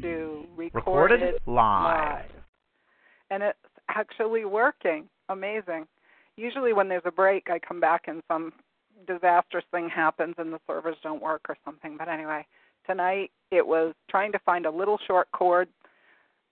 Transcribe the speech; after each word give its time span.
to 0.00 0.44
record 0.56 0.74
Recorded 0.74 1.22
it 1.22 1.42
live. 1.46 2.30
And 3.30 3.42
it's 3.42 3.58
actually 3.88 4.44
working. 4.44 5.08
Amazing. 5.28 5.86
Usually 6.36 6.72
when 6.72 6.88
there's 6.88 7.02
a 7.04 7.12
break, 7.12 7.48
I 7.50 7.58
come 7.58 7.80
back 7.80 8.04
and 8.08 8.22
some 8.28 8.52
disastrous 9.06 9.64
thing 9.70 9.88
happens 9.88 10.34
and 10.38 10.52
the 10.52 10.60
servers 10.66 10.96
don't 11.02 11.22
work 11.22 11.42
or 11.48 11.56
something. 11.64 11.96
But 11.96 12.08
anyway, 12.08 12.46
tonight 12.86 13.30
it 13.50 13.66
was 13.66 13.94
trying 14.10 14.32
to 14.32 14.38
find 14.40 14.66
a 14.66 14.70
little 14.70 14.98
short 15.06 15.28
cord, 15.32 15.68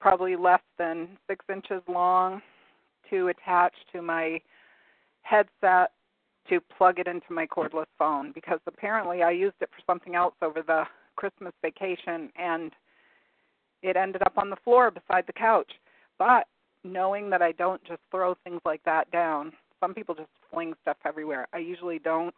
probably 0.01 0.37
less 0.37 0.63
than 0.79 1.09
six 1.29 1.45
inches 1.53 1.83
long, 1.89 2.41
to 3.11 3.29
attach 3.29 3.75
to 3.93 4.03
my 4.03 4.41
headset 5.23 5.93
to 6.49 6.61
plug 6.77 6.99
it 6.99 7.07
into 7.07 7.33
my 7.33 7.47
cordless 7.47 7.87
phone 7.99 8.33
because 8.33 8.59
apparently 8.67 9.23
I 9.23 9.31
used 9.31 9.57
it 9.61 9.71
for 9.71 9.83
something 9.87 10.15
else 10.15 10.35
over 10.43 10.63
the 10.67 10.85
Christmas 11.17 11.53
vacation 11.63 12.31
and 12.37 12.73
it 13.83 13.97
ended 13.97 14.23
up 14.23 14.37
on 14.37 14.51
the 14.51 14.57
floor 14.65 14.91
beside 14.91 15.27
the 15.27 15.33
couch. 15.33 15.71
But 16.19 16.47
knowing 16.85 17.31
that 17.31 17.43
I 17.43 17.53
don't 17.53 17.83
just 17.85 18.01
throw 18.11 18.35
things 18.45 18.61
like 18.65 18.83
that 18.85 19.11
down, 19.11 19.53
some 19.81 19.95
people 19.95 20.15
just 20.15 20.29
fling 20.51 20.75
stuff 20.83 20.97
everywhere. 21.05 21.47
I 21.53 21.59
usually 21.59 21.99
don't. 21.99 22.35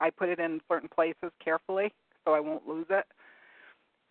I 0.00 0.10
put 0.10 0.28
it 0.28 0.38
in 0.38 0.60
certain 0.68 0.88
places 0.88 1.30
carefully 1.42 1.92
so 2.24 2.34
I 2.34 2.40
won't 2.40 2.68
lose 2.68 2.86
it. 2.90 3.04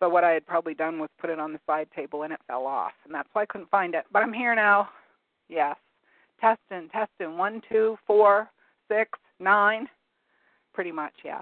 So 0.00 0.08
what 0.08 0.24
I 0.24 0.32
had 0.32 0.46
probably 0.46 0.74
done 0.74 0.98
was 0.98 1.08
put 1.18 1.30
it 1.30 1.38
on 1.38 1.52
the 1.52 1.60
side 1.66 1.88
table 1.94 2.24
and 2.24 2.32
it 2.32 2.40
fell 2.46 2.66
off, 2.66 2.92
and 3.04 3.14
that's 3.14 3.28
why 3.32 3.42
I 3.42 3.46
couldn't 3.46 3.70
find 3.70 3.94
it. 3.94 4.04
But 4.12 4.22
I'm 4.22 4.32
here 4.32 4.54
now. 4.54 4.90
Yes, 5.48 5.76
testing, 6.40 6.88
testing. 6.90 7.38
One, 7.38 7.62
two, 7.70 7.96
four, 8.06 8.50
six, 8.88 9.10
nine. 9.40 9.86
Pretty 10.74 10.92
much, 10.92 11.14
yeah. 11.24 11.40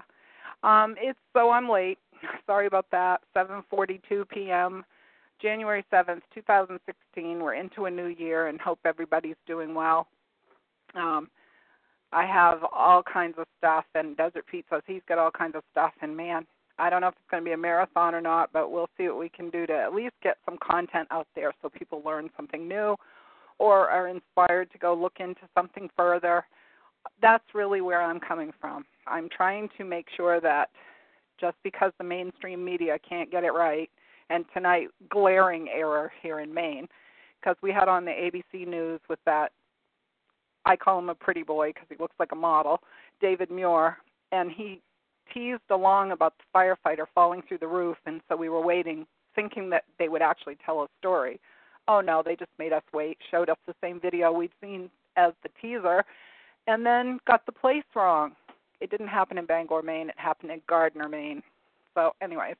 Um, 0.63 0.95
it's 0.97 1.19
so 1.33 1.49
I'm 1.49 1.69
late. 1.69 1.97
Sorry 2.45 2.67
about 2.67 2.85
that. 2.91 3.21
7:42 3.35 4.27
p.m. 4.29 4.83
January 5.41 5.83
7th, 5.91 6.21
2016. 6.33 7.39
We're 7.39 7.55
into 7.55 7.85
a 7.85 7.91
new 7.91 8.07
year 8.07 8.47
and 8.47 8.59
hope 8.59 8.79
everybody's 8.85 9.35
doing 9.45 9.75
well. 9.75 10.07
Um, 10.95 11.29
I 12.13 12.25
have 12.25 12.59
all 12.73 13.03
kinds 13.03 13.35
of 13.37 13.45
stuff, 13.57 13.83
and 13.95 14.15
Desert 14.15 14.45
Pete 14.49 14.65
says 14.69 14.81
he's 14.87 15.01
got 15.07 15.17
all 15.17 15.31
kinds 15.31 15.55
of 15.55 15.63
stuff. 15.71 15.91
And 16.01 16.15
man, 16.15 16.45
I 16.77 16.89
don't 16.89 17.01
know 17.01 17.07
if 17.07 17.15
it's 17.15 17.29
going 17.29 17.43
to 17.43 17.47
be 17.47 17.53
a 17.53 17.57
marathon 17.57 18.15
or 18.15 18.21
not, 18.21 18.51
but 18.53 18.71
we'll 18.71 18.89
see 18.97 19.07
what 19.07 19.19
we 19.19 19.29
can 19.29 19.49
do 19.49 19.65
to 19.67 19.73
at 19.73 19.93
least 19.93 20.15
get 20.23 20.37
some 20.45 20.57
content 20.63 21.07
out 21.11 21.27
there 21.35 21.53
so 21.61 21.69
people 21.69 22.01
learn 22.05 22.29
something 22.37 22.67
new 22.67 22.95
or 23.59 23.89
are 23.89 24.07
inspired 24.07 24.71
to 24.71 24.77
go 24.77 24.93
look 24.93 25.17
into 25.19 25.41
something 25.53 25.89
further. 25.95 26.45
That's 27.21 27.43
really 27.53 27.81
where 27.81 28.01
I'm 28.01 28.19
coming 28.19 28.51
from. 28.59 28.85
I'm 29.07 29.29
trying 29.29 29.69
to 29.77 29.85
make 29.85 30.07
sure 30.15 30.41
that 30.41 30.69
just 31.39 31.57
because 31.63 31.91
the 31.97 32.03
mainstream 32.03 32.63
media 32.63 32.97
can't 33.07 33.31
get 33.31 33.43
it 33.43 33.53
right, 33.53 33.89
and 34.29 34.45
tonight, 34.53 34.87
glaring 35.09 35.69
error 35.69 36.11
here 36.21 36.39
in 36.39 36.53
Maine, 36.53 36.87
because 37.39 37.55
we 37.61 37.71
had 37.71 37.87
on 37.87 38.05
the 38.05 38.11
ABC 38.11 38.67
News 38.67 38.99
with 39.09 39.19
that, 39.25 39.51
I 40.65 40.75
call 40.75 40.97
him 40.97 41.09
a 41.09 41.15
pretty 41.15 41.43
boy 41.43 41.69
because 41.69 41.87
he 41.89 41.95
looks 41.99 42.15
like 42.19 42.31
a 42.31 42.35
model, 42.35 42.79
David 43.21 43.51
Muir, 43.51 43.97
and 44.31 44.49
he 44.51 44.81
teased 45.33 45.61
along 45.69 46.11
about 46.11 46.33
the 46.37 46.43
firefighter 46.57 47.05
falling 47.13 47.43
through 47.47 47.59
the 47.59 47.67
roof, 47.67 47.97
and 48.05 48.21
so 48.27 48.35
we 48.35 48.49
were 48.49 48.61
waiting, 48.61 49.05
thinking 49.35 49.69
that 49.69 49.83
they 49.99 50.09
would 50.09 50.21
actually 50.21 50.57
tell 50.65 50.81
a 50.81 50.87
story. 50.99 51.39
Oh 51.87 52.01
no, 52.01 52.23
they 52.25 52.35
just 52.35 52.51
made 52.57 52.73
us 52.73 52.83
wait, 52.93 53.17
showed 53.29 53.49
us 53.49 53.57
the 53.67 53.75
same 53.81 53.99
video 53.99 54.31
we'd 54.31 54.51
seen 54.61 54.89
as 55.17 55.33
the 55.43 55.49
teaser, 55.61 56.03
and 56.67 56.85
then 56.85 57.19
got 57.27 57.45
the 57.45 57.51
place 57.51 57.83
wrong. 57.95 58.31
It 58.81 58.89
didn't 58.89 59.07
happen 59.07 59.37
in 59.37 59.45
Bangor, 59.45 59.81
Maine. 59.81 60.09
It 60.09 60.15
happened 60.17 60.51
in 60.51 60.61
Gardiner, 60.67 61.09
Maine. 61.09 61.41
So, 61.93 62.11
anyways, 62.21 62.55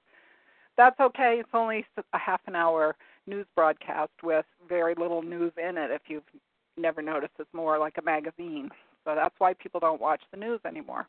that's 0.77 0.99
okay. 0.99 1.37
It's 1.39 1.49
only 1.53 1.85
a 2.13 2.17
half 2.17 2.41
an 2.47 2.55
hour 2.55 2.95
news 3.27 3.45
broadcast 3.55 4.11
with 4.23 4.45
very 4.67 4.95
little 4.95 5.21
news 5.21 5.51
in 5.57 5.77
it. 5.77 5.91
If 5.91 6.03
you've 6.07 6.23
never 6.77 7.01
noticed, 7.01 7.33
it's 7.39 7.53
more 7.53 7.79
like 7.79 7.97
a 7.97 8.01
magazine. 8.01 8.69
So 9.03 9.15
that's 9.15 9.35
why 9.37 9.53
people 9.53 9.79
don't 9.79 10.01
watch 10.01 10.21
the 10.31 10.37
news 10.37 10.59
anymore. 10.65 11.07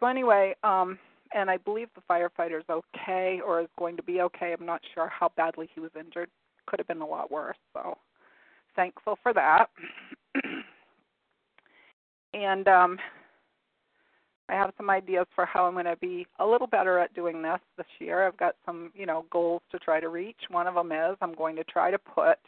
So 0.00 0.06
anyway, 0.06 0.54
um, 0.62 0.98
and 1.34 1.50
I 1.50 1.56
believe 1.56 1.88
the 1.94 2.02
firefighter's 2.10 2.64
okay 2.70 3.40
or 3.44 3.60
is 3.60 3.68
going 3.78 3.96
to 3.96 4.02
be 4.02 4.20
okay. 4.22 4.54
I'm 4.58 4.66
not 4.66 4.82
sure 4.94 5.08
how 5.08 5.30
badly 5.36 5.68
he 5.74 5.80
was 5.80 5.90
injured. 5.98 6.28
Could 6.66 6.80
have 6.80 6.88
been 6.88 7.00
a 7.00 7.06
lot 7.06 7.30
worse. 7.30 7.56
So 7.72 7.96
thankful 8.74 9.18
for 9.22 9.32
that. 9.32 9.66
and 12.34 12.68
um, 12.68 12.98
I 14.48 14.54
have 14.54 14.72
some 14.76 14.90
ideas 14.90 15.26
for 15.34 15.44
how 15.44 15.66
I'm 15.66 15.72
going 15.72 15.86
to 15.86 15.96
be 15.96 16.26
a 16.38 16.46
little 16.46 16.68
better 16.68 16.98
at 16.98 17.14
doing 17.14 17.42
this 17.42 17.58
this 17.76 17.86
year. 17.98 18.26
I've 18.26 18.36
got 18.36 18.54
some, 18.64 18.92
you 18.94 19.04
know, 19.04 19.24
goals 19.30 19.62
to 19.72 19.78
try 19.78 19.98
to 19.98 20.08
reach. 20.08 20.36
One 20.50 20.66
of 20.66 20.74
them 20.74 20.92
is 20.92 21.16
I'm 21.20 21.34
going 21.34 21.56
to 21.56 21.64
try 21.64 21.90
to 21.90 21.98
put 21.98 22.38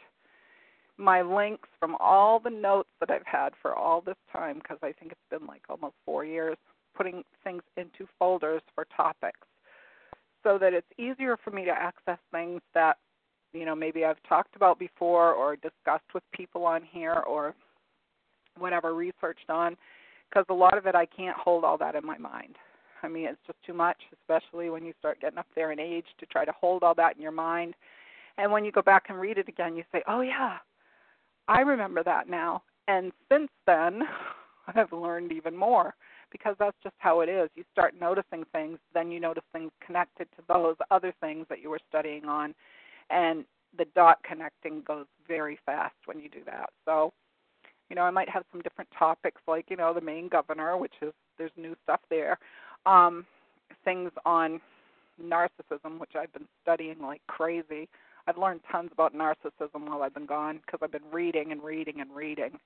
my 0.97 1.21
links 1.21 1.67
from 1.79 1.95
all 1.99 2.39
the 2.39 2.49
notes 2.49 2.89
that 2.99 3.09
I've 3.09 3.25
had 3.25 3.53
for 3.61 3.75
all 3.75 4.01
this 4.01 4.17
time 4.31 4.59
because 4.59 4.77
I 4.81 4.93
think 4.93 5.11
it's 5.11 5.29
been 5.29 5.47
like 5.47 5.61
almost 5.69 5.95
4 6.05 6.25
years 6.25 6.57
putting 6.95 7.23
things 7.43 7.63
into 7.77 8.07
folders 8.17 8.61
for 8.75 8.85
topics 8.95 9.39
so 10.43 10.57
that 10.57 10.73
it's 10.73 10.87
easier 10.97 11.37
for 11.43 11.51
me 11.51 11.63
to 11.65 11.71
access 11.71 12.17
things 12.31 12.61
that 12.73 12.97
you 13.53 13.65
know 13.65 13.75
maybe 13.75 14.03
I've 14.03 14.21
talked 14.27 14.55
about 14.55 14.79
before 14.79 15.33
or 15.33 15.55
discussed 15.55 16.13
with 16.13 16.23
people 16.33 16.65
on 16.65 16.81
here 16.83 17.23
or 17.27 17.55
whatever 18.57 18.93
researched 18.93 19.49
on 19.49 19.77
because 20.29 20.45
a 20.49 20.53
lot 20.53 20.77
of 20.77 20.85
it 20.85 20.95
I 20.95 21.05
can't 21.05 21.37
hold 21.37 21.63
all 21.63 21.77
that 21.77 21.95
in 21.95 22.05
my 22.05 22.17
mind. 22.17 22.55
I 23.01 23.07
mean, 23.07 23.27
it's 23.27 23.39
just 23.47 23.61
too 23.65 23.73
much, 23.73 23.97
especially 24.13 24.69
when 24.69 24.83
you 24.83 24.93
start 24.99 25.21
getting 25.21 25.37
up 25.39 25.47
there 25.55 25.71
in 25.71 25.79
age 25.79 26.05
to 26.19 26.25
try 26.25 26.45
to 26.45 26.51
hold 26.51 26.83
all 26.83 26.95
that 26.95 27.15
in 27.15 27.21
your 27.21 27.31
mind. 27.31 27.75
And 28.37 28.51
when 28.51 28.65
you 28.65 28.71
go 28.71 28.81
back 28.81 29.05
and 29.09 29.19
read 29.19 29.37
it 29.37 29.47
again, 29.47 29.75
you 29.75 29.83
say, 29.91 30.03
"Oh 30.07 30.21
yeah, 30.21 30.57
I 31.47 31.61
remember 31.61 32.03
that 32.03 32.29
now." 32.29 32.63
And 32.87 33.11
since 33.31 33.49
then, 33.65 34.01
I've 34.75 34.91
learned 34.91 35.31
even 35.31 35.55
more 35.55 35.95
because 36.31 36.55
that's 36.59 36.77
just 36.83 36.95
how 36.99 37.21
it 37.21 37.29
is. 37.29 37.49
You 37.55 37.63
start 37.71 37.95
noticing 37.99 38.43
things, 38.51 38.77
then 38.93 39.11
you 39.11 39.19
notice 39.19 39.43
things 39.51 39.71
connected 39.85 40.27
to 40.35 40.43
those 40.47 40.75
other 40.91 41.13
things 41.19 41.47
that 41.49 41.61
you 41.61 41.69
were 41.69 41.79
studying 41.89 42.25
on, 42.25 42.53
and 43.09 43.45
the 43.77 43.85
dot 43.95 44.19
connecting 44.23 44.81
goes 44.81 45.05
very 45.27 45.59
fast 45.65 45.95
when 46.05 46.19
you 46.19 46.29
do 46.29 46.43
that. 46.45 46.69
So 46.85 47.13
you 47.89 47.95
know, 47.95 48.03
I 48.03 48.11
might 48.11 48.29
have 48.29 48.43
some 48.51 48.61
different 48.61 48.89
topics 48.97 49.41
like, 49.47 49.65
you 49.69 49.75
know, 49.75 49.93
the 49.93 50.01
Maine 50.01 50.29
governor, 50.29 50.77
which 50.77 50.93
is 51.01 51.13
there's 51.37 51.51
new 51.57 51.75
stuff 51.83 52.01
there. 52.09 52.37
Um, 52.85 53.25
things 53.83 54.11
on 54.25 54.61
narcissism, 55.21 55.99
which 55.99 56.11
I've 56.15 56.31
been 56.33 56.47
studying 56.61 57.01
like 57.01 57.21
crazy. 57.27 57.89
I've 58.27 58.37
learned 58.37 58.61
tons 58.71 58.91
about 58.93 59.15
narcissism 59.15 59.87
while 59.87 60.03
I've 60.03 60.13
been 60.13 60.25
gone 60.25 60.59
because 60.65 60.79
I've 60.83 60.91
been 60.91 61.11
reading 61.11 61.51
and 61.51 61.63
reading 61.63 61.99
and 61.99 62.15
reading, 62.15 62.59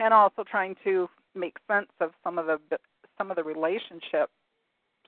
and 0.00 0.14
also 0.14 0.42
trying 0.42 0.74
to 0.84 1.08
make 1.34 1.56
sense 1.68 1.90
of 2.00 2.12
some 2.24 2.38
of 2.38 2.46
the 2.46 2.58
some 3.18 3.30
of 3.30 3.36
the 3.36 3.44
relationship 3.44 4.30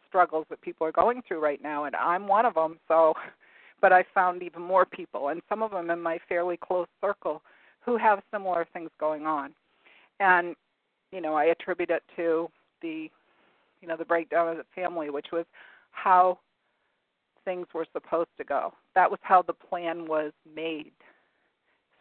struggles 0.06 0.46
that 0.50 0.60
people 0.60 0.86
are 0.86 0.92
going 0.92 1.22
through 1.26 1.40
right 1.40 1.62
now, 1.62 1.84
and 1.84 1.96
I'm 1.96 2.26
one 2.26 2.46
of 2.46 2.54
them. 2.54 2.78
So, 2.86 3.14
but 3.80 3.92
I 3.92 4.04
found 4.14 4.42
even 4.42 4.62
more 4.62 4.84
people, 4.84 5.28
and 5.28 5.40
some 5.48 5.62
of 5.62 5.70
them 5.70 5.90
in 5.90 6.00
my 6.00 6.18
fairly 6.28 6.58
close 6.58 6.88
circle 7.00 7.42
who 7.88 7.96
have 7.96 8.20
similar 8.30 8.66
things 8.74 8.90
going 9.00 9.24
on. 9.24 9.54
And, 10.20 10.54
you 11.10 11.22
know, 11.22 11.34
I 11.34 11.46
attribute 11.46 11.88
it 11.88 12.02
to 12.16 12.50
the, 12.82 13.10
you 13.80 13.88
know, 13.88 13.96
the 13.96 14.04
breakdown 14.04 14.48
of 14.48 14.58
the 14.58 14.64
family, 14.74 15.08
which 15.08 15.28
was 15.32 15.46
how 15.92 16.38
things 17.46 17.66
were 17.72 17.86
supposed 17.94 18.28
to 18.36 18.44
go. 18.44 18.74
That 18.94 19.10
was 19.10 19.20
how 19.22 19.40
the 19.40 19.54
plan 19.54 20.06
was 20.06 20.32
made 20.54 20.92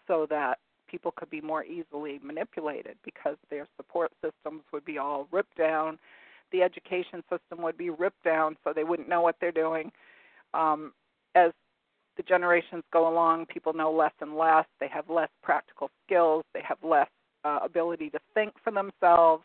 so 0.07 0.27
that 0.29 0.59
people 0.91 1.13
could 1.15 1.29
be 1.29 1.39
more 1.39 1.63
easily 1.63 2.19
manipulated 2.21 2.97
because 3.05 3.37
their 3.49 3.65
support 3.77 4.11
systems 4.21 4.63
would 4.73 4.83
be 4.83 4.97
all 4.97 5.29
ripped 5.31 5.57
down. 5.57 5.97
The 6.51 6.63
education 6.63 7.23
system 7.29 7.63
would 7.63 7.77
be 7.77 7.91
ripped 7.91 8.25
down 8.25 8.57
so 8.61 8.73
they 8.73 8.83
wouldn't 8.83 9.07
know 9.07 9.21
what 9.21 9.37
they're 9.39 9.53
doing. 9.53 9.91
Um, 10.53 10.91
as 11.33 11.53
the 12.17 12.23
generations 12.23 12.83
go 12.91 13.07
along, 13.07 13.45
people 13.45 13.73
know 13.73 13.91
less 13.91 14.13
and 14.19 14.35
less. 14.35 14.65
They 14.79 14.89
have 14.89 15.09
less 15.09 15.29
practical 15.43 15.89
skills. 16.05 16.43
They 16.53 16.61
have 16.67 16.77
less 16.83 17.09
uh, 17.45 17.59
ability 17.63 18.09
to 18.09 18.19
think 18.33 18.53
for 18.63 18.71
themselves. 18.71 19.43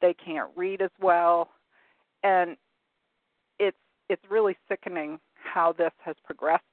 They 0.00 0.14
can't 0.14 0.50
read 0.56 0.82
as 0.82 0.90
well. 1.00 1.50
And 2.22 2.56
it's 3.58 3.76
it's 4.08 4.22
really 4.30 4.56
sickening 4.68 5.18
how 5.34 5.72
this 5.72 5.92
has 6.04 6.16
progressed 6.24 6.64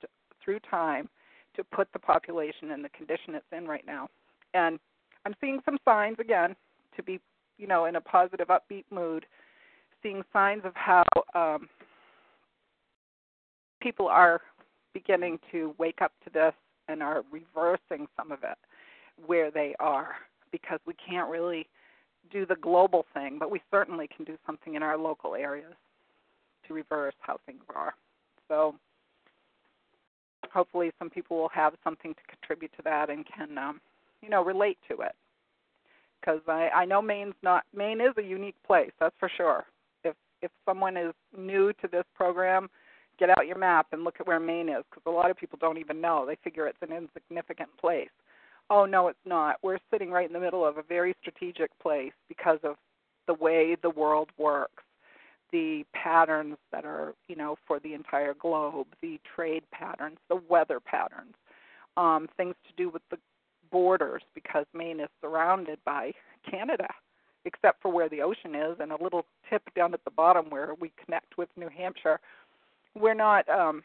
through 0.43 0.59
time 0.59 1.09
to 1.55 1.63
put 1.63 1.87
the 1.93 1.99
population 1.99 2.71
in 2.71 2.81
the 2.81 2.89
condition 2.89 3.35
it's 3.35 3.45
in 3.55 3.67
right 3.67 3.85
now. 3.85 4.07
And 4.53 4.79
I'm 5.25 5.35
seeing 5.39 5.59
some 5.65 5.77
signs 5.85 6.17
again 6.19 6.55
to 6.95 7.03
be, 7.03 7.19
you 7.57 7.67
know, 7.67 7.85
in 7.85 7.95
a 7.95 8.01
positive, 8.01 8.47
upbeat 8.47 8.85
mood, 8.91 9.25
seeing 10.01 10.23
signs 10.31 10.63
of 10.65 10.73
how 10.75 11.03
um, 11.35 11.69
people 13.81 14.07
are 14.07 14.41
beginning 14.93 15.39
to 15.51 15.73
wake 15.77 16.01
up 16.01 16.11
to 16.23 16.29
this 16.29 16.53
and 16.87 17.01
are 17.01 17.23
reversing 17.31 18.07
some 18.17 18.31
of 18.31 18.39
it 18.43 18.57
where 19.25 19.51
they 19.51 19.75
are 19.79 20.15
because 20.51 20.79
we 20.85 20.93
can't 20.93 21.29
really 21.29 21.67
do 22.31 22.45
the 22.45 22.55
global 22.55 23.05
thing, 23.13 23.37
but 23.39 23.51
we 23.51 23.61
certainly 23.71 24.07
can 24.15 24.25
do 24.25 24.37
something 24.45 24.75
in 24.75 24.83
our 24.83 24.97
local 24.97 25.35
areas 25.35 25.73
to 26.67 26.73
reverse 26.73 27.13
how 27.19 27.37
things 27.45 27.63
are. 27.75 27.93
So 28.47 28.75
hopefully 30.51 30.91
some 30.99 31.09
people 31.09 31.37
will 31.37 31.49
have 31.49 31.73
something 31.83 32.13
to 32.13 32.21
contribute 32.27 32.71
to 32.77 32.83
that 32.83 33.09
and 33.09 33.25
can 33.25 33.57
um, 33.57 33.81
you 34.21 34.29
know 34.29 34.43
relate 34.43 34.77
to 34.89 35.01
it 35.01 35.13
because 36.19 36.41
I, 36.47 36.69
I 36.73 36.85
know 36.85 37.01
Maine's 37.01 37.33
not 37.41 37.63
Maine 37.75 38.01
is 38.01 38.13
a 38.17 38.23
unique 38.23 38.55
place 38.65 38.91
that's 38.99 39.15
for 39.19 39.29
sure. 39.35 39.65
If 40.03 40.15
if 40.41 40.51
someone 40.65 40.97
is 40.97 41.13
new 41.37 41.73
to 41.73 41.87
this 41.91 42.05
program, 42.15 42.69
get 43.19 43.29
out 43.29 43.47
your 43.47 43.57
map 43.57 43.87
and 43.91 44.03
look 44.03 44.15
at 44.19 44.27
where 44.27 44.39
Maine 44.39 44.69
is 44.69 44.83
because 44.89 45.03
a 45.05 45.11
lot 45.11 45.31
of 45.31 45.37
people 45.37 45.57
don't 45.61 45.77
even 45.77 46.01
know. 46.01 46.25
They 46.25 46.37
figure 46.43 46.67
it's 46.67 46.77
an 46.81 46.91
insignificant 46.91 47.69
place. 47.79 48.09
Oh 48.69 48.85
no, 48.85 49.07
it's 49.07 49.25
not. 49.25 49.57
We're 49.61 49.79
sitting 49.91 50.11
right 50.11 50.27
in 50.27 50.33
the 50.33 50.39
middle 50.39 50.65
of 50.65 50.77
a 50.77 50.83
very 50.83 51.15
strategic 51.21 51.77
place 51.79 52.13
because 52.27 52.59
of 52.63 52.75
the 53.27 53.33
way 53.33 53.75
the 53.81 53.89
world 53.89 54.29
works 54.37 54.83
the 55.53 55.85
patterns 55.93 56.57
that 56.71 56.83
are, 56.83 57.13
you 57.29 57.35
know, 57.35 57.55
for 57.65 57.79
the 57.79 57.93
entire 57.93 58.33
globe, 58.33 58.87
the 59.01 59.19
trade 59.35 59.63
patterns, 59.71 60.17
the 60.27 60.41
weather 60.49 60.79
patterns, 60.79 61.35
um, 61.95 62.27
things 62.35 62.55
to 62.67 62.73
do 62.75 62.89
with 62.89 63.03
the 63.11 63.17
borders 63.71 64.23
because 64.33 64.65
Maine 64.73 64.99
is 64.99 65.09
surrounded 65.21 65.77
by 65.85 66.11
Canada, 66.49 66.87
except 67.45 67.81
for 67.81 67.91
where 67.91 68.09
the 68.09 68.21
ocean 68.21 68.55
is 68.55 68.77
and 68.79 68.91
a 68.91 69.01
little 69.01 69.25
tip 69.47 69.61
down 69.75 69.93
at 69.93 70.03
the 70.03 70.11
bottom 70.11 70.49
where 70.49 70.73
we 70.79 70.91
connect 71.03 71.37
with 71.37 71.49
New 71.55 71.69
Hampshire. 71.69 72.19
We're 72.95 73.13
not, 73.13 73.47
um, 73.49 73.83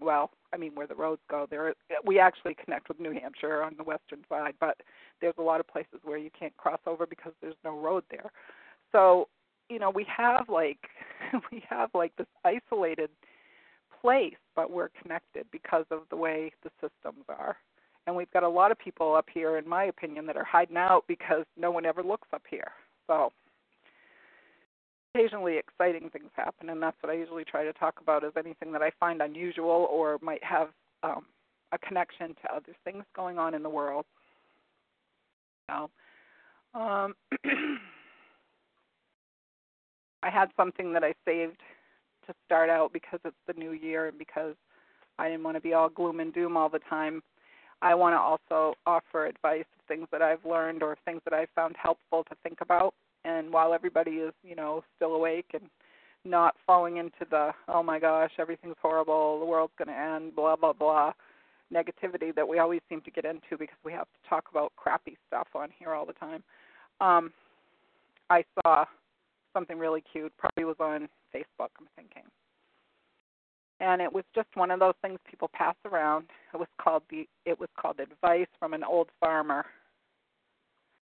well, 0.00 0.30
I 0.52 0.56
mean, 0.56 0.72
where 0.74 0.86
the 0.86 0.94
roads 0.94 1.22
go, 1.30 1.46
there 1.50 1.74
we 2.04 2.18
actually 2.18 2.54
connect 2.54 2.88
with 2.88 3.00
New 3.00 3.12
Hampshire 3.12 3.62
on 3.62 3.74
the 3.76 3.84
western 3.84 4.24
side, 4.28 4.54
but 4.60 4.76
there's 5.20 5.34
a 5.38 5.42
lot 5.42 5.60
of 5.60 5.66
places 5.66 6.00
where 6.04 6.18
you 6.18 6.30
can't 6.38 6.56
cross 6.56 6.80
over 6.86 7.06
because 7.06 7.32
there's 7.40 7.56
no 7.64 7.78
road 7.78 8.04
there. 8.10 8.30
So 8.92 9.28
you 9.68 9.78
know 9.78 9.90
we 9.90 10.06
have 10.16 10.48
like 10.48 10.78
we 11.52 11.62
have 11.68 11.90
like 11.94 12.14
this 12.16 12.26
isolated 12.44 13.10
place 14.00 14.34
but 14.54 14.70
we're 14.70 14.90
connected 15.00 15.46
because 15.50 15.84
of 15.90 16.00
the 16.10 16.16
way 16.16 16.52
the 16.62 16.70
systems 16.80 17.24
are 17.28 17.56
and 18.06 18.14
we've 18.14 18.30
got 18.32 18.42
a 18.42 18.48
lot 18.48 18.70
of 18.70 18.78
people 18.78 19.14
up 19.14 19.26
here 19.32 19.56
in 19.56 19.68
my 19.68 19.84
opinion 19.84 20.26
that 20.26 20.36
are 20.36 20.44
hiding 20.44 20.76
out 20.76 21.04
because 21.08 21.44
no 21.56 21.70
one 21.70 21.86
ever 21.86 22.02
looks 22.02 22.28
up 22.32 22.42
here 22.48 22.72
so 23.06 23.30
occasionally 25.14 25.58
exciting 25.58 26.10
things 26.10 26.30
happen 26.34 26.70
and 26.70 26.82
that's 26.82 26.96
what 27.00 27.10
i 27.10 27.16
usually 27.16 27.44
try 27.44 27.64
to 27.64 27.72
talk 27.74 27.94
about 28.00 28.24
is 28.24 28.32
anything 28.36 28.72
that 28.72 28.82
i 28.82 28.90
find 28.98 29.22
unusual 29.22 29.88
or 29.90 30.18
might 30.22 30.42
have 30.42 30.68
um, 31.02 31.26
a 31.72 31.78
connection 31.78 32.28
to 32.28 32.54
other 32.54 32.74
things 32.84 33.04
going 33.14 33.38
on 33.38 33.54
in 33.54 33.62
the 33.62 33.68
world 33.68 34.04
so 35.70 35.90
um, 36.74 37.14
I 40.24 40.30
had 40.30 40.50
something 40.56 40.92
that 40.94 41.04
I 41.04 41.14
saved 41.24 41.60
to 42.26 42.34
start 42.46 42.70
out 42.70 42.92
because 42.92 43.20
it's 43.24 43.36
the 43.46 43.52
new 43.52 43.72
year 43.72 44.08
and 44.08 44.18
because 44.18 44.54
I 45.18 45.28
didn't 45.28 45.44
want 45.44 45.56
to 45.56 45.60
be 45.60 45.74
all 45.74 45.88
gloom 45.88 46.20
and 46.20 46.32
doom 46.32 46.56
all 46.56 46.68
the 46.68 46.80
time. 46.90 47.22
I 47.82 47.94
want 47.94 48.14
to 48.14 48.18
also 48.18 48.74
offer 48.86 49.26
advice 49.26 49.66
of 49.78 49.86
things 49.86 50.08
that 50.10 50.22
I've 50.22 50.44
learned 50.44 50.82
or 50.82 50.96
things 51.04 51.20
that 51.24 51.34
I've 51.34 51.50
found 51.54 51.76
helpful 51.80 52.24
to 52.24 52.34
think 52.42 52.62
about. 52.62 52.94
And 53.24 53.52
while 53.52 53.72
everybody 53.72 54.12
is, 54.12 54.34
you 54.42 54.54
know, 54.54 54.84
still 54.96 55.14
awake 55.14 55.50
and 55.54 55.64
not 56.24 56.56
falling 56.66 56.96
into 56.98 57.26
the 57.30 57.52
oh 57.68 57.82
my 57.82 57.98
gosh, 57.98 58.32
everything's 58.38 58.76
horrible, 58.80 59.40
the 59.40 59.46
world's 59.46 59.72
going 59.78 59.88
to 59.88 59.94
end, 59.94 60.34
blah 60.36 60.56
blah 60.56 60.72
blah 60.72 61.12
negativity 61.72 62.34
that 62.34 62.46
we 62.46 62.58
always 62.58 62.80
seem 62.88 63.00
to 63.02 63.10
get 63.10 63.24
into 63.24 63.58
because 63.58 63.76
we 63.84 63.92
have 63.92 64.06
to 64.06 64.28
talk 64.28 64.44
about 64.50 64.72
crappy 64.76 65.16
stuff 65.26 65.48
on 65.54 65.68
here 65.78 65.92
all 65.92 66.06
the 66.06 66.12
time. 66.14 66.42
Um, 67.00 67.32
I 68.30 68.44
saw 68.62 68.84
something 69.52 69.78
really 69.78 70.02
cute. 70.12 70.32
Probably 70.38 70.64
was 70.64 70.76
on 70.80 71.08
Facebook, 71.34 71.70
I'm 71.78 71.88
thinking. 71.96 72.22
And 73.80 74.00
it 74.00 74.12
was 74.12 74.24
just 74.34 74.48
one 74.54 74.70
of 74.70 74.80
those 74.80 74.94
things 75.02 75.18
people 75.28 75.50
pass 75.52 75.74
around. 75.84 76.26
It 76.52 76.58
was 76.58 76.68
called 76.80 77.02
the 77.10 77.26
it 77.44 77.58
was 77.58 77.68
called 77.78 77.98
advice 78.00 78.46
from 78.58 78.72
an 78.72 78.84
old 78.84 79.08
farmer. 79.20 79.66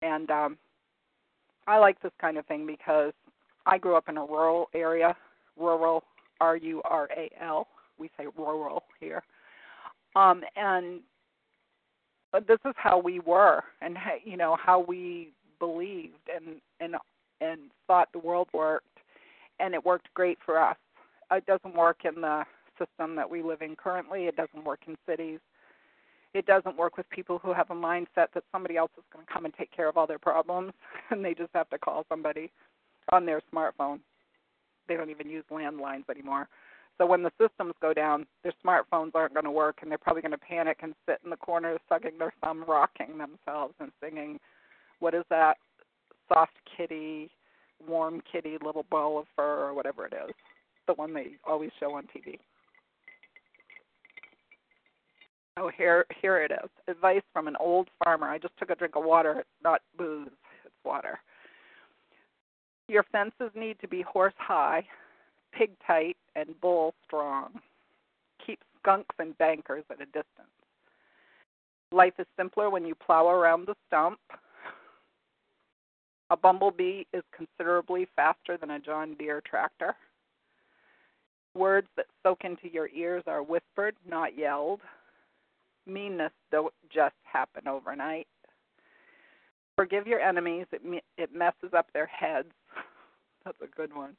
And 0.02 0.30
um 0.32 0.58
I 1.68 1.78
like 1.78 2.02
this 2.02 2.12
kind 2.20 2.38
of 2.38 2.46
thing 2.46 2.66
because 2.66 3.14
I 3.66 3.78
grew 3.78 3.96
up 3.96 4.10
in 4.10 4.18
a 4.18 4.26
rural 4.26 4.70
area, 4.74 5.16
rural 5.58 6.04
R 6.40 6.56
U 6.58 6.82
R 6.86 7.10
A 7.16 7.30
L. 7.44 7.68
We 8.00 8.10
say 8.18 8.26
rural 8.38 8.84
here. 9.00 9.24
Um 10.16 10.44
and 10.56 11.02
this 12.48 12.60
is 12.66 12.74
how 12.76 13.00
we 13.00 13.20
were 13.20 13.64
and 13.82 13.98
you 14.24 14.38
know 14.38 14.58
how 14.64 14.80
we 14.80 15.32
believed 15.60 16.30
and 16.34 16.62
and 16.80 16.96
and 17.42 17.60
thought 17.86 18.10
the 18.14 18.20
world 18.20 18.48
worked, 18.54 18.86
and 19.60 19.74
it 19.74 19.86
worked 19.86 20.08
great 20.14 20.38
for 20.46 20.60
us. 20.60 20.78
It 21.32 21.46
doesn't 21.46 21.76
work 21.76 21.98
in 22.06 22.22
the 22.22 22.44
system 22.80 23.16
that 23.16 23.30
we 23.30 23.42
live 23.42 23.62
in 23.62 23.76
currently. 23.76 24.26
It 24.26 24.36
doesn't 24.36 24.64
work 24.64 24.80
in 24.88 24.96
cities. 25.08 25.40
It 26.38 26.46
doesn't 26.46 26.78
work 26.78 26.98
with 26.98 27.10
people 27.10 27.40
who 27.40 27.54
have 27.54 27.72
a 27.72 27.76
mindset 27.76 28.28
that 28.34 28.44
somebody 28.52 28.78
else 28.78 28.92
is 28.98 29.04
going 29.12 29.26
to 29.26 29.34
come 29.34 29.46
and 29.46 29.54
take 29.54 29.72
care 29.76 29.90
of 29.90 29.98
all 29.98 30.06
their 30.06 30.20
problems, 30.20 30.74
and 31.10 31.24
they 31.24 31.34
just 31.34 31.50
have 31.54 31.70
to 31.72 31.78
call 31.78 32.06
somebody 32.10 32.52
on 33.12 33.26
their 33.26 33.42
smartphone. 33.54 34.00
They 34.88 34.96
don't 34.96 35.10
even 35.10 35.30
use 35.30 35.44
landlines 35.52 36.10
anymore. 36.10 36.48
So 36.98 37.06
when 37.06 37.24
the 37.24 37.32
systems 37.40 37.74
go 37.82 37.94
down, 37.94 38.26
their 38.44 38.54
smartphones 38.66 39.12
aren't 39.16 39.34
going 39.34 39.46
to 39.46 39.52
work, 39.52 39.80
and 39.82 39.92
they're 39.92 39.98
probably 39.98 40.22
going 40.22 40.32
to 40.32 40.38
panic 40.38 40.80
and 40.82 40.94
sit 41.08 41.20
in 41.24 41.30
the 41.30 41.38
corner, 41.38 41.78
sucking 41.90 42.18
their 42.20 42.34
thumb, 42.44 42.64
rocking 42.68 43.18
themselves, 43.18 43.76
and 43.80 43.92
singing, 44.02 44.40
"What 45.00 45.14
is 45.14 45.24
that? 45.30 45.58
soft 46.28 46.54
kitty, 46.76 47.30
warm 47.88 48.22
kitty, 48.32 48.58
little 48.64 48.86
ball 48.90 49.20
of 49.20 49.26
fur, 49.36 49.66
or 49.66 49.74
whatever 49.74 50.06
it 50.06 50.14
is. 50.14 50.34
The 50.88 50.94
one 50.94 51.14
they 51.14 51.38
always 51.46 51.72
show 51.80 51.96
on 51.96 52.04
TV. 52.04 52.40
Oh, 55.58 55.72
here, 55.76 56.06
here 56.22 56.44
it 56.44 56.52
is. 56.52 56.70
Advice 56.88 57.24
from 57.34 57.48
an 57.48 57.56
old 57.60 57.90
farmer. 58.04 58.28
I 58.28 58.38
just 58.38 58.56
took 58.58 58.70
a 58.70 58.76
drink 58.76 58.96
of 58.96 59.04
water. 59.04 59.40
It's 59.40 59.50
not 59.64 59.82
booze, 59.98 60.30
it's 60.64 60.76
water. 60.86 61.20
Your 62.88 63.04
fences 63.12 63.52
need 63.56 63.78
to 63.82 63.88
be 63.88 64.02
horse 64.04 64.34
high, 64.38 64.86
pig 65.52 65.72
tight, 65.86 66.16
and 66.36 66.50
bull 66.62 66.94
strong. 67.06 67.60
Keep 68.46 68.60
skunks 68.80 69.16
and 69.20 69.38
bankers 69.40 69.84
at 69.90 70.00
a 70.00 70.06
distance. 70.06 70.48
Life 71.92 72.14
is 72.20 72.28
simpler 72.38 72.70
when 72.70 72.86
you 72.86 72.94
plow 72.96 73.28
around 73.28 73.68
the 73.68 73.76
stump, 73.88 74.20
a 76.30 76.36
bumblebee 76.36 77.04
is 77.14 77.24
considerably 77.36 78.08
faster 78.16 78.58
than 78.58 78.72
a 78.72 78.80
John 78.80 79.16
Deere 79.18 79.42
tractor. 79.42 79.96
Words 81.56 81.88
that 81.96 82.08
soak 82.22 82.44
into 82.44 82.68
your 82.72 82.90
ears 82.90 83.24
are 83.28 83.42
whispered, 83.42 83.96
not 84.08 84.38
yelled. 84.38 84.82
Meanness 85.88 86.34
don't 86.52 86.74
just 86.94 87.16
happen 87.24 87.68
overnight. 87.68 88.28
Forgive 89.76 90.08
your 90.08 90.20
enemies, 90.20 90.66
it, 90.72 90.82
it 91.18 91.34
messes 91.34 91.74
up 91.76 91.88
their 91.94 92.08
heads. 92.08 92.52
That's 93.46 93.58
a 93.62 93.76
good 93.76 93.96
one. 93.96 94.18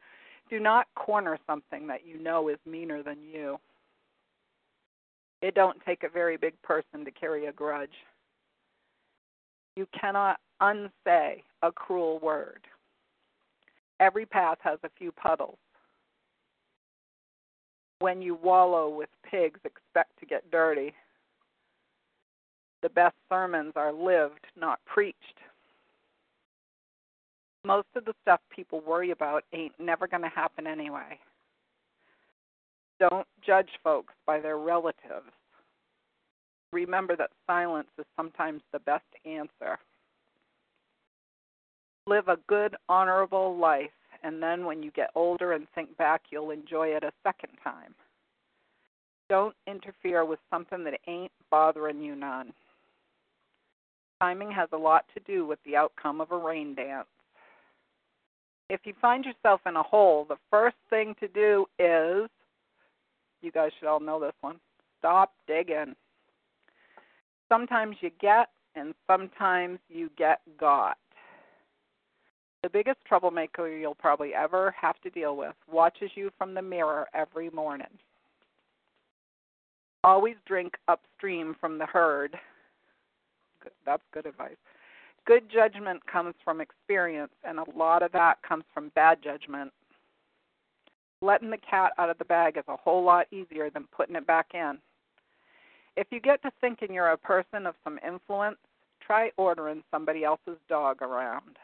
Do 0.49 0.61
not 0.61 0.87
corner 0.95 1.39
something 1.47 1.87
that 1.89 2.07
you 2.07 2.23
know 2.23 2.49
is 2.49 2.59
meaner 2.65 3.03
than 3.03 3.19
you. 3.23 3.59
It 5.43 5.55
don't 5.55 5.79
take 5.85 6.03
a 6.03 6.09
very 6.09 6.37
big 6.37 6.61
person 6.63 7.05
to 7.05 7.11
carry 7.11 7.47
a 7.47 7.53
grudge. 7.53 7.91
You 9.77 9.87
cannot 9.99 10.39
unsay 10.61 11.45
a 11.63 11.71
cruel 11.71 12.19
word. 12.21 12.61
Every 14.01 14.27
path 14.27 14.59
has 14.63 14.79
a 14.85 14.91
few 14.97 15.13
puddles. 15.13 15.59
When 18.01 18.23
you 18.23 18.37
wallow 18.37 18.89
with 18.89 19.09
pigs, 19.29 19.61
expect 19.65 20.19
to 20.21 20.27
get 20.27 20.51
dirty. 20.51 20.95
The 22.83 22.89
best 22.91 23.17
sermons 23.29 23.73
are 23.77 23.93
lived, 23.93 24.47
not 24.57 24.79
preached. 24.85 25.17
Most 27.65 27.89
of 27.97 28.05
the 28.05 28.15
stuff 28.23 28.41
people 28.55 28.81
worry 28.87 29.11
about 29.11 29.45
ain't 29.53 29.79
never 29.79 30.07
going 30.07 30.23
to 30.23 30.29
happen 30.29 30.67
anyway. 30.67 31.19
Don't 33.01 33.27
judge 33.45 33.69
folks 33.83 34.15
by 34.27 34.41
their 34.41 34.59
relatives. 34.59 35.33
Remember 36.73 37.17
that 37.17 37.31
silence 37.47 37.89
is 37.99 38.05
sometimes 38.17 38.63
the 38.73 38.81
best 38.81 39.05
answer 39.25 39.79
live 42.07 42.29
a 42.29 42.39
good, 42.49 42.75
honorable 42.89 43.57
life 43.59 43.91
and 44.23 44.43
then 44.43 44.65
when 44.65 44.83
you 44.83 44.91
get 44.91 45.11
older 45.15 45.53
and 45.53 45.67
think 45.75 45.97
back, 45.97 46.23
you'll 46.31 46.51
enjoy 46.51 46.89
it 46.89 47.05
a 47.05 47.13
second 47.23 47.53
time. 47.63 47.95
Don't 49.29 49.55
interfere 49.67 50.25
with 50.25 50.41
something 50.51 50.85
that 50.85 51.01
ain't 51.07 51.33
bothering 51.51 52.03
you 52.03 52.15
none. 52.15 52.53
Timing 54.21 54.51
has 54.51 54.69
a 54.73 54.77
lot 54.77 55.05
to 55.15 55.21
do 55.21 55.47
with 55.47 55.59
the 55.65 55.77
outcome 55.77 56.21
of 56.21 56.33
a 56.33 56.37
rain 56.37 56.75
dance. 56.75 57.07
If 58.69 58.81
you 58.85 58.95
find 59.01 59.25
yourself 59.25 59.61
in 59.67 59.77
a 59.77 59.83
hole, 59.83 60.27
the 60.29 60.37
first 60.51 60.77
thing 60.91 61.15
to 61.21 61.29
do 61.29 61.67
is 61.79 62.29
you 63.41 63.53
guys 63.53 63.71
should 63.79 63.89
all 63.89 64.01
know 64.01 64.21
this 64.21 64.35
one 64.41 64.57
stop 64.99 65.33
digging. 65.47 65.95
Sometimes 67.49 67.97
you 68.01 68.11
get, 68.21 68.49
and 68.75 68.95
sometimes 69.07 69.79
you 69.89 70.11
get 70.19 70.41
got. 70.59 70.99
The 72.63 72.69
biggest 72.69 72.99
troublemaker 73.07 73.69
you'll 73.69 73.95
probably 73.95 74.35
ever 74.35 74.75
have 74.79 75.01
to 75.03 75.11
deal 75.11 75.37
with 75.37 75.55
watches 75.71 76.11
you 76.17 76.31
from 76.37 76.55
the 76.55 76.63
mirror 76.63 77.07
every 77.15 77.51
morning. 77.51 77.87
Always 80.03 80.35
drink 80.47 80.75
upstream 80.89 81.55
from 81.61 81.79
the 81.79 81.87
herd. 81.87 82.37
That's 83.85 84.03
good 84.13 84.27
advice. 84.27 84.57
Good 85.27 85.51
judgment 85.53 86.01
comes 86.07 86.35
from 86.45 86.61
experience, 86.61 87.33
and 87.45 87.59
a 87.59 87.65
lot 87.77 88.03
of 88.03 88.13
that 88.13 88.39
comes 88.43 88.65
from 88.73 88.91
bad 88.95 89.19
judgment. 89.23 89.73
Letting 91.21 91.51
the 91.51 91.59
cat 91.59 91.93
out 91.99 92.11
of 92.11 92.19
the 92.19 92.25
bag 92.25 92.57
is 92.57 92.65
a 92.69 92.77
whole 92.77 93.05
lot 93.05 93.27
easier 93.33 93.71
than 93.71 93.89
putting 93.95 94.17
it 94.17 94.27
back 94.27 94.47
in. 94.55 94.79
If 95.97 96.07
you 96.11 96.21
get 96.21 96.41
to 96.43 96.51
thinking 96.61 96.95
you're 96.95 97.11
a 97.11 97.19
person 97.19 97.67
of 97.67 97.75
some 97.83 97.99
influence, 98.07 98.59
try 99.05 99.31
ordering 99.37 99.83
somebody 99.91 100.25
else's 100.25 100.59
dog 100.69 101.03
around. 101.03 101.59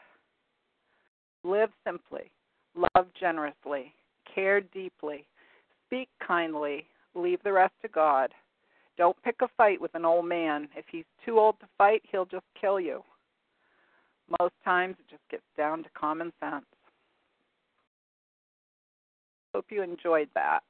Live 1.43 1.69
simply, 1.85 2.31
love 2.75 3.07
generously, 3.19 3.93
care 4.33 4.61
deeply, 4.61 5.25
speak 5.85 6.09
kindly, 6.25 6.85
leave 7.13 7.41
the 7.43 7.53
rest 7.53 7.73
to 7.81 7.87
God. 7.87 8.31
Don't 8.97 9.21
pick 9.23 9.35
a 9.41 9.47
fight 9.57 9.81
with 9.81 9.93
an 9.95 10.05
old 10.05 10.25
man. 10.25 10.67
If 10.75 10.85
he's 10.91 11.05
too 11.25 11.39
old 11.39 11.59
to 11.59 11.67
fight, 11.77 12.01
he'll 12.09 12.25
just 12.25 12.45
kill 12.59 12.79
you. 12.79 13.03
Most 14.39 14.53
times 14.63 14.95
it 14.99 15.09
just 15.09 15.27
gets 15.29 15.43
down 15.57 15.83
to 15.83 15.89
common 15.97 16.31
sense. 16.39 16.65
Hope 19.53 19.65
you 19.69 19.83
enjoyed 19.83 20.29
that. 20.35 20.61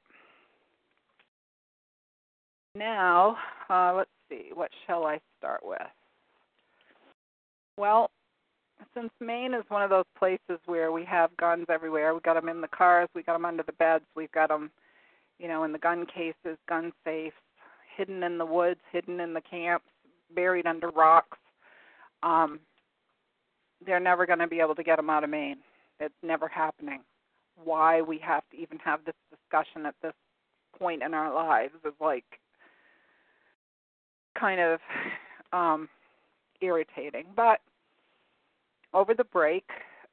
Now, 2.74 3.38
uh, 3.70 3.94
let's 3.96 4.10
see, 4.28 4.50
what 4.52 4.70
shall 4.86 5.04
I 5.04 5.18
start 5.38 5.62
with? 5.64 5.80
Well, 7.78 8.10
since 8.94 9.10
Maine 9.20 9.54
is 9.54 9.64
one 9.68 9.82
of 9.82 9.90
those 9.90 10.04
places 10.18 10.60
where 10.66 10.92
we 10.92 11.04
have 11.04 11.36
guns 11.38 11.66
everywhere, 11.70 12.14
we 12.14 12.20
got 12.20 12.34
them 12.34 12.48
in 12.48 12.60
the 12.60 12.68
cars, 12.68 13.08
we 13.14 13.22
got 13.22 13.32
them 13.32 13.46
under 13.46 13.62
the 13.62 13.72
beds, 13.72 14.04
we've 14.14 14.32
got 14.32 14.50
them, 14.50 14.70
you 15.38 15.48
know, 15.48 15.64
in 15.64 15.72
the 15.72 15.78
gun 15.78 16.04
cases, 16.06 16.58
gun 16.68 16.92
safes, 17.04 17.36
hidden 17.96 18.22
in 18.22 18.38
the 18.38 18.46
woods, 18.46 18.80
hidden 18.92 19.20
in 19.20 19.32
the 19.32 19.40
camps, 19.40 19.86
buried 20.34 20.66
under 20.66 20.90
rocks. 20.90 21.38
Um, 22.22 22.60
they're 23.84 24.00
never 24.00 24.26
going 24.26 24.38
to 24.38 24.46
be 24.46 24.60
able 24.60 24.74
to 24.74 24.82
get 24.82 24.96
them 24.96 25.10
out 25.10 25.24
of 25.24 25.30
Maine. 25.30 25.58
It's 26.00 26.14
never 26.22 26.48
happening. 26.48 27.00
Why 27.62 28.02
we 28.02 28.18
have 28.18 28.42
to 28.50 28.56
even 28.56 28.78
have 28.78 29.00
this 29.04 29.14
discussion 29.30 29.86
at 29.86 29.94
this 30.02 30.12
point 30.78 31.02
in 31.02 31.14
our 31.14 31.32
lives 31.34 31.74
is 31.84 31.94
like 32.00 32.24
kind 34.38 34.60
of 34.60 34.80
um, 35.52 35.88
irritating. 36.60 37.24
But 37.34 37.60
over 38.92 39.14
the 39.14 39.24
break, 39.24 39.64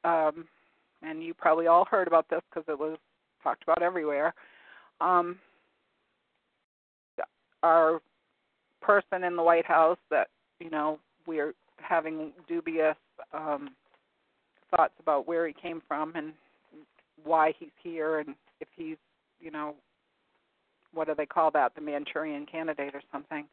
um, 0.03 0.45
and 1.01 1.23
you 1.23 1.33
probably 1.33 1.67
all 1.67 1.85
heard 1.85 2.07
about 2.07 2.29
this 2.29 2.41
because 2.49 2.65
it 2.67 2.79
was 2.79 2.97
talked 3.43 3.63
about 3.63 3.81
everywhere. 3.81 4.33
Um, 5.01 5.37
our 7.63 7.99
person 8.81 9.23
in 9.23 9.35
the 9.35 9.43
White 9.43 9.65
House 9.65 9.97
that 10.11 10.27
you 10.59 10.69
know 10.69 10.99
we're 11.25 11.53
having 11.77 12.31
dubious 12.47 12.97
um, 13.33 13.69
thoughts 14.75 14.93
about 14.99 15.27
where 15.27 15.47
he 15.47 15.53
came 15.53 15.81
from 15.87 16.13
and 16.15 16.33
why 17.23 17.53
he's 17.57 17.69
here 17.81 18.19
and 18.19 18.35
if 18.59 18.67
he's 18.75 18.97
you 19.39 19.49
know 19.51 19.75
what 20.93 21.07
do 21.07 21.15
they 21.17 21.25
call 21.25 21.51
that 21.51 21.73
the 21.75 21.81
Manchurian 21.81 22.45
candidate 22.45 22.93
or 22.93 23.01
something. 23.11 23.45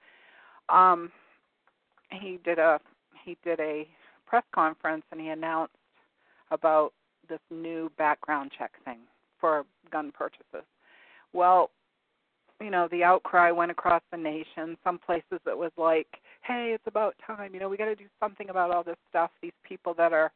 Um, 0.68 1.10
he 2.10 2.38
did 2.44 2.58
a 2.58 2.78
he 3.24 3.36
did 3.44 3.60
a 3.60 3.86
press 4.26 4.44
conference 4.54 5.04
and 5.10 5.20
he 5.20 5.28
announced 5.28 5.74
about 6.50 6.92
this 7.28 7.40
new 7.50 7.90
background 7.96 8.50
check 8.56 8.72
thing 8.84 8.98
for 9.40 9.64
gun 9.90 10.12
purchases. 10.12 10.66
Well, 11.32 11.70
you 12.60 12.70
know, 12.70 12.88
the 12.90 13.04
outcry 13.04 13.50
went 13.50 13.70
across 13.70 14.02
the 14.10 14.16
nation. 14.16 14.76
Some 14.84 14.98
places 14.98 15.40
it 15.46 15.56
was 15.56 15.72
like, 15.76 16.08
"Hey, 16.42 16.72
it's 16.74 16.86
about 16.86 17.16
time. 17.26 17.54
You 17.54 17.60
know, 17.60 17.68
we 17.68 17.76
got 17.76 17.86
to 17.86 17.96
do 17.96 18.06
something 18.20 18.50
about 18.50 18.70
all 18.70 18.82
this 18.82 18.98
stuff. 19.08 19.30
These 19.40 19.52
people 19.64 19.94
that 19.94 20.12
are, 20.12 20.30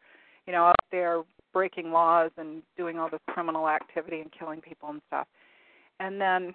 you 0.46 0.52
know, 0.52 0.66
out 0.66 0.76
there 0.90 1.22
breaking 1.52 1.92
laws 1.92 2.30
and 2.36 2.62
doing 2.76 2.98
all 2.98 3.08
this 3.10 3.20
criminal 3.28 3.68
activity 3.68 4.20
and 4.20 4.32
killing 4.32 4.60
people 4.60 4.88
and 4.88 5.02
stuff." 5.06 5.26
And 6.00 6.20
then 6.20 6.54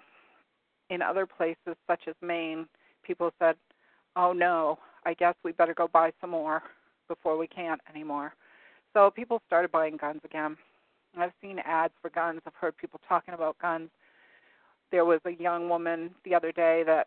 in 0.90 1.02
other 1.02 1.26
places 1.26 1.76
such 1.86 2.02
as 2.08 2.14
Maine, 2.20 2.68
people 3.02 3.32
said, 3.38 3.56
"Oh 4.16 4.32
no, 4.32 4.78
I 5.04 5.14
guess 5.14 5.34
we 5.44 5.52
better 5.52 5.74
go 5.74 5.88
buy 5.88 6.12
some 6.20 6.30
more 6.30 6.62
before 7.08 7.36
we 7.36 7.46
can't 7.46 7.80
anymore." 7.88 8.34
So 8.92 9.10
people 9.10 9.40
started 9.46 9.70
buying 9.70 9.96
guns 9.96 10.20
again. 10.24 10.56
I've 11.16 11.32
seen 11.40 11.58
ads 11.60 11.94
for 12.02 12.10
guns. 12.10 12.40
I've 12.46 12.54
heard 12.54 12.76
people 12.76 13.00
talking 13.08 13.34
about 13.34 13.58
guns 13.58 13.90
there 14.90 15.04
was 15.04 15.20
a 15.24 15.32
young 15.32 15.68
woman 15.68 16.10
the 16.24 16.34
other 16.34 16.52
day 16.52 16.82
that 16.86 17.06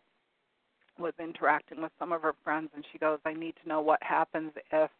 was 0.98 1.12
interacting 1.18 1.82
with 1.82 1.92
some 1.98 2.12
of 2.12 2.22
her 2.22 2.34
friends 2.44 2.70
and 2.74 2.84
she 2.92 2.98
goes, 2.98 3.18
I 3.24 3.34
need 3.34 3.54
to 3.62 3.68
know 3.68 3.80
what 3.80 4.02
happens 4.02 4.52
if 4.72 4.90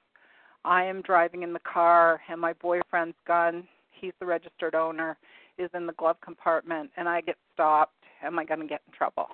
I 0.65 0.85
am 0.85 1.03
driving 1.03 1.43
in 1.43 1.53
the 1.53 1.61
car 1.61 2.21
and 2.29 2.41
my 2.41 2.53
boyfriend's 2.55 3.17
gun, 3.27 3.67
he's 3.91 4.13
the 4.19 4.27
registered 4.27 4.75
owner, 4.75 5.17
is 5.59 5.71
in 5.75 5.87
the 5.87 5.93
glove 5.93 6.17
compartment 6.23 6.91
and 6.97 7.09
I 7.09 7.21
get 7.21 7.37
stopped. 7.53 7.93
Am 8.23 8.39
I 8.39 8.45
going 8.45 8.61
to 8.61 8.67
get 8.67 8.81
in 8.87 8.93
trouble? 8.93 9.29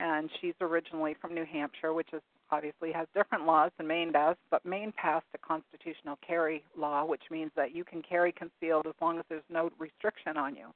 And 0.00 0.28
she's 0.40 0.54
originally 0.60 1.16
from 1.20 1.34
New 1.34 1.44
Hampshire, 1.44 1.92
which 1.92 2.08
is 2.12 2.22
obviously 2.50 2.92
has 2.92 3.06
different 3.14 3.46
laws 3.46 3.70
than 3.76 3.86
Maine 3.86 4.12
does, 4.12 4.36
but 4.50 4.64
Maine 4.64 4.92
passed 4.96 5.26
a 5.34 5.38
constitutional 5.38 6.18
carry 6.26 6.62
law, 6.76 7.04
which 7.04 7.22
means 7.30 7.50
that 7.56 7.74
you 7.74 7.84
can 7.84 8.02
carry 8.02 8.32
concealed 8.32 8.86
as 8.86 8.94
long 9.00 9.18
as 9.18 9.24
there's 9.28 9.42
no 9.50 9.70
restriction 9.78 10.36
on 10.36 10.54
you 10.54 10.66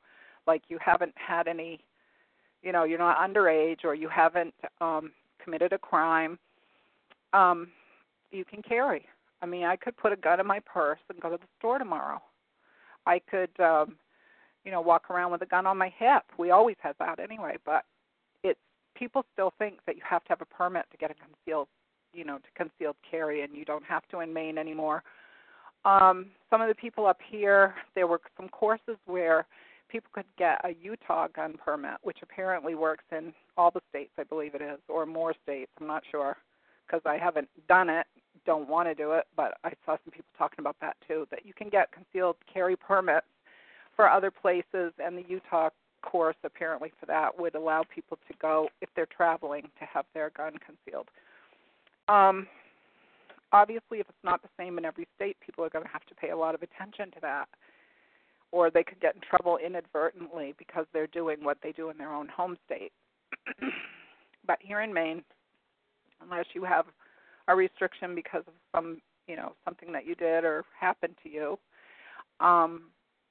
like 0.46 0.62
you 0.68 0.78
haven't 0.84 1.14
had 1.16 1.48
any 1.48 1.80
you 2.62 2.72
know 2.72 2.84
you're 2.84 2.98
not 2.98 3.18
underage 3.18 3.84
or 3.84 3.94
you 3.94 4.08
haven't 4.08 4.54
um 4.80 5.12
committed 5.42 5.72
a 5.72 5.78
crime 5.78 6.38
um 7.32 7.68
you 8.32 8.44
can 8.44 8.62
carry. 8.62 9.06
I 9.42 9.46
mean 9.46 9.64
i 9.64 9.76
could 9.76 9.96
put 9.96 10.12
a 10.12 10.16
gun 10.16 10.40
in 10.40 10.46
my 10.46 10.60
purse 10.60 11.00
and 11.08 11.20
go 11.20 11.30
to 11.30 11.36
the 11.36 11.48
store 11.58 11.78
tomorrow. 11.78 12.20
I 13.06 13.20
could 13.30 13.50
um 13.58 13.96
you 14.64 14.70
know 14.70 14.80
walk 14.80 15.10
around 15.10 15.32
with 15.32 15.42
a 15.42 15.46
gun 15.46 15.66
on 15.66 15.78
my 15.78 15.92
hip. 15.98 16.22
We 16.38 16.50
always 16.50 16.76
had 16.80 16.94
that 16.98 17.18
anyway 17.18 17.56
but 17.64 17.84
it's 18.42 18.60
people 18.94 19.24
still 19.32 19.52
think 19.58 19.78
that 19.86 19.96
you 19.96 20.02
have 20.08 20.22
to 20.24 20.28
have 20.30 20.42
a 20.42 20.46
permit 20.46 20.86
to 20.90 20.96
get 20.96 21.10
a 21.10 21.14
concealed 21.14 21.68
you 22.12 22.24
know 22.24 22.38
to 22.38 22.50
concealed 22.56 22.96
carry 23.08 23.42
and 23.42 23.54
you 23.54 23.64
don't 23.64 23.84
have 23.84 24.06
to 24.08 24.20
in 24.20 24.32
maine 24.32 24.58
anymore. 24.58 25.02
Um 25.84 26.26
some 26.50 26.60
of 26.60 26.68
the 26.68 26.74
people 26.74 27.06
up 27.06 27.18
here 27.26 27.74
there 27.94 28.06
were 28.06 28.20
some 28.36 28.48
courses 28.48 28.96
where 29.06 29.46
people 29.90 30.10
could 30.12 30.26
get 30.38 30.60
a 30.64 30.74
Utah 30.80 31.28
gun 31.34 31.54
permit, 31.62 31.98
which 32.02 32.18
apparently 32.22 32.74
works 32.74 33.04
in 33.12 33.32
all 33.56 33.70
the 33.70 33.80
states, 33.90 34.12
I 34.18 34.24
believe 34.24 34.54
it 34.54 34.62
is, 34.62 34.78
or 34.88 35.06
more 35.06 35.34
states. 35.42 35.70
I'm 35.80 35.86
not 35.86 36.02
sure 36.10 36.36
because 36.86 37.02
I 37.04 37.18
haven't 37.18 37.48
done 37.68 37.88
it, 37.88 38.06
don't 38.46 38.68
want 38.68 38.88
to 38.88 38.94
do 38.94 39.12
it, 39.12 39.24
but 39.36 39.54
I 39.64 39.72
saw 39.84 39.96
some 40.04 40.10
people 40.10 40.30
talking 40.36 40.58
about 40.58 40.76
that 40.80 40.96
too. 41.06 41.26
That 41.30 41.44
you 41.44 41.52
can 41.52 41.68
get 41.68 41.92
concealed 41.92 42.36
carry 42.52 42.76
permits 42.76 43.26
for 43.94 44.08
other 44.08 44.30
places, 44.30 44.92
and 44.98 45.16
the 45.16 45.24
Utah 45.28 45.70
course 46.02 46.36
apparently 46.44 46.90
for 46.98 47.06
that 47.06 47.38
would 47.38 47.54
allow 47.54 47.84
people 47.94 48.18
to 48.26 48.34
go 48.40 48.68
if 48.80 48.88
they're 48.96 49.06
traveling 49.06 49.62
to 49.78 49.84
have 49.84 50.06
their 50.14 50.30
gun 50.30 50.54
concealed. 50.64 51.08
Um, 52.08 52.46
obviously, 53.52 53.98
if 54.00 54.08
it's 54.08 54.24
not 54.24 54.42
the 54.42 54.48
same 54.58 54.78
in 54.78 54.84
every 54.84 55.06
state, 55.16 55.36
people 55.44 55.64
are 55.64 55.70
going 55.70 55.84
to 55.84 55.90
have 55.90 56.06
to 56.06 56.14
pay 56.14 56.30
a 56.30 56.36
lot 56.36 56.54
of 56.54 56.62
attention 56.62 57.10
to 57.12 57.20
that 57.20 57.48
or 58.52 58.70
they 58.70 58.82
could 58.82 59.00
get 59.00 59.14
in 59.14 59.20
trouble 59.20 59.58
inadvertently 59.64 60.54
because 60.58 60.86
they're 60.92 61.06
doing 61.06 61.38
what 61.42 61.58
they 61.62 61.72
do 61.72 61.90
in 61.90 61.98
their 61.98 62.12
own 62.12 62.28
home 62.28 62.56
state. 62.66 62.92
but 64.46 64.58
here 64.60 64.80
in 64.80 64.92
Maine, 64.92 65.22
unless 66.22 66.46
you 66.54 66.64
have 66.64 66.86
a 67.48 67.54
restriction 67.54 68.14
because 68.14 68.42
of 68.46 68.54
some, 68.74 69.00
you 69.26 69.36
know, 69.36 69.52
something 69.64 69.92
that 69.92 70.06
you 70.06 70.14
did 70.14 70.44
or 70.44 70.64
happened 70.78 71.14
to 71.22 71.30
you, 71.30 71.58
um, 72.40 72.84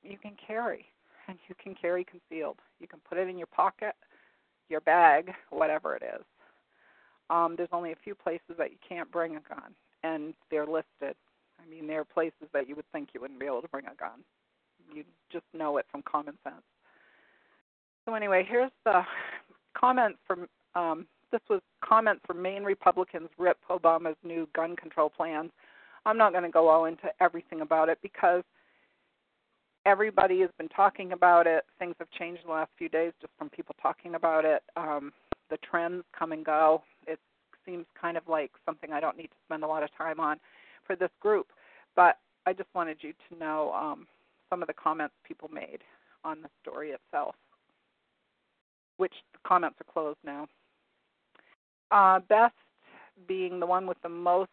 you 0.03 0.17
can 0.17 0.33
carry, 0.45 0.85
and 1.27 1.37
you 1.49 1.55
can 1.61 1.75
carry 1.75 2.05
concealed. 2.05 2.57
You 2.79 2.87
can 2.87 2.99
put 3.07 3.17
it 3.17 3.27
in 3.27 3.37
your 3.37 3.47
pocket, 3.47 3.93
your 4.69 4.81
bag, 4.81 5.31
whatever 5.49 5.95
it 5.95 6.03
is. 6.03 6.23
Um, 7.29 7.55
there's 7.57 7.69
only 7.71 7.91
a 7.91 7.97
few 8.03 8.15
places 8.15 8.55
that 8.57 8.71
you 8.71 8.77
can't 8.87 9.11
bring 9.11 9.35
a 9.35 9.41
gun, 9.41 9.75
and 10.03 10.33
they're 10.49 10.65
listed. 10.65 11.15
I 11.61 11.69
mean, 11.69 11.87
there 11.87 11.99
are 12.01 12.05
places 12.05 12.47
that 12.53 12.67
you 12.67 12.75
would 12.75 12.89
think 12.91 13.09
you 13.13 13.21
wouldn't 13.21 13.39
be 13.39 13.45
able 13.45 13.61
to 13.61 13.67
bring 13.67 13.85
a 13.85 13.95
gun. 13.95 14.23
You 14.93 15.03
just 15.31 15.45
know 15.53 15.77
it 15.77 15.85
from 15.91 16.01
common 16.03 16.35
sense. 16.43 16.63
So 18.05 18.15
anyway, 18.15 18.45
here's 18.47 18.71
the 18.85 19.01
comment 19.77 20.15
from 20.25 20.47
um, 20.75 21.05
this 21.31 21.41
was 21.49 21.61
comments 21.83 22.21
from 22.25 22.41
Maine 22.41 22.63
Republicans 22.63 23.29
rip 23.37 23.57
Obama's 23.69 24.17
new 24.23 24.47
gun 24.55 24.75
control 24.75 25.09
plans. 25.09 25.51
I'm 26.05 26.17
not 26.17 26.31
going 26.31 26.43
to 26.43 26.49
go 26.49 26.67
all 26.67 26.85
into 26.85 27.09
everything 27.19 27.61
about 27.61 27.89
it 27.89 27.99
because 28.01 28.43
everybody 29.85 30.39
has 30.41 30.49
been 30.57 30.69
talking 30.69 31.11
about 31.11 31.45
it. 31.45 31.65
Things 31.77 31.95
have 31.99 32.09
changed 32.11 32.41
in 32.43 32.47
the 32.47 32.53
last 32.53 32.71
few 32.77 32.89
days 32.89 33.13
just 33.21 33.33
from 33.37 33.49
people 33.49 33.75
talking 33.81 34.15
about 34.15 34.45
it. 34.45 34.63
Um, 34.75 35.11
the 35.49 35.57
trends 35.57 36.03
come 36.17 36.31
and 36.31 36.45
go. 36.45 36.83
It 37.07 37.19
seems 37.65 37.85
kind 37.99 38.17
of 38.17 38.23
like 38.27 38.51
something 38.65 38.91
I 38.91 38.99
don't 38.99 39.17
need 39.17 39.27
to 39.27 39.37
spend 39.45 39.63
a 39.63 39.67
lot 39.67 39.83
of 39.83 39.89
time 39.97 40.19
on 40.19 40.39
for 40.85 40.95
this 40.95 41.11
group, 41.19 41.47
but 41.95 42.17
I 42.45 42.53
just 42.53 42.69
wanted 42.73 42.97
you 43.01 43.13
to 43.29 43.39
know 43.39 43.71
um, 43.73 44.07
some 44.49 44.61
of 44.61 44.67
the 44.67 44.73
comments 44.73 45.15
people 45.25 45.49
made 45.49 45.79
on 46.23 46.41
the 46.41 46.49
story 46.61 46.91
itself, 46.91 47.35
which 48.97 49.13
the 49.33 49.39
comments 49.47 49.77
are 49.79 49.91
closed 49.91 50.19
now. 50.23 50.47
Uh, 51.91 52.19
best 52.27 52.53
being 53.27 53.59
the 53.59 53.65
one 53.65 53.87
with 53.87 54.01
the 54.01 54.09
most 54.09 54.49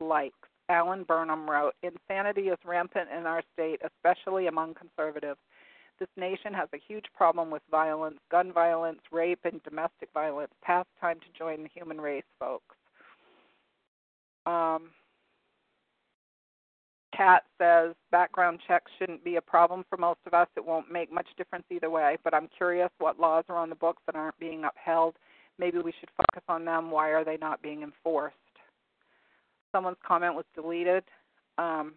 likes. 0.00 0.34
Alan 0.68 1.02
Burnham 1.02 1.50
wrote 1.50 1.74
Insanity 1.82 2.42
is 2.42 2.58
rampant 2.64 3.08
in 3.16 3.26
our 3.26 3.42
state, 3.52 3.80
especially 3.84 4.46
among 4.46 4.74
conservatives. 4.74 5.40
This 5.98 6.08
nation 6.16 6.54
has 6.54 6.68
a 6.72 6.78
huge 6.78 7.06
problem 7.14 7.50
with 7.50 7.62
violence, 7.70 8.18
gun 8.30 8.52
violence, 8.52 9.00
rape, 9.12 9.40
and 9.44 9.62
domestic 9.64 10.08
violence. 10.14 10.52
Past 10.62 10.88
time 11.00 11.18
to 11.20 11.38
join 11.38 11.62
the 11.62 11.68
human 11.74 12.00
race, 12.00 12.24
folks. 12.38 12.76
Um, 14.46 14.90
Kat 17.20 17.42
says 17.58 17.94
background 18.10 18.60
checks 18.66 18.90
shouldn't 18.98 19.22
be 19.22 19.36
a 19.36 19.42
problem 19.42 19.84
for 19.90 19.98
most 19.98 20.20
of 20.26 20.32
us. 20.32 20.48
It 20.56 20.64
won't 20.64 20.90
make 20.90 21.12
much 21.12 21.26
difference 21.36 21.66
either 21.70 21.90
way, 21.90 22.16
but 22.24 22.32
I'm 22.32 22.48
curious 22.56 22.88
what 22.98 23.20
laws 23.20 23.44
are 23.50 23.58
on 23.58 23.68
the 23.68 23.74
books 23.74 24.00
that 24.06 24.16
aren't 24.16 24.38
being 24.38 24.64
upheld. 24.64 25.16
Maybe 25.58 25.76
we 25.80 25.92
should 26.00 26.08
focus 26.16 26.42
on 26.48 26.64
them. 26.64 26.90
Why 26.90 27.10
are 27.10 27.22
they 27.22 27.36
not 27.36 27.60
being 27.60 27.82
enforced? 27.82 28.36
Someone's 29.70 29.98
comment 30.02 30.34
was 30.34 30.46
deleted. 30.54 31.04
Um, 31.58 31.92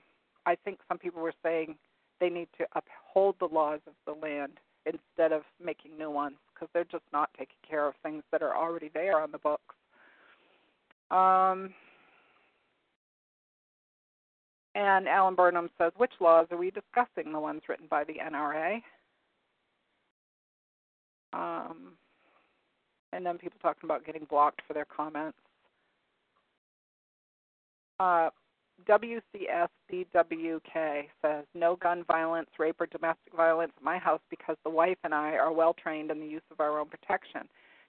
I 0.45 0.55
think 0.55 0.79
some 0.89 0.97
people 0.97 1.21
were 1.21 1.33
saying 1.41 1.77
they 2.19 2.29
need 2.29 2.49
to 2.57 2.65
uphold 2.75 3.35
the 3.39 3.45
laws 3.45 3.79
of 3.87 3.93
the 4.05 4.19
land 4.19 4.59
instead 4.85 5.31
of 5.31 5.43
making 5.63 5.97
new 5.97 6.11
ones 6.11 6.35
because 6.53 6.67
they're 6.73 6.83
just 6.83 7.05
not 7.13 7.29
taking 7.39 7.55
care 7.65 7.87
of 7.87 7.93
things 8.03 8.23
that 8.33 8.41
are 8.41 8.57
already 8.57 8.91
there 8.93 9.21
on 9.21 9.31
the 9.31 9.37
books. 9.37 9.75
Um, 11.11 11.73
and 14.75 15.07
Alan 15.07 15.35
Burnham 15.35 15.69
says, 15.77 15.91
which 15.97 16.13
laws 16.19 16.47
are 16.51 16.57
we 16.57 16.71
discussing? 16.71 17.31
The 17.31 17.39
ones 17.39 17.61
written 17.67 17.87
by 17.89 18.03
the 18.03 18.15
NRA. 18.15 18.81
Um, 21.33 21.93
and 23.11 23.25
then 23.25 23.37
people 23.37 23.59
talking 23.61 23.85
about 23.85 24.05
getting 24.05 24.25
blocked 24.25 24.61
for 24.67 24.73
their 24.73 24.85
comments. 24.85 25.37
Uh, 27.99 28.29
WCSBWK 28.87 29.23
says, 31.21 31.45
no 31.53 31.75
gun 31.75 32.03
violence, 32.05 32.49
rape, 32.57 32.81
or 32.81 32.87
domestic 32.87 33.33
violence 33.35 33.71
in 33.79 33.85
my 33.85 33.97
house 33.97 34.21
because 34.29 34.57
the 34.63 34.69
wife 34.69 34.97
and 35.03 35.13
I 35.13 35.33
are 35.33 35.51
well 35.53 35.73
trained 35.73 36.09
in 36.11 36.19
the 36.19 36.25
use 36.25 36.41
of 36.51 36.59
our 36.59 36.79
own 36.79 36.87
protection. 36.87 37.47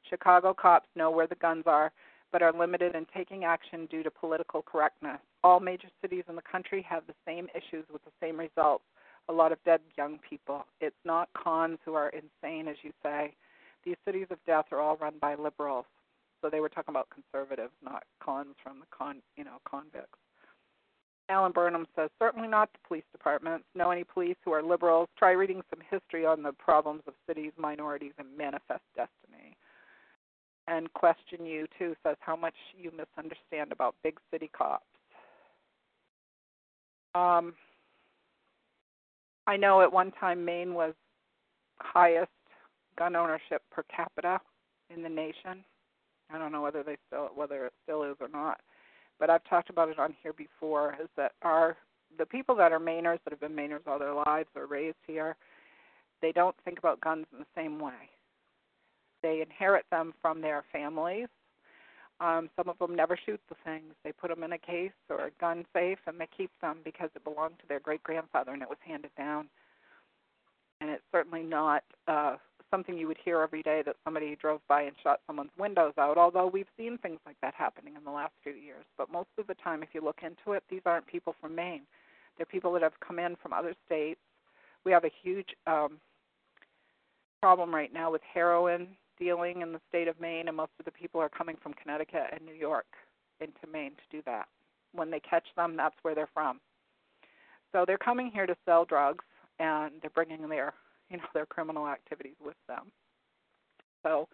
Chicago 0.09 0.55
cops 0.55 0.89
know 0.95 1.11
where 1.11 1.27
the 1.27 1.35
guns 1.37 1.65
are, 1.67 1.91
but 2.35 2.43
are 2.43 2.53
limited 2.53 2.97
in 2.97 3.07
taking 3.15 3.45
action 3.45 3.87
due 3.87 4.03
to 4.03 4.11
political 4.11 4.61
correctness. 4.61 5.21
All 5.45 5.61
major 5.61 5.87
cities 6.03 6.25
in 6.29 6.35
the 6.35 6.43
country 6.43 6.83
have 6.83 7.05
the 7.07 7.15
same 7.25 7.47
issues 7.55 7.85
with 7.93 8.05
the 8.05 8.11
same 8.21 8.37
results 8.37 8.83
a 9.29 9.33
lot 9.33 9.53
of 9.53 9.59
dead 9.65 9.81
young 9.97 10.19
people. 10.29 10.67
It's 10.81 10.97
not 11.05 11.29
cons 11.33 11.79
who 11.85 11.95
are 11.95 12.11
insane, 12.11 12.67
as 12.67 12.75
you 12.83 12.91
say. 13.05 13.35
These 13.85 13.95
cities 14.05 14.27
of 14.31 14.39
death 14.47 14.67
are 14.73 14.81
all 14.81 14.97
run 14.97 15.15
by 15.21 15.37
liberals. 15.37 15.87
So 16.43 16.51
they 16.51 16.59
were 16.59 16.69
talking 16.69 16.93
about 16.93 17.07
conservatives, 17.09 17.73
not 17.83 18.03
cons 18.21 18.57
from 18.65 18.81
the 18.81 18.87
con, 18.91 19.23
you 19.37 19.45
know, 19.45 19.59
convicts. 19.65 20.19
Alan 21.29 21.53
Burnham 21.53 21.87
says, 21.95 22.11
certainly 22.19 22.49
not 22.49 22.71
the 22.73 22.81
police 22.87 23.05
departments. 23.13 23.65
Know 23.77 23.93
any 23.93 24.03
police 24.05 24.37
who 24.45 24.53
are 24.53 24.63
liberals? 24.63 25.09
Try 25.17 25.31
reading 25.31 25.63
some 25.71 25.83
history 25.89 26.27
on 26.27 26.43
the 26.43 26.53
problems 26.53 27.03
of 27.07 27.15
cities, 27.29 27.53
minorities, 27.57 28.13
and 28.19 28.27
manifest 28.37 28.83
destiny. 28.97 29.57
And 30.67 30.93
question 30.95 31.45
you 31.45 31.67
too 31.79 31.95
says 32.03 32.17
how 32.21 32.37
much 32.37 32.55
you 32.77 32.91
misunderstand 32.91 33.71
about 33.71 33.95
big 34.03 34.19
city 34.31 34.51
cops. 34.57 34.85
Um, 37.15 37.55
I 39.47 39.57
know 39.57 39.83
at 39.83 39.93
one 39.93 40.11
time 40.13 40.45
Maine 40.45 40.75
was 40.75 40.95
highest 41.79 42.31
gun 42.97 43.15
ownership 43.15 43.63
per 43.71 43.85
capita 43.95 44.41
in 44.95 45.03
the 45.03 45.09
nation. 45.09 45.65
I 46.33 46.39
don't 46.39 46.51
know 46.51 46.63
whether 46.63 46.83
they 46.83 46.97
still 47.07 47.31
whether 47.35 47.67
it 47.67 47.73
still 47.85 48.03
is 48.05 48.17
or 48.21 48.29
not 48.29 48.61
but 49.19 49.31
I've 49.31 49.45
talked 49.45 49.71
about 49.71 49.89
it 49.89 49.99
on 49.99 50.15
here 50.23 50.33
before, 50.33 50.97
is 51.03 51.09
that 51.17 51.33
our 51.43 51.77
the 52.19 52.27
people 52.27 52.55
that 52.55 52.73
are 52.73 52.79
Mainers 52.79 53.19
that 53.25 53.31
have 53.31 53.41
been 53.41 53.57
Mainers 53.57 53.87
all 53.87 53.99
their 53.99 54.15
lives 54.15 54.49
or 54.55 54.67
raised 54.67 54.97
here, 55.07 55.37
they 56.23 56.31
don't 56.31 56.55
think 56.65 56.79
about 56.79 57.01
guns 57.01 57.27
in 57.33 57.41
the 57.41 57.47
same 57.57 57.81
way. 57.81 58.11
They 59.25 59.41
inherit 59.41 59.87
them 59.91 60.13
from 60.21 60.43
their 60.43 60.65
families. 60.71 61.29
Um, 62.21 62.51
some 62.57 62.69
of 62.69 62.79
them 62.79 62.95
never 62.95 63.19
shoot 63.25 63.41
the 63.49 63.57
things. 63.65 63.95
They 64.05 64.13
put 64.13 64.29
them 64.29 64.45
in 64.45 64.53
a 64.53 64.59
case 64.59 64.93
or 65.09 65.25
a 65.25 65.31
gun 65.41 65.65
safe 65.73 65.99
and 66.07 66.21
they 66.21 66.29
keep 66.37 66.51
them 66.61 66.81
because 66.85 67.09
it 67.17 67.25
belonged 67.25 67.59
to 67.61 67.67
their 67.67 67.81
great 67.81 68.03
grandfather 68.03 68.53
and 68.53 68.61
it 68.61 68.69
was 68.69 68.77
handed 68.87 69.13
down. 69.17 69.49
And 70.83 70.91
it's 70.91 71.03
certainly 71.11 71.43
not 71.43 71.85
uh, 72.07 72.37
something 72.71 72.99
you 72.99 73.09
would 73.09 73.17
hear 73.25 73.41
every 73.41 73.63
day 73.63 73.83
that 73.87 73.97
somebody 74.05 74.37
drove 74.37 74.61
by 74.69 74.83
and 74.83 74.95
shot 75.03 75.21
someone's 75.27 75.53
windows 75.59 75.95
out, 75.97 76.19
although 76.19 76.47
we've 76.47 76.69
seen 76.77 76.99
things 76.99 77.21
like 77.25 77.37
that 77.41 77.55
happening 77.55 77.95
in 77.97 78.05
the 78.05 78.11
last 78.11 78.35
few 78.43 78.53
years. 78.53 78.85
But 78.99 79.11
most 79.11 79.31
of 79.39 79.47
the 79.47 79.55
time, 79.55 79.83
if 79.83 79.89
you 79.95 80.03
look 80.03 80.21
into 80.23 80.53
it, 80.53 80.65
these 80.69 80.83
aren't 80.85 81.07
people 81.07 81.35
from 81.41 81.55
Maine. 81.55 81.85
They're 82.37 82.45
people 82.45 82.75
that 82.75 82.83
have 82.83 83.01
come 83.01 83.19
in 83.19 83.37
from 83.37 83.55
other 83.55 83.75
states. 83.87 84.21
We 84.85 84.93
have 84.93 85.05
a 85.05 85.11
huge 85.23 85.49
um, 85.67 85.99
problem 87.41 87.75
right 87.75 87.93
now 87.93 88.13
with 88.13 88.23
heroin 88.33 88.89
dealing 89.19 89.63
in 89.63 89.73
the 89.73 89.81
state 89.89 90.09
of 90.09 90.21
Maine, 90.21 90.49
and 90.49 90.57
most 90.57 90.73
of 90.79 90.85
the 90.85 90.91
people 90.91 91.21
are 91.21 91.29
coming 91.29 91.57
from 91.63 91.75
Connecticut 91.75 92.31
and 92.33 92.45
New 92.45 92.55
York 92.55 92.87
into 93.41 93.67
Maine 93.73 93.93
to 93.93 94.17
do 94.17 94.23
that. 94.27 94.47
When 94.93 95.11
they 95.11 95.21
catch 95.21 95.47
them, 95.57 95.77
that's 95.77 95.97
where 96.03 96.15
they're 96.15 96.29
from. 96.33 96.61
So 97.73 97.85
they're 97.87 97.99
coming 97.99 98.31
here 98.33 98.47
to 98.47 98.57
sell 98.65 98.85
drugs, 98.85 99.25
and 99.59 99.93
they're 100.01 100.11
bringing 100.11 100.49
their 100.49 100.75
you 101.11 101.17
know 101.17 101.25
their 101.35 101.47
criminal 101.47 101.89
activities 101.89 102.37
with 102.45 102.57
them. 102.69 102.93
So 104.03 104.29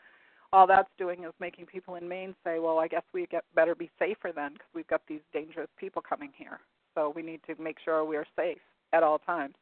all 0.53 0.67
that's 0.67 0.89
doing 0.99 1.25
is 1.25 1.33
making 1.41 1.67
people 1.67 1.95
in 1.95 2.09
Maine 2.09 2.35
say, 2.45 2.59
well, 2.59 2.79
I 2.79 2.89
guess 2.89 3.03
we 3.15 3.27
get 3.27 3.45
better 3.55 3.75
be 3.75 3.91
safer 3.99 4.33
then 4.35 4.55
because 4.55 4.69
we've 4.75 4.87
got 4.89 5.03
these 5.07 5.21
dangerous 5.33 5.69
people 5.79 6.03
coming 6.03 6.33
here. 6.37 6.61
So 6.95 7.13
we 7.15 7.23
need 7.23 7.41
to 7.47 7.61
make 7.63 7.77
sure 7.85 8.05
we 8.05 8.17
are 8.17 8.27
safe 8.37 8.59
at 8.93 9.03
all 9.03 9.19
times. 9.19 9.55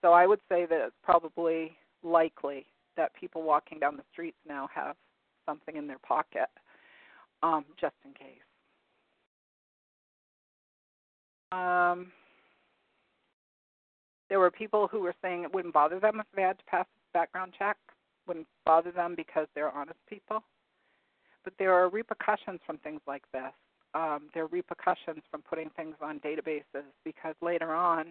So 0.00 0.12
I 0.12 0.26
would 0.26 0.40
say 0.48 0.64
that 0.64 0.86
it's 0.86 0.96
probably 1.02 1.76
likely 2.02 2.66
that 2.98 3.14
people 3.14 3.42
walking 3.42 3.78
down 3.78 3.96
the 3.96 4.02
streets 4.12 4.36
now 4.46 4.68
have 4.74 4.96
something 5.46 5.76
in 5.76 5.86
their 5.86 5.98
pocket, 6.00 6.50
um, 7.42 7.64
just 7.80 7.94
in 8.04 8.12
case. 8.12 8.36
Um, 11.50 12.12
there 14.28 14.38
were 14.38 14.50
people 14.50 14.88
who 14.88 15.00
were 15.00 15.14
saying 15.22 15.44
it 15.44 15.54
wouldn't 15.54 15.72
bother 15.72 15.98
them 15.98 16.20
if 16.20 16.26
they 16.36 16.42
had 16.42 16.58
to 16.58 16.64
pass 16.66 16.84
a 16.84 17.18
background 17.18 17.54
check, 17.58 17.78
wouldn't 18.26 18.46
bother 18.66 18.90
them 18.92 19.14
because 19.16 19.46
they're 19.54 19.72
honest 19.72 19.98
people. 20.08 20.42
But 21.44 21.54
there 21.58 21.72
are 21.72 21.88
repercussions 21.88 22.60
from 22.66 22.76
things 22.78 23.00
like 23.06 23.22
this. 23.32 23.52
Um, 23.94 24.28
there 24.34 24.44
are 24.44 24.48
repercussions 24.48 25.22
from 25.30 25.40
putting 25.48 25.70
things 25.70 25.94
on 26.02 26.20
databases 26.20 26.84
because 27.04 27.34
later 27.40 27.72
on, 27.72 28.08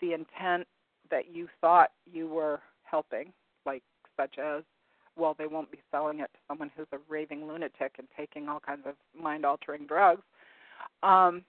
the 0.00 0.12
intent 0.12 0.68
that 1.10 1.34
you 1.34 1.48
thought 1.60 1.90
you 2.10 2.28
were 2.28 2.60
helping, 2.84 3.32
such 4.18 4.38
as, 4.38 4.62
well, 5.16 5.34
they 5.38 5.46
won't 5.46 5.70
be 5.70 5.80
selling 5.90 6.20
it 6.20 6.30
to 6.32 6.38
someone 6.46 6.70
who's 6.76 6.86
a 6.92 6.98
raving 7.08 7.46
lunatic 7.46 7.92
and 7.98 8.06
taking 8.16 8.48
all 8.48 8.60
kinds 8.60 8.82
of 8.86 8.94
mind 9.20 9.44
altering 9.44 9.86
drugs. 9.86 10.22
Um, 11.02 11.42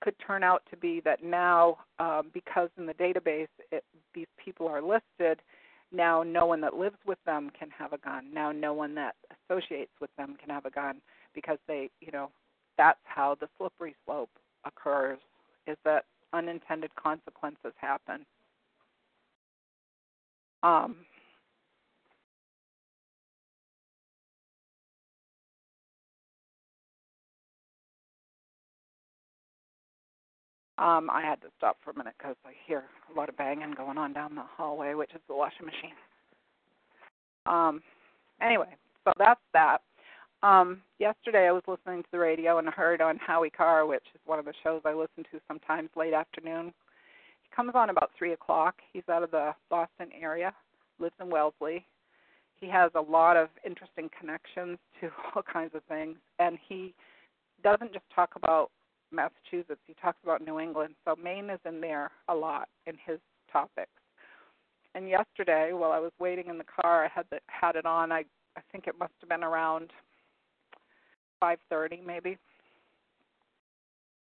could 0.00 0.14
turn 0.24 0.42
out 0.44 0.62
to 0.70 0.76
be 0.76 1.00
that 1.00 1.24
now, 1.24 1.78
um, 1.98 2.30
because 2.32 2.70
in 2.78 2.86
the 2.86 2.94
database 2.94 3.48
it, 3.72 3.84
these 4.14 4.26
people 4.42 4.66
are 4.68 4.80
listed, 4.80 5.40
now 5.92 6.22
no 6.22 6.46
one 6.46 6.60
that 6.60 6.74
lives 6.74 6.98
with 7.06 7.18
them 7.26 7.50
can 7.58 7.68
have 7.70 7.92
a 7.92 7.98
gun. 7.98 8.26
Now 8.32 8.52
no 8.52 8.72
one 8.72 8.94
that 8.94 9.16
associates 9.50 9.92
with 10.00 10.10
them 10.16 10.36
can 10.40 10.50
have 10.50 10.66
a 10.66 10.70
gun 10.70 11.00
because 11.34 11.58
they, 11.66 11.90
you 12.00 12.12
know, 12.12 12.30
that's 12.76 13.00
how 13.04 13.36
the 13.40 13.48
slippery 13.58 13.96
slope 14.04 14.30
occurs. 14.64 15.18
Is 15.66 15.76
that 15.84 16.04
unintended 16.32 16.90
consequences 16.94 17.72
happen. 17.76 18.24
Um, 20.62 20.96
Um, 30.78 31.10
I 31.10 31.22
had 31.22 31.40
to 31.42 31.48
stop 31.56 31.76
for 31.82 31.90
a 31.90 31.98
minute 31.98 32.14
because 32.16 32.36
I 32.46 32.52
hear 32.66 32.84
a 33.12 33.18
lot 33.18 33.28
of 33.28 33.36
banging 33.36 33.72
going 33.72 33.98
on 33.98 34.12
down 34.12 34.36
the 34.36 34.44
hallway, 34.56 34.94
which 34.94 35.10
is 35.12 35.20
the 35.26 35.34
washing 35.34 35.66
machine. 35.66 35.94
Um, 37.46 37.82
anyway, 38.40 38.76
so 39.04 39.12
that's 39.18 39.40
that. 39.54 39.78
Um, 40.44 40.82
yesterday 41.00 41.48
I 41.48 41.52
was 41.52 41.64
listening 41.66 42.02
to 42.04 42.08
the 42.12 42.18
radio 42.18 42.58
and 42.58 42.68
I 42.68 42.72
heard 42.72 43.00
on 43.00 43.18
Howie 43.18 43.50
Carr, 43.50 43.86
which 43.86 44.04
is 44.14 44.20
one 44.24 44.38
of 44.38 44.44
the 44.44 44.52
shows 44.62 44.82
I 44.84 44.92
listen 44.92 45.24
to 45.32 45.40
sometimes 45.48 45.88
late 45.96 46.14
afternoon. 46.14 46.72
He 47.42 47.56
comes 47.56 47.72
on 47.74 47.90
about 47.90 48.10
three 48.16 48.32
o'clock. 48.32 48.76
He's 48.92 49.08
out 49.10 49.24
of 49.24 49.32
the 49.32 49.54
Boston 49.70 50.10
area, 50.20 50.54
lives 51.00 51.14
in 51.20 51.28
Wellesley. 51.28 51.84
He 52.60 52.68
has 52.68 52.92
a 52.94 53.00
lot 53.00 53.36
of 53.36 53.48
interesting 53.66 54.10
connections 54.18 54.78
to 55.00 55.10
all 55.34 55.42
kinds 55.42 55.74
of 55.74 55.82
things, 55.88 56.18
and 56.38 56.56
he 56.68 56.94
doesn't 57.64 57.92
just 57.92 58.04
talk 58.14 58.36
about 58.36 58.70
Massachusetts. 59.10 59.80
He 59.86 59.94
talks 60.00 60.18
about 60.22 60.44
New 60.44 60.58
England. 60.58 60.94
So 61.04 61.14
Maine 61.22 61.50
is 61.50 61.60
in 61.64 61.80
there 61.80 62.10
a 62.28 62.34
lot 62.34 62.68
in 62.86 62.94
his 63.06 63.18
topics. 63.52 63.90
And 64.94 65.08
yesterday, 65.08 65.72
while 65.72 65.92
I 65.92 65.98
was 65.98 66.12
waiting 66.18 66.48
in 66.48 66.58
the 66.58 66.64
car, 66.64 67.04
I 67.04 67.08
had 67.08 67.26
the, 67.30 67.38
had 67.46 67.76
it 67.76 67.86
on. 67.86 68.12
I 68.12 68.24
I 68.56 68.60
think 68.72 68.88
it 68.88 68.98
must 68.98 69.12
have 69.20 69.28
been 69.28 69.44
around 69.44 69.92
5:30 71.40 72.04
maybe. 72.04 72.36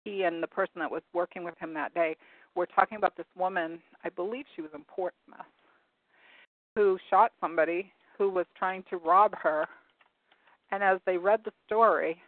He 0.04 0.24
and 0.24 0.42
the 0.42 0.48
person 0.48 0.74
that 0.76 0.90
was 0.90 1.02
working 1.14 1.44
with 1.44 1.56
him 1.58 1.72
that 1.74 1.94
day 1.94 2.16
were 2.54 2.66
talking 2.66 2.98
about 2.98 3.16
this 3.16 3.26
woman. 3.36 3.80
I 4.04 4.10
believe 4.10 4.44
she 4.54 4.62
was 4.62 4.70
in 4.74 4.84
Portsmouth, 4.84 5.46
who 6.74 6.98
shot 7.08 7.32
somebody 7.40 7.92
who 8.16 8.28
was 8.28 8.46
trying 8.54 8.82
to 8.90 8.98
rob 8.98 9.34
her. 9.36 9.66
And 10.70 10.82
as 10.82 11.00
they 11.06 11.16
read 11.16 11.40
the 11.44 11.52
story, 11.64 12.20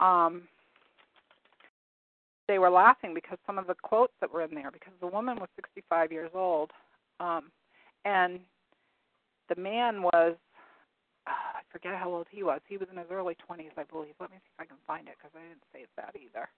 um, 0.00 0.42
they 2.52 2.58
were 2.58 2.68
laughing 2.68 3.14
because 3.14 3.38
some 3.46 3.56
of 3.56 3.66
the 3.66 3.74
quotes 3.80 4.12
that 4.20 4.30
were 4.30 4.42
in 4.42 4.54
there 4.54 4.70
because 4.70 4.92
the 5.00 5.06
woman 5.06 5.38
was 5.38 5.48
65 5.56 6.12
years 6.12 6.30
old 6.34 6.70
um 7.18 7.44
and 8.04 8.40
the 9.48 9.58
man 9.58 10.02
was 10.02 10.36
uh, 11.26 11.56
I 11.56 11.62
forget 11.70 11.94
how 11.94 12.12
old 12.12 12.26
he 12.30 12.42
was. 12.42 12.60
He 12.68 12.76
was 12.76 12.88
in 12.90 12.98
his 12.98 13.06
early 13.10 13.36
20s, 13.48 13.70
I 13.78 13.84
believe. 13.84 14.12
Let 14.20 14.32
me 14.32 14.36
see 14.42 14.50
if 14.52 14.60
I 14.60 14.66
can 14.66 14.76
find 14.86 15.06
it 15.06 15.14
because 15.16 15.30
I 15.36 15.46
didn't 15.46 15.62
say 15.72 15.86
that 15.96 16.16
either. 16.18 16.48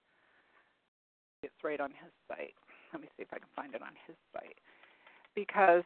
It's 1.42 1.62
right 1.62 1.78
on 1.78 1.90
his 1.90 2.10
site. 2.26 2.56
Let 2.92 3.02
me 3.02 3.08
see 3.16 3.22
if 3.22 3.28
I 3.32 3.38
can 3.38 3.52
find 3.54 3.74
it 3.74 3.82
on 3.82 3.94
his 4.06 4.16
site. 4.32 4.58
Because 5.36 5.84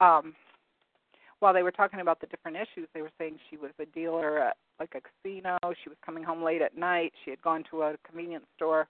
um 0.00 0.34
while 1.38 1.54
they 1.54 1.62
were 1.62 1.72
talking 1.72 2.00
about 2.00 2.20
the 2.20 2.26
different 2.26 2.58
issues, 2.58 2.88
they 2.92 3.00
were 3.00 3.14
saying 3.16 3.38
she 3.48 3.56
was 3.56 3.70
a 3.78 3.86
dealer 3.86 4.38
at 4.38 4.58
like 4.78 4.92
a 4.94 5.00
casino. 5.00 5.56
She 5.82 5.88
was 5.88 5.96
coming 6.04 6.24
home 6.24 6.42
late 6.42 6.60
at 6.60 6.76
night. 6.76 7.14
She 7.24 7.30
had 7.30 7.40
gone 7.40 7.64
to 7.70 7.82
a 7.82 7.96
convenience 8.06 8.44
store 8.56 8.86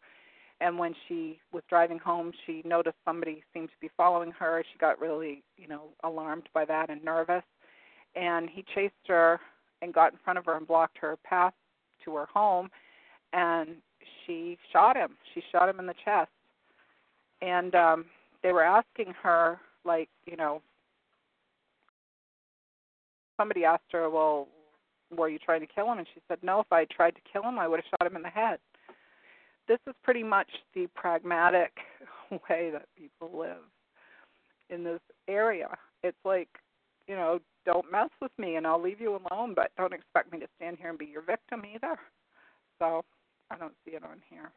and 0.61 0.79
when 0.79 0.95
she 1.09 1.39
was 1.53 1.63
driving 1.69 1.99
home 1.99 2.33
she 2.47 2.63
noticed 2.65 2.97
somebody 3.05 3.43
seemed 3.53 3.69
to 3.69 3.75
be 3.81 3.91
following 3.97 4.31
her. 4.33 4.63
She 4.73 4.79
got 4.79 5.01
really 5.01 5.43
you 5.57 5.69
know 5.69 5.85
alarmed 6.05 6.49
by 6.53 6.65
that 6.67 6.91
and 6.91 7.03
nervous. 7.05 7.43
And 8.15 8.49
he 8.51 8.65
chased 8.75 8.95
her 9.09 9.41
and 9.83 9.95
got 9.95 10.13
in 10.13 10.19
front 10.25 10.39
of 10.39 10.45
her 10.47 10.57
and 10.57 10.67
blocked 10.67 10.99
her 10.99 11.17
path 11.25 11.55
to 12.05 12.15
her 12.17 12.27
home 12.27 12.71
and 13.33 13.77
she 14.27 14.59
shot 14.73 14.97
him. 14.97 15.17
She 15.35 15.43
shot 15.53 15.69
him 15.69 15.79
in 15.79 15.87
the 15.87 15.95
chest. 16.05 16.31
And 17.43 17.75
um 17.75 18.07
they 18.43 18.53
were 18.53 18.65
asking 18.65 19.15
her 19.23 19.59
like 19.85 20.09
you 20.27 20.37
know 20.37 20.63
somebody 23.37 23.65
asked 23.65 23.93
her 23.93 24.11
well 24.11 24.49
were 25.17 25.29
you 25.29 25.39
trying 25.39 25.61
to 25.61 25.67
kill 25.67 25.91
him? 25.91 25.99
And 25.99 26.07
she 26.15 26.21
said 26.29 26.39
no 26.43 26.61
if 26.61 26.71
i 26.71 26.85
tried 26.85 27.15
to 27.15 27.21
kill 27.33 27.43
him 27.43 27.59
i 27.59 27.67
would 27.67 27.81
have 27.81 27.91
shot 27.99 28.11
him 28.11 28.17
in 28.17 28.23
the 28.23 28.29
head 28.29 28.59
this 29.71 29.79
is 29.87 29.95
pretty 30.03 30.25
much 30.25 30.49
the 30.75 30.89
pragmatic 30.97 31.71
way 32.51 32.71
that 32.73 32.87
people 32.99 33.31
live 33.33 33.63
in 34.69 34.83
this 34.83 35.01
area. 35.29 35.69
It's 36.03 36.19
like, 36.25 36.49
you 37.07 37.15
know, 37.15 37.39
don't 37.65 37.91
mess 37.91 38.09
with 38.21 38.33
me 38.37 38.57
and 38.57 38.67
I'll 38.67 38.83
leave 38.83 39.01
you 39.01 39.11
alone, 39.11 39.55
but 39.55 39.71
don't 39.79 39.95
expect 39.95 40.33
me 40.33 40.41
to 40.41 40.49
stand 40.57 40.79
here 40.81 40.89
and 40.89 40.99
be 40.99 41.07
your 41.07 41.23
victim 41.23 41.63
either. 41.73 41.97
So 42.81 43.05
I 43.49 43.59
don't 43.59 43.75
see 43.85 43.93
it 43.93 44.03
on 44.03 44.21
here. 44.29 44.51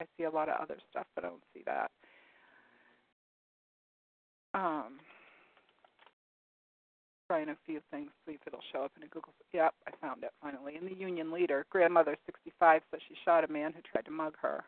I 0.00 0.04
see 0.16 0.22
a 0.22 0.30
lot 0.30 0.48
of 0.48 0.60
other 0.60 0.76
stuff, 0.88 1.06
but 1.16 1.24
I 1.24 1.28
don't 1.28 1.42
see 1.52 1.62
that. 1.66 1.90
Um, 4.54 5.00
trying 7.26 7.48
a 7.48 7.56
few 7.66 7.80
things, 7.90 8.10
see 8.26 8.34
if 8.34 8.40
it'll 8.46 8.60
show 8.72 8.84
up 8.84 8.92
in 8.96 9.02
a 9.02 9.06
Google. 9.06 9.32
Yep, 9.52 9.74
I 9.86 9.90
found 10.00 10.22
it 10.22 10.32
finally. 10.42 10.76
In 10.76 10.86
the 10.86 10.94
Union 10.94 11.32
Leader, 11.32 11.66
grandmother 11.70 12.16
65 12.26 12.82
says 12.90 13.00
she 13.08 13.14
shot 13.24 13.44
a 13.44 13.52
man 13.52 13.72
who 13.72 13.80
tried 13.82 14.04
to 14.04 14.10
mug 14.10 14.34
her. 14.42 14.64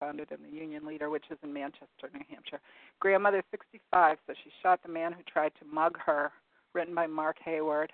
Found 0.00 0.20
it 0.20 0.30
in 0.32 0.42
the 0.42 0.56
Union 0.56 0.84
Leader, 0.84 1.10
which 1.10 1.24
is 1.30 1.38
in 1.44 1.52
Manchester, 1.52 2.10
New 2.12 2.24
Hampshire. 2.28 2.60
Grandmother 2.98 3.42
65 3.52 4.18
says 4.26 4.36
she 4.42 4.50
shot 4.62 4.80
the 4.82 4.92
man 4.92 5.12
who 5.12 5.22
tried 5.22 5.52
to 5.60 5.64
mug 5.72 5.96
her. 6.04 6.32
Written 6.74 6.94
by 6.94 7.06
Mark 7.06 7.36
Hayward. 7.44 7.92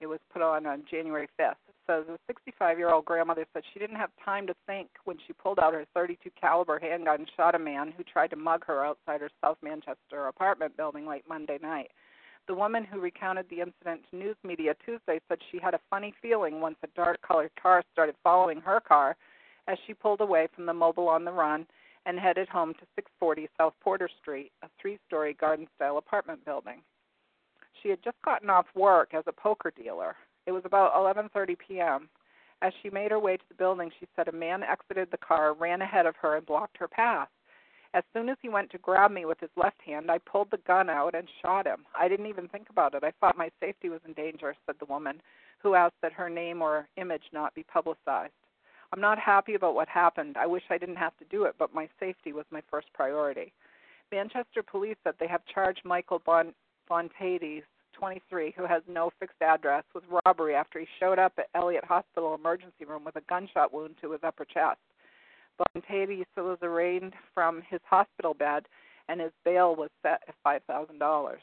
It 0.00 0.06
was 0.06 0.20
put 0.32 0.42
on 0.42 0.66
on 0.66 0.84
January 0.88 1.28
5th. 1.38 1.56
It 1.68 1.74
says 1.86 2.04
a 2.08 2.32
65-year-old 2.32 3.04
grandmother 3.04 3.46
said 3.52 3.62
she 3.72 3.80
didn't 3.80 3.96
have 3.96 4.10
time 4.24 4.46
to 4.46 4.54
think 4.66 4.88
when 5.04 5.16
she 5.26 5.32
pulled 5.32 5.58
out 5.58 5.74
her 5.74 5.86
32 5.94 6.30
caliber 6.40 6.78
handgun 6.78 7.20
and 7.20 7.30
shot 7.36 7.54
a 7.54 7.58
man 7.58 7.92
who 7.96 8.04
tried 8.04 8.30
to 8.30 8.36
mug 8.36 8.64
her 8.66 8.84
outside 8.84 9.20
her 9.20 9.30
South 9.42 9.58
Manchester 9.62 10.28
apartment 10.28 10.76
building 10.76 11.06
late 11.06 11.24
Monday 11.28 11.58
night. 11.60 11.90
The 12.46 12.54
woman 12.54 12.84
who 12.84 13.00
recounted 13.00 13.46
the 13.50 13.60
incident 13.60 14.02
to 14.10 14.16
news 14.16 14.36
media 14.44 14.74
Tuesday 14.86 15.20
said 15.28 15.38
she 15.50 15.58
had 15.58 15.74
a 15.74 15.80
funny 15.90 16.14
feeling 16.22 16.60
once 16.60 16.76
a 16.82 16.88
dark-colored 16.94 17.50
car 17.60 17.82
started 17.92 18.14
following 18.22 18.60
her 18.60 18.80
car 18.80 19.16
as 19.66 19.78
she 19.86 19.94
pulled 19.94 20.20
away 20.20 20.48
from 20.54 20.64
the 20.64 20.72
Mobil 20.72 21.08
on 21.08 21.24
the 21.24 21.32
run 21.32 21.66
and 22.06 22.18
headed 22.18 22.48
home 22.48 22.72
to 22.74 22.86
640 22.96 23.48
South 23.58 23.74
Porter 23.82 24.08
Street, 24.20 24.52
a 24.62 24.68
three-story 24.80 25.34
garden-style 25.34 25.98
apartment 25.98 26.42
building. 26.44 26.80
She 27.82 27.88
had 27.88 28.02
just 28.02 28.20
gotten 28.24 28.50
off 28.50 28.66
work 28.74 29.14
as 29.14 29.24
a 29.26 29.32
poker 29.32 29.70
dealer. 29.70 30.16
It 30.46 30.52
was 30.52 30.64
about 30.64 30.94
11:30 30.94 31.56
p.m. 31.58 32.08
As 32.60 32.72
she 32.82 32.90
made 32.90 33.10
her 33.10 33.20
way 33.20 33.36
to 33.36 33.48
the 33.48 33.54
building, 33.54 33.90
she 33.98 34.08
said 34.16 34.28
a 34.28 34.32
man 34.32 34.62
exited 34.62 35.10
the 35.10 35.18
car, 35.18 35.52
ran 35.52 35.80
ahead 35.80 36.06
of 36.06 36.16
her, 36.16 36.36
and 36.36 36.46
blocked 36.46 36.76
her 36.78 36.88
path. 36.88 37.28
As 37.94 38.04
soon 38.12 38.28
as 38.28 38.36
he 38.42 38.48
went 38.48 38.70
to 38.70 38.78
grab 38.78 39.10
me 39.10 39.24
with 39.24 39.40
his 39.40 39.50
left 39.56 39.80
hand, 39.80 40.10
I 40.10 40.18
pulled 40.18 40.50
the 40.50 40.58
gun 40.58 40.90
out 40.90 41.14
and 41.14 41.28
shot 41.40 41.66
him. 41.66 41.86
I 41.98 42.08
didn't 42.08 42.26
even 42.26 42.48
think 42.48 42.68
about 42.68 42.94
it. 42.94 43.04
I 43.04 43.12
thought 43.12 43.38
my 43.38 43.50
safety 43.60 43.88
was 43.88 44.00
in 44.06 44.12
danger, 44.12 44.54
said 44.66 44.76
the 44.78 44.84
woman, 44.84 45.22
who 45.58 45.74
asked 45.74 46.00
that 46.02 46.12
her 46.12 46.28
name 46.28 46.60
or 46.60 46.88
image 46.96 47.22
not 47.32 47.54
be 47.54 47.62
publicized. 47.62 48.32
I'm 48.92 49.00
not 49.00 49.18
happy 49.18 49.54
about 49.54 49.74
what 49.74 49.88
happened. 49.88 50.36
I 50.36 50.46
wish 50.46 50.62
I 50.70 50.78
didn't 50.78 50.96
have 50.96 51.16
to 51.18 51.24
do 51.26 51.44
it, 51.44 51.54
but 51.58 51.74
my 51.74 51.88
safety 51.98 52.32
was 52.32 52.44
my 52.50 52.62
first 52.70 52.92
priority. 52.92 53.52
Manchester 54.10 54.62
police 54.62 54.96
said 55.04 55.14
they 55.18 55.26
have 55.28 55.44
charged 55.46 55.84
Michael 55.84 56.20
bon- 56.24 56.54
Bontades, 56.88 57.64
23, 57.92 58.54
who 58.56 58.66
has 58.66 58.82
no 58.88 59.10
fixed 59.18 59.42
address, 59.42 59.84
was 59.94 60.04
robbery 60.24 60.54
after 60.54 60.78
he 60.78 60.86
showed 60.98 61.18
up 61.18 61.32
at 61.38 61.48
Elliott 61.54 61.84
Hospital 61.84 62.34
emergency 62.34 62.84
room 62.86 63.04
with 63.04 63.16
a 63.16 63.22
gunshot 63.28 63.72
wound 63.72 63.96
to 64.00 64.12
his 64.12 64.20
upper 64.22 64.44
chest. 64.44 64.78
Bontades 65.74 66.26
was 66.36 66.58
arraigned 66.62 67.14
from 67.34 67.62
his 67.68 67.80
hospital 67.84 68.34
bed, 68.34 68.66
and 69.08 69.20
his 69.20 69.32
bail 69.44 69.74
was 69.74 69.90
set 70.02 70.22
at 70.28 70.34
$5,000. 70.68 71.36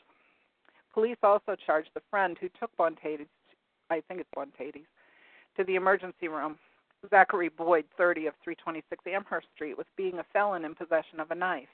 Police 0.94 1.18
also 1.24 1.56
charged 1.66 1.90
the 1.94 2.02
friend 2.10 2.38
who 2.40 2.48
took 2.60 2.76
Bontades, 2.78 3.28
I 3.90 4.02
think 4.08 4.22
it's 4.22 4.30
Bontades, 4.34 4.88
to 5.58 5.64
the 5.66 5.76
emergency 5.76 6.30
room, 6.30 6.58
Zachary 7.10 7.50
Boyd, 7.50 7.86
30 7.98 8.28
of 8.28 8.34
326 8.44 9.04
Amherst 9.08 9.48
Street, 9.54 9.78
with 9.78 9.88
being 9.98 10.20
a 10.20 10.26
felon 10.32 10.66
in 10.66 10.74
possession 10.74 11.20
of 11.20 11.32
a 11.32 11.36
knife. 11.36 11.68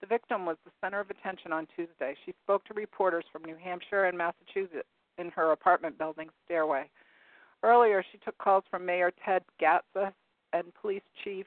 The 0.00 0.06
victim 0.06 0.46
was 0.46 0.56
the 0.64 0.70
center 0.80 1.00
of 1.00 1.10
attention 1.10 1.52
on 1.52 1.66
Tuesday. 1.74 2.14
She 2.24 2.34
spoke 2.42 2.64
to 2.66 2.74
reporters 2.74 3.24
from 3.32 3.44
New 3.44 3.56
Hampshire 3.56 4.04
and 4.04 4.16
Massachusetts 4.16 4.88
in 5.18 5.30
her 5.30 5.50
apartment 5.52 5.98
building's 5.98 6.32
stairway. 6.44 6.88
Earlier, 7.62 8.04
she 8.12 8.18
took 8.18 8.38
calls 8.38 8.64
from 8.70 8.86
Mayor 8.86 9.12
Ted 9.24 9.42
Gatsas 9.60 10.12
and 10.52 10.72
Police 10.80 11.02
Chief 11.24 11.46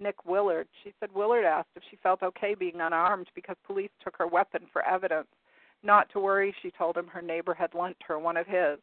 Nick 0.00 0.24
Willard. 0.26 0.66
She 0.82 0.92
said 0.98 1.10
Willard 1.14 1.44
asked 1.44 1.68
if 1.76 1.84
she 1.88 1.96
felt 2.02 2.22
okay 2.22 2.54
being 2.54 2.80
unarmed 2.80 3.28
because 3.34 3.56
police 3.64 3.90
took 4.02 4.16
her 4.16 4.26
weapon 4.26 4.62
for 4.72 4.82
evidence. 4.84 5.28
Not 5.84 6.10
to 6.10 6.20
worry, 6.20 6.54
she 6.62 6.72
told 6.72 6.96
him 6.96 7.06
her 7.06 7.22
neighbor 7.22 7.54
had 7.54 7.74
lent 7.74 7.96
her 8.06 8.18
one 8.18 8.36
of 8.36 8.46
his. 8.46 8.78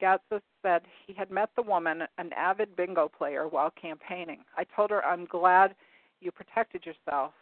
Gatsas 0.00 0.42
said 0.62 0.82
he 1.06 1.14
had 1.14 1.30
met 1.30 1.50
the 1.56 1.62
woman, 1.62 2.02
an 2.18 2.32
avid 2.34 2.76
bingo 2.76 3.08
player, 3.08 3.48
while 3.48 3.70
campaigning. 3.70 4.44
I 4.56 4.64
told 4.64 4.90
her, 4.90 5.04
I'm 5.04 5.24
glad 5.24 5.74
you 6.20 6.30
protected 6.30 6.84
yourself. 6.84 7.32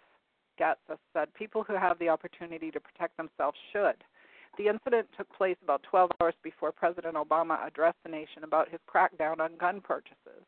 Gatsas 0.59 0.99
said 1.12 1.33
people 1.35 1.62
who 1.62 1.75
have 1.75 1.99
the 1.99 2.09
opportunity 2.09 2.71
to 2.71 2.81
protect 2.81 3.17
themselves 3.17 3.59
should. 3.73 3.97
The 4.59 4.69
incident 4.69 5.09
took 5.17 5.33
place 5.35 5.57
about 5.62 5.83
12 5.85 6.11
hours 6.21 6.35
before 6.43 6.73
President 6.73 7.15
Obama 7.15 7.67
addressed 7.67 7.99
the 8.05 8.11
nation 8.11 8.45
about 8.45 8.69
his 8.69 8.81
crackdown 8.93 9.41
on 9.41 9.57
gun 9.59 9.81
purchases. 9.81 10.45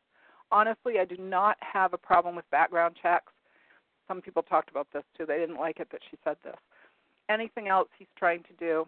Honestly, 0.51 0.99
I 0.99 1.05
do 1.05 1.17
not 1.17 1.57
have 1.59 1.93
a 1.93 1.97
problem 1.97 2.35
with 2.35 2.49
background 2.51 2.95
checks. 3.01 3.33
Some 4.07 4.21
people 4.21 4.43
talked 4.43 4.69
about 4.69 4.87
this 4.93 5.03
too. 5.17 5.25
They 5.25 5.37
didn't 5.37 5.59
like 5.59 5.79
it 5.79 5.87
that 5.91 6.01
she 6.11 6.17
said 6.23 6.37
this. 6.43 6.57
Anything 7.29 7.67
else 7.67 7.89
he's 7.97 8.07
trying 8.15 8.43
to 8.43 8.53
do 8.59 8.87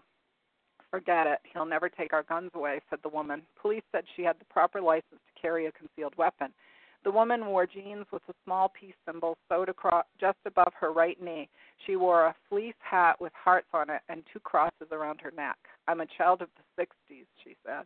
Forget 0.92 1.28
it. 1.28 1.40
He'll 1.52 1.66
never 1.66 1.90
take 1.90 2.14
our 2.14 2.24
guns 2.24 2.52
away, 2.54 2.80
said 2.90 3.00
the 3.04 3.10
woman. 3.10 3.42
Police 3.62 3.84
said 3.92 4.06
she 4.16 4.24
had 4.24 4.40
the 4.40 4.46
proper 4.46 4.80
license 4.80 5.04
to 5.12 5.42
carry 5.42 5.66
a 5.66 5.72
concealed 5.72 6.16
weapon. 6.18 6.54
The 7.04 7.12
woman 7.12 7.46
wore 7.48 7.66
jeans 7.66 8.06
with 8.12 8.24
a 8.28 8.34
small 8.44 8.70
peace 8.70 8.96
symbol 9.06 9.38
sewed 9.50 9.70
across 9.70 10.06
just 10.20 10.38
above 10.46 10.74
her 10.80 10.92
right 10.92 11.22
knee. 11.22 11.50
She 11.86 11.96
wore 11.96 12.26
a 12.26 12.36
fleece 12.50 12.76
hat 12.80 13.20
with 13.22 13.32
hearts 13.34 13.68
on 13.74 13.90
it 13.90 14.02
and 14.10 14.24
two 14.32 14.40
crosses 14.40 14.88
around 14.92 15.22
her 15.22 15.32
neck. 15.32 15.58
I'm 15.88 16.02
a 16.02 16.08
child 16.18 16.42
of 16.42 16.50
the 16.58 16.84
60s, 16.84 17.26
she 17.44 17.56
said. 17.66 17.86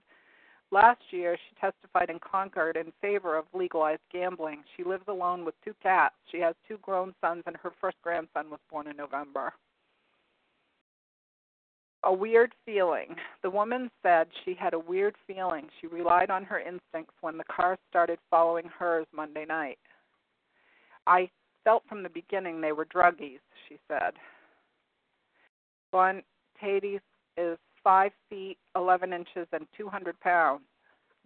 Last 0.72 1.02
year, 1.12 1.38
she 1.38 1.56
testified 1.60 2.10
in 2.10 2.20
Concord 2.20 2.78
in 2.78 2.94
favor 3.02 3.38
of 3.38 3.46
legalized 3.54 4.02
gambling. 4.12 4.64
She 4.78 4.86
lives 4.86 5.04
alone 5.10 5.44
with 5.44 5.56
two 5.66 5.76
cats. 5.84 6.16
She 6.32 6.40
has 6.40 6.56
two 6.66 6.78
grown 6.78 7.14
sons, 7.20 7.44
and 7.46 7.58
her 7.58 7.74
first 7.82 7.98
grandson 8.02 8.50
was 8.50 8.62
born 8.70 8.88
in 8.88 8.96
November. 8.96 9.54
A 12.04 12.12
weird 12.12 12.54
feeling. 12.66 13.16
The 13.44 13.50
woman 13.50 13.92
said 14.02 14.28
she 14.44 14.56
had 14.56 14.74
a 14.74 14.80
weird 14.80 15.16
feeling. 15.28 15.68
She 15.80 15.88
relied 15.88 16.32
on 16.32 16.44
her 16.44 16.60
instincts 16.60 17.14
when 17.22 17.38
the 17.38 17.44
car 17.44 17.78
started 17.90 18.18
following 18.30 18.66
hers 18.66 19.06
Monday 19.14 19.46
night. 19.46 19.78
I 21.06 21.30
felt 21.64 21.84
from 21.88 22.02
the 22.02 22.10
beginning 22.10 22.60
they 22.60 22.72
were 22.72 22.86
druggies, 22.86 23.40
she 23.70 23.78
said. 23.88 24.14
Von 25.92 26.24
Tades 26.60 27.02
is 27.38 27.58
five 27.84 28.12
feet 28.30 28.58
eleven 28.76 29.14
inches 29.14 29.48
and 29.54 29.68
two 29.78 29.88
hundred 29.88 30.20
pounds. 30.22 30.64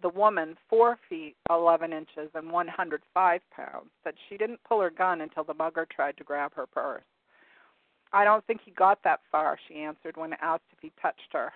The 0.02 0.10
woman, 0.10 0.56
four 0.68 0.98
feet 1.08 1.36
eleven 1.48 1.94
inches 1.94 2.30
and 2.34 2.50
one 2.50 2.68
hundred 2.68 3.00
five 3.14 3.40
pounds, 3.50 3.88
said 4.04 4.14
she 4.28 4.36
didn't 4.36 4.60
pull 4.68 4.82
her 4.82 4.90
gun 4.90 5.22
until 5.22 5.44
the 5.44 5.54
mugger 5.54 5.86
tried 5.90 6.18
to 6.18 6.24
grab 6.24 6.52
her 6.54 6.66
purse. 6.66 7.02
I 8.12 8.24
don't 8.24 8.44
think 8.46 8.60
he 8.64 8.70
got 8.70 9.02
that 9.04 9.20
far, 9.30 9.58
she 9.68 9.76
answered 9.76 10.16
when 10.16 10.32
asked 10.40 10.64
if 10.72 10.78
he 10.80 10.92
touched 11.00 11.32
her. 11.32 11.52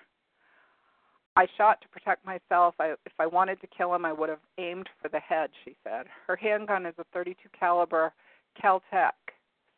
I 1.36 1.46
shot 1.56 1.80
to 1.80 1.88
protect 1.88 2.26
myself. 2.26 2.74
I, 2.80 2.94
if 3.06 3.12
I 3.18 3.26
wanted 3.26 3.60
to 3.60 3.66
kill 3.68 3.94
him, 3.94 4.04
I 4.04 4.12
would 4.12 4.28
have 4.28 4.40
aimed 4.58 4.88
for 5.00 5.08
the 5.08 5.20
head, 5.20 5.50
she 5.64 5.76
said. 5.84 6.06
Her 6.26 6.36
handgun 6.36 6.86
is 6.86 6.94
a 6.98 7.04
32 7.12 7.48
caliber 7.58 8.12
Kel-Tec. 8.60 9.14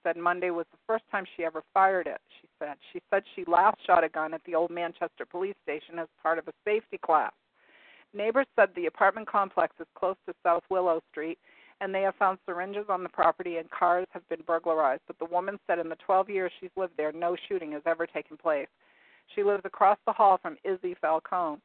Said 0.02 0.16
Monday 0.16 0.50
was 0.50 0.66
the 0.72 0.78
first 0.87 1.04
time 1.12 1.24
she 1.37 1.44
ever 1.44 1.62
fired 1.72 2.08
it, 2.08 2.20
she 2.40 2.48
said. 2.58 2.74
She 2.92 3.00
said 3.11 3.22
she 3.37 3.44
last 3.46 3.76
shot 3.87 4.02
a 4.02 4.08
gun 4.08 4.35
at 4.35 4.42
the 4.44 4.54
old 4.54 4.70
Manchester 4.70 5.24
police 5.30 5.54
station 5.62 5.98
as 6.00 6.08
part 6.20 6.38
of 6.38 6.48
a 6.48 6.52
safety 6.64 6.98
class. 6.98 7.32
Neighbors 8.12 8.46
said 8.56 8.70
the 8.74 8.87
apartment 8.87 9.28
complex 9.28 9.76
is 9.78 9.87
close 9.94 10.16
to 10.26 10.35
South 10.42 10.64
Willow 10.70 11.00
Street 11.11 11.38
and 11.82 11.92
they 11.92 12.02
have 12.02 12.14
found 12.14 12.38
syringes 12.46 12.86
on 12.88 13.02
the 13.02 13.08
property 13.08 13.56
and 13.56 13.68
cars 13.70 14.06
have 14.12 14.26
been 14.28 14.42
burglarized. 14.46 15.02
But 15.08 15.18
the 15.18 15.24
woman 15.24 15.58
said 15.66 15.80
in 15.80 15.88
the 15.88 15.96
12 15.96 16.30
years 16.30 16.52
she's 16.60 16.70
lived 16.76 16.92
there, 16.96 17.10
no 17.10 17.36
shooting 17.48 17.72
has 17.72 17.82
ever 17.86 18.06
taken 18.06 18.36
place. 18.36 18.68
She 19.34 19.42
lives 19.42 19.64
across 19.64 19.98
the 20.06 20.12
hall 20.12 20.38
from 20.40 20.56
Izzy 20.62 20.94
Falcone. 21.00 21.60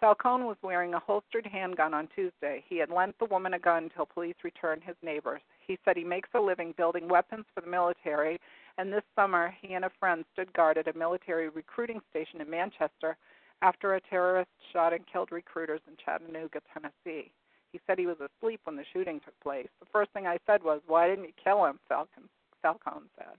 Falcone 0.00 0.44
was 0.44 0.58
wearing 0.62 0.92
a 0.92 1.00
holstered 1.00 1.46
handgun 1.46 1.94
on 1.94 2.08
Tuesday. 2.14 2.62
He 2.68 2.76
had 2.76 2.90
lent 2.90 3.18
the 3.18 3.24
woman 3.24 3.54
a 3.54 3.58
gun 3.58 3.84
until 3.84 4.04
police 4.04 4.36
returned 4.44 4.82
his 4.84 4.96
neighbors. 5.02 5.40
He 5.66 5.78
said 5.82 5.96
he 5.96 6.04
makes 6.04 6.28
a 6.34 6.40
living 6.40 6.74
building 6.76 7.08
weapons 7.08 7.46
for 7.54 7.62
the 7.62 7.70
military, 7.70 8.38
and 8.76 8.92
this 8.92 9.02
summer 9.16 9.54
he 9.62 9.74
and 9.74 9.84
a 9.86 9.90
friend 9.98 10.26
stood 10.34 10.52
guard 10.52 10.76
at 10.76 10.94
a 10.94 10.96
military 10.96 11.48
recruiting 11.48 12.00
station 12.10 12.42
in 12.42 12.50
Manchester 12.50 13.16
after 13.62 13.94
a 13.94 14.00
terrorist 14.02 14.50
shot 14.72 14.92
and 14.92 15.06
killed 15.10 15.32
recruiters 15.32 15.80
in 15.88 15.94
Chattanooga, 16.04 16.60
Tennessee. 16.72 17.32
He 17.72 17.80
said 17.86 17.98
he 17.98 18.06
was 18.06 18.16
asleep 18.20 18.60
when 18.64 18.76
the 18.76 18.84
shooting 18.92 19.20
took 19.24 19.38
place. 19.40 19.68
The 19.80 19.86
first 19.92 20.10
thing 20.12 20.26
I 20.26 20.38
said 20.46 20.62
was, 20.62 20.80
"Why 20.86 21.08
didn't 21.08 21.24
you 21.24 21.32
kill 21.42 21.64
him?" 21.66 21.78
Falcon 21.88 22.28
Falcone 22.62 23.06
said. 23.16 23.36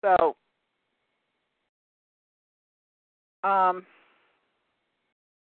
So, 0.00 0.36
um, 3.48 3.86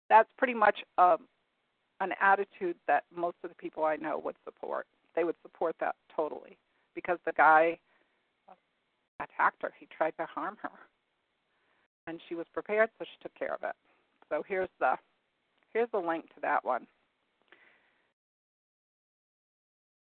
that's 0.08 0.28
pretty 0.38 0.54
much 0.54 0.78
um, 0.96 1.26
an 2.00 2.12
attitude 2.20 2.76
that 2.86 3.04
most 3.14 3.36
of 3.42 3.50
the 3.50 3.56
people 3.56 3.84
I 3.84 3.96
know 3.96 4.18
would 4.24 4.36
support. 4.44 4.86
They 5.16 5.24
would 5.24 5.36
support 5.42 5.76
that 5.80 5.96
totally 6.14 6.56
because 6.94 7.18
the 7.26 7.32
guy 7.32 7.78
attacked 9.20 9.62
her. 9.62 9.72
He 9.78 9.86
tried 9.86 10.14
to 10.18 10.26
harm 10.26 10.56
her, 10.62 10.70
and 12.06 12.20
she 12.28 12.34
was 12.34 12.46
prepared, 12.52 12.90
so 12.98 13.04
she 13.04 13.22
took 13.22 13.34
care 13.34 13.54
of 13.54 13.62
it. 13.62 13.74
So 14.28 14.44
here's 14.46 14.68
the 14.78 14.94
Here's 15.72 15.90
the 15.92 15.98
link 15.98 16.26
to 16.34 16.40
that 16.42 16.64
one. 16.64 16.86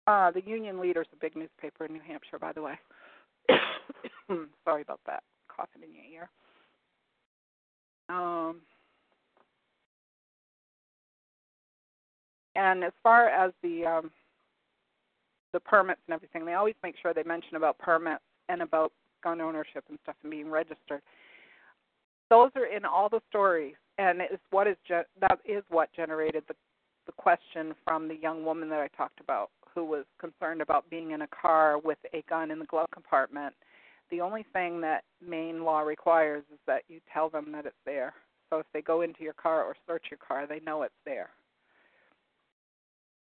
Uh, 0.05 0.31
the 0.31 0.41
Union 0.45 0.79
Leader 0.79 1.01
is 1.01 1.07
a 1.11 1.17
big 1.17 1.35
newspaper 1.35 1.85
in 1.85 1.93
New 1.93 2.01
Hampshire, 2.05 2.39
by 2.39 2.53
the 2.53 2.61
way. 2.61 2.79
Sorry 4.63 4.81
about 4.81 5.01
that. 5.05 5.23
Coughing 5.49 5.83
in 5.83 5.93
your 5.93 6.21
ear. 6.21 6.29
Um, 8.09 8.61
and 12.55 12.85
as 12.85 12.93
far 13.03 13.27
as 13.27 13.51
the 13.61 13.85
um, 13.85 14.11
the 15.51 15.59
permits 15.59 15.99
and 16.07 16.13
everything, 16.13 16.45
they 16.45 16.53
always 16.53 16.75
make 16.83 16.95
sure 17.01 17.13
they 17.13 17.23
mention 17.23 17.57
about 17.57 17.77
permits 17.79 18.23
and 18.47 18.61
about 18.61 18.93
gun 19.23 19.41
ownership 19.41 19.83
and 19.89 19.99
stuff 20.03 20.15
and 20.23 20.31
being 20.31 20.49
registered. 20.49 21.01
Those 22.29 22.51
are 22.55 22.65
in 22.65 22.85
all 22.85 23.09
the 23.09 23.21
stories 23.29 23.75
and 23.97 24.21
it's 24.21 24.43
what 24.51 24.67
is 24.67 24.77
ge- 24.87 25.07
that 25.21 25.39
is 25.45 25.63
what 25.69 25.89
generated 25.93 26.43
the 26.47 26.55
the 27.07 27.11
question 27.13 27.73
from 27.83 28.07
the 28.07 28.15
young 28.15 28.43
woman 28.43 28.69
that 28.69 28.79
I 28.79 28.89
talked 28.95 29.21
about 29.21 29.49
who 29.73 29.85
was 29.85 30.05
concerned 30.19 30.61
about 30.61 30.89
being 30.89 31.11
in 31.11 31.21
a 31.21 31.27
car 31.27 31.79
with 31.79 31.97
a 32.13 32.23
gun 32.29 32.51
in 32.51 32.59
the 32.59 32.65
glove 32.65 32.89
compartment. 32.91 33.53
The 34.11 34.21
only 34.21 34.45
thing 34.53 34.81
that 34.81 35.03
Maine 35.25 35.63
law 35.63 35.81
requires 35.81 36.43
is 36.51 36.59
that 36.67 36.83
you 36.87 36.99
tell 37.13 37.29
them 37.29 37.51
that 37.53 37.65
it's 37.65 37.75
there. 37.85 38.13
So 38.49 38.59
if 38.59 38.65
they 38.73 38.81
go 38.81 39.01
into 39.01 39.23
your 39.23 39.33
car 39.33 39.63
or 39.63 39.75
search 39.87 40.05
your 40.09 40.19
car, 40.25 40.47
they 40.47 40.59
know 40.61 40.83
it's 40.83 40.93
there. 41.05 41.29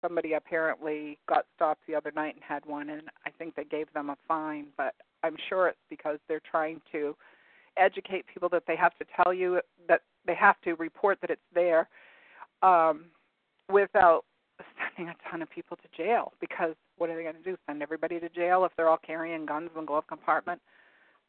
Somebody 0.01 0.33
apparently 0.33 1.19
got 1.29 1.47
stopped 1.55 1.83
the 1.87 1.95
other 1.95 2.13
night 2.15 2.35
and 2.35 2.45
had 2.47 2.67
one, 2.67 2.91
and 2.91 3.03
I 3.25 3.31
think 3.31 3.55
they 3.55 3.65
gave 3.65 3.93
them 3.93 4.11
a 4.11 4.17
fine, 4.27 4.67
but 4.77 4.95
I'm 5.23 5.37
sure 5.49 5.69
it's 5.69 5.79
because 5.89 6.19
they're 6.29 6.43
trying 6.51 6.81
to 6.91 7.17
educate 7.77 8.27
people 8.33 8.49
that 8.51 8.65
they 8.67 8.77
have 8.77 8.97
to 8.99 9.07
tell 9.17 9.33
you 9.33 9.61
that 9.89 10.03
they 10.27 10.35
have 10.35 10.61
to 10.63 10.75
report 10.75 11.19
that 11.21 11.31
it's 11.31 11.41
there 11.55 11.89
um, 12.63 13.07
without 13.71 14.25
sending 14.97 15.13
a 15.13 15.31
ton 15.31 15.43
of 15.43 15.51
people 15.51 15.77
to 15.77 15.89
jail 15.97 16.33
because 16.41 16.75
what 16.99 17.11
are 17.11 17.17
they 17.17 17.23
going 17.23 17.35
to 17.35 17.43
do? 17.43 17.57
Send 17.67 17.83
everybody 17.83 18.21
to 18.21 18.29
jail 18.29 18.65
if 18.65 18.73
they're 18.77 18.89
all 18.89 19.01
carrying 19.05 19.47
guns 19.47 19.71
in 19.75 19.81
the 19.83 19.87
glove 19.87 20.07
compartment? 20.07 20.61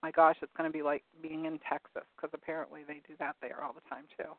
My 0.01 0.11
gosh, 0.11 0.35
it's 0.41 0.51
going 0.57 0.69
to 0.69 0.73
be 0.77 0.83
like 0.83 1.03
being 1.21 1.45
in 1.45 1.59
Texas 1.67 2.03
because 2.15 2.29
apparently 2.33 2.81
they 2.87 3.01
do 3.07 3.15
that 3.19 3.35
there 3.41 3.63
all 3.63 3.73
the 3.73 3.89
time 3.89 4.03
too. 4.17 4.29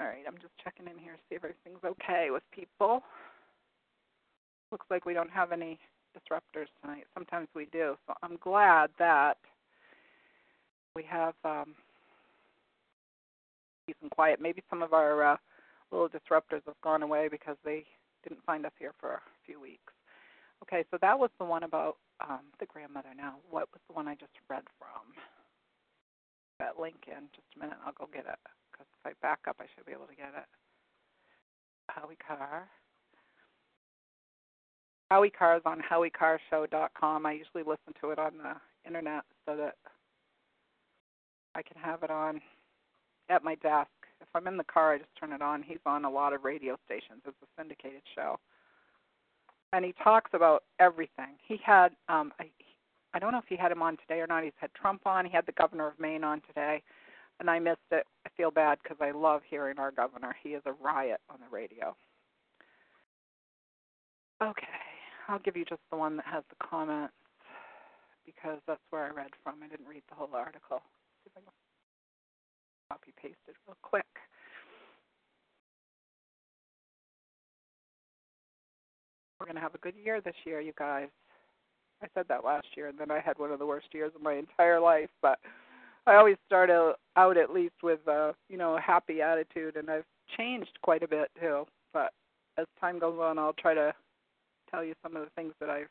All 0.00 0.06
right, 0.06 0.24
I'm 0.26 0.38
just 0.40 0.54
checking 0.64 0.86
in 0.86 0.98
here 0.98 1.12
to 1.12 1.18
see 1.28 1.36
if 1.36 1.44
everything's 1.44 1.84
okay 1.84 2.28
with 2.30 2.42
people. 2.50 3.02
Looks 4.70 4.86
like 4.90 5.04
we 5.04 5.12
don't 5.12 5.30
have 5.30 5.52
any 5.52 5.78
disruptors 6.16 6.68
tonight. 6.80 7.04
Sometimes 7.14 7.48
we 7.54 7.66
do, 7.66 7.96
so 8.06 8.14
I'm 8.22 8.38
glad 8.42 8.90
that 8.98 9.36
we 10.96 11.02
have 11.04 11.34
um, 11.44 11.74
peace 13.92 14.02
and 14.02 14.10
quiet. 14.10 14.40
Maybe 14.40 14.62
some 14.70 14.82
of 14.82 14.92
our 14.92 15.22
uh, 15.22 15.36
little 15.90 16.08
disruptors 16.08 16.64
have 16.66 16.80
gone 16.82 17.02
away 17.02 17.28
because 17.30 17.56
they 17.64 17.84
didn't 18.22 18.44
find 18.44 18.64
us 18.64 18.72
here 18.78 18.92
for 18.98 19.10
a 19.12 19.20
few 19.44 19.60
weeks. 19.60 19.92
Okay, 20.62 20.84
so 20.90 20.98
that 21.00 21.18
was 21.18 21.30
the 21.38 21.44
one 21.44 21.64
about 21.64 21.96
um, 22.20 22.40
the 22.60 22.66
grandmother. 22.66 23.08
Now, 23.16 23.36
what 23.50 23.68
was 23.72 23.80
the 23.88 23.94
one 23.94 24.08
I 24.08 24.14
just 24.14 24.32
read 24.48 24.62
from? 24.78 25.12
That 26.58 26.80
link 26.80 27.04
in 27.08 27.28
just 27.34 27.46
a 27.56 27.58
minute. 27.58 27.76
I'll 27.84 27.92
go 27.92 28.08
get 28.12 28.26
it 28.26 28.38
because 28.70 28.86
if 29.04 29.06
I 29.06 29.12
back 29.20 29.40
up, 29.48 29.56
I 29.60 29.64
should 29.74 29.84
be 29.84 29.92
able 29.92 30.06
to 30.06 30.14
get 30.14 30.32
it. 30.36 30.46
Howie 31.88 32.16
Carr. 32.26 32.68
Howie 35.10 35.30
Carr 35.30 35.56
is 35.56 35.62
on 35.66 35.82
howiecarrshow.com. 35.82 37.26
I 37.26 37.32
usually 37.32 37.64
listen 37.64 37.92
to 38.00 38.10
it 38.10 38.18
on 38.18 38.32
the 38.38 38.54
internet 38.86 39.24
so 39.44 39.56
that 39.56 39.74
I 41.54 41.62
can 41.62 41.76
have 41.82 42.02
it 42.02 42.10
on 42.10 42.40
at 43.32 43.42
my 43.42 43.54
desk. 43.56 43.88
If 44.20 44.28
I'm 44.34 44.46
in 44.46 44.56
the 44.56 44.64
car, 44.64 44.94
I 44.94 44.98
just 44.98 45.10
turn 45.18 45.32
it 45.32 45.42
on. 45.42 45.62
He's 45.62 45.78
on 45.84 46.04
a 46.04 46.10
lot 46.10 46.32
of 46.32 46.44
radio 46.44 46.78
stations. 46.86 47.22
It's 47.26 47.36
a 47.42 47.60
syndicated 47.60 48.02
show, 48.14 48.38
and 49.72 49.84
he 49.84 49.94
talks 50.02 50.30
about 50.34 50.62
everything. 50.78 51.34
He 51.46 51.58
had, 51.64 51.88
um, 52.08 52.32
I, 52.38 52.44
I 53.14 53.18
don't 53.18 53.32
know 53.32 53.38
if 53.38 53.48
he 53.48 53.56
had 53.56 53.72
him 53.72 53.82
on 53.82 53.96
today 53.96 54.20
or 54.20 54.26
not. 54.26 54.44
He's 54.44 54.52
had 54.56 54.72
Trump 54.74 55.06
on. 55.06 55.24
He 55.24 55.32
had 55.32 55.46
the 55.46 55.52
governor 55.52 55.88
of 55.88 55.98
Maine 55.98 56.24
on 56.24 56.40
today, 56.46 56.82
and 57.40 57.50
I 57.50 57.58
missed 57.58 57.78
it. 57.90 58.06
I 58.24 58.30
feel 58.36 58.50
bad 58.50 58.78
because 58.82 58.98
I 59.00 59.10
love 59.10 59.42
hearing 59.48 59.78
our 59.78 59.90
governor. 59.90 60.36
He 60.42 60.50
is 60.50 60.62
a 60.66 60.72
riot 60.72 61.20
on 61.28 61.38
the 61.40 61.54
radio. 61.54 61.96
Okay, 64.42 64.62
I'll 65.28 65.38
give 65.40 65.56
you 65.56 65.64
just 65.64 65.82
the 65.90 65.96
one 65.96 66.16
that 66.16 66.26
has 66.26 66.42
the 66.48 66.66
comments 66.66 67.14
because 68.24 68.58
that's 68.66 68.80
where 68.90 69.04
I 69.04 69.10
read 69.10 69.30
from. 69.42 69.56
I 69.64 69.68
didn't 69.68 69.86
read 69.86 70.02
the 70.08 70.14
whole 70.14 70.30
article 70.32 70.82
copy 72.92 73.12
pasted 73.16 73.56
real 73.66 73.76
quick. 73.82 74.04
We're 79.40 79.46
going 79.46 79.56
to 79.56 79.62
have 79.62 79.74
a 79.74 79.78
good 79.78 79.94
year 80.02 80.20
this 80.20 80.34
year, 80.44 80.60
you 80.60 80.72
guys. 80.78 81.08
I 82.02 82.06
said 82.14 82.26
that 82.28 82.44
last 82.44 82.66
year, 82.76 82.88
and 82.88 82.98
then 82.98 83.10
I 83.10 83.20
had 83.20 83.38
one 83.38 83.50
of 83.50 83.58
the 83.58 83.66
worst 83.66 83.86
years 83.92 84.12
of 84.14 84.22
my 84.22 84.34
entire 84.34 84.78
life, 84.80 85.08
but 85.22 85.38
I 86.06 86.16
always 86.16 86.36
start 86.46 86.68
out 86.68 87.36
at 87.36 87.52
least 87.52 87.76
with 87.82 88.00
uh, 88.08 88.32
you 88.48 88.58
know 88.58 88.76
a 88.76 88.80
happy 88.80 89.22
attitude, 89.22 89.76
and 89.76 89.88
I've 89.88 90.04
changed 90.36 90.78
quite 90.82 91.02
a 91.02 91.08
bit 91.08 91.30
too. 91.40 91.64
But 91.92 92.12
as 92.58 92.66
time 92.80 92.98
goes 92.98 93.18
on, 93.20 93.38
I'll 93.38 93.54
try 93.54 93.72
to 93.74 93.94
tell 94.70 94.84
you 94.84 94.94
some 95.02 95.16
of 95.16 95.22
the 95.22 95.30
things 95.36 95.54
that 95.60 95.70
I've 95.70 95.88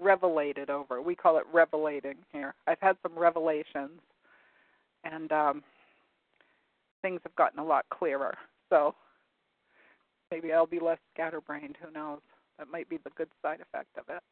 revelated 0.00 0.70
over. 0.70 1.00
We 1.00 1.16
call 1.16 1.38
it 1.38 1.44
revelating 1.52 2.16
here. 2.32 2.54
I've 2.66 2.80
had 2.80 2.96
some 3.02 3.18
revelations, 3.18 4.00
and 5.04 5.32
um, 5.32 5.62
things 7.02 7.20
have 7.24 7.34
gotten 7.36 7.58
a 7.58 7.64
lot 7.64 7.84
clearer. 7.90 8.34
So 8.70 8.94
maybe 10.30 10.52
I'll 10.52 10.66
be 10.66 10.80
less 10.80 10.98
scatterbrained. 11.14 11.76
Who 11.82 11.90
knows? 11.92 12.20
That 12.58 12.68
might 12.70 12.88
be 12.88 12.98
the 12.98 13.10
good 13.16 13.28
side 13.42 13.60
effect 13.60 13.96
of 13.98 14.04
it. 14.08 14.22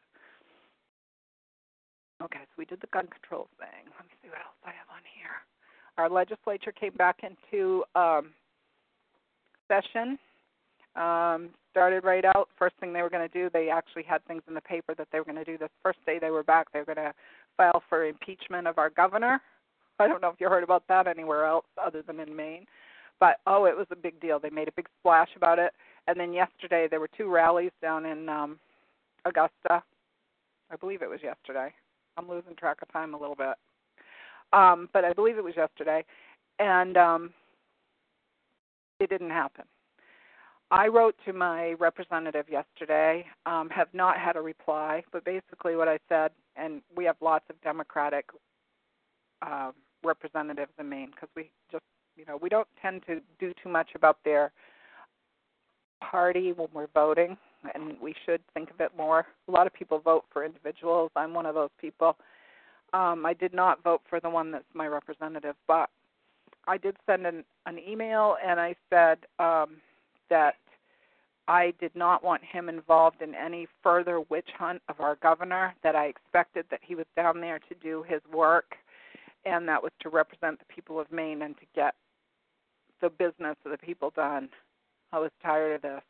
Okay, 2.22 2.40
so 2.40 2.54
we 2.56 2.64
did 2.64 2.80
the 2.80 2.88
gun 2.88 3.06
control 3.06 3.48
thing. 3.58 3.92
Let 3.96 4.06
me 4.06 4.12
see 4.22 4.28
what 4.28 4.38
else 4.38 4.56
I 4.64 4.70
have 4.70 4.88
on 4.90 5.02
here. 5.18 5.44
Our 5.98 6.08
legislature 6.08 6.72
came 6.72 6.94
back 6.94 7.20
into 7.22 7.84
um, 7.94 8.30
session. 9.68 10.18
Um, 10.96 11.50
started 11.70 12.04
right 12.04 12.24
out. 12.24 12.48
First 12.58 12.74
thing 12.80 12.94
they 12.94 13.02
were 13.02 13.10
going 13.10 13.28
to 13.28 13.32
do, 13.32 13.50
they 13.52 13.68
actually 13.68 14.02
had 14.02 14.24
things 14.24 14.42
in 14.48 14.54
the 14.54 14.62
paper 14.62 14.94
that 14.94 15.08
they 15.12 15.18
were 15.18 15.26
going 15.26 15.36
to 15.36 15.44
do 15.44 15.58
this 15.58 15.68
first 15.82 15.98
day 16.06 16.18
they 16.18 16.30
were 16.30 16.42
back. 16.42 16.72
They 16.72 16.78
were 16.78 16.86
going 16.86 16.96
to 16.96 17.12
file 17.58 17.82
for 17.88 18.06
impeachment 18.06 18.66
of 18.66 18.78
our 18.78 18.88
governor. 18.88 19.42
I 20.00 20.08
don't 20.08 20.22
know 20.22 20.28
if 20.28 20.40
you 20.40 20.48
heard 20.48 20.64
about 20.64 20.84
that 20.88 21.06
anywhere 21.06 21.46
else 21.46 21.66
other 21.84 22.02
than 22.02 22.20
in 22.20 22.34
Maine. 22.34 22.66
But 23.18 23.36
oh, 23.46 23.64
it 23.64 23.76
was 23.76 23.86
a 23.90 23.96
big 23.96 24.20
deal. 24.20 24.38
They 24.38 24.50
made 24.50 24.68
a 24.68 24.72
big 24.72 24.88
splash 25.00 25.30
about 25.36 25.58
it. 25.58 25.72
And 26.06 26.20
then 26.20 26.32
yesterday 26.32 26.86
there 26.88 27.00
were 27.00 27.08
two 27.16 27.30
rallies 27.30 27.72
down 27.80 28.04
in 28.04 28.28
um 28.28 28.58
Augusta. 29.24 29.82
I 30.70 30.76
believe 30.78 31.02
it 31.02 31.10
was 31.10 31.20
yesterday. 31.22 31.72
I'm 32.16 32.28
losing 32.28 32.54
track 32.56 32.78
of 32.82 32.92
time 32.92 33.14
a 33.14 33.18
little 33.18 33.34
bit. 33.34 33.54
Um, 34.52 34.88
but 34.92 35.04
I 35.04 35.12
believe 35.12 35.38
it 35.38 35.44
was 35.44 35.56
yesterday. 35.56 36.04
And 36.58 36.96
um 36.96 37.30
it 39.00 39.10
didn't 39.10 39.30
happen. 39.30 39.64
I 40.70 40.88
wrote 40.88 41.14
to 41.26 41.32
my 41.32 41.74
representative 41.74 42.46
yesterday, 42.50 43.24
um, 43.44 43.70
have 43.70 43.88
not 43.92 44.18
had 44.18 44.36
a 44.36 44.40
reply, 44.40 45.04
but 45.12 45.24
basically 45.24 45.76
what 45.76 45.86
I 45.86 45.98
said, 46.08 46.32
and 46.56 46.82
we 46.96 47.04
have 47.04 47.16
lots 47.20 47.44
of 47.50 47.60
Democratic 47.62 48.26
uh, 49.42 49.70
representatives 50.06 50.72
in 50.78 50.88
Maine 50.88 51.10
because 51.10 51.28
we 51.36 51.50
just, 51.70 51.84
you 52.16 52.24
know, 52.26 52.38
we 52.40 52.48
don't 52.48 52.68
tend 52.80 53.02
to 53.06 53.20
do 53.38 53.52
too 53.62 53.68
much 53.68 53.88
about 53.94 54.18
their 54.24 54.52
party 56.00 56.52
when 56.52 56.68
we're 56.72 56.88
voting, 56.94 57.36
and 57.74 58.00
we 58.00 58.14
should 58.24 58.40
think 58.54 58.70
of 58.70 58.80
it 58.80 58.92
more. 58.96 59.26
A 59.48 59.50
lot 59.50 59.66
of 59.66 59.74
people 59.74 59.98
vote 59.98 60.24
for 60.32 60.44
individuals. 60.44 61.10
I'm 61.16 61.34
one 61.34 61.46
of 61.46 61.54
those 61.54 61.70
people. 61.80 62.16
Um, 62.92 63.26
I 63.26 63.34
did 63.34 63.52
not 63.52 63.82
vote 63.82 64.02
for 64.08 64.20
the 64.20 64.30
one 64.30 64.50
that's 64.50 64.64
my 64.72 64.86
representative, 64.86 65.56
but 65.66 65.90
I 66.66 66.78
did 66.78 66.96
send 67.06 67.26
an, 67.26 67.44
an 67.66 67.78
email 67.78 68.36
and 68.44 68.60
I 68.60 68.74
said, 68.90 69.18
um, 69.38 69.76
that 70.30 70.54
I 71.48 71.72
did 71.80 71.94
not 71.94 72.24
want 72.24 72.42
him 72.42 72.68
involved 72.68 73.22
in 73.22 73.34
any 73.34 73.68
further 73.82 74.20
witch 74.20 74.48
hunt 74.58 74.82
of 74.88 75.00
our 75.00 75.16
governor, 75.16 75.74
that 75.82 75.94
I 75.94 76.06
expected 76.06 76.66
that 76.70 76.80
he 76.82 76.94
was 76.94 77.06
down 77.14 77.40
there 77.40 77.60
to 77.60 77.74
do 77.82 78.04
his 78.08 78.20
work, 78.32 78.76
and 79.46 79.66
that 79.68 79.82
was 79.82 79.92
to 80.00 80.08
represent 80.08 80.58
the 80.58 80.74
people 80.74 81.00
of 81.00 81.10
Maine 81.10 81.42
and 81.42 81.56
to 81.56 81.64
get 81.74 81.94
the 83.00 83.08
business 83.08 83.56
of 83.64 83.70
the 83.70 83.78
people 83.78 84.12
done. 84.14 84.48
I 85.12 85.18
was 85.18 85.30
tired 85.42 85.76
of 85.76 85.82
this. 85.82 86.02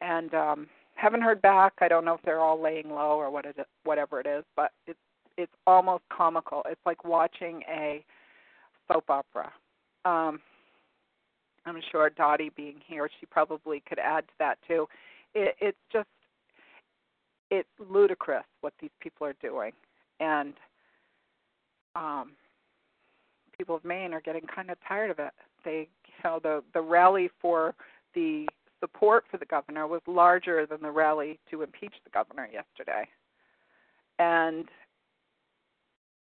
And 0.00 0.34
um 0.34 0.68
haven't 0.94 1.22
heard 1.22 1.40
back. 1.42 1.72
I 1.80 1.88
don't 1.88 2.04
know 2.04 2.14
if 2.14 2.22
they're 2.22 2.40
all 2.40 2.60
laying 2.60 2.90
low 2.90 3.16
or 3.18 3.30
what 3.30 3.46
it 3.46 3.56
whatever 3.84 4.20
it 4.20 4.26
is, 4.26 4.44
but 4.54 4.70
it's 4.86 4.98
it's 5.38 5.52
almost 5.66 6.04
comical. 6.12 6.62
It's 6.68 6.80
like 6.84 7.04
watching 7.04 7.62
a 7.68 8.04
soap 8.88 9.08
opera. 9.08 9.50
Um 10.04 10.40
I'm 11.64 11.80
sure 11.90 12.10
Dottie 12.10 12.50
being 12.56 12.80
here, 12.86 13.08
she 13.20 13.26
probably 13.26 13.82
could 13.88 14.00
add 14.00 14.26
to 14.26 14.34
that 14.40 14.58
too. 14.66 14.88
It, 15.34 15.54
it's 15.60 15.78
just 15.92 16.08
it's 17.50 17.68
ludicrous 17.78 18.44
what 18.62 18.72
these 18.80 18.90
people 19.00 19.26
are 19.26 19.36
doing, 19.40 19.72
and 20.18 20.54
um, 21.94 22.32
people 23.62 23.76
of 23.76 23.84
Maine 23.84 24.12
are 24.12 24.20
getting 24.20 24.42
kind 24.42 24.70
of 24.70 24.78
tired 24.86 25.10
of 25.10 25.18
it. 25.18 25.32
They, 25.64 25.88
you 26.06 26.14
know, 26.24 26.40
the 26.42 26.62
the 26.74 26.80
rally 26.80 27.30
for 27.40 27.74
the 28.14 28.46
support 28.80 29.24
for 29.30 29.36
the 29.38 29.46
governor 29.46 29.86
was 29.86 30.00
larger 30.08 30.66
than 30.66 30.82
the 30.82 30.90
rally 30.90 31.38
to 31.50 31.62
impeach 31.62 31.94
the 32.02 32.10
governor 32.10 32.48
yesterday, 32.52 33.06
and 34.18 34.64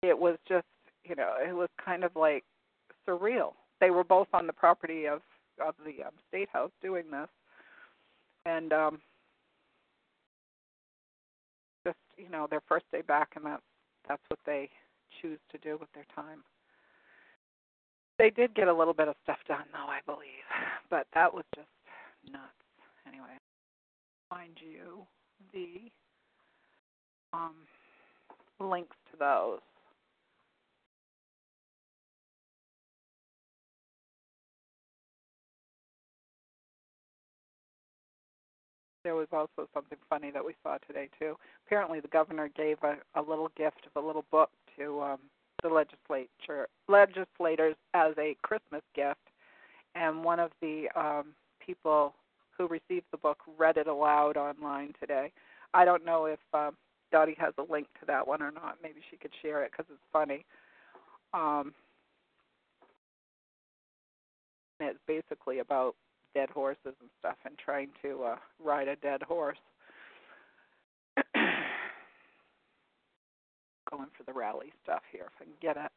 it 0.02 0.18
was 0.18 0.38
just, 0.48 0.66
you 1.04 1.16
know, 1.16 1.34
it 1.46 1.54
was 1.54 1.70
kind 1.84 2.06
of 2.06 2.16
like 2.16 2.46
surreal 3.08 3.52
they 3.80 3.92
were 3.92 4.04
both 4.04 4.28
on 4.34 4.48
the 4.48 4.54
property 4.54 5.06
of 5.08 5.22
of 5.66 5.74
the 5.84 6.04
um, 6.04 6.14
state 6.28 6.50
house 6.54 6.72
doing 6.82 7.06
this, 7.12 7.30
and 8.46 8.72
um, 8.74 9.00
just 11.86 11.98
you 12.18 12.30
know 12.30 12.48
their 12.50 12.62
first 12.68 12.86
day 12.92 13.02
back, 13.02 13.30
and 13.36 13.46
that's 13.46 13.62
that's 14.08 14.22
what 14.30 14.40
they 14.46 14.70
choose 15.22 15.40
to 15.52 15.58
do 15.60 15.78
with 15.80 15.92
their 15.94 16.06
time. 16.16 16.44
They 18.18 18.32
did 18.32 18.56
get 18.56 18.68
a 18.68 18.74
little 18.74 18.94
bit 18.94 19.08
of 19.08 19.16
stuff 19.24 19.38
done, 19.48 19.66
though, 19.72 19.90
I 19.90 20.00
believe, 20.06 20.46
but 20.90 21.08
that 21.14 21.34
was 21.34 21.44
just 21.56 21.68
nuts. 22.32 22.42
Anyway, 23.08 23.38
find 24.30 24.52
you 24.60 25.06
the 25.54 25.92
um, 27.34 27.56
links 28.60 28.96
to 29.12 29.18
those. 29.18 29.60
there 39.08 39.16
was 39.16 39.28
also 39.32 39.70
something 39.74 39.98
funny 40.10 40.32
that 40.32 40.44
we 40.44 40.54
saw 40.62 40.78
today 40.86 41.08
too. 41.18 41.38
Apparently, 41.66 42.02
the 42.02 42.10
governor 42.10 42.50
gave 42.58 42.78
a, 42.84 42.98
a 43.16 43.22
little 43.22 43.50
gift 43.56 43.88
of 43.88 44.04
a 44.04 44.06
little 44.06 44.26
book 44.32 44.50
to 44.78 45.02
um, 45.02 45.20
the 45.64 45.70
legislature 45.70 46.68
legislators 46.88 47.76
as 47.94 48.14
a 48.18 48.36
Christmas 48.42 48.84
gift, 48.96 49.20
and 49.96 50.24
one 50.24 50.40
of 50.40 50.52
the 50.62 50.88
um, 50.96 51.34
people 51.66 52.14
who 52.58 52.68
received 52.68 53.06
the 53.12 53.18
book 53.18 53.40
read 53.58 53.78
it 53.78 53.88
aloud 53.88 54.38
online 54.38 54.94
today. 55.00 55.32
I 55.74 55.86
don't 55.86 56.06
know 56.06 56.26
if 56.26 56.40
um, 56.54 56.76
Dottie 57.12 57.36
has 57.40 57.54
a 57.58 57.72
link 57.72 57.88
to 58.00 58.06
that 58.08 58.28
one 58.28 58.42
or 58.42 58.52
not. 58.52 58.78
Maybe 58.82 59.02
she 59.10 59.18
could 59.18 59.32
share 59.42 59.64
it 59.64 59.72
because 59.72 59.86
it's 59.90 60.02
funny. 60.12 60.46
Um, 61.34 61.74
it's 64.80 65.00
basically 65.08 65.60
about 65.60 65.96
dead 66.34 66.50
horses 66.50 66.94
and 67.02 67.10
stuff 67.20 67.38
and 67.46 67.56
trying 67.58 67.90
to 68.04 68.24
uh, 68.24 68.36
ride 68.64 68.88
a 68.88 68.96
dead 68.98 69.24
horse. 69.24 69.58
Going 73.90 74.10
for 74.18 74.24
the 74.24 74.34
rally 74.34 74.74
stuff 74.84 75.02
here 75.12 75.28
if 75.28 75.42
I 75.42 75.46
can 75.46 75.54
get 75.62 75.78
it. 75.78 75.92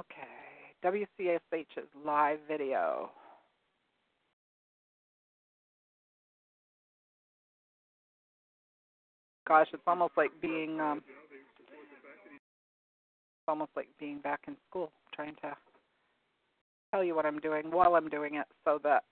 Okay, 0.00 0.74
WCSH's 0.84 1.88
live 2.04 2.38
video. 2.48 3.10
Gosh, 9.46 9.68
it's 9.72 9.82
almost 9.86 10.12
like 10.16 10.30
being 10.40 10.80
um, 10.80 10.98
it's 10.98 11.06
almost 13.48 13.70
like 13.76 13.88
being 13.98 14.18
back 14.18 14.40
in 14.46 14.56
school, 14.68 14.90
trying 15.14 15.34
to 15.42 15.56
tell 16.92 17.04
you 17.04 17.14
what 17.14 17.26
I'm 17.26 17.38
doing 17.38 17.70
while 17.70 17.94
I'm 17.94 18.08
doing 18.08 18.34
it 18.34 18.46
so 18.64 18.80
that 18.84 19.04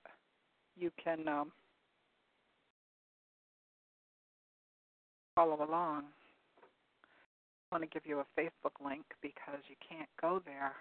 you 0.76 0.90
can 1.02 1.26
um, 1.28 1.52
follow 5.34 5.64
along. 5.64 6.04
Want 7.70 7.84
to 7.84 7.88
give 7.88 8.06
you 8.06 8.20
a 8.20 8.40
Facebook 8.40 8.84
link 8.84 9.04
because 9.20 9.60
you 9.68 9.76
can't 9.86 10.08
go 10.20 10.40
there. 10.44 10.72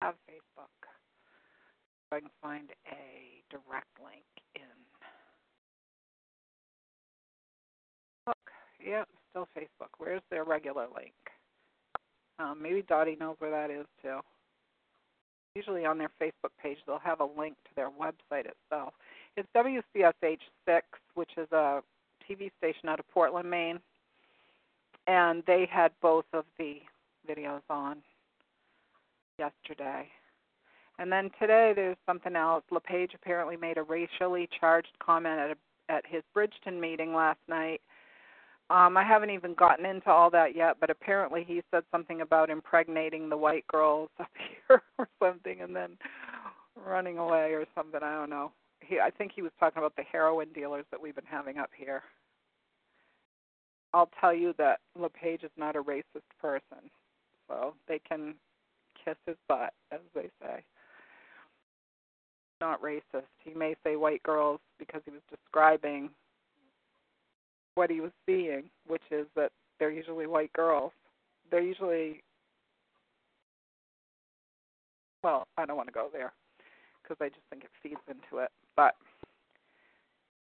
Have 0.00 0.14
Facebook. 0.28 0.72
So 2.08 2.16
I 2.16 2.20
can 2.20 2.30
find 2.40 2.70
a 2.86 3.42
direct 3.50 3.92
link 4.02 4.24
in. 4.54 4.62
Look, 8.26 8.36
yeah, 8.84 9.04
still 9.30 9.48
Facebook. 9.56 9.90
Where's 9.98 10.22
their 10.30 10.44
regular 10.44 10.86
link? 10.94 11.12
Um, 12.38 12.58
maybe 12.62 12.82
Dottie 12.88 13.16
knows 13.20 13.36
where 13.38 13.50
that 13.50 13.70
is 13.70 13.86
too 14.02 14.20
usually 15.54 15.84
on 15.84 15.98
their 15.98 16.10
Facebook 16.20 16.50
page, 16.62 16.78
they'll 16.86 16.98
have 16.98 17.20
a 17.20 17.28
link 17.38 17.54
to 17.64 17.70
their 17.76 17.90
website 17.90 18.46
itself. 18.46 18.94
It's 19.36 19.48
WCSH6, 19.56 20.80
which 21.14 21.30
is 21.36 21.50
a 21.52 21.82
TV 22.28 22.50
station 22.58 22.88
out 22.88 23.00
of 23.00 23.08
Portland, 23.08 23.50
Maine, 23.50 23.80
and 25.06 25.42
they 25.46 25.68
had 25.70 25.92
both 26.02 26.26
of 26.32 26.44
the 26.58 26.76
videos 27.28 27.62
on 27.70 27.98
yesterday. 29.38 30.08
And 30.98 31.12
then 31.12 31.30
today 31.40 31.72
there's 31.74 31.96
something 32.06 32.36
else. 32.36 32.64
LePage 32.70 33.12
apparently 33.14 33.56
made 33.56 33.78
a 33.78 33.82
racially 33.84 34.48
charged 34.60 34.92
comment 35.04 35.40
at 35.40 35.50
a, 35.52 35.92
at 35.92 36.04
his 36.06 36.22
Bridgton 36.34 36.80
meeting 36.80 37.14
last 37.14 37.40
night 37.48 37.80
Um, 38.70 38.96
I 38.96 39.04
haven't 39.04 39.30
even 39.30 39.54
gotten 39.54 39.86
into 39.86 40.10
all 40.10 40.30
that 40.30 40.56
yet, 40.56 40.78
but 40.80 40.90
apparently 40.90 41.44
he 41.46 41.62
said 41.70 41.84
something 41.92 42.22
about 42.22 42.50
impregnating 42.50 43.28
the 43.28 43.36
white 43.36 43.66
girls 43.68 44.10
up 44.20 44.30
here 44.68 44.82
or 44.98 45.08
something, 45.22 45.60
and 45.62 45.76
then 45.76 45.98
running 46.86 47.18
away 47.18 47.52
or 47.52 47.66
something. 47.74 48.00
I 48.02 48.14
don't 48.14 48.30
know. 48.30 48.52
He, 48.80 49.00
I 49.00 49.10
think 49.10 49.32
he 49.34 49.42
was 49.42 49.52
talking 49.60 49.78
about 49.78 49.96
the 49.96 50.04
heroin 50.10 50.48
dealers 50.54 50.86
that 50.90 51.02
we've 51.02 51.14
been 51.14 51.24
having 51.30 51.58
up 51.58 51.70
here. 51.76 52.02
I'll 53.94 54.10
tell 54.20 54.34
you 54.34 54.54
that 54.58 54.80
LePage 54.98 55.42
is 55.42 55.50
not 55.56 55.76
a 55.76 55.82
racist 55.82 56.28
person, 56.40 56.90
so 57.48 57.74
they 57.88 58.00
can 58.08 58.34
kiss 59.04 59.16
his 59.26 59.36
butt, 59.48 59.72
as 59.90 60.00
they 60.14 60.28
say. 60.40 60.62
Not 62.60 62.80
racist. 62.80 63.26
He 63.44 63.52
may 63.54 63.74
say 63.84 63.96
white 63.96 64.22
girls 64.22 64.60
because 64.78 65.02
he 65.04 65.10
was 65.10 65.20
describing 65.28 66.10
what 67.74 67.90
he 67.90 68.00
was 68.00 68.12
seeing, 68.26 68.64
which 68.86 69.02
is 69.10 69.26
that 69.36 69.50
they're 69.78 69.90
usually 69.90 70.26
white 70.26 70.52
girls. 70.52 70.92
They're 71.50 71.60
usually, 71.60 72.22
well, 75.22 75.46
I 75.58 75.66
don't 75.66 75.76
want 75.76 75.88
to 75.88 75.92
go 75.92 76.08
there 76.12 76.32
because 77.02 77.16
I 77.20 77.28
just 77.28 77.42
think 77.50 77.64
it 77.64 77.70
feeds 77.82 78.00
into 78.08 78.42
it. 78.42 78.50
But, 78.76 78.94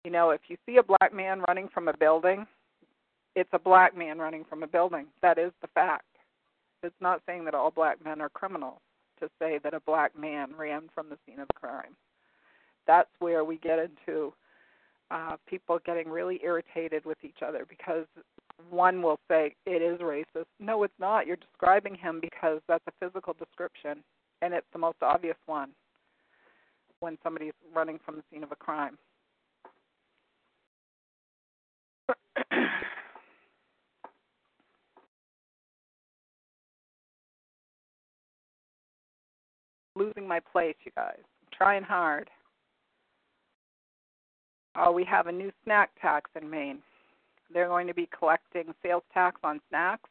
you 0.05 0.11
know, 0.11 0.29
if 0.29 0.41
you 0.47 0.57
see 0.65 0.77
a 0.77 0.83
black 0.83 1.13
man 1.13 1.43
running 1.47 1.67
from 1.73 1.87
a 1.87 1.97
building, 1.97 2.45
it's 3.35 3.49
a 3.53 3.59
black 3.59 3.97
man 3.97 4.19
running 4.19 4.43
from 4.47 4.63
a 4.63 4.67
building. 4.67 5.07
That 5.21 5.37
is 5.37 5.51
the 5.61 5.67
fact. 5.69 6.05
It's 6.83 6.95
not 7.01 7.21
saying 7.25 7.45
that 7.45 7.55
all 7.55 7.71
black 7.71 8.03
men 8.03 8.21
are 8.21 8.29
criminals 8.29 8.79
to 9.19 9.29
say 9.39 9.59
that 9.63 9.73
a 9.73 9.79
black 9.81 10.17
man 10.17 10.49
ran 10.57 10.89
from 10.93 11.09
the 11.09 11.17
scene 11.25 11.39
of 11.39 11.47
the 11.47 11.53
crime. 11.53 11.95
That's 12.85 13.09
where 13.19 13.43
we 13.45 13.57
get 13.57 13.79
into 13.79 14.33
uh, 15.11 15.37
people 15.47 15.79
getting 15.85 16.09
really 16.09 16.41
irritated 16.43 17.05
with 17.05 17.17
each 17.23 17.41
other 17.45 17.65
because 17.69 18.05
one 18.69 19.01
will 19.01 19.19
say 19.29 19.55
it 19.65 19.81
is 19.81 19.99
racist. 19.99 20.45
No, 20.59 20.83
it's 20.83 20.93
not. 20.99 21.25
You're 21.25 21.37
describing 21.37 21.95
him 21.95 22.19
because 22.19 22.59
that's 22.67 22.83
a 22.87 23.05
physical 23.05 23.33
description, 23.33 24.03
and 24.41 24.53
it's 24.53 24.67
the 24.73 24.79
most 24.79 24.97
obvious 25.01 25.37
one 25.45 25.69
when 26.99 27.17
somebody's 27.23 27.53
running 27.73 27.99
from 28.05 28.15
the 28.15 28.23
scene 28.31 28.43
of 28.43 28.51
a 28.51 28.55
crime. 28.55 28.97
Losing 39.95 40.27
my 40.27 40.39
place, 40.39 40.75
you 40.85 40.91
guys. 40.95 41.17
I'm 41.17 41.47
trying 41.55 41.83
hard. 41.83 42.29
Uh, 44.75 44.91
we 44.91 45.03
have 45.05 45.27
a 45.27 45.31
new 45.31 45.51
snack 45.63 45.91
tax 46.01 46.31
in 46.39 46.49
Maine. 46.49 46.79
They're 47.53 47.67
going 47.67 47.87
to 47.87 47.93
be 47.93 48.09
collecting 48.17 48.73
sales 48.81 49.03
tax 49.13 49.39
on 49.43 49.61
snacks. 49.69 50.09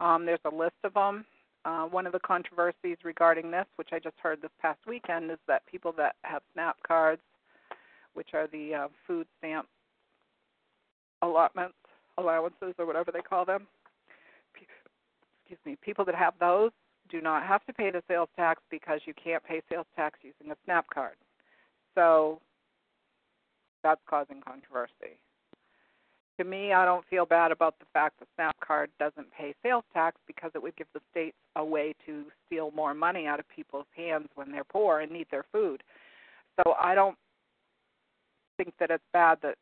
Um, 0.00 0.24
there's 0.24 0.40
a 0.46 0.54
list 0.54 0.76
of 0.84 0.94
them. 0.94 1.26
Uh, 1.64 1.84
one 1.84 2.06
of 2.06 2.12
the 2.12 2.20
controversies 2.20 2.96
regarding 3.04 3.50
this, 3.50 3.66
which 3.76 3.90
I 3.92 3.98
just 3.98 4.16
heard 4.20 4.40
this 4.40 4.50
past 4.60 4.80
weekend, 4.86 5.30
is 5.30 5.38
that 5.46 5.66
people 5.66 5.92
that 5.98 6.16
have 6.22 6.42
SNAP 6.54 6.76
cards, 6.86 7.22
which 8.14 8.30
are 8.34 8.48
the 8.48 8.74
uh, 8.74 8.88
food 9.06 9.26
stamp 9.38 9.68
allotments, 11.20 11.76
allowances, 12.18 12.74
or 12.78 12.86
whatever 12.86 13.12
they 13.12 13.20
call 13.20 13.44
them, 13.44 13.66
excuse 15.52 15.58
me, 15.64 15.76
people 15.82 16.04
that 16.04 16.14
have 16.14 16.34
those 16.40 16.70
do 17.12 17.20
not 17.20 17.44
have 17.44 17.64
to 17.66 17.72
pay 17.72 17.90
the 17.90 18.02
sales 18.08 18.30
tax 18.34 18.60
because 18.70 19.00
you 19.04 19.12
can't 19.22 19.44
pay 19.44 19.60
sales 19.70 19.86
tax 19.94 20.18
using 20.22 20.50
a 20.50 20.56
SNAP 20.64 20.86
card. 20.92 21.14
So 21.94 22.40
that's 23.84 24.00
causing 24.08 24.40
controversy. 24.40 25.20
To 26.38 26.44
me, 26.44 26.72
I 26.72 26.86
don't 26.86 27.04
feel 27.10 27.26
bad 27.26 27.52
about 27.52 27.78
the 27.78 27.84
fact 27.92 28.18
the 28.18 28.26
SNAP 28.34 28.56
card 28.64 28.90
doesn't 28.98 29.30
pay 29.30 29.54
sales 29.62 29.84
tax 29.92 30.16
because 30.26 30.50
it 30.54 30.62
would 30.62 30.74
give 30.76 30.86
the 30.94 31.00
states 31.10 31.36
a 31.56 31.64
way 31.64 31.94
to 32.06 32.24
steal 32.46 32.70
more 32.74 32.94
money 32.94 33.26
out 33.26 33.38
of 33.38 33.44
people's 33.54 33.86
hands 33.94 34.28
when 34.34 34.50
they're 34.50 34.64
poor 34.64 35.00
and 35.00 35.12
need 35.12 35.26
their 35.30 35.44
food. 35.52 35.82
So 36.56 36.74
I 36.80 36.94
don't 36.94 37.16
think 38.56 38.72
that 38.80 38.90
it's 38.90 39.04
bad 39.12 39.38
that 39.42 39.56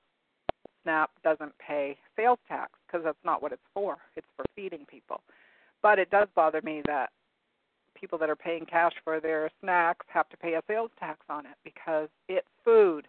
SNAP 0.85 1.11
doesn't 1.25 1.53
pay 1.59 1.97
sales 2.17 2.39
tax 2.47 2.71
because 2.87 3.05
that's 3.05 3.19
not 3.25 3.43
what 3.43 3.53
it's 3.53 3.61
for. 3.75 3.99
It's 4.15 4.27
for 4.37 4.45
feeding 4.55 4.87
people. 4.89 5.21
But 5.83 5.99
it 5.99 6.11
does 6.11 6.29
bother 6.37 6.61
me 6.63 6.83
that 6.87 7.11
people 8.01 8.19
that 8.19 8.31
are 8.31 8.37
paying 8.37 8.65
cash 8.65 8.93
for 9.05 9.21
their 9.21 9.51
snacks 9.61 10.07
have 10.09 10.29
to 10.31 10.37
pay 10.37 10.55
a 10.55 10.63
sales 10.67 10.91
tax 10.99 11.21
on 11.29 11.47
it 11.47 11.57
because 11.65 12.09
it's 12.29 12.47
food 12.65 13.07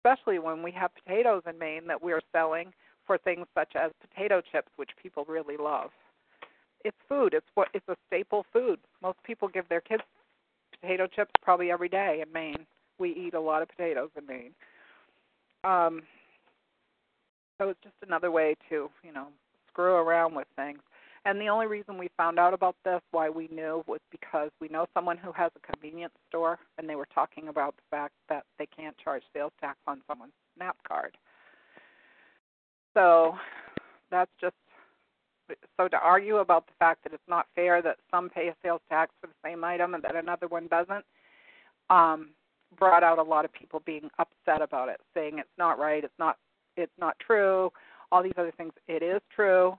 especially 0.00 0.38
when 0.38 0.62
we 0.62 0.70
have 0.72 0.90
potatoes 0.94 1.42
in 1.48 1.58
Maine 1.58 1.86
that 1.86 2.02
we're 2.02 2.22
selling 2.32 2.72
for 3.06 3.18
things 3.18 3.46
such 3.54 3.72
as 3.76 3.90
potato 4.00 4.40
chips, 4.52 4.68
which 4.76 4.90
people 5.02 5.24
really 5.28 5.56
love. 5.56 5.90
It's 6.84 6.96
food. 7.08 7.34
It's 7.34 7.46
what 7.54 7.68
it's 7.74 7.88
a 7.88 7.96
staple 8.06 8.46
food. 8.52 8.78
Most 9.02 9.18
people 9.24 9.48
give 9.48 9.68
their 9.68 9.80
kids 9.80 10.02
potato 10.80 11.06
chips 11.06 11.32
probably 11.42 11.70
every 11.70 11.88
day 11.88 12.22
in 12.26 12.32
Maine. 12.32 12.66
We 12.98 13.10
eat 13.10 13.34
a 13.34 13.40
lot 13.40 13.62
of 13.62 13.68
potatoes 13.68 14.10
in 14.16 14.26
Maine. 14.26 14.52
Um, 15.64 16.02
so 17.58 17.68
it's 17.68 17.80
just 17.82 17.96
another 18.06 18.30
way 18.30 18.56
to, 18.70 18.88
you 19.02 19.12
know, 19.12 19.26
screw 19.70 19.94
around 19.94 20.34
with 20.34 20.46
things. 20.56 20.78
And 21.26 21.38
the 21.38 21.48
only 21.48 21.66
reason 21.66 21.98
we 21.98 22.08
found 22.16 22.38
out 22.38 22.54
about 22.54 22.76
this, 22.84 23.00
why 23.10 23.28
we 23.28 23.48
knew, 23.48 23.84
was 23.86 24.00
because 24.10 24.50
we 24.60 24.68
know 24.68 24.86
someone 24.94 25.18
who 25.18 25.32
has 25.32 25.50
a 25.54 25.72
convenience 25.72 26.14
store, 26.28 26.58
and 26.78 26.88
they 26.88 26.94
were 26.94 27.08
talking 27.14 27.48
about 27.48 27.76
the 27.76 27.82
fact 27.90 28.14
that 28.30 28.44
they 28.58 28.66
can't 28.66 28.96
charge 28.96 29.22
sales 29.34 29.52
tax 29.60 29.78
on 29.86 30.00
someone's 30.08 30.32
SNAP 30.56 30.76
card. 30.88 31.16
So 32.94 33.34
that's 34.10 34.30
just 34.40 34.54
so 35.76 35.88
to 35.88 35.98
argue 35.98 36.36
about 36.36 36.66
the 36.66 36.72
fact 36.78 37.02
that 37.02 37.12
it's 37.12 37.22
not 37.28 37.46
fair 37.54 37.82
that 37.82 37.96
some 38.10 38.30
pay 38.30 38.48
a 38.48 38.54
sales 38.62 38.80
tax 38.88 39.12
for 39.20 39.26
the 39.26 39.32
same 39.44 39.64
item 39.64 39.94
and 39.94 40.02
that 40.04 40.14
another 40.14 40.46
one 40.46 40.68
doesn't 40.68 41.04
um, 41.90 42.30
brought 42.78 43.02
out 43.02 43.18
a 43.18 43.22
lot 43.22 43.44
of 43.44 43.52
people 43.52 43.82
being 43.84 44.08
upset 44.18 44.62
about 44.62 44.88
it, 44.88 45.00
saying 45.12 45.38
it's 45.38 45.48
not 45.58 45.78
right, 45.78 46.04
it's 46.04 46.18
not 46.18 46.36
it's 46.76 46.92
not 46.98 47.16
true, 47.18 47.70
all 48.10 48.22
these 48.22 48.32
other 48.38 48.52
things. 48.56 48.72
It 48.88 49.02
is 49.02 49.20
true 49.34 49.76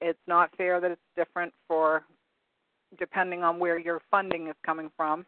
it's 0.00 0.18
not 0.26 0.50
fair 0.56 0.80
that 0.80 0.90
it's 0.90 1.00
different 1.16 1.52
for 1.68 2.04
depending 2.98 3.44
on 3.44 3.58
where 3.58 3.78
your 3.78 4.00
funding 4.10 4.48
is 4.48 4.56
coming 4.64 4.90
from. 4.96 5.24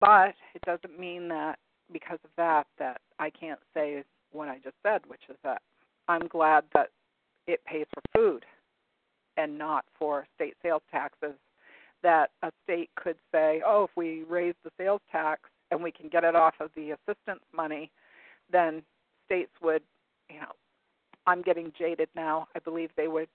But 0.00 0.34
it 0.54 0.62
doesn't 0.64 0.98
mean 0.98 1.28
that 1.28 1.58
because 1.92 2.18
of 2.24 2.30
that 2.36 2.66
that 2.78 3.00
I 3.18 3.30
can't 3.30 3.60
say 3.74 4.04
what 4.32 4.48
I 4.48 4.58
just 4.62 4.76
said, 4.82 5.00
which 5.08 5.22
is 5.28 5.36
that 5.42 5.62
I'm 6.06 6.28
glad 6.28 6.64
that 6.74 6.90
it 7.46 7.64
pays 7.64 7.86
for 7.92 8.02
food 8.14 8.44
and 9.36 9.58
not 9.58 9.84
for 9.98 10.26
state 10.34 10.54
sales 10.62 10.82
taxes. 10.90 11.34
That 12.02 12.30
a 12.42 12.52
state 12.62 12.90
could 12.94 13.16
say, 13.32 13.60
oh, 13.66 13.84
if 13.84 13.90
we 13.96 14.22
raise 14.28 14.54
the 14.62 14.70
sales 14.78 15.00
tax 15.10 15.42
and 15.70 15.82
we 15.82 15.90
can 15.90 16.08
get 16.08 16.22
it 16.22 16.36
off 16.36 16.54
of 16.60 16.70
the 16.76 16.92
assistance 16.92 17.42
money, 17.52 17.90
then 18.52 18.82
states 19.26 19.50
would, 19.60 19.82
you 20.30 20.40
know, 20.40 20.52
I'm 21.28 21.42
getting 21.42 21.70
jaded 21.78 22.08
now. 22.16 22.48
I 22.56 22.58
believe 22.60 22.88
they 22.96 23.06
would 23.06 23.28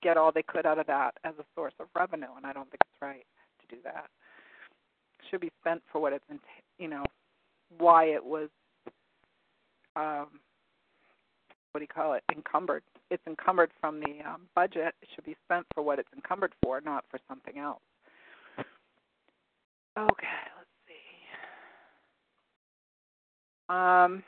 get 0.00 0.16
all 0.16 0.30
they 0.30 0.44
could 0.44 0.64
out 0.64 0.78
of 0.78 0.86
that 0.86 1.14
as 1.24 1.34
a 1.40 1.44
source 1.56 1.72
of 1.80 1.88
revenue, 1.96 2.28
and 2.36 2.46
I 2.46 2.52
don't 2.52 2.70
think 2.70 2.80
it's 2.82 3.02
right 3.02 3.26
to 3.60 3.74
do 3.74 3.82
that. 3.82 4.06
It 5.18 5.24
should 5.28 5.40
be 5.40 5.50
spent 5.60 5.82
for 5.90 6.00
what 6.00 6.12
it's, 6.12 6.24
you 6.78 6.86
know, 6.86 7.04
why 7.78 8.04
it 8.04 8.24
was, 8.24 8.48
um, 9.96 10.28
what 11.72 11.80
do 11.80 11.82
you 11.82 11.88
call 11.88 12.12
it, 12.12 12.22
encumbered. 12.30 12.84
It's 13.10 13.26
encumbered 13.26 13.72
from 13.80 13.98
the 13.98 14.20
um, 14.24 14.42
budget. 14.54 14.94
It 15.02 15.08
should 15.12 15.24
be 15.24 15.34
spent 15.44 15.66
for 15.74 15.82
what 15.82 15.98
it's 15.98 16.08
encumbered 16.14 16.52
for, 16.62 16.80
not 16.80 17.04
for 17.10 17.18
something 17.26 17.58
else. 17.58 17.82
Okay, 19.98 20.38
let's 20.58 20.70
see. 20.86 20.94
Um, 23.68 24.22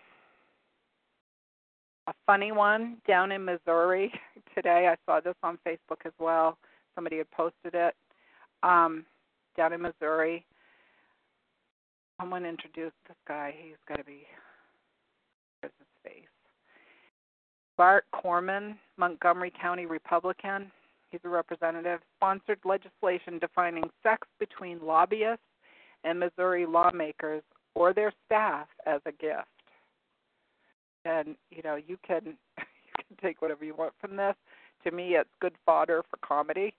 a 2.08 2.14
funny 2.24 2.52
one 2.52 2.96
down 3.06 3.32
in 3.32 3.44
Missouri 3.44 4.10
today. 4.54 4.90
I 4.90 4.96
saw 5.04 5.20
this 5.20 5.34
on 5.42 5.58
Facebook 5.66 6.06
as 6.06 6.12
well. 6.18 6.56
Somebody 6.94 7.18
had 7.18 7.30
posted 7.30 7.74
it. 7.74 7.94
Um, 8.62 9.04
down 9.56 9.72
in 9.72 9.82
Missouri, 9.82 10.44
someone 12.18 12.44
introduced 12.44 12.96
this 13.06 13.16
guy. 13.26 13.54
He's 13.62 13.76
got 13.86 13.96
to 13.96 14.04
be. 14.04 14.22
Where's 15.60 15.72
his 15.78 16.12
face? 16.12 16.28
Bart 17.76 18.04
Korman, 18.14 18.76
Montgomery 18.96 19.52
County 19.60 19.86
Republican. 19.86 20.72
He's 21.10 21.20
a 21.24 21.28
representative. 21.28 22.00
Sponsored 22.16 22.58
legislation 22.64 23.38
defining 23.38 23.84
sex 24.02 24.26
between 24.40 24.84
lobbyists 24.84 25.42
and 26.04 26.18
Missouri 26.18 26.66
lawmakers 26.66 27.42
or 27.74 27.92
their 27.92 28.12
staff 28.26 28.66
as 28.86 29.00
a 29.06 29.12
gift 29.12 29.57
and 31.08 31.36
you 31.50 31.62
know 31.62 31.76
you 31.76 31.96
can 32.06 32.22
you 32.58 32.92
can 32.96 33.16
take 33.20 33.40
whatever 33.40 33.64
you 33.64 33.74
want 33.74 33.92
from 34.00 34.16
this. 34.16 34.34
To 34.84 34.90
me, 34.90 35.16
it's 35.16 35.30
good 35.40 35.54
fodder 35.66 36.04
for 36.08 36.18
comedy. 36.18 36.74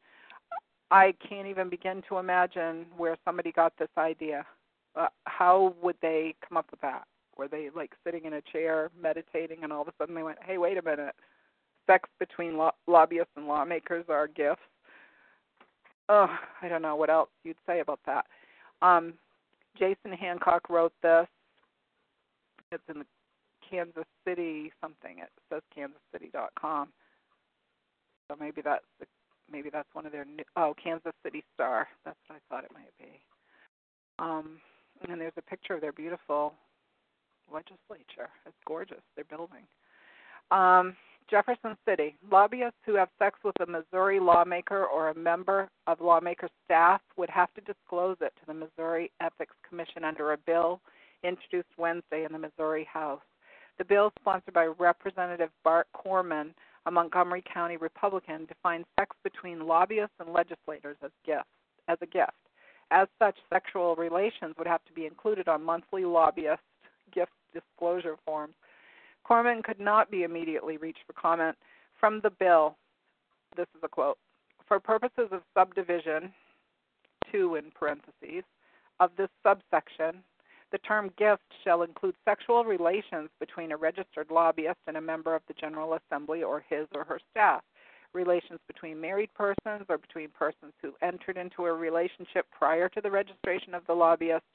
I 0.92 1.14
can't 1.28 1.48
even 1.48 1.70
begin 1.70 2.02
to 2.10 2.18
imagine 2.18 2.86
where 2.98 3.18
somebody 3.26 3.52
got 3.52 3.74
this 3.78 3.90
idea. 3.98 4.46
Uh, 4.96 5.08
how 5.26 5.76
would 5.82 5.98
they 6.02 6.34
come 6.48 6.58
up 6.58 6.66
with 6.72 6.82
that? 6.82 7.04
Were 7.38 7.48
they 7.48 7.70
like 7.76 7.92
sitting 8.04 8.26
in 8.26 8.34
a 8.34 8.42
chair 8.42 8.90
meditating, 9.00 9.64
and 9.64 9.72
all 9.72 9.82
of 9.82 9.88
a 9.88 9.94
sudden 9.98 10.16
they 10.16 10.24
went, 10.24 10.40
"Hey, 10.44 10.58
wait 10.58 10.78
a 10.78 10.82
minute, 10.82 11.16
sex 11.88 12.10
between 12.20 12.58
lo- 12.58 12.76
lobbyists 12.88 13.34
and 13.36 13.48
lawmakers 13.48 14.06
are 14.10 14.28
gifts." 14.28 14.62
Oh, 16.08 16.28
I 16.62 16.68
don't 16.68 16.82
know 16.82 16.96
what 16.96 17.12
else 17.12 17.30
you'd 17.44 17.56
say 17.68 17.82
about 17.82 18.00
that. 18.08 18.26
Um, 18.82 19.14
Jason 19.78 20.12
Hancock 20.12 20.70
wrote 20.70 20.94
this. 21.04 21.28
It's 22.72 22.84
in 22.90 23.00
the 23.00 23.06
Kansas 23.70 24.06
City 24.26 24.72
something. 24.82 25.20
It 25.20 25.30
says 25.52 25.62
kansascity.com. 25.76 26.90
So 28.28 28.38
maybe 28.40 28.62
that's 28.62 28.86
the, 29.00 29.06
maybe 29.52 29.70
that's 29.70 29.88
one 29.94 30.06
of 30.06 30.12
their 30.12 30.26
new, 30.26 30.44
oh 30.56 30.74
Kansas 30.82 31.14
City 31.24 31.44
Star. 31.54 31.88
That's 32.06 32.18
what 32.28 32.38
I 32.38 32.54
thought 32.54 32.64
it 32.64 32.72
might 32.74 32.94
be. 33.00 33.20
Um, 34.20 34.60
and 35.08 35.20
there's 35.20 35.34
a 35.38 35.42
picture 35.42 35.74
of 35.74 35.82
their 35.82 35.94
beautiful 35.94 36.54
legislature. 37.52 38.30
It's 38.46 38.56
gorgeous. 38.68 39.02
They're 39.16 39.26
building. 39.26 39.64
Um, 40.52 40.96
Jefferson 41.30 41.78
City. 41.88 42.16
Lobbyists 42.32 42.80
who 42.86 42.96
have 42.96 43.10
sex 43.20 43.40
with 43.44 43.56
a 43.62 43.66
Missouri 43.66 44.20
lawmaker 44.20 44.86
or 44.86 45.10
a 45.10 45.16
member 45.16 45.70
of 45.88 46.02
lawmaker 46.02 46.50
staff 46.66 47.02
would 47.18 47.30
have 47.30 47.54
to 47.54 47.62
disclose 47.62 48.18
it 48.22 48.34
to 48.40 48.46
the 48.48 48.54
Missouri 48.54 49.12
Ethics 49.22 49.56
Commission 49.68 50.04
under 50.04 50.34
a 50.34 50.38
bill 50.38 50.82
introduced 51.24 51.70
Wednesday 51.78 52.26
in 52.26 52.32
the 52.32 52.40
Missouri 52.40 52.88
House. 52.92 53.22
The 53.80 53.86
bill, 53.86 54.12
sponsored 54.20 54.54
by 54.54 54.66
Representative 54.66 55.52
Bart 55.64 55.88
Korman, 55.96 56.54
a 56.86 56.92
Montgomery 56.92 57.42
County 57.52 57.78
Republican, 57.78 58.46
defines 58.46 58.86
sex 59.00 59.16
between 59.24 59.66
lobbyists 59.66 60.16
and 60.20 60.34
legislators 60.34 60.98
as 61.02 61.12
gift 61.26 61.48
as 61.88 61.98
a 62.02 62.06
gift. 62.06 62.34
As 62.92 63.08
such, 63.18 63.38
sexual 63.52 63.96
relations 63.96 64.56
would 64.58 64.68
have 64.68 64.84
to 64.86 64.94
be 64.94 65.06
included 65.06 65.48
on 65.48 65.64
monthly 65.64 66.04
lobbyist 66.04 66.62
gift 67.14 67.32
disclosure 67.54 68.18
forms. 68.26 68.54
Korman 69.26 69.64
could 69.64 69.80
not 69.80 70.12
be 70.12 70.24
immediately 70.24 70.76
reached 70.76 71.04
for 71.08 71.14
comment 71.14 71.56
from 72.00 72.20
the 72.22 72.32
bill. 72.32 72.76
This 73.56 73.68
is 73.78 73.82
a 73.84 73.88
quote. 73.88 74.18
For 74.68 74.80
purposes 74.80 75.30
of 75.32 75.42
subdivision, 75.58 76.34
two 77.32 77.56
in 77.56 77.72
parentheses, 77.72 78.44
of 79.00 79.12
this 79.18 79.30
subsection, 79.42 80.22
the 80.72 80.78
term 80.80 81.12
gift 81.18 81.44
shall 81.64 81.82
include 81.84 82.16
sexual 82.26 82.64
relations 82.64 83.30
between 83.40 83.72
a 83.72 83.78
registered 83.78 84.30
lobbyist 84.30 84.80
and 84.88 84.98
a 84.98 85.02
member 85.02 85.36
of 85.36 85.42
the 85.48 85.54
General 85.54 85.96
Assembly 85.98 86.44
or 86.44 86.64
his 86.70 86.88
or 86.94 87.04
her 87.04 87.20
staff, 87.32 87.62
relations 88.14 88.60
between 88.68 89.00
married 89.00 89.30
persons 89.34 89.86
or 89.90 89.98
between 89.98 90.30
persons 90.30 90.74
who 90.82 90.94
entered 91.02 91.38
into 91.38 91.66
a 91.66 91.74
relationship 91.74 92.46
prior 92.52 92.90
to 92.90 93.02
the 93.02 93.12
registration 93.12 93.74
of 93.74 93.86
the 93.88 93.94
lobbyist, 93.94 94.46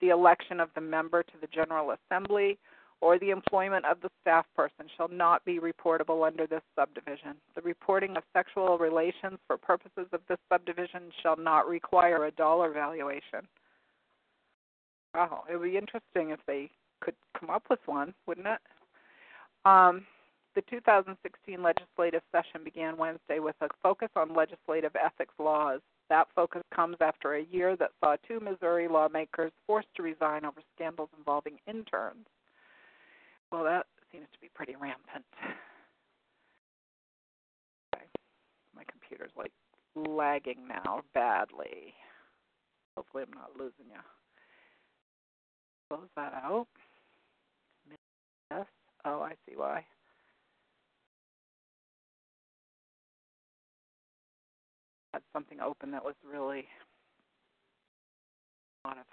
the 0.00 0.08
election 0.08 0.60
of 0.60 0.70
the 0.74 0.80
member 0.80 1.22
to 1.22 1.34
the 1.40 1.48
General 1.48 1.92
Assembly, 1.92 2.58
or 3.00 3.18
the 3.18 3.30
employment 3.30 3.84
of 3.84 4.00
the 4.00 4.10
staff 4.20 4.44
person 4.56 4.86
shall 4.96 5.08
not 5.08 5.44
be 5.44 5.60
reportable 5.60 6.26
under 6.26 6.46
this 6.46 6.62
subdivision. 6.74 7.34
The 7.54 7.62
reporting 7.62 8.16
of 8.16 8.24
sexual 8.32 8.76
relations 8.76 9.38
for 9.46 9.56
purposes 9.56 10.06
of 10.12 10.20
this 10.28 10.38
subdivision 10.50 11.02
shall 11.22 11.36
not 11.36 11.68
require 11.68 12.24
a 12.24 12.32
dollar 12.32 12.72
valuation. 12.72 13.46
Wow, 15.18 15.42
it 15.50 15.56
would 15.56 15.68
be 15.68 15.76
interesting 15.76 16.30
if 16.30 16.38
they 16.46 16.70
could 17.00 17.16
come 17.36 17.50
up 17.50 17.64
with 17.68 17.80
one, 17.86 18.14
wouldn't 18.28 18.46
it? 18.46 18.60
Um, 19.64 20.06
the 20.54 20.62
2016 20.70 21.60
legislative 21.60 22.22
session 22.30 22.62
began 22.62 22.96
Wednesday 22.96 23.40
with 23.40 23.56
a 23.60 23.66
focus 23.82 24.10
on 24.14 24.32
legislative 24.32 24.92
ethics 24.94 25.34
laws. 25.40 25.80
That 26.08 26.28
focus 26.36 26.62
comes 26.72 26.98
after 27.00 27.34
a 27.34 27.42
year 27.42 27.74
that 27.78 27.90
saw 27.98 28.14
two 28.28 28.38
Missouri 28.38 28.86
lawmakers 28.86 29.50
forced 29.66 29.88
to 29.96 30.04
resign 30.04 30.44
over 30.44 30.60
scandals 30.76 31.10
involving 31.18 31.58
interns. 31.66 32.28
Well, 33.50 33.64
that 33.64 33.86
seems 34.12 34.26
to 34.32 34.38
be 34.40 34.50
pretty 34.54 34.76
rampant. 34.76 35.24
Okay. 37.92 38.06
My 38.76 38.84
computer's 38.88 39.32
like 39.36 39.52
lagging 39.96 40.68
now 40.68 41.00
badly. 41.12 41.94
Hopefully, 42.96 43.24
I'm 43.26 43.34
not 43.36 43.50
losing 43.58 43.90
you. 43.90 43.98
Close 45.88 46.08
that 46.16 46.34
out. 46.34 46.66
Yes. 48.50 48.66
Oh, 49.04 49.20
I 49.22 49.32
see 49.48 49.56
why. 49.56 49.84
Had 55.12 55.22
something 55.32 55.60
open 55.60 55.90
that 55.92 56.04
was 56.04 56.14
really 56.30 56.66
a 58.84 58.88
lot 58.88 58.98
of 58.98 59.04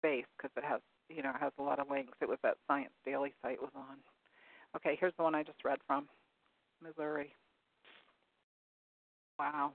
space 0.00 0.26
because 0.36 0.50
it 0.56 0.64
has 0.64 0.80
you 1.08 1.22
know, 1.22 1.30
it 1.30 1.40
has 1.40 1.52
a 1.58 1.62
lot 1.62 1.78
of 1.78 1.90
links. 1.90 2.18
It 2.20 2.28
was 2.28 2.38
that 2.42 2.56
Science 2.66 2.92
Daily 3.04 3.32
site 3.42 3.60
was 3.60 3.70
on. 3.74 3.96
Okay, 4.74 4.96
here's 4.98 5.14
the 5.16 5.22
one 5.22 5.34
I 5.34 5.42
just 5.42 5.64
read 5.64 5.78
from 5.86 6.08
Missouri. 6.82 7.32
Wow. 9.38 9.72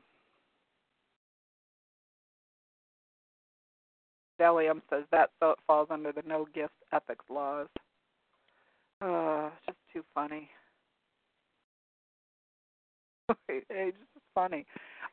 Delium 4.42 4.82
says 4.90 5.04
that 5.12 5.30
so 5.40 5.52
it 5.52 5.60
falls 5.68 5.88
under 5.92 6.12
the 6.12 6.24
no 6.26 6.48
gift 6.54 6.74
ethics 6.92 7.26
laws. 7.30 7.68
Uh, 9.02 9.50
just 9.66 9.78
too 9.94 10.04
funny. 10.16 10.50
it's 13.50 13.98
just 13.98 14.26
funny. 14.34 14.66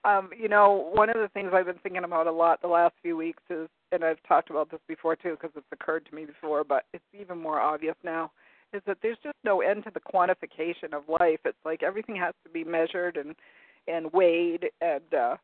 Um, 0.04 0.30
you 0.38 0.48
know, 0.48 0.90
one 0.94 1.10
of 1.10 1.16
the 1.16 1.28
things 1.34 1.50
I've 1.52 1.66
been 1.66 1.78
thinking 1.82 2.04
about 2.04 2.26
a 2.26 2.32
lot 2.32 2.62
the 2.62 2.68
last 2.68 2.94
few 3.02 3.16
weeks 3.16 3.42
is 3.50 3.68
and 3.92 4.04
I've 4.04 4.22
talked 4.26 4.50
about 4.50 4.70
this 4.70 4.80
before 4.86 5.16
too 5.16 5.36
because 5.40 5.50
it's 5.56 5.66
occurred 5.72 6.06
to 6.06 6.14
me 6.14 6.24
before, 6.24 6.64
but 6.64 6.84
it's 6.92 7.04
even 7.18 7.38
more 7.38 7.60
obvious 7.60 7.96
now, 8.04 8.30
is 8.72 8.82
that 8.86 8.98
there's 9.02 9.18
just 9.22 9.36
no 9.44 9.60
end 9.60 9.84
to 9.84 9.90
the 9.92 10.00
quantification 10.00 10.92
of 10.92 11.08
life. 11.08 11.40
It's 11.44 11.58
like 11.64 11.82
everything 11.82 12.16
has 12.16 12.34
to 12.44 12.50
be 12.50 12.64
measured 12.64 13.16
and 13.16 13.34
and 13.86 14.12
weighed 14.12 14.66
and 14.80 15.14
uh 15.14 15.36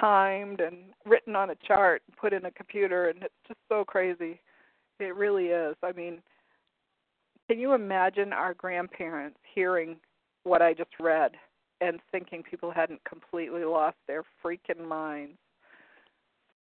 timed 0.00 0.60
and 0.60 0.76
written 1.04 1.36
on 1.36 1.50
a 1.50 1.54
chart 1.66 2.02
and 2.06 2.16
put 2.16 2.32
in 2.32 2.44
a 2.44 2.50
computer 2.50 3.08
and 3.08 3.22
it's 3.22 3.34
just 3.46 3.60
so 3.68 3.84
crazy. 3.84 4.40
It 5.00 5.14
really 5.14 5.46
is. 5.46 5.76
I 5.82 5.92
mean, 5.92 6.20
can 7.48 7.58
you 7.58 7.72
imagine 7.72 8.32
our 8.32 8.54
grandparents 8.54 9.38
hearing 9.54 9.96
what 10.44 10.62
I 10.62 10.74
just 10.74 10.90
read 11.00 11.32
and 11.80 12.00
thinking 12.10 12.42
people 12.42 12.70
hadn't 12.70 13.02
completely 13.04 13.64
lost 13.64 13.96
their 14.06 14.24
freaking 14.44 14.86
minds? 14.86 15.38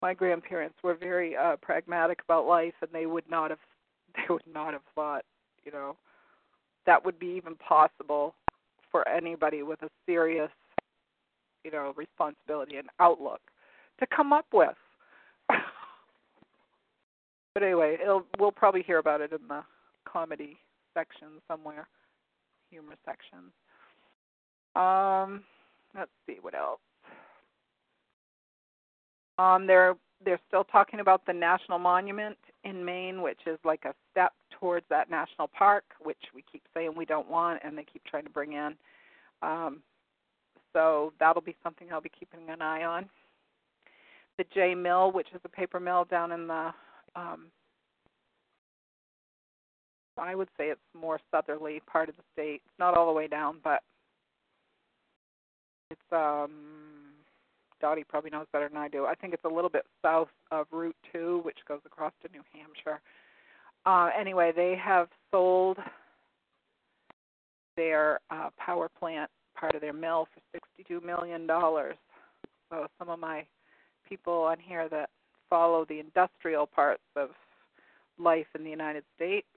my 0.01 0.13
grandparents 0.13 0.75
were 0.83 0.95
very 0.95 1.35
uh 1.35 1.55
pragmatic 1.61 2.19
about 2.23 2.45
life 2.45 2.73
and 2.81 2.89
they 2.91 3.05
would 3.05 3.29
not 3.29 3.49
have 3.49 3.59
they 4.15 4.33
would 4.33 4.41
not 4.51 4.73
have 4.73 4.81
thought 4.95 5.23
you 5.63 5.71
know 5.71 5.95
that 6.85 7.03
would 7.03 7.19
be 7.19 7.27
even 7.27 7.55
possible 7.55 8.33
for 8.91 9.07
anybody 9.07 9.63
with 9.63 9.81
a 9.83 9.89
serious 10.05 10.49
you 11.63 11.71
know 11.71 11.93
responsibility 11.95 12.77
and 12.77 12.87
outlook 12.99 13.41
to 13.99 14.07
come 14.07 14.33
up 14.33 14.45
with 14.53 14.75
but 17.53 17.63
anyway 17.63 17.97
it'll 18.01 18.25
we'll 18.39 18.51
probably 18.51 18.83
hear 18.83 18.97
about 18.97 19.21
it 19.21 19.31
in 19.31 19.47
the 19.47 19.61
comedy 20.05 20.57
section 20.93 21.27
somewhere 21.47 21.87
humor 22.69 22.95
section 23.05 23.51
um 24.75 25.43
let's 25.95 26.11
see 26.25 26.37
what 26.41 26.55
else 26.55 26.79
um, 29.41 29.65
they're 29.65 29.95
they're 30.23 30.39
still 30.47 30.63
talking 30.63 30.99
about 30.99 31.25
the 31.25 31.33
national 31.33 31.79
monument 31.79 32.37
in 32.63 32.85
Maine, 32.85 33.23
which 33.23 33.39
is 33.47 33.57
like 33.65 33.85
a 33.85 33.93
step 34.11 34.33
towards 34.51 34.85
that 34.89 35.09
national 35.09 35.47
park, 35.47 35.83
which 36.03 36.21
we 36.35 36.43
keep 36.51 36.61
saying 36.75 36.91
we 36.95 37.05
don't 37.05 37.27
want, 37.27 37.59
and 37.63 37.75
they 37.75 37.83
keep 37.83 38.03
trying 38.03 38.25
to 38.25 38.29
bring 38.29 38.53
in. 38.53 38.75
Um, 39.41 39.81
so 40.73 41.13
that'll 41.19 41.41
be 41.41 41.55
something 41.63 41.87
I'll 41.91 42.01
be 42.01 42.11
keeping 42.17 42.49
an 42.49 42.61
eye 42.61 42.83
on. 42.83 43.09
The 44.37 44.45
Jay 44.53 44.73
Mill, 44.75 45.11
which 45.11 45.27
is 45.33 45.41
a 45.43 45.49
paper 45.49 45.79
mill 45.79 46.05
down 46.05 46.31
in 46.31 46.47
the, 46.47 46.71
um, 47.15 47.47
I 50.17 50.35
would 50.35 50.49
say 50.57 50.65
it's 50.65 50.79
more 50.99 51.19
southerly 51.31 51.81
part 51.85 52.09
of 52.09 52.15
the 52.15 52.23
state. 52.33 52.61
It's 52.65 52.79
not 52.79 52.95
all 52.95 53.07
the 53.07 53.11
way 53.11 53.27
down, 53.27 53.57
but 53.63 53.81
it's 55.89 56.01
um 56.11 56.51
Dottie 57.81 58.03
probably 58.03 58.29
knows 58.29 58.45
better 58.53 58.69
than 58.69 58.77
I 58.77 58.87
do. 58.87 59.05
I 59.05 59.15
think 59.15 59.33
it's 59.33 59.43
a 59.43 59.49
little 59.49 59.69
bit 59.69 59.85
south 60.03 60.29
of 60.51 60.67
Route 60.71 60.95
2, 61.11 61.41
which 61.43 61.57
goes 61.67 61.79
across 61.85 62.13
to 62.21 62.31
New 62.31 62.43
Hampshire. 62.53 63.01
Uh, 63.85 64.09
anyway, 64.17 64.51
they 64.55 64.75
have 64.75 65.07
sold 65.31 65.77
their 67.75 68.19
uh, 68.29 68.49
power 68.57 68.87
plant, 68.99 69.29
part 69.55 69.75
of 69.75 69.81
their 69.81 69.93
mill, 69.93 70.27
for 70.33 70.59
$62 70.89 71.03
million. 71.03 71.47
So 71.47 72.87
some 72.97 73.09
of 73.09 73.19
my 73.19 73.45
people 74.07 74.33
on 74.33 74.57
here 74.59 74.89
that 74.89 75.09
follow 75.49 75.85
the 75.85 75.99
industrial 75.99 76.65
parts 76.65 77.03
of 77.15 77.29
life 78.17 78.47
in 78.55 78.63
the 78.63 78.69
United 78.69 79.03
States 79.15 79.47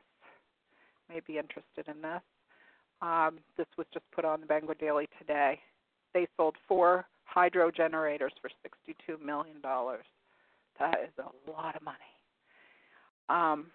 may 1.09 1.21
be 1.27 1.39
interested 1.39 1.87
in 1.89 2.03
this. 2.03 2.23
Um, 3.03 3.39
this 3.57 3.67
was 3.77 3.87
just 3.93 4.05
put 4.13 4.25
on 4.25 4.41
the 4.41 4.47
Bangor 4.47 4.75
Daily 4.75 5.09
today. 5.19 5.61
They 6.15 6.27
sold 6.37 6.57
four 6.67 7.07
hydro 7.25 7.71
generators 7.71 8.33
for 8.41 8.51
$62 8.65 9.25
million. 9.25 9.57
That 9.63 10.95
is 11.03 11.11
a 11.19 11.51
lot 11.51 11.77
of 11.77 11.83
money. 11.83 11.99
Um, 13.29 13.67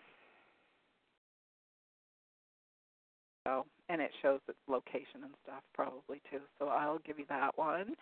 so, 3.46 3.66
and 3.90 4.02
it 4.02 4.12
shows 4.22 4.40
its 4.48 4.58
location 4.68 5.24
and 5.24 5.34
stuff 5.44 5.64
probably 5.74 6.22
too. 6.32 6.40
So 6.58 6.68
I'll 6.68 7.00
give 7.06 7.20
you 7.20 7.26
that 7.30 7.58
one. 7.58 7.96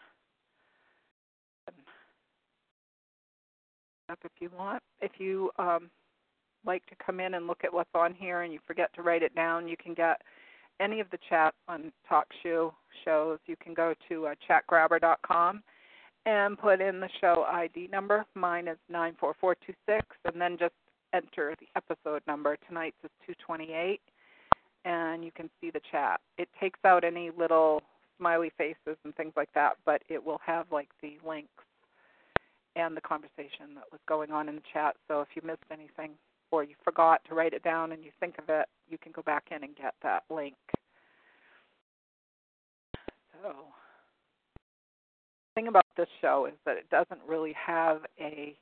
Up 4.09 4.19
if 4.23 4.31
you 4.39 4.49
want. 4.57 4.81
If 5.01 5.11
you 5.17 5.49
um, 5.57 5.89
like 6.65 6.85
to 6.85 6.95
come 7.03 7.19
in 7.19 7.33
and 7.33 7.47
look 7.47 7.63
at 7.63 7.73
what's 7.73 7.89
on 7.93 8.13
here 8.13 8.43
and 8.43 8.53
you 8.53 8.59
forget 8.65 8.93
to 8.95 9.01
write 9.01 9.23
it 9.23 9.35
down, 9.35 9.67
you 9.67 9.75
can 9.75 9.93
get 9.93 10.21
any 10.79 10.99
of 10.99 11.09
the 11.09 11.17
chat 11.29 11.53
on 11.67 11.91
TalkShoe 12.09 12.71
shows. 13.03 13.39
You 13.47 13.55
can 13.61 13.73
go 13.73 13.93
to 14.09 14.27
uh, 14.27 14.35
chatgrabber.com 14.47 15.63
and 16.25 16.57
put 16.57 16.81
in 16.81 16.99
the 16.99 17.09
show 17.19 17.45
ID 17.51 17.89
number. 17.91 18.25
Mine 18.35 18.67
is 18.67 18.77
94426, 18.89 20.05
and 20.25 20.41
then 20.41 20.57
just 20.59 20.73
enter 21.13 21.55
the 21.59 21.67
episode 21.75 22.21
number. 22.27 22.57
Tonight's 22.67 22.97
is 23.03 23.11
228, 23.25 24.01
and 24.85 25.23
you 25.23 25.31
can 25.31 25.49
see 25.59 25.71
the 25.71 25.81
chat. 25.91 26.19
It 26.37 26.49
takes 26.59 26.79
out 26.85 27.03
any 27.03 27.31
little 27.37 27.81
smiley 28.17 28.51
faces 28.57 28.97
and 29.03 29.15
things 29.15 29.33
like 29.35 29.53
that, 29.53 29.77
but 29.85 30.01
it 30.09 30.23
will 30.23 30.39
have 30.45 30.65
like 30.71 30.89
the 31.01 31.17
links 31.27 31.63
and 32.75 32.95
the 32.95 33.01
conversation 33.01 33.75
that 33.75 33.85
was 33.91 33.99
going 34.07 34.31
on 34.31 34.49
in 34.49 34.55
the 34.55 34.61
chat. 34.73 34.95
So 35.07 35.21
if 35.21 35.27
you 35.35 35.41
missed 35.45 35.63
anything 35.71 36.11
or 36.51 36.63
you 36.63 36.75
forgot 36.83 37.21
to 37.27 37.35
write 37.35 37.53
it 37.53 37.63
down 37.63 37.91
and 37.91 38.03
you 38.03 38.11
think 38.19 38.37
of 38.37 38.45
it, 38.49 38.67
you 38.89 38.97
can 38.97 39.11
go 39.11 39.21
back 39.21 39.45
in 39.51 39.63
and 39.63 39.75
get 39.75 39.93
that 40.03 40.23
link. 40.29 40.55
So 43.43 43.53
the 44.55 45.53
thing 45.55 45.67
about 45.67 45.85
this 45.95 46.07
show 46.21 46.45
is 46.47 46.57
that 46.65 46.77
it 46.77 46.89
doesn't 46.89 47.19
really 47.27 47.53
have 47.53 48.01
a 48.19 48.55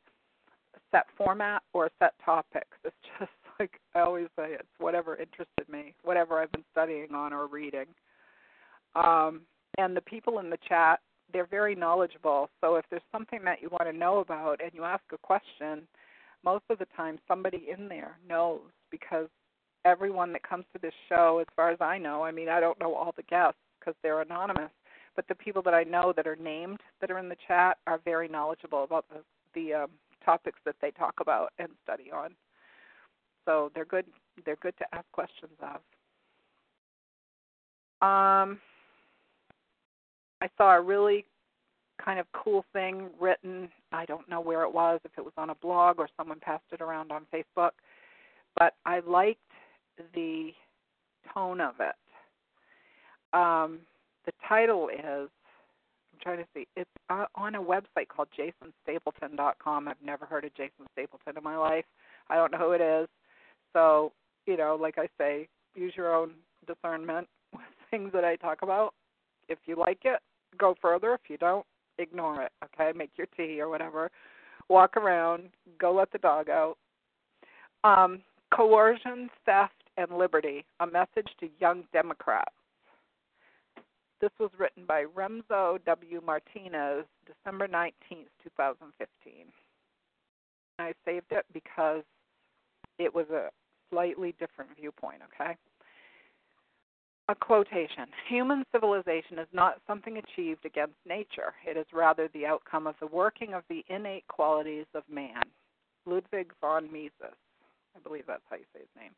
set 0.92 1.06
format 1.18 1.62
or 1.74 1.90
set 2.00 2.14
topics. 2.24 2.78
It's 2.84 2.96
just 3.20 3.32
like 3.60 3.80
I 3.94 4.02
always 4.02 4.28
say, 4.38 4.54
it's 4.54 4.68
whatever 4.80 5.16
interested 5.16 5.68
me, 5.70 5.96
whatever 6.04 6.40
I've 6.40 6.52
been 6.52 6.66
studying 6.72 7.14
on 7.14 7.34
or 7.34 7.48
reading. 7.48 7.86
Um, 8.96 9.42
and 9.78 9.96
the 9.96 10.02
people 10.02 10.40
in 10.40 10.50
the 10.50 10.58
chat, 10.68 11.00
they're 11.34 11.48
very 11.48 11.76
knowledgeable. 11.76 12.50
So 12.62 12.76
if 12.76 12.86
there's 12.90 13.02
something 13.12 13.40
that 13.44 13.62
you 13.62 13.70
want 13.70 13.86
to 13.86 13.98
know 13.98 14.20
about 14.20 14.62
and 14.62 14.72
you 14.74 14.84
ask 14.84 15.04
a 15.14 15.18
question, 15.18 15.88
most 16.44 16.64
of 16.70 16.80
the 16.80 16.88
time 16.96 17.18
somebody 17.28 17.68
in 17.78 17.88
there 17.88 18.18
knows 18.28 18.62
because 18.92 19.28
everyone 19.84 20.32
that 20.34 20.48
comes 20.48 20.66
to 20.74 20.82
this 20.82 20.94
show, 21.10 21.40
as 21.42 21.48
far 21.56 21.72
as 21.72 21.78
I 21.82 21.98
know, 21.98 22.24
I 22.24 22.32
mean, 22.32 22.50
I 22.50 22.60
don't 22.60 22.80
know 22.80 22.94
all 22.94 23.14
the 23.16 23.24
guests 23.24 23.60
because 23.80 23.96
they're 24.02 24.22
anonymous, 24.22 24.72
but 25.16 25.28
the 25.28 25.36
people 25.36 25.62
that 25.64 25.74
I 25.74 25.84
know 25.84 26.14
that 26.16 26.28
are 26.28 26.38
named 26.38 26.80
that 27.02 27.12
are 27.12 27.20
in 27.20 27.30
the 27.30 27.38
chat 27.48 27.78
are 27.88 28.00
very 28.06 28.28
knowledgeable 28.28 28.84
about 28.84 29.06
the 29.10 29.22
the 29.54 29.74
um, 29.74 29.90
topics 30.26 30.60
that 30.66 30.76
they 30.82 30.92
talk 30.92 31.16
about 31.22 31.54
and 31.60 31.70
study 31.84 32.12
on. 32.12 32.32
So 33.46 33.72
they're 33.74 33.86
good. 33.86 34.06
They're 34.46 34.58
good 34.58 34.78
to 34.78 34.86
ask 34.94 35.06
questions 35.12 35.54
of. 35.62 35.76
Um, 38.02 38.60
I 40.42 40.50
saw 40.58 40.76
a 40.76 40.82
really 40.82 41.26
kind 42.04 42.20
of 42.20 42.26
cool 42.34 42.66
thing 42.74 43.10
written. 43.20 43.70
I 43.92 44.06
don't 44.06 44.28
know 44.30 44.42
where 44.42 44.64
it 44.64 44.74
was, 44.74 45.00
if 45.06 45.12
it 45.18 45.24
was 45.24 45.34
on 45.38 45.50
a 45.50 45.56
blog 45.56 46.00
or 46.00 46.10
someone 46.18 46.40
passed 46.40 46.66
it 46.72 46.82
around 46.82 47.12
on 47.12 47.26
Facebook, 47.34 47.72
but 48.58 48.74
I 48.86 49.00
liked 49.00 49.40
the 50.14 50.52
tone 51.34 51.62
of 51.62 51.76
it. 51.80 51.96
Um, 53.34 53.80
the 54.26 54.34
title 54.48 54.90
is 54.90 55.30
I'm 56.14 56.20
trying 56.22 56.38
to 56.38 56.46
see. 56.54 56.68
It's 56.76 56.90
uh, 57.10 57.26
on 57.36 57.56
a 57.56 57.62
website 57.62 58.08
called 58.08 58.28
jasonstapleton.com. 58.38 59.88
I've 59.88 59.96
never 60.04 60.26
heard 60.26 60.46
of 60.46 60.54
Jason 60.56 60.86
Stapleton 60.94 61.38
in 61.38 61.44
my 61.44 61.58
life. 61.58 61.86
I 62.30 62.36
don't 62.36 62.52
know 62.52 62.58
who 62.58 62.72
it 62.72 62.82
is. 62.82 63.08
So, 63.76 64.14
you 64.46 64.56
know, 64.56 64.78
like 64.80 64.98
I 64.98 65.08
say, 65.18 65.50
use 65.76 65.94
your 65.98 66.16
own 66.16 66.32
discernment 66.66 67.28
with 67.54 67.62
things 67.92 68.12
that 68.14 68.24
I 68.24 68.38
talk 68.38 68.62
about. 68.62 68.94
If 69.50 69.60
you 69.66 69.76
like 69.76 70.00
it, 70.06 70.22
go 70.58 70.76
further. 70.82 71.14
If 71.14 71.30
you 71.30 71.38
don't, 71.38 71.66
ignore 72.00 72.42
it. 72.42 72.52
Okay, 72.64 72.98
make 72.98 73.12
your 73.18 73.28
tea 73.36 73.60
or 73.60 73.70
whatever. 73.70 74.10
Walk 74.70 74.96
around. 74.96 75.50
Go 75.78 75.94
let 75.94 76.12
the 76.12 76.18
dog 76.20 76.50
out. 76.50 76.78
Um, 77.84 78.22
coercion, 78.56 79.30
theft, 79.46 79.74
and 79.98 80.18
liberty: 80.18 80.64
a 80.80 80.88
message 80.88 81.28
to 81.42 81.50
young 81.60 81.84
Democrats. 81.92 82.56
This 84.22 84.32
was 84.40 84.52
written 84.58 84.86
by 84.88 85.04
Remzo 85.16 85.84
W. 85.86 86.22
Martinez, 86.26 87.06
December 87.28 87.68
19th, 87.68 88.32
2015. 88.42 89.34
I 90.80 90.94
saved 91.06 91.28
it 91.32 91.46
because 91.54 92.04
it 92.98 93.14
was 93.14 93.28
a 93.30 93.50
slightly 93.90 94.36
different 94.40 94.72
viewpoint, 94.80 95.22
okay? 95.34 95.56
A 97.28 97.36
quotation 97.36 98.06
Human 98.30 98.64
civilization 98.72 99.40
is 99.40 99.48
not 99.52 99.82
something 99.88 100.18
achieved 100.18 100.66
against 100.66 100.96
nature, 101.08 101.54
it 101.66 101.78
is 101.78 101.86
rather 101.94 102.30
the 102.34 102.46
outcome 102.46 102.86
of 102.88 102.96
the 103.00 103.08
working 103.08 103.54
of 103.54 103.64
the 103.70 103.84
innate 103.90 104.28
qualities 104.28 104.86
of 104.94 105.04
man. 105.10 105.42
Ludwig 106.06 106.52
von 106.62 106.92
Mises. 106.92 107.36
I 107.96 108.00
believe 108.04 108.26
that's 108.28 108.44
how 108.50 108.58
you 108.58 108.66
say 108.74 108.82
his 108.82 109.02
name. 109.02 109.12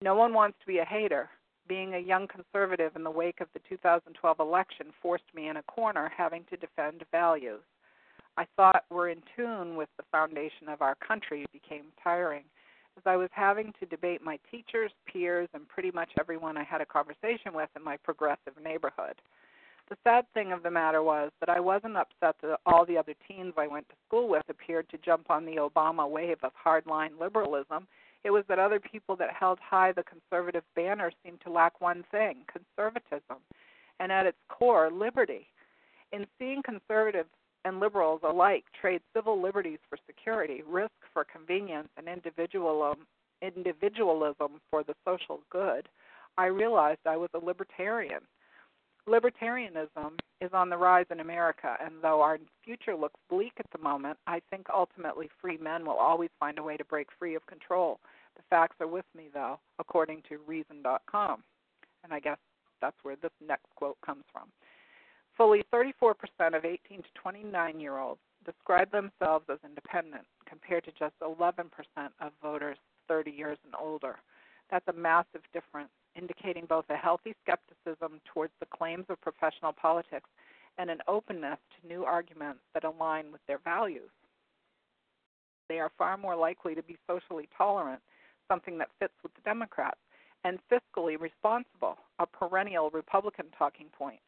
No 0.00 0.14
one 0.14 0.32
wants 0.32 0.58
to 0.60 0.66
be 0.66 0.78
a 0.78 0.84
hater, 0.84 1.28
being 1.66 1.94
a 1.94 1.98
young 1.98 2.28
conservative 2.28 2.94
in 2.94 3.02
the 3.02 3.10
wake 3.10 3.40
of 3.40 3.48
the 3.54 3.60
2012 3.68 4.38
election 4.38 4.86
forced 5.00 5.24
me 5.34 5.48
in 5.48 5.56
a 5.56 5.62
corner 5.62 6.12
having 6.16 6.44
to 6.50 6.56
defend 6.56 7.04
values. 7.10 7.62
I 8.36 8.46
thought 8.56 8.84
were 8.90 9.08
in 9.08 9.22
tune 9.36 9.76
with 9.76 9.88
the 9.96 10.04
foundation 10.10 10.68
of 10.68 10.82
our 10.82 10.96
country 10.96 11.46
became 11.52 11.86
tiring. 12.02 12.44
As 12.96 13.02
I 13.06 13.16
was 13.16 13.30
having 13.32 13.72
to 13.80 13.86
debate 13.86 14.22
my 14.22 14.38
teachers, 14.50 14.92
peers, 15.06 15.48
and 15.52 15.68
pretty 15.68 15.90
much 15.90 16.10
everyone 16.18 16.56
I 16.56 16.64
had 16.64 16.80
a 16.80 16.86
conversation 16.86 17.52
with 17.52 17.68
in 17.76 17.82
my 17.82 17.96
progressive 17.98 18.54
neighborhood. 18.62 19.20
The 19.88 19.96
sad 20.04 20.24
thing 20.32 20.52
of 20.52 20.62
the 20.62 20.70
matter 20.70 21.02
was 21.02 21.30
that 21.40 21.48
I 21.50 21.60
wasn't 21.60 21.96
upset 21.96 22.36
that 22.42 22.58
all 22.64 22.86
the 22.86 22.96
other 22.96 23.14
teens 23.28 23.52
I 23.58 23.66
went 23.66 23.88
to 23.88 23.96
school 24.06 24.28
with 24.28 24.44
appeared 24.48 24.88
to 24.90 24.98
jump 24.98 25.30
on 25.30 25.44
the 25.44 25.56
Obama 25.56 26.08
wave 26.08 26.38
of 26.42 26.52
hardline 26.64 27.20
liberalism 27.20 27.86
it 28.24 28.30
was 28.30 28.44
that 28.48 28.58
other 28.58 28.80
people 28.80 29.16
that 29.16 29.30
held 29.38 29.58
high 29.60 29.92
the 29.92 30.02
conservative 30.02 30.64
banner 30.74 31.12
seemed 31.22 31.42
to 31.42 31.52
lack 31.52 31.80
one 31.80 32.04
thing 32.10 32.38
conservatism, 32.50 33.36
and 34.00 34.10
at 34.10 34.26
its 34.26 34.38
core, 34.48 34.90
liberty. 34.90 35.46
In 36.12 36.26
seeing 36.38 36.62
conservatives 36.62 37.28
and 37.64 37.80
liberals 37.80 38.20
alike 38.22 38.64
trade 38.78 39.00
civil 39.14 39.40
liberties 39.40 39.78
for 39.88 39.98
security, 40.06 40.62
risk 40.68 40.92
for 41.12 41.24
convenience, 41.24 41.88
and 41.96 42.08
individualism, 42.08 43.06
individualism 43.42 44.60
for 44.70 44.82
the 44.82 44.94
social 45.04 45.40
good, 45.50 45.88
I 46.36 46.46
realized 46.46 47.00
I 47.06 47.16
was 47.16 47.30
a 47.34 47.38
libertarian. 47.38 48.20
Libertarianism 49.08 50.18
is 50.40 50.50
on 50.52 50.70
the 50.70 50.76
rise 50.76 51.06
in 51.10 51.20
America, 51.20 51.76
and 51.84 51.94
though 52.02 52.22
our 52.22 52.38
future 52.64 52.96
looks 52.96 53.20
bleak 53.28 53.52
at 53.58 53.70
the 53.70 53.82
moment, 53.82 54.18
I 54.26 54.40
think 54.50 54.66
ultimately 54.74 55.28
free 55.40 55.58
men 55.58 55.84
will 55.84 55.98
always 55.98 56.30
find 56.40 56.58
a 56.58 56.62
way 56.62 56.76
to 56.76 56.84
break 56.84 57.08
free 57.18 57.34
of 57.34 57.46
control. 57.46 58.00
The 58.36 58.42
facts 58.50 58.76
are 58.80 58.86
with 58.86 59.04
me, 59.14 59.28
though, 59.32 59.60
according 59.78 60.22
to 60.28 60.38
Reason.com. 60.46 61.42
And 62.02 62.12
I 62.12 62.20
guess 62.20 62.38
that's 62.80 62.96
where 63.02 63.16
this 63.16 63.30
next 63.46 63.66
quote 63.76 63.96
comes 64.04 64.24
from. 64.32 64.48
Fully 65.36 65.64
34% 65.72 66.14
of 66.54 66.64
18 66.64 66.98
to 66.98 67.08
29 67.14 67.80
year 67.80 67.98
olds 67.98 68.20
describe 68.44 68.90
themselves 68.92 69.46
as 69.50 69.58
independent, 69.64 70.24
compared 70.46 70.84
to 70.84 70.92
just 70.92 71.14
11% 71.20 71.64
of 72.20 72.32
voters 72.42 72.78
30 73.08 73.30
years 73.30 73.58
and 73.64 73.74
older. 73.80 74.16
That's 74.70 74.86
a 74.88 74.92
massive 74.92 75.42
difference, 75.52 75.90
indicating 76.16 76.66
both 76.66 76.84
a 76.90 76.96
healthy 76.96 77.34
skepticism 77.42 78.20
towards 78.32 78.52
the 78.60 78.66
claims 78.66 79.06
of 79.08 79.20
professional 79.20 79.72
politics 79.72 80.28
and 80.78 80.90
an 80.90 81.00
openness 81.08 81.58
to 81.80 81.88
new 81.88 82.04
arguments 82.04 82.60
that 82.72 82.84
align 82.84 83.30
with 83.32 83.40
their 83.46 83.58
values. 83.58 84.10
They 85.68 85.78
are 85.78 85.90
far 85.96 86.16
more 86.16 86.36
likely 86.36 86.74
to 86.74 86.82
be 86.82 86.98
socially 87.06 87.48
tolerant 87.56 88.00
something 88.48 88.78
that 88.78 88.88
fits 88.98 89.14
with 89.22 89.34
the 89.34 89.40
Democrats, 89.42 89.98
and 90.44 90.58
fiscally 90.70 91.18
responsible, 91.18 91.96
a 92.18 92.26
perennial 92.26 92.90
Republican 92.90 93.46
talking 93.58 93.86
point. 93.96 94.20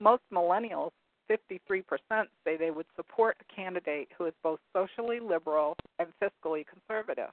Most 0.00 0.22
millennials, 0.32 0.90
53%, 1.30 1.82
say 2.44 2.56
they 2.56 2.70
would 2.70 2.86
support 2.96 3.36
a 3.40 3.54
candidate 3.54 4.08
who 4.16 4.26
is 4.26 4.32
both 4.42 4.58
socially 4.72 5.20
liberal 5.20 5.76
and 5.98 6.08
fiscally 6.20 6.64
conservative. 6.66 7.30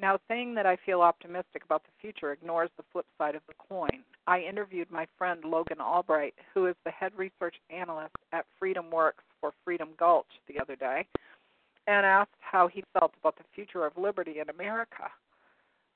Now, 0.00 0.18
saying 0.28 0.54
that 0.54 0.64
I 0.64 0.76
feel 0.86 1.02
optimistic 1.02 1.62
about 1.64 1.84
the 1.84 1.90
future 2.00 2.32
ignores 2.32 2.70
the 2.76 2.84
flip 2.90 3.04
side 3.18 3.34
of 3.34 3.42
the 3.46 3.54
coin. 3.68 4.02
I 4.26 4.40
interviewed 4.40 4.90
my 4.90 5.06
friend 5.18 5.44
Logan 5.44 5.80
Albright, 5.80 6.34
who 6.54 6.66
is 6.66 6.74
the 6.84 6.90
head 6.90 7.12
research 7.16 7.56
analyst 7.68 8.16
at 8.32 8.46
Freedom 8.58 8.90
Works 8.90 9.24
for 9.40 9.52
Freedom 9.62 9.90
Gulch, 9.98 10.26
the 10.48 10.58
other 10.58 10.74
day 10.74 11.06
and 11.90 12.06
asked 12.06 12.30
how 12.40 12.68
he 12.68 12.84
felt 12.92 13.12
about 13.20 13.36
the 13.36 13.44
future 13.54 13.84
of 13.84 13.96
liberty 13.96 14.38
in 14.40 14.48
America. 14.48 15.10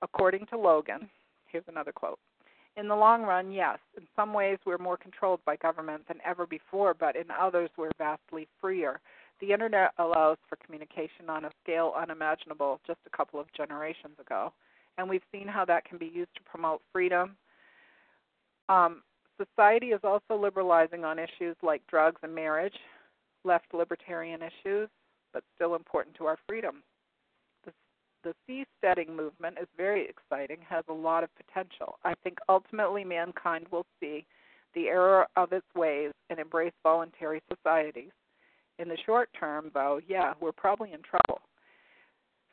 According 0.03 0.47
to 0.47 0.59
Logan, 0.59 1.09
here's 1.47 1.65
another 1.69 1.93
quote 1.93 2.19
In 2.77 2.89
the 2.89 2.97
long 2.97 3.23
run, 3.23 3.53
yes, 3.53 3.79
in 3.97 4.05
some 4.17 4.33
ways 4.33 4.59
we're 4.67 4.79
more 4.79 4.97
controlled 4.97 5.41
by 5.45 5.57
government 5.57 6.09
than 6.09 6.19
ever 6.25 6.45
before, 6.47 6.93
but 6.93 7.15
in 7.15 7.27
others 7.31 7.71
we're 7.77 7.93
vastly 7.99 8.49
freer. 8.61 9.01
The 9.41 9.53
internet 9.53 9.93
allows 9.99 10.39
for 10.49 10.57
communication 10.57 11.29
on 11.29 11.45
a 11.45 11.51
scale 11.63 11.93
unimaginable 11.97 12.81
just 12.87 12.99
a 13.07 13.17
couple 13.17 13.39
of 13.39 13.47
generations 13.57 14.19
ago, 14.21 14.53
and 14.99 15.09
we've 15.09 15.23
seen 15.31 15.47
how 15.47 15.65
that 15.67 15.85
can 15.85 15.99
be 15.99 16.11
used 16.13 16.35
to 16.35 16.43
promote 16.43 16.83
freedom. 16.93 17.37
Um, 18.69 19.03
society 19.37 19.89
is 19.89 20.01
also 20.03 20.37
liberalizing 20.37 21.05
on 21.05 21.19
issues 21.19 21.57
like 21.63 21.87
drugs 21.87 22.21
and 22.23 22.35
marriage, 22.35 22.75
left 23.45 23.73
libertarian 23.73 24.41
issues, 24.43 24.89
but 25.33 25.45
still 25.55 25.75
important 25.75 26.17
to 26.17 26.27
our 26.27 26.39
freedom. 26.49 26.83
The, 28.25 28.35
the 28.47 28.65
seasteading 28.85 29.15
movement 29.15 29.59
is 29.61 29.69
very 29.77 30.09
exciting, 30.09 30.59
has 30.69 30.85
a 30.89 30.93
lot 30.93 31.25
of 31.25 31.31
potential. 31.37 31.99
I 32.05 32.15
think 32.23 32.39
ultimately 32.49 33.05
mankind 33.05 33.67
will 33.71 33.87
see 34.01 34.25
the 34.75 34.89
error 34.89 35.27
of 35.37 35.53
its 35.53 35.67
ways 35.75 36.13
and 36.31 36.39
embrace 36.39 36.73
voluntary 36.83 37.43
societies. 37.55 38.11
In 38.79 38.89
the 38.89 38.99
short 39.07 39.29
term, 39.39 39.71
though, 39.73 40.01
yeah, 40.09 40.35
we're 40.41 40.53
probably 40.53 40.93
in 40.93 41.01
trouble. 41.03 41.41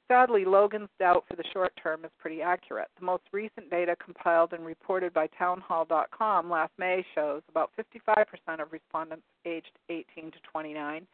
Sadly, 0.08 0.44
Logan's 0.44 0.90
doubt 1.00 1.24
for 1.28 1.36
the 1.38 1.44
short 1.54 1.72
term 1.82 2.04
is 2.04 2.12
pretty 2.20 2.42
accurate. 2.42 2.90
The 3.00 3.06
most 3.06 3.24
recent 3.32 3.70
data 3.72 3.96
compiled 4.04 4.52
and 4.54 4.66
reported 4.66 5.14
by 5.14 5.28
townhall.com 5.28 6.50
last 6.50 6.74
May 6.78 7.06
shows 7.16 7.42
about 7.50 7.72
55% 7.80 8.26
of 8.62 8.72
respondents 8.72 9.24
aged 9.46 9.72
18 9.90 10.32
to 10.32 10.38
29 10.52 11.08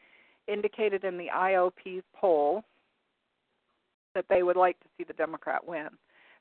indicated 0.48 1.04
in 1.04 1.18
the 1.18 1.28
IOP's 1.34 2.04
poll 2.16 2.64
that 4.18 4.26
they 4.30 4.42
would 4.42 4.58
like 4.58 4.80
to 4.80 4.88
see 4.98 5.04
the 5.04 5.14
Democrat 5.14 5.66
win. 5.66 5.90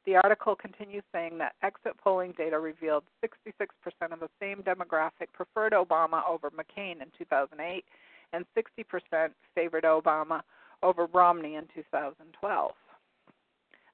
The 0.07 0.17
article 0.17 0.57
continues 0.57 1.03
saying 1.13 1.37
that 1.39 1.57
exit 1.63 1.93
polling 2.03 2.33
data 2.39 2.59
revealed 2.59 3.05
66% 3.23 3.69
of 4.13 4.21
the 4.21 4.31
same 4.41 4.63
demographic 4.63 5.29
preferred 5.35 5.75
Obama 5.75 6.27
over 6.27 6.51
McCain 6.51 7.03
in 7.03 7.09
2008 7.19 7.85
and 8.33 8.47
60% 8.57 9.29
favored 9.55 9.85
Obama 9.85 10.41
over 10.83 11.07
Romney 11.13 11.57
in 11.57 11.65
2012. 11.75 12.73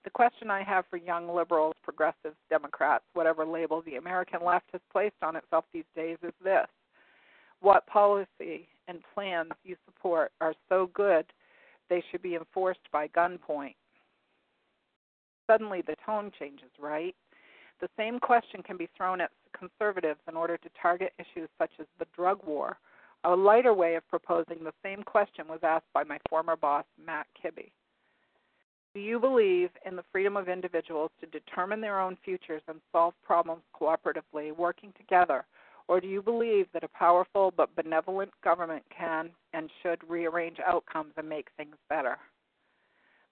The 0.05 0.11
question 0.11 0.49
I 0.49 0.63
have 0.63 0.85
for 0.89 0.97
young 0.97 1.29
liberals, 1.35 1.75
progressives, 1.83 2.37
Democrats, 2.49 3.05
whatever 3.15 3.45
label 3.45 3.83
the 3.83 3.97
American 3.97 4.45
left 4.45 4.67
has 4.73 4.81
placed 4.93 5.23
on 5.23 5.35
itself 5.35 5.65
these 5.73 5.85
days 5.97 6.19
is 6.23 6.35
this 6.45 6.69
What 7.61 7.87
policy 7.87 8.69
and 8.87 9.01
plans 9.13 9.53
you 9.65 9.75
support 9.87 10.31
are 10.41 10.55
so 10.69 10.89
good 10.95 11.27
they 11.93 12.03
should 12.11 12.23
be 12.23 12.37
enforced 12.37 12.91
by 12.91 13.09
gunpoint? 13.09 13.75
Suddenly 15.47 15.83
the 15.83 15.97
tone 16.07 16.33
changes, 16.39 16.71
right? 16.81 17.15
The 17.83 17.89
same 17.99 18.19
question 18.19 18.63
can 18.63 18.79
be 18.79 18.89
thrown 18.97 19.21
at 19.21 19.31
conservatives 19.59 20.21
in 20.27 20.35
order 20.35 20.57
to 20.57 20.69
target 20.81 21.13
issues 21.19 21.51
such 21.59 21.73
as 21.79 21.87
the 21.99 22.07
drug 22.17 22.39
war 22.47 22.79
a 23.25 23.37
lighter 23.37 23.75
way 23.75 23.95
of 23.95 24.09
proposing 24.09 24.65
the 24.65 24.73
same 24.83 25.03
question 25.03 25.47
was 25.49 25.61
asked 25.63 25.93
by 25.93 26.03
my 26.03 26.19
former 26.29 26.57
boss, 26.57 26.85
Matt 27.05 27.27
Kibbe. 27.41 27.71
Do 28.95 29.01
you 29.01 29.21
believe 29.21 29.71
in 29.87 29.97
the 29.97 30.05
freedom 30.11 30.37
of 30.37 30.49
individuals 30.49 31.11
to 31.21 31.27
determine 31.27 31.81
their 31.81 32.01
own 32.01 32.17
futures 32.25 32.63
and 32.69 32.81
solve 32.91 33.15
problems 33.23 33.63
cooperatively, 33.81 34.55
working 34.57 34.93
together? 34.99 35.45
Or 35.93 36.01
do 36.01 36.09
you 36.09 36.23
believe 36.23 36.69
that 36.73 36.85
a 36.85 36.89
powerful 36.89 37.53
but 37.55 37.77
benevolent 37.77 38.31
government 38.43 38.83
can 38.89 39.29
and 39.53 39.69
should 39.83 39.99
rearrange 40.09 40.57
outcomes 40.67 41.13
and 41.19 41.29
make 41.29 41.49
things 41.59 41.77
better? 41.91 42.17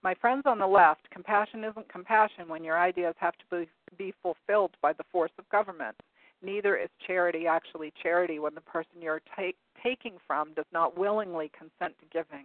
My 0.02 0.12
friends 0.12 0.42
on 0.44 0.58
the 0.58 0.66
left, 0.66 1.08
compassion 1.08 1.64
isn't 1.64 1.88
compassion 1.90 2.48
when 2.48 2.62
your 2.62 2.78
ideas 2.78 3.14
have 3.16 3.32
to 3.38 3.66
be, 3.96 4.12
fulfilled 4.22 4.72
by 4.82 4.92
the 4.92 5.06
force 5.10 5.30
of 5.38 5.48
government. 5.48 5.96
Neither 6.42 6.76
is 6.76 6.90
charity 7.06 7.46
actually 7.46 7.94
charity 8.02 8.38
when 8.38 8.54
the 8.54 8.60
person 8.60 9.00
you're 9.00 9.22
ta- 9.34 9.56
taking 9.82 10.18
from 10.26 10.52
does 10.52 10.70
not 10.70 10.98
willingly 10.98 11.50
consent 11.58 11.94
to 11.98 12.06
giving. 12.12 12.44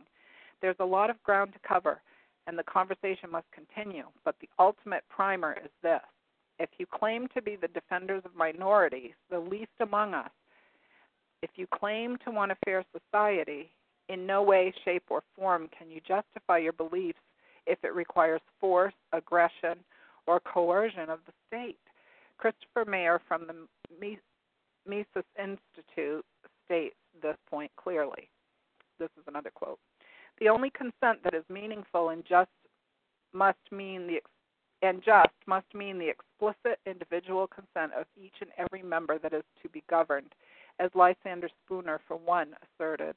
There's 0.61 0.79
a 0.79 0.85
lot 0.85 1.09
of 1.09 1.21
ground 1.23 1.51
to 1.51 1.67
cover, 1.67 1.99
and 2.47 2.57
the 2.57 2.63
conversation 2.63 3.29
must 3.29 3.47
continue, 3.51 4.05
but 4.23 4.35
the 4.39 4.47
ultimate 4.59 5.03
primer 5.09 5.57
is 5.61 5.71
this. 5.83 5.99
If 6.59 6.69
you 6.77 6.85
claim 6.85 7.27
to 7.33 7.41
be 7.41 7.55
the 7.55 7.67
defenders 7.67 8.23
of 8.25 8.35
minorities, 8.35 9.13
the 9.29 9.39
least 9.39 9.71
among 9.79 10.13
us, 10.13 10.31
if 11.41 11.49
you 11.55 11.67
claim 11.73 12.17
to 12.23 12.31
want 12.31 12.51
a 12.51 12.57
fair 12.65 12.83
society, 12.93 13.71
in 14.09 14.25
no 14.25 14.41
way, 14.41 14.73
shape, 14.83 15.03
or 15.09 15.23
form 15.35 15.69
can 15.77 15.89
you 15.89 15.99
justify 16.07 16.57
your 16.59 16.73
beliefs 16.73 17.19
if 17.65 17.79
it 17.83 17.93
requires 17.95 18.41
force, 18.59 18.93
aggression, 19.11 19.79
or 20.27 20.39
coercion 20.39 21.09
of 21.09 21.19
the 21.25 21.33
state. 21.47 21.79
Christopher 22.37 22.85
Mayer 22.85 23.21
from 23.27 23.47
the 23.47 24.17
Mises 24.87 25.25
Institute 25.39 26.25
states 26.65 26.95
this 27.21 27.37
point 27.49 27.71
clearly. 27.77 28.29
This 28.99 29.09
is 29.17 29.23
another 29.27 29.51
quote. 29.53 29.79
The 30.39 30.49
only 30.49 30.69
consent 30.71 31.23
that 31.23 31.33
is 31.33 31.43
meaningful 31.49 32.09
and 32.09 32.23
just 32.25 32.49
must 33.33 33.59
mean 33.71 34.07
the 34.07 34.17
and 34.81 35.03
just 35.03 35.33
must 35.47 35.73
mean 35.73 35.97
the 35.97 36.09
explicit 36.09 36.79
individual 36.85 37.47
consent 37.47 37.91
of 37.99 38.05
each 38.21 38.35
and 38.41 38.49
every 38.57 38.83
member 38.83 39.17
that 39.19 39.33
is 39.33 39.43
to 39.61 39.69
be 39.69 39.83
governed, 39.89 40.33
as 40.79 40.91
Lysander 40.93 41.49
Spooner, 41.65 41.99
for 42.07 42.17
one, 42.17 42.55
asserted. 42.63 43.15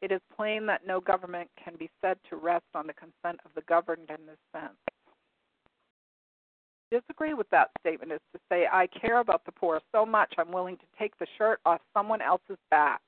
It 0.00 0.12
is 0.12 0.20
plain 0.36 0.66
that 0.66 0.86
no 0.86 1.00
government 1.00 1.50
can 1.62 1.74
be 1.78 1.90
said 2.00 2.18
to 2.30 2.36
rest 2.36 2.66
on 2.74 2.86
the 2.86 2.92
consent 2.92 3.40
of 3.44 3.50
the 3.54 3.62
governed 3.62 4.10
in 4.10 4.26
this 4.26 4.38
sense 4.52 4.76
disagree 6.90 7.34
with 7.34 7.48
that 7.50 7.70
statement 7.80 8.12
is 8.12 8.20
to 8.32 8.40
say, 8.48 8.66
I 8.70 8.86
care 8.86 9.20
about 9.20 9.44
the 9.44 9.52
poor 9.52 9.80
so 9.92 10.04
much 10.06 10.34
I'm 10.38 10.52
willing 10.52 10.76
to 10.76 10.84
take 10.98 11.16
the 11.18 11.26
shirt 11.36 11.60
off 11.64 11.80
someone 11.94 12.22
else's 12.22 12.58
back, 12.70 13.00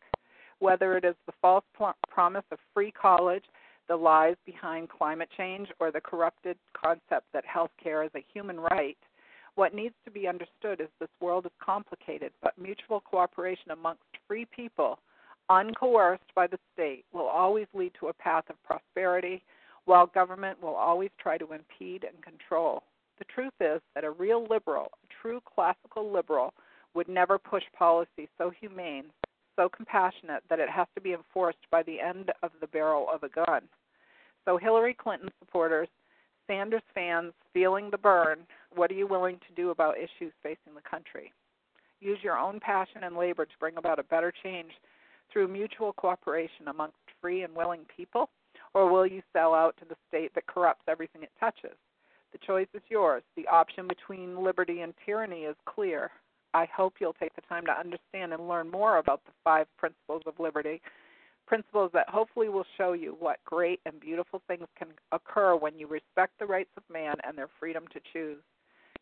whether 0.59 0.97
it 0.97 1.05
is 1.05 1.15
the 1.27 1.33
false 1.41 1.65
pl- 1.77 1.95
promise 2.09 2.45
of 2.51 2.59
free 2.75 2.91
college, 2.91 3.45
the 3.91 3.97
lies 3.97 4.37
behind 4.47 4.89
climate 4.89 5.29
change, 5.37 5.67
or 5.81 5.91
the 5.91 6.01
corrupted 6.01 6.57
concept 6.81 7.27
that 7.33 7.45
health 7.45 7.73
care 7.83 8.05
is 8.05 8.11
a 8.15 8.25
human 8.33 8.61
right. 8.61 8.97
What 9.57 9.75
needs 9.75 9.97
to 10.05 10.13
be 10.13 10.29
understood 10.29 10.81
is 10.81 10.87
this 11.01 11.09
world 11.21 11.45
is 11.45 11.53
complicated, 11.61 12.31
but 12.41 12.57
mutual 12.57 13.01
cooperation 13.01 13.73
amongst 13.73 14.05
free 14.29 14.47
people, 14.55 15.01
uncoerced 15.51 16.19
by 16.37 16.47
the 16.47 16.59
state, 16.73 17.05
will 17.13 17.27
always 17.27 17.67
lead 17.75 17.91
to 17.99 18.09
a 18.09 18.13
path 18.13 18.45
of 18.49 18.63
prosperity, 18.63 19.43
while 19.87 20.07
government 20.07 20.63
will 20.63 20.77
always 20.77 21.11
try 21.19 21.37
to 21.37 21.53
impede 21.53 22.05
and 22.05 22.23
control. 22.23 22.85
The 23.19 23.25
truth 23.25 23.55
is 23.61 23.81
that 23.97 24.05
a 24.05 24.11
real 24.13 24.47
liberal, 24.49 24.93
a 25.03 25.09
true 25.21 25.41
classical 25.53 26.13
liberal, 26.13 26.55
would 26.95 27.09
never 27.09 27.41
push 27.41 27.65
policy 27.77 28.29
so 28.39 28.51
humane, 28.51 29.07
so 29.57 29.69
compassionate 29.69 30.45
that 30.49 30.61
it 30.61 30.71
has 30.71 30.87
to 30.95 31.01
be 31.01 31.13
enforced 31.13 31.59
by 31.73 31.83
the 31.83 31.99
end 31.99 32.31
of 32.45 32.53
the 32.61 32.69
barrel 32.69 33.09
of 33.13 33.25
a 33.25 33.29
gun. 33.29 33.63
So, 34.45 34.57
Hillary 34.57 34.95
Clinton 34.95 35.31
supporters, 35.39 35.89
Sanders 36.51 36.83
fans, 36.95 37.33
feeling 37.55 37.91
the 37.91 37.99
burn, 37.99 38.41
what 38.75 38.91
are 38.91 38.95
you 38.95 39.07
willing 39.07 39.39
to 39.47 39.55
do 39.55 39.71
about 39.71 39.97
issues 39.97 40.33
facing 40.43 40.75
the 40.75 40.81
country? 40.81 41.33
Use 42.01 42.19
your 42.23 42.37
own 42.37 42.59
passion 42.59 43.05
and 43.05 43.17
labor 43.17 43.45
to 43.45 43.59
bring 43.61 43.77
about 43.77 44.01
a 44.01 44.05
better 44.05 44.33
change 44.43 44.73
through 45.33 45.47
mutual 45.47 45.93
cooperation 45.93 46.67
amongst 46.67 46.97
free 47.21 47.45
and 47.45 47.55
willing 47.55 47.83
people, 47.95 48.31
or 48.75 48.91
will 48.91 49.07
you 49.07 49.23
sell 49.33 49.55
out 49.55 49.77
to 49.77 49.85
the 49.85 49.95
state 50.09 50.35
that 50.35 50.47
corrupts 50.49 50.83
everything 50.89 51.23
it 51.23 51.31
touches? 51.39 51.77
The 52.33 52.39
choice 52.39 52.69
is 52.75 52.83
yours. 52.89 53.23
The 53.37 53.47
option 53.47 53.87
between 53.87 54.43
liberty 54.43 54.81
and 54.81 54.93
tyranny 55.07 55.43
is 55.43 55.57
clear. 55.67 56.11
I 56.53 56.67
hope 56.75 56.95
you'll 56.99 57.13
take 57.13 57.37
the 57.37 57.43
time 57.43 57.65
to 57.67 57.79
understand 57.79 58.33
and 58.33 58.49
learn 58.49 58.71
more 58.71 58.99
about 58.99 59.25
the 59.25 59.33
five 59.45 59.67
principles 59.77 60.23
of 60.27 60.35
liberty, 60.41 60.83
principles 61.51 61.91
that 61.93 62.09
hopefully 62.09 62.49
will 62.49 62.65
show 62.79 62.93
you 62.93 63.17
what 63.19 63.39
great 63.45 63.81
and 63.85 63.99
beautiful 63.99 64.41
things 64.47 64.69
can 64.79 64.87
occur 65.11 65.57
when 65.57 65.77
you 65.77 65.89
respect 65.89 66.33
the 66.39 66.47
rights 66.47 66.71
of 66.77 66.85
man 66.89 67.17
and 67.27 67.37
their 67.37 67.49
freedom 67.59 67.83
to 67.93 67.99
choose. 68.13 68.39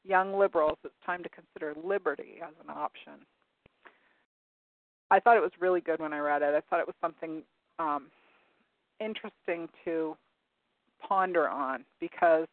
Young 0.03 0.33
liberals, 0.33 0.79
it's 0.83 0.95
time 1.05 1.23
to 1.23 1.29
consider 1.29 1.75
liberty 1.85 2.37
as 2.43 2.55
an 2.65 2.71
option. 2.75 3.13
I 5.11 5.21
thought 5.21 5.37
it 5.37 5.43
was 5.43 5.53
really 5.61 5.83
good 5.83 6.01
when 6.01 6.15
I 6.15 6.21
read 6.21 6.41
it. 6.41 6.55
I 6.55 6.63
thought 6.71 6.81
it 6.81 6.87
was 6.87 6.97
something 7.03 7.43
um, 7.79 8.07
interesting 8.99 9.69
to 9.85 10.17
ponder 11.07 11.51
on 11.51 11.85
because 12.01 12.47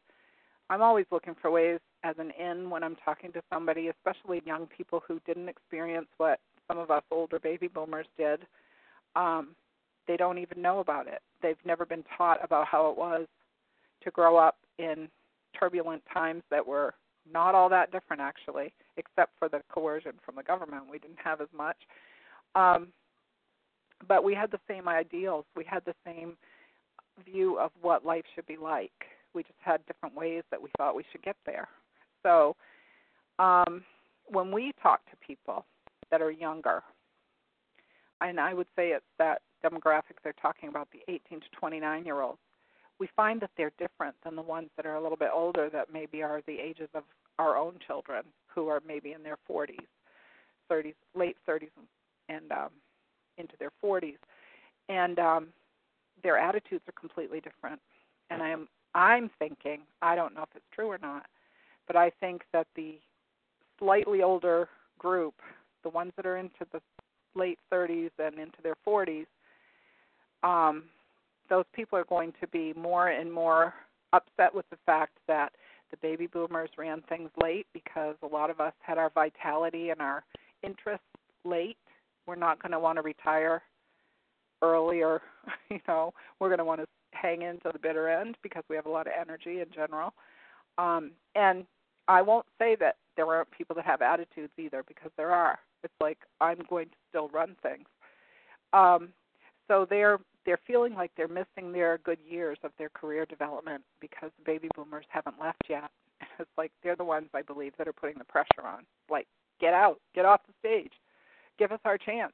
I'm 0.69 0.81
always 0.81 1.05
looking 1.09 1.37
for 1.41 1.49
ways 1.51 1.79
as 2.03 2.15
an 2.19 2.31
in 2.37 2.69
when 2.69 2.83
I'm 2.83 2.97
talking 3.05 3.31
to 3.31 3.41
somebody, 3.49 3.87
especially 3.87 4.41
young 4.45 4.67
people 4.67 5.01
who 5.07 5.21
didn't 5.25 5.47
experience 5.47 6.07
what 6.17 6.41
some 6.67 6.79
of 6.79 6.91
us 6.91 7.03
older 7.11 7.39
baby 7.39 7.69
boomers 7.69 8.07
did. 8.17 8.41
Um, 9.15 9.55
they 10.07 10.17
don't 10.17 10.37
even 10.37 10.61
know 10.61 10.79
about 10.79 11.07
it. 11.07 11.21
They've 11.41 11.57
never 11.65 11.85
been 11.85 12.03
taught 12.17 12.43
about 12.43 12.67
how 12.67 12.89
it 12.89 12.97
was 12.97 13.27
to 14.03 14.11
grow 14.11 14.37
up 14.37 14.57
in 14.77 15.07
turbulent 15.57 16.03
times 16.13 16.43
that 16.51 16.65
were 16.65 16.93
not 17.31 17.55
all 17.55 17.69
that 17.69 17.91
different 17.91 18.21
actually, 18.21 18.73
except 18.97 19.31
for 19.39 19.49
the 19.49 19.61
coercion 19.69 20.13
from 20.23 20.35
the 20.35 20.43
government. 20.43 20.83
We 20.89 20.99
didn't 20.99 21.19
have 21.23 21.41
as 21.41 21.47
much. 21.55 21.77
Um, 22.53 22.87
but 24.07 24.23
we 24.23 24.35
had 24.35 24.51
the 24.51 24.59
same 24.67 24.87
ideals. 24.87 25.45
We 25.55 25.65
had 25.65 25.83
the 25.85 25.95
same 26.05 26.37
view 27.25 27.57
of 27.57 27.71
what 27.81 28.05
life 28.05 28.25
should 28.35 28.45
be 28.45 28.57
like 28.57 28.91
we 29.35 29.43
just 29.43 29.59
had 29.59 29.85
different 29.85 30.15
ways 30.15 30.43
that 30.49 30.61
we 30.61 30.69
thought 30.77 30.95
we 30.95 31.03
should 31.11 31.21
get 31.21 31.35
there. 31.45 31.67
So 32.23 32.55
um, 33.37 33.83
when 34.27 34.51
we 34.51 34.71
talk 34.81 35.01
to 35.11 35.17
people 35.17 35.65
that 36.09 36.21
are 36.21 36.31
younger, 36.31 36.81
and 38.21 38.39
I 38.39 38.53
would 38.53 38.67
say 38.75 38.89
it's 38.89 39.05
that 39.19 39.41
demographic 39.65 40.17
they're 40.23 40.33
talking 40.41 40.69
about 40.69 40.87
the 40.91 40.99
18 41.11 41.39
to 41.39 41.45
29 41.57 42.05
year 42.05 42.21
olds. 42.21 42.39
We 42.99 43.09
find 43.15 43.41
that 43.41 43.49
they're 43.57 43.73
different 43.77 44.15
than 44.23 44.35
the 44.35 44.41
ones 44.41 44.69
that 44.77 44.85
are 44.85 44.95
a 44.95 45.01
little 45.01 45.17
bit 45.17 45.29
older 45.33 45.69
that 45.69 45.91
maybe 45.91 46.23
are 46.23 46.41
the 46.47 46.57
ages 46.59 46.89
of 46.93 47.03
our 47.39 47.57
own 47.57 47.73
children 47.85 48.23
who 48.47 48.67
are 48.69 48.81
maybe 48.87 49.11
in 49.11 49.23
their 49.23 49.37
40s, 49.49 49.75
30s, 50.71 50.93
late 51.13 51.35
30s, 51.47 51.69
and 52.29 52.51
um, 52.51 52.69
into 53.37 53.53
their 53.59 53.71
40s, 53.83 54.17
and 54.87 55.19
um, 55.19 55.47
their 56.23 56.37
attitudes 56.37 56.83
are 56.87 56.99
completely 56.99 57.41
different. 57.41 57.81
And 58.29 58.41
I 58.41 58.49
am 58.49 58.67
I'm 58.93 59.29
thinking 59.39 59.81
I 60.01 60.15
don't 60.15 60.33
know 60.33 60.43
if 60.43 60.49
it's 60.55 60.65
true 60.73 60.87
or 60.87 60.97
not, 61.01 61.25
but 61.85 61.97
I 61.97 62.11
think 62.21 62.43
that 62.53 62.67
the 62.75 62.97
slightly 63.77 64.23
older 64.23 64.69
group, 64.97 65.35
the 65.83 65.89
ones 65.89 66.13
that 66.15 66.25
are 66.25 66.37
into 66.37 66.65
the 66.71 66.81
late 67.35 67.59
30s 67.71 68.11
and 68.17 68.39
into 68.39 68.57
their 68.63 68.75
40s, 68.87 69.25
um, 70.45 70.83
those 71.49 71.65
people 71.73 71.97
are 71.97 72.05
going 72.05 72.33
to 72.39 72.47
be 72.47 72.73
more 72.73 73.07
and 73.09 73.31
more 73.31 73.73
upset 74.13 74.53
with 74.53 74.69
the 74.69 74.77
fact 74.85 75.17
that 75.27 75.51
the 75.91 75.97
baby 75.97 76.27
boomers 76.27 76.69
ran 76.77 77.01
things 77.09 77.29
late 77.41 77.67
because 77.73 78.15
a 78.23 78.27
lot 78.27 78.49
of 78.49 78.59
us 78.59 78.73
had 78.81 78.97
our 78.97 79.09
vitality 79.09 79.89
and 79.89 80.01
our 80.01 80.23
interests 80.63 81.05
late. 81.43 81.77
We're 82.27 82.35
not 82.35 82.61
going 82.61 82.71
to 82.71 82.79
want 82.79 82.97
to 82.97 83.01
retire 83.01 83.61
earlier. 84.61 85.21
You 85.69 85.79
know, 85.87 86.13
we're 86.39 86.49
going 86.49 86.59
to 86.59 86.65
want 86.65 86.81
to 86.81 86.87
hang 87.11 87.41
in 87.41 87.59
to 87.61 87.71
the 87.73 87.79
bitter 87.79 88.07
end 88.07 88.37
because 88.43 88.63
we 88.69 88.75
have 88.75 88.85
a 88.85 88.89
lot 88.89 89.07
of 89.07 89.13
energy 89.19 89.61
in 89.61 89.65
general. 89.73 90.13
Um, 90.77 91.11
and 91.33 91.65
I 92.07 92.21
won't 92.21 92.45
say 92.59 92.75
that 92.79 92.97
there 93.15 93.25
aren't 93.27 93.49
people 93.49 93.75
that 93.77 93.85
have 93.85 94.01
attitudes 94.03 94.53
either 94.59 94.83
because 94.87 95.11
there 95.17 95.31
are. 95.31 95.57
It's 95.83 95.93
like 95.99 96.19
I'm 96.39 96.59
going 96.69 96.87
to 96.87 96.95
still 97.09 97.29
run 97.29 97.55
things. 97.63 97.87
Um, 98.73 99.09
so 99.67 99.87
they're 99.89 100.19
they're 100.45 100.59
feeling 100.65 100.93
like 100.93 101.11
they're 101.17 101.27
missing 101.27 101.71
their 101.71 101.97
good 101.99 102.19
years 102.27 102.57
of 102.63 102.71
their 102.77 102.89
career 102.89 103.25
development 103.25 103.83
because 103.99 104.31
the 104.37 104.43
baby 104.45 104.69
boomers 104.75 105.05
haven't 105.09 105.39
left 105.39 105.63
yet. 105.69 105.89
It's 106.39 106.49
like 106.57 106.71
they're 106.83 106.97
the 106.97 107.03
ones 107.03 107.29
I 107.33 107.41
believe 107.41 107.73
that 107.77 107.87
are 107.87 107.93
putting 107.93 108.17
the 108.17 108.25
pressure 108.25 108.65
on. 108.65 108.83
Like, 109.09 109.27
get 109.61 109.73
out, 109.73 109.99
get 110.13 110.25
off 110.25 110.41
the 110.45 110.53
stage, 110.59 110.91
give 111.57 111.71
us 111.71 111.79
our 111.85 111.97
chance. 111.97 112.33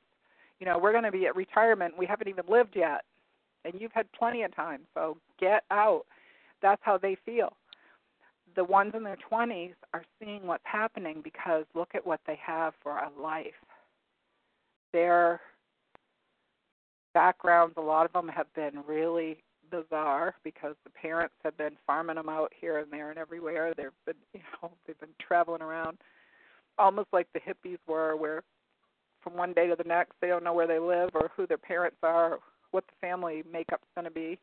You 0.59 0.65
know, 0.65 0.79
we're 0.79 0.91
going 0.91 1.03
to 1.03 1.11
be 1.11 1.27
at 1.27 1.35
retirement. 1.35 1.97
We 1.97 2.07
haven't 2.07 2.27
even 2.27 2.45
lived 2.47 2.75
yet, 2.75 3.01
and 3.63 3.73
you've 3.79 3.91
had 3.91 4.11
plenty 4.11 4.41
of 4.41 4.55
time. 4.55 4.81
So 4.93 5.17
get 5.39 5.63
out. 5.69 6.03
That's 6.61 6.81
how 6.83 6.97
they 6.97 7.15
feel. 7.25 7.53
The 8.55 8.63
ones 8.63 8.93
in 8.95 9.03
their 9.03 9.17
20s 9.31 9.73
are 9.93 10.03
seeing 10.19 10.47
what's 10.47 10.63
happening 10.65 11.21
because 11.23 11.65
look 11.75 11.89
at 11.93 12.05
what 12.05 12.21
they 12.25 12.39
have 12.43 12.73
for 12.81 12.97
a 12.97 13.09
life. 13.19 13.53
They're 14.93 15.41
backgrounds, 17.13 17.75
a 17.77 17.81
lot 17.81 18.05
of 18.05 18.13
them 18.13 18.27
have 18.27 18.51
been 18.53 18.83
really 18.87 19.37
bizarre 19.71 20.35
because 20.43 20.75
the 20.83 20.89
parents 20.89 21.33
have 21.43 21.57
been 21.57 21.77
farming 21.87 22.17
them 22.17 22.29
out 22.29 22.51
here 22.59 22.79
and 22.79 22.91
there 22.91 23.09
and 23.09 23.17
everywhere. 23.17 23.73
They've 23.75 23.87
been, 24.05 24.15
you 24.33 24.41
know, 24.61 24.71
they've 24.87 24.99
been 24.99 25.09
traveling 25.25 25.61
around, 25.61 25.97
almost 26.77 27.07
like 27.13 27.27
the 27.33 27.39
hippies 27.39 27.79
were, 27.87 28.15
where 28.15 28.43
from 29.23 29.35
one 29.35 29.53
day 29.53 29.67
to 29.67 29.75
the 29.75 29.87
next 29.87 30.13
they 30.19 30.27
don't 30.27 30.43
know 30.43 30.53
where 30.53 30.67
they 30.67 30.79
live 30.79 31.09
or 31.13 31.31
who 31.35 31.47
their 31.47 31.57
parents 31.57 31.97
are, 32.03 32.33
or 32.33 32.39
what 32.71 32.85
the 32.87 33.07
family 33.07 33.43
makeup's 33.51 33.87
going 33.95 34.05
to 34.05 34.11
be, 34.11 34.39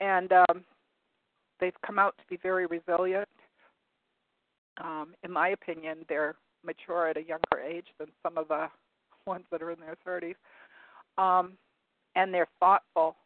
and 0.00 0.32
um, 0.32 0.64
they've 1.60 1.80
come 1.86 1.98
out 1.98 2.14
to 2.18 2.24
be 2.28 2.38
very 2.42 2.66
resilient. 2.66 3.28
Um, 4.82 5.14
in 5.22 5.30
my 5.30 5.50
opinion, 5.50 5.98
they're 6.08 6.34
mature 6.64 7.08
at 7.08 7.16
a 7.16 7.22
younger 7.22 7.60
age 7.64 7.86
than 7.98 8.08
some 8.22 8.38
of 8.38 8.48
the 8.48 8.68
ones 9.26 9.44
that 9.50 9.62
are 9.62 9.70
in 9.70 9.78
their 9.80 9.96
30s 10.06 10.34
um, 11.18 11.52
and 12.16 12.32
they're 12.32 12.48
thoughtful. 12.60 13.16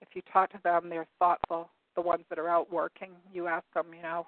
If 0.00 0.08
you 0.14 0.22
talk 0.32 0.50
to 0.52 0.60
them, 0.64 0.88
they're 0.88 1.06
thoughtful. 1.18 1.70
The 1.94 2.02
ones 2.02 2.24
that 2.28 2.38
are 2.38 2.48
out 2.48 2.70
working, 2.70 3.10
you 3.32 3.46
ask 3.46 3.64
them, 3.74 3.86
you 3.94 4.02
know, 4.02 4.26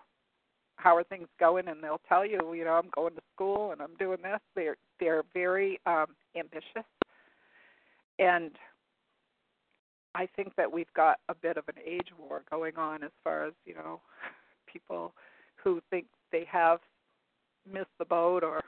how 0.76 0.96
are 0.96 1.04
things 1.04 1.28
going, 1.38 1.68
and 1.68 1.82
they'll 1.82 2.00
tell 2.08 2.24
you, 2.24 2.54
you 2.54 2.64
know, 2.64 2.72
I'm 2.72 2.90
going 2.94 3.14
to 3.14 3.22
school 3.34 3.72
and 3.72 3.82
I'm 3.82 3.94
doing 3.98 4.18
this. 4.22 4.40
They're 4.54 4.76
they're 5.00 5.24
very 5.34 5.80
um, 5.86 6.06
ambitious, 6.36 6.86
and 8.18 8.52
I 10.14 10.28
think 10.36 10.54
that 10.56 10.70
we've 10.70 10.92
got 10.94 11.18
a 11.28 11.34
bit 11.34 11.56
of 11.56 11.64
an 11.68 11.82
age 11.84 12.08
war 12.18 12.42
going 12.50 12.76
on 12.76 13.02
as 13.02 13.10
far 13.22 13.46
as 13.46 13.52
you 13.66 13.74
know, 13.74 14.00
people 14.72 15.12
who 15.62 15.80
think 15.90 16.06
they 16.32 16.46
have 16.50 16.78
missed 17.70 17.86
the 17.98 18.04
boat 18.04 18.42
or 18.42 18.62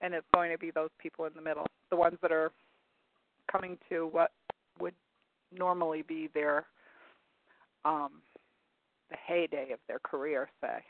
and 0.00 0.12
it's 0.12 0.26
going 0.34 0.52
to 0.52 0.58
be 0.58 0.70
those 0.70 0.90
people 0.98 1.24
in 1.24 1.32
the 1.34 1.40
middle, 1.40 1.66
the 1.90 1.96
ones 1.96 2.18
that 2.20 2.30
are 2.30 2.52
coming 3.50 3.78
to 3.88 4.08
what 4.10 4.32
would 4.80 4.94
normally 5.52 6.02
be 6.02 6.28
their 6.34 6.66
um, 7.84 8.22
the 9.10 9.16
heyday 9.16 9.72
of 9.72 9.78
their 9.88 9.98
career, 9.98 10.48
say. 10.60 10.82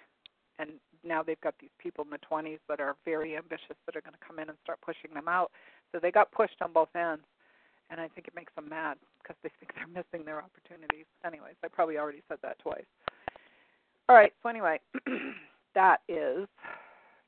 And 0.59 0.71
now 1.03 1.23
they've 1.23 1.41
got 1.41 1.55
these 1.61 1.75
people 1.79 2.05
in 2.05 2.11
the 2.11 2.23
20s 2.31 2.61
that 2.69 2.81
are 2.81 2.97
very 3.05 3.37
ambitious 3.37 3.77
that 3.87 3.97
are 3.97 4.01
going 4.01 4.15
to 4.15 4.27
come 4.27 4.39
in 4.39 4.49
and 4.49 4.59
start 4.63 4.79
pushing 4.81 5.13
them 5.13 5.27
out. 5.27 5.51
So 5.91 5.99
they 5.99 6.13
got 6.13 6.31
pushed 6.31 6.63
on 6.63 6.73
both 6.73 6.95
ends, 6.95 7.25
and 7.91 8.01
I 8.01 8.09
think 8.09 8.29
it 8.29 8.35
makes 8.37 8.55
them 8.55 8.69
mad 8.69 8.97
because 9.21 9.37
they 9.43 9.51
think 9.59 9.75
they're 9.75 9.91
missing 9.91 10.25
their 10.25 10.39
opportunities. 10.39 11.07
Anyways, 11.27 11.59
I 11.65 11.69
probably 11.69 11.99
already 11.99 12.23
said 12.29 12.39
that 12.43 12.59
twice. 12.61 12.87
All 14.09 14.17
right. 14.17 14.33
So 14.43 14.49
anyway, 14.49 14.79
that 15.75 16.01
is 16.09 16.47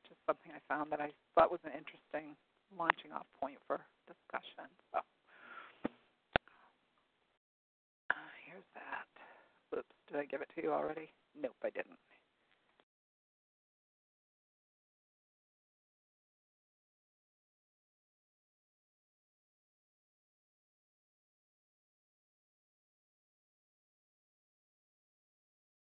just 0.07 0.21
something 0.27 0.53
I 0.55 0.63
found 0.69 0.93
that 0.93 1.01
I 1.01 1.11
thought 1.35 1.51
was 1.51 1.61
an 1.65 1.73
interesting 1.75 2.37
launching 2.79 3.11
off 3.11 3.27
point 3.41 3.59
for 3.67 3.81
discussion. 4.07 4.71
So. 4.93 5.01
Did 9.73 10.17
I 10.17 10.25
give 10.25 10.41
it 10.41 10.49
to 10.57 10.63
you 10.63 10.73
already? 10.73 11.11
Nope, 11.41 11.57
I 11.65 11.71
didn't. 11.71 11.99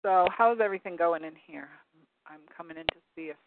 So 0.04 0.28
how's 0.38 0.60
everything 0.62 0.98
going 0.98 1.24
in 1.24 1.34
here? 1.48 1.70
I'm 2.28 2.42
coming 2.56 2.78
in 2.78 2.84
to 2.84 3.00
see 3.16 3.30
if 3.30 3.38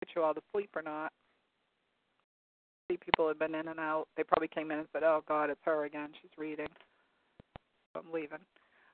put 0.00 0.08
you 0.14 0.22
all 0.22 0.34
to 0.34 0.40
sleep 0.52 0.70
or 0.76 0.82
not. 0.82 1.12
See 2.90 2.96
people 2.96 3.28
have 3.28 3.38
been 3.38 3.54
in 3.54 3.68
and 3.68 3.80
out. 3.80 4.06
They 4.16 4.22
probably 4.22 4.48
came 4.48 4.70
in 4.70 4.78
and 4.78 4.88
said, 4.92 5.02
"Oh 5.02 5.22
God, 5.26 5.50
it's 5.50 5.60
her 5.64 5.84
again. 5.84 6.10
She's 6.20 6.30
reading." 6.38 6.68
So 7.92 8.00
I'm 8.00 8.12
leaving. 8.12 8.38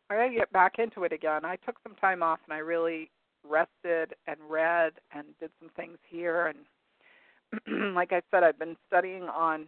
I 0.09 0.16
gotta 0.16 0.34
get 0.34 0.52
back 0.52 0.78
into 0.78 1.04
it 1.04 1.12
again. 1.12 1.44
I 1.44 1.57
took 1.57 1.76
some 1.82 1.96
time 1.96 2.22
off 2.22 2.38
and 2.44 2.54
I 2.54 2.59
really 2.59 3.11
rested 3.48 4.14
and 4.26 4.38
read 4.48 4.92
and 5.12 5.26
did 5.40 5.50
some 5.61 5.70
things 5.76 5.98
here 6.09 6.46
and 6.46 7.94
like 7.94 8.12
I 8.12 8.22
said, 8.30 8.42
I've 8.42 8.59
been 8.59 8.76
studying 8.86 9.24
on 9.24 9.66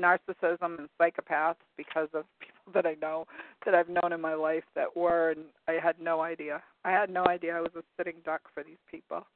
narcissism 0.00 0.78
and 0.78 0.88
psychopaths 1.00 1.56
because 1.76 2.08
of 2.14 2.24
people 2.40 2.72
that 2.72 2.86
I 2.86 2.96
know 3.00 3.26
that 3.64 3.74
I've 3.74 3.88
known 3.88 4.12
in 4.12 4.20
my 4.20 4.34
life 4.34 4.64
that 4.74 4.96
were 4.96 5.30
and 5.30 5.44
I 5.68 5.72
had 5.82 6.00
no 6.00 6.22
idea. 6.22 6.62
I 6.84 6.90
had 6.90 7.10
no 7.10 7.26
idea 7.26 7.56
I 7.56 7.60
was 7.60 7.72
a 7.76 7.82
sitting 7.96 8.16
duck 8.24 8.42
for 8.52 8.62
these 8.62 8.80
people. 8.90 9.26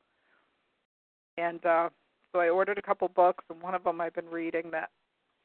And 1.37 1.65
uh 1.67 1.91
so 2.33 2.41
I 2.41 2.49
ordered 2.49 2.79
a 2.79 2.83
couple 2.83 3.09
books 3.09 3.45
and 3.51 3.61
one 3.63 3.75
of 3.75 3.85
them 3.85 4.01
I've 4.01 4.15
been 4.15 4.29
reading 4.31 4.71
that 4.73 4.91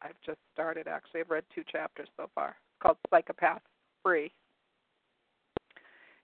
I've 0.01 0.19
just 0.26 0.39
started 0.53 0.88
actually. 0.88 1.21
I've 1.21 1.30
read 1.30 1.45
two 1.53 1.63
chapters 1.69 2.09
so 2.17 2.30
far. 2.34 2.49
It's 2.49 2.82
called 2.82 2.97
Psychopaths 3.11 3.59
free. 4.04 4.32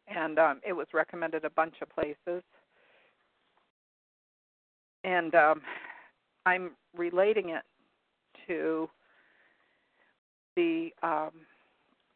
And 0.07 0.39
um, 0.39 0.59
it 0.67 0.73
was 0.73 0.88
recommended 0.93 1.45
a 1.45 1.49
bunch 1.51 1.75
of 1.82 1.89
places. 1.89 2.43
And 5.03 5.34
um, 5.36 5.61
I'm 6.45 6.71
relating 6.95 7.49
it 7.49 7.63
to 8.47 8.89
the 10.55 10.89
um, 11.03 11.32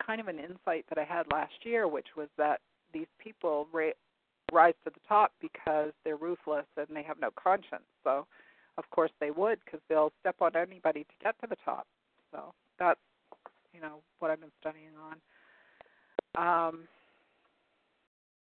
kind 0.05 0.19
of 0.19 0.27
an 0.27 0.39
insight 0.39 0.85
that 0.89 0.97
I 0.97 1.03
had 1.03 1.25
last 1.31 1.53
year, 1.63 1.87
which 1.87 2.07
was 2.17 2.27
that 2.37 2.59
these 2.93 3.07
people 3.19 3.67
ra- 3.71 3.91
rise 4.51 4.73
to 4.83 4.89
the 4.89 4.99
top 5.07 5.31
because 5.39 5.91
they're 6.03 6.17
ruthless 6.17 6.65
and 6.77 6.87
they 6.95 7.03
have 7.03 7.19
no 7.19 7.29
conscience. 7.41 7.85
So, 8.03 8.25
of 8.77 8.89
course, 8.89 9.11
they 9.19 9.31
would 9.31 9.59
because 9.63 9.79
they'll 9.87 10.11
step 10.19 10.35
on 10.41 10.55
anybody 10.55 11.03
to 11.03 11.23
get 11.23 11.39
to 11.41 11.47
the 11.47 11.57
top. 11.63 11.87
So 12.31 12.53
that's 12.79 12.99
you 13.73 13.81
know 13.81 14.01
what 14.19 14.31
I've 14.31 14.39
been 14.39 14.51
studying 14.59 14.95
on 15.09 15.17
um, 16.37 16.87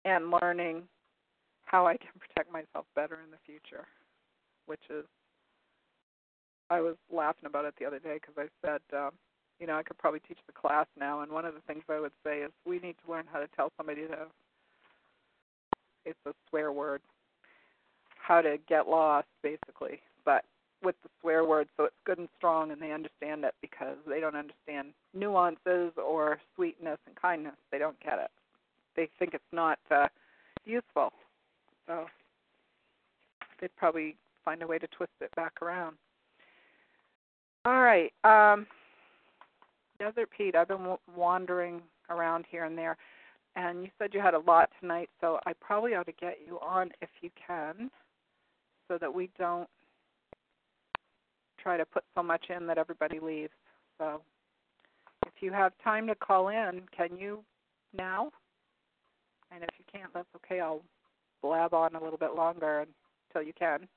and 0.05 0.31
learning 0.31 0.83
how 1.65 1.87
I 1.87 1.97
can 1.97 2.11
protect 2.19 2.51
myself 2.51 2.85
better 2.95 3.19
in 3.23 3.31
the 3.31 3.37
future, 3.45 3.85
which 4.65 4.81
is 4.89 5.05
I 6.69 6.81
was 6.81 6.95
laughing 7.11 7.45
about 7.45 7.65
it 7.65 7.75
the 7.79 7.85
other 7.85 7.99
day 7.99 8.19
because 8.19 8.35
I 8.37 8.47
said, 8.65 8.81
um, 8.97 9.11
you 9.59 9.67
know, 9.67 9.75
I 9.75 9.83
could 9.83 9.97
probably 9.97 10.21
teach 10.27 10.39
the 10.47 10.53
class 10.53 10.87
now, 10.99 11.21
and 11.21 11.31
one 11.31 11.45
of 11.45 11.53
the 11.53 11.61
things 11.61 11.83
I 11.89 11.99
would 11.99 12.11
say 12.23 12.39
is 12.39 12.51
we 12.65 12.79
need 12.79 12.95
to 13.05 13.11
learn 13.11 13.25
how 13.31 13.39
to 13.39 13.47
tell 13.55 13.71
somebody 13.77 14.07
to. 14.07 14.27
It's 16.05 16.19
a 16.25 16.33
swear 16.49 16.71
word. 16.71 17.01
How 18.17 18.41
to 18.41 18.57
get 18.67 18.87
lost, 18.87 19.27
basically, 19.41 20.01
but 20.25 20.45
with 20.83 20.95
the 21.03 21.09
swear 21.21 21.45
word, 21.45 21.67
so 21.77 21.85
it's 21.85 21.95
good 22.05 22.17
and 22.17 22.27
strong, 22.37 22.71
and 22.71 22.81
they 22.81 22.91
understand 22.91 23.43
it 23.43 23.55
because 23.61 23.97
they 24.07 24.19
don't 24.19 24.35
understand 24.35 24.89
nuances 25.13 25.91
or 25.97 26.39
sweetness 26.55 26.99
and 27.07 27.15
kindness. 27.15 27.55
They 27.71 27.77
don't 27.77 27.99
get 28.01 28.19
it. 28.19 28.29
They 28.95 29.09
think 29.17 29.33
it's 29.33 29.43
not 29.51 29.79
uh, 29.89 30.07
useful. 30.65 31.13
So 31.87 32.05
they'd 33.59 33.75
probably 33.77 34.15
find 34.43 34.61
a 34.61 34.67
way 34.67 34.77
to 34.77 34.87
twist 34.87 35.13
it 35.21 35.33
back 35.35 35.61
around. 35.61 35.95
All 37.65 37.81
right. 37.81 38.11
Um, 38.23 38.67
Desert 39.99 40.29
Pete, 40.37 40.55
I've 40.55 40.67
been 40.67 40.97
wandering 41.15 41.81
around 42.09 42.45
here 42.49 42.65
and 42.65 42.77
there, 42.77 42.97
and 43.55 43.83
you 43.83 43.89
said 43.97 44.13
you 44.13 44.19
had 44.19 44.33
a 44.33 44.39
lot 44.39 44.69
tonight, 44.81 45.09
so 45.21 45.39
I 45.45 45.53
probably 45.53 45.95
ought 45.95 46.07
to 46.07 46.13
get 46.13 46.39
you 46.45 46.59
on 46.59 46.91
if 47.01 47.09
you 47.21 47.29
can, 47.47 47.89
so 48.87 48.97
that 48.97 49.13
we 49.13 49.29
don't 49.37 49.69
try 51.63 51.77
to 51.77 51.85
put 51.85 52.03
so 52.15 52.21
much 52.21 52.45
in 52.55 52.67
that 52.67 52.77
everybody 52.77 53.19
leaves. 53.19 53.53
So 53.97 54.21
if 55.25 55.33
you 55.41 55.51
have 55.51 55.71
time 55.83 56.05
to 56.07 56.15
call 56.15 56.49
in, 56.49 56.81
can 56.95 57.17
you 57.17 57.43
now? 57.97 58.29
And 59.51 59.63
if 59.63 59.69
you 59.79 59.85
can't, 59.91 60.13
that's 60.13 60.27
okay. 60.35 60.59
I'll 60.59 60.81
blab 61.41 61.73
on 61.73 61.95
a 61.95 62.03
little 62.03 62.17
bit 62.17 62.35
longer 62.35 62.85
until 63.29 63.47
you 63.47 63.53
can. 63.57 63.87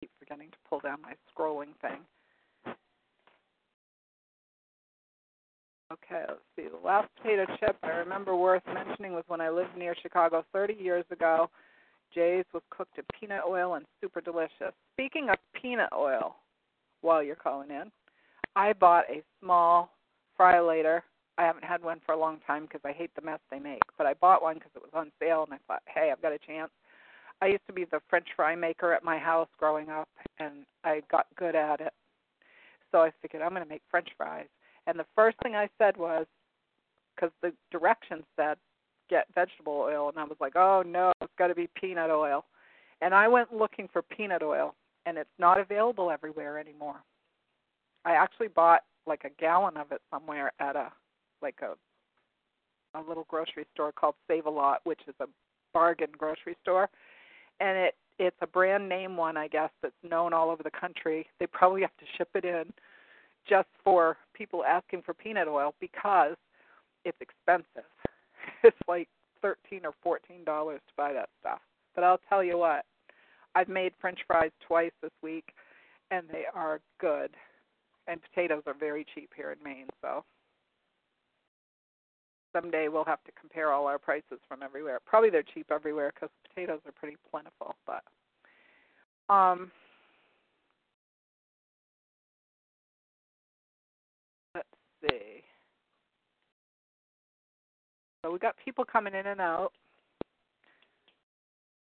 Keep 0.00 0.10
forgetting 0.18 0.50
to 0.50 0.56
pull 0.68 0.80
down 0.80 0.98
my 1.02 1.14
scrolling 1.34 1.74
thing. 1.80 2.00
Okay, 5.92 6.24
let's 6.26 6.40
see. 6.56 6.68
The 6.68 6.86
last 6.86 7.08
potato 7.16 7.44
chip 7.60 7.76
I 7.82 7.88
remember 7.88 8.34
worth 8.34 8.62
mentioning 8.72 9.12
was 9.12 9.24
when 9.26 9.42
I 9.42 9.50
lived 9.50 9.76
near 9.76 9.94
Chicago 10.00 10.42
30 10.52 10.74
years 10.74 11.04
ago. 11.10 11.50
Jay's 12.14 12.46
was 12.54 12.62
cooked 12.70 12.96
in 12.96 13.04
peanut 13.18 13.42
oil 13.46 13.74
and 13.74 13.84
super 14.00 14.22
delicious. 14.22 14.72
Speaking 14.94 15.28
of 15.28 15.36
peanut 15.60 15.90
oil, 15.94 16.36
while 17.02 17.22
you're 17.22 17.36
calling 17.36 17.70
in, 17.70 17.90
I 18.56 18.72
bought 18.72 19.04
a 19.10 19.22
small 19.40 19.90
Fryolator. 20.38 21.00
I 21.36 21.42
haven't 21.42 21.64
had 21.64 21.82
one 21.82 22.00
for 22.06 22.12
a 22.12 22.18
long 22.18 22.38
time 22.46 22.62
because 22.62 22.82
I 22.84 22.92
hate 22.92 23.10
the 23.14 23.22
mess 23.22 23.40
they 23.50 23.58
make, 23.58 23.82
but 23.98 24.06
I 24.06 24.14
bought 24.14 24.42
one 24.42 24.54
because 24.54 24.72
it 24.74 24.82
was 24.82 24.92
on 24.94 25.10
sale 25.18 25.44
and 25.44 25.52
I 25.54 25.58
thought, 25.66 25.82
hey, 25.92 26.10
I've 26.10 26.22
got 26.22 26.32
a 26.32 26.38
chance. 26.38 26.70
I 27.42 27.46
used 27.46 27.66
to 27.66 27.72
be 27.72 27.84
the 27.84 28.00
French 28.08 28.28
fry 28.36 28.54
maker 28.54 28.94
at 28.94 29.04
my 29.04 29.18
house 29.18 29.48
growing 29.58 29.88
up, 29.88 30.08
and 30.38 30.64
I 30.84 31.02
got 31.10 31.26
good 31.36 31.56
at 31.56 31.80
it. 31.80 31.92
So 32.92 32.98
I 32.98 33.10
figured 33.20 33.42
I'm 33.42 33.50
going 33.50 33.64
to 33.64 33.68
make 33.68 33.82
French 33.90 34.08
fries. 34.16 34.46
And 34.86 34.98
the 34.98 35.06
first 35.14 35.36
thing 35.42 35.54
I 35.54 35.68
said 35.78 35.96
was, 35.96 36.26
because 37.14 37.30
the 37.42 37.52
directions 37.70 38.24
said 38.36 38.56
get 39.08 39.26
vegetable 39.34 39.74
oil, 39.74 40.08
and 40.08 40.18
I 40.18 40.24
was 40.24 40.36
like, 40.40 40.56
oh 40.56 40.82
no, 40.86 41.12
it's 41.20 41.32
got 41.38 41.48
to 41.48 41.54
be 41.54 41.68
peanut 41.78 42.10
oil. 42.10 42.44
And 43.00 43.14
I 43.14 43.28
went 43.28 43.52
looking 43.52 43.88
for 43.92 44.02
peanut 44.02 44.42
oil, 44.42 44.74
and 45.06 45.18
it's 45.18 45.30
not 45.38 45.58
available 45.58 46.10
everywhere 46.10 46.58
anymore. 46.58 47.02
I 48.04 48.12
actually 48.12 48.48
bought 48.48 48.82
like 49.06 49.24
a 49.24 49.40
gallon 49.40 49.76
of 49.76 49.92
it 49.92 50.00
somewhere 50.10 50.52
at 50.60 50.76
a 50.76 50.90
like 51.42 51.56
a 51.62 51.74
a 52.98 53.00
little 53.00 53.26
grocery 53.28 53.66
store 53.74 53.92
called 53.92 54.14
Save 54.28 54.46
a 54.46 54.50
Lot, 54.50 54.80
which 54.84 55.00
is 55.08 55.14
a 55.20 55.26
bargain 55.72 56.10
grocery 56.16 56.56
store, 56.62 56.88
and 57.60 57.76
it 57.76 57.94
it's 58.18 58.36
a 58.40 58.46
brand 58.46 58.88
name 58.88 59.16
one, 59.16 59.36
I 59.36 59.48
guess, 59.48 59.70
that's 59.82 59.94
known 60.08 60.32
all 60.32 60.50
over 60.50 60.62
the 60.62 60.70
country. 60.70 61.26
They 61.40 61.46
probably 61.46 61.80
have 61.80 61.96
to 61.98 62.04
ship 62.16 62.28
it 62.34 62.44
in 62.44 62.72
just 63.48 63.68
for 63.82 64.16
people 64.34 64.64
asking 64.64 65.02
for 65.02 65.14
peanut 65.14 65.48
oil 65.48 65.74
because 65.80 66.36
it's 67.04 67.18
expensive. 67.20 67.88
It's 68.64 68.76
like 68.88 69.08
thirteen 69.40 69.84
or 69.84 69.92
fourteen 70.02 70.44
dollars 70.44 70.80
to 70.88 70.92
buy 70.96 71.12
that 71.12 71.28
stuff. 71.40 71.60
But 71.94 72.04
I'll 72.04 72.20
tell 72.28 72.42
you 72.42 72.58
what, 72.58 72.84
I've 73.54 73.68
made 73.68 73.92
French 74.00 74.18
fries 74.26 74.50
twice 74.66 74.92
this 75.02 75.12
week, 75.22 75.52
and 76.10 76.26
they 76.30 76.44
are 76.54 76.80
good. 77.00 77.30
And 78.08 78.20
potatoes 78.22 78.62
are 78.66 78.74
very 78.74 79.06
cheap 79.14 79.30
here 79.36 79.52
in 79.52 79.58
Maine, 79.62 79.86
so 80.00 80.24
someday 82.52 82.88
we'll 82.88 83.04
have 83.04 83.22
to 83.24 83.32
compare 83.40 83.72
all 83.72 83.86
our 83.86 83.98
prices 83.98 84.38
from 84.48 84.62
everywhere. 84.62 84.98
Probably 85.06 85.30
they're 85.30 85.42
cheap 85.42 85.66
everywhere 85.70 86.12
because 86.14 86.30
potatoes 86.48 86.80
are 86.86 86.92
pretty 86.92 87.16
plentiful, 87.30 87.74
but 87.86 88.02
um 89.32 89.70
see. 95.02 95.42
So 98.24 98.32
we 98.32 98.38
got 98.38 98.54
people 98.64 98.84
coming 98.84 99.14
in 99.14 99.26
and 99.26 99.40
out, 99.40 99.72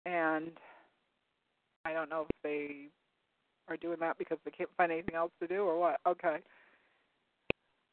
and 0.05 0.51
I 1.85 1.93
don't 1.93 2.09
know 2.09 2.25
if 2.29 2.35
they 2.43 2.87
are 3.69 3.77
doing 3.77 3.99
that 4.01 4.17
because 4.17 4.37
they 4.43 4.51
can't 4.51 4.69
find 4.77 4.91
anything 4.91 5.15
else 5.15 5.31
to 5.41 5.47
do 5.47 5.63
or 5.63 5.79
what. 5.79 5.99
Okay. 6.05 6.37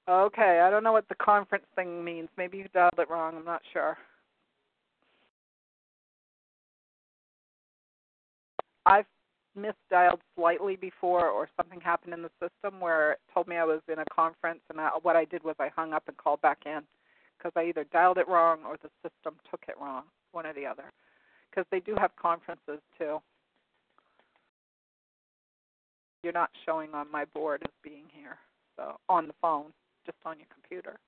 Okay, 0.09 0.61
I 0.61 0.69
don't 0.69 0.85
know 0.85 0.93
what 0.93 1.09
the 1.09 1.15
conference 1.15 1.65
thing 1.75 2.05
means. 2.05 2.29
Maybe 2.37 2.59
you 2.59 2.67
dialed 2.75 2.99
it 2.99 3.09
wrong. 3.09 3.37
I'm 3.37 3.45
not 3.45 3.63
sure. 3.73 3.97
I've 8.85 9.07
misdialed 9.57 10.21
slightly 10.37 10.77
before, 10.77 11.29
or 11.29 11.49
something 11.57 11.81
happened 11.81 12.15
in 12.15 12.23
the 12.23 12.31
system 12.41 12.81
where 12.81 13.13
it 13.13 13.21
told 13.33 13.49
me 13.49 13.57
I 13.57 13.65
was 13.65 13.81
in 13.91 13.99
a 13.99 14.05
conference, 14.15 14.61
and 14.71 14.81
I, 14.81 14.91
what 15.03 15.17
I 15.17 15.25
did 15.25 15.43
was 15.45 15.57
I 15.59 15.69
hung 15.75 15.93
up 15.93 16.05
and 16.09 16.17
called 16.17 16.41
back 16.41 16.59
in 16.67 16.83
because 17.39 17.53
I 17.57 17.69
either 17.69 17.85
dialed 17.93 18.19
it 18.19 18.29
wrong 18.29 18.61
or 18.67 18.77
the 18.83 18.91
system 19.03 19.39
took 19.51 19.65
it 19.69 19.75
wrong, 19.81 20.05
one 20.33 20.47
or 20.47 20.55
the 20.55 20.67
other. 20.67 20.93
Because 21.51 21.67
they 21.71 21.81
do 21.81 21.95
have 21.99 22.11
conferences 22.17 22.81
too. 22.99 23.19
You're 26.23 26.33
not 26.33 26.51
showing 26.65 26.95
on 26.95 27.11
my 27.13 27.27
board 27.27 27.63
as 27.65 27.71
being 27.83 28.05
here, 28.11 28.39
so 28.77 28.97
on 29.09 29.27
the 29.27 29.35
phone, 29.43 29.73
just 30.07 30.17
on 30.25 30.39
your 30.39 30.49
computer. 30.53 30.99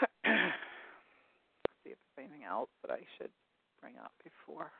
see 1.84 1.90
if 1.90 1.98
there's 2.16 2.28
anything 2.28 2.44
else 2.48 2.70
that 2.82 2.92
I 2.92 3.00
should 3.18 3.30
bring 3.80 3.94
up 3.98 4.12
before. 4.22 4.70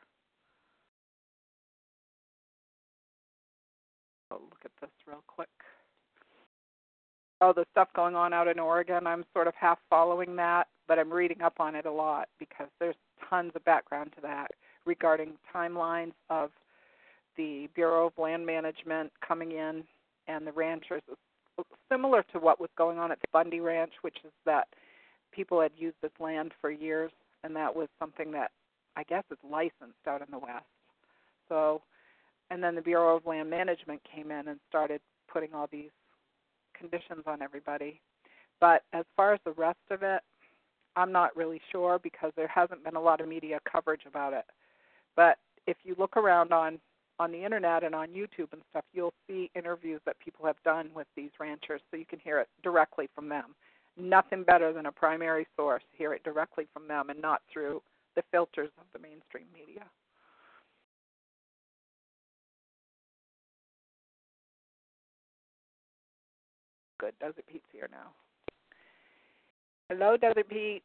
Look 4.41 4.65
at 4.65 4.71
this 4.81 4.89
real 5.07 5.23
quick. 5.27 5.49
Oh, 7.41 7.53
the 7.53 7.65
stuff 7.71 7.89
going 7.95 8.15
on 8.15 8.31
out 8.31 8.47
in 8.47 8.59
Oregon, 8.59 9.05
I'm 9.05 9.25
sort 9.33 9.47
of 9.47 9.53
half 9.55 9.79
following 9.89 10.35
that, 10.37 10.67
but 10.87 10.97
I'm 10.97 11.11
reading 11.11 11.41
up 11.41 11.55
on 11.59 11.75
it 11.75 11.85
a 11.85 11.91
lot 11.91 12.29
because 12.39 12.67
there's 12.79 12.95
tons 13.29 13.51
of 13.55 13.65
background 13.65 14.13
to 14.15 14.21
that 14.21 14.51
regarding 14.85 15.33
timelines 15.53 16.13
of 16.29 16.51
the 17.35 17.67
Bureau 17.75 18.07
of 18.07 18.13
Land 18.17 18.45
Management 18.45 19.11
coming 19.25 19.51
in 19.51 19.83
and 20.27 20.47
the 20.47 20.51
ranchers. 20.51 21.01
Similar 21.91 22.23
to 22.31 22.39
what 22.39 22.59
was 22.59 22.69
going 22.77 22.97
on 22.97 23.11
at 23.11 23.19
the 23.19 23.27
Bundy 23.33 23.59
Ranch, 23.59 23.93
which 24.01 24.17
is 24.23 24.31
that 24.45 24.67
people 25.31 25.59
had 25.61 25.71
used 25.77 25.97
this 26.01 26.11
land 26.19 26.51
for 26.61 26.71
years, 26.71 27.11
and 27.43 27.55
that 27.55 27.75
was 27.75 27.87
something 27.99 28.31
that 28.31 28.51
I 28.95 29.03
guess 29.03 29.23
is 29.31 29.37
licensed 29.49 30.07
out 30.07 30.21
in 30.21 30.27
the 30.31 30.39
West. 30.39 30.65
So 31.49 31.81
and 32.53 32.63
then 32.63 32.75
the 32.75 32.81
Bureau 32.81 33.17
of 33.17 33.25
Land 33.25 33.49
Management 33.49 33.99
came 34.03 34.29
in 34.29 34.47
and 34.47 34.59
started 34.69 35.01
putting 35.27 35.55
all 35.55 35.67
these 35.71 35.89
conditions 36.77 37.23
on 37.25 37.41
everybody. 37.41 37.99
But 38.61 38.83
as 38.93 39.05
far 39.17 39.33
as 39.33 39.39
the 39.43 39.53
rest 39.53 39.79
of 39.89 40.03
it, 40.03 40.21
I'm 40.95 41.11
not 41.11 41.35
really 41.35 41.59
sure 41.71 41.97
because 41.97 42.31
there 42.35 42.47
hasn't 42.47 42.83
been 42.83 42.95
a 42.95 43.01
lot 43.01 43.21
of 43.21 43.27
media 43.27 43.59
coverage 43.69 44.03
about 44.07 44.33
it. 44.33 44.45
But 45.15 45.39
if 45.65 45.77
you 45.83 45.95
look 45.97 46.15
around 46.15 46.53
on 46.53 46.79
on 47.19 47.31
the 47.31 47.43
internet 47.43 47.83
and 47.83 47.93
on 47.93 48.07
YouTube 48.09 48.51
and 48.53 48.61
stuff, 48.71 48.83
you'll 48.91 49.13
see 49.27 49.49
interviews 49.55 50.01
that 50.05 50.17
people 50.19 50.45
have 50.45 50.55
done 50.63 50.89
with 50.95 51.05
these 51.15 51.29
ranchers 51.39 51.79
so 51.89 51.97
you 51.97 52.05
can 52.05 52.19
hear 52.19 52.39
it 52.39 52.49
directly 52.63 53.07
from 53.13 53.29
them. 53.29 53.55
Nothing 53.97 54.43
better 54.43 54.73
than 54.73 54.87
a 54.87 54.91
primary 54.91 55.45
source, 55.55 55.83
hear 55.95 56.13
it 56.13 56.23
directly 56.23 56.67
from 56.73 56.87
them 56.87 57.11
and 57.11 57.21
not 57.21 57.41
through 57.51 57.81
the 58.15 58.23
filters 58.31 58.69
of 58.79 58.85
the 58.93 58.99
mainstream 58.99 59.45
media. 59.53 59.83
Good. 67.03 67.13
Desert 67.19 67.45
Pete's 67.51 67.65
here 67.71 67.89
now. 67.91 68.11
Hello, 69.89 70.15
Desert 70.15 70.47
Pete. 70.47 70.83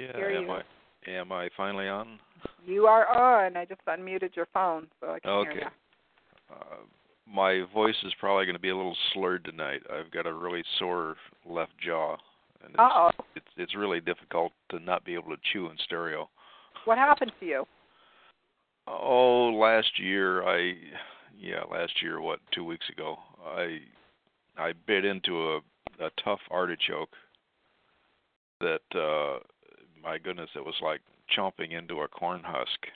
Yeah, 0.00 0.14
Hear 0.14 0.30
am 0.30 0.42
you. 0.44 0.50
I 0.50 1.10
am 1.10 1.32
I 1.32 1.48
finally 1.56 1.88
on? 1.88 2.18
You 2.66 2.86
are 2.86 3.08
on. 3.08 3.56
I 3.56 3.64
just 3.64 3.80
unmuted 3.86 4.36
your 4.36 4.46
phone, 4.52 4.88
so 5.00 5.12
I 5.12 5.20
can 5.20 5.30
Okay. 5.30 5.52
hear 5.52 5.60
you. 5.62 6.54
Uh, 6.54 6.76
my 7.26 7.62
voice 7.72 7.96
is 8.04 8.12
probably 8.20 8.44
going 8.44 8.56
to 8.56 8.60
be 8.60 8.68
a 8.68 8.76
little 8.76 8.96
slurred 9.12 9.44
tonight. 9.44 9.82
I've 9.90 10.10
got 10.10 10.26
a 10.26 10.34
really 10.34 10.62
sore 10.78 11.16
left 11.46 11.72
jaw, 11.78 12.16
and 12.62 12.70
it's 12.70 12.78
Uh 12.78 12.88
oh. 12.92 13.10
it's, 13.34 13.46
it's 13.56 13.74
really 13.74 14.00
difficult 14.00 14.52
to 14.70 14.78
not 14.80 15.04
be 15.04 15.14
able 15.14 15.30
to 15.30 15.40
chew 15.50 15.70
in 15.70 15.78
stereo. 15.78 16.28
What 16.84 16.98
happened 16.98 17.32
to 17.40 17.46
you? 17.46 17.64
Oh, 18.86 19.50
last 19.58 19.98
year 19.98 20.46
I 20.46 20.74
yeah, 21.38 21.62
last 21.70 22.02
year 22.02 22.20
what, 22.20 22.40
2 22.52 22.64
weeks 22.64 22.88
ago, 22.90 23.16
I 23.44 23.80
I 24.56 24.72
bit 24.86 25.04
into 25.04 25.54
a 25.54 25.60
a 25.98 26.10
tough 26.22 26.40
artichoke 26.50 27.14
that 28.60 28.82
uh 28.94 29.38
my 30.02 30.18
goodness 30.18 30.50
it 30.54 30.64
was 30.64 30.74
like 30.82 31.00
chomping 31.36 31.72
into 31.72 32.00
a 32.02 32.08
corn 32.08 32.42
husk 32.44 32.86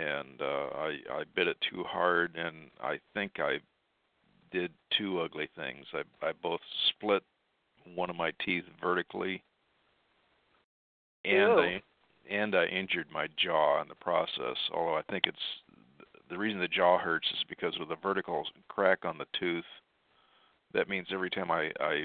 and 0.00 0.40
uh 0.40 0.68
I 0.74 0.98
I 1.10 1.24
bit 1.34 1.48
it 1.48 1.56
too 1.70 1.84
hard 1.84 2.36
and 2.36 2.70
I 2.82 2.98
think 3.14 3.32
I 3.38 3.58
did 4.50 4.72
two 4.98 5.20
ugly 5.20 5.48
things. 5.56 5.86
I 5.94 6.02
I 6.26 6.32
both 6.42 6.60
split 6.90 7.22
one 7.94 8.10
of 8.10 8.16
my 8.16 8.32
teeth 8.44 8.64
vertically 8.80 9.42
and 11.24 11.34
Ew. 11.34 11.58
I 11.60 11.82
and 12.30 12.54
I 12.54 12.66
injured 12.66 13.06
my 13.12 13.26
jaw 13.36 13.80
in 13.82 13.88
the 13.88 13.94
process. 13.94 14.56
Although 14.72 14.96
I 14.96 15.02
think 15.10 15.26
it's 15.26 15.38
the 16.32 16.38
reason 16.38 16.58
the 16.60 16.66
jaw 16.66 16.96
hurts 16.96 17.28
is 17.30 17.44
because 17.46 17.78
with 17.78 17.90
a 17.90 17.96
vertical 18.02 18.44
crack 18.68 19.04
on 19.04 19.18
the 19.18 19.26
tooth, 19.38 19.66
that 20.72 20.88
means 20.88 21.08
every 21.12 21.28
time 21.28 21.50
I 21.50 21.70
I 21.78 22.04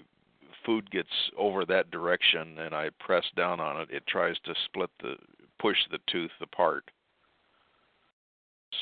food 0.66 0.92
gets 0.92 1.08
over 1.38 1.66
that 1.66 1.92
direction 1.92 2.60
and 2.60 2.76
I 2.76 2.90
press 3.00 3.24
down 3.38 3.62
on 3.62 3.80
it, 3.80 3.90
it 3.90 4.06
tries 4.06 4.36
to 4.44 4.54
split 4.66 4.90
the 5.02 5.16
push 5.60 5.78
the 5.92 6.00
tooth 6.12 6.32
apart. 6.42 6.84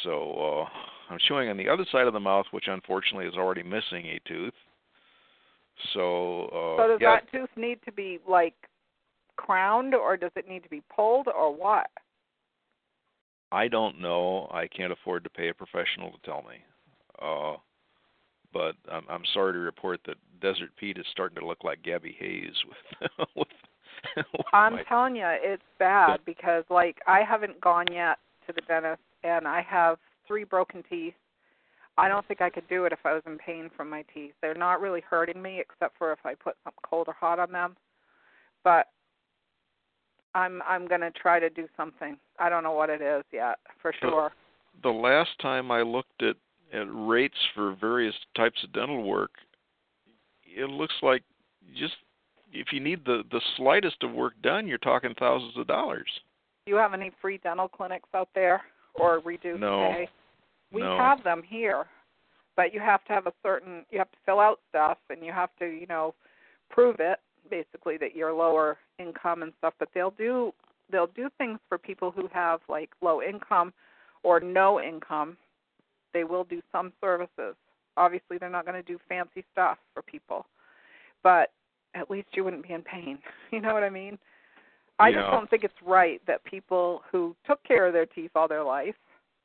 So 0.04 0.34
uh 0.34 1.14
I'm 1.14 1.20
chewing 1.28 1.50
on 1.50 1.58
the 1.58 1.70
other 1.70 1.86
side 1.92 2.08
of 2.08 2.14
the 2.14 2.20
mouth, 2.20 2.48
which 2.50 2.66
unfortunately 2.68 3.28
is 3.28 3.36
already 3.36 3.62
missing 3.62 4.08
a 4.08 4.20
tooth. 4.28 4.54
So 5.94 6.46
uh 6.46 6.82
so 6.82 6.88
does 6.88 6.98
yeah, 7.00 7.18
that 7.18 7.32
tooth 7.32 7.52
need 7.56 7.78
to 7.86 7.92
be 7.92 8.20
like 8.28 8.56
crowned, 9.36 9.94
or 9.94 10.18
does 10.18 10.32
it 10.36 10.50
need 10.50 10.64
to 10.64 10.70
be 10.70 10.82
pulled, 10.94 11.28
or 11.28 11.54
what? 11.54 11.92
I 13.56 13.70
don't 13.70 14.02
know. 14.02 14.50
I 14.52 14.68
can't 14.68 14.92
afford 14.92 15.24
to 15.24 15.30
pay 15.30 15.48
a 15.48 15.54
professional 15.54 16.12
to 16.12 16.18
tell 16.26 16.44
me. 16.44 16.58
Uh, 17.22 17.56
but 18.52 18.76
I'm, 18.92 19.06
I'm 19.10 19.24
sorry 19.34 19.54
to 19.54 19.60
report 19.60 20.02
that 20.08 20.18
Desert 20.42 20.72
Pete 20.78 20.98
is 20.98 21.06
starting 21.12 21.40
to 21.40 21.48
look 21.48 21.64
like 21.64 21.82
Gabby 21.82 22.18
Hayes 22.20 22.54
with. 22.68 23.10
with, 23.36 23.48
with 24.34 24.46
I'm 24.52 24.74
my, 24.74 24.84
telling 24.84 25.16
you, 25.16 25.26
it's 25.26 25.64
bad 25.80 26.20
because 26.26 26.66
like 26.70 26.98
I 27.08 27.22
haven't 27.22 27.62
gone 27.62 27.86
yet 27.90 28.18
to 28.46 28.52
the 28.54 28.62
dentist, 28.68 29.02
and 29.24 29.48
I 29.48 29.62
have 29.62 30.00
three 30.28 30.44
broken 30.44 30.84
teeth. 30.90 31.14
I 31.98 32.10
don't 32.10 32.28
think 32.28 32.42
I 32.42 32.50
could 32.50 32.68
do 32.68 32.84
it 32.84 32.92
if 32.92 33.00
I 33.06 33.14
was 33.14 33.24
in 33.26 33.38
pain 33.38 33.72
from 33.78 33.90
my 33.90 34.04
teeth. 34.14 34.34
They're 34.42 34.54
not 34.54 34.82
really 34.82 35.02
hurting 35.10 35.42
me 35.42 35.62
except 35.62 35.98
for 35.98 36.12
if 36.12 36.20
I 36.26 36.34
put 36.34 36.58
something 36.66 36.82
cold 36.84 37.08
or 37.08 37.14
hot 37.14 37.40
on 37.40 37.54
them. 37.54 37.78
But 38.66 38.88
I'm 40.36 40.62
I'm 40.68 40.86
gonna 40.88 41.12
try 41.12 41.40
to 41.40 41.50
do 41.50 41.68
something. 41.76 42.18
I 42.38 42.50
don't 42.50 42.64
know 42.64 42.74
what 42.74 42.90
it 42.90 43.02
is 43.02 43.24
yet 43.32 43.58
for 43.82 43.94
sure. 44.00 44.32
the 44.84 44.90
last 44.90 45.32
time 45.42 45.72
I 45.72 45.82
looked 45.82 46.22
at 46.22 46.36
at 46.74 46.88
rates 46.90 47.38
for 47.56 47.76
various 47.80 48.14
types 48.36 48.62
of 48.64 48.74
dental 48.74 49.04
work, 49.04 49.32
it 50.46 50.70
looks 50.70 50.94
like 51.02 51.24
just 51.76 51.96
if 52.52 52.68
you 52.74 52.82
need 52.82 53.06
the 53.06 53.24
the 53.32 53.42
slightest 53.56 54.04
of 54.04 54.12
work 54.12 54.34
done, 54.44 54.68
you're 54.68 54.78
talking 54.78 55.14
thousands 55.18 55.58
of 55.58 55.68
dollars. 55.68 56.10
Do 56.66 56.74
you 56.74 56.78
have 56.78 56.94
any 56.94 57.12
free 57.22 57.38
dental 57.38 57.70
clinics 57.70 58.10
out 58.14 58.30
there 58.36 58.62
or 58.96 59.20
reduced 59.20 59.62
No. 59.62 59.92
pay? 59.92 60.10
We 60.72 60.82
No. 60.82 60.98
have 60.98 61.24
them 61.24 61.44
here, 61.44 61.86
but 62.58 62.74
you 62.74 62.82
have 62.82 63.06
to 63.06 63.14
have 63.14 63.28
a 63.28 63.34
certain 63.42 63.86
you 63.90 64.00
have 64.00 64.12
to 64.12 64.18
fill 64.26 64.42
out 64.42 64.60
stuff 64.70 64.98
and 65.10 65.24
you 65.24 65.32
have 65.32 65.56
to, 65.60 65.66
you 65.66 65.86
know, 65.88 66.14
prove 66.70 67.00
it 67.00 67.20
basically 67.50 67.98
that 67.98 68.16
you're 68.16 68.34
lower 68.34 68.78
income 69.00 69.44
and 69.44 69.54
stuff, 69.58 69.74
but 69.80 69.90
they'll 69.94 70.12
do 70.12 70.52
they'll 70.92 71.08
do 71.08 71.30
things 71.38 71.60
for 71.68 71.78
people 71.78 72.12
who 72.12 72.28
have 72.32 72.60
like 72.70 72.90
low 73.02 73.22
income 73.22 73.74
or 74.24 74.40
no 74.40 74.82
income. 74.82 75.38
They 76.14 76.24
will 76.24 76.44
do 76.44 76.62
some 76.72 76.94
services. 77.02 77.56
Obviously, 77.98 78.38
they're 78.38 78.50
not 78.50 78.66
going 78.66 78.82
to 78.82 78.84
do 78.84 79.00
fancy 79.08 79.44
stuff 79.52 79.78
for 79.94 80.02
people. 80.02 80.46
But 81.24 81.52
at 81.96 82.12
least 82.12 82.28
you 82.34 82.44
wouldn't 82.44 82.68
be 82.68 82.74
in 82.74 82.82
pain. 82.82 83.20
You 83.52 83.62
know 83.62 83.74
what 83.74 83.84
I 83.84 83.90
mean? 83.90 84.18
I 85.00 85.12
just 85.12 85.30
don't 85.32 85.50
think 85.50 85.64
it's 85.64 85.74
right 85.86 86.22
that 86.28 86.44
people 86.44 87.04
who 87.10 87.36
took 87.48 87.64
care 87.64 87.86
of 87.88 87.94
their 87.94 88.06
teeth 88.06 88.32
all 88.36 88.48
their 88.48 88.64
life, 88.64 88.96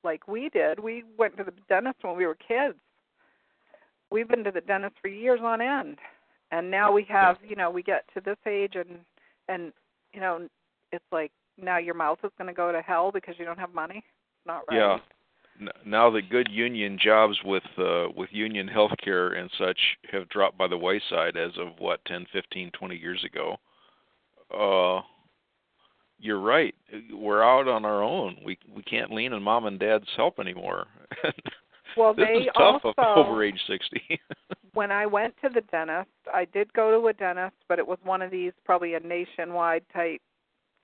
like 0.02 0.26
we 0.26 0.48
did, 0.48 0.80
we 0.80 1.04
went 1.18 1.36
to 1.36 1.44
the 1.44 1.52
dentist 1.68 1.98
when 2.02 2.16
we 2.16 2.26
were 2.26 2.36
kids. 2.36 2.76
We've 4.10 4.28
been 4.28 4.44
to 4.44 4.50
the 4.50 4.62
dentist 4.62 4.96
for 5.00 5.08
years 5.08 5.40
on 5.42 5.60
end. 5.60 5.98
And 6.52 6.70
now 6.70 6.92
we 6.92 7.04
have, 7.08 7.36
you 7.46 7.56
know, 7.56 7.70
we 7.70 7.82
get 7.82 8.04
to 8.14 8.20
this 8.20 8.36
age 8.46 8.74
and 8.74 8.98
and 9.48 9.72
you 10.12 10.20
know, 10.20 10.48
it's 10.92 11.04
like 11.12 11.32
now 11.56 11.78
your 11.78 11.94
mouth 11.94 12.18
is 12.24 12.30
going 12.38 12.48
to 12.48 12.54
go 12.54 12.72
to 12.72 12.80
hell 12.82 13.12
because 13.12 13.34
you 13.38 13.44
don't 13.44 13.58
have 13.58 13.74
money. 13.74 13.98
It's 13.98 14.46
not 14.46 14.62
right. 14.68 14.76
Yeah. 14.76 14.98
Now 15.84 16.10
the 16.10 16.22
good 16.22 16.48
union 16.50 16.98
jobs 17.00 17.36
with 17.44 17.62
uh, 17.78 18.06
with 18.16 18.30
union 18.32 18.68
healthcare 18.68 19.38
and 19.38 19.50
such 19.58 19.78
have 20.10 20.28
dropped 20.30 20.56
by 20.56 20.66
the 20.66 20.78
wayside 20.78 21.36
as 21.36 21.52
of 21.58 21.78
what 21.78 22.04
10, 22.06 22.26
15, 22.32 22.70
20 22.72 22.96
years 22.96 23.24
ago. 23.24 23.56
Uh 24.52 25.02
you're 26.22 26.40
right. 26.40 26.74
We're 27.12 27.42
out 27.42 27.66
on 27.66 27.84
our 27.84 28.02
own. 28.02 28.36
We 28.44 28.58
we 28.74 28.82
can't 28.82 29.10
lean 29.10 29.32
on 29.32 29.42
mom 29.42 29.66
and 29.66 29.78
dad's 29.78 30.08
help 30.16 30.38
anymore. 30.38 30.86
Well, 31.96 32.14
this 32.14 32.26
they 32.26 32.40
is 32.40 32.46
tough 32.56 32.82
also 32.84 33.20
over 33.20 33.44
age 33.44 33.60
60. 33.66 34.20
when 34.74 34.90
I 34.90 35.06
went 35.06 35.34
to 35.42 35.48
the 35.48 35.62
dentist, 35.62 36.08
I 36.32 36.44
did 36.46 36.72
go 36.72 36.90
to 36.90 37.08
a 37.08 37.12
dentist, 37.12 37.56
but 37.68 37.78
it 37.78 37.86
was 37.86 37.98
one 38.02 38.22
of 38.22 38.30
these 38.30 38.52
probably 38.64 38.94
a 38.94 39.00
nationwide 39.00 39.84
type 39.92 40.20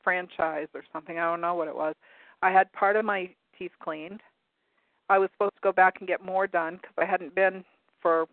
franchise 0.02 0.68
or 0.74 0.82
something. 0.92 1.18
I 1.18 1.24
don't 1.24 1.40
know 1.40 1.54
what 1.54 1.68
it 1.68 1.76
was. 1.76 1.94
I 2.42 2.50
had 2.50 2.72
part 2.72 2.96
of 2.96 3.04
my 3.04 3.30
teeth 3.59 3.72
cleaned. 3.82 4.20
I 5.09 5.18
was 5.18 5.30
supposed 5.32 5.54
to 5.54 5.61
go 5.62 5.72
back 5.72 5.94
and 5.98 6.09
get 6.09 6.24
more 6.24 6.46
done 6.46 6.76
because 6.76 6.94
I 6.98 7.04
hadn't 7.04 7.34
been 7.34 7.64
for 8.00 8.26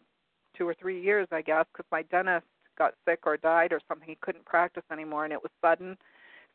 two 0.57 0.67
or 0.67 0.73
three 0.73 1.01
years, 1.01 1.27
I 1.31 1.41
guess, 1.41 1.65
because 1.71 1.85
my 1.91 2.03
dentist 2.03 2.45
got 2.77 2.93
sick 3.05 3.19
or 3.25 3.37
died 3.37 3.71
or 3.71 3.79
something. 3.87 4.07
He 4.07 4.17
couldn't 4.21 4.45
practice 4.45 4.83
anymore, 4.91 5.23
and 5.23 5.33
it 5.33 5.41
was 5.41 5.51
sudden. 5.61 5.97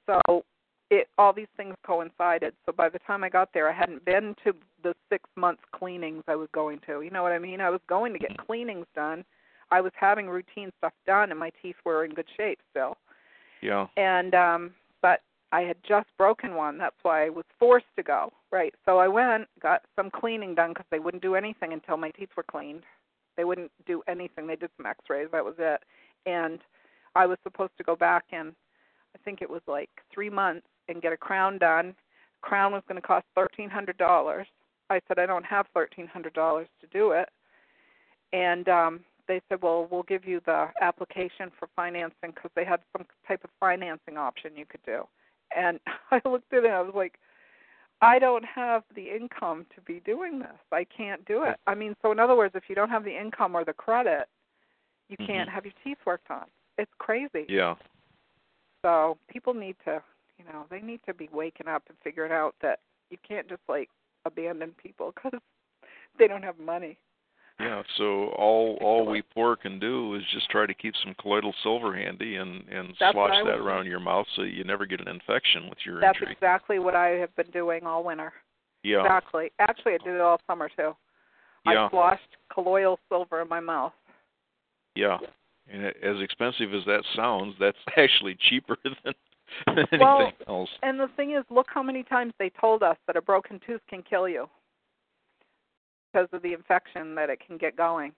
So 0.07 0.45
it 0.91 1.09
all 1.19 1.33
these 1.33 1.49
things 1.57 1.75
coincided. 1.87 2.55
So 2.65 2.73
by 2.73 2.89
the 2.89 2.99
time 3.01 3.23
I 3.23 3.29
got 3.29 3.51
there, 3.53 3.69
I 3.69 3.73
hadn't 3.73 4.05
been 4.05 4.35
to 4.45 4.55
the 4.83 4.95
six 5.11 5.29
months 5.37 5.63
cleanings 5.73 6.25
I 6.29 6.37
was 6.37 6.49
going 6.53 6.81
to. 6.87 7.03
You 7.03 7.11
know 7.11 7.23
what 7.23 7.33
I 7.33 7.39
mean? 7.39 7.61
I 7.61 7.71
was 7.71 7.81
going 7.89 8.13
to 8.13 8.19
get 8.19 8.37
cleanings 8.39 8.87
done. 8.95 9.25
I 9.71 9.81
was 9.81 9.93
having 9.95 10.29
routine 10.29 10.71
stuff 10.79 10.95
done, 11.07 11.31
and 11.31 11.39
my 11.39 11.51
teeth 11.61 11.77
were 11.85 12.05
in 12.05 12.15
good 12.15 12.29
shape 12.37 12.61
still. 12.71 12.97
yeah. 13.61 13.87
And 13.97 14.35
um, 14.35 14.71
but 15.03 15.21
I 15.53 15.63
had 15.63 15.77
just 15.87 16.09
broken 16.17 16.55
one. 16.55 16.79
That's 16.79 16.97
why 17.03 17.27
I 17.27 17.29
was 17.29 17.45
forced 17.59 17.87
to 17.97 18.03
go. 18.03 18.33
Right. 18.51 18.75
So 18.87 18.99
I 18.99 19.09
went, 19.09 19.47
got 19.61 19.83
some 19.95 20.11
cleaning 20.11 20.55
done 20.55 20.71
because 20.71 20.87
they 20.91 21.01
wouldn't 21.01 21.23
do 21.23 21.35
anything 21.35 21.75
until 21.75 21.99
my 21.99 22.11
teeth 22.11 22.31
were 22.37 22.45
cleaned. 22.45 22.85
They 23.37 23.45
wouldn't 23.45 23.71
do 23.87 24.03
anything. 24.09 24.47
They 24.47 24.57
did 24.57 24.71
some 24.77 24.87
X-rays. 24.87 25.29
That 25.33 25.45
was 25.45 25.55
it. 25.59 25.83
And 26.25 26.61
I 27.15 27.27
was 27.27 27.39
supposed 27.43 27.73
to 27.79 27.85
go 27.85 27.95
back 27.95 28.25
in, 28.33 28.55
I 29.15 29.19
think 29.25 29.43
it 29.43 29.51
was 29.51 29.61
like 29.67 29.91
three 30.13 30.31
months, 30.31 30.67
and 30.89 31.03
get 31.03 31.13
a 31.13 31.17
crown 31.17 31.59
done. 31.59 31.95
Crown 32.41 32.73
was 32.73 32.83
going 32.89 33.01
to 33.01 33.07
cost 33.07 33.27
thirteen 33.35 33.71
hundred 33.71 33.99
dollars. 33.99 34.47
I 34.91 35.01
said 35.07 35.19
I 35.19 35.27
don't 35.27 35.45
have 35.45 35.67
thirteen 35.75 36.07
hundred 36.07 36.35
dollars 36.35 36.69
to 36.81 36.87
do 36.89 37.13
it, 37.13 37.29
and 38.33 38.69
um, 38.69 39.01
they 39.29 39.41
said, 39.49 39.63
well, 39.63 39.87
we'll 39.91 40.03
give 40.05 40.25
you 40.25 40.41
the 40.47 40.69
application 40.81 41.51
for 41.59 41.69
financing 41.77 42.33
because 42.35 42.51
they 42.57 42.65
had 42.65 42.81
some 42.97 43.07
type 43.27 43.45
of 43.45 43.51
financing 43.61 44.17
option 44.17 44.57
you 44.57 44.65
could 44.65 44.83
do. 44.85 45.03
And 45.55 45.79
I 46.11 46.21
looked 46.25 46.53
at 46.53 46.65
it, 46.65 46.67
and 46.67 46.75
I 46.75 46.81
was 46.81 46.95
like, 46.95 47.19
I 48.01 48.19
don't 48.19 48.45
have 48.45 48.85
the 48.95 49.15
income 49.15 49.67
to 49.75 49.81
be 49.83 50.01
doing 50.05 50.39
this. 50.39 50.57
I 50.73 50.85
can't 50.85 51.25
do 51.27 51.45
it. 51.45 51.57
I 51.67 51.75
mean, 51.75 51.95
so 52.01 52.13
in 52.13 52.19
other 52.19 52.37
words, 52.37 52.55
if 52.55 52.65
you 52.69 52.75
don't 52.75 52.91
have 52.91 53.05
the 53.05 53.17
income 53.17 53.55
or 53.55 53.65
the 53.65 53.73
credit, 53.73 54.29
you 55.09 55.17
can't 55.17 55.49
Mhm. 55.49 55.53
have 55.53 55.65
your 55.65 55.75
teeth 55.83 55.99
worked 56.07 56.31
on. 56.31 56.49
It's 56.79 56.93
crazy. 56.99 57.45
Yeah. 57.49 57.75
So 58.83 59.19
people 59.29 59.53
need 59.53 59.77
to, 59.85 60.03
you 60.39 60.45
know, 60.53 60.65
they 60.71 60.81
need 60.81 61.01
to 61.07 61.15
be 61.15 61.29
waking 61.33 61.69
up 61.69 61.83
and 61.89 61.97
figuring 62.03 62.33
out 62.33 62.55
that 62.63 62.81
you 63.11 63.19
can't 63.27 63.49
just 63.49 63.63
like 63.69 63.89
abandon 64.25 64.75
people 64.83 65.13
because 65.15 65.39
they 66.19 66.29
don't 66.29 66.43
have 66.43 66.59
money. 66.59 66.99
Yeah, 67.61 67.83
so 67.97 68.29
all 68.39 68.79
all 68.83 69.05
we 69.07 69.23
poor 69.23 69.57
can 69.57 69.81
do 69.81 70.15
is 70.15 70.23
just 70.33 70.49
try 70.51 70.65
to 70.67 70.75
keep 70.75 70.95
some 71.05 71.15
colloidal 71.21 71.55
silver 71.63 71.97
handy 71.97 72.37
and 72.37 72.63
and 72.69 72.95
That's 73.01 73.15
slosh 73.15 73.35
that 73.45 73.59
around 73.59 73.87
your 73.87 74.01
mouth 74.01 74.27
so 74.37 74.43
you 74.43 74.65
never 74.65 74.87
get 74.87 75.01
an 75.01 75.09
infection 75.09 75.69
with 75.69 75.79
your 75.85 76.01
That's 76.01 76.17
injury. 76.19 76.33
exactly 76.33 76.79
what 76.79 76.95
I 76.95 77.09
have 77.11 77.35
been 77.37 77.51
doing 77.51 77.85
all 77.85 78.05
winter. 78.05 78.33
Yeah. 78.85 79.01
Exactly. 79.01 79.51
Actually, 79.59 79.95
I 79.95 79.99
did 80.05 80.15
it 80.15 80.21
all 80.21 80.41
summer 80.47 80.69
too. 80.77 80.93
Yeah. 81.67 81.87
I 81.87 81.91
sloshed 81.91 82.37
colloidal 82.53 82.99
silver 83.09 83.43
in 83.43 83.49
my 83.49 83.61
mouth. 83.61 83.93
Yeah. 84.95 85.19
And 85.71 85.85
a- 85.85 86.05
as 86.05 86.21
expensive 86.23 86.73
as 86.73 86.85
that 86.87 87.03
sounds, 87.17 87.55
that's 87.59 87.77
actually 87.97 88.37
cheaper 88.49 88.77
than, 88.85 88.95
than 89.67 89.79
anything 89.79 90.01
Well, 90.01 90.33
else. 90.47 90.71
And 90.83 90.99
the 90.99 91.09
thing 91.17 91.33
is, 91.33 91.45
look 91.51 91.67
how 91.73 91.83
many 91.83 92.03
times 92.03 92.33
they 92.39 92.51
told 92.51 92.83
us 92.83 92.97
that 93.07 93.17
a 93.17 93.23
broken 93.23 93.61
tooth 93.67 93.81
can 93.89 94.03
kill 94.03 94.29
you 94.29 94.49
because 96.13 96.29
of 96.33 96.43
the 96.43 96.53
infection 96.53 97.15
that 97.15 97.31
it 97.31 97.41
can 97.45 97.59
get 97.59 97.77
going. 97.77 98.13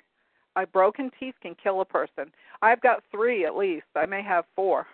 A 0.57 0.67
broken 0.67 1.11
teeth 1.19 1.35
can 1.41 1.55
kill 1.63 1.81
a 1.81 1.85
person. 1.85 2.33
I've 2.63 2.81
got 2.81 3.03
three 3.11 3.45
at 3.45 3.57
least. 3.57 3.87
I 3.95 4.07
may 4.07 4.23
have 4.23 4.45
four. 4.57 4.87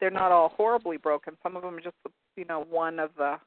They're 0.00 0.10
not 0.10 0.32
all 0.32 0.48
horribly 0.48 0.96
broken. 0.96 1.36
Some 1.42 1.56
of 1.56 1.62
them 1.62 1.76
are 1.76 1.80
just, 1.80 1.96
you 2.36 2.44
know, 2.44 2.66
one 2.68 2.98
of 2.98 3.10
the 3.16 3.38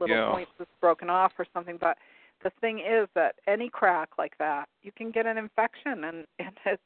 little 0.00 0.16
Yeah. 0.16 0.30
points 0.32 0.50
that's 0.58 0.70
broken 0.80 1.08
off 1.08 1.32
or 1.38 1.46
something. 1.54 1.76
But 1.76 1.98
the 2.42 2.50
thing 2.60 2.80
is 2.80 3.08
that 3.14 3.36
any 3.46 3.68
crack 3.68 4.18
like 4.18 4.36
that, 4.38 4.68
you 4.82 4.90
can 4.92 5.12
get 5.12 5.26
an 5.26 5.38
infection, 5.38 6.04
and 6.04 6.26
and 6.38 6.58
it's 6.66 6.82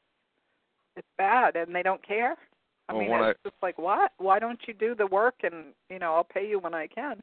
it's 0.95 1.07
bad, 1.17 1.55
and 1.55 1.73
they 1.75 1.83
don't 1.83 2.01
care. 2.05 2.35
I 2.89 2.93
Well, 2.93 3.01
mean, 3.01 3.23
it's 3.29 3.39
just 3.43 3.55
like 3.61 3.77
what? 3.77 4.11
Why 4.17 4.39
don't 4.39 4.59
you 4.67 4.73
do 4.73 4.95
the 4.95 5.07
work, 5.07 5.35
and 5.43 5.73
you 5.89 5.99
know, 5.99 6.13
I'll 6.15 6.23
pay 6.23 6.47
you 6.47 6.59
when 6.59 6.73
I 6.73 6.87
can. 6.87 7.21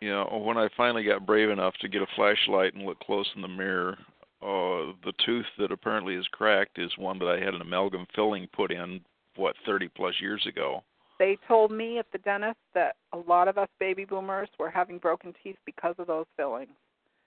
you 0.00 0.10
know, 0.10 0.42
when 0.44 0.56
I 0.58 0.68
finally 0.76 1.04
got 1.04 1.26
brave 1.26 1.50
enough 1.50 1.74
to 1.80 1.88
get 1.88 2.02
a 2.02 2.06
flashlight 2.16 2.74
and 2.74 2.84
look 2.86 2.98
close 3.00 3.28
in 3.36 3.42
the 3.42 3.48
mirror, 3.48 3.98
uh, 4.42 4.92
the 5.04 5.12
tooth 5.24 5.46
that 5.58 5.72
apparently 5.72 6.14
is 6.14 6.26
cracked 6.28 6.78
is 6.78 6.90
one 6.96 7.18
that 7.18 7.28
I 7.28 7.38
had 7.44 7.54
an 7.54 7.60
amalgam 7.60 8.06
filling 8.14 8.48
put 8.54 8.72
in, 8.72 9.00
what, 9.36 9.54
30 9.66 9.88
plus 9.88 10.14
years 10.20 10.46
ago. 10.46 10.82
They 11.18 11.36
told 11.46 11.70
me 11.70 11.98
at 11.98 12.06
the 12.12 12.18
dentist 12.18 12.56
that 12.74 12.96
a 13.12 13.18
lot 13.18 13.46
of 13.48 13.58
us 13.58 13.68
baby 13.78 14.06
boomers 14.06 14.48
were 14.58 14.70
having 14.70 14.96
broken 14.96 15.34
teeth 15.42 15.58
because 15.66 15.94
of 15.98 16.06
those 16.06 16.24
fillings, 16.36 16.70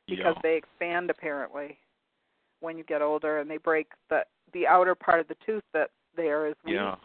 because 0.07 0.33
yeah. 0.35 0.41
they 0.41 0.57
expand 0.57 1.11
apparently 1.11 1.77
when 2.59 2.75
you 2.77 2.83
get 2.85 3.03
older, 3.03 3.37
and 3.39 3.49
they 3.49 3.57
break 3.57 3.87
the 4.09 4.21
the 4.53 4.65
outer 4.65 4.95
part 4.95 5.19
of 5.19 5.27
the 5.27 5.35
tooth 5.45 5.63
that 5.73 5.89
there 6.15 6.47
is 6.47 6.55
weak, 6.65 6.75
Yeah. 6.75 6.95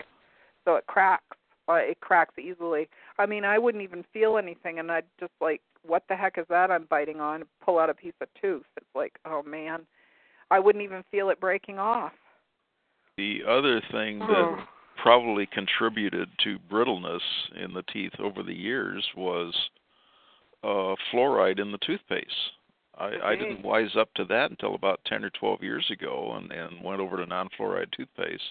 So 0.68 0.74
it 0.76 0.86
cracks. 0.86 1.24
Uh, 1.66 1.74
it 1.74 1.98
cracks 2.00 2.34
easily. 2.38 2.88
I 3.18 3.24
mean, 3.26 3.44
I 3.44 3.58
wouldn't 3.58 3.82
even 3.84 4.04
feel 4.12 4.36
anything, 4.36 4.78
and 4.78 4.90
I'd 4.92 5.04
just 5.18 5.32
like, 5.40 5.62
what 5.86 6.02
the 6.08 6.16
heck 6.16 6.36
is 6.36 6.44
that 6.50 6.70
I'm 6.70 6.86
biting 6.90 7.20
on? 7.20 7.44
Pull 7.64 7.78
out 7.78 7.88
a 7.90 7.94
piece 7.94 8.14
of 8.20 8.28
tooth. 8.40 8.66
It's 8.76 8.86
like, 8.94 9.18
oh 9.24 9.42
man, 9.42 9.80
I 10.50 10.58
wouldn't 10.58 10.84
even 10.84 11.02
feel 11.10 11.30
it 11.30 11.40
breaking 11.40 11.78
off. 11.78 12.12
The 13.16 13.40
other 13.48 13.80
thing 13.90 14.18
that 14.20 14.28
Oh. 14.28 14.58
probably 15.02 15.46
contributed 15.46 16.28
to 16.44 16.58
brittleness 16.70 17.22
in 17.56 17.72
the 17.72 17.82
teeth 17.84 18.12
over 18.18 18.42
the 18.42 18.54
years 18.54 19.06
was 19.16 19.54
uh, 20.62 20.94
fluoride 21.12 21.60
in 21.60 21.72
the 21.72 21.78
toothpaste. 21.78 22.52
I, 22.98 23.12
I 23.24 23.36
didn't 23.36 23.62
wise 23.62 23.94
up 23.96 24.12
to 24.14 24.24
that 24.26 24.50
until 24.50 24.74
about 24.74 25.00
10 25.06 25.24
or 25.24 25.30
12 25.30 25.62
years 25.62 25.86
ago 25.90 26.32
and, 26.36 26.50
and 26.50 26.82
went 26.82 27.00
over 27.00 27.16
to 27.16 27.26
non 27.26 27.48
fluoride 27.58 27.92
toothpaste. 27.92 28.42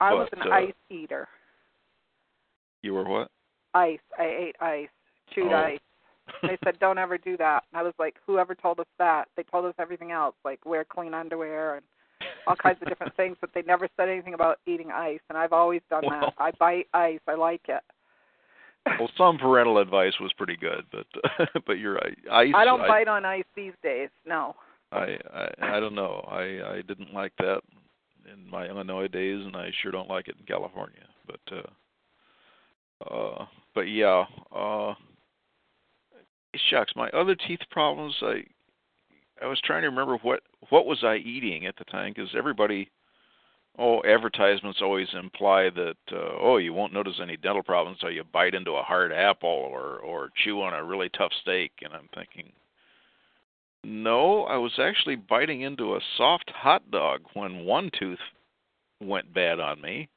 I 0.00 0.12
was 0.14 0.28
an 0.32 0.42
uh, 0.50 0.54
ice 0.54 0.72
eater. 0.90 1.28
You 2.82 2.94
were 2.94 3.04
what? 3.08 3.30
Ice. 3.74 3.98
I 4.18 4.24
ate 4.24 4.56
ice. 4.60 4.88
Chewed 5.34 5.52
Oh. 5.52 5.56
ice. 5.56 5.78
They 6.42 6.56
said 6.64 6.78
don't 6.78 6.98
ever 6.98 7.18
do 7.18 7.36
that. 7.36 7.64
And 7.72 7.78
I 7.78 7.82
was 7.82 7.92
like, 7.98 8.16
whoever 8.26 8.54
told 8.54 8.80
us 8.80 8.86
that? 8.98 9.28
They 9.36 9.42
told 9.42 9.66
us 9.66 9.74
everything 9.78 10.10
else, 10.10 10.34
like 10.44 10.64
wear 10.64 10.84
clean 10.84 11.12
underwear 11.12 11.76
and 11.76 11.84
all 12.46 12.56
kinds 12.56 12.78
of 12.80 12.88
different 12.88 13.14
things, 13.16 13.36
but 13.40 13.50
they 13.54 13.62
never 13.62 13.88
said 13.96 14.08
anything 14.08 14.32
about 14.34 14.58
eating 14.66 14.90
ice. 14.90 15.20
And 15.28 15.36
I've 15.36 15.52
always 15.52 15.82
done 15.90 16.04
Well- 16.06 16.20
that. 16.20 16.34
I 16.38 16.50
bite 16.58 16.86
ice. 16.94 17.20
I 17.28 17.34
like 17.34 17.62
it. 17.68 17.82
Well, 18.98 19.08
some 19.16 19.38
parental 19.38 19.78
advice 19.78 20.12
was 20.20 20.30
pretty 20.34 20.56
good, 20.58 20.84
but 20.92 21.06
but 21.66 21.78
you're 21.78 21.94
right. 21.94 22.18
Ice. 22.30 22.52
I 22.54 22.66
don't 22.66 22.80
bite 22.86 23.08
on 23.08 23.24
ice 23.24 23.44
these 23.56 23.72
days. 23.82 24.10
No. 24.26 24.54
I, 24.92 25.16
I 25.34 25.76
I 25.76 25.80
don't 25.80 25.94
know. 25.94 26.22
I 26.30 26.42
I 26.76 26.82
didn't 26.86 27.14
like 27.14 27.32
that 27.38 27.62
in 28.32 28.48
my 28.50 28.66
Illinois 28.66 29.08
days, 29.08 29.44
and 29.44 29.56
I 29.56 29.70
sure 29.82 29.92
don't 29.92 30.10
like 30.10 30.28
it 30.28 30.36
in 30.38 30.46
California. 30.46 31.06
But 31.26 31.40
uh, 31.52 33.14
uh, 33.14 33.46
but 33.74 33.82
yeah. 33.82 34.24
Uh, 34.54 34.94
shucks, 36.70 36.92
my 36.96 37.08
other 37.10 37.34
teeth 37.34 37.60
problems. 37.70 38.14
I 38.22 38.44
I 39.42 39.46
was 39.46 39.60
trying 39.64 39.82
to 39.82 39.88
remember 39.88 40.16
what 40.18 40.40
what 40.70 40.86
was 40.86 41.02
I 41.02 41.16
eating 41.16 41.66
at 41.66 41.76
the 41.76 41.84
time 41.84 42.12
because 42.14 42.34
everybody. 42.36 42.90
Oh, 43.76 44.00
advertisements 44.04 44.78
always 44.80 45.08
imply 45.14 45.68
that 45.68 45.96
uh, 46.12 46.38
oh 46.40 46.58
you 46.58 46.72
won't 46.72 46.92
notice 46.92 47.18
any 47.20 47.36
dental 47.36 47.64
problems 47.64 47.98
until 48.00 48.14
you 48.14 48.22
bite 48.22 48.54
into 48.54 48.70
a 48.70 48.84
hard 48.84 49.12
apple 49.12 49.48
or 49.48 49.98
or 49.98 50.30
chew 50.44 50.62
on 50.62 50.74
a 50.74 50.84
really 50.84 51.08
tough 51.08 51.32
steak, 51.42 51.72
and 51.82 51.92
I'm 51.92 52.08
thinking, 52.14 52.52
no, 53.84 54.44
I 54.44 54.56
was 54.56 54.72
actually 54.78 55.16
biting 55.16 55.62
into 55.62 55.94
a 55.94 56.00
soft 56.16 56.50
hot 56.54 56.90
dog 56.90 57.22
when 57.34 57.64
one 57.64 57.90
tooth 57.98 58.18
went 59.00 59.32
bad 59.34 59.60
on 59.60 59.80
me. 59.80 60.08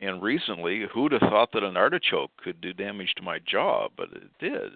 And 0.00 0.22
recently, 0.22 0.84
who'd 0.92 1.12
have 1.12 1.22
thought 1.22 1.50
that 1.52 1.64
an 1.64 1.76
artichoke 1.76 2.30
could 2.42 2.60
do 2.60 2.72
damage 2.72 3.12
to 3.16 3.22
my 3.22 3.40
jaw? 3.40 3.88
But 3.96 4.10
it 4.12 4.30
did. 4.38 4.72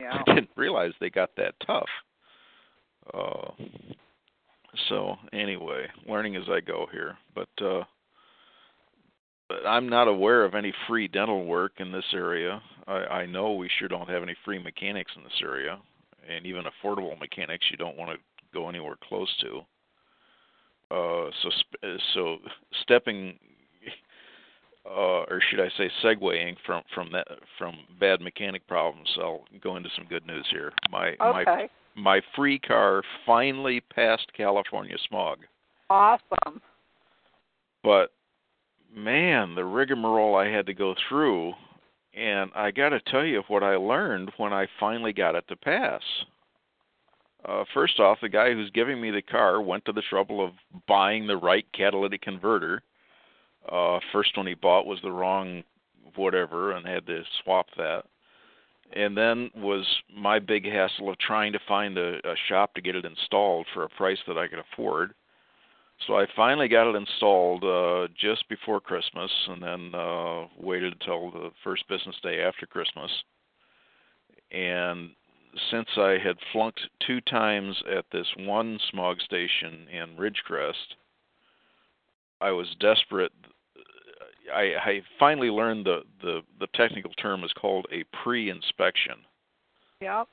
Yeah. 0.00 0.22
I 0.26 0.34
didn't 0.34 0.50
realize 0.56 0.92
they 1.00 1.10
got 1.10 1.30
that 1.36 1.54
tough. 1.66 1.88
Uh, 3.12 3.50
so 4.88 5.16
anyway, 5.32 5.86
learning 6.08 6.36
as 6.36 6.44
I 6.48 6.60
go 6.60 6.86
here. 6.92 7.16
But 7.34 7.48
uh, 7.64 7.82
but 9.48 9.66
I'm 9.66 9.88
not 9.88 10.08
aware 10.08 10.44
of 10.44 10.54
any 10.54 10.72
free 10.88 11.08
dental 11.08 11.44
work 11.44 11.72
in 11.78 11.92
this 11.92 12.04
area. 12.14 12.62
I, 12.86 12.92
I 12.92 13.26
know 13.26 13.52
we 13.52 13.68
sure 13.78 13.88
don't 13.88 14.08
have 14.08 14.22
any 14.22 14.36
free 14.44 14.58
mechanics 14.58 15.12
in 15.16 15.24
this 15.24 15.42
area, 15.42 15.78
and 16.28 16.46
even 16.46 16.64
affordable 16.64 17.18
mechanics 17.18 17.66
you 17.70 17.76
don't 17.76 17.96
want 17.96 18.10
to 18.10 18.16
go 18.52 18.68
anywhere 18.68 18.96
close 19.08 19.32
to. 19.40 19.60
Uh, 20.90 21.30
so 21.42 21.50
so 22.14 22.36
stepping, 22.82 23.38
uh, 24.86 25.24
or 25.24 25.40
should 25.50 25.60
I 25.60 25.68
say, 25.78 25.90
segueing 26.04 26.56
from 26.66 26.82
from 26.94 27.10
that 27.12 27.26
from 27.58 27.74
bad 27.98 28.20
mechanic 28.20 28.66
problems, 28.66 29.08
I'll 29.18 29.44
go 29.62 29.76
into 29.76 29.88
some 29.96 30.06
good 30.06 30.26
news 30.26 30.46
here. 30.50 30.72
My 30.90 31.14
my 31.18 31.68
my 31.94 32.20
free 32.36 32.58
car 32.58 33.02
finally 33.24 33.80
passed 33.80 34.26
California 34.36 34.96
smog. 35.08 35.38
Awesome. 35.88 36.60
But 37.82 38.10
man, 38.94 39.54
the 39.54 39.64
rigmarole 39.64 40.36
I 40.36 40.48
had 40.48 40.66
to 40.66 40.74
go 40.74 40.94
through, 41.08 41.52
and 42.14 42.50
I 42.54 42.70
got 42.70 42.90
to 42.90 43.00
tell 43.00 43.24
you 43.24 43.42
what 43.48 43.62
I 43.62 43.76
learned 43.76 44.32
when 44.36 44.52
I 44.52 44.66
finally 44.78 45.12
got 45.12 45.34
it 45.34 45.46
to 45.48 45.56
pass. 45.56 46.02
Uh, 47.44 47.64
first 47.74 47.98
off, 47.98 48.18
the 48.20 48.28
guy 48.28 48.52
who's 48.52 48.70
giving 48.70 49.00
me 49.00 49.10
the 49.10 49.22
car 49.22 49.60
went 49.60 49.84
to 49.86 49.92
the 49.92 50.02
trouble 50.08 50.44
of 50.44 50.52
buying 50.86 51.26
the 51.26 51.36
right 51.36 51.66
catalytic 51.72 52.22
converter. 52.22 52.82
Uh, 53.70 53.98
first 54.12 54.36
one 54.36 54.46
he 54.46 54.54
bought 54.54 54.86
was 54.86 55.00
the 55.02 55.10
wrong 55.10 55.62
whatever 56.16 56.72
and 56.72 56.86
had 56.86 57.06
to 57.06 57.22
swap 57.42 57.66
that. 57.76 58.02
And 58.94 59.16
then 59.16 59.50
was 59.56 59.86
my 60.14 60.38
big 60.38 60.66
hassle 60.66 61.08
of 61.08 61.18
trying 61.18 61.52
to 61.54 61.58
find 61.66 61.96
a, 61.96 62.18
a 62.18 62.34
shop 62.48 62.74
to 62.74 62.82
get 62.82 62.94
it 62.94 63.06
installed 63.06 63.66
for 63.72 63.84
a 63.84 63.88
price 63.88 64.18
that 64.26 64.36
I 64.36 64.48
could 64.48 64.58
afford. 64.58 65.14
So 66.06 66.16
I 66.16 66.26
finally 66.34 66.68
got 66.68 66.90
it 66.90 66.96
installed 66.96 67.64
uh, 67.64 68.08
just 68.18 68.48
before 68.48 68.80
Christmas, 68.80 69.30
and 69.48 69.62
then 69.62 69.94
uh, 69.94 70.46
waited 70.58 70.94
until 70.94 71.30
the 71.30 71.50
first 71.62 71.86
business 71.88 72.16
day 72.22 72.40
after 72.40 72.66
Christmas. 72.66 73.10
And 74.50 75.10
since 75.70 75.88
I 75.96 76.18
had 76.22 76.36
flunked 76.52 76.80
two 77.06 77.20
times 77.20 77.80
at 77.96 78.04
this 78.12 78.26
one 78.38 78.78
smog 78.90 79.20
station 79.20 79.86
in 79.92 80.16
Ridgecrest, 80.16 80.96
I 82.40 82.50
was 82.50 82.66
desperate. 82.80 83.32
I, 84.52 84.72
I 84.84 85.02
finally 85.18 85.50
learned 85.50 85.86
the, 85.86 86.00
the 86.20 86.40
the 86.58 86.66
technical 86.74 87.12
term 87.12 87.44
is 87.44 87.52
called 87.52 87.86
a 87.92 88.04
pre-inspection 88.22 89.16
Yep. 90.02 90.26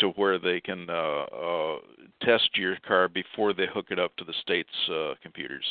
To 0.00 0.08
where 0.10 0.38
they 0.38 0.60
can 0.60 0.88
uh, 0.88 1.24
uh, 1.24 1.76
test 2.22 2.50
your 2.54 2.76
car 2.86 3.08
before 3.08 3.52
they 3.52 3.66
hook 3.72 3.86
it 3.90 3.98
up 3.98 4.16
to 4.16 4.24
the 4.24 4.34
state's 4.42 4.68
uh, 4.92 5.14
computers. 5.22 5.64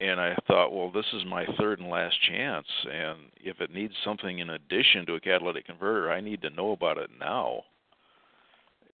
And 0.00 0.20
I 0.20 0.36
thought, 0.48 0.72
well, 0.72 0.90
this 0.90 1.06
is 1.12 1.24
my 1.26 1.46
third 1.58 1.78
and 1.78 1.88
last 1.88 2.16
chance, 2.28 2.66
and 2.90 3.18
if 3.36 3.60
it 3.60 3.72
needs 3.72 3.94
something 4.04 4.40
in 4.40 4.50
addition 4.50 5.06
to 5.06 5.14
a 5.14 5.20
catalytic 5.20 5.66
converter, 5.66 6.10
I 6.10 6.20
need 6.20 6.42
to 6.42 6.50
know 6.50 6.72
about 6.72 6.98
it 6.98 7.10
now. 7.20 7.62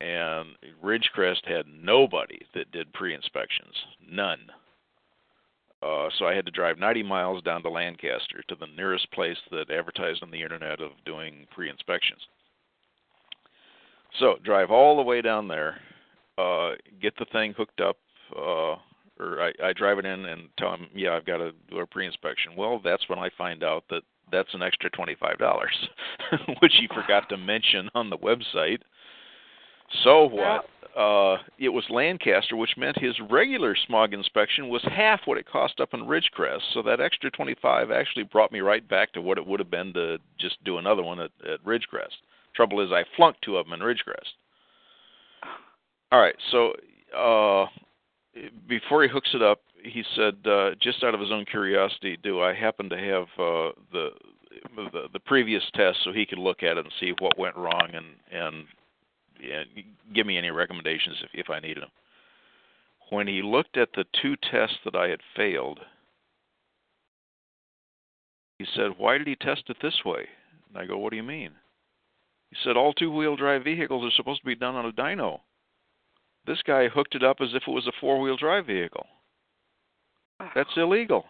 And 0.00 0.50
Ridgecrest 0.82 1.44
had 1.46 1.66
nobody 1.66 2.40
that 2.54 2.70
did 2.70 2.92
pre-inspections, 2.92 3.74
none. 4.08 4.40
Uh, 5.82 6.08
so 6.18 6.26
I 6.26 6.34
had 6.34 6.44
to 6.46 6.52
drive 6.52 6.78
90 6.78 7.02
miles 7.02 7.42
down 7.42 7.62
to 7.64 7.68
Lancaster 7.68 8.44
to 8.46 8.54
the 8.54 8.68
nearest 8.76 9.10
place 9.10 9.38
that 9.50 9.70
advertised 9.70 10.22
on 10.22 10.30
the 10.30 10.42
internet 10.42 10.80
of 10.80 10.92
doing 11.04 11.46
pre-inspections. 11.52 12.20
So 14.18 14.36
drive 14.44 14.70
all 14.70 14.96
the 14.96 15.02
way 15.02 15.22
down 15.22 15.48
there, 15.48 15.80
uh, 16.38 16.72
get 17.00 17.14
the 17.18 17.26
thing 17.32 17.54
hooked 17.56 17.80
up, 17.80 17.96
uh, 18.36 18.76
or 19.18 19.40
I, 19.40 19.52
I 19.62 19.72
drive 19.72 19.98
it 19.98 20.06
in 20.06 20.26
and 20.26 20.48
tell 20.58 20.70
them, 20.72 20.88
yeah, 20.94 21.14
I've 21.14 21.26
got 21.26 21.38
to 21.38 21.52
do 21.70 21.78
a 21.78 21.86
pre-inspection. 21.86 22.56
Well, 22.56 22.80
that's 22.82 23.08
when 23.08 23.18
I 23.18 23.30
find 23.36 23.62
out 23.62 23.84
that 23.90 24.02
that's 24.30 24.52
an 24.54 24.62
extra 24.62 24.90
twenty-five 24.90 25.38
dollars, 25.38 25.88
which 26.60 26.72
he 26.80 26.88
forgot 26.88 27.28
to 27.28 27.36
mention 27.36 27.88
on 27.94 28.10
the 28.10 28.18
website. 28.18 28.80
So 30.04 30.24
what? 30.24 30.64
Uh, 30.96 31.38
it 31.58 31.70
was 31.70 31.84
Lancaster, 31.88 32.54
which 32.54 32.76
meant 32.76 32.98
his 32.98 33.14
regular 33.30 33.74
smog 33.86 34.12
inspection 34.12 34.68
was 34.68 34.82
half 34.84 35.20
what 35.24 35.38
it 35.38 35.46
cost 35.48 35.80
up 35.80 35.94
in 35.94 36.00
Ridgecrest. 36.00 36.60
So 36.74 36.82
that 36.82 37.00
extra 37.00 37.30
twenty-five 37.30 37.90
actually 37.90 38.24
brought 38.24 38.52
me 38.52 38.60
right 38.60 38.86
back 38.86 39.12
to 39.12 39.22
what 39.22 39.38
it 39.38 39.46
would 39.46 39.60
have 39.60 39.70
been 39.70 39.92
to 39.94 40.18
just 40.38 40.62
do 40.64 40.78
another 40.78 41.02
one 41.02 41.20
at, 41.20 41.30
at 41.50 41.64
Ridgecrest. 41.64 42.16
Trouble 42.54 42.80
is, 42.80 42.90
I 42.92 43.04
flunked 43.16 43.42
two 43.42 43.56
of 43.56 43.66
them 43.66 43.74
in 43.74 43.80
Ridgecrest. 43.80 44.34
All 46.10 46.20
right, 46.20 46.36
so 46.50 46.72
uh, 47.16 47.66
before 48.68 49.02
he 49.02 49.08
hooks 49.08 49.30
it 49.34 49.42
up, 49.42 49.60
he 49.82 50.04
said, 50.14 50.34
uh, 50.46 50.70
just 50.80 51.02
out 51.02 51.14
of 51.14 51.20
his 51.20 51.30
own 51.30 51.44
curiosity, 51.44 52.18
do 52.22 52.40
I 52.40 52.54
happen 52.54 52.88
to 52.90 52.98
have 52.98 53.22
uh, 53.38 53.72
the, 53.92 54.10
the 54.76 55.08
the 55.12 55.20
previous 55.20 55.62
test 55.74 55.98
so 56.04 56.12
he 56.12 56.26
could 56.26 56.38
look 56.38 56.62
at 56.62 56.76
it 56.76 56.84
and 56.84 56.92
see 57.00 57.12
what 57.18 57.38
went 57.38 57.56
wrong 57.56 57.88
and 57.92 58.06
and 58.30 58.66
give 60.14 60.26
me 60.26 60.38
any 60.38 60.50
recommendations 60.50 61.16
if 61.22 61.46
if 61.46 61.50
I 61.50 61.58
needed 61.60 61.82
them. 61.82 61.90
When 63.10 63.26
he 63.26 63.42
looked 63.42 63.76
at 63.76 63.92
the 63.94 64.04
two 64.20 64.36
tests 64.50 64.78
that 64.84 64.94
I 64.94 65.08
had 65.08 65.20
failed, 65.36 65.80
he 68.58 68.66
said, 68.76 68.98
"Why 68.98 69.18
did 69.18 69.26
he 69.26 69.36
test 69.36 69.64
it 69.68 69.78
this 69.82 70.04
way?" 70.04 70.28
And 70.68 70.78
I 70.78 70.86
go, 70.86 70.96
"What 70.96 71.10
do 71.10 71.16
you 71.16 71.22
mean?" 71.22 71.52
He 72.52 72.58
said, 72.64 72.76
"All 72.76 72.92
two-wheel 72.92 73.36
drive 73.36 73.64
vehicles 73.64 74.04
are 74.04 74.14
supposed 74.14 74.42
to 74.42 74.46
be 74.46 74.54
done 74.54 74.74
on 74.74 74.84
a 74.84 74.92
dyno. 74.92 75.40
This 76.44 76.60
guy 76.62 76.86
hooked 76.86 77.14
it 77.14 77.24
up 77.24 77.38
as 77.40 77.48
if 77.54 77.62
it 77.66 77.70
was 77.70 77.86
a 77.86 77.92
four-wheel 77.98 78.36
drive 78.36 78.66
vehicle. 78.66 79.06
That's 80.54 80.76
illegal." 80.76 81.24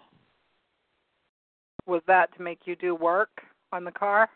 Was 1.87 2.03
that 2.09 2.35
to 2.37 2.43
make 2.43 2.67
you 2.67 2.75
do 2.75 2.97
work 2.97 3.31
on 3.73 3.85
the 3.85 3.93
car? 3.93 4.31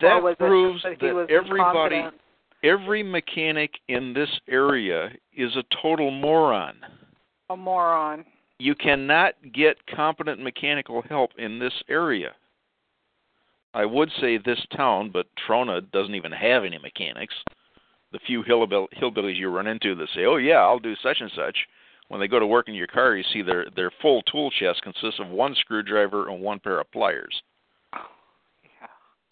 That 0.00 0.22
was 0.22 0.36
proves 0.36 0.82
that, 0.82 1.00
that 1.00 1.14
was 1.14 1.26
everybody, 1.30 1.96
incompetent? 1.96 2.20
every 2.62 3.02
mechanic 3.02 3.70
in 3.88 4.12
this 4.12 4.28
area 4.48 5.10
is 5.34 5.56
a 5.56 5.62
total 5.82 6.10
moron. 6.10 6.74
a 7.48 7.56
moron. 7.56 8.26
You 8.58 8.74
cannot 8.74 9.34
get 9.54 9.76
competent 9.86 10.42
mechanical 10.42 11.00
help 11.02 11.30
in 11.38 11.58
this 11.58 11.82
area. 11.88 12.34
I 13.76 13.84
would 13.84 14.10
say 14.18 14.38
this 14.38 14.64
town, 14.74 15.10
but 15.10 15.26
Trona 15.36 15.82
doesn't 15.92 16.14
even 16.14 16.32
have 16.32 16.64
any 16.64 16.78
mechanics. 16.78 17.34
The 18.10 18.18
few 18.20 18.42
hillbill- 18.42 18.88
hillbillies 18.94 19.36
you 19.36 19.50
run 19.50 19.66
into 19.66 19.94
that 19.96 20.08
say, 20.14 20.24
"Oh 20.24 20.36
yeah, 20.36 20.62
I'll 20.62 20.78
do 20.78 20.96
such 20.96 21.20
and 21.20 21.30
such," 21.32 21.68
when 22.08 22.18
they 22.18 22.26
go 22.26 22.38
to 22.38 22.46
work 22.46 22.68
in 22.68 22.74
your 22.74 22.86
car, 22.86 23.14
you 23.14 23.22
see 23.22 23.42
their 23.42 23.66
their 23.68 23.90
full 23.90 24.22
tool 24.22 24.50
chest 24.50 24.80
consists 24.80 25.20
of 25.20 25.28
one 25.28 25.54
screwdriver 25.54 26.26
and 26.30 26.40
one 26.40 26.58
pair 26.58 26.80
of 26.80 26.90
pliers. 26.90 27.42
Yeah. 27.92 28.86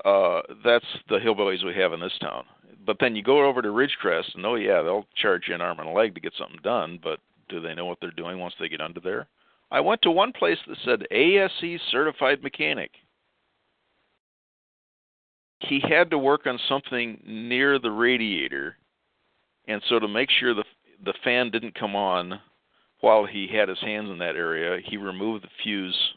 Uh, 0.05 0.43
that's 0.63 0.99
the 1.09 1.21
hillbillies 1.21 1.65
we 1.65 1.73
have 1.77 1.95
in 1.95 2.01
this 2.01 2.19
town. 2.19 2.45
But 2.85 2.99
then 2.99 3.17
you 3.17 3.23
go 3.23 3.47
over 3.47 3.63
to 3.63 3.69
Ridgecrest, 3.69 4.35
and 4.35 4.45
oh 4.45 4.57
yeah, 4.57 4.83
they'll 4.83 5.07
charge 5.15 5.49
you 5.49 5.55
an 5.55 5.63
arm 5.63 5.81
and 5.81 5.89
a 5.89 5.93
leg 5.93 6.15
to 6.17 6.21
get 6.21 6.35
something 6.35 6.61
done. 6.63 6.99
But 7.03 7.19
do 7.49 7.61
they 7.61 7.75
know 7.75 7.87
what 7.87 7.99
they're 7.99 8.11
doing 8.11 8.39
once 8.39 8.55
they 8.61 8.69
get 8.69 8.83
under 8.83 9.01
there? 9.01 9.27
I 9.71 9.81
went 9.81 10.03
to 10.03 10.11
one 10.11 10.33
place 10.33 10.59
that 10.67 10.77
said 10.85 11.07
ASE 11.11 11.81
certified 11.91 12.43
mechanic. 12.43 12.91
He 15.69 15.81
had 15.81 16.11
to 16.11 16.19
work 16.19 16.47
on 16.47 16.59
something 16.69 17.21
near 17.27 17.79
the 17.79 17.91
radiator, 17.91 18.77
and 19.67 19.83
so 19.89 19.99
to 19.99 20.09
make 20.09 20.31
sure 20.31 20.55
the 20.55 20.65
the 21.05 21.15
fan 21.25 21.51
didn't 21.51 21.75
come 21.75 21.95
on 21.97 22.41
while 23.01 23.27
he 23.27 23.47
had 23.47 23.69
his 23.69 23.81
hands 23.81 24.09
in 24.11 24.19
that 24.19 24.37
area, 24.37 24.81
he 24.85 24.97
removed 24.97 25.45
the 25.45 25.49
fuse 25.63 26.15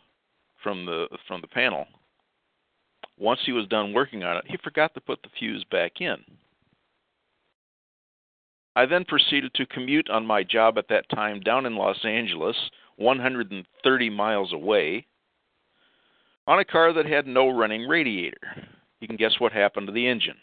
from 0.63 0.85
the 0.85 1.07
from 1.27 1.41
the 1.41 1.47
panel. 1.47 1.85
Once 3.17 3.39
he 3.45 3.51
was 3.51 3.67
done 3.67 3.93
working 3.93 4.23
on 4.23 4.37
it, 4.37 4.43
he 4.47 4.57
forgot 4.63 4.93
to 4.93 5.01
put 5.01 5.21
the 5.21 5.29
fuse 5.37 5.63
back 5.71 5.99
in. 6.01 6.17
I 8.75 8.85
then 8.85 9.05
proceeded 9.05 9.53
to 9.55 9.65
commute 9.65 10.09
on 10.09 10.25
my 10.25 10.43
job 10.43 10.77
at 10.77 10.87
that 10.89 11.09
time 11.09 11.39
down 11.39 11.65
in 11.65 11.75
Los 11.75 12.05
Angeles, 12.05 12.55
130 12.97 14.09
miles 14.11 14.53
away, 14.53 15.07
on 16.45 16.59
a 16.59 16.65
car 16.65 16.93
that 16.93 17.07
had 17.07 17.25
no 17.25 17.49
running 17.49 17.87
radiator. 17.87 18.37
You 18.99 19.07
can 19.07 19.17
guess 19.17 19.39
what 19.39 19.51
happened 19.51 19.87
to 19.87 19.93
the 19.93 20.07
engine. 20.07 20.37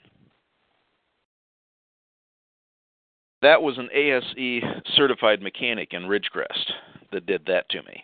That 3.43 3.61
was 3.61 3.77
an 3.77 3.91
ASE 3.93 4.63
certified 4.97 5.43
mechanic 5.43 5.93
in 5.93 6.05
Ridgecrest 6.05 6.71
that 7.13 7.27
did 7.27 7.45
that 7.47 7.69
to 7.71 7.83
me. 7.83 8.03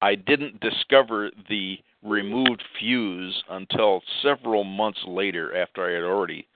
I 0.00 0.14
didn't 0.14 0.60
discover 0.60 1.30
the 1.48 1.78
removed 2.02 2.62
fuse 2.78 3.42
until 3.48 4.02
several 4.22 4.62
months 4.62 5.00
later 5.06 5.56
after 5.56 5.88
I 5.88 5.94
had 5.94 6.04
already 6.04 6.46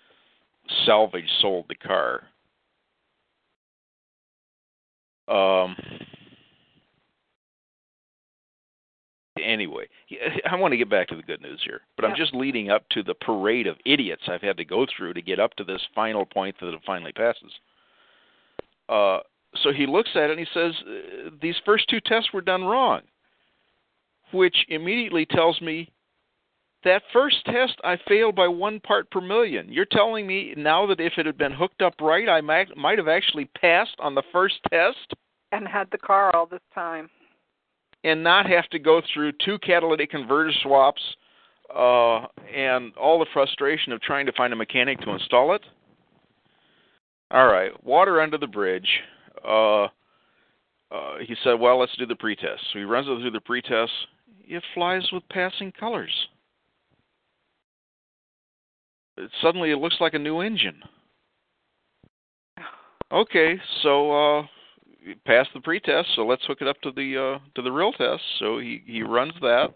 salvage 0.85 1.29
sold 1.41 1.65
the 1.69 1.75
car. 1.75 2.25
Um, 5.27 5.77
anyway, 9.45 9.89
I 10.51 10.57
want 10.57 10.73
to 10.73 10.79
get 10.79 10.91
back 10.91 11.09
to 11.09 11.17
the 11.17 11.23
good 11.23 11.43
news 11.43 11.61
here, 11.65 11.81
but 11.97 12.05
I'm 12.05 12.17
just 12.17 12.35
leading 12.35 12.71
up 12.71 12.89
to 12.91 13.03
the 13.03 13.15
parade 13.15 13.67
of 13.67 13.77
idiots 13.85 14.23
I've 14.29 14.43
had 14.43 14.57
to 14.59 14.65
go 14.65 14.87
through 14.97 15.15
to 15.15 15.23
get 15.23 15.41
up 15.41 15.55
to 15.55 15.65
this 15.65 15.83
final 15.95 16.25
point 16.25 16.57
that 16.61 16.73
it 16.73 16.81
finally 16.87 17.13
passes. 17.13 17.53
Uh, 18.89 19.19
so 19.63 19.73
he 19.73 19.87
looks 19.87 20.11
at 20.15 20.31
it 20.31 20.39
and 20.39 20.41
he 20.41 20.47
says, 20.53 20.73
uh, 20.87 21.31
These 21.41 21.57
first 21.65 21.89
two 21.89 22.01
tests 22.01 22.33
were 22.33 22.41
done 22.41 22.65
wrong, 22.65 23.03
which 24.33 24.57
immediately 24.69 25.27
tells 25.27 25.61
me 25.61 25.91
that 26.85 27.03
first 27.13 27.45
test 27.45 27.75
I 27.83 27.97
failed 28.09 28.37
by 28.37 28.49
one 28.49 28.81
part 28.81 29.11
per 29.11 29.21
million. 29.21 29.73
You're 29.73 29.85
telling 29.85 30.27
me 30.27 30.55
now 30.57 30.87
that 30.87 31.01
if 31.01 31.15
it 31.19 31.27
had 31.27 31.37
been 31.37 31.53
hooked 31.53 31.83
up 31.83 31.95
right, 32.01 32.29
I 32.29 32.41
might, 32.41 32.77
might 32.77 32.99
have 32.99 33.09
actually 33.09 33.47
passed 33.61 33.97
on 33.99 34.15
the 34.15 34.23
first 34.33 34.57
test? 34.71 35.15
And 35.51 35.67
had 35.67 35.89
the 35.91 35.99
car 35.99 36.35
all 36.37 36.47
this 36.47 36.61
time. 36.75 37.11
And 38.05 38.23
not 38.23 38.47
have 38.47 38.69
to 38.71 38.79
go 38.79 39.03
through 39.13 39.33
two 39.45 39.59
catalytic 39.59 40.11
converter 40.11 40.53
swaps 40.63 41.03
uh, 41.75 42.27
and 42.55 42.95
all 42.97 43.19
the 43.19 43.27
frustration 43.33 43.93
of 43.93 44.01
trying 44.01 44.27
to 44.27 44.33
find 44.33 44.53
a 44.53 44.57
mechanic 44.57 45.01
to 45.01 45.11
install 45.11 45.55
it. 45.55 45.63
All 47.31 47.47
right, 47.47 47.73
water 47.85 48.21
under 48.21 48.39
the 48.39 48.47
bridge. 48.47 48.89
Uh, 49.47 49.85
uh, 50.91 51.19
he 51.27 51.37
said, 51.45 51.55
"Well, 51.55 51.79
let's 51.79 51.95
do 51.97 52.07
the 52.07 52.17
pretest." 52.17 52.63
So 52.73 52.79
he 52.79 52.85
runs 52.85 53.07
it 53.07 53.21
through 53.21 53.33
the 53.33 53.41
pretest. 53.41 53.93
It 54.47 54.63
flies 54.73 55.07
with 55.13 55.29
passing 55.29 55.73
colors. 55.73 56.29
It, 59.19 59.31
suddenly, 59.43 59.73
it 59.73 59.77
looks 59.77 59.97
like 60.01 60.15
a 60.15 60.19
new 60.19 60.41
engine. 60.41 60.81
Okay, 63.13 63.61
so 63.83 64.39
uh, 64.39 64.47
passed 65.25 65.51
the 65.55 65.61
pretest, 65.61 66.09
so 66.15 66.27
let's 66.27 66.45
hook 66.47 66.59
it 66.61 66.69
up 66.69 66.81
to 66.83 66.91
the 66.93 67.17
uh, 67.17 67.39
to 67.55 67.63
the 67.63 67.73
real 67.73 67.93
test. 67.93 68.23
So 68.39 68.59
he 68.59 68.83
he 68.87 69.03
runs 69.03 69.35
that, 69.41 69.69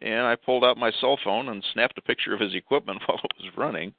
and 0.00 0.26
I 0.26 0.36
pulled 0.36 0.64
out 0.64 0.76
my 0.76 0.90
cell 1.00 1.18
phone 1.22 1.48
and 1.48 1.64
snapped 1.72 1.98
a 1.98 2.02
picture 2.02 2.34
of 2.34 2.40
his 2.40 2.54
equipment 2.54 3.00
while 3.06 3.18
it 3.18 3.44
was 3.44 3.56
running. 3.56 3.92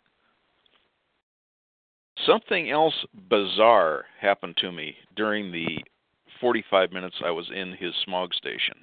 Something 2.26 2.69
else 2.69 2.93
bizarre 3.30 4.05
happened 4.19 4.55
to 4.57 4.72
me 4.72 4.95
during 5.15 5.51
the 5.51 5.84
45 6.39 6.91
minutes 6.91 7.15
I 7.26 7.31
was 7.31 7.49
in 7.53 7.73
his 7.73 7.93
smog 8.05 8.34
station. 8.34 8.76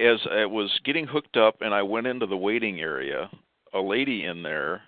As 0.00 0.18
I 0.30 0.46
was 0.46 0.70
getting 0.84 1.06
hooked 1.06 1.36
up 1.36 1.56
and 1.60 1.74
I 1.74 1.82
went 1.82 2.06
into 2.06 2.26
the 2.26 2.36
waiting 2.36 2.80
area, 2.80 3.30
a 3.74 3.80
lady 3.80 4.24
in 4.24 4.42
there 4.42 4.82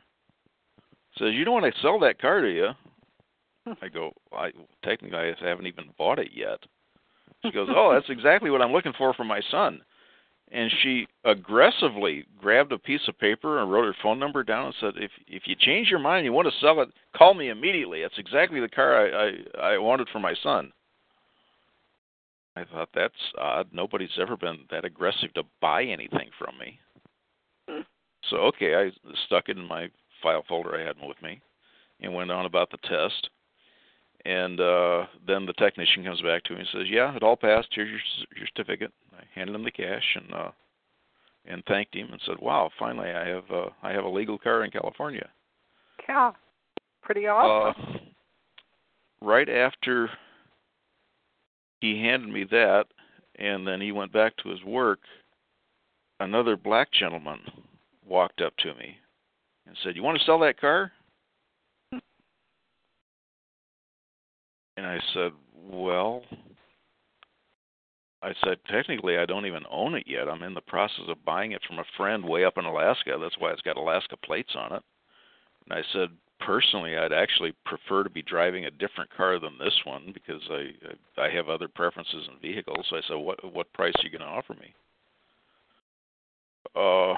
says, 1.18 1.35
"You 1.35 1.44
don't 1.44 1.62
want 1.62 1.74
to 1.74 1.81
sell 1.81 1.98
that 2.01 2.18
car, 2.18 2.40
do 2.40 2.48
you?" 2.48 2.70
I 3.66 3.89
go, 3.89 4.12
I 4.32 4.53
technically 4.82 5.19
I 5.19 5.35
haven't 5.41 5.66
even 5.66 5.91
bought 5.97 6.19
it 6.19 6.31
yet. 6.35 6.59
She 7.43 7.51
goes, 7.51 7.69
"Oh, 7.70 7.93
that's 7.93 8.11
exactly 8.11 8.51
what 8.51 8.62
I'm 8.62 8.73
looking 8.73 8.93
for 8.97 9.12
for 9.15 9.24
my 9.24 9.41
son." 9.51 9.82
And 10.53 10.70
she 10.82 11.07
aggressively 11.24 12.27
grabbed 12.39 12.73
a 12.73 12.78
piece 12.78 13.07
of 13.09 13.19
paper 13.19 13.61
and 13.61 13.73
wrote 13.73 13.86
her 13.86 13.97
phone 14.03 14.19
number 14.19 14.43
down 14.43 14.66
and 14.66 14.74
said, 14.81 14.95
"If 14.97 15.11
if 15.27 15.47
you 15.47 15.55
change 15.57 15.89
your 15.89 15.99
mind, 15.99 16.24
you 16.24 16.32
want 16.32 16.49
to 16.49 16.59
sell 16.61 16.81
it, 16.81 16.91
call 17.15 17.35
me 17.35 17.49
immediately. 17.49 18.03
That's 18.03 18.19
exactly 18.19 18.61
the 18.61 18.69
car 18.69 18.97
I 18.97 19.28
I, 19.61 19.74
I 19.74 19.78
wanted 19.78 20.09
for 20.11 20.20
my 20.20 20.35
son." 20.35 20.73
I 22.57 22.65
thought 22.65 22.91
that's 22.95 23.32
odd. 23.36 23.69
Nobody's 23.73 24.16
ever 24.19 24.36
been 24.36 24.61
that 24.70 24.85
aggressive 24.85 25.32
to 25.35 25.43
buy 25.61 25.85
anything 25.85 26.31
from 26.39 26.57
me. 26.59 26.78
So 28.31 28.36
okay, 28.36 28.74
I 28.74 28.91
stuck 29.27 29.49
it 29.49 29.59
in 29.59 29.66
my 29.66 29.91
file 30.23 30.45
folder 30.49 30.77
I 30.77 30.85
had 30.85 30.97
with 31.03 31.20
me, 31.23 31.41
and 32.01 32.15
went 32.15 32.31
on 32.31 32.47
about 32.47 32.70
the 32.70 32.78
test. 32.78 33.28
And 34.24 34.59
uh, 34.59 35.06
then 35.26 35.44
the 35.44 35.52
technician 35.52 36.05
comes 36.05 36.22
back 36.22 36.44
to 36.44 36.55
me 36.55 36.60
and 36.60 36.68
says, 36.72 36.86
"Yeah, 36.88 37.14
it 37.14 37.22
all 37.22 37.36
passed. 37.36 37.68
Here's 37.72 37.90
your 37.90 38.01
your 38.36 38.46
certificate." 38.46 38.92
I 39.12 39.22
handed 39.34 39.55
him 39.55 39.64
the 39.64 39.70
cash 39.70 40.16
and 40.16 40.32
uh, 40.32 40.51
and 41.44 41.62
thanked 41.66 41.94
him 41.94 42.09
and 42.10 42.20
said, 42.24 42.36
"Wow, 42.40 42.70
finally 42.78 43.10
I 43.10 43.28
have 43.28 43.51
uh, 43.51 43.68
I 43.82 43.92
have 43.92 44.05
a 44.05 44.09
legal 44.09 44.38
car 44.38 44.64
in 44.64 44.70
California." 44.70 45.28
Yeah. 46.09 46.32
Pretty 47.02 47.26
awesome. 47.26 47.84
Uh, 47.84 47.98
right 49.20 49.48
after 49.48 50.09
he 51.82 52.01
handed 52.01 52.30
me 52.30 52.44
that, 52.44 52.86
and 53.36 53.66
then 53.66 53.80
he 53.80 53.92
went 53.92 54.10
back 54.10 54.34
to 54.38 54.48
his 54.48 54.64
work, 54.64 55.01
another 56.20 56.56
black 56.56 56.90
gentleman 56.92 57.40
walked 58.06 58.40
up 58.40 58.56
to 58.59 58.74
me 58.74 58.96
and 59.66 59.76
said, 59.82 59.96
"You 59.96 60.02
want 60.02 60.18
to 60.18 60.24
sell 60.24 60.38
that 60.38 60.59
car?" 60.59 60.92
And 64.76 64.86
I 64.86 64.98
said, 65.12 65.32
"Well," 65.55 66.24
I 68.22 68.32
said, 68.44 68.59
"Technically, 68.66 69.18
I 69.18 69.26
don't 69.26 69.46
even 69.46 69.64
own 69.70 69.94
it 69.94 70.06
yet. 70.06 70.28
I'm 70.28 70.42
in 70.42 70.55
the 70.55 70.60
process 70.60 71.09
of 71.09 71.24
buying 71.24 71.52
it 71.52 71.62
from 71.64 71.78
a 71.78 71.84
friend 71.96 72.24
way 72.24 72.44
up 72.44 72.59
in 72.59 72.64
Alaska. 72.64 73.16
That's 73.20 73.38
why 73.38 73.52
it's 73.52 73.62
got 73.62 73.76
Alaska 73.76 74.16
plates 74.16 74.55
on 74.56 74.72
it." 74.72 74.82
And 75.64 75.78
I 75.78 75.82
said, 75.92 76.10
personally, 76.40 76.96
I'd 76.96 77.12
actually 77.12 77.52
prefer 77.64 78.02
to 78.02 78.10
be 78.10 78.22
driving 78.22 78.66
a 78.66 78.70
different 78.70 79.10
car 79.14 79.38
than 79.38 79.59
this 79.59 79.78
one 79.84 80.12
because 80.12 80.42
I 80.51 80.72
I 81.20 81.30
have 81.30 81.48
other 81.48 81.68
preferences 81.68 82.28
in 82.28 82.38
vehicles. 82.40 82.86
So 82.88 82.96
I 82.96 83.01
said, 83.09 83.14
"What 83.14 83.52
what 83.52 83.72
price 83.72 83.94
are 83.98 84.05
you 84.05 84.10
going 84.10 84.20
to 84.20 84.26
offer 84.26 84.55
me?" 84.55 84.74
Uh, 86.74 87.14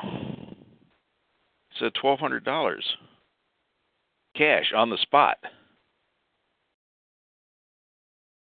said 1.79 1.95
twelve 1.95 2.21
hundred 2.21 2.45
dollars 2.45 2.85
cash 4.35 4.73
on 4.75 4.91
the 4.91 4.99
spot. 4.99 5.39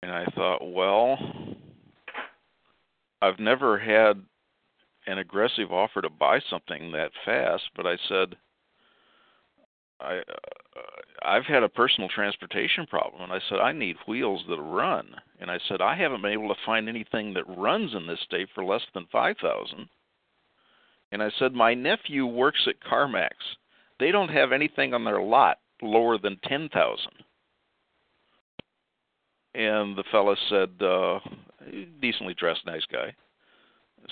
And 0.05 0.13
I 0.13 0.27
thought, 0.35 0.71
well, 0.71 1.17
I've 3.23 3.39
never 3.39 3.79
had 3.79 4.23
an 5.07 5.17
aggressive 5.17 5.73
offer 5.73 6.03
to 6.03 6.11
buy 6.11 6.41
something 6.51 6.93
that 6.93 7.11
fast, 7.25 7.63
but 7.75 7.87
I 7.87 7.97
said, 8.07 8.37
I 10.01 10.17
uh, 10.19 10.23
I've 11.23 11.47
had 11.47 11.63
a 11.63 11.71
personal 11.71 12.11
transportation 12.11 12.85
problem, 12.85 13.23
and 13.23 13.33
I 13.33 13.39
said 13.49 13.61
I 13.61 13.73
need 13.73 13.97
wheels 14.07 14.43
that 14.51 14.61
run, 14.61 15.07
and 15.41 15.51
I 15.51 15.59
said 15.67 15.81
I 15.81 15.97
haven't 15.97 16.21
been 16.21 16.33
able 16.33 16.49
to 16.49 16.61
find 16.67 16.87
anything 16.87 17.33
that 17.33 17.57
runs 17.57 17.95
in 17.95 18.07
this 18.07 18.21
state 18.27 18.49
for 18.55 18.63
less 18.63 18.83
than 18.93 19.07
five 19.11 19.37
thousand. 19.41 19.89
And 21.13 21.23
I 21.23 21.31
said 21.39 21.55
my 21.55 21.73
nephew 21.73 22.27
works 22.27 22.69
at 22.69 22.87
CarMax. 22.87 23.31
They 23.99 24.11
don't 24.11 24.29
have 24.29 24.53
anything 24.53 24.93
on 24.93 25.05
their 25.05 25.23
lot 25.23 25.61
lower 25.81 26.19
than 26.19 26.37
ten 26.45 26.69
thousand. 26.69 27.25
And 29.55 29.97
the 29.97 30.05
fellow 30.11 30.35
said, 30.49 30.71
uh, 30.83 31.21
decently 32.01 32.35
dressed, 32.35 32.67
nice 32.67 32.85
guy, 32.91 33.15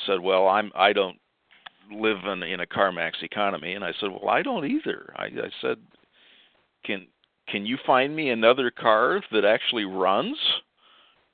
said, 0.07 0.21
"Well, 0.21 0.49
I'm 0.49 0.71
I 0.75 0.93
don't 0.93 1.19
live 1.91 2.19
in 2.25 2.43
in 2.43 2.61
a 2.61 2.67
CarMax 2.67 3.23
economy." 3.23 3.75
And 3.75 3.85
I 3.85 3.93
said, 4.01 4.11
"Well, 4.11 4.29
I 4.29 4.43
don't 4.43 4.65
either." 4.65 5.13
I, 5.17 5.25
I 5.25 5.51
said, 5.61 5.79
"Can 6.85 7.07
can 7.49 7.67
you 7.67 7.77
find 7.85 8.15
me 8.15 8.31
another 8.31 8.71
car 8.71 9.21
that 9.33 9.45
actually 9.45 9.85
runs 9.85 10.39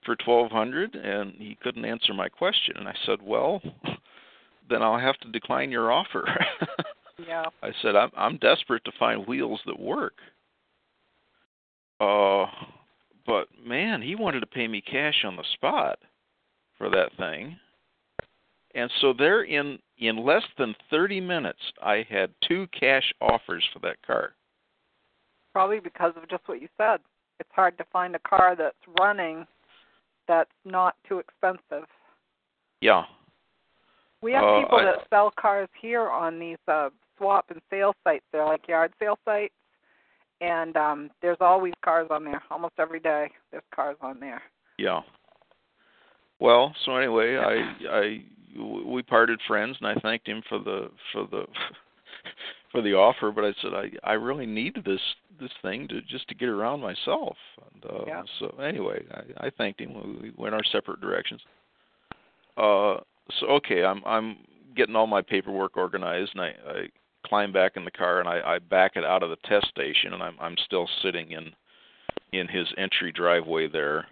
for 0.04 0.16
twelve 0.16 0.50
hundred? 0.50 0.94
And 0.94 1.34
he 1.34 1.58
couldn't 1.62 1.84
answer 1.84 2.14
my 2.14 2.28
question. 2.28 2.76
And 2.78 2.88
I 2.88 2.94
said, 3.04 3.20
"Well, 3.22 3.60
then 4.68 4.82
I'll 4.82 4.98
have 4.98 5.18
to 5.18 5.30
decline 5.30 5.70
your 5.70 5.92
offer." 5.92 6.26
yeah. 7.26 7.44
I 7.62 7.72
said, 7.82 7.94
"I'm 7.94 8.10
I'm 8.16 8.38
desperate 8.38 8.84
to 8.84 8.92
find 8.98 9.26
wheels 9.26 9.60
that 9.66 9.78
work." 9.78 10.14
Uh, 12.00 12.46
but 13.28 13.46
man, 13.64 14.00
he 14.00 14.14
wanted 14.16 14.40
to 14.40 14.46
pay 14.46 14.66
me 14.66 14.80
cash 14.80 15.22
on 15.24 15.36
the 15.36 15.44
spot 15.54 15.98
for 16.78 16.88
that 16.88 17.10
thing. 17.18 17.56
And 18.74 18.90
so 19.00 19.12
there 19.16 19.42
in 19.42 19.78
in 19.98 20.24
less 20.24 20.42
than 20.56 20.74
30 20.90 21.20
minutes 21.20 21.58
I 21.82 22.06
had 22.08 22.30
two 22.48 22.66
cash 22.78 23.12
offers 23.20 23.64
for 23.72 23.80
that 23.80 24.00
car. 24.04 24.32
Probably 25.52 25.78
because 25.80 26.12
of 26.16 26.28
just 26.28 26.42
what 26.46 26.62
you 26.62 26.68
said. 26.78 27.00
It's 27.38 27.50
hard 27.52 27.76
to 27.78 27.84
find 27.92 28.14
a 28.16 28.20
car 28.20 28.56
that's 28.56 28.76
running 28.98 29.46
that's 30.26 30.50
not 30.64 30.94
too 31.08 31.18
expensive. 31.18 31.88
Yeah. 32.80 33.04
We 34.22 34.32
have 34.32 34.44
Uh, 34.44 34.62
people 34.62 34.78
I- 34.78 34.84
that 34.84 35.08
sell 35.10 35.30
cars 35.32 35.68
here 35.80 36.08
on 36.08 36.38
these 36.38 36.58
uh 36.66 36.90
swap 37.18 37.50
and 37.50 37.60
sale 37.68 37.94
sites. 38.04 38.24
They're 38.32 38.44
like 38.44 38.66
yard 38.68 38.92
sale 38.98 39.18
sites. 39.24 39.54
And 40.40 40.76
um 40.76 41.10
there's 41.20 41.38
always 41.40 41.74
cars 41.84 42.08
on 42.10 42.24
there. 42.24 42.42
Almost 42.50 42.74
every 42.78 43.00
day 43.00 43.30
there's 43.50 43.64
cars 43.74 43.96
on 44.00 44.20
there. 44.20 44.42
Yeah. 44.78 45.00
Well, 46.40 46.74
so 46.84 46.96
anyway, 46.96 47.36
I 47.36 47.88
I 47.90 48.22
we 48.86 49.02
parted 49.02 49.40
friends 49.46 49.76
and 49.80 49.88
I 49.88 49.94
thanked 50.00 50.28
him 50.28 50.42
for 50.48 50.58
the 50.58 50.90
for 51.12 51.26
the 51.30 51.44
for 52.72 52.82
the 52.82 52.94
offer, 52.94 53.30
but 53.30 53.44
I 53.44 53.52
said 53.60 53.74
I 53.74 53.90
I 54.04 54.12
really 54.14 54.46
needed 54.46 54.84
this 54.84 55.00
this 55.40 55.50
thing 55.62 55.88
to 55.88 56.00
just 56.02 56.28
to 56.28 56.34
get 56.34 56.48
around 56.48 56.80
myself. 56.80 57.36
And 57.72 57.84
uh 57.84 58.04
Yeah. 58.06 58.22
so 58.38 58.48
anyway, 58.60 59.04
I 59.10 59.46
I 59.46 59.50
thanked 59.50 59.80
him. 59.80 60.20
We 60.22 60.32
went 60.36 60.54
our 60.54 60.64
separate 60.64 61.00
directions. 61.00 61.40
Uh 62.56 62.98
so 63.40 63.46
okay, 63.48 63.84
I'm 63.84 64.02
I'm 64.06 64.36
getting 64.76 64.96
all 64.96 65.06
my 65.06 65.22
paperwork 65.22 65.76
organized 65.76 66.32
and 66.34 66.42
I 66.42 66.54
I 66.68 66.88
climb 67.28 67.52
back 67.52 67.72
in 67.76 67.84
the 67.84 67.90
car 67.90 68.20
and 68.20 68.28
I 68.28 68.40
I 68.54 68.58
back 68.58 68.92
it 68.96 69.04
out 69.04 69.22
of 69.22 69.30
the 69.30 69.48
test 69.48 69.68
station 69.68 70.14
and 70.14 70.22
I'm 70.22 70.36
I'm 70.40 70.56
still 70.64 70.88
sitting 71.02 71.32
in 71.32 71.52
in 72.32 72.48
his 72.48 72.66
entry 72.76 73.12
driveway 73.12 73.68
there 73.68 74.06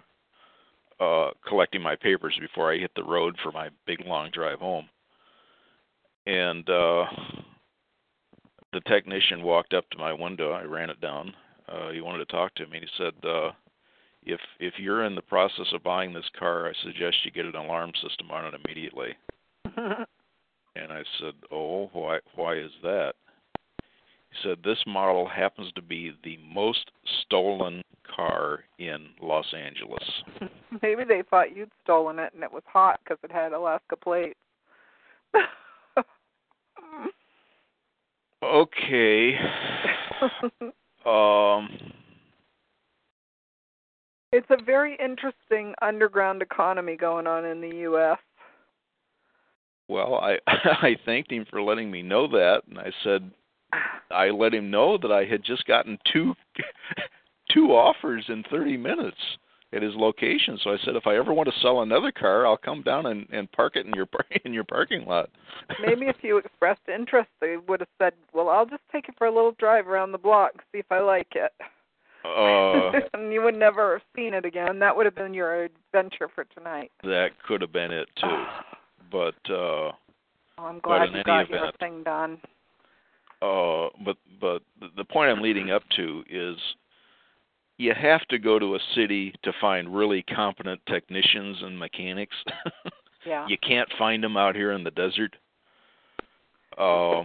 uh 1.01 1.31
collecting 1.47 1.83
my 1.83 1.97
papers 1.97 2.37
before 2.41 2.73
I 2.73 2.79
hit 2.79 2.91
the 2.97 3.05
road 3.05 3.37
for 3.43 3.53
my 3.53 3.69
big 3.87 4.05
long 4.07 4.31
drive 4.33 4.61
home. 4.61 4.89
And 6.27 6.69
uh 6.69 7.05
the 8.73 8.81
technician 8.87 9.43
walked 9.43 9.73
up 9.73 9.89
to 9.91 9.99
my 9.99 10.13
window. 10.13 10.53
I 10.53 10.63
ran 10.63 10.91
it 10.91 11.01
down. 11.01 11.35
Uh 11.69 11.91
he 11.91 12.01
wanted 12.01 12.19
to 12.19 12.33
talk 12.33 12.55
to 12.57 12.67
me. 12.67 12.81
He 12.81 12.89
said 12.99 13.15
uh 13.29 13.51
if 14.25 14.41
if 14.59 14.75
you're 14.79 15.05
in 15.05 15.15
the 15.15 15.23
process 15.23 15.67
of 15.73 15.85
buying 15.85 16.13
this 16.13 16.29
car, 16.39 16.69
I 16.69 16.73
suggest 16.83 17.25
you 17.25 17.31
get 17.31 17.47
an 17.47 17.55
alarm 17.55 17.93
system 18.03 18.31
on 18.31 18.47
it 18.47 18.61
immediately. 18.65 19.15
And 20.81 20.93
I 20.93 21.03
said, 21.19 21.35
"Oh, 21.51 21.89
why 21.93 22.19
why 22.35 22.57
is 22.57 22.71
that?" 22.83 23.15
He 24.31 24.37
said, 24.43 24.63
"This 24.63 24.79
model 24.87 25.27
happens 25.27 25.73
to 25.73 25.83
be 25.83 26.13
the 26.23 26.39
most 26.39 26.91
stolen 27.23 27.83
car 28.05 28.65
in 28.79 29.09
Los 29.21 29.53
Angeles." 29.55 30.05
Maybe 30.83 31.05
they 31.05 31.23
thought 31.23 31.57
you'd 31.57 31.73
stolen 31.83 32.19
it 32.19 32.35
and 32.35 32.43
it 32.43 32.53
was 32.53 32.63
hot 32.67 33.01
because 33.03 33.19
it 33.23 33.33
had 33.33 33.53
Alaska 33.53 33.97
plates. 33.97 34.39
Okay. 38.43 39.39
Um 41.07 41.71
it's 44.33 44.47
a 44.51 44.63
very 44.63 44.97
interesting 44.97 45.73
underground 45.81 46.43
economy 46.43 46.97
going 46.97 47.29
on 47.29 47.45
in 47.45 47.61
the 47.61 47.77
U.S. 47.79 48.19
well, 49.89 50.17
I 50.17 50.39
I 50.47 50.97
thanked 51.05 51.31
him 51.33 51.47
for 51.51 51.63
letting 51.63 51.91
me 51.91 52.03
know 52.03 52.29
that 52.29 52.63
and 52.69 52.79
I 52.79 52.93
said 53.05 53.31
I 54.11 54.31
let 54.31 54.55
him 54.55 54.71
know 54.71 54.99
that 54.99 55.13
I 55.13 55.25
had 55.25 55.43
just 55.45 55.67
gotten 55.67 55.99
two 56.13 56.35
two 57.53 57.73
offers 57.73 58.25
in 58.29 58.45
30 58.51 58.77
minutes 58.77 59.17
at 59.73 59.83
his 59.83 59.95
location. 59.97 60.59
So 60.63 60.71
I 60.71 60.77
said 60.85 60.97
if 60.97 61.07
I 61.07 61.17
ever 61.17 61.33
want 61.33 61.49
to 61.49 61.61
sell 61.61 61.83
another 61.83 62.13
car, 62.13 62.47
I'll 62.47 62.57
come 62.57 62.83
down 62.83 63.07
and 63.07 63.27
and 63.31 63.51
park 63.53 63.77
it 63.77 63.87
in 63.87 63.93
your 63.95 64.07
in 64.45 64.53
your 64.53 64.65
parking 64.65 65.05
lot. 65.07 65.29
Maybe 65.85 66.07
if 66.07 66.17
you 66.23 66.39
expressed 66.39 66.89
interest, 66.93 67.29
they 67.41 67.57
would 67.69 67.81
have 67.81 67.89
said, 67.99 68.13
"Well, 68.33 68.49
I'll 68.49 68.67
just 68.67 68.83
take 68.93 69.09
it 69.09 69.17
for 69.19 69.27
a 69.27 69.35
little 69.35 69.53
drive 69.59 69.89
around 69.89 70.13
the 70.13 70.19
block, 70.19 70.53
see 70.73 70.79
if 70.79 70.91
I 70.91 71.01
like 71.01 71.33
it." 71.35 71.53
uh 72.25 72.91
and 73.15 73.33
you 73.33 73.41
would 73.41 73.57
never 73.57 73.93
have 73.93 74.03
seen 74.17 74.35
it 74.35 74.45
again. 74.45 74.81
That 74.81 74.97
would 74.97 75.07
have 75.07 75.15
been 75.15 75.33
your 75.33 75.65
adventure 75.65 76.29
for 76.35 76.43
tonight. 76.45 76.91
that 77.05 77.29
could 77.47 77.61
have 77.61 77.73
been 77.73 77.93
it 77.93 78.09
too. 78.21 78.45
But 79.11 79.35
uh 79.51 79.93
Well, 80.59 80.67
I'm 80.67 80.75
But 80.77 80.83
glad 80.83 81.03
in 81.09 81.13
you 81.13 81.15
any 81.19 81.25
got 81.25 81.49
your 81.49 81.59
event- 81.59 81.79
thing 81.79 82.03
done. 82.03 82.41
uh 83.43 83.89
but 84.05 84.17
but 84.41 84.63
the- 84.81 84.91
the 84.97 85.05
point 85.05 85.31
I'm 85.31 85.43
leading 85.43 85.71
up 85.71 85.83
to 85.97 86.25
is 86.29 86.57
you 87.79 87.93
have 87.95 88.27
to 88.29 88.39
go 88.39 88.59
to 88.59 88.75
a 88.75 88.81
city 88.95 89.35
to 89.43 89.53
find 89.61 89.95
really 89.95 90.23
competent 90.23 90.81
technicians 90.87 91.63
and 91.63 91.79
mechanics. 91.79 92.37
Yeah. 93.27 93.45
you 93.49 93.59
can't 93.59 93.93
find 93.99 94.23
them 94.23 94.37
out 94.37 94.55
here 94.55 94.71
in 94.71 94.85
the 94.85 94.91
desert. 94.93 95.35
Uh, 96.79 97.25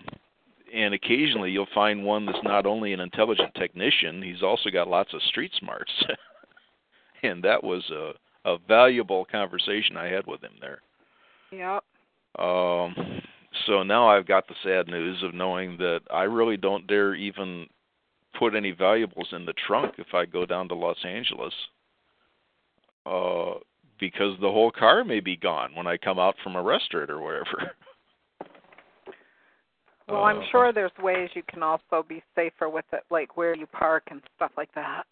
and 0.73 0.95
occasionally 0.95 1.51
you'll 1.51 1.67
find 1.75 2.03
one 2.03 2.25
that's 2.25 2.41
not 2.43 2.65
only 2.65 2.91
an 2.93 2.99
intelligent 2.99 3.53
technician, 3.53 4.19
he's 4.23 4.41
also 4.41 4.71
got 4.71 4.87
lots 4.87 5.13
of 5.13 5.21
street 5.23 5.51
smarts. 5.59 5.91
and 7.23 7.43
that 7.43 7.63
was 7.63 7.87
a 7.91 8.13
a 8.45 8.57
valuable 8.67 9.25
conversation 9.25 9.95
I 9.95 10.07
had 10.07 10.25
with 10.25 10.41
him 10.43 10.53
there. 10.59 10.81
Yep. 11.51 11.83
Um, 12.39 13.21
so 13.67 13.83
now 13.83 14.07
I've 14.07 14.27
got 14.27 14.47
the 14.47 14.55
sad 14.63 14.87
news 14.87 15.21
of 15.23 15.33
knowing 15.33 15.77
that 15.77 16.01
I 16.11 16.23
really 16.23 16.57
don't 16.57 16.87
dare 16.87 17.13
even 17.15 17.67
put 18.37 18.55
any 18.55 18.71
valuables 18.71 19.27
in 19.33 19.45
the 19.45 19.53
trunk 19.67 19.95
if 19.97 20.13
I 20.13 20.25
go 20.25 20.45
down 20.45 20.69
to 20.69 20.75
Los 20.75 20.97
Angeles. 21.05 21.53
Uh, 23.05 23.55
because 23.99 24.39
the 24.39 24.51
whole 24.51 24.71
car 24.71 25.03
may 25.03 25.19
be 25.19 25.35
gone 25.35 25.75
when 25.75 25.87
I 25.87 25.97
come 25.97 26.19
out 26.19 26.35
from 26.43 26.55
a 26.55 26.61
restaurant 26.61 27.09
or 27.09 27.21
wherever. 27.21 27.71
Well, 30.07 30.23
I'm 30.23 30.39
Uh, 30.39 30.45
sure 30.51 30.73
there's 30.73 30.91
ways 31.01 31.29
you 31.35 31.43
can 31.43 31.63
also 31.63 32.03
be 32.07 32.21
safer 32.35 32.67
with 32.67 32.85
it, 32.91 33.03
like 33.09 33.37
where 33.37 33.55
you 33.55 33.65
park 33.67 34.03
and 34.11 34.21
stuff 34.35 34.51
like 34.57 34.71
that. 34.73 35.05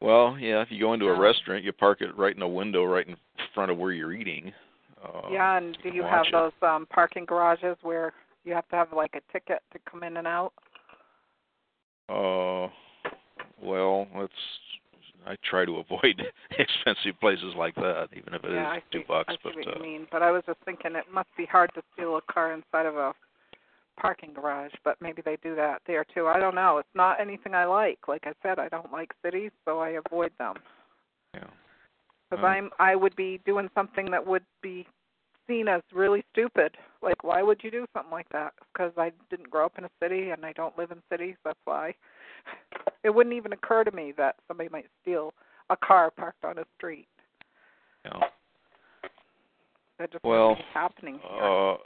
Well, 0.00 0.36
yeah, 0.38 0.60
if 0.62 0.70
you 0.70 0.80
go 0.80 0.94
into 0.94 1.08
a 1.08 1.18
restaurant, 1.18 1.62
you 1.62 1.72
park 1.72 2.00
it 2.00 2.16
right 2.16 2.34
in 2.34 2.42
a 2.42 2.48
window 2.48 2.84
right 2.84 3.06
in 3.06 3.16
front 3.54 3.70
of 3.70 3.78
where 3.78 3.92
you're 3.92 4.12
eating. 4.12 4.52
Uh, 5.04 5.20
yeah, 5.30 5.58
and 5.58 5.76
do 5.82 5.90
you 5.90 6.02
have 6.02 6.26
it. 6.26 6.32
those 6.32 6.52
um 6.62 6.86
parking 6.90 7.24
garages 7.24 7.76
where 7.82 8.12
you 8.44 8.54
have 8.54 8.68
to 8.68 8.76
have 8.76 8.92
like 8.92 9.14
a 9.14 9.32
ticket 9.32 9.60
to 9.72 9.78
come 9.90 10.02
in 10.02 10.16
and 10.16 10.26
out? 10.26 10.52
Uh, 12.08 12.68
well, 13.62 14.06
it's 14.16 14.32
I 15.26 15.36
try 15.48 15.64
to 15.64 15.76
avoid 15.90 16.22
expensive 16.50 17.18
places 17.20 17.54
like 17.56 17.74
that, 17.76 18.08
even 18.12 18.34
if 18.34 18.44
it 18.44 18.50
is 18.50 18.54
yeah, 18.54 18.68
I 18.68 18.78
see. 18.78 18.98
two 18.98 19.02
bucks. 19.08 19.28
I 19.28 19.32
see 19.34 19.38
but 19.44 19.56
what 19.56 19.68
uh, 19.68 19.72
you 19.76 19.82
mean. 19.82 20.06
But 20.10 20.22
I 20.22 20.30
was 20.30 20.42
just 20.46 20.58
thinking 20.64 20.94
it 20.94 21.04
must 21.12 21.28
be 21.36 21.46
hard 21.46 21.70
to 21.74 21.82
steal 21.94 22.16
a 22.16 22.32
car 22.32 22.52
inside 22.52 22.86
of 22.86 22.96
a 22.96 23.12
parking 24.00 24.32
garage, 24.32 24.72
but 24.82 24.96
maybe 25.00 25.22
they 25.24 25.36
do 25.42 25.54
that 25.54 25.80
there 25.86 26.04
too. 26.14 26.26
I 26.26 26.40
don't 26.40 26.54
know. 26.54 26.78
It's 26.78 26.88
not 26.94 27.20
anything 27.20 27.54
I 27.54 27.64
like. 27.64 27.98
Like 28.08 28.24
I 28.26 28.32
said, 28.42 28.58
I 28.58 28.68
don't 28.68 28.92
like 28.92 29.12
cities, 29.24 29.52
so 29.64 29.78
I 29.78 30.00
avoid 30.04 30.32
them. 30.38 30.54
yeah, 31.34 31.44
Because 32.34 32.42
Well. 32.42 32.52
I'm 32.52 32.70
I 32.80 32.96
would 32.96 33.14
be 33.14 33.40
doing 33.46 33.70
something 33.74 34.10
that 34.10 34.26
would 34.26 34.42
be 34.60 34.86
seen 35.46 35.68
as 35.68 35.82
really 35.92 36.24
stupid. 36.32 36.76
Like, 37.00 37.22
why 37.22 37.42
would 37.42 37.62
you 37.62 37.70
do 37.70 37.86
something 37.92 38.10
like 38.10 38.28
that? 38.30 38.54
Because 38.72 38.92
I 38.96 39.12
didn't 39.30 39.50
grow 39.50 39.66
up 39.66 39.78
in 39.78 39.84
a 39.84 39.90
city 40.02 40.30
and 40.30 40.44
I 40.44 40.52
don't 40.52 40.76
live 40.76 40.90
in 40.90 40.98
cities. 41.10 41.36
That's 41.44 41.58
why. 41.64 41.94
It 43.04 43.14
wouldn't 43.14 43.34
even 43.34 43.52
occur 43.52 43.84
to 43.84 43.92
me 43.92 44.12
that 44.16 44.36
somebody 44.48 44.68
might 44.68 44.86
steal 45.02 45.32
a 45.70 45.76
car 45.76 46.10
parked 46.10 46.44
on 46.44 46.58
a 46.58 46.64
street. 46.76 47.06
Yeah. 48.04 48.20
That 49.98 50.10
just 50.10 50.24
Well, 50.24 50.56
happening 50.72 51.20
here. 51.22 51.42
Uh, 51.42 51.76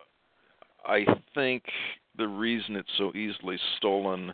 I 0.87 1.05
think 1.35 1.65
the 2.17 2.27
reason 2.27 2.77
it's 2.77 2.89
so 2.97 3.13
easily 3.15 3.59
stolen 3.77 4.33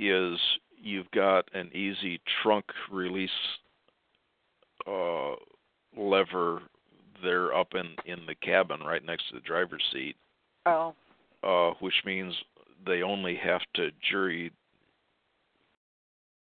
is 0.00 0.38
you've 0.80 1.10
got 1.10 1.44
an 1.52 1.70
easy 1.74 2.20
trunk 2.42 2.64
release 2.90 3.30
uh, 4.86 5.34
lever 5.96 6.62
there 7.22 7.54
up 7.54 7.68
in 7.74 7.94
in 8.06 8.26
the 8.26 8.34
cabin 8.36 8.80
right 8.80 9.04
next 9.04 9.28
to 9.28 9.34
the 9.34 9.40
driver's 9.40 9.84
seat, 9.92 10.16
oh, 10.66 10.94
uh, 11.42 11.70
which 11.80 12.02
means 12.04 12.34
they 12.86 13.02
only 13.02 13.36
have 13.36 13.60
to 13.74 13.90
jury 14.10 14.52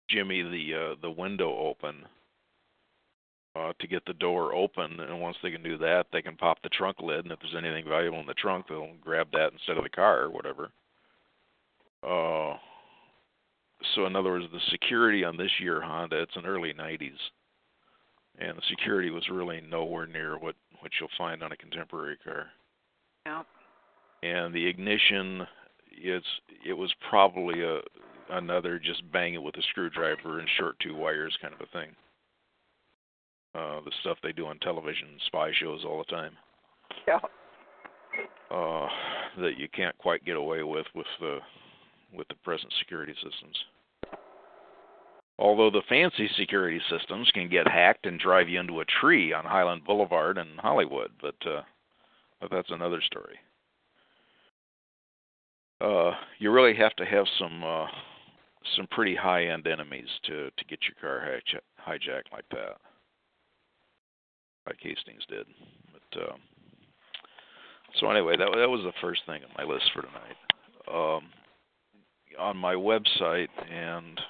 jimmy 0.08 0.42
the 0.42 0.74
uh, 0.74 0.94
the 1.02 1.10
window 1.10 1.56
open 1.56 2.04
uh, 3.56 3.72
to 3.80 3.86
get 3.86 4.04
the 4.06 4.12
door 4.14 4.54
open, 4.54 5.00
and 5.00 5.20
once 5.20 5.36
they 5.42 5.50
can 5.50 5.62
do 5.62 5.76
that, 5.78 6.06
they 6.12 6.22
can 6.22 6.36
pop 6.36 6.58
the 6.62 6.68
trunk 6.68 6.96
lid, 7.00 7.24
and 7.24 7.32
if 7.32 7.38
there's 7.40 7.56
anything 7.56 7.88
valuable 7.88 8.20
in 8.20 8.26
the 8.26 8.34
trunk, 8.34 8.66
they'll 8.68 8.88
grab 9.02 9.28
that 9.32 9.52
instead 9.52 9.76
of 9.76 9.82
the 9.82 9.90
car 9.90 10.22
or 10.22 10.30
whatever. 10.30 10.70
Uh, 12.02 12.56
so 13.94 14.06
in 14.06 14.14
other 14.14 14.30
words, 14.30 14.46
the 14.52 14.60
security 14.70 15.24
on 15.24 15.36
this 15.36 15.50
year 15.60 15.80
Honda, 15.80 16.22
it's 16.22 16.36
an 16.36 16.46
early 16.46 16.72
'90s, 16.72 17.10
and 18.40 18.56
the 18.56 18.62
security 18.68 19.10
was 19.10 19.28
really 19.30 19.60
nowhere 19.60 20.06
near 20.06 20.38
what 20.38 20.54
what 20.80 20.92
you'll 20.98 21.10
find 21.18 21.42
on 21.42 21.52
a 21.52 21.56
contemporary 21.56 22.16
car. 22.24 22.46
yeah. 23.26 23.42
And 24.22 24.54
the 24.54 24.66
ignition, 24.66 25.46
it's 25.90 26.26
it 26.66 26.72
was 26.72 26.92
probably 27.08 27.62
a 27.62 27.80
another 28.30 28.78
just 28.78 29.02
bang 29.12 29.34
it 29.34 29.42
with 29.42 29.56
a 29.56 29.62
screwdriver 29.70 30.38
and 30.38 30.48
short 30.58 30.76
two 30.80 30.94
wires 30.94 31.36
kind 31.42 31.52
of 31.52 31.60
a 31.60 31.66
thing 31.76 31.90
uh, 33.56 33.80
the 33.84 33.90
stuff 34.02 34.16
they 34.22 34.30
do 34.30 34.46
on 34.46 34.56
television 34.60 35.08
spy 35.26 35.50
shows 35.58 35.84
all 35.84 35.98
the 35.98 36.04
time 36.16 36.32
Yeah. 37.08 37.18
uh, 38.52 38.86
that 39.40 39.58
you 39.58 39.68
can't 39.74 39.98
quite 39.98 40.24
get 40.24 40.36
away 40.36 40.62
with 40.62 40.86
with 40.94 41.06
the 41.20 41.38
with 42.14 42.28
the 42.28 42.36
present 42.44 42.72
security 42.78 43.14
systems. 43.14 43.56
Although 45.40 45.70
the 45.70 45.82
fancy 45.88 46.28
security 46.38 46.80
systems 46.90 47.30
can 47.32 47.48
get 47.48 47.66
hacked 47.66 48.04
and 48.04 48.20
drive 48.20 48.48
you 48.48 48.60
into 48.60 48.80
a 48.80 48.84
tree 49.00 49.32
on 49.32 49.44
Highland 49.46 49.84
Boulevard 49.86 50.36
in 50.36 50.46
Hollywood, 50.58 51.10
but 51.20 51.34
uh, 51.46 51.62
but 52.40 52.50
that's 52.50 52.70
another 52.70 53.00
story. 53.00 53.38
Uh, 55.80 56.12
you 56.38 56.52
really 56.52 56.76
have 56.76 56.94
to 56.96 57.06
have 57.06 57.24
some 57.38 57.64
uh, 57.64 57.86
some 58.76 58.86
pretty 58.90 59.16
high-end 59.16 59.66
enemies 59.66 60.08
to 60.26 60.50
to 60.50 60.64
get 60.68 60.80
your 60.82 60.94
car 61.00 61.26
hijack, 61.26 61.60
hijacked 61.88 62.32
like 62.32 62.44
that 62.50 62.76
like 64.66 64.76
Hastings 64.80 65.24
did. 65.28 65.46
But 65.92 66.22
um, 66.22 66.40
so 67.98 68.10
anyway, 68.10 68.36
that 68.36 68.48
that 68.56 68.68
was 68.68 68.82
the 68.82 68.92
first 69.00 69.22
thing 69.26 69.42
on 69.42 69.50
my 69.56 69.72
list 69.72 69.90
for 69.94 70.02
tonight. 70.02 70.36
Um, 70.86 71.24
on 72.38 72.56
my 72.56 72.74
website, 72.74 73.48
and 73.70 74.20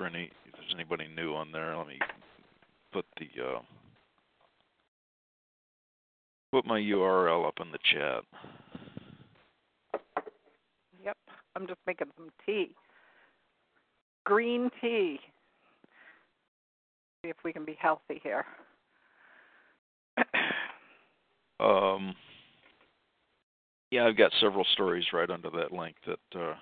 for 0.00 0.06
any 0.06 0.30
if 0.46 0.52
there's 0.54 0.72
anybody 0.74 1.06
new 1.14 1.34
on 1.34 1.52
there, 1.52 1.76
let 1.76 1.86
me 1.86 1.98
put 2.90 3.04
the 3.18 3.28
uh, 3.42 3.60
put 6.50 6.64
my 6.64 6.80
URL 6.80 7.46
up 7.46 7.56
in 7.60 7.70
the 7.70 7.78
chat. 7.92 8.22
Yep. 11.04 11.18
I'm 11.54 11.66
just 11.66 11.80
making 11.86 12.06
some 12.16 12.30
tea. 12.46 12.74
Green 14.24 14.70
tea. 14.80 15.20
See 17.22 17.28
if 17.28 17.36
we 17.44 17.52
can 17.52 17.66
be 17.66 17.76
healthy 17.78 18.20
here. 18.22 18.46
Um, 21.60 22.14
yeah, 23.90 24.06
I've 24.06 24.16
got 24.16 24.32
several 24.40 24.64
stories 24.72 25.04
right 25.12 25.28
under 25.28 25.50
that 25.50 25.72
link 25.72 25.94
that 26.06 26.40
uh, 26.40 26.54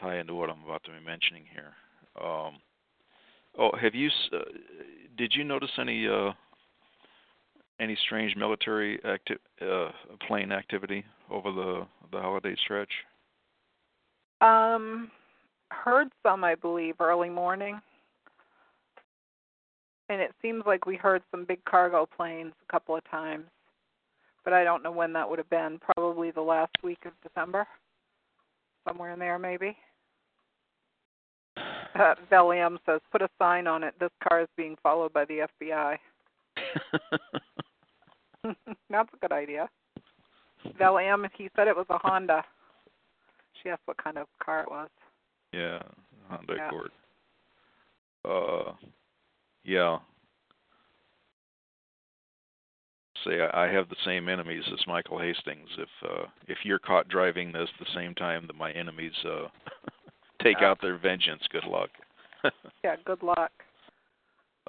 tie 0.00 0.18
into 0.18 0.34
what 0.34 0.50
I'm 0.50 0.64
about 0.64 0.82
to 0.82 0.90
be 0.90 1.06
mentioning 1.06 1.44
here. 1.54 1.74
Um, 2.22 2.54
oh, 3.58 3.70
have 3.80 3.94
you? 3.94 4.10
Uh, 4.32 4.38
did 5.16 5.32
you 5.34 5.44
notice 5.44 5.70
any 5.78 6.08
uh, 6.08 6.32
any 7.80 7.96
strange 8.06 8.36
military 8.36 9.00
acti- 9.04 9.36
uh, 9.60 9.90
plane 10.26 10.52
activity 10.52 11.04
over 11.30 11.52
the 11.52 11.86
the 12.12 12.20
holiday 12.20 12.56
stretch? 12.64 12.90
Um, 14.40 15.10
heard 15.70 16.08
some, 16.22 16.44
I 16.44 16.54
believe, 16.54 16.94
early 17.00 17.28
morning. 17.28 17.80
And 20.08 20.20
it 20.20 20.32
seems 20.40 20.62
like 20.66 20.86
we 20.86 20.96
heard 20.96 21.22
some 21.30 21.44
big 21.44 21.62
cargo 21.64 22.08
planes 22.16 22.52
a 22.66 22.72
couple 22.72 22.96
of 22.96 23.08
times. 23.10 23.44
But 24.44 24.54
I 24.54 24.64
don't 24.64 24.82
know 24.82 24.92
when 24.92 25.12
that 25.12 25.28
would 25.28 25.38
have 25.38 25.50
been. 25.50 25.78
Probably 25.94 26.30
the 26.30 26.40
last 26.40 26.72
week 26.82 27.00
of 27.04 27.12
December. 27.22 27.66
Somewhere 28.88 29.12
in 29.12 29.18
there, 29.18 29.38
maybe. 29.38 29.76
Uh, 31.94 32.14
says, 32.86 33.00
put 33.10 33.22
a 33.22 33.28
sign 33.38 33.66
on 33.66 33.82
it. 33.82 33.94
This 33.98 34.10
car 34.26 34.42
is 34.42 34.48
being 34.56 34.76
followed 34.82 35.12
by 35.12 35.24
the 35.24 35.46
FBI. 35.60 35.96
That's 38.90 39.08
a 39.12 39.16
good 39.20 39.32
idea. 39.32 39.68
Valium, 40.80 41.28
he 41.36 41.48
said 41.56 41.68
it 41.68 41.76
was 41.76 41.86
a 41.90 41.98
Honda. 41.98 42.44
She 43.62 43.68
asked 43.68 43.82
what 43.86 44.02
kind 44.02 44.18
of 44.18 44.26
car 44.42 44.62
it 44.62 44.70
was. 44.70 44.88
yeah, 45.52 45.80
Honda 46.28 46.54
Yeah. 46.56 46.68
Accord. 46.68 46.90
Uh, 48.24 48.72
yeah. 49.64 49.98
Say 53.24 53.40
I 53.40 53.64
I 53.64 53.68
have 53.72 53.88
the 53.88 53.96
same 54.04 54.28
enemies 54.28 54.62
as 54.72 54.86
Michael 54.86 55.18
Hastings. 55.18 55.68
If 55.78 55.88
uh, 56.08 56.26
if 56.46 56.58
you're 56.64 56.78
caught 56.78 57.08
driving 57.08 57.50
this 57.52 57.68
the 57.80 57.86
same 57.94 58.14
time 58.14 58.46
that 58.46 58.56
my 58.56 58.70
enemies 58.72 59.12
uh, 59.24 59.48
take 60.42 60.58
out 60.58 60.80
their 60.80 60.96
vengeance, 60.98 61.42
good 61.50 61.64
luck. 61.64 61.90
Yeah, 62.84 62.94
good 63.04 63.22
luck. 63.22 63.50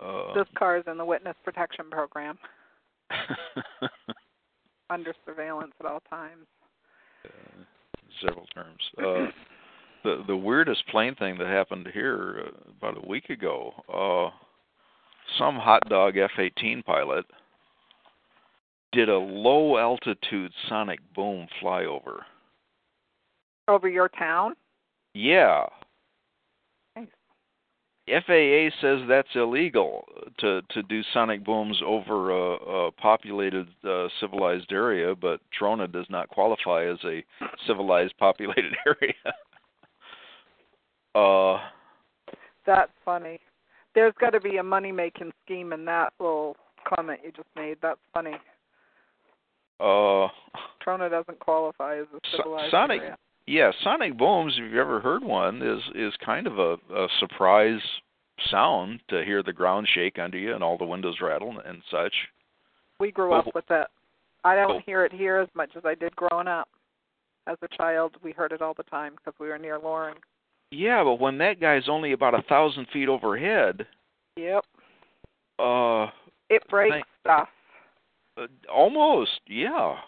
uh, 0.02 0.34
This 0.34 0.48
car 0.58 0.78
is 0.78 0.84
in 0.88 0.98
the 0.98 1.06
witness 1.06 1.36
protection 1.46 1.86
program, 1.92 2.38
under 4.90 5.14
surveillance 5.26 5.74
at 5.80 5.86
all 5.86 6.02
times. 6.10 6.46
uh, 7.26 7.64
several 8.26 8.46
terms. 8.48 8.82
Uh, 8.98 9.28
the 10.04 10.24
the 10.28 10.36
weirdest 10.36 10.86
plane 10.88 11.14
thing 11.16 11.38
that 11.38 11.48
happened 11.48 11.88
here 11.94 12.46
uh, 12.48 12.72
about 12.78 13.04
a 13.04 13.08
week 13.08 13.30
ago. 13.30 13.72
Uh, 13.94 14.36
some 15.38 15.56
hot 15.58 15.84
dog 15.90 16.18
F-18 16.18 16.84
pilot 16.84 17.26
did 18.92 19.10
a 19.10 19.18
low 19.18 19.78
altitude 19.78 20.52
sonic 20.68 21.00
boom 21.16 21.48
flyover. 21.62 22.22
Over 23.68 23.88
your 23.88 24.10
town? 24.10 24.56
Yeah, 25.14 25.66
Nice. 26.96 27.08
FAA 28.08 28.70
says 28.82 29.00
that's 29.08 29.28
illegal 29.36 30.06
to 30.40 30.62
to 30.72 30.84
do 30.84 31.02
sonic 31.14 31.44
booms 31.44 31.82
over 31.86 32.32
a, 32.32 32.54
a 32.88 32.92
populated 32.92 33.68
uh, 33.88 34.08
civilized 34.20 34.72
area, 34.72 35.16
but 35.16 35.42
Trona 35.60 35.92
does 35.92 36.06
not 36.10 36.30
qualify 36.30 36.86
as 36.86 36.98
a 37.06 37.24
civilized 37.68 38.14
populated 38.18 38.74
area. 38.86 39.14
uh, 41.16 41.60
That's 42.66 42.92
funny. 43.04 43.40
There's 43.96 44.14
got 44.20 44.30
to 44.32 44.40
be 44.40 44.58
a 44.58 44.64
money 44.64 44.92
making 44.92 45.32
scheme 45.44 45.74
in 45.74 45.84
that 45.86 46.14
little 46.20 46.56
comment 46.88 47.20
you 47.24 47.32
just 47.32 47.48
made. 47.56 47.78
That's 47.82 48.00
funny. 48.14 48.36
uh, 49.80 50.28
Trona 50.86 51.10
doesn't 51.10 51.40
qualify 51.40 51.98
as 51.98 52.06
a 52.14 52.20
So- 52.32 52.38
civilized 52.38 52.72
Sonic- 52.72 53.02
area. 53.02 53.18
Yeah, 53.50 53.72
sonic 53.84 54.18
booms. 54.18 54.54
If 54.58 54.64
you've 54.66 54.76
ever 54.76 55.00
heard 55.00 55.24
one, 55.24 55.62
is 55.62 55.82
is 55.96 56.14
kind 56.24 56.48
of 56.48 56.60
a, 56.60 56.74
a 56.94 57.08
surprise 57.20 57.82
sound 58.50 59.02
to 59.10 59.24
hear 59.26 59.44
the 59.44 59.52
ground 59.54 59.88
shake 59.94 60.18
under 60.20 60.38
you 60.38 60.54
and 60.54 60.64
all 60.64 60.78
the 60.78 60.86
windows 60.86 61.18
rattle 61.22 61.56
and 61.66 61.82
such. 61.92 62.14
We 63.00 63.12
grew 63.12 63.32
Well- 63.32 63.40
up 63.40 63.56
with 63.56 63.70
it. 63.70 63.88
I 64.46 64.56
don't 64.56 64.70
well- 64.70 64.84
hear 64.86 65.04
it 65.04 65.12
here 65.12 65.38
as 65.38 65.50
much 65.56 65.72
as 65.76 65.84
I 65.86 65.96
did 65.96 66.16
growing 66.16 66.48
up. 66.48 66.70
As 67.48 67.58
a 67.62 67.68
child, 67.76 68.16
we 68.24 68.32
heard 68.32 68.52
it 68.52 68.62
all 68.62 68.74
the 68.76 68.84
time 68.84 69.14
because 69.16 69.34
we 69.40 69.48
were 69.50 69.58
near 69.58 69.80
Loring. 69.80 70.16
Yeah, 70.72 71.04
but 71.04 71.16
when 71.20 71.38
that 71.40 71.60
guy's 71.60 71.90
only 71.90 72.12
about 72.12 72.36
a 72.36 72.44
thousand 72.44 72.86
feet 72.94 73.10
overhead, 73.10 73.88
Yep. 74.38 74.64
uh, 75.58 76.08
It 76.50 76.66
breaks 76.70 76.94
Thank- 76.94 77.06
stuff. 77.22 77.50
uh, 78.38 78.48
almost, 78.72 79.42
yeah. 79.48 80.00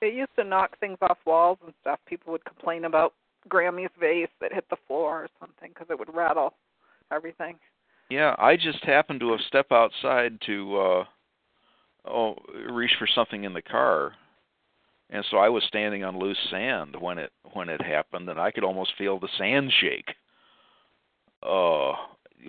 It 0.00 0.14
used 0.14 0.34
to 0.36 0.44
knock 0.44 0.78
things 0.78 0.98
off 1.02 1.18
walls 1.26 1.58
and 1.64 1.74
stuff. 1.80 1.98
People 2.06 2.32
would 2.32 2.44
complain 2.44 2.84
about 2.84 3.14
Grammy's 3.48 3.90
vase 3.98 4.28
that 4.40 4.52
hit 4.52 4.64
the 4.70 4.76
floor 4.86 5.24
or 5.24 5.28
something 5.40 5.70
because 5.70 5.88
it 5.90 5.98
would 5.98 6.14
rattle 6.14 6.54
everything. 7.12 7.56
Yeah, 8.10 8.34
I 8.38 8.56
just 8.56 8.82
happened 8.84 9.20
to 9.20 9.30
have 9.32 9.40
stepped 9.46 9.72
outside 9.72 10.38
to 10.46 10.78
uh 10.78 11.04
oh 12.06 12.36
reach 12.70 12.92
for 12.98 13.08
something 13.14 13.44
in 13.44 13.52
the 13.52 13.62
car, 13.62 14.12
and 15.10 15.24
so 15.30 15.36
I 15.36 15.48
was 15.48 15.62
standing 15.64 16.04
on 16.04 16.18
loose 16.18 16.38
sand 16.50 16.96
when 16.98 17.18
it 17.18 17.32
when 17.52 17.68
it 17.68 17.82
happened, 17.82 18.28
and 18.28 18.40
I 18.40 18.50
could 18.50 18.64
almost 18.64 18.92
feel 18.96 19.18
the 19.18 19.28
sand 19.36 19.72
shake. 19.80 20.14
Uh, 21.42 21.92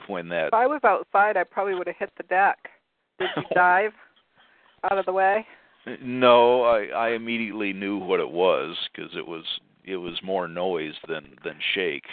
when 0.07 0.29
that 0.29 0.47
If 0.47 0.53
I 0.53 0.67
was 0.67 0.81
outside, 0.83 1.37
I 1.37 1.43
probably 1.43 1.75
would 1.75 1.87
have 1.87 1.97
hit 1.97 2.11
the 2.17 2.23
deck. 2.23 2.57
Did 3.19 3.29
you 3.35 3.43
dive 3.53 3.91
out 4.89 4.97
of 4.97 5.05
the 5.05 5.11
way? 5.11 5.45
No, 6.01 6.63
I 6.63 6.85
I 6.87 7.09
immediately 7.11 7.73
knew 7.73 7.97
what 7.97 8.19
it 8.19 8.29
was 8.29 8.75
because 8.93 9.11
it 9.15 9.25
was 9.25 9.43
it 9.83 9.97
was 9.97 10.19
more 10.23 10.47
noise 10.47 10.93
than 11.07 11.35
than 11.43 11.57
shake, 11.73 12.05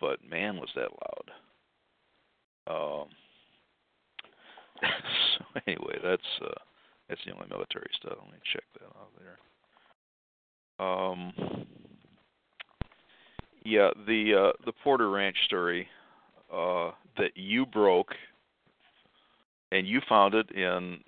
but 0.00 0.18
man, 0.28 0.56
was 0.56 0.70
that 0.74 0.90
loud. 2.66 3.02
Um. 3.02 3.08
So 5.38 5.44
anyway, 5.66 5.98
that's 6.02 6.22
uh 6.42 6.54
that's 7.08 7.20
the 7.24 7.32
only 7.32 7.46
military 7.48 7.90
stuff. 8.00 8.14
Let 8.22 8.32
me 8.32 8.38
check 8.52 8.64
that 8.74 8.86
out 8.86 9.10
there. 10.78 10.86
Um. 10.86 11.66
Yeah, 13.64 13.90
the 14.06 14.34
uh 14.34 14.52
the 14.64 14.72
Porter 14.84 15.10
Ranch 15.10 15.36
story 15.44 15.88
uh 16.52 16.90
that 17.18 17.32
you 17.36 17.66
broke 17.66 18.14
and 19.72 19.86
you 19.86 20.00
found 20.08 20.34
it 20.34 20.50
in 20.52 20.98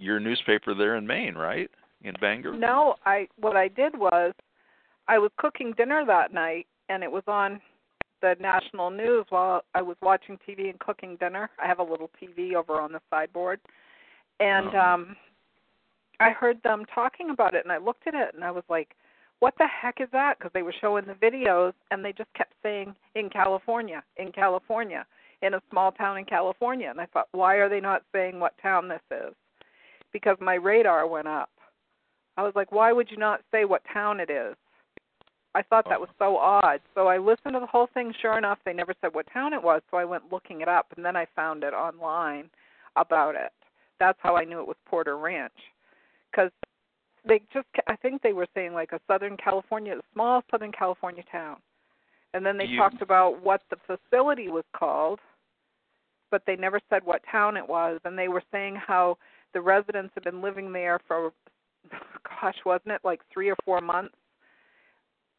your 0.00 0.18
newspaper 0.18 0.74
there 0.74 0.96
in 0.96 1.06
Maine, 1.06 1.34
right? 1.34 1.70
In 2.02 2.14
Bangor? 2.20 2.54
No, 2.54 2.96
I 3.04 3.28
what 3.38 3.56
I 3.56 3.68
did 3.68 3.96
was 3.96 4.32
I 5.06 5.18
was 5.18 5.30
cooking 5.36 5.72
dinner 5.76 6.04
that 6.06 6.32
night 6.32 6.66
and 6.88 7.02
it 7.02 7.12
was 7.12 7.22
on 7.26 7.60
the 8.22 8.36
national 8.40 8.90
news 8.90 9.26
while 9.28 9.62
I 9.74 9.82
was 9.82 9.96
watching 10.02 10.38
TV 10.48 10.70
and 10.70 10.78
cooking 10.78 11.16
dinner. 11.16 11.50
I 11.62 11.66
have 11.66 11.78
a 11.78 11.82
little 11.82 12.10
TV 12.20 12.54
over 12.54 12.80
on 12.80 12.92
the 12.92 13.00
sideboard. 13.10 13.60
And 14.40 14.74
Oh. 14.74 14.80
um 14.80 15.16
I 16.18 16.30
heard 16.30 16.62
them 16.62 16.84
talking 16.94 17.30
about 17.30 17.54
it 17.54 17.64
and 17.64 17.72
I 17.72 17.78
looked 17.78 18.06
at 18.06 18.14
it 18.14 18.34
and 18.34 18.44
I 18.44 18.50
was 18.50 18.64
like, 18.68 18.96
"What 19.40 19.54
the 19.58 19.66
heck 19.66 20.00
is 20.00 20.08
that?" 20.12 20.38
because 20.38 20.52
they 20.52 20.62
were 20.62 20.74
showing 20.80 21.04
the 21.04 21.14
videos 21.14 21.74
and 21.90 22.02
they 22.04 22.12
just 22.12 22.32
kept 22.34 22.54
saying 22.62 22.94
in 23.14 23.28
California, 23.28 24.02
in 24.16 24.32
California, 24.32 25.06
in 25.42 25.54
a 25.54 25.62
small 25.70 25.92
town 25.92 26.18
in 26.18 26.24
California. 26.24 26.88
And 26.90 27.00
I 27.00 27.06
thought, 27.06 27.28
"Why 27.32 27.56
are 27.56 27.68
they 27.68 27.80
not 27.80 28.02
saying 28.12 28.38
what 28.40 28.56
town 28.58 28.88
this 28.88 29.02
is?" 29.10 29.34
Because 30.12 30.36
my 30.40 30.54
radar 30.54 31.06
went 31.06 31.28
up. 31.28 31.50
I 32.36 32.42
was 32.42 32.52
like, 32.54 32.72
why 32.72 32.92
would 32.92 33.10
you 33.10 33.16
not 33.16 33.42
say 33.50 33.64
what 33.64 33.82
town 33.92 34.20
it 34.20 34.30
is? 34.30 34.56
I 35.54 35.62
thought 35.62 35.84
that 35.88 35.98
oh. 35.98 36.00
was 36.00 36.08
so 36.18 36.36
odd. 36.36 36.80
So 36.94 37.08
I 37.08 37.18
listened 37.18 37.54
to 37.54 37.60
the 37.60 37.66
whole 37.66 37.88
thing. 37.92 38.12
Sure 38.20 38.38
enough, 38.38 38.58
they 38.64 38.72
never 38.72 38.94
said 39.00 39.14
what 39.14 39.26
town 39.32 39.52
it 39.52 39.62
was. 39.62 39.82
So 39.90 39.96
I 39.96 40.04
went 40.04 40.32
looking 40.32 40.60
it 40.60 40.68
up, 40.68 40.86
and 40.96 41.04
then 41.04 41.16
I 41.16 41.26
found 41.34 41.64
it 41.64 41.74
online 41.74 42.50
about 42.96 43.34
it. 43.34 43.52
That's 43.98 44.18
how 44.22 44.36
I 44.36 44.44
knew 44.44 44.60
it 44.60 44.66
was 44.66 44.76
Porter 44.86 45.18
Ranch, 45.18 45.52
because 46.30 46.50
they 47.26 47.42
just 47.52 47.66
I 47.86 47.96
think 47.96 48.22
they 48.22 48.32
were 48.32 48.46
saying 48.54 48.72
like 48.72 48.92
a 48.92 49.00
Southern 49.06 49.36
California, 49.36 49.94
a 49.98 50.02
small 50.14 50.42
Southern 50.50 50.72
California 50.72 51.22
town, 51.30 51.56
and 52.32 52.46
then 52.46 52.56
they 52.56 52.64
You- 52.64 52.78
talked 52.78 53.02
about 53.02 53.42
what 53.42 53.62
the 53.68 53.76
facility 53.76 54.48
was 54.48 54.64
called, 54.72 55.20
but 56.30 56.42
they 56.46 56.56
never 56.56 56.80
said 56.88 57.04
what 57.04 57.22
town 57.30 57.56
it 57.56 57.68
was. 57.68 58.00
And 58.04 58.18
they 58.18 58.28
were 58.28 58.42
saying 58.50 58.76
how 58.76 59.18
the 59.52 59.60
residents 59.60 60.12
have 60.14 60.24
been 60.24 60.42
living 60.42 60.72
there 60.72 60.98
for 61.06 61.32
gosh, 62.40 62.56
wasn't 62.64 62.92
it 62.92 63.00
like 63.04 63.20
three 63.32 63.50
or 63.50 63.56
four 63.64 63.80
months 63.80 64.14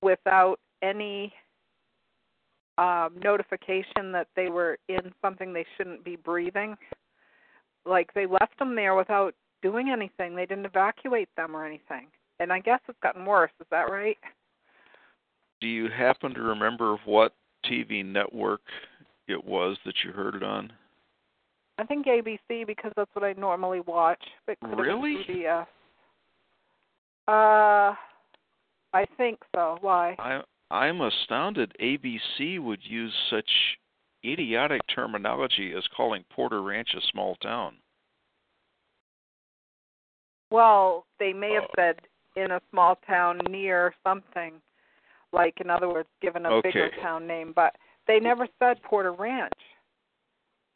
without 0.02 0.60
any 0.82 1.34
um, 2.78 3.12
notification 3.22 4.12
that 4.12 4.28
they 4.36 4.50
were 4.50 4.78
in 4.90 5.12
something 5.22 5.54
they 5.54 5.66
shouldn't 5.78 6.04
be 6.04 6.16
breathing? 6.16 6.76
Like 7.86 8.14
they 8.14 8.26
left 8.26 8.58
them 8.60 8.76
there 8.76 8.96
without 8.96 9.34
doing 9.62 9.90
anything. 9.90 10.36
They 10.36 10.46
didn't 10.46 10.66
evacuate 10.66 11.30
them 11.36 11.56
or 11.56 11.66
anything. 11.66 12.08
And 12.40 12.52
I 12.52 12.60
guess 12.60 12.80
it's 12.88 12.98
gotten 13.04 13.26
worse. 13.26 13.52
Is 13.60 13.68
that 13.72 13.92
right? 13.92 14.18
Do 15.60 15.68
you 15.68 15.90
happen 15.90 16.34
to 16.34 16.42
remember 16.42 16.98
what 17.06 17.36
TV 17.66 18.04
network 18.04 18.62
it 19.28 19.44
was 19.44 19.78
that 19.86 19.94
you 20.04 20.12
heard 20.12 20.36
it 20.36 20.44
on? 20.44 20.74
I 21.78 21.86
think 21.86 22.06
ABC 22.06 22.66
because 22.68 22.92
that's 22.96 23.10
what 23.14 23.24
I 23.26 23.34
normally 23.34 23.80
watch. 23.82 24.24
But 24.46 24.60
could 24.60 24.78
Really? 24.78 25.24
CBS. 25.28 25.68
Uh, 27.28 27.96
I 28.94 29.06
think 29.18 29.40
so. 29.56 29.78
Why? 29.82 30.16
I 30.20 30.42
I'm 30.70 31.02
astounded 31.02 31.76
ABC 31.82 32.60
would 32.60 32.80
use 32.84 33.14
such 33.30 33.50
idiotic 34.24 34.82
terminology 34.88 35.74
as 35.76 35.84
calling 35.96 36.24
Porter 36.30 36.62
Ranch 36.62 36.94
a 36.96 37.02
small 37.12 37.36
town. 37.36 37.76
Well, 40.50 41.06
they 41.20 41.34
may 41.34 41.54
have 41.54 41.66
Oh. 41.66 41.74
said 41.76 42.02
in 42.36 42.52
a 42.52 42.62
small 42.70 42.96
town 43.08 43.40
near 43.50 43.94
something, 44.04 44.62
like 45.34 45.60
in 45.60 45.70
other 45.70 45.90
words, 45.90 46.10
given 46.22 46.46
a 46.46 46.62
bigger 46.62 46.90
town 47.02 47.28
name, 47.28 47.52
but 47.54 47.76
they 48.08 48.20
never 48.20 48.48
said 48.60 48.82
Porter 48.84 49.12
Ranch. 49.14 49.54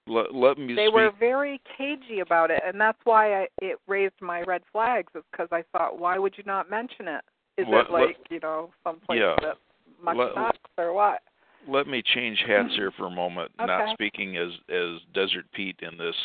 Let 0.07 0.36
let 0.36 0.57
me 0.57 0.76
They 0.76 0.86
speak. 0.86 0.94
were 0.94 1.11
very 1.19 1.60
cagey 1.77 2.19
about 2.19 2.52
it, 2.52 2.61
and 2.65 2.80
that's 2.80 2.99
why 3.06 3.41
I, 3.41 3.48
it 3.61 3.77
raised 3.88 4.14
my 4.22 4.41
red 4.44 4.61
flags. 4.72 5.11
Is 5.15 5.23
because 5.32 5.48
I 5.52 5.64
thought, 5.72 5.99
why 5.99 6.19
would 6.19 6.38
you 6.38 6.44
not 6.45 6.69
mention 6.69 7.07
it? 7.07 7.22
Is 7.57 7.65
Let- 7.69 7.86
it 7.86 7.91
like 7.91 8.18
you 8.30 8.40
know 8.40 8.72
someplace 8.84 9.19
Yeah. 9.19 9.36
that 9.41 9.57
much 10.03 10.18
sucks 10.36 10.60
or 10.77 10.94
what? 10.94 11.22
Let 11.68 11.88
me 11.88 12.03
change 12.14 12.44
hats 12.45 12.76
here 12.76 12.91
for 12.91 13.07
a 13.07 13.10
moment. 13.10 13.52
Not 13.57 13.94
speaking 13.94 14.38
as 14.38 14.52
as 14.69 14.99
Desert 15.14 15.45
Pete 15.53 15.80
in 15.82 15.98
this 15.98 16.15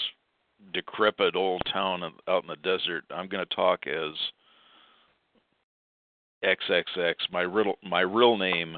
decrepit 0.74 1.34
old 1.34 1.62
town 1.72 2.02
out 2.28 2.42
in 2.42 2.48
the 2.48 2.56
desert. 2.56 3.04
I'm 3.10 3.28
going 3.28 3.46
to 3.46 3.54
talk 3.56 3.86
as 3.86 4.12
XXX. 6.44 7.14
My 7.32 7.40
real 7.42 7.74
my 7.82 8.00
real 8.00 8.36
name, 8.36 8.76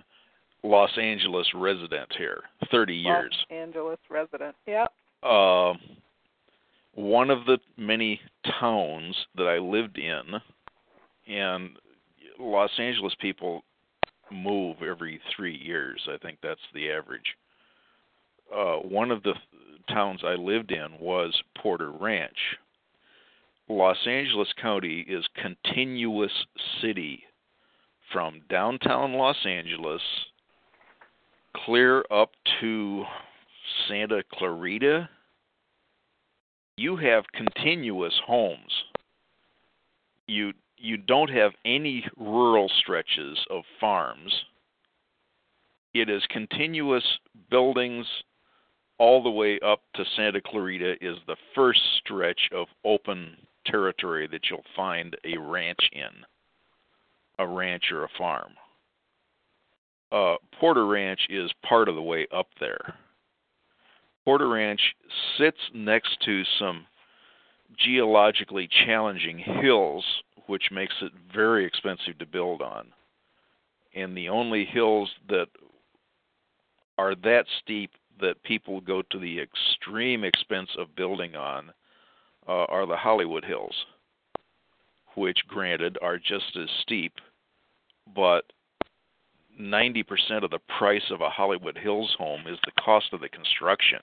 Los 0.64 0.90
Angeles 0.96 1.46
resident 1.54 2.08
here, 2.16 2.42
30 2.70 2.94
years. 2.94 3.34
Los 3.50 3.58
Angeles 3.58 3.98
resident. 4.08 4.54
Yep. 4.66 4.92
uh, 5.22 5.72
one 6.94 7.30
of 7.30 7.44
the 7.46 7.58
many 7.76 8.20
towns 8.60 9.16
that 9.36 9.46
I 9.46 9.58
lived 9.58 9.98
in, 9.98 10.22
and 11.26 11.70
Los 12.38 12.70
Angeles 12.78 13.14
people 13.20 13.62
move 14.30 14.82
every 14.82 15.20
three 15.34 15.56
years. 15.56 16.00
I 16.08 16.16
think 16.18 16.38
that's 16.42 16.60
the 16.74 16.90
average. 16.90 17.36
Uh, 18.54 18.76
one 18.76 19.10
of 19.10 19.22
the 19.22 19.34
towns 19.88 20.20
I 20.24 20.34
lived 20.34 20.70
in 20.70 20.98
was 21.00 21.34
Porter 21.58 21.90
Ranch. 21.90 22.58
Los 23.68 23.96
Angeles 24.06 24.52
County 24.60 25.00
is 25.08 25.24
continuous 25.40 26.32
city 26.80 27.24
from 28.12 28.42
downtown 28.50 29.14
Los 29.14 29.46
Angeles 29.46 30.02
clear 31.56 32.04
up 32.10 32.30
to 32.60 33.04
Santa 33.88 34.22
Clarita, 34.32 35.08
you 36.76 36.96
have 36.96 37.24
continuous 37.34 38.14
homes. 38.26 38.72
You 40.26 40.52
you 40.78 40.96
don't 40.96 41.30
have 41.30 41.52
any 41.64 42.04
rural 42.16 42.68
stretches 42.80 43.38
of 43.50 43.62
farms. 43.78 44.32
It 45.94 46.10
is 46.10 46.22
continuous 46.30 47.04
buildings 47.50 48.06
all 48.98 49.22
the 49.22 49.30
way 49.30 49.60
up 49.60 49.80
to 49.94 50.04
Santa 50.16 50.40
Clarita 50.40 50.94
is 51.00 51.18
the 51.26 51.36
first 51.54 51.80
stretch 51.98 52.48
of 52.52 52.66
open 52.84 53.36
territory 53.66 54.26
that 54.26 54.42
you'll 54.50 54.64
find 54.74 55.16
a 55.24 55.36
ranch 55.38 55.88
in. 55.92 56.24
A 57.38 57.46
ranch 57.46 57.90
or 57.92 58.04
a 58.04 58.08
farm. 58.18 58.52
Uh, 60.12 60.36
Porter 60.60 60.86
Ranch 60.86 61.26
is 61.30 61.50
part 61.66 61.88
of 61.88 61.94
the 61.94 62.02
way 62.02 62.26
up 62.36 62.48
there. 62.60 62.94
Porter 64.26 64.48
Ranch 64.48 64.80
sits 65.38 65.58
next 65.74 66.20
to 66.24 66.42
some 66.58 66.86
geologically 67.78 68.68
challenging 68.84 69.38
hills, 69.38 70.04
which 70.46 70.70
makes 70.70 70.94
it 71.00 71.12
very 71.34 71.64
expensive 71.64 72.18
to 72.18 72.26
build 72.26 72.60
on. 72.60 72.88
And 73.94 74.16
the 74.16 74.28
only 74.28 74.66
hills 74.66 75.10
that 75.28 75.48
are 76.98 77.14
that 77.16 77.46
steep 77.62 77.90
that 78.20 78.42
people 78.42 78.80
go 78.82 79.02
to 79.10 79.18
the 79.18 79.40
extreme 79.40 80.24
expense 80.24 80.68
of 80.78 80.94
building 80.94 81.34
on 81.34 81.70
uh, 82.46 82.64
are 82.68 82.86
the 82.86 82.96
Hollywood 82.96 83.44
Hills, 83.44 83.74
which, 85.16 85.38
granted, 85.48 85.98
are 86.02 86.18
just 86.18 86.56
as 86.56 86.68
steep, 86.82 87.14
but 88.14 88.44
90% 89.60 90.44
of 90.44 90.50
the 90.50 90.58
price 90.78 91.10
of 91.10 91.20
a 91.20 91.30
Hollywood 91.30 91.78
Hills 91.78 92.14
home 92.18 92.46
is 92.46 92.58
the 92.64 92.82
cost 92.82 93.12
of 93.12 93.20
the 93.20 93.28
construction. 93.28 94.00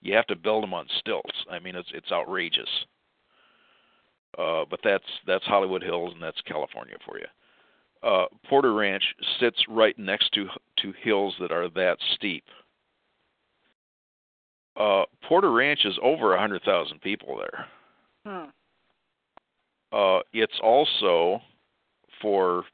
You 0.00 0.14
have 0.14 0.26
to 0.28 0.36
build 0.36 0.62
them 0.62 0.74
on 0.74 0.86
stilts. 0.98 1.34
I 1.50 1.58
mean, 1.58 1.74
it's 1.74 1.90
it's 1.92 2.12
outrageous. 2.12 2.68
Uh, 4.38 4.64
but 4.68 4.80
that's 4.84 5.04
that's 5.26 5.44
Hollywood 5.44 5.82
Hills 5.82 6.12
and 6.12 6.22
that's 6.22 6.40
California 6.42 6.96
for 7.04 7.18
you. 7.18 7.26
Uh, 8.02 8.26
Porter 8.48 8.74
Ranch 8.74 9.02
sits 9.40 9.58
right 9.68 9.98
next 9.98 10.32
to 10.34 10.46
to 10.82 10.92
hills 11.02 11.34
that 11.40 11.50
are 11.50 11.68
that 11.70 11.96
steep. 12.14 12.44
Uh, 14.76 15.04
Porter 15.26 15.50
Ranch 15.50 15.84
is 15.84 15.98
over 16.02 16.34
a 16.34 16.40
hundred 16.40 16.62
thousand 16.62 17.00
people 17.00 17.38
there. 17.38 17.66
Hmm. 18.26 18.50
Uh, 19.92 20.20
it's 20.32 20.58
also 20.62 21.40
for 22.20 22.64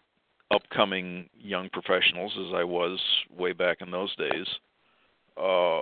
upcoming 0.52 1.28
young 1.38 1.68
professionals, 1.70 2.32
as 2.38 2.54
I 2.54 2.64
was 2.64 3.00
way 3.36 3.52
back 3.52 3.78
in 3.80 3.90
those 3.90 4.14
days. 4.16 4.46
Uh, 5.36 5.80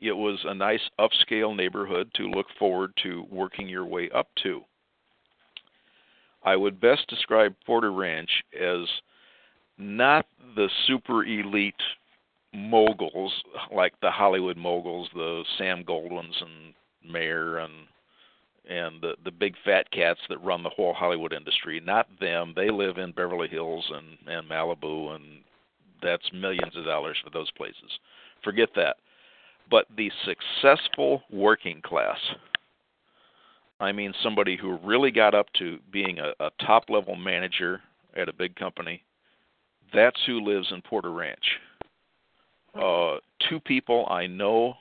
it 0.00 0.12
was 0.12 0.38
a 0.44 0.54
nice 0.54 0.80
upscale 0.98 1.56
neighborhood 1.56 2.10
to 2.14 2.28
look 2.28 2.46
forward 2.58 2.92
to 3.02 3.26
working 3.30 3.68
your 3.68 3.84
way 3.84 4.10
up 4.14 4.28
to. 4.42 4.62
I 6.44 6.54
would 6.56 6.80
best 6.80 7.08
describe 7.08 7.54
Porter 7.64 7.92
Ranch 7.92 8.30
as 8.58 8.86
not 9.78 10.26
the 10.54 10.68
super 10.86 11.24
elite 11.24 11.74
moguls 12.54 13.32
like 13.74 13.94
the 14.00 14.10
Hollywood 14.10 14.56
moguls, 14.56 15.08
the 15.14 15.44
Sam 15.58 15.84
Goldwyns 15.84 16.40
and 16.40 17.12
Mayer 17.12 17.58
and 17.58 17.72
and 18.68 19.00
the 19.00 19.14
the 19.24 19.30
big 19.30 19.54
fat 19.64 19.90
cats 19.90 20.20
that 20.28 20.42
run 20.42 20.62
the 20.62 20.70
whole 20.70 20.92
Hollywood 20.92 21.32
industry. 21.32 21.80
Not 21.80 22.08
them. 22.20 22.52
They 22.56 22.70
live 22.70 22.98
in 22.98 23.12
Beverly 23.12 23.48
Hills 23.48 23.84
and 23.92 24.16
and 24.26 24.48
Malibu, 24.48 25.14
and 25.14 25.24
that's 26.02 26.32
millions 26.32 26.76
of 26.76 26.84
dollars 26.84 27.16
for 27.22 27.30
those 27.30 27.50
places. 27.52 27.98
Forget 28.42 28.70
that. 28.76 28.96
But 29.70 29.86
the 29.96 30.10
successful 30.24 31.22
working 31.30 31.80
class. 31.82 32.18
I 33.78 33.92
mean, 33.92 34.14
somebody 34.22 34.56
who 34.56 34.78
really 34.78 35.10
got 35.10 35.34
up 35.34 35.46
to 35.58 35.78
being 35.92 36.18
a, 36.18 36.32
a 36.42 36.50
top 36.64 36.88
level 36.88 37.14
manager 37.14 37.80
at 38.16 38.28
a 38.28 38.32
big 38.32 38.56
company. 38.56 39.02
That's 39.92 40.18
who 40.26 40.40
lives 40.40 40.68
in 40.72 40.80
Porter 40.82 41.12
Ranch. 41.12 41.44
Uh, 42.74 43.16
two 43.48 43.60
people 43.60 44.06
I 44.10 44.26
know 44.26 44.74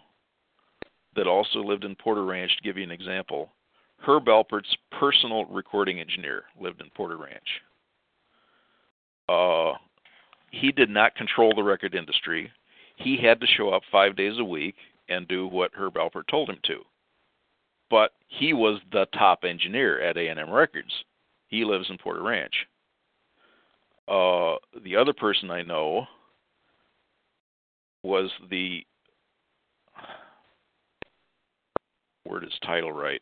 that 1.15 1.27
also 1.27 1.59
lived 1.59 1.83
in 1.83 1.95
Porter 1.95 2.25
Ranch. 2.25 2.55
To 2.55 2.63
give 2.63 2.77
you 2.77 2.83
an 2.83 2.91
example, 2.91 3.49
Herb 3.99 4.25
Alpert's 4.25 4.75
personal 4.99 5.45
recording 5.45 5.99
engineer 5.99 6.43
lived 6.59 6.81
in 6.81 6.89
Porter 6.91 7.17
Ranch. 7.17 7.61
Uh, 9.27 9.77
he 10.51 10.71
did 10.71 10.89
not 10.89 11.15
control 11.15 11.53
the 11.55 11.63
record 11.63 11.95
industry. 11.95 12.51
He 12.97 13.17
had 13.17 13.39
to 13.41 13.47
show 13.47 13.69
up 13.69 13.81
five 13.91 14.15
days 14.15 14.37
a 14.39 14.43
week 14.43 14.75
and 15.09 15.27
do 15.27 15.47
what 15.47 15.71
Herb 15.73 15.95
Alpert 15.95 16.27
told 16.29 16.49
him 16.49 16.59
to. 16.65 16.81
But 17.89 18.11
he 18.27 18.53
was 18.53 18.79
the 18.91 19.05
top 19.13 19.43
engineer 19.43 20.01
at 20.01 20.17
A&M 20.17 20.51
Records. 20.51 20.91
He 21.47 21.65
lives 21.65 21.89
in 21.89 21.97
Porter 21.97 22.23
Ranch. 22.23 22.53
Uh, 24.07 24.55
the 24.83 24.95
other 24.95 25.13
person 25.13 25.49
I 25.49 25.61
know 25.63 26.05
was 28.03 28.29
the 28.49 28.85
word 32.25 32.43
is 32.43 32.53
title 32.63 32.91
right 32.91 33.21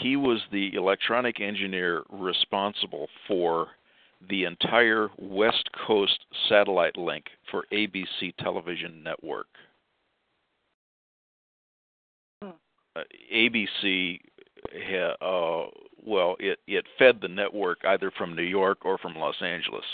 he 0.00 0.16
was 0.16 0.40
the 0.52 0.74
electronic 0.74 1.40
engineer 1.40 2.02
responsible 2.10 3.08
for 3.26 3.68
the 4.28 4.44
entire 4.44 5.08
West 5.18 5.68
Coast 5.86 6.18
satellite 6.48 6.96
link 6.96 7.24
for 7.50 7.64
ABC 7.72 8.34
television 8.38 9.02
network. 9.02 9.46
Hmm. 12.42 12.50
Uh, 12.96 13.02
ABC, 13.32 14.18
uh, 15.20 15.66
well, 16.04 16.36
it 16.40 16.58
it 16.66 16.84
fed 16.98 17.20
the 17.20 17.28
network 17.28 17.78
either 17.84 18.10
from 18.16 18.34
New 18.34 18.42
York 18.42 18.84
or 18.84 18.98
from 18.98 19.14
Los 19.14 19.40
Angeles. 19.40 19.84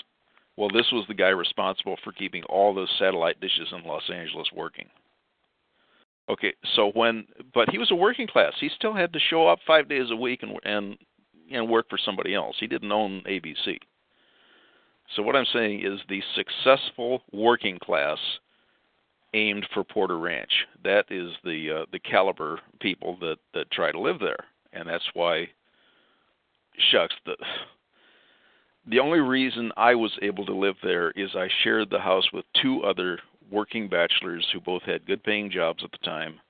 Well, 0.57 0.71
this 0.71 0.87
was 0.93 1.05
the 1.09 1.15
guy 1.15 1.31
responsible 1.31 1.97
for 2.05 2.13
keeping 2.13 2.45
all 2.45 2.73
those 2.73 2.91
satellite 2.99 3.41
dishes 3.41 3.69
in 3.73 3.85
Los 3.85 4.09
Angeles 4.09 4.49
working. 4.55 4.87
Okay, 6.29 6.55
so 6.75 6.91
when 6.93 7.27
but 7.53 7.69
he 7.71 7.79
was 7.79 7.91
a 7.91 7.97
working 7.97 8.27
class. 8.27 8.53
He 8.59 8.71
still 8.75 8.95
had 8.95 9.13
to 9.13 9.19
show 9.19 9.47
up 9.47 9.59
5 9.67 9.89
days 9.89 10.11
a 10.11 10.17
week 10.17 10.43
and 10.43 10.59
and 10.65 10.97
and 11.53 11.69
work 11.69 11.89
for 11.91 11.99
somebody 11.99 12.35
else. 12.35 12.57
He 12.59 12.67
didn't 12.67 12.91
own 12.91 13.23
ABC. 13.29 13.79
So 15.15 15.23
what 15.23 15.37
I'm 15.37 15.47
saying 15.53 15.85
is 15.85 16.01
the 16.09 16.23
successful 16.35 17.23
working 17.33 17.79
class 17.79 18.19
aimed 19.35 19.67
for 19.75 19.85
Porter 19.85 20.19
Ranch. 20.19 20.67
That 20.83 21.05
is 21.11 21.33
the 21.45 21.83
uh, 21.83 21.87
the 21.93 21.99
caliber 21.99 22.61
people 22.81 23.19
that 23.21 23.37
that 23.53 23.71
try 23.71 23.93
to 23.93 24.01
live 24.01 24.19
there, 24.21 24.45
and 24.73 24.89
that's 24.89 25.09
why 25.13 25.49
shucks 26.91 27.15
the 27.27 27.37
the 28.87 29.01
only 29.01 29.21
reason 29.21 29.73
I 29.77 29.95
was 29.95 30.13
able 30.23 30.47
to 30.47 30.55
live 30.55 30.77
there 30.83 31.11
is 31.13 31.31
I 31.35 31.49
shared 31.63 31.91
the 31.91 32.01
house 32.01 32.33
with 32.33 32.45
two 32.61 32.83
other 32.83 33.19
working 33.51 33.89
bachelors 33.89 34.47
who 34.53 34.61
both 34.61 34.83
had 34.83 35.07
good 35.07 35.23
paying 35.23 35.51
jobs 35.51 35.83
at 35.85 35.91
the 35.93 35.99
time, 35.99 36.41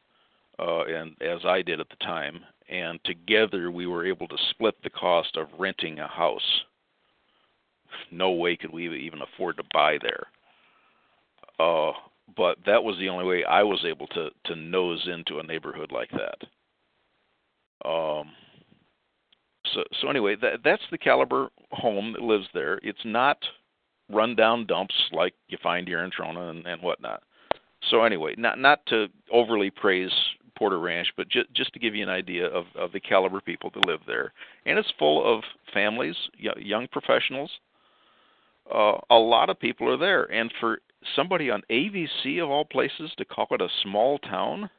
uh, 0.58 0.84
and 0.84 1.16
as 1.20 1.44
I 1.44 1.62
did 1.62 1.80
at 1.80 1.88
the 1.88 2.04
time, 2.04 2.40
and 2.68 2.98
together 3.04 3.70
we 3.70 3.86
were 3.86 4.06
able 4.06 4.28
to 4.28 4.36
split 4.50 4.74
the 4.82 4.90
cost 4.90 5.36
of 5.36 5.48
renting 5.58 5.98
a 5.98 6.08
house. 6.08 6.62
No 8.10 8.32
way 8.32 8.56
could 8.56 8.72
we 8.72 8.86
even 9.00 9.20
afford 9.22 9.56
to 9.56 9.64
buy 9.72 9.98
there. 10.00 10.26
Uh, 11.58 11.92
but 12.36 12.58
that 12.66 12.82
was 12.82 12.96
the 12.98 13.08
only 13.08 13.24
way 13.24 13.44
I 13.44 13.62
was 13.62 13.84
able 13.84 14.06
to 14.08 14.30
to 14.46 14.56
nose 14.56 15.06
into 15.12 15.38
a 15.38 15.42
neighborhood 15.42 15.92
like 15.92 16.10
that. 16.10 17.88
Um, 17.88 18.32
so 19.72 19.84
so 20.00 20.08
anyway, 20.08 20.36
that 20.40 20.60
that's 20.64 20.82
the 20.90 20.98
caliber 20.98 21.50
home 21.70 22.12
that 22.12 22.22
lives 22.22 22.46
there. 22.54 22.80
It's 22.82 23.04
not 23.04 23.38
rundown 24.10 24.66
dumps 24.66 24.94
like 25.12 25.34
you 25.48 25.58
find 25.62 25.88
here 25.88 26.04
in 26.04 26.10
Trona 26.10 26.50
and, 26.50 26.66
and 26.66 26.82
whatnot. 26.82 27.22
So 27.90 28.04
anyway, 28.04 28.34
not 28.38 28.58
not 28.58 28.84
to 28.86 29.08
overly 29.32 29.70
praise 29.70 30.12
Porter 30.56 30.78
Ranch, 30.78 31.08
but 31.16 31.28
just 31.28 31.52
just 31.54 31.72
to 31.74 31.78
give 31.78 31.94
you 31.94 32.02
an 32.02 32.08
idea 32.08 32.46
of 32.46 32.66
of 32.76 32.92
the 32.92 33.00
caliber 33.00 33.38
of 33.38 33.44
people 33.44 33.70
that 33.74 33.86
live 33.86 34.00
there, 34.06 34.32
and 34.66 34.78
it's 34.78 34.92
full 34.98 35.24
of 35.24 35.42
families, 35.72 36.16
young 36.38 36.88
professionals. 36.88 37.50
Uh, 38.72 38.98
a 39.10 39.14
lot 39.14 39.50
of 39.50 39.60
people 39.60 39.88
are 39.90 39.98
there, 39.98 40.24
and 40.32 40.52
for 40.60 40.78
somebody 41.14 41.50
on 41.50 41.62
ABC 41.70 42.42
of 42.42 42.50
all 42.50 42.64
places 42.64 43.12
to 43.18 43.24
call 43.24 43.46
it 43.50 43.60
a 43.60 43.68
small 43.82 44.18
town. 44.20 44.70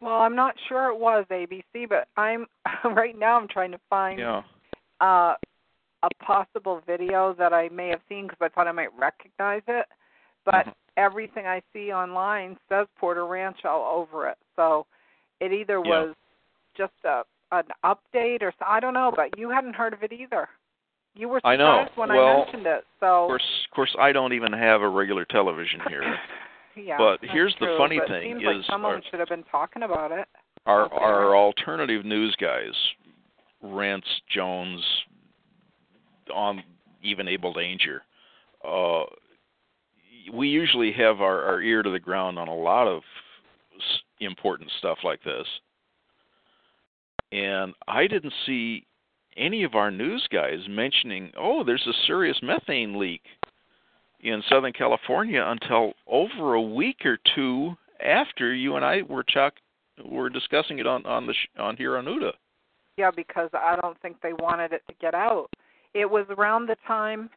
Well, 0.00 0.16
I'm 0.16 0.36
not 0.36 0.54
sure 0.68 0.90
it 0.90 0.98
was 0.98 1.24
ABC, 1.30 1.88
but 1.88 2.08
I'm 2.16 2.46
right 2.94 3.18
now. 3.18 3.40
I'm 3.40 3.48
trying 3.48 3.72
to 3.72 3.80
find 3.88 4.18
yeah. 4.18 4.42
uh, 5.00 5.34
a 6.04 6.24
possible 6.24 6.82
video 6.86 7.34
that 7.38 7.52
I 7.52 7.68
may 7.70 7.88
have 7.88 8.00
seen 8.08 8.26
because 8.26 8.38
I 8.40 8.48
thought 8.48 8.68
I 8.68 8.72
might 8.72 8.96
recognize 8.98 9.62
it, 9.68 9.86
but 10.44 10.54
mm-hmm. 10.54 10.70
everything 10.96 11.46
I 11.46 11.62
see 11.72 11.92
online 11.92 12.56
says 12.68 12.86
Porter 12.98 13.26
Ranch 13.26 13.64
all 13.64 13.98
over 13.98 14.28
it. 14.28 14.38
So 14.56 14.86
it 15.40 15.52
either 15.52 15.80
yeah. 15.84 15.90
was 15.90 16.14
just 16.76 16.92
a 17.04 17.22
an 17.52 17.64
update 17.84 18.42
or 18.42 18.52
so, 18.58 18.64
I 18.66 18.80
don't 18.80 18.94
know, 18.94 19.12
but 19.14 19.38
you 19.38 19.48
hadn't 19.50 19.76
heard 19.76 19.92
of 19.92 20.02
it 20.02 20.12
either. 20.12 20.48
You 21.14 21.28
were 21.28 21.38
surprised 21.38 21.60
I 21.60 21.64
know. 21.64 21.86
when 21.94 22.08
well, 22.08 22.26
I 22.26 22.44
mentioned 22.44 22.66
it. 22.66 22.84
So 22.98 23.24
of 23.24 23.28
course, 23.28 23.66
of 23.70 23.74
course, 23.74 23.96
I 24.00 24.10
don't 24.10 24.32
even 24.32 24.52
have 24.52 24.82
a 24.82 24.88
regular 24.88 25.24
television 25.24 25.80
here. 25.88 26.02
yeah, 26.76 26.98
but 26.98 27.18
here's 27.22 27.54
true, 27.54 27.68
the 27.68 27.78
funny 27.78 28.00
thing: 28.08 28.38
is 28.38 28.42
like 28.44 28.56
someone 28.68 28.94
our, 28.94 29.02
should 29.10 29.20
have 29.20 29.28
been 29.28 29.44
talking 29.44 29.84
about 29.84 30.10
it. 30.10 30.26
Our 30.66 30.92
our 30.92 31.36
alternative 31.36 32.04
news 32.04 32.34
guys, 32.40 32.72
Rense, 33.62 34.04
Jones, 34.34 34.82
on 36.32 36.62
even 37.02 37.28
Able 37.28 37.52
Danger. 37.52 38.02
Uh, 38.66 39.04
we 40.32 40.48
usually 40.48 40.92
have 40.92 41.20
our, 41.20 41.42
our 41.42 41.60
ear 41.60 41.82
to 41.82 41.90
the 41.90 41.98
ground 41.98 42.38
on 42.38 42.48
a 42.48 42.54
lot 42.54 42.86
of 42.86 43.02
important 44.20 44.70
stuff 44.78 44.98
like 45.04 45.22
this. 45.22 45.46
And 47.32 47.74
I 47.88 48.06
didn't 48.06 48.32
see 48.46 48.86
any 49.36 49.64
of 49.64 49.74
our 49.74 49.90
news 49.90 50.26
guys 50.32 50.60
mentioning, 50.68 51.32
oh, 51.36 51.64
there's 51.64 51.86
a 51.86 52.06
serious 52.06 52.38
methane 52.42 52.98
leak 52.98 53.22
in 54.20 54.42
Southern 54.48 54.72
California 54.72 55.42
until 55.44 55.92
over 56.06 56.54
a 56.54 56.62
week 56.62 57.04
or 57.04 57.18
two 57.34 57.74
after 58.04 58.54
you 58.54 58.76
and 58.76 58.84
I 58.84 59.02
were 59.02 59.24
Chuck 59.24 59.54
were 60.04 60.30
discussing 60.30 60.78
it 60.78 60.86
on 60.86 61.06
on 61.06 61.26
the 61.26 61.34
sh- 61.34 61.58
on 61.58 61.76
here 61.76 61.96
on 61.96 62.06
OODA. 62.06 62.32
Yeah, 62.96 63.10
because 63.14 63.50
I 63.52 63.76
don't 63.80 64.00
think 64.00 64.20
they 64.22 64.32
wanted 64.32 64.72
it 64.72 64.82
to 64.88 64.94
get 65.00 65.14
out. 65.14 65.48
It 65.94 66.10
was 66.10 66.26
around 66.28 66.68
the 66.68 66.76
time 66.86 67.30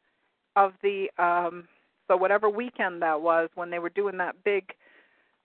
of 0.55 0.73
the 0.81 1.07
um 1.17 1.67
so 2.07 2.17
whatever 2.17 2.49
weekend 2.49 3.01
that 3.01 3.21
was 3.21 3.49
when 3.55 3.69
they 3.69 3.79
were 3.79 3.89
doing 3.89 4.17
that 4.17 4.35
big 4.43 4.73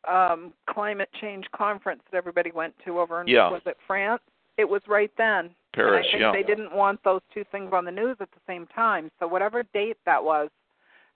um 0.08 0.52
climate 0.68 1.08
change 1.20 1.46
conference 1.54 2.02
that 2.10 2.16
everybody 2.16 2.50
went 2.50 2.74
to 2.84 2.98
over 2.98 3.20
in 3.20 3.26
yeah. 3.26 3.50
was 3.50 3.62
it 3.66 3.76
France? 3.86 4.22
It 4.58 4.68
was 4.68 4.82
right 4.86 5.10
then. 5.16 5.50
Paris, 5.74 6.06
and 6.12 6.22
I 6.24 6.32
think 6.32 6.36
yeah. 6.36 6.42
they 6.42 6.54
didn't 6.54 6.76
want 6.76 7.00
those 7.02 7.22
two 7.32 7.44
things 7.50 7.70
on 7.72 7.86
the 7.86 7.90
news 7.90 8.16
at 8.20 8.30
the 8.30 8.40
same 8.46 8.66
time. 8.66 9.10
So 9.18 9.26
whatever 9.26 9.62
date 9.72 9.96
that 10.04 10.22
was, 10.22 10.50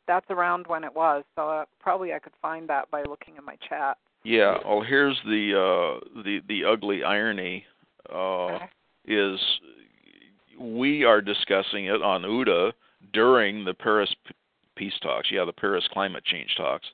that's 0.06 0.24
around 0.30 0.66
when 0.66 0.82
it 0.82 0.94
was. 0.94 1.24
So 1.34 1.48
uh, 1.48 1.64
probably 1.78 2.14
I 2.14 2.18
could 2.18 2.32
find 2.40 2.66
that 2.70 2.90
by 2.90 3.02
looking 3.02 3.36
in 3.36 3.44
my 3.44 3.56
chat. 3.68 3.98
Yeah, 4.24 4.56
well 4.64 4.82
here's 4.82 5.16
the 5.24 5.52
uh 5.54 6.22
the 6.22 6.40
the 6.48 6.64
ugly 6.64 7.04
irony 7.04 7.64
uh 8.12 8.46
okay. 8.46 8.68
is 9.06 9.38
we 10.58 11.04
are 11.04 11.20
discussing 11.20 11.86
it 11.86 12.02
on 12.02 12.22
OODA 12.22 12.72
during 13.12 13.64
the 13.64 13.74
Paris 13.74 14.14
peace 14.76 14.98
talks. 15.02 15.28
Yeah, 15.30 15.44
the 15.44 15.52
Paris 15.52 15.88
climate 15.92 16.24
change 16.24 16.54
talks. 16.56 16.86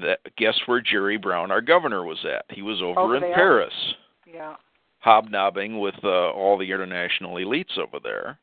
That 0.00 0.18
guess 0.36 0.58
where 0.66 0.80
Jerry 0.80 1.16
Brown, 1.16 1.50
our 1.50 1.60
governor, 1.62 2.04
was 2.04 2.18
at? 2.24 2.44
He 2.54 2.62
was 2.62 2.80
over, 2.82 3.00
over 3.00 3.16
in 3.16 3.22
there. 3.22 3.34
Paris. 3.34 3.72
Yeah. 4.26 4.56
hobnobbing 5.00 5.80
with 5.80 5.94
uh, 6.04 6.30
all 6.30 6.58
the 6.58 6.70
international 6.70 7.36
elites 7.36 7.78
over 7.78 7.98
there. 8.02 8.38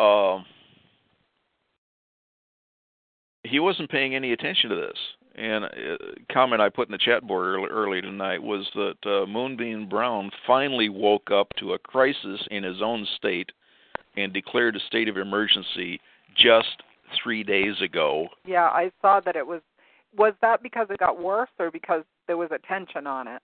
Um, 0.00 0.46
he 3.44 3.60
wasn't 3.60 3.90
paying 3.90 4.14
any 4.14 4.32
attention 4.32 4.70
to 4.70 4.76
this. 4.76 4.96
And 5.34 5.64
a 5.64 5.94
uh, 5.94 5.96
comment 6.30 6.60
I 6.60 6.68
put 6.68 6.88
in 6.88 6.92
the 6.92 6.98
chat 6.98 7.26
board 7.26 7.46
early, 7.46 7.68
early 7.70 8.00
tonight 8.02 8.42
was 8.42 8.68
that 8.74 8.96
uh, 9.06 9.26
Moonbeam 9.26 9.88
Brown 9.88 10.30
finally 10.46 10.88
woke 10.88 11.30
up 11.30 11.48
to 11.58 11.72
a 11.72 11.78
crisis 11.78 12.46
in 12.50 12.62
his 12.62 12.82
own 12.82 13.06
state 13.16 13.50
and 14.16 14.32
declared 14.32 14.76
a 14.76 14.80
state 14.80 15.08
of 15.08 15.16
emergency 15.16 16.00
just 16.36 16.82
three 17.22 17.42
days 17.42 17.80
ago. 17.80 18.28
Yeah, 18.46 18.64
I 18.64 18.90
saw 19.00 19.20
that 19.20 19.36
it 19.36 19.46
was. 19.46 19.60
Was 20.18 20.34
that 20.42 20.62
because 20.62 20.88
it 20.90 20.98
got 20.98 21.22
worse 21.22 21.48
or 21.58 21.70
because 21.70 22.04
there 22.26 22.36
was 22.36 22.50
attention 22.50 23.06
on 23.06 23.26
it? 23.26 23.40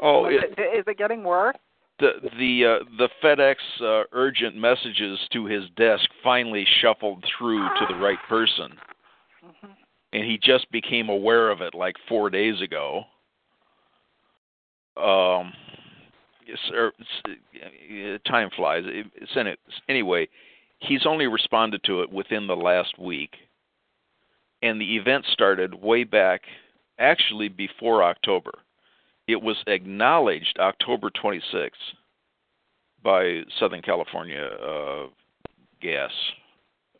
Oh, 0.00 0.24
it, 0.24 0.54
it, 0.56 0.78
is 0.78 0.84
it 0.86 0.96
getting 0.96 1.22
worse? 1.22 1.56
The 1.98 2.12
the 2.38 2.80
uh, 2.80 2.84
the 2.96 3.08
FedEx 3.22 3.56
uh, 3.82 4.04
urgent 4.12 4.56
messages 4.56 5.18
to 5.32 5.44
his 5.44 5.64
desk 5.76 6.08
finally 6.22 6.66
shuffled 6.80 7.24
through 7.38 7.66
to 7.66 7.86
the 7.88 7.96
right 7.96 8.18
person, 8.28 8.72
mm-hmm. 9.44 9.72
And 10.16 10.24
he 10.24 10.38
just 10.38 10.70
became 10.72 11.10
aware 11.10 11.50
of 11.50 11.60
it 11.60 11.74
like 11.74 11.94
four 12.08 12.30
days 12.30 12.62
ago. 12.62 13.04
Um, 14.96 15.52
er, 16.72 16.90
time 18.26 18.48
flies. 18.56 18.84
It's, 18.86 19.52
anyway, 19.90 20.26
he's 20.78 21.04
only 21.04 21.26
responded 21.26 21.82
to 21.84 22.00
it 22.00 22.10
within 22.10 22.46
the 22.46 22.56
last 22.56 22.98
week, 22.98 23.34
and 24.62 24.80
the 24.80 24.96
event 24.96 25.26
started 25.34 25.74
way 25.74 26.02
back, 26.02 26.40
actually 26.98 27.50
before 27.50 28.02
October. 28.02 28.52
It 29.28 29.42
was 29.42 29.56
acknowledged 29.66 30.56
October 30.58 31.10
26th 31.10 31.72
by 33.02 33.42
Southern 33.60 33.82
California 33.82 34.44
uh, 34.46 35.08
Gas, 35.82 36.10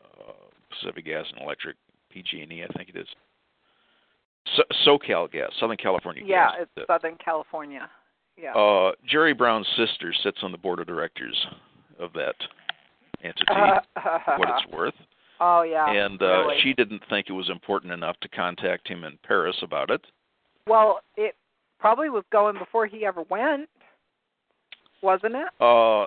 uh, 0.05 0.33
Pacific 0.69 1.05
Gas 1.05 1.25
and 1.33 1.41
Electric, 1.41 1.77
PG&E, 2.09 2.63
I 2.63 2.73
think 2.73 2.89
it 2.89 2.97
is. 2.97 3.07
So, 4.55 4.63
SoCal 4.85 5.31
Gas, 5.31 5.51
Southern 5.59 5.77
California 5.77 6.23
yeah, 6.25 6.47
Gas. 6.47 6.53
Yeah, 6.57 6.65
it's 6.77 6.87
Southern 6.87 7.17
California. 7.23 7.89
Yeah. 8.37 8.53
Uh, 8.53 8.91
Jerry 9.09 9.33
Brown's 9.33 9.67
sister 9.75 10.13
sits 10.23 10.37
on 10.43 10.51
the 10.51 10.57
board 10.57 10.79
of 10.79 10.87
directors 10.87 11.35
of 11.99 12.13
that 12.13 12.35
entity, 13.23 13.45
what 14.37 14.49
it's 14.49 14.71
worth. 14.71 14.93
Oh 15.39 15.63
yeah. 15.63 15.89
And 15.89 16.21
uh, 16.21 16.25
really. 16.25 16.55
she 16.63 16.73
didn't 16.73 17.01
think 17.09 17.27
it 17.29 17.33
was 17.33 17.49
important 17.49 17.93
enough 17.93 18.15
to 18.21 18.29
contact 18.29 18.87
him 18.87 19.03
in 19.03 19.17
Paris 19.23 19.55
about 19.61 19.89
it. 19.89 20.01
Well, 20.67 20.99
it 21.15 21.35
probably 21.79 22.09
was 22.09 22.23
going 22.31 22.57
before 22.57 22.85
he 22.85 23.05
ever 23.05 23.23
went, 23.29 23.69
wasn't 25.01 25.35
it? 25.35 25.47
Uh, 25.59 26.05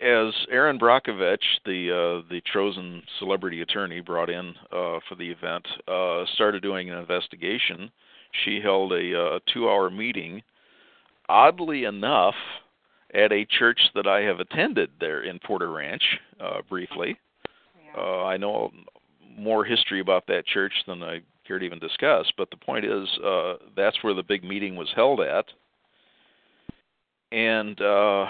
as 0.00 0.32
Erin 0.50 0.78
Brockovich, 0.78 1.38
the 1.64 1.90
uh, 1.90 2.28
the 2.28 2.40
chosen 2.52 3.02
celebrity 3.18 3.62
attorney 3.62 4.00
brought 4.00 4.30
in 4.30 4.54
uh, 4.72 5.00
for 5.08 5.14
the 5.18 5.30
event, 5.30 5.66
uh, 5.86 6.24
started 6.34 6.62
doing 6.62 6.90
an 6.90 6.98
investigation. 6.98 7.90
She 8.44 8.60
held 8.60 8.92
a, 8.92 9.18
uh, 9.18 9.36
a 9.36 9.40
two-hour 9.52 9.90
meeting. 9.90 10.42
Oddly 11.30 11.84
enough, 11.84 12.34
at 13.14 13.32
a 13.32 13.46
church 13.58 13.80
that 13.94 14.06
I 14.06 14.20
have 14.20 14.40
attended 14.40 14.90
there 15.00 15.22
in 15.22 15.38
Porter 15.38 15.70
Ranch 15.70 16.02
uh, 16.40 16.60
briefly. 16.68 17.18
Yeah. 17.94 18.00
Uh, 18.00 18.24
I 18.24 18.36
know 18.36 18.70
more 19.36 19.64
history 19.64 20.00
about 20.00 20.26
that 20.26 20.46
church 20.46 20.72
than 20.86 21.02
I 21.02 21.20
care 21.46 21.58
to 21.58 21.64
even 21.64 21.78
discuss, 21.78 22.30
but 22.36 22.50
the 22.50 22.56
point 22.56 22.84
is 22.84 23.08
uh, 23.24 23.54
that's 23.76 24.02
where 24.02 24.14
the 24.14 24.22
big 24.22 24.44
meeting 24.44 24.76
was 24.76 24.88
held 24.94 25.20
at. 25.20 25.46
And 27.32 27.80
uh, 27.80 28.26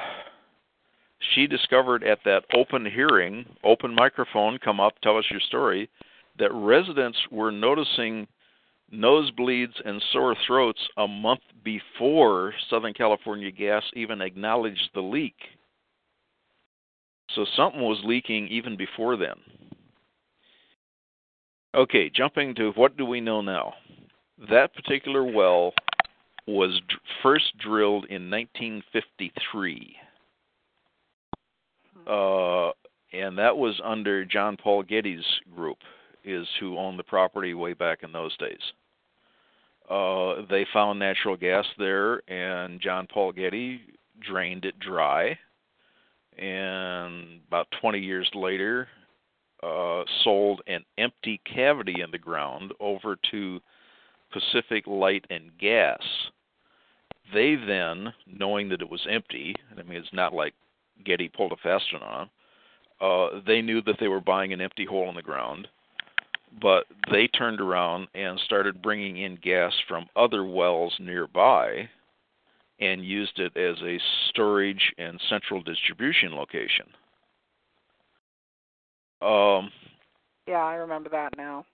she 1.35 1.47
discovered 1.47 2.05
at 2.05 2.21
that 2.25 2.45
open 2.55 2.87
hearing, 2.87 3.45
open 3.65 3.95
microphone, 3.95 4.59
come 4.59 4.81
up, 4.81 4.95
tell 5.03 5.19
us 5.19 5.25
your 5.31 5.41
story, 5.41 5.89
that 6.39 6.53
residents 6.53 7.19
were 7.31 7.51
noticing 7.51 8.27
nosebleeds 8.93 9.75
and 9.85 10.03
sore 10.13 10.37
throats 10.47 10.81
a 10.97 11.07
month 11.07 11.41
before 11.65 12.55
Southern 12.71 12.95
California 12.95 13.51
Gas 13.51 13.83
even 13.95 14.21
acknowledged 14.21 14.91
the 14.95 15.01
leak. 15.01 15.35
So 17.35 17.45
something 17.57 17.83
was 17.83 18.01
leaking 18.05 18.49
even 18.49 18.77
before 18.77 19.17
then. 19.17 19.35
Okay, 21.75 22.11
jumping 22.15 22.55
to 22.55 22.71
what 22.73 22.97
do 22.97 23.05
we 23.05 23.21
know 23.21 23.43
now? 23.43 23.75
That 24.51 24.75
particular 24.75 25.23
well 25.23 25.75
was 26.47 26.81
first 27.23 27.59
drilled 27.59 28.07
in 28.07 28.31
1953. 28.31 29.97
Uh, 32.09 32.71
and 33.13 33.39
that 33.39 33.57
was 33.57 33.81
under 33.85 34.25
John 34.25 34.57
Paul 34.57 34.83
Getty's 34.83 35.25
group, 35.55 35.79
is 36.25 36.47
who 36.59 36.79
owned 36.79 36.99
the 36.99 37.05
property 37.05 37.55
way 37.55 37.75
back 37.75 38.03
in 38.03 38.13
those 38.13 38.37
days. 38.39 38.61
Uh, 39.89 40.43
they 40.51 40.67
found 40.73 40.99
natural 40.99 41.37
gas 41.37 41.65
there, 41.79 42.23
and 42.31 42.81
John 42.81 43.07
Paul 43.13 43.33
Getty 43.33 43.81
drained 44.21 44.65
it 44.65 44.79
dry. 44.79 45.39
And 46.39 47.41
about 47.49 47.69
20 47.81 47.99
years 47.99 48.31
later, 48.35 48.89
uh, 49.63 50.05
sold 50.23 50.61
an 50.67 50.85
empty 50.99 51.41
cavity 51.53 52.01
in 52.03 52.11
the 52.11 52.19
ground 52.19 52.73
over 52.81 53.17
to 53.31 53.61
Pacific 54.33 54.87
Light 54.87 55.25
and 55.31 55.51
Gas. 55.59 56.03
They 57.35 57.57
then, 57.57 58.13
knowing 58.27 58.69
that 58.69 58.83
it 58.83 58.89
was 58.89 59.07
empty, 59.11 59.55
I 59.73 59.83
mean, 59.83 59.99
it's 59.99 60.13
not 60.13 60.33
like 60.33 60.55
Getty 61.05 61.29
pulled 61.29 61.53
a 61.53 61.57
fast 61.57 61.85
one 61.93 62.03
on, 62.03 62.31
uh, 63.01 63.41
they 63.47 63.63
knew 63.63 63.81
that 63.83 63.97
they 64.01 64.09
were 64.09 64.21
buying 64.21 64.53
an 64.53 64.61
empty 64.61 64.85
hole 64.85 65.09
in 65.09 65.15
the 65.15 65.23
ground 65.23 65.69
but 66.61 66.85
they 67.11 67.27
turned 67.29 67.61
around 67.61 68.09
and 68.15 68.39
started 68.41 68.83
bringing 68.83 69.19
in 69.19 69.37
gas 69.43 69.73
from 69.87 70.07
other 70.17 70.45
wells 70.45 70.95
nearby 70.99 71.89
and 72.81 73.05
used 73.05 73.39
it 73.39 73.57
as 73.57 73.77
a 73.83 73.99
storage 74.29 74.93
and 74.99 75.21
central 75.29 75.63
distribution 75.63 76.35
location. 76.35 76.87
Um, 79.21 79.71
yeah, 80.47 80.65
I 80.65 80.75
remember 80.75 81.09
that 81.11 81.37
now. 81.37 81.65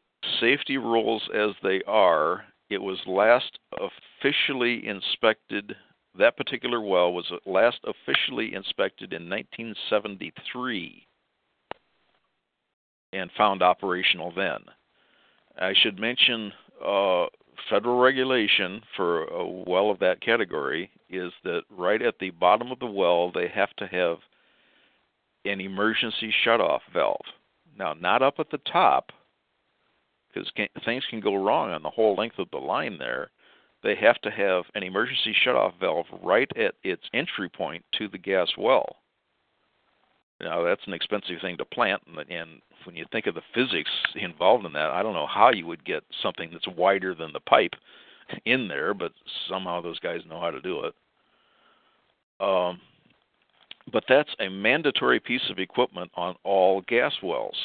Safety 0.40 0.78
rules 0.78 1.22
as 1.34 1.50
they 1.62 1.82
are, 1.86 2.44
it 2.70 2.78
was 2.78 2.98
last 3.06 3.58
officially 4.22 4.86
inspected. 4.86 5.76
That 6.18 6.36
particular 6.36 6.80
well 6.80 7.12
was 7.12 7.30
last 7.44 7.80
officially 7.84 8.54
inspected 8.54 9.12
in 9.12 9.28
1973 9.28 11.06
and 13.12 13.30
found 13.36 13.62
operational 13.62 14.32
then. 14.34 14.60
I 15.58 15.72
should 15.82 15.98
mention 15.98 16.52
uh, 16.84 17.26
federal 17.70 17.98
regulation 17.98 18.82
for 18.96 19.24
a 19.24 19.46
well 19.46 19.90
of 19.90 19.98
that 20.00 20.20
category 20.20 20.90
is 21.08 21.32
that 21.44 21.62
right 21.70 22.02
at 22.02 22.18
the 22.18 22.30
bottom 22.30 22.70
of 22.72 22.78
the 22.78 22.86
well 22.86 23.30
they 23.32 23.48
have 23.48 23.74
to 23.76 23.86
have 23.86 24.18
an 25.44 25.60
emergency 25.60 26.32
shutoff 26.44 26.80
valve. 26.92 27.24
Now, 27.78 27.94
not 27.94 28.22
up 28.22 28.34
at 28.38 28.50
the 28.50 28.60
top, 28.70 29.10
because 30.32 30.50
things 30.84 31.04
can 31.10 31.20
go 31.20 31.36
wrong 31.36 31.70
on 31.70 31.82
the 31.82 31.90
whole 31.90 32.16
length 32.16 32.38
of 32.38 32.50
the 32.50 32.58
line 32.58 32.98
there. 32.98 33.30
They 33.84 33.94
have 33.96 34.18
to 34.22 34.30
have 34.30 34.64
an 34.74 34.82
emergency 34.82 35.36
shutoff 35.44 35.78
valve 35.78 36.06
right 36.22 36.50
at 36.56 36.74
its 36.82 37.02
entry 37.12 37.50
point 37.50 37.84
to 37.98 38.08
the 38.08 38.16
gas 38.16 38.48
well. 38.56 38.96
Now 40.40 40.62
that's 40.64 40.86
an 40.86 40.94
expensive 40.94 41.36
thing 41.42 41.58
to 41.58 41.66
plant, 41.66 42.02
and, 42.06 42.18
and 42.30 42.62
when 42.84 42.96
you 42.96 43.04
think 43.12 43.26
of 43.26 43.34
the 43.34 43.42
physics 43.54 43.90
involved 44.16 44.64
in 44.64 44.72
that, 44.72 44.90
I 44.90 45.02
don't 45.02 45.12
know 45.12 45.26
how 45.26 45.50
you 45.52 45.66
would 45.66 45.84
get 45.84 46.02
something 46.22 46.48
that's 46.50 46.66
wider 46.66 47.14
than 47.14 47.32
the 47.32 47.40
pipe 47.40 47.74
in 48.46 48.68
there, 48.68 48.94
but 48.94 49.12
somehow 49.48 49.82
those 49.82 49.98
guys 50.00 50.20
know 50.28 50.40
how 50.40 50.50
to 50.50 50.62
do 50.62 50.84
it. 50.84 50.94
Um, 52.40 52.80
but 53.92 54.04
that's 54.08 54.34
a 54.40 54.48
mandatory 54.48 55.20
piece 55.20 55.48
of 55.50 55.58
equipment 55.58 56.10
on 56.14 56.36
all 56.42 56.80
gas 56.88 57.12
wells. 57.22 57.56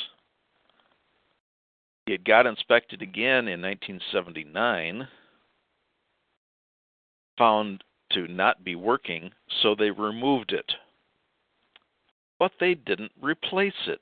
It 2.07 2.25
got 2.25 2.45
inspected 2.45 3.01
again 3.01 3.47
in 3.47 3.61
1979, 3.61 5.07
found 7.39 7.83
to 8.11 8.27
not 8.27 8.63
be 8.63 8.75
working, 8.75 9.31
so 9.63 9.73
they 9.73 9.89
removed 9.89 10.51
it 10.51 10.71
but 12.39 12.53
they 12.59 12.73
didn't 12.73 13.11
replace 13.21 13.73
it. 13.85 13.99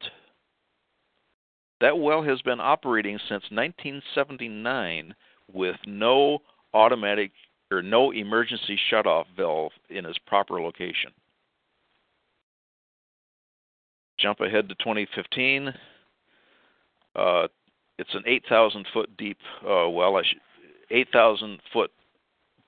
That 1.82 1.98
well 1.98 2.24
has 2.24 2.42
been 2.42 2.60
operating 2.60 3.18
since 3.18 3.44
1979 3.52 5.14
with 5.52 5.76
no 5.86 6.40
automatic 6.74 7.32
or 7.72 7.82
no 7.82 8.12
emergency 8.12 8.80
shutoff 8.90 9.26
valve 9.36 9.72
in 9.90 10.06
its 10.06 10.18
proper 10.26 10.62
location. 10.62 11.12
Jump 14.20 14.40
ahead 14.40 14.70
to 14.70 14.76
2015. 14.76 15.74
Uh, 17.16 17.48
it's 18.00 18.14
an 18.14 18.24
8,000 18.26 18.88
foot 18.94 19.10
deep 19.18 19.38
uh, 19.64 19.90
well, 19.90 20.20
8,000 20.90 21.60
foot 21.74 21.92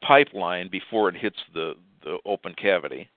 pipeline 0.01 0.69
before 0.69 1.09
it 1.09 1.15
hits 1.15 1.37
the 1.53 1.73
the 2.03 2.17
open 2.25 2.53
cavity. 2.55 3.09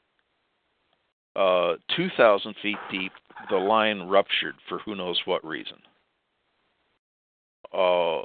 Uh, 1.35 1.75
2,000 1.97 2.55
feet 2.61 2.77
deep, 2.91 3.13
the 3.49 3.57
line 3.57 4.03
ruptured 4.03 4.55
for 4.69 4.79
who 4.81 4.95
knows 4.95 5.21
what 5.25 5.45
reason. 5.45 5.79
Uh, 7.73 8.23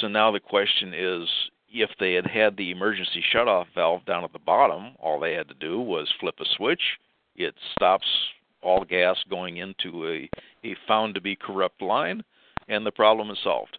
so 0.00 0.08
now 0.08 0.32
the 0.32 0.40
question 0.40 0.92
is 0.92 1.28
if 1.72 1.90
they 2.00 2.14
had 2.14 2.26
had 2.26 2.56
the 2.56 2.70
emergency 2.70 3.22
shutoff 3.32 3.66
valve 3.74 4.04
down 4.06 4.24
at 4.24 4.32
the 4.32 4.38
bottom, 4.38 4.96
all 4.98 5.20
they 5.20 5.34
had 5.34 5.48
to 5.48 5.54
do 5.54 5.80
was 5.80 6.12
flip 6.18 6.36
a 6.40 6.44
switch. 6.56 6.82
It 7.36 7.54
stops 7.72 8.06
all 8.62 8.84
gas 8.84 9.16
going 9.28 9.58
into 9.58 10.08
a, 10.08 10.30
a 10.66 10.76
found 10.88 11.14
to 11.14 11.20
be 11.20 11.36
corrupt 11.36 11.82
line, 11.82 12.24
and 12.68 12.84
the 12.84 12.92
problem 12.92 13.30
is 13.30 13.38
solved. 13.42 13.78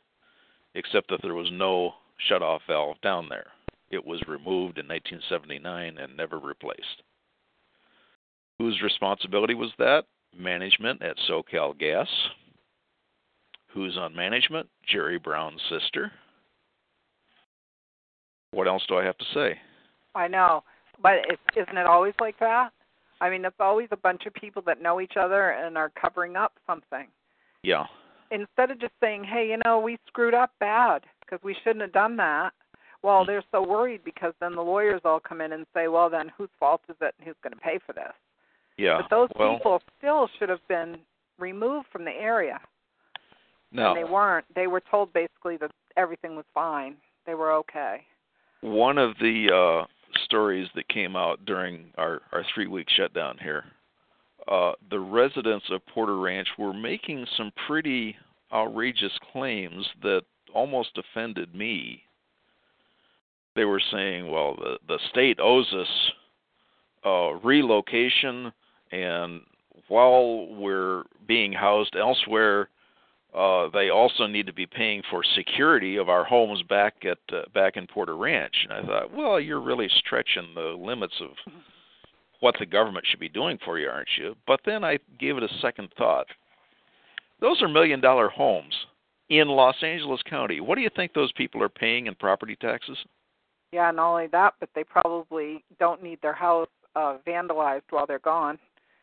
Except 0.75 1.09
that 1.09 1.21
there 1.21 1.33
was 1.33 1.49
no 1.51 1.93
shutoff 2.29 2.59
valve 2.67 2.97
down 3.01 3.27
there. 3.29 3.47
It 3.89 4.05
was 4.05 4.21
removed 4.27 4.77
in 4.77 4.87
1979 4.87 5.97
and 5.97 6.17
never 6.17 6.39
replaced. 6.39 7.03
Whose 8.57 8.81
responsibility 8.81 9.53
was 9.53 9.71
that? 9.77 10.05
Management 10.37 11.01
at 11.01 11.17
SoCal 11.29 11.77
Gas. 11.77 12.07
Who's 13.73 13.97
on 13.97 14.15
management? 14.15 14.69
Jerry 14.87 15.19
Brown's 15.19 15.61
sister. 15.69 16.11
What 18.51 18.67
else 18.67 18.83
do 18.87 18.97
I 18.97 19.03
have 19.03 19.17
to 19.17 19.25
say? 19.33 19.59
I 20.15 20.29
know, 20.29 20.63
but 21.01 21.15
it, 21.27 21.39
isn't 21.57 21.77
it 21.77 21.85
always 21.85 22.13
like 22.21 22.39
that? 22.39 22.71
I 23.19 23.29
mean, 23.29 23.43
it's 23.43 23.55
always 23.59 23.89
a 23.91 23.97
bunch 23.97 24.25
of 24.25 24.33
people 24.33 24.61
that 24.65 24.81
know 24.81 25.01
each 25.01 25.17
other 25.19 25.49
and 25.49 25.77
are 25.77 25.91
covering 25.99 26.37
up 26.37 26.53
something. 26.65 27.07
Yeah. 27.63 27.85
Instead 28.31 28.71
of 28.71 28.79
just 28.79 28.93
saying, 29.01 29.25
"Hey, 29.25 29.49
you 29.49 29.57
know, 29.65 29.79
we 29.79 29.97
screwed 30.07 30.33
up 30.33 30.51
bad 30.59 31.03
because 31.19 31.43
we 31.43 31.53
shouldn't 31.63 31.81
have 31.81 31.91
done 31.91 32.15
that." 32.17 32.53
Well, 33.05 33.23
they're 33.23 33.43
so 33.51 33.61
worried 33.61 34.01
because 34.03 34.33
then 34.39 34.55
the 34.55 34.63
lawyers 34.63 35.01
all 35.05 35.19
come 35.19 35.39
in 35.39 35.53
and 35.53 35.67
say, 35.75 35.87
"Well, 35.87 36.09
then 36.09 36.31
whose 36.35 36.49
fault 36.59 36.81
is 36.89 36.95
it 37.01 37.13
and 37.19 37.27
who's 37.27 37.35
going 37.43 37.53
to 37.53 37.59
pay 37.59 37.77
for 37.85 37.93
this?" 37.93 38.13
Yeah. 38.77 39.01
But 39.01 39.09
those 39.11 39.29
well, 39.37 39.53
people 39.53 39.81
still 39.99 40.27
should 40.39 40.49
have 40.49 40.67
been 40.67 40.97
removed 41.37 41.87
from 41.91 42.03
the 42.03 42.11
area. 42.11 42.59
No. 43.71 43.89
And 43.91 43.97
they 43.97 44.11
weren't. 44.11 44.47
They 44.55 44.65
were 44.65 44.81
told 44.89 45.13
basically 45.13 45.55
that 45.57 45.69
everything 45.95 46.35
was 46.35 46.45
fine. 46.51 46.95
They 47.27 47.35
were 47.35 47.53
okay. 47.53 48.01
one 48.61 48.97
of 48.97 49.15
the 49.19 49.51
uh, 49.53 49.85
stories 50.23 50.67
that 50.73 50.87
came 50.87 51.15
out 51.15 51.45
during 51.45 51.91
our, 51.99 52.21
our 52.31 52.43
three 52.53 52.65
week 52.65 52.87
shutdown 52.89 53.37
here, 53.39 53.65
uh, 54.47 54.71
the 54.89 54.99
residents 54.99 55.65
of 55.69 55.85
Porter 55.85 56.17
Ranch 56.17 56.47
were 56.57 56.73
making 56.73 57.27
some 57.37 57.51
pretty 57.67 58.15
outrageous 58.51 59.11
claims 59.31 59.87
that 60.01 60.23
almost 60.55 60.97
offended 60.97 61.53
me. 61.53 62.01
They 63.55 63.65
were 63.65 63.81
saying, 63.91 64.29
well, 64.29 64.55
the, 64.55 64.77
the 64.87 64.99
state 65.09 65.39
owes 65.39 65.71
us 65.73 66.11
uh, 67.05 67.33
relocation, 67.43 68.51
and 68.91 69.41
while 69.87 70.47
we're 70.47 71.03
being 71.27 71.53
housed 71.53 71.95
elsewhere, 71.95 72.69
uh, 73.35 73.69
they 73.73 73.89
also 73.89 74.27
need 74.27 74.45
to 74.47 74.53
be 74.53 74.65
paying 74.65 75.03
for 75.09 75.21
security 75.35 75.97
of 75.97 76.09
our 76.09 76.23
homes 76.23 76.63
back 76.63 76.95
at 77.03 77.17
uh, 77.33 77.41
back 77.53 77.75
in 77.75 77.85
Porter 77.85 78.15
Ranch. 78.15 78.55
And 78.63 78.73
I 78.73 78.81
thought, 78.85 79.13
well, 79.13 79.39
you're 79.39 79.59
really 79.59 79.89
stretching 79.99 80.53
the 80.55 80.75
limits 80.79 81.15
of 81.21 81.29
what 82.39 82.55
the 82.59 82.65
government 82.65 83.05
should 83.09 83.19
be 83.19 83.29
doing 83.29 83.57
for 83.65 83.77
you, 83.77 83.89
aren't 83.89 84.07
you? 84.17 84.35
But 84.47 84.61
then 84.65 84.83
I 84.83 84.99
gave 85.19 85.37
it 85.37 85.43
a 85.43 85.59
second 85.61 85.89
thought. 85.97 86.27
Those 87.41 87.61
are 87.61 87.67
million 87.67 87.99
dollar 87.99 88.29
homes 88.29 88.73
in 89.29 89.47
Los 89.47 89.75
Angeles 89.81 90.21
County. 90.29 90.61
What 90.61 90.75
do 90.75 90.81
you 90.81 90.89
think 90.95 91.13
those 91.13 91.31
people 91.33 91.61
are 91.61 91.69
paying 91.69 92.07
in 92.07 92.15
property 92.15 92.55
taxes? 92.55 92.97
Yeah, 93.75 93.91
not 93.91 94.09
only 94.11 94.27
that, 94.27 94.53
but 94.61 94.69
they 94.73 94.85
probably 94.85 95.65
don't 95.79 96.01
need 96.01 96.21
their 96.21 96.33
house 96.33 96.69
uh 96.95 97.17
vandalized 97.27 97.81
while 97.89 98.05
they're 98.07 98.19
gone 98.19 98.57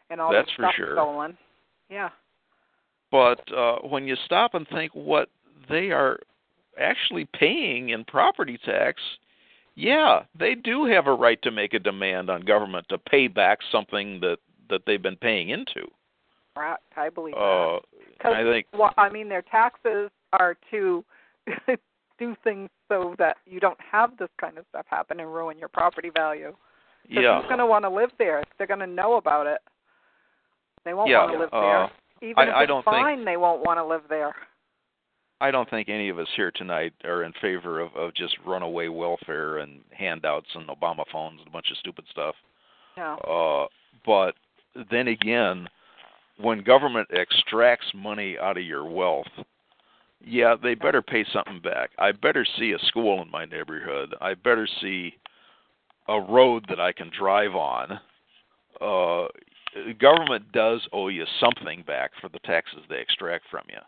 and 0.09 0.19
all 0.19 0.33
That's 0.33 0.49
their 0.57 0.57
for 0.57 0.63
stuff 0.63 0.75
sure. 0.77 0.95
stolen. 0.95 1.37
Yeah. 1.91 2.09
But 3.11 3.41
uh, 3.53 3.77
when 3.87 4.07
you 4.09 4.17
stop 4.25 4.55
and 4.55 4.67
think 4.69 4.91
what 4.95 5.29
they 5.69 5.91
are 5.91 6.19
actually 6.81 7.27
paying 7.39 7.91
in 7.91 8.03
property 8.05 8.59
tax, 8.65 9.03
yeah, 9.75 10.23
they 10.39 10.55
do 10.55 10.87
have 10.87 11.07
a 11.07 11.13
right 11.15 11.41
to 11.43 11.51
make 11.51 11.75
a 11.75 11.79
demand 11.79 12.31
on 12.31 12.41
government 12.41 12.87
to 12.89 12.97
pay 12.97 13.29
back 13.29 13.59
something 13.71 14.21
that 14.21 14.39
that 14.71 14.81
they've 14.87 15.03
been 15.03 15.17
paying 15.17 15.51
into. 15.51 15.87
Right. 16.57 16.79
I 16.97 17.11
believe 17.11 17.35
that. 17.35 17.41
Uh, 17.41 17.81
'Cause, 18.21 18.35
I 18.35 18.43
think 18.43 18.67
well, 18.73 18.95
I 18.97 19.11
mean, 19.11 19.29
their 19.29 19.43
taxes 19.43 20.11
are 20.33 20.57
to 20.71 21.05
do 22.23 22.37
things 22.45 22.69
so 22.89 23.15
that 23.19 23.37
you 23.47 23.59
don't 23.61 23.79
have 23.81 24.17
this 24.19 24.29
kind 24.41 24.59
of 24.59 24.65
stuff 24.71 24.87
happen 24.89 25.21
and 25.21 25.33
ruin 25.33 25.59
your 25.59 25.69
property 25.69 26.11
value. 26.15 26.55
yeah, 27.09 27.41
who's 27.41 27.49
going 27.49 27.59
to 27.59 27.67
want 27.67 27.85
to 27.85 27.91
live 27.91 28.11
there? 28.19 28.43
They're 28.59 28.67
going 28.67 28.81
to 28.81 28.87
know 28.87 29.15
about 29.17 29.47
it. 29.47 29.59
They 30.85 30.95
won't 30.95 31.11
Yeah, 31.11 31.21
want 31.25 31.33
to 31.33 31.39
live 31.39 31.49
uh, 31.53 31.61
there. 31.61 31.91
Even 32.31 32.39
I- 32.39 32.51
if 32.51 32.55
I 32.55 32.63
it's 32.63 32.69
don't 32.69 32.85
think- 32.85 32.97
fine, 32.97 33.25
they 33.25 33.37
won't 33.37 33.65
want 33.65 33.79
to 33.79 33.85
live 33.85 34.03
there. 34.09 34.35
I 35.41 35.51
don't 35.51 35.69
think 35.69 35.89
any 35.89 36.09
of 36.09 36.21
us 36.21 36.29
here 36.37 36.53
tonight 36.53 36.93
are 37.05 37.25
in 37.25 37.33
favor 37.41 37.81
of, 37.81 37.97
of 37.97 38.15
just 38.15 38.37
runaway 38.47 38.87
welfare 38.87 39.59
and 39.59 39.81
handouts 39.91 40.47
and 40.55 40.69
Obama 40.69 41.03
phones 41.11 41.41
and 41.41 41.49
a 41.49 41.51
bunch 41.51 41.69
of 41.73 41.77
stupid 41.79 42.05
stuff. 42.13 42.37
No. 42.97 43.17
Uh, 43.19 43.67
but 44.07 44.35
then 44.93 45.09
again, 45.09 45.69
when 46.39 46.63
government 46.63 47.09
extracts 47.13 47.87
money 47.93 48.39
out 48.39 48.57
of 48.57 48.63
your 48.63 48.85
wealth, 48.85 49.27
yeah, 50.25 50.55
they 50.61 50.75
better 50.75 51.03
pay 51.03 51.25
something 51.33 51.61
back. 51.61 51.91
I 51.99 52.13
better 52.13 52.47
see 52.59 52.73
a 52.73 52.87
school 52.87 53.23
in 53.23 53.31
my 53.31 53.45
neighborhood. 53.45 54.15
I 54.21 54.35
better 54.35 54.69
see 54.81 55.15
a 56.09 56.21
road 56.21 56.67
that 56.69 56.81
I 56.81 56.93
can 56.93 57.11
drive 57.17 57.55
on. 57.55 58.01
Uh, 58.81 59.29
government 59.99 60.53
does 60.53 60.87
owe 60.93 61.09
you 61.09 61.25
something 61.41 61.83
back 61.87 62.11
for 62.21 62.29
the 62.29 62.39
taxes 62.41 62.81
they 62.89 62.99
extract 62.99 63.45
from 63.51 63.65
you. 63.69 63.79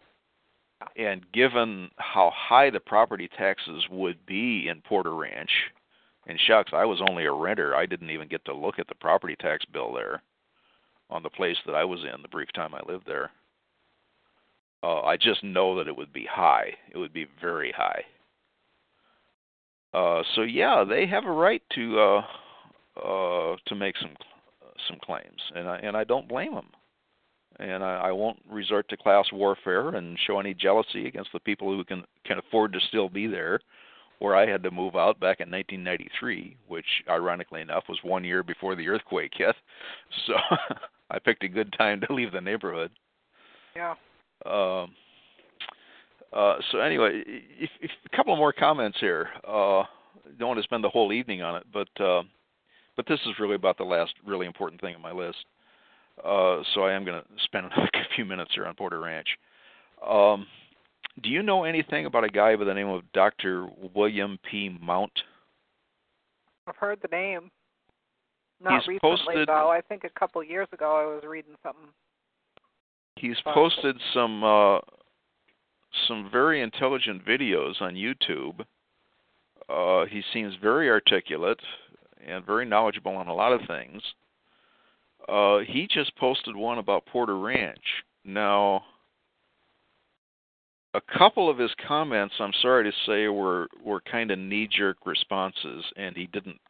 And 1.02 1.24
given 1.32 1.90
how 1.96 2.30
high 2.34 2.70
the 2.70 2.80
property 2.80 3.28
taxes 3.36 3.84
would 3.90 4.24
be 4.26 4.68
in 4.68 4.82
Porter 4.82 5.14
Ranch, 5.14 5.50
and 6.26 6.38
shucks, 6.46 6.72
I 6.72 6.84
was 6.84 7.02
only 7.08 7.26
a 7.26 7.32
renter. 7.32 7.74
I 7.74 7.86
didn't 7.86 8.10
even 8.10 8.28
get 8.28 8.44
to 8.46 8.54
look 8.54 8.78
at 8.78 8.88
the 8.88 8.94
property 8.94 9.36
tax 9.38 9.64
bill 9.66 9.92
there 9.92 10.22
on 11.10 11.22
the 11.22 11.30
place 11.30 11.56
that 11.66 11.74
I 11.74 11.84
was 11.84 12.00
in 12.00 12.22
the 12.22 12.28
brief 12.28 12.48
time 12.54 12.74
I 12.74 12.80
lived 12.90 13.06
there. 13.06 13.30
Uh, 14.84 15.00
I 15.00 15.16
just 15.16 15.42
know 15.42 15.78
that 15.78 15.88
it 15.88 15.96
would 15.96 16.12
be 16.12 16.26
high. 16.30 16.74
It 16.92 16.98
would 16.98 17.14
be 17.14 17.26
very 17.40 17.72
high. 17.72 18.04
Uh, 19.94 20.22
so 20.34 20.42
yeah, 20.42 20.84
they 20.86 21.06
have 21.06 21.24
a 21.24 21.30
right 21.30 21.62
to 21.74 21.98
uh, 21.98 22.22
uh, 23.02 23.56
to 23.66 23.74
make 23.74 23.96
some 23.96 24.14
some 24.86 24.98
claims, 25.02 25.40
and 25.54 25.68
I 25.68 25.78
and 25.78 25.96
I 25.96 26.04
don't 26.04 26.28
blame 26.28 26.54
them. 26.54 26.66
And 27.60 27.82
I, 27.82 28.08
I 28.08 28.12
won't 28.12 28.40
resort 28.50 28.88
to 28.88 28.96
class 28.96 29.26
warfare 29.32 29.90
and 29.90 30.18
show 30.26 30.40
any 30.40 30.52
jealousy 30.52 31.06
against 31.06 31.30
the 31.32 31.40
people 31.40 31.74
who 31.74 31.84
can 31.84 32.04
can 32.26 32.38
afford 32.38 32.74
to 32.74 32.80
still 32.88 33.08
be 33.08 33.26
there 33.26 33.60
where 34.18 34.36
I 34.36 34.46
had 34.46 34.62
to 34.64 34.70
move 34.70 34.96
out 34.96 35.18
back 35.18 35.40
in 35.40 35.50
1993, 35.50 36.56
which 36.68 36.84
ironically 37.08 37.60
enough 37.60 37.84
was 37.88 37.98
one 38.02 38.24
year 38.24 38.42
before 38.42 38.76
the 38.76 38.88
earthquake 38.88 39.32
hit. 39.34 39.56
So 40.26 40.34
I 41.10 41.18
picked 41.18 41.44
a 41.44 41.48
good 41.48 41.72
time 41.76 42.00
to 42.00 42.14
leave 42.14 42.32
the 42.32 42.40
neighborhood. 42.40 42.90
Yeah. 43.74 43.94
Um, 44.44 44.94
uh, 46.32 46.56
so 46.70 46.78
anyway, 46.80 47.22
if, 47.26 47.70
if, 47.80 47.90
a 48.10 48.16
couple 48.16 48.34
more 48.36 48.52
comments 48.52 48.98
here. 49.00 49.28
Uh, 49.46 49.84
don't 50.38 50.48
want 50.48 50.58
to 50.58 50.64
spend 50.64 50.82
the 50.82 50.88
whole 50.88 51.12
evening 51.12 51.42
on 51.42 51.56
it, 51.56 51.64
but 51.72 51.88
uh, 52.04 52.22
but 52.96 53.06
this 53.06 53.20
is 53.26 53.38
really 53.38 53.54
about 53.54 53.78
the 53.78 53.84
last 53.84 54.14
really 54.26 54.46
important 54.46 54.80
thing 54.80 54.94
on 54.94 55.02
my 55.02 55.12
list. 55.12 55.44
Uh, 56.18 56.62
so 56.74 56.82
I 56.82 56.92
am 56.92 57.04
going 57.04 57.20
to 57.20 57.28
spend 57.44 57.66
another 57.76 57.90
few 58.14 58.24
minutes 58.24 58.52
here 58.54 58.66
on 58.66 58.74
Porter 58.74 59.00
Ranch. 59.00 59.28
Um, 60.06 60.46
do 61.22 61.28
you 61.28 61.42
know 61.42 61.64
anything 61.64 62.06
about 62.06 62.24
a 62.24 62.28
guy 62.28 62.56
by 62.56 62.64
the 62.64 62.74
name 62.74 62.88
of 62.88 63.02
Dr. 63.12 63.68
William 63.94 64.38
P. 64.50 64.76
Mount? 64.80 65.12
I've 66.66 66.76
heard 66.76 66.98
the 67.02 67.08
name. 67.08 67.50
Not 68.60 68.80
He's 68.80 68.88
recently, 68.88 69.18
posted- 69.18 69.48
though. 69.48 69.70
I 69.70 69.80
think 69.80 70.04
a 70.04 70.18
couple 70.18 70.40
of 70.40 70.48
years 70.48 70.68
ago 70.72 70.96
I 70.96 71.14
was 71.14 71.24
reading 71.28 71.54
something. 71.62 71.88
He's 73.16 73.36
posted 73.52 73.96
some 74.12 74.42
uh, 74.42 74.80
some 76.08 76.28
very 76.30 76.60
intelligent 76.62 77.24
videos 77.24 77.80
on 77.80 77.94
YouTube. 77.94 78.60
Uh, 79.68 80.06
he 80.06 80.22
seems 80.32 80.54
very 80.60 80.90
articulate 80.90 81.60
and 82.26 82.44
very 82.44 82.66
knowledgeable 82.66 83.16
on 83.16 83.28
a 83.28 83.34
lot 83.34 83.52
of 83.52 83.60
things. 83.66 84.02
Uh, 85.28 85.58
he 85.60 85.86
just 85.90 86.14
posted 86.16 86.54
one 86.56 86.78
about 86.78 87.06
Porter 87.06 87.38
Ranch. 87.38 88.04
Now, 88.24 88.82
a 90.92 91.00
couple 91.16 91.48
of 91.48 91.56
his 91.56 91.70
comments, 91.86 92.34
I'm 92.38 92.52
sorry 92.60 92.84
to 92.84 92.92
say, 93.06 93.28
were 93.28 93.68
were 93.82 94.00
kind 94.00 94.30
of 94.30 94.38
knee-jerk 94.38 94.98
responses, 95.06 95.84
and 95.96 96.16
he 96.16 96.26
didn't 96.26 96.60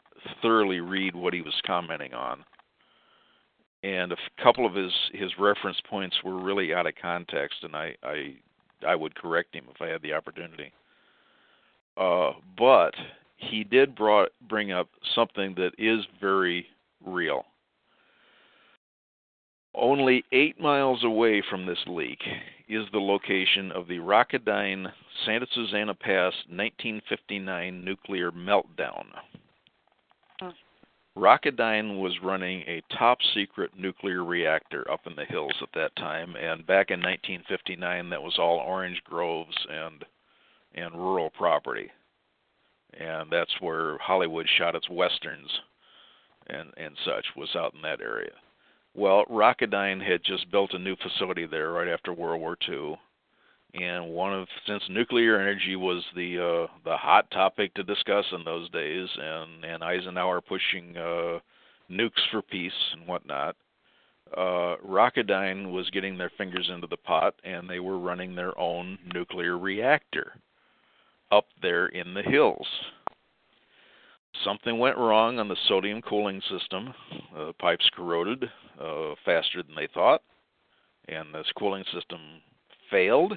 thoroughly 0.40 0.80
read 0.80 1.16
what 1.16 1.34
he 1.34 1.42
was 1.42 1.54
commenting 1.66 2.14
on 2.14 2.44
and 3.84 4.12
a 4.12 4.16
couple 4.42 4.64
of 4.64 4.74
his 4.74 4.92
his 5.12 5.30
reference 5.38 5.76
points 5.88 6.16
were 6.24 6.40
really 6.40 6.72
out 6.72 6.86
of 6.86 6.94
context, 7.00 7.58
and 7.62 7.76
I 7.76 7.94
I 8.02 8.34
I 8.86 8.94
would 8.96 9.14
correct 9.14 9.54
him 9.54 9.64
if 9.74 9.82
I 9.82 9.88
had 9.88 10.00
the 10.02 10.14
opportunity. 10.14 10.72
Uh, 11.96 12.32
but 12.58 12.94
he 13.36 13.62
did 13.62 13.94
brought, 13.94 14.30
bring 14.48 14.72
up 14.72 14.88
something 15.14 15.54
that 15.56 15.72
is 15.78 16.04
very 16.20 16.66
real. 17.04 17.44
Only 19.74 20.24
eight 20.32 20.58
miles 20.60 21.04
away 21.04 21.42
from 21.48 21.66
this 21.66 21.78
leak 21.86 22.20
is 22.68 22.84
the 22.92 22.98
location 22.98 23.70
of 23.72 23.86
the 23.86 23.98
Rocketdyne 23.98 24.90
Santa 25.26 25.46
Susana 25.52 25.94
Pass 25.94 26.32
1959 26.48 27.84
nuclear 27.84 28.30
meltdown. 28.32 29.04
Rocketdyne 31.16 32.00
was 32.00 32.22
running 32.22 32.62
a 32.62 32.82
top 32.96 33.18
secret 33.34 33.70
nuclear 33.78 34.24
reactor 34.24 34.90
up 34.90 35.06
in 35.06 35.14
the 35.14 35.24
hills 35.24 35.54
at 35.62 35.72
that 35.74 35.94
time, 35.96 36.34
and 36.34 36.66
back 36.66 36.90
in 36.90 37.00
1959, 37.00 38.10
that 38.10 38.22
was 38.22 38.38
all 38.38 38.58
orange 38.58 39.02
groves 39.04 39.56
and 39.68 40.04
and 40.76 40.92
rural 40.92 41.30
property, 41.30 41.88
and 42.94 43.30
that's 43.30 43.60
where 43.60 43.96
Hollywood 43.98 44.48
shot 44.48 44.74
its 44.74 44.90
westerns 44.90 45.60
and 46.48 46.72
and 46.76 46.96
such 47.04 47.26
was 47.36 47.54
out 47.56 47.74
in 47.74 47.82
that 47.82 48.00
area. 48.00 48.32
Well, 48.94 49.24
Rocketdyne 49.26 50.00
had 50.04 50.22
just 50.24 50.50
built 50.50 50.74
a 50.74 50.78
new 50.78 50.96
facility 50.96 51.46
there 51.46 51.70
right 51.72 51.88
after 51.88 52.12
World 52.12 52.40
War 52.40 52.56
II, 52.68 52.96
and 53.74 54.08
one 54.08 54.32
of 54.32 54.46
since 54.66 54.82
nuclear 54.88 55.40
energy 55.40 55.76
was 55.76 56.02
the 56.14 56.38
uh, 56.38 56.72
the 56.84 56.96
hot 56.96 57.30
topic 57.30 57.74
to 57.74 57.82
discuss 57.82 58.24
in 58.32 58.44
those 58.44 58.70
days, 58.70 59.08
and 59.16 59.64
and 59.64 59.82
Eisenhower 59.82 60.40
pushing 60.40 60.96
uh, 60.96 61.38
nukes 61.90 62.22
for 62.30 62.42
peace 62.42 62.72
and 62.92 63.06
whatnot. 63.06 63.56
Uh, 64.36 64.76
Rocketdyne 64.84 65.70
was 65.70 65.90
getting 65.90 66.16
their 66.16 66.30
fingers 66.38 66.70
into 66.72 66.86
the 66.86 66.96
pot, 66.96 67.34
and 67.44 67.68
they 67.68 67.80
were 67.80 67.98
running 67.98 68.34
their 68.34 68.58
own 68.58 68.98
nuclear 69.12 69.58
reactor 69.58 70.32
up 71.30 71.46
there 71.60 71.86
in 71.88 72.14
the 72.14 72.22
hills. 72.22 72.66
Something 74.44 74.78
went 74.78 74.98
wrong 74.98 75.38
on 75.38 75.48
the 75.48 75.56
sodium 75.68 76.02
cooling 76.02 76.42
system. 76.50 76.92
Uh, 77.36 77.52
pipes 77.60 77.88
corroded 77.94 78.44
uh, 78.80 79.14
faster 79.24 79.62
than 79.62 79.76
they 79.76 79.88
thought, 79.92 80.22
and 81.08 81.32
this 81.32 81.46
cooling 81.56 81.84
system 81.92 82.20
failed 82.90 83.36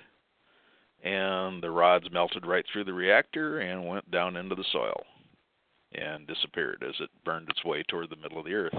and 1.04 1.62
the 1.62 1.70
rods 1.70 2.08
melted 2.12 2.46
right 2.46 2.66
through 2.72 2.84
the 2.84 2.94
reactor 2.94 3.60
and 3.60 3.88
went 3.88 4.10
down 4.12 4.36
into 4.36 4.56
the 4.56 4.66
soil 4.72 5.04
and 5.94 6.28
disappeared 6.28 6.84
as 6.88 6.96
it 7.00 7.10
burned 7.24 7.50
its 7.50 7.64
way 7.64 7.84
toward 7.84 8.10
the 8.10 8.16
middle 8.18 8.40
of 8.40 8.46
the 8.46 8.54
earth. 8.54 8.76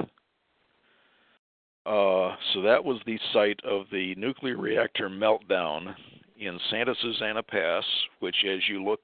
Uh, 1.86 2.36
so 2.53 2.61
that 2.62 2.85
was 2.85 2.99
the 3.07 3.19
site 3.32 3.61
of 3.65 3.86
the 3.90 4.15
nuclear 4.16 4.57
reactor 4.57 5.09
meltdown 5.09 5.95
in 6.39 6.61
Santa 6.70 6.95
Susana 7.01 7.43
Pass, 7.43 7.85
which, 8.20 8.36
as 8.47 8.61
you 8.69 8.85
look 8.85 9.01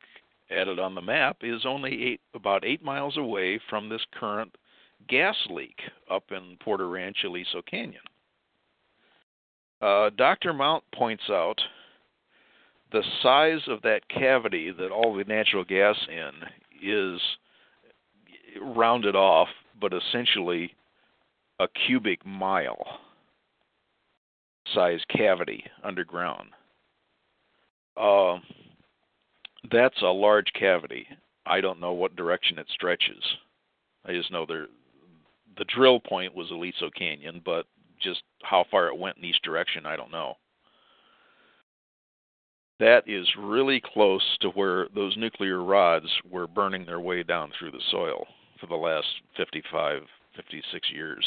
at 0.50 0.68
it 0.68 0.78
on 0.78 0.94
the 0.94 1.00
map, 1.00 1.38
is 1.42 1.64
only 1.64 2.04
eight, 2.04 2.20
about 2.34 2.64
eight 2.64 2.82
miles 2.82 3.16
away 3.16 3.58
from 3.70 3.88
this 3.88 4.04
current 4.18 4.54
gas 5.08 5.36
leak 5.48 5.78
up 6.10 6.24
in 6.30 6.56
Porter 6.60 6.88
Ranch, 6.88 7.16
Aliso 7.24 7.62
Canyon. 7.62 8.02
Uh, 9.80 10.10
Dr. 10.16 10.52
Mount 10.52 10.84
points 10.94 11.24
out 11.30 11.60
the 12.94 13.02
size 13.24 13.66
of 13.66 13.82
that 13.82 14.08
cavity 14.08 14.70
that 14.70 14.92
all 14.92 15.16
the 15.16 15.24
natural 15.24 15.64
gas 15.64 15.96
in 16.08 16.30
is 16.80 17.20
rounded 18.62 19.16
off, 19.16 19.48
but 19.80 19.92
essentially 19.92 20.72
a 21.58 21.66
cubic 21.86 22.24
mile 22.24 23.00
size 24.72 25.00
cavity 25.08 25.64
underground. 25.82 26.50
Uh, 27.96 28.38
that's 29.72 30.00
a 30.02 30.06
large 30.06 30.52
cavity. 30.58 31.04
I 31.46 31.60
don't 31.60 31.80
know 31.80 31.92
what 31.92 32.14
direction 32.14 32.60
it 32.60 32.66
stretches. 32.72 33.22
I 34.06 34.12
just 34.12 34.30
know 34.30 34.46
there, 34.46 34.68
the 35.58 35.64
drill 35.64 35.98
point 35.98 36.32
was 36.32 36.48
Aliso 36.52 36.90
Canyon, 36.96 37.42
but 37.44 37.66
just 38.00 38.22
how 38.44 38.64
far 38.70 38.86
it 38.86 38.96
went 38.96 39.16
in 39.16 39.24
each 39.24 39.42
direction, 39.42 39.84
I 39.84 39.96
don't 39.96 40.12
know 40.12 40.36
that 42.80 43.02
is 43.06 43.26
really 43.38 43.80
close 43.92 44.22
to 44.40 44.48
where 44.50 44.88
those 44.94 45.16
nuclear 45.16 45.62
rods 45.62 46.06
were 46.30 46.46
burning 46.46 46.84
their 46.84 47.00
way 47.00 47.22
down 47.22 47.52
through 47.58 47.70
the 47.70 47.82
soil 47.90 48.26
for 48.60 48.66
the 48.66 48.74
last 48.74 49.06
55, 49.36 50.02
56 50.36 50.90
years. 50.90 51.24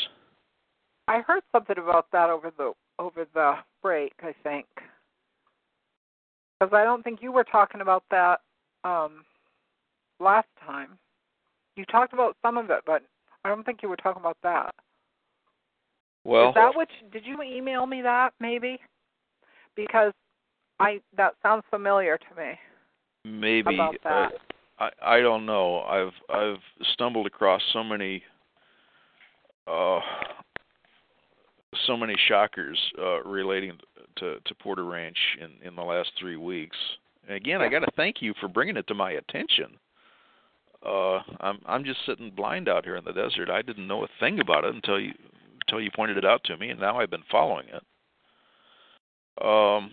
I 1.07 1.21
heard 1.21 1.43
something 1.51 1.77
about 1.77 2.07
that 2.11 2.29
over 2.29 2.51
the 2.57 2.73
over 2.99 3.25
the 3.33 3.53
break. 3.81 4.13
I 4.21 4.33
think 4.43 4.65
because 6.59 6.73
I 6.73 6.83
don't 6.83 7.03
think 7.03 7.21
you 7.21 7.31
were 7.31 7.45
talking 7.45 7.81
about 7.81 8.03
that 8.11 8.41
um, 8.83 9.23
last 10.19 10.47
time. 10.65 10.97
You 11.75 11.85
talked 11.85 12.13
about 12.13 12.35
some 12.41 12.57
of 12.57 12.69
it, 12.71 12.81
but 12.85 13.03
I 13.45 13.49
don't 13.49 13.63
think 13.63 13.79
you 13.83 13.89
were 13.89 13.95
talking 13.95 14.21
about 14.21 14.37
that. 14.43 14.73
Well, 16.23 16.49
is 16.49 16.55
that 16.55 16.75
what? 16.75 16.89
You, 17.01 17.09
did 17.09 17.25
you 17.25 17.41
email 17.41 17.85
me 17.85 18.01
that 18.01 18.31
maybe? 18.39 18.79
Because 19.75 20.11
I 20.79 21.01
that 21.15 21.33
sounds 21.41 21.63
familiar 21.69 22.17
to 22.17 22.41
me. 22.41 22.53
Maybe 23.23 23.75
about 23.75 23.95
that. 24.03 24.09
Uh, 24.09 24.29
I 24.79 25.17
I 25.17 25.19
don't 25.21 25.45
know. 25.45 25.81
I've 25.81 26.13
I've 26.29 26.61
stumbled 26.93 27.27
across 27.27 27.61
so 27.73 27.83
many 27.83 28.23
uh 29.67 29.99
so 31.85 31.97
many 31.97 32.15
shockers 32.27 32.79
uh 32.99 33.23
relating 33.23 33.77
to 34.17 34.37
to 34.45 34.55
Porter 34.55 34.85
Ranch 34.85 35.17
in 35.41 35.67
in 35.67 35.75
the 35.75 35.83
last 35.83 36.11
3 36.19 36.37
weeks. 36.37 36.77
And 37.27 37.35
again, 37.35 37.61
I 37.61 37.69
got 37.69 37.79
to 37.79 37.91
thank 37.95 38.21
you 38.21 38.33
for 38.39 38.47
bringing 38.47 38.77
it 38.77 38.87
to 38.87 38.93
my 38.93 39.11
attention. 39.11 39.77
Uh 40.85 41.19
I'm 41.39 41.59
I'm 41.65 41.83
just 41.83 41.99
sitting 42.05 42.31
blind 42.31 42.69
out 42.69 42.85
here 42.85 42.97
in 42.97 43.03
the 43.03 43.13
desert. 43.13 43.49
I 43.49 43.61
didn't 43.61 43.87
know 43.87 44.03
a 44.03 44.09
thing 44.19 44.39
about 44.39 44.63
it 44.63 44.75
until 44.75 44.99
you 44.99 45.13
until 45.61 45.81
you 45.81 45.89
pointed 45.93 46.17
it 46.17 46.25
out 46.25 46.43
to 46.45 46.57
me 46.57 46.69
and 46.69 46.79
now 46.79 46.99
I've 46.99 47.09
been 47.09 47.23
following 47.31 47.65
it. 47.67 47.83
Um 49.43 49.91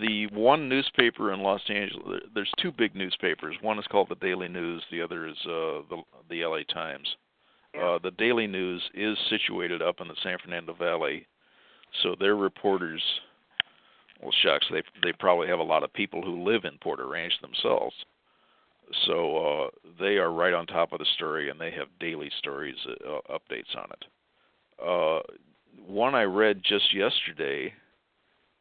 the 0.00 0.26
one 0.28 0.68
newspaper 0.68 1.32
in 1.32 1.40
Los 1.40 1.62
Angeles. 1.68 2.22
There's 2.34 2.50
two 2.60 2.72
big 2.72 2.94
newspapers. 2.94 3.56
One 3.60 3.78
is 3.78 3.86
called 3.90 4.08
the 4.08 4.16
Daily 4.16 4.48
News. 4.48 4.82
The 4.90 5.02
other 5.02 5.26
is 5.26 5.36
uh, 5.44 5.82
the 5.90 6.02
the 6.30 6.44
LA 6.44 6.62
Times. 6.72 7.08
Uh, 7.80 7.98
the 8.02 8.12
Daily 8.12 8.46
News 8.46 8.82
is 8.94 9.18
situated 9.30 9.82
up 9.82 10.00
in 10.00 10.08
the 10.08 10.14
San 10.22 10.38
Fernando 10.42 10.74
Valley, 10.74 11.26
so 12.02 12.14
their 12.18 12.36
reporters. 12.36 13.02
Well, 14.22 14.32
shucks, 14.42 14.66
they 14.70 14.82
they 15.02 15.12
probably 15.12 15.48
have 15.48 15.58
a 15.58 15.64
lot 15.64 15.82
of 15.82 15.92
people 15.92 16.22
who 16.22 16.44
live 16.44 16.64
in 16.64 16.78
Porter 16.78 17.08
Ranch 17.08 17.34
themselves, 17.42 17.94
so 19.06 19.36
uh, 19.36 19.70
they 19.98 20.16
are 20.16 20.32
right 20.32 20.54
on 20.54 20.66
top 20.66 20.92
of 20.92 20.98
the 20.98 21.06
story, 21.16 21.50
and 21.50 21.60
they 21.60 21.72
have 21.72 21.88
daily 22.00 22.30
stories, 22.38 22.76
uh, 22.86 23.18
updates 23.30 23.76
on 23.76 23.88
it. 23.90 24.04
Uh, 24.82 25.20
one 25.86 26.14
I 26.14 26.22
read 26.22 26.62
just 26.62 26.94
yesterday 26.94 27.72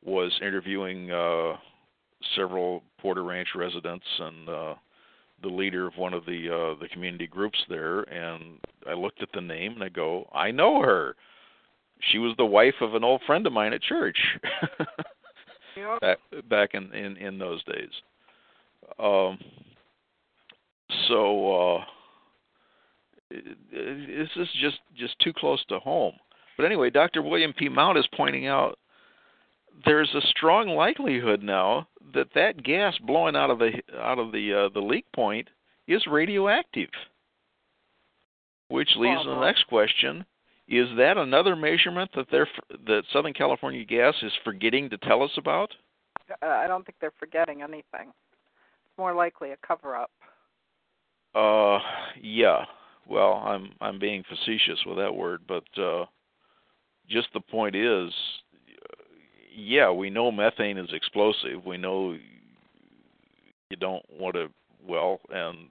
was 0.05 0.31
interviewing 0.41 1.11
uh, 1.11 1.55
several 2.35 2.83
Porter 2.99 3.23
Ranch 3.23 3.49
residents 3.55 4.05
and 4.19 4.49
uh, 4.49 4.75
the 5.41 5.49
leader 5.49 5.87
of 5.87 5.97
one 5.97 6.13
of 6.13 6.25
the 6.25 6.49
uh, 6.49 6.79
the 6.81 6.87
community 6.89 7.27
groups 7.27 7.59
there, 7.69 8.01
and 8.01 8.59
I 8.87 8.93
looked 8.93 9.21
at 9.21 9.29
the 9.33 9.41
name 9.41 9.73
and 9.73 9.83
I 9.83 9.89
go, 9.89 10.29
I 10.33 10.51
know 10.51 10.81
her. 10.81 11.15
She 12.11 12.17
was 12.17 12.33
the 12.37 12.45
wife 12.45 12.75
of 12.81 12.95
an 12.95 13.03
old 13.03 13.21
friend 13.25 13.45
of 13.47 13.53
mine 13.53 13.73
at 13.73 13.81
church. 13.81 14.17
yep. 15.77 16.01
back 16.01 16.17
back 16.49 16.69
in, 16.73 16.91
in 16.93 17.17
in 17.17 17.37
those 17.37 17.63
days. 17.65 17.89
Um. 18.99 19.37
So 21.07 21.77
uh, 21.77 21.83
it, 23.31 23.57
it, 23.71 24.17
this 24.19 24.43
is 24.43 24.49
just 24.61 24.79
just 24.97 25.17
too 25.19 25.33
close 25.33 25.63
to 25.69 25.79
home. 25.79 26.13
But 26.55 26.65
anyway, 26.65 26.89
Dr. 26.89 27.21
William 27.21 27.51
P. 27.51 27.67
Mount 27.67 27.97
is 27.97 28.07
pointing 28.15 28.45
out 28.45 28.77
there's 29.85 30.13
a 30.13 30.27
strong 30.27 30.69
likelihood 30.69 31.43
now 31.43 31.87
that 32.13 32.27
that 32.35 32.63
gas 32.63 32.97
blowing 32.99 33.35
out 33.35 33.49
of 33.49 33.59
the 33.59 33.71
out 33.99 34.19
of 34.19 34.31
the 34.31 34.53
uh, 34.53 34.69
the 34.73 34.79
leak 34.79 35.05
point 35.13 35.47
is 35.87 36.05
radioactive. 36.07 36.89
Which 38.69 38.89
leads 38.95 39.21
to 39.23 39.29
the 39.29 39.41
next 39.41 39.67
question: 39.67 40.25
Is 40.67 40.87
that 40.97 41.17
another 41.17 41.55
measurement 41.55 42.11
that 42.15 42.27
they're 42.31 42.47
that 42.87 43.03
Southern 43.11 43.33
California 43.33 43.83
Gas 43.83 44.15
is 44.21 44.31
forgetting 44.43 44.89
to 44.89 44.97
tell 44.97 45.21
us 45.21 45.31
about? 45.37 45.73
Uh, 46.41 46.47
I 46.47 46.67
don't 46.67 46.85
think 46.85 46.95
they're 47.01 47.11
forgetting 47.19 47.61
anything. 47.61 48.09
It's 48.09 48.97
more 48.97 49.13
likely 49.13 49.51
a 49.51 49.57
cover-up. 49.67 50.09
Uh, 51.35 51.79
yeah. 52.21 52.65
Well, 53.07 53.43
I'm 53.45 53.71
I'm 53.81 53.99
being 53.99 54.23
facetious 54.29 54.79
with 54.85 54.97
that 54.97 55.13
word, 55.13 55.41
but 55.47 55.65
uh, 55.77 56.05
just 57.09 57.27
the 57.33 57.41
point 57.41 57.75
is, 57.75 58.11
yeah, 59.55 59.91
we 59.91 60.09
know 60.09 60.31
methane 60.31 60.77
is 60.77 60.89
explosive. 60.91 61.65
We 61.65 61.77
know 61.77 62.17
you 63.69 63.77
don't 63.77 64.03
want 64.19 64.35
to 64.35 64.47
well 64.87 65.19
and 65.29 65.69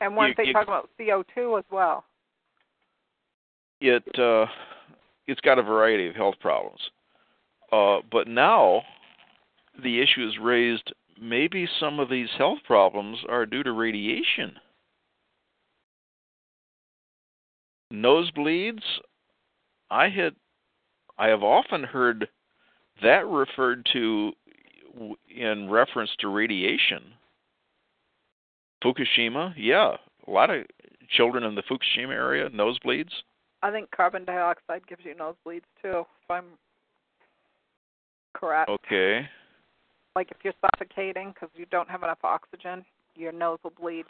and 0.00 0.14
once 0.14 0.34
you, 0.36 0.44
they 0.44 0.48
you, 0.48 0.52
talk 0.52 0.64
about 0.64 0.90
CO2 1.00 1.58
as 1.58 1.64
well. 1.70 2.04
It 3.80 4.04
uh, 4.18 4.46
it's 5.26 5.40
got 5.40 5.58
a 5.58 5.62
variety 5.62 6.08
of 6.08 6.14
health 6.14 6.36
problems, 6.40 6.80
uh, 7.72 7.98
but 8.10 8.28
now 8.28 8.82
the 9.82 10.00
issue 10.00 10.26
is 10.26 10.34
raised 10.40 10.92
maybe 11.20 11.68
some 11.80 11.98
of 11.98 12.08
these 12.08 12.28
health 12.36 12.58
problems 12.66 13.18
are 13.28 13.46
due 13.46 13.62
to 13.62 13.72
radiation. 13.72 14.56
Nosebleeds, 17.92 18.82
I 19.90 20.08
had 20.08 20.34
I 21.18 21.28
have 21.28 21.42
often 21.42 21.82
heard 21.82 22.28
that 23.02 23.26
referred 23.26 23.86
to 23.92 24.32
in 25.34 25.70
reference 25.70 26.10
to 26.20 26.28
radiation. 26.28 27.02
Fukushima, 28.84 29.54
yeah, 29.56 29.96
a 30.26 30.30
lot 30.30 30.50
of 30.50 30.64
children 31.10 31.44
in 31.44 31.54
the 31.54 31.62
Fukushima 31.62 32.10
area 32.10 32.48
nosebleeds. 32.50 33.10
I 33.62 33.70
think 33.70 33.90
carbon 33.90 34.24
dioxide 34.24 34.86
gives 34.86 35.02
you 35.04 35.14
nosebleeds 35.14 35.62
too, 35.82 36.04
if 36.22 36.30
I'm 36.30 36.44
correct. 38.34 38.68
Okay. 38.68 39.26
Like 40.14 40.30
if 40.30 40.38
you're 40.42 40.54
suffocating 40.60 41.32
because 41.32 41.48
you 41.54 41.66
don't 41.70 41.88
have 41.88 42.02
enough 42.02 42.18
oxygen, 42.22 42.84
your 43.14 43.32
nose 43.32 43.58
will 43.64 43.72
bleed. 43.78 44.04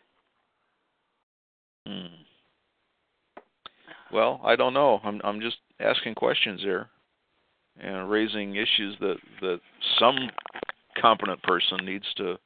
Hmm. 1.86 2.06
Well, 4.12 4.40
I 4.44 4.56
don't 4.56 4.74
know. 4.74 5.00
I'm 5.04 5.20
I'm 5.24 5.40
just 5.40 5.56
asking 5.80 6.14
questions 6.14 6.60
here 6.60 6.88
and 7.80 8.10
raising 8.10 8.56
issues 8.56 8.96
that 9.00 9.16
that 9.40 9.60
some 9.98 10.16
competent 11.00 11.42
person 11.42 11.84
needs 11.84 12.06
to 12.16 12.36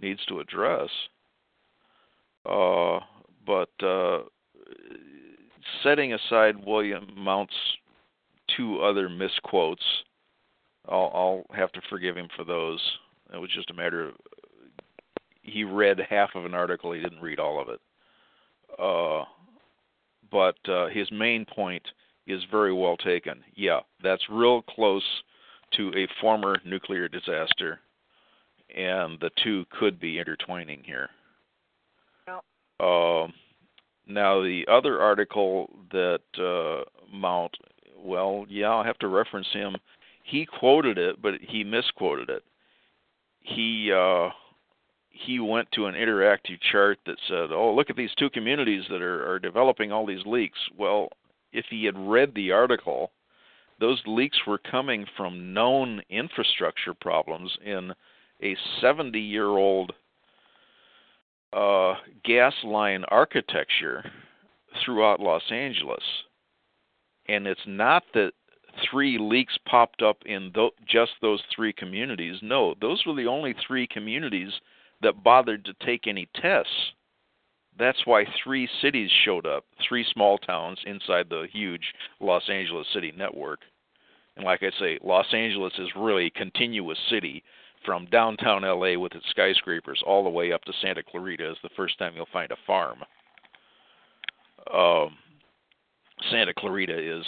needs 0.00 0.20
to 0.26 0.40
address. 0.40 0.88
Uh, 2.46 3.00
but 3.46 3.70
uh, 3.82 4.20
setting 5.82 6.12
aside 6.14 6.54
William 6.64 7.06
Mount's 7.16 7.54
two 8.56 8.80
other 8.80 9.08
misquotes, 9.08 9.84
I'll, 10.88 11.10
I'll 11.14 11.56
have 11.56 11.72
to 11.72 11.80
forgive 11.88 12.16
him 12.16 12.28
for 12.36 12.44
those. 12.44 12.80
It 13.32 13.36
was 13.36 13.50
just 13.54 13.70
a 13.70 13.74
matter 13.74 14.08
of 14.08 14.14
he 15.42 15.64
read 15.64 15.98
half 16.08 16.30
of 16.34 16.44
an 16.44 16.54
article, 16.54 16.92
he 16.92 17.00
didn't 17.00 17.20
read 17.20 17.38
all 17.38 17.60
of 17.60 17.68
it. 17.68 17.80
Uh, 18.78 19.24
but 20.30 20.56
uh, 20.70 20.88
his 20.88 21.10
main 21.10 21.44
point 21.44 21.82
is 22.30 22.42
very 22.50 22.72
well 22.72 22.96
taken. 22.96 23.42
Yeah, 23.54 23.80
that's 24.02 24.22
real 24.30 24.62
close 24.62 25.04
to 25.76 25.92
a 25.96 26.08
former 26.20 26.58
nuclear 26.64 27.08
disaster, 27.08 27.80
and 28.74 29.18
the 29.20 29.30
two 29.42 29.64
could 29.78 30.00
be 30.00 30.18
intertwining 30.18 30.82
here. 30.84 31.08
Yep. 32.26 32.86
Um, 32.86 33.32
now, 34.06 34.42
the 34.42 34.64
other 34.68 35.00
article 35.00 35.70
that 35.92 36.20
uh, 36.38 36.84
Mount, 37.12 37.56
well, 37.98 38.44
yeah, 38.48 38.68
I'll 38.68 38.84
have 38.84 38.98
to 38.98 39.08
reference 39.08 39.46
him. 39.52 39.76
He 40.24 40.46
quoted 40.46 40.98
it, 40.98 41.20
but 41.22 41.34
he 41.40 41.64
misquoted 41.64 42.30
it. 42.30 42.42
He 43.42 43.92
uh, 43.92 44.30
he 45.10 45.40
went 45.40 45.70
to 45.72 45.86
an 45.86 45.94
interactive 45.94 46.58
chart 46.70 46.98
that 47.06 47.16
said, 47.28 47.50
"Oh, 47.52 47.74
look 47.74 47.90
at 47.90 47.96
these 47.96 48.14
two 48.18 48.30
communities 48.30 48.84
that 48.90 49.02
are, 49.02 49.30
are 49.30 49.38
developing 49.38 49.92
all 49.92 50.06
these 50.06 50.24
leaks." 50.26 50.58
Well, 50.76 51.08
if 51.52 51.66
he 51.70 51.84
had 51.84 51.98
read 51.98 52.34
the 52.34 52.52
article, 52.52 53.12
those 53.78 54.00
leaks 54.06 54.38
were 54.46 54.58
coming 54.58 55.06
from 55.16 55.54
known 55.54 56.02
infrastructure 56.10 56.94
problems 56.94 57.56
in 57.64 57.92
a 58.42 58.56
70-year-old 58.82 59.92
uh, 61.52 61.94
gas 62.24 62.54
line 62.62 63.04
architecture 63.08 64.04
throughout 64.84 65.20
Los 65.20 65.42
Angeles. 65.50 66.02
And 67.28 67.46
it's 67.46 67.60
not 67.66 68.04
that 68.14 68.32
three 68.90 69.18
leaks 69.18 69.56
popped 69.68 70.02
up 70.02 70.18
in 70.26 70.52
th- 70.52 70.72
just 70.86 71.12
those 71.20 71.42
three 71.54 71.72
communities. 71.72 72.36
No, 72.42 72.74
those 72.80 73.04
were 73.06 73.14
the 73.14 73.26
only 73.26 73.54
three 73.66 73.86
communities 73.86 74.52
that 75.02 75.24
bothered 75.24 75.64
to 75.64 75.74
take 75.84 76.06
any 76.06 76.28
tests. 76.40 76.92
That's 77.80 78.04
why 78.04 78.26
three 78.44 78.68
cities 78.82 79.10
showed 79.24 79.46
up, 79.46 79.64
three 79.88 80.04
small 80.12 80.36
towns 80.36 80.78
inside 80.84 81.30
the 81.30 81.46
huge 81.50 81.94
Los 82.20 82.42
Angeles 82.50 82.86
city 82.92 83.10
network. 83.16 83.60
And 84.36 84.44
like 84.44 84.62
I 84.62 84.70
say, 84.78 84.98
Los 85.02 85.32
Angeles 85.32 85.72
is 85.78 85.88
really 85.96 86.26
a 86.26 86.38
continuous 86.38 86.98
city 87.08 87.42
from 87.86 88.04
downtown 88.12 88.62
LA 88.62 88.98
with 88.98 89.14
its 89.14 89.24
skyscrapers 89.30 90.02
all 90.06 90.22
the 90.22 90.28
way 90.28 90.52
up 90.52 90.62
to 90.64 90.72
Santa 90.82 91.02
Clarita 91.02 91.50
is 91.50 91.56
the 91.62 91.70
first 91.74 91.98
time 91.98 92.12
you'll 92.14 92.28
find 92.30 92.52
a 92.52 92.56
farm. 92.66 92.98
Um, 94.74 95.16
Santa 96.30 96.52
Clarita 96.52 97.18
is, 97.18 97.24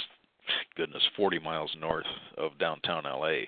goodness, 0.77 1.03
40 1.16 1.39
miles 1.39 1.74
north 1.81 2.05
of 2.37 2.59
downtown 2.59 3.05
LA. 3.05 3.45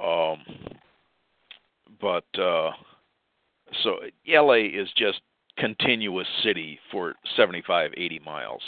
Um, 0.00 0.38
but 2.00 2.40
uh, 2.40 2.70
so 3.82 3.96
LA 4.26 4.66
is 4.72 4.88
just 4.96 5.20
continuous 5.58 6.26
city 6.42 6.78
for 6.90 7.14
75, 7.36 7.92
80 7.96 8.20
miles, 8.20 8.62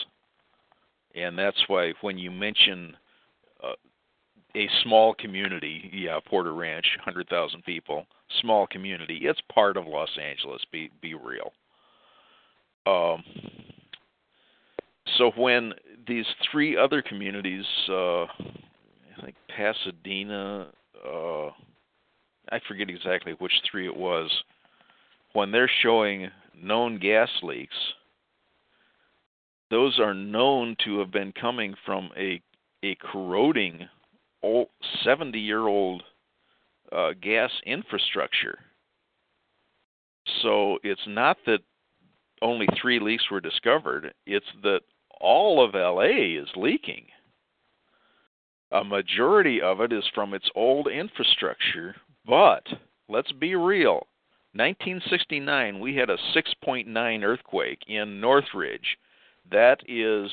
and 1.14 1.38
that's 1.38 1.62
why 1.68 1.92
when 2.00 2.18
you 2.18 2.30
mention 2.30 2.96
uh, 3.62 3.72
a 4.56 4.68
small 4.82 5.14
community, 5.14 5.90
yeah, 5.92 6.18
Porter 6.26 6.54
Ranch, 6.54 6.86
100,000 6.96 7.62
people, 7.64 8.06
small 8.40 8.66
community, 8.66 9.20
it's 9.22 9.40
part 9.52 9.76
of 9.76 9.86
Los 9.86 10.10
Angeles. 10.20 10.62
Be 10.72 10.90
be 11.00 11.14
real. 11.14 11.52
Um, 12.86 13.22
so 15.16 15.30
when 15.36 15.72
these 16.06 16.26
three 16.50 16.76
other 16.76 17.02
communities, 17.02 17.64
uh, 17.88 18.22
I 18.22 19.22
think 19.22 19.36
Pasadena, 19.54 20.68
uh, 21.06 21.46
I 22.50 22.60
forget 22.66 22.88
exactly 22.88 23.32
which 23.38 23.52
three 23.70 23.86
it 23.86 23.96
was, 23.96 24.30
when 25.39 25.52
they're 25.52 25.70
showing 25.82 26.28
known 26.60 26.98
gas 26.98 27.28
leaks, 27.44 27.77
those 29.70 30.01
are 30.01 30.12
known 30.12 30.74
to 30.85 30.98
have 30.98 31.12
been 31.12 31.32
coming 31.40 31.77
from 31.86 32.10
a 32.16 32.43
a 32.82 32.97
corroding 32.97 33.89
old 34.43 34.66
70 35.05 35.39
year 35.39 35.69
old 35.69 36.02
uh, 36.90 37.10
gas 37.23 37.52
infrastructure. 37.65 38.59
So 40.43 40.78
it's 40.82 41.06
not 41.06 41.36
that 41.47 41.60
only 42.43 42.66
three 42.82 42.98
leaks 42.98 43.31
were 43.31 43.40
discovered, 43.40 44.12
it's 44.27 44.47
that 44.65 44.81
all 45.20 45.65
of 45.65 45.74
LA 45.74 46.40
is 46.40 46.48
leaking. 46.56 47.06
A 48.73 48.82
majority 48.82 49.62
of 49.62 49.81
it 49.82 49.93
is 49.93 50.05
from 50.16 50.35
its 50.35 50.51
old 50.56 50.89
infrastructure, 50.89 51.94
but 52.27 52.66
let's 53.09 53.31
be 53.31 53.55
real. 53.55 54.09
1969, 54.54 55.78
we 55.78 55.94
had 55.94 56.10
a 56.10 56.16
6.9 56.34 57.22
earthquake 57.22 57.80
in 57.86 58.20
Northridge. 58.20 58.96
That 59.50 59.80
is, 59.86 60.30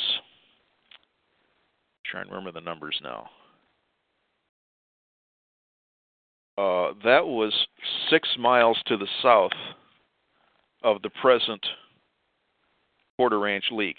I'm 1.97 2.03
trying 2.05 2.27
to 2.27 2.31
remember 2.31 2.51
the 2.51 2.63
numbers 2.63 2.99
now. 3.03 3.29
Uh, 6.57 6.93
that 7.03 7.25
was 7.25 7.53
six 8.09 8.29
miles 8.39 8.77
to 8.87 8.95
the 8.95 9.07
south 9.21 9.51
of 10.83 11.01
the 11.01 11.09
present 11.21 11.65
Porter 13.17 13.39
Ranch 13.39 13.65
leak. 13.71 13.97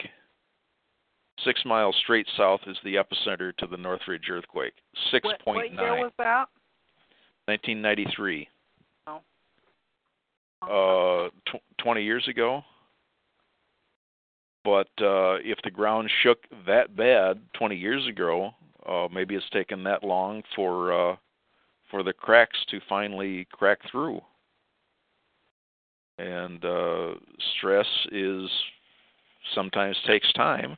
Six 1.44 1.62
miles 1.66 1.94
straight 2.02 2.26
south 2.36 2.60
is 2.66 2.78
the 2.82 2.94
epicenter 2.94 3.54
to 3.58 3.66
the 3.66 3.76
Northridge 3.76 4.30
earthquake. 4.30 4.72
Six 5.10 5.28
point 5.44 5.74
nine. 5.74 5.76
What 5.76 5.94
year 5.96 6.04
was 6.04 6.12
that? 6.16 6.48
1993. 7.44 8.48
Uh, 10.62 11.28
tw- 11.46 11.62
20 11.78 12.02
years 12.02 12.26
ago. 12.28 12.62
But 14.64 14.88
uh, 15.00 15.36
if 15.44 15.58
the 15.62 15.70
ground 15.70 16.10
shook 16.22 16.38
that 16.66 16.96
bad 16.96 17.40
20 17.56 17.76
years 17.76 18.06
ago, 18.08 18.50
uh, 18.84 19.06
maybe 19.12 19.36
it's 19.36 19.48
taken 19.50 19.84
that 19.84 20.02
long 20.02 20.42
for 20.56 20.92
uh, 21.12 21.16
for 21.90 22.02
the 22.02 22.12
cracks 22.12 22.58
to 22.70 22.80
finally 22.88 23.46
crack 23.52 23.78
through. 23.90 24.20
And 26.18 26.64
uh, 26.64 27.14
stress 27.56 27.86
is 28.10 28.48
sometimes 29.54 29.96
takes 30.06 30.32
time. 30.32 30.76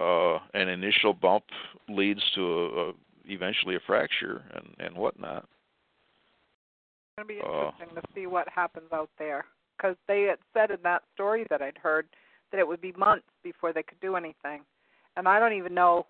Uh, 0.00 0.38
an 0.54 0.68
initial 0.68 1.12
bump 1.12 1.44
leads 1.88 2.22
to 2.36 2.42
a, 2.42 2.88
a, 2.88 2.92
eventually 3.26 3.74
a 3.74 3.80
fracture 3.86 4.44
and, 4.54 4.74
and 4.78 4.96
whatnot. 4.96 5.46
Going 7.18 7.26
to 7.26 7.34
be 7.34 7.40
interesting 7.40 7.88
uh, 7.96 8.00
to 8.00 8.06
see 8.14 8.26
what 8.28 8.48
happens 8.48 8.92
out 8.92 9.10
there 9.18 9.44
because 9.76 9.96
they 10.06 10.22
had 10.22 10.38
said 10.54 10.70
in 10.70 10.80
that 10.84 11.02
story 11.14 11.44
that 11.50 11.60
I'd 11.60 11.76
heard 11.76 12.06
that 12.52 12.60
it 12.60 12.68
would 12.68 12.80
be 12.80 12.92
months 12.92 13.26
before 13.42 13.72
they 13.72 13.82
could 13.82 13.98
do 13.98 14.14
anything, 14.14 14.60
and 15.16 15.26
I 15.26 15.40
don't 15.40 15.54
even 15.54 15.74
know 15.74 16.06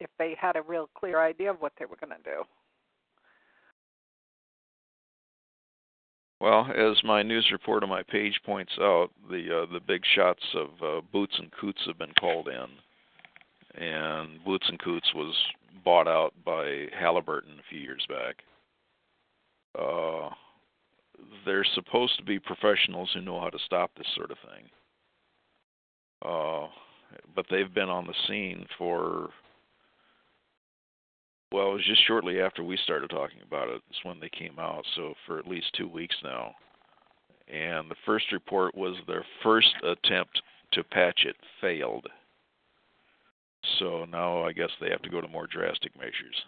if 0.00 0.10
they 0.18 0.36
had 0.38 0.56
a 0.56 0.62
real 0.62 0.90
clear 0.94 1.18
idea 1.18 1.50
of 1.50 1.62
what 1.62 1.72
they 1.78 1.86
were 1.86 1.96
going 1.96 2.10
to 2.10 2.22
do. 2.22 2.42
Well, 6.42 6.70
as 6.76 7.02
my 7.04 7.22
news 7.22 7.48
report 7.50 7.82
on 7.82 7.88
my 7.88 8.02
page 8.02 8.38
points 8.44 8.72
out, 8.78 9.08
the 9.30 9.62
uh, 9.62 9.72
the 9.72 9.80
big 9.80 10.02
shots 10.14 10.44
of 10.54 10.68
uh, 10.84 11.00
Boots 11.10 11.36
and 11.38 11.50
Coots 11.52 11.80
have 11.86 11.96
been 11.96 12.12
called 12.20 12.48
in, 12.48 13.82
and 13.82 14.44
Boots 14.44 14.66
and 14.68 14.78
Coots 14.78 15.10
was 15.14 15.34
bought 15.86 16.06
out 16.06 16.34
by 16.44 16.84
Halliburton 16.98 17.52
a 17.58 17.70
few 17.70 17.80
years 17.80 18.06
back. 18.10 18.42
uh, 19.78 20.28
they're 21.44 21.66
supposed 21.74 22.16
to 22.18 22.24
be 22.24 22.38
professionals 22.38 23.10
who 23.14 23.20
know 23.20 23.40
how 23.40 23.50
to 23.50 23.58
stop 23.64 23.90
this 23.96 24.06
sort 24.14 24.30
of 24.30 24.38
thing. 24.38 24.68
Uh, 26.22 26.68
but 27.34 27.46
they've 27.50 27.72
been 27.72 27.88
on 27.88 28.06
the 28.06 28.14
scene 28.26 28.66
for 28.78 29.30
well, 31.52 31.70
it 31.70 31.74
was 31.74 31.86
just 31.86 32.06
shortly 32.06 32.40
after 32.40 32.62
we 32.62 32.76
started 32.76 33.10
talking 33.10 33.40
about 33.44 33.68
it. 33.68 33.82
It's 33.90 34.04
when 34.04 34.20
they 34.20 34.28
came 34.28 34.58
out, 34.60 34.84
so 34.94 35.14
for 35.26 35.38
at 35.38 35.48
least 35.48 35.74
two 35.76 35.88
weeks 35.88 36.14
now. 36.22 36.54
And 37.52 37.90
the 37.90 37.96
first 38.06 38.30
report 38.30 38.76
was 38.76 38.94
their 39.08 39.24
first 39.42 39.74
attempt 39.82 40.40
to 40.72 40.84
patch 40.84 41.24
it 41.26 41.34
failed. 41.60 42.06
So 43.80 44.04
now 44.04 44.44
I 44.44 44.52
guess 44.52 44.70
they 44.80 44.90
have 44.90 45.02
to 45.02 45.10
go 45.10 45.20
to 45.20 45.26
more 45.26 45.48
drastic 45.48 45.96
measures. 45.96 46.44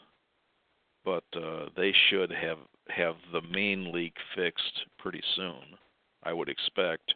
But 1.05 1.25
uh, 1.37 1.71
they 1.77 1.93
should 2.09 2.31
have 2.31 2.59
have 2.89 3.15
the 3.33 3.43
main 3.43 3.93
leak 3.93 4.15
fixed 4.35 4.87
pretty 4.99 5.23
soon, 5.37 5.79
I 6.23 6.33
would 6.33 6.49
expect. 6.49 7.15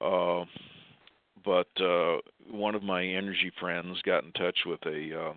Uh, 0.00 0.44
but 1.44 1.68
uh, 1.80 2.18
one 2.50 2.74
of 2.74 2.82
my 2.82 3.04
energy 3.04 3.50
friends 3.58 4.00
got 4.02 4.24
in 4.24 4.32
touch 4.32 4.58
with 4.66 4.80
a 4.86 5.32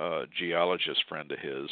uh, 0.00 0.02
uh, 0.02 0.26
geologist 0.38 1.02
friend 1.08 1.30
of 1.32 1.38
his 1.38 1.68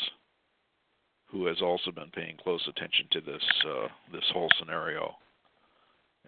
who 1.31 1.47
has 1.47 1.61
also 1.61 1.91
been 1.91 2.11
paying 2.11 2.37
close 2.43 2.67
attention 2.69 3.07
to 3.13 3.21
this 3.21 3.43
uh, 3.69 3.89
this 4.13 4.25
whole 4.33 4.49
scenario. 4.59 5.15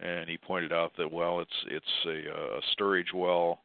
And 0.01 0.29
he 0.29 0.39
pointed 0.39 0.73
out 0.73 0.93
that 0.99 1.11
well, 1.11 1.41
it's 1.41 1.51
it's 1.67 2.07
a, 2.07 2.31
a 2.31 2.61
storage 2.73 3.13
well, 3.15 3.61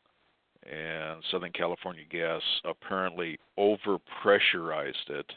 and 0.72 1.23
Southern 1.31 1.52
California 1.52 2.03
Gas 2.10 2.41
apparently 2.65 3.40
overpressurized 3.57 5.10
it. 5.10 5.31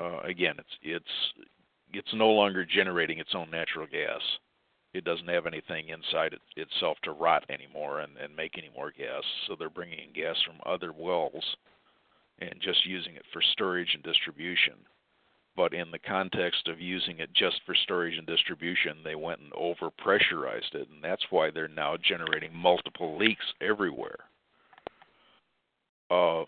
Uh, 0.00 0.20
again, 0.20 0.54
it's 0.58 0.76
it's 0.82 1.44
it's 1.92 2.14
no 2.14 2.30
longer 2.30 2.64
generating 2.64 3.18
its 3.18 3.34
own 3.34 3.50
natural 3.50 3.86
gas. 3.86 4.20
It 4.94 5.04
doesn't 5.04 5.28
have 5.28 5.46
anything 5.46 5.88
inside 5.88 6.34
it, 6.34 6.42
itself 6.56 6.98
to 7.04 7.12
rot 7.12 7.44
anymore 7.48 8.00
and, 8.00 8.16
and 8.18 8.34
make 8.36 8.58
any 8.58 8.70
more 8.74 8.90
gas. 8.90 9.22
So 9.46 9.56
they're 9.58 9.70
bringing 9.70 9.98
in 9.98 10.12
gas 10.12 10.36
from 10.44 10.60
other 10.66 10.92
wells 10.92 11.44
and 12.40 12.54
just 12.60 12.84
using 12.84 13.14
it 13.14 13.24
for 13.32 13.40
storage 13.52 13.94
and 13.94 14.02
distribution. 14.02 14.74
But 15.54 15.74
in 15.74 15.90
the 15.90 15.98
context 15.98 16.68
of 16.68 16.80
using 16.80 17.18
it 17.18 17.32
just 17.34 17.60
for 17.66 17.74
storage 17.74 18.16
and 18.16 18.26
distribution, 18.26 18.98
they 19.04 19.14
went 19.14 19.40
and 19.40 19.52
overpressurized 19.52 20.74
it, 20.74 20.88
and 20.90 21.02
that's 21.02 21.24
why 21.30 21.50
they're 21.50 21.68
now 21.68 21.96
generating 22.02 22.54
multiple 22.54 23.18
leaks 23.18 23.44
everywhere. 23.60 24.18
Uh, 26.10 26.44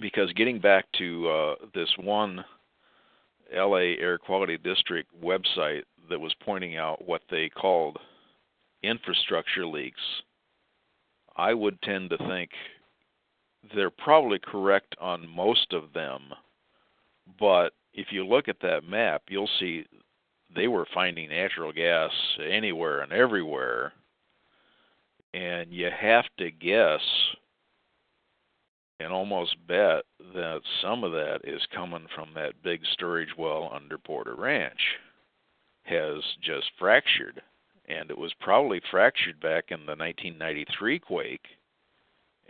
because 0.00 0.32
getting 0.32 0.60
back 0.60 0.86
to 0.98 1.28
uh, 1.28 1.54
this 1.72 1.88
one 1.98 2.44
LA 3.54 3.94
Air 4.00 4.18
Quality 4.18 4.58
District 4.58 5.08
website 5.22 5.82
that 6.10 6.20
was 6.20 6.34
pointing 6.44 6.76
out 6.76 7.06
what 7.06 7.22
they 7.30 7.48
called 7.48 7.98
infrastructure 8.82 9.66
leaks, 9.66 10.00
I 11.36 11.54
would 11.54 11.80
tend 11.82 12.10
to 12.10 12.18
think 12.18 12.50
they're 13.74 13.90
probably 13.90 14.38
correct 14.38 14.94
on 15.00 15.28
most 15.28 15.72
of 15.72 15.92
them, 15.92 16.22
but 17.38 17.72
if 17.94 18.08
you 18.10 18.26
look 18.26 18.48
at 18.48 18.60
that 18.62 18.84
map, 18.84 19.22
you'll 19.28 19.48
see 19.58 19.86
they 20.54 20.68
were 20.68 20.86
finding 20.92 21.28
natural 21.30 21.72
gas 21.72 22.10
anywhere 22.44 23.00
and 23.00 23.12
everywhere. 23.12 23.92
And 25.32 25.72
you 25.72 25.90
have 25.90 26.26
to 26.38 26.50
guess 26.50 27.00
and 29.00 29.12
almost 29.12 29.56
bet 29.66 30.04
that 30.34 30.60
some 30.80 31.02
of 31.02 31.12
that 31.12 31.40
is 31.44 31.60
coming 31.74 32.06
from 32.14 32.30
that 32.34 32.62
big 32.62 32.80
storage 32.92 33.30
well 33.36 33.70
under 33.74 33.98
Porter 33.98 34.34
Ranch 34.36 34.80
has 35.82 36.22
just 36.42 36.66
fractured 36.78 37.42
and 37.86 38.10
it 38.10 38.16
was 38.16 38.32
probably 38.40 38.80
fractured 38.90 39.38
back 39.40 39.64
in 39.68 39.80
the 39.80 39.96
1993 39.96 40.98
quake 41.00 41.44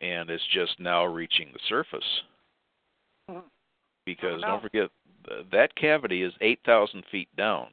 and 0.00 0.30
it's 0.30 0.46
just 0.52 0.78
now 0.78 1.04
reaching 1.04 1.48
the 1.52 1.58
surface 1.68 2.20
Hmm. 3.28 3.38
because 4.04 4.42
don't 4.42 4.62
forget 4.62 4.90
that 5.52 5.74
cavity 5.76 6.22
is 6.22 6.32
8,000 6.40 7.04
feet 7.10 7.28
down. 7.36 7.68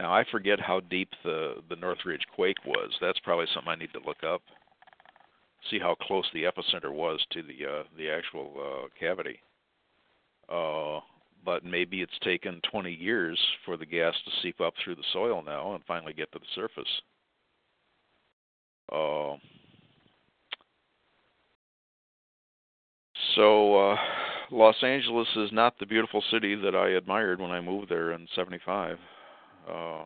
Now 0.00 0.12
I 0.12 0.24
forget 0.30 0.60
how 0.60 0.80
deep 0.80 1.08
the 1.22 1.62
the 1.68 1.76
Northridge 1.76 2.26
quake 2.34 2.64
was. 2.66 2.90
That's 3.00 3.18
probably 3.20 3.46
something 3.54 3.70
I 3.70 3.76
need 3.76 3.92
to 3.92 4.06
look 4.06 4.24
up. 4.24 4.42
See 5.70 5.78
how 5.78 5.94
close 5.94 6.26
the 6.34 6.42
epicenter 6.44 6.92
was 6.92 7.24
to 7.30 7.42
the 7.42 7.66
uh, 7.66 7.82
the 7.96 8.10
actual 8.10 8.52
uh, 8.58 8.88
cavity. 8.98 9.40
Uh, 10.48 11.00
but 11.44 11.64
maybe 11.64 12.00
it's 12.00 12.18
taken 12.22 12.60
20 12.70 12.92
years 12.92 13.38
for 13.64 13.76
the 13.76 13.86
gas 13.86 14.14
to 14.24 14.30
seep 14.42 14.60
up 14.60 14.74
through 14.82 14.94
the 14.94 15.04
soil 15.12 15.42
now 15.42 15.74
and 15.74 15.84
finally 15.86 16.12
get 16.12 16.32
to 16.32 16.38
the 16.38 16.44
surface. 16.54 16.88
Uh, 18.90 19.36
so 23.34 23.90
uh, 23.92 23.96
Los 24.50 24.76
Angeles 24.82 25.28
is 25.36 25.50
not 25.52 25.78
the 25.78 25.86
beautiful 25.86 26.22
city 26.30 26.54
that 26.54 26.74
I 26.74 26.90
admired 26.90 27.40
when 27.40 27.50
I 27.50 27.60
moved 27.60 27.88
there 27.88 28.12
in 28.12 28.26
'75. 28.34 28.98
Uh, 29.68 30.04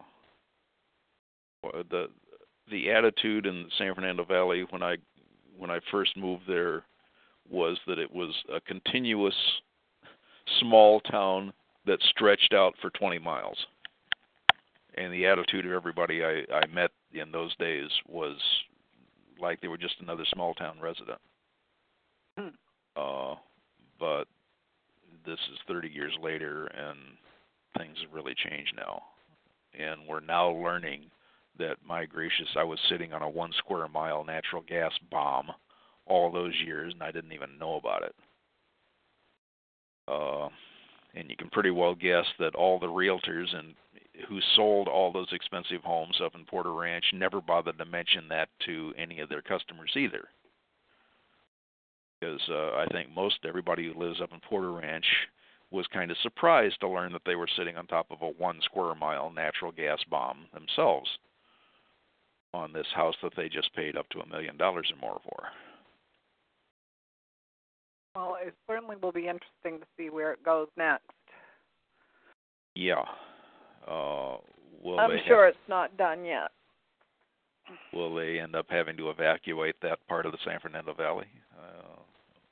the 1.91 2.09
the 2.71 2.91
attitude 2.91 3.47
in 3.47 3.65
the 3.65 3.69
San 3.79 3.95
Fernando 3.95 4.25
Valley 4.25 4.65
when 4.71 4.83
I 4.83 4.97
when 5.57 5.71
I 5.71 5.81
first 5.91 6.17
moved 6.17 6.43
there 6.47 6.85
was 7.51 7.79
that 7.87 7.99
it 7.99 8.13
was 8.13 8.35
a 8.55 8.61
continuous 8.61 9.35
small 10.61 11.01
town 11.01 11.53
that 11.87 11.99
stretched 12.11 12.53
out 12.53 12.75
for 12.81 12.91
20 12.91 13.19
miles. 13.19 13.57
And 14.97 15.13
the 15.13 15.27
attitude 15.27 15.65
of 15.65 15.73
everybody 15.73 16.25
I, 16.25 16.45
I 16.53 16.67
met 16.67 16.91
in 17.13 17.31
those 17.33 17.55
days 17.57 17.89
was 18.07 18.37
like 19.41 19.61
they 19.61 19.69
were 19.69 19.79
just 19.79 19.95
another 20.01 20.25
small 20.33 20.55
town 20.55 20.79
resident. 20.81 21.19
Hmm. 22.39 22.49
Uh, 22.97 23.35
but 23.99 24.25
this 25.27 25.39
is 25.53 25.59
30 25.67 25.89
years 25.89 26.13
later, 26.23 26.67
and 26.67 26.99
things 27.77 27.97
have 28.03 28.13
really 28.13 28.35
changed 28.35 28.75
now. 28.77 29.03
And 29.79 30.01
we're 30.09 30.21
now 30.21 30.51
learning 30.51 31.11
that, 31.59 31.77
my 31.87 32.07
gracious, 32.07 32.49
I 32.57 32.65
was 32.65 32.79
sitting 32.89 33.13
on 33.13 33.23
a 33.23 33.29
one 33.29 33.53
square 33.59 33.89
mile 33.89 34.25
natural 34.25 34.63
gas 34.67 34.93
bomb 35.11 35.51
all 36.07 36.33
those 36.33 36.55
years, 36.65 36.93
and 36.93 37.03
I 37.03 37.11
didn't 37.11 37.33
even 37.33 37.59
know 37.59 37.77
about 37.77 38.03
it. 38.03 38.15
Uh, 40.07 40.49
and 41.15 41.29
you 41.29 41.37
can 41.37 41.51
pretty 41.51 41.71
well 41.71 41.95
guess 41.95 42.25
that 42.39 42.55
all 42.55 42.79
the 42.79 42.87
realtors 42.87 43.55
and 43.55 43.75
who 44.29 44.41
sold 44.57 44.89
all 44.89 45.13
those 45.13 45.29
expensive 45.33 45.83
homes 45.83 46.21
up 46.25 46.35
in 46.35 46.45
Porter 46.45 46.73
Ranch 46.73 47.05
never 47.13 47.41
bothered 47.41 47.79
to 47.79 47.85
mention 47.85 48.29
that 48.29 48.49
to 48.67 48.93
any 48.97 49.21
of 49.21 49.29
their 49.29 49.43
customers 49.43 49.93
either 49.97 50.29
because 52.19 52.41
uh, 52.51 52.77
I 52.77 52.87
think 52.93 53.15
most 53.15 53.39
everybody 53.47 53.87
who 53.87 53.99
lives 53.99 54.21
up 54.21 54.33
in 54.33 54.41
Porter 54.41 54.73
Ranch 54.73 55.07
was 55.71 55.87
kind 55.93 56.11
of 56.11 56.17
surprised 56.23 56.81
to 56.81 56.89
learn 56.89 57.13
that 57.13 57.23
they 57.27 57.35
were 57.35 57.49
sitting 57.57 57.77
on 57.77 57.87
top 57.87 58.07
of 58.11 58.23
a 58.23 58.29
one 58.29 58.59
square 58.63 58.95
mile 58.95 59.31
natural 59.31 59.73
gas 59.73 59.99
bomb 60.11 60.47
themselves 60.55 61.09
on 62.55 62.73
this 62.73 62.87
house 62.95 63.15
that 63.23 63.33
they 63.37 63.49
just 63.49 63.75
paid 63.75 63.97
up 63.97 64.09
to 64.11 64.21
a 64.21 64.27
million 64.27 64.57
dollars 64.57 64.91
or 64.95 65.01
more 65.01 65.21
for. 65.23 65.45
Well, 68.15 68.37
it 68.45 68.55
certainly 68.67 68.97
will 69.01 69.13
be 69.13 69.29
interesting 69.29 69.81
to 69.81 69.87
see 69.97 70.11
where 70.11 70.33
it 70.33 70.43
goes 70.43 70.69
next. 70.77 71.05
Yeah. 72.75 73.05
Uh, 73.87 74.37
I'm 74.99 75.19
sure 75.27 75.47
have, 75.47 75.55
it's 75.55 75.69
not 75.69 75.97
done 75.97 76.25
yet. 76.25 76.51
will 77.93 78.15
they 78.15 78.41
end 78.41 78.57
up 78.57 78.67
having 78.71 78.97
to 78.97 79.11
evacuate 79.11 79.77
that 79.83 79.99
part 80.09 80.27
of 80.27 80.33
the 80.33 80.39
San 80.45 80.59
Fernando 80.61 80.95
Valley? 80.95 81.27
Uh, 81.57 81.98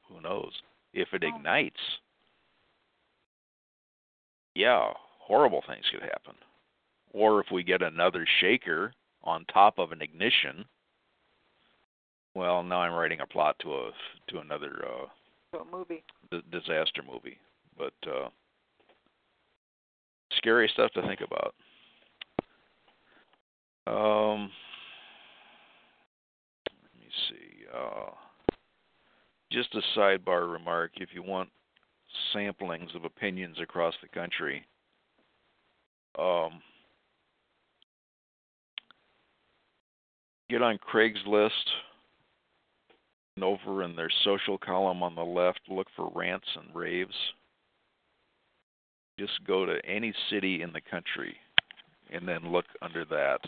who 0.08 0.20
knows? 0.20 0.52
If 0.92 1.12
it 1.14 1.24
Oh. 1.24 1.28
ignites, 1.28 1.80
yeah, 4.54 4.92
horrible 5.18 5.62
things 5.66 5.84
could 5.90 6.02
happen. 6.02 6.34
Or 7.12 7.40
if 7.40 7.50
we 7.50 7.62
get 7.62 7.82
another 7.82 8.26
shaker 8.40 8.92
on 9.22 9.44
top 9.46 9.78
of 9.78 9.92
an 9.92 10.02
ignition, 10.02 10.66
well, 12.34 12.62
now 12.62 12.80
I'm 12.82 12.92
writing 12.92 13.20
a 13.20 13.26
plot 13.26 13.58
to 13.60 13.74
a 13.74 13.92
to 14.28 14.38
another 14.40 14.84
uh, 14.86 15.56
To 15.56 15.62
a 15.62 15.64
movie. 15.64 16.04
d- 16.30 16.42
disaster 16.50 17.02
movie, 17.02 17.38
but 17.76 17.94
uh, 18.06 18.28
scary 20.36 20.68
stuff 20.68 20.90
to 20.92 21.02
think 21.02 21.20
about. 21.22 21.54
Um, 23.86 24.50
let 26.66 27.00
me 27.00 27.08
see. 27.28 27.64
Uh, 27.74 28.10
just 29.52 29.74
a 29.74 29.98
sidebar 29.98 30.50
remark: 30.50 30.92
if 30.96 31.10
you 31.14 31.22
want 31.22 31.48
samplings 32.34 32.94
of 32.94 33.04
opinions 33.04 33.56
across 33.60 33.94
the 34.02 34.08
country, 34.08 34.64
um, 36.18 36.60
get 40.48 40.62
on 40.62 40.78
Craigslist 40.78 41.50
And 43.36 43.44
over 43.44 43.82
in 43.82 43.94
their 43.94 44.10
social 44.24 44.56
column 44.56 45.02
on 45.02 45.14
the 45.14 45.24
left, 45.24 45.60
look 45.68 45.88
for 45.94 46.10
rants 46.14 46.46
and 46.56 46.74
raves. 46.74 47.14
Just 49.18 49.44
go 49.46 49.66
to 49.66 49.78
any 49.84 50.14
city 50.30 50.62
in 50.62 50.72
the 50.72 50.80
country 50.80 51.36
and 52.10 52.26
then 52.26 52.50
look 52.52 52.66
under 52.82 53.04
that. 53.06 53.40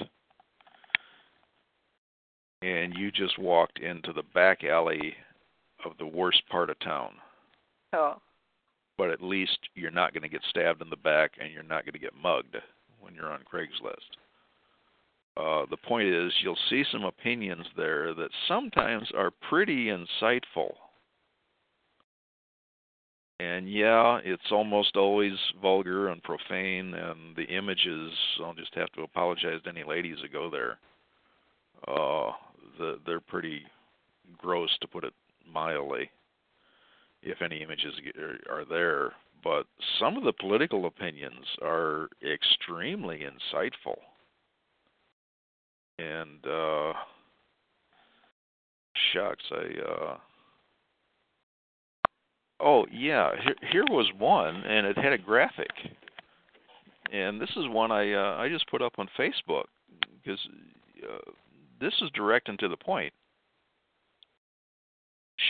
And 2.63 2.95
you 2.95 3.11
just 3.11 3.39
walked 3.39 3.79
into 3.79 4.13
the 4.13 4.25
back 4.35 4.65
alley 4.65 5.15
of 5.85 5.93
the 5.99 6.07
worst 6.07 6.43
part 6.49 6.71
of 6.71 6.79
town. 6.81 7.13
Oh. 7.93 8.17
But 8.97 9.11
at 9.11 9.23
least 9.23 9.59
you're 9.75 9.91
not 9.91 10.13
going 10.13 10.23
to 10.23 10.29
get 10.29 10.43
stabbed 10.49 10.83
in 10.83 10.91
the 10.91 10.97
back 10.97 11.33
and 11.41 11.53
you're 11.53 11.63
not 11.63 11.85
going 11.85 11.93
to 11.93 11.99
get 11.99 12.15
mugged 12.21 12.57
when 13.01 13.15
you're 13.15 13.33
on 13.33 13.45
Craigslist. 13.51 14.17
Uh, 15.37 15.67
the 15.71 15.77
point 15.77 16.09
is, 16.09 16.33
you'll 16.43 16.59
see 16.69 16.83
some 16.91 17.05
opinions 17.05 17.65
there 17.77 18.13
that 18.13 18.31
sometimes 18.49 19.09
are 19.17 19.31
pretty 19.49 19.87
insightful. 19.87 20.73
And 23.39 23.73
yeah, 23.73 24.19
it's 24.25 24.51
almost 24.51 24.97
always 24.97 25.35
vulgar 25.63 26.09
and 26.09 26.21
profane, 26.25 26.93
and 26.93 27.37
the 27.37 27.45
images, 27.45 28.13
I'll 28.45 28.53
just 28.53 28.75
have 28.75 28.91
to 28.93 29.03
apologize 29.03 29.63
to 29.63 29.71
any 29.71 29.85
ladies 29.85 30.17
that 30.23 30.33
go 30.33 30.51
there. 30.51 30.79
Uh, 31.87 32.33
the, 32.77 32.99
they're 33.07 33.21
pretty 33.21 33.63
gross, 34.39 34.71
to 34.81 34.89
put 34.89 35.05
it 35.05 35.15
mildly, 35.53 36.11
if 37.23 37.43
any 37.43 37.63
images 37.63 37.95
are, 38.51 38.65
there. 38.65 39.13
But 39.43 39.67
some 39.99 40.17
of 40.17 40.25
the 40.25 40.33
political 40.33 40.87
opinions 40.87 41.47
are 41.63 42.09
extremely 42.23 43.21
insightful 43.21 43.99
and 45.99 46.47
uh 46.47 46.93
shucks 49.13 49.45
i 49.51 49.91
uh 49.91 50.17
oh 52.61 52.87
yeah 52.93 53.33
here, 53.43 53.55
here 53.73 53.85
was 53.91 54.11
one 54.19 54.57
and 54.57 54.87
it 54.87 54.97
had 54.97 55.13
a 55.13 55.19
graphic 55.19 55.71
and 57.13 57.41
this 57.41 57.51
is 57.51 57.69
one 57.69 57.91
i 57.91 58.13
uh 58.13 58.37
i 58.37 58.49
just 58.49 58.69
put 58.71 58.83
up 58.83 58.93
on 58.99 59.09
facebook 59.19 59.65
because 60.23 60.39
uh, 61.03 61.31
this 61.81 61.95
is 62.03 62.11
direct 62.15 62.49
and 62.49 62.59
to 62.59 62.69
the 62.69 62.77
point 62.77 63.13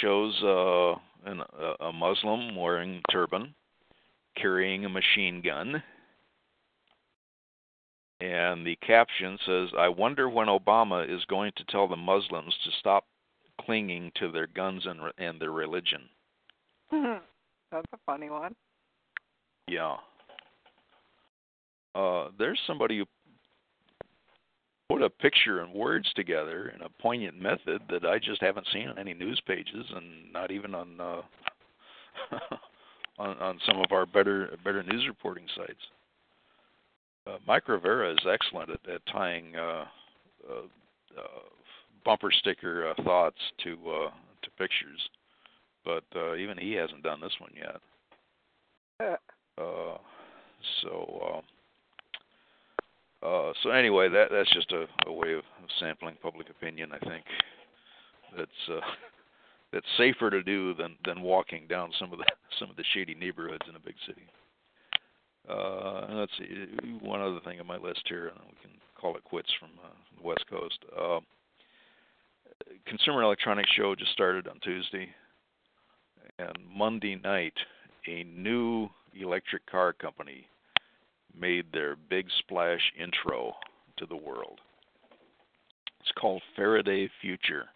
shows 0.01 0.35
uh 0.43 0.93
an, 1.31 1.43
a 1.81 1.93
muslim 1.93 2.55
wearing 2.57 3.03
turban 3.11 3.55
carrying 4.37 4.85
a 4.85 4.89
machine 4.89 5.43
gun 5.43 5.83
and 8.21 8.67
the 8.67 8.77
caption 8.77 9.39
says, 9.47 9.69
I 9.79 9.89
wonder 9.89 10.29
when 10.29 10.49
Obama 10.49 11.09
is 11.09 11.25
going 11.27 11.53
to 11.57 11.65
tell 11.65 11.87
the 11.87 11.97
Muslims 11.97 12.55
to 12.65 12.71
stop 12.81 13.05
clinging 13.61 14.11
to 14.17 14.33
their 14.33 14.49
guns 14.49 14.87
and, 14.87 15.01
and 15.19 15.41
their 15.41 15.53
religion. 15.53 16.09
That's 16.91 17.87
a 17.93 17.99
funny 18.05 18.29
one. 18.29 18.57
Yeah. 19.69 19.97
Uh, 21.95 22.29
there's 22.39 22.59
somebody 22.67 22.99
who 22.99 23.05
put 24.89 25.03
a 25.03 25.11
picture 25.11 25.61
and 25.61 25.73
words 25.73 26.11
together 26.15 26.73
in 26.75 26.83
a 26.83 27.03
poignant 27.03 27.41
method 27.41 27.83
that 27.91 28.05
I 28.05 28.19
just 28.19 28.41
haven't 28.41 28.67
seen 28.73 28.89
on 28.89 28.99
any 28.99 29.15
news 29.15 29.41
pages 29.47 29.87
and 29.95 30.33
not 30.33 30.51
even 30.51 30.75
on 30.75 31.01
uh, 31.01 31.23
on, 33.19 33.39
on 33.39 33.59
some 33.67 33.79
of 33.79 33.93
our 33.93 34.07
better 34.07 34.57
better 34.65 34.83
news 34.83 35.07
reporting 35.07 35.47
sites 35.57 35.81
uh, 37.29 37.39
Mike 37.47 37.69
Rivero 37.69 38.13
is 38.13 38.19
excellent 38.31 38.71
at, 38.71 38.81
at 38.89 39.03
tying 39.13 39.55
uh, 39.57 39.85
uh, 40.49 40.67
uh, 41.17 41.41
bumper 42.05 42.31
sticker 42.31 42.89
uh, 42.89 43.03
thoughts 43.03 43.39
to 43.65 43.73
uh, 43.73 44.11
to 44.43 44.51
pictures, 44.59 45.01
but 45.85 46.05
uh, 46.17 46.37
even 46.37 46.57
he 46.57 46.73
hasn't 46.73 47.03
done 47.03 47.21
this 47.21 47.35
one 47.39 47.53
yet. 47.57 49.19
Uh, 49.59 49.99
so. 50.83 51.43
Uh, 53.23 53.53
so 53.63 53.71
anyway, 53.71 54.09
that 54.09 54.29
that's 54.31 54.53
just 54.53 54.71
a, 54.73 54.87
a 55.07 55.13
way 55.13 55.33
of, 55.33 55.41
of 55.41 55.69
sampling 55.81 56.17
public 56.23 56.49
opinion. 56.51 56.91
I 56.93 56.99
think 56.99 57.25
that's 58.37 58.51
uh, 58.71 58.81
that's 59.73 59.87
safer 59.97 60.31
to 60.31 60.43
do 60.43 60.75
than 60.75 60.97
than 61.05 61.23
walking 61.23 61.67
down 61.69 61.91
some 61.99 62.13
of 62.13 62.19
the 62.19 62.25
some 62.59 62.71
of 62.71 62.77
the 62.77 62.85
shady 62.95 63.15
neighborhoods 63.15 63.65
in 63.69 63.77
a 63.77 63.81
big 63.81 63.97
city. 64.07 64.23
Uh, 65.49 66.07
let's 66.11 66.33
see, 66.39 66.67
one 67.01 67.21
other 67.21 67.41
thing 67.45 67.59
on 67.59 67.67
my 67.67 67.79
list 67.79 68.03
here, 68.07 68.29
and 68.29 68.39
we 68.45 68.57
can 68.61 68.79
call 69.01 69.17
it 69.17 69.25
quits 69.25 69.49
from 69.59 69.71
uh, 69.83 69.89
the 70.17 70.27
West 70.27 70.45
Coast. 70.49 70.79
Uh, 70.97 71.21
Consumer 72.87 73.23
Electronics 73.23 73.71
Show 73.75 73.95
just 73.95 74.13
started 74.13 74.47
on 74.47 74.61
Tuesday, 74.61 75.09
and 76.39 76.53
Monday 76.71 77.17
night, 77.17 77.55
a 78.07 78.25
new 78.25 78.89
electric 79.19 79.65
car 79.67 79.95
company 79.95 80.47
made 81.41 81.67
their 81.73 81.97
big 81.97 82.27
splash 82.39 82.93
intro 82.99 83.55
to 83.99 84.07
the 84.07 84.17
world. 84.17 84.61
It's 86.01 86.13
called 86.19 86.43
Faraday 86.57 87.11
Future. 87.21 87.67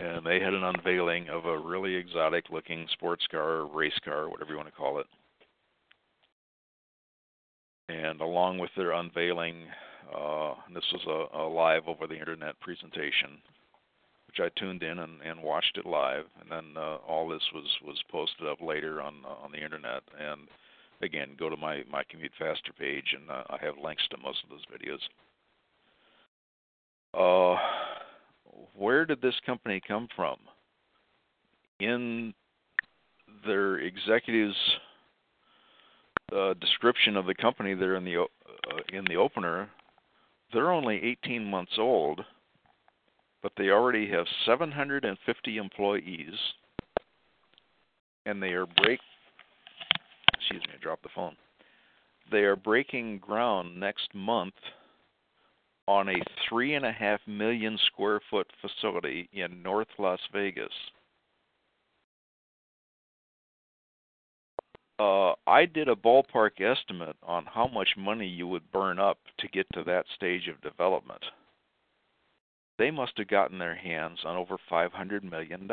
And 0.00 0.24
they 0.24 0.40
had 0.40 0.54
an 0.54 0.64
unveiling 0.64 1.28
of 1.28 1.44
a 1.44 1.58
really 1.58 1.94
exotic 1.94 2.46
looking 2.50 2.86
sports 2.92 3.26
car, 3.30 3.66
race 3.66 3.98
car, 4.04 4.28
whatever 4.30 4.50
you 4.50 4.56
want 4.56 4.68
to 4.68 4.74
call 4.74 4.98
it 4.98 5.06
and 7.88 8.20
along 8.20 8.58
with 8.58 8.70
their 8.76 8.92
unveiling, 8.92 9.64
uh, 10.14 10.54
this 10.72 10.84
was 10.92 11.28
a, 11.34 11.38
a, 11.38 11.44
live 11.48 11.86
over 11.86 12.06
the 12.06 12.18
internet 12.18 12.58
presentation, 12.60 13.38
which 14.26 14.40
I 14.40 14.48
tuned 14.58 14.82
in 14.82 14.98
and, 14.98 15.20
and 15.22 15.42
watched 15.42 15.76
it 15.76 15.86
live, 15.86 16.24
and 16.40 16.50
then 16.50 16.82
uh, 16.82 16.96
all 17.06 17.28
this 17.28 17.42
was 17.54 17.66
was 17.84 18.02
posted 18.10 18.46
up 18.46 18.60
later 18.60 19.00
on 19.00 19.14
uh, 19.24 19.44
on 19.44 19.52
the 19.52 19.62
internet. 19.62 20.02
And 20.18 20.42
again, 21.02 21.30
go 21.38 21.48
to 21.48 21.56
my 21.56 21.82
my 21.90 22.02
commute 22.10 22.32
faster 22.38 22.72
page, 22.78 23.14
and 23.18 23.30
uh, 23.30 23.44
I 23.50 23.58
have 23.64 23.74
links 23.82 24.06
to 24.10 24.16
most 24.18 24.38
of 24.44 24.50
those 24.50 24.64
videos. 24.72 25.00
Uh, 27.14 27.56
where 28.74 29.04
did 29.04 29.20
this 29.20 29.34
company 29.46 29.80
come 29.86 30.08
from? 30.16 30.36
In 31.80 32.34
their 33.46 33.78
executives 33.78 34.56
uh, 36.34 36.54
description 36.54 37.16
of 37.16 37.26
the 37.26 37.34
company 37.34 37.74
there 37.74 37.96
in 37.96 38.04
the 38.04 38.16
uh, 38.16 38.26
in 38.92 39.04
the 39.04 39.16
opener, 39.16 39.68
they're 40.52 40.72
only 40.72 41.02
18 41.24 41.44
months 41.44 41.72
old, 41.78 42.24
but 43.42 43.52
they 43.56 43.70
already 43.70 44.08
have 44.10 44.26
750 44.46 45.56
employees, 45.56 46.34
and 48.26 48.42
they 48.42 48.52
are 48.52 48.66
break. 48.66 49.00
Excuse 50.54 50.72
me, 50.72 50.78
I 50.78 50.82
dropped 50.82 51.02
the 51.02 51.08
phone. 51.14 51.36
They 52.30 52.44
are 52.44 52.56
breaking 52.56 53.18
ground 53.18 53.78
next 53.78 54.14
month 54.14 54.54
on 55.88 56.08
a 56.08 56.22
three 56.48 56.74
and 56.74 56.86
a 56.86 56.92
half 56.92 57.20
million 57.26 57.78
square 57.86 58.20
foot 58.30 58.46
facility 58.60 59.28
in 59.32 59.62
North 59.62 59.88
Las 59.98 60.20
Vegas. 60.32 60.72
uh, 65.00 65.32
I 65.46 65.66
did 65.66 65.88
a 65.88 65.96
ballpark 65.96 66.60
estimate 66.60 67.16
on 67.22 67.46
how 67.46 67.66
much 67.66 67.88
money 67.98 68.28
you 68.28 68.46
would 68.46 68.70
burn 68.70 68.98
up 68.98 69.18
to 69.38 69.48
get 69.48 69.66
to 69.74 69.82
that 69.84 70.06
stage 70.14 70.46
of 70.46 70.60
development. 70.62 71.22
They 72.78 72.90
must 72.90 73.18
have 73.18 73.28
gotten 73.28 73.58
their 73.58 73.74
hands 73.74 74.20
on 74.24 74.36
over 74.36 74.56
$500 74.70 75.22
million. 75.28 75.68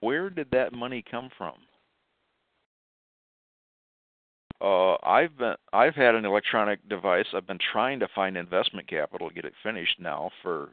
Where 0.00 0.30
did 0.30 0.50
that 0.52 0.72
money 0.72 1.04
come 1.10 1.28
from? 1.36 1.54
Uh, 4.60 4.94
I've 5.04 5.38
been 5.38 5.54
I've 5.72 5.94
had 5.94 6.14
an 6.14 6.24
electronic 6.24 6.86
device. 6.88 7.26
I've 7.32 7.46
been 7.46 7.60
trying 7.72 8.00
to 8.00 8.08
find 8.14 8.36
investment 8.36 8.88
capital 8.88 9.28
to 9.28 9.34
get 9.34 9.44
it 9.44 9.52
finished 9.62 10.00
now 10.00 10.30
for 10.42 10.70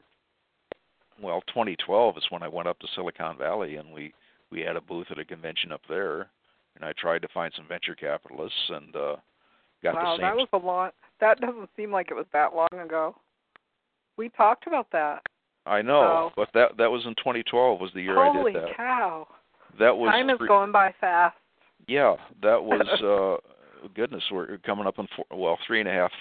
well, 1.22 1.42
2012 1.48 2.18
is 2.18 2.24
when 2.30 2.44
I 2.44 2.48
went 2.48 2.68
up 2.68 2.80
to 2.80 2.88
Silicon 2.96 3.38
Valley 3.38 3.76
and 3.76 3.94
we 3.94 4.14
we 4.52 4.62
had 4.62 4.76
a 4.76 4.82
booth 4.82 5.08
at 5.12 5.20
a 5.20 5.26
convention 5.26 5.72
up 5.72 5.82
there, 5.88 6.30
and 6.76 6.84
I 6.84 6.94
tried 6.98 7.22
to 7.24 7.28
find 7.34 7.52
some 7.56 7.68
venture 7.68 7.96
capitalists 7.96 8.70
and 8.70 8.96
uh, 8.96 9.16
got 9.84 9.96
wow, 9.96 10.04
the 10.04 10.18
same. 10.18 10.22
Wow, 10.22 10.30
that 10.30 10.36
was 10.36 10.48
a 10.54 10.66
lot. 10.66 10.94
That 11.20 11.40
doesn't 11.40 11.70
seem 11.76 11.92
like 11.92 12.12
it 12.12 12.16
was 12.16 12.26
that 12.34 12.56
long 12.56 12.68
ago. 12.84 13.16
We 14.18 14.30
talked 14.30 14.68
about 14.68 14.88
that. 14.92 15.22
I 15.66 15.82
know, 15.82 16.32
but 16.36 16.50
that 16.54 16.78
that 16.78 16.90
was 16.90 17.06
in 17.06 17.16
2012 17.16 17.80
was 17.80 17.92
the 17.94 18.02
year 18.02 18.16
Holy 18.16 18.52
I 18.52 18.54
did 18.54 18.56
that. 18.56 18.62
Holy 18.62 18.76
cow! 18.76 19.28
That 19.80 19.98
was 19.98 20.12
time 20.12 20.30
is 20.30 20.38
three, 20.38 20.48
going 20.48 20.72
by 20.72 20.94
fast. 21.02 21.36
Yeah, 21.88 22.16
that 22.42 22.64
was 22.64 23.42
uh 23.44 23.55
goodness. 23.90 24.24
We're 24.32 24.58
coming 24.60 24.88
up 24.88 25.00
on 25.00 25.08
four, 25.16 25.26
well 25.32 25.58
three 25.66 25.80
and 25.80 25.90
a 25.90 25.92
half, 25.92 26.12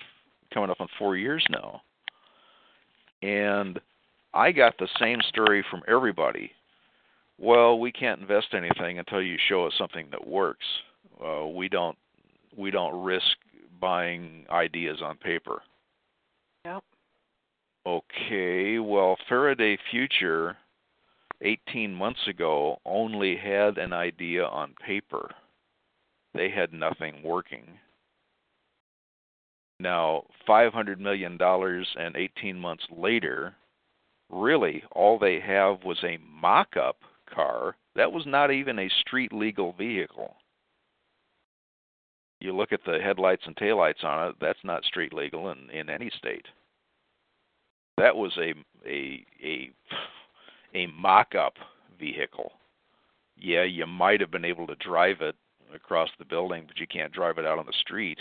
coming 0.52 0.70
up 0.70 0.80
on 0.80 0.88
four 0.98 1.16
years 1.16 1.44
now, 1.50 1.82
and 3.22 3.80
I 4.32 4.52
got 4.52 4.76
the 4.78 4.88
same 4.98 5.20
story 5.30 5.64
from 5.70 5.82
everybody 5.88 6.50
well, 7.38 7.78
we 7.78 7.90
can't 7.90 8.20
invest 8.20 8.48
anything 8.54 8.98
until 8.98 9.22
you 9.22 9.36
show 9.48 9.66
us 9.66 9.72
something 9.76 10.06
that 10.10 10.26
works. 10.26 10.64
Uh, 11.24 11.46
we 11.46 11.68
don't 11.68 11.96
we 12.56 12.70
don't 12.70 13.02
risk 13.02 13.36
buying 13.80 14.46
ideas 14.50 14.98
on 15.02 15.16
paper. 15.16 15.62
Yep. 16.64 16.84
Okay, 17.86 18.78
well, 18.78 19.16
Faraday 19.28 19.76
Future 19.90 20.56
18 21.42 21.92
months 21.92 22.26
ago 22.28 22.78
only 22.86 23.36
had 23.36 23.76
an 23.76 23.92
idea 23.92 24.46
on 24.46 24.74
paper. 24.86 25.30
They 26.34 26.50
had 26.50 26.72
nothing 26.72 27.22
working. 27.22 27.78
Now, 29.80 30.24
$500 30.48 30.98
million 30.98 31.38
and 31.40 32.16
18 32.16 32.58
months 32.58 32.84
later, 32.90 33.54
really 34.30 34.82
all 34.92 35.18
they 35.18 35.40
have 35.40 35.84
was 35.84 35.98
a 36.02 36.18
mock 36.40 36.76
up 36.76 36.96
car 37.32 37.76
that 37.96 38.12
was 38.12 38.24
not 38.26 38.50
even 38.50 38.78
a 38.78 38.90
street 39.00 39.32
legal 39.32 39.72
vehicle. 39.72 40.34
You 42.40 42.54
look 42.54 42.72
at 42.72 42.84
the 42.84 42.98
headlights 43.02 43.44
and 43.46 43.56
taillights 43.56 44.04
on 44.04 44.28
it, 44.28 44.36
that's 44.40 44.58
not 44.64 44.84
street 44.84 45.14
legal 45.14 45.50
in, 45.50 45.70
in 45.70 45.88
any 45.88 46.10
state. 46.18 46.46
That 47.96 48.16
was 48.16 48.36
a 48.36 48.54
a 48.86 49.24
a 49.42 49.70
a 50.74 50.86
mock 50.88 51.34
up 51.34 51.54
vehicle. 51.98 52.52
Yeah, 53.36 53.62
you 53.62 53.86
might 53.86 54.20
have 54.20 54.30
been 54.30 54.44
able 54.44 54.66
to 54.66 54.74
drive 54.76 55.20
it 55.20 55.36
across 55.74 56.08
the 56.18 56.24
building, 56.24 56.64
but 56.66 56.78
you 56.78 56.86
can't 56.86 57.12
drive 57.12 57.38
it 57.38 57.46
out 57.46 57.58
on 57.58 57.66
the 57.66 57.72
street. 57.80 58.18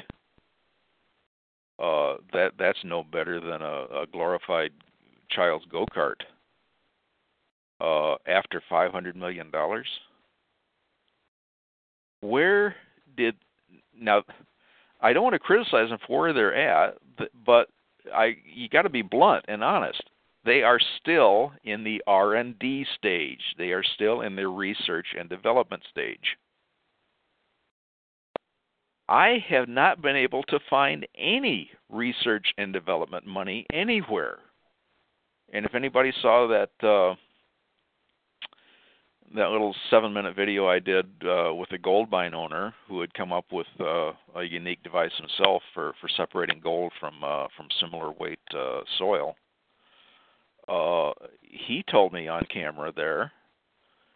Uh, 1.79 2.15
that 2.31 2.51
that's 2.57 2.77
no 2.83 3.03
better 3.03 3.39
than 3.39 3.61
a, 3.61 4.01
a 4.01 4.05
glorified 4.11 4.71
child's 5.29 5.65
go 5.71 5.85
kart. 5.95 6.21
Uh, 7.81 8.15
after 8.27 8.61
five 8.69 8.91
hundred 8.91 9.15
million 9.15 9.49
dollars, 9.49 9.87
where 12.21 12.75
did 13.17 13.35
now? 13.99 14.23
I 15.01 15.11
don't 15.11 15.23
want 15.23 15.33
to 15.33 15.39
criticize 15.39 15.89
them 15.89 15.99
for 16.07 16.21
where 16.21 16.33
they're 16.33 16.55
at, 16.55 16.95
but 17.45 17.69
I 18.13 18.35
you 18.45 18.69
got 18.69 18.83
to 18.83 18.89
be 18.89 19.01
blunt 19.01 19.45
and 19.47 19.63
honest. 19.63 20.03
They 20.45 20.61
are 20.61 20.79
still 20.99 21.53
in 21.63 21.83
the 21.85 22.01
R&D 22.05 22.85
stage. 22.97 23.39
They 23.57 23.71
are 23.71 23.83
still 23.95 24.21
in 24.21 24.35
the 24.35 24.47
research 24.47 25.07
and 25.17 25.29
development 25.29 25.83
stage. 25.89 26.37
I 29.09 29.43
have 29.49 29.67
not 29.67 30.01
been 30.01 30.15
able 30.15 30.43
to 30.43 30.59
find 30.69 31.05
any 31.17 31.69
research 31.89 32.47
and 32.57 32.71
development 32.71 33.25
money 33.25 33.65
anywhere. 33.71 34.39
And 35.51 35.65
if 35.65 35.75
anybody 35.75 36.13
saw 36.21 36.47
that 36.47 36.88
uh, 36.88 37.15
that 39.35 39.49
little 39.49 39.75
seven-minute 39.89 40.35
video 40.35 40.67
I 40.67 40.80
did 40.80 41.05
uh, 41.25 41.53
with 41.53 41.71
a 41.71 41.77
gold 41.77 42.09
mine 42.11 42.34
owner 42.34 42.73
who 42.88 43.01
had 43.01 43.13
come 43.13 43.34
up 43.34 43.45
with 43.51 43.67
uh, 43.80 44.11
a 44.35 44.43
unique 44.43 44.84
device 44.84 45.11
himself 45.17 45.61
for 45.73 45.93
for 45.99 46.07
separating 46.15 46.59
gold 46.61 46.93
from 46.99 47.23
uh, 47.23 47.47
from 47.57 47.67
similar 47.80 48.11
weight 48.11 48.39
uh, 48.55 48.81
soil, 48.97 49.35
uh, 50.67 51.11
he 51.41 51.84
told 51.91 52.13
me 52.13 52.27
on 52.27 52.45
camera 52.51 52.93
there 52.95 53.31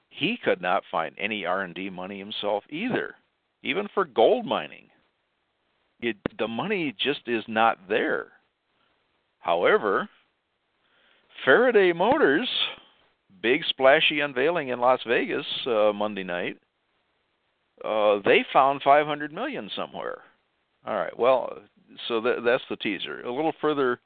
he 0.09 0.37
could 0.43 0.61
not 0.61 0.83
find 0.89 1.13
any 1.19 1.45
R&D 1.45 1.89
money 1.89 2.17
himself 2.17 2.63
either 2.69 3.15
even 3.63 3.87
for 3.93 4.05
gold 4.05 4.45
mining. 4.45 4.89
It 5.99 6.17
the 6.37 6.47
money 6.47 6.95
just 6.99 7.21
is 7.27 7.43
not 7.47 7.77
there. 7.89 8.27
However, 9.39 10.07
Faraday 11.43 11.93
Motors 11.93 12.49
big 13.41 13.63
splashy 13.69 14.19
unveiling 14.19 14.69
in 14.69 14.79
Las 14.79 14.99
Vegas 15.07 15.45
uh, 15.65 15.91
Monday 15.93 16.23
night. 16.23 16.57
Uh, 17.83 18.19
they 18.25 18.45
found 18.51 18.81
500 18.83 19.31
million 19.31 19.69
somewhere. 19.75 20.19
All 20.85 20.95
right. 20.95 21.17
Well, 21.17 21.59
so 22.07 22.21
that, 22.21 22.43
that's 22.43 22.63
the 22.69 22.75
teaser. 22.77 23.21
A 23.21 23.33
little 23.33 23.53
further 23.61 23.99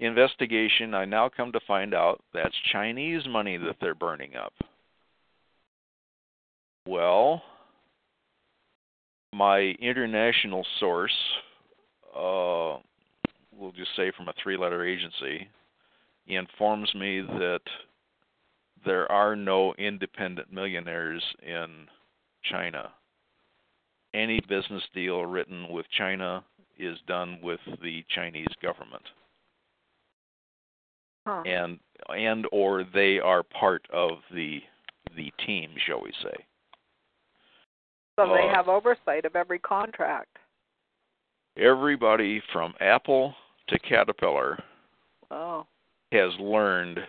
investigation, 0.00 0.94
I 0.94 1.04
now 1.04 1.28
come 1.28 1.52
to 1.52 1.60
find 1.66 1.94
out 1.94 2.22
that's 2.32 2.54
Chinese 2.72 3.22
money 3.28 3.56
that 3.58 3.76
they're 3.80 3.94
burning 3.94 4.34
up. 4.34 4.52
Well, 6.86 7.42
my 9.32 9.74
international 9.80 10.64
source, 10.78 11.16
uh, 12.14 12.76
we'll 13.56 13.72
just 13.76 13.90
say 13.96 14.12
from 14.16 14.28
a 14.28 14.34
three 14.42 14.56
letter 14.56 14.86
agency, 14.86 15.48
informs 16.26 16.94
me 16.94 17.20
that 17.20 17.60
there 18.84 19.10
are 19.10 19.36
no 19.36 19.74
independent 19.78 20.52
millionaires 20.52 21.22
in 21.42 21.86
China. 22.50 22.90
Any 24.14 24.40
business 24.48 24.82
deal 24.94 25.24
written 25.24 25.68
with 25.70 25.86
China 25.96 26.44
is 26.78 26.98
done 27.06 27.38
with 27.42 27.60
the 27.82 28.04
Chinese 28.14 28.52
government. 28.62 29.02
Huh. 31.26 31.42
And 31.46 31.78
and 32.08 32.46
or 32.50 32.84
they 32.92 33.20
are 33.20 33.42
part 33.42 33.86
of 33.92 34.18
the 34.34 34.60
the 35.16 35.32
team, 35.46 35.70
shall 35.86 36.02
we 36.02 36.12
say. 36.22 36.44
So 38.16 38.26
they 38.28 38.48
Uh, 38.48 38.54
have 38.54 38.68
oversight 38.68 39.24
of 39.24 39.36
every 39.36 39.58
contract. 39.58 40.38
Everybody 41.56 42.40
from 42.52 42.74
Apple 42.80 43.34
to 43.68 43.78
Caterpillar 43.78 44.62
Oh. 45.30 45.66
has 46.10 46.38
learned 46.38 47.06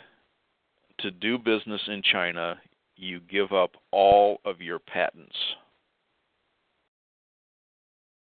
to 0.99 1.11
do 1.11 1.37
business 1.37 1.85
in 1.87 2.01
China, 2.01 2.61
you 2.95 3.19
give 3.19 3.51
up 3.51 3.75
all 3.91 4.39
of 4.45 4.61
your 4.61 4.79
patents. 4.79 5.55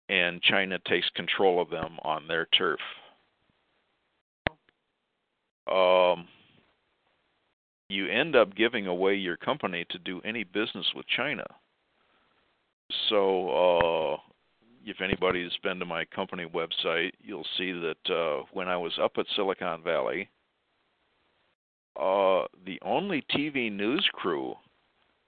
And 0.09 0.43
China 0.43 0.79
takes 0.79 1.09
control 1.11 1.61
of 1.61 1.71
them 1.71 1.99
on 2.03 2.27
their 2.27 2.47
turf. 2.47 2.81
Um, 5.67 6.29
you 7.89 8.09
end 8.09 8.35
up 8.35 8.55
giving 8.55 8.87
away 8.87 9.15
your 9.15 9.37
company 9.37 9.85
to 9.91 9.99
do 9.99 10.21
any 10.23 10.45
business 10.45 10.87
with 10.95 11.07
China. 11.07 11.45
So, 13.09 13.49
uh, 13.51 14.17
if 14.85 15.01
anybody's 15.01 15.53
been 15.63 15.79
to 15.79 15.85
my 15.85 16.05
company 16.07 16.47
website, 16.47 17.13
you'll 17.21 17.47
see 17.57 17.73
that 17.73 18.15
uh, 18.15 18.45
when 18.53 18.69
I 18.69 18.77
was 18.77 18.93
up 19.01 19.13
at 19.19 19.27
Silicon 19.37 19.83
Valley, 19.83 20.29
uh, 21.97 22.45
the 22.65 22.81
only 22.83 23.25
TV 23.31 23.71
news 23.71 24.07
crew 24.13 24.55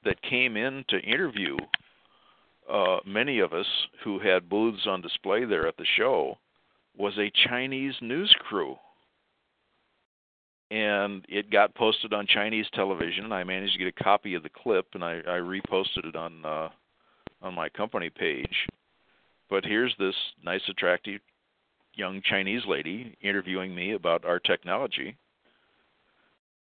that 0.05 0.21
came 0.23 0.57
in 0.57 0.85
to 0.89 0.99
interview 1.01 1.57
uh, 2.71 2.99
many 3.07 3.41
of 3.41 3.53
us 3.53 3.67
who 4.03 4.19
had 4.19 4.49
booths 4.49 4.87
on 4.87 5.03
display 5.03 5.45
there 5.45 5.67
at 5.67 5.77
the 5.77 5.87
show 5.97 6.39
was 6.97 7.17
a 7.19 7.33
Chinese 7.49 7.95
news 8.01 8.35
crew. 8.49 8.77
And 10.71 11.25
it 11.29 11.51
got 11.51 11.75
posted 11.75 12.13
on 12.13 12.27
Chinese 12.27 12.67
television. 12.73 13.33
I 13.33 13.45
managed 13.45 13.75
to 13.75 13.79
get 13.79 13.89
a 13.89 14.05
copy 14.05 14.35
of 14.35 14.43
the 14.43 14.49
clip, 14.49 14.87
and 14.95 15.05
I, 15.05 15.19
I 15.19 15.39
reposted 15.39 16.07
it 16.07 16.17
on 16.17 16.45
uh, 16.45 16.69
on 17.45 17.55
my 17.55 17.69
company 17.69 18.11
page. 18.11 18.67
But 19.49 19.65
here's 19.65 19.95
this 19.99 20.17
nice, 20.45 20.63
attractive 20.69 21.21
young 21.95 22.21
Chinese 22.29 22.63
lady 22.67 23.17
interviewing 23.23 23.75
me 23.75 23.93
about 23.93 24.25
our 24.25 24.41
technology 24.41 25.17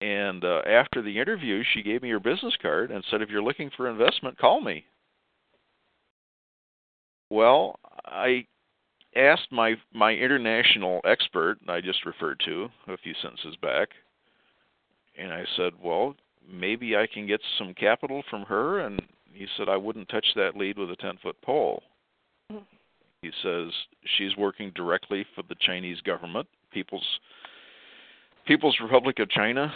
and 0.00 0.44
uh, 0.44 0.62
after 0.66 1.02
the 1.02 1.18
interview, 1.18 1.62
she 1.72 1.82
gave 1.82 2.02
me 2.02 2.10
her 2.10 2.20
business 2.20 2.56
card 2.62 2.90
and 2.90 3.04
said, 3.10 3.20
"If 3.20 3.28
you're 3.28 3.42
looking 3.42 3.70
for 3.76 3.88
investment, 3.88 4.38
call 4.38 4.60
me." 4.60 4.86
Well, 7.28 7.78
I 8.06 8.46
asked 9.14 9.52
my 9.52 9.74
my 9.92 10.12
international 10.12 11.00
expert 11.04 11.58
I 11.68 11.80
just 11.80 12.06
referred 12.06 12.40
to 12.46 12.68
a 12.88 12.96
few 12.96 13.14
sentences 13.20 13.56
back, 13.56 13.90
and 15.18 15.32
I 15.32 15.44
said, 15.56 15.74
"Well, 15.82 16.16
maybe 16.48 16.96
I 16.96 17.06
can 17.06 17.26
get 17.26 17.42
some 17.58 17.74
capital 17.74 18.22
from 18.30 18.44
her." 18.44 18.80
And 18.80 19.02
he 19.32 19.46
said, 19.56 19.68
"I 19.68 19.76
wouldn't 19.76 20.08
touch 20.08 20.26
that 20.36 20.56
lead 20.56 20.78
with 20.78 20.90
a 20.90 20.96
ten 20.96 21.16
foot 21.18 21.40
pole." 21.42 21.82
He 23.22 23.30
says 23.42 23.68
she's 24.16 24.36
working 24.36 24.70
directly 24.74 25.26
for 25.34 25.42
the 25.42 25.56
Chinese 25.60 26.00
government, 26.00 26.48
People's 26.72 27.20
People's 28.46 28.78
Republic 28.80 29.18
of 29.18 29.28
China. 29.30 29.72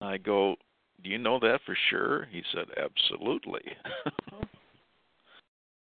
I 0.00 0.18
go, 0.18 0.56
Do 1.02 1.10
you 1.10 1.18
know 1.18 1.38
that 1.40 1.60
for 1.66 1.76
sure? 1.90 2.26
He 2.30 2.42
said, 2.54 2.66
Absolutely. 2.76 3.62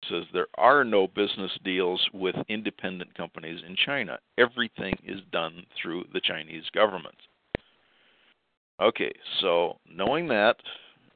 says 0.09 0.24
there 0.32 0.48
are 0.56 0.85
no 0.85 1.06
business 1.06 1.52
deals 1.65 2.05
with 2.15 2.35
independent 2.48 3.15
companies 3.15 3.60
in 3.66 3.77
China. 3.77 4.19
Everything 4.39 4.94
is 5.05 5.20
done 5.32 5.65
through 5.81 6.05
the 6.12 6.20
Chinese 6.20 6.65
government. 6.74 7.16
Okay, 8.81 9.12
so 9.40 9.77
knowing 9.93 10.28
that 10.28 10.56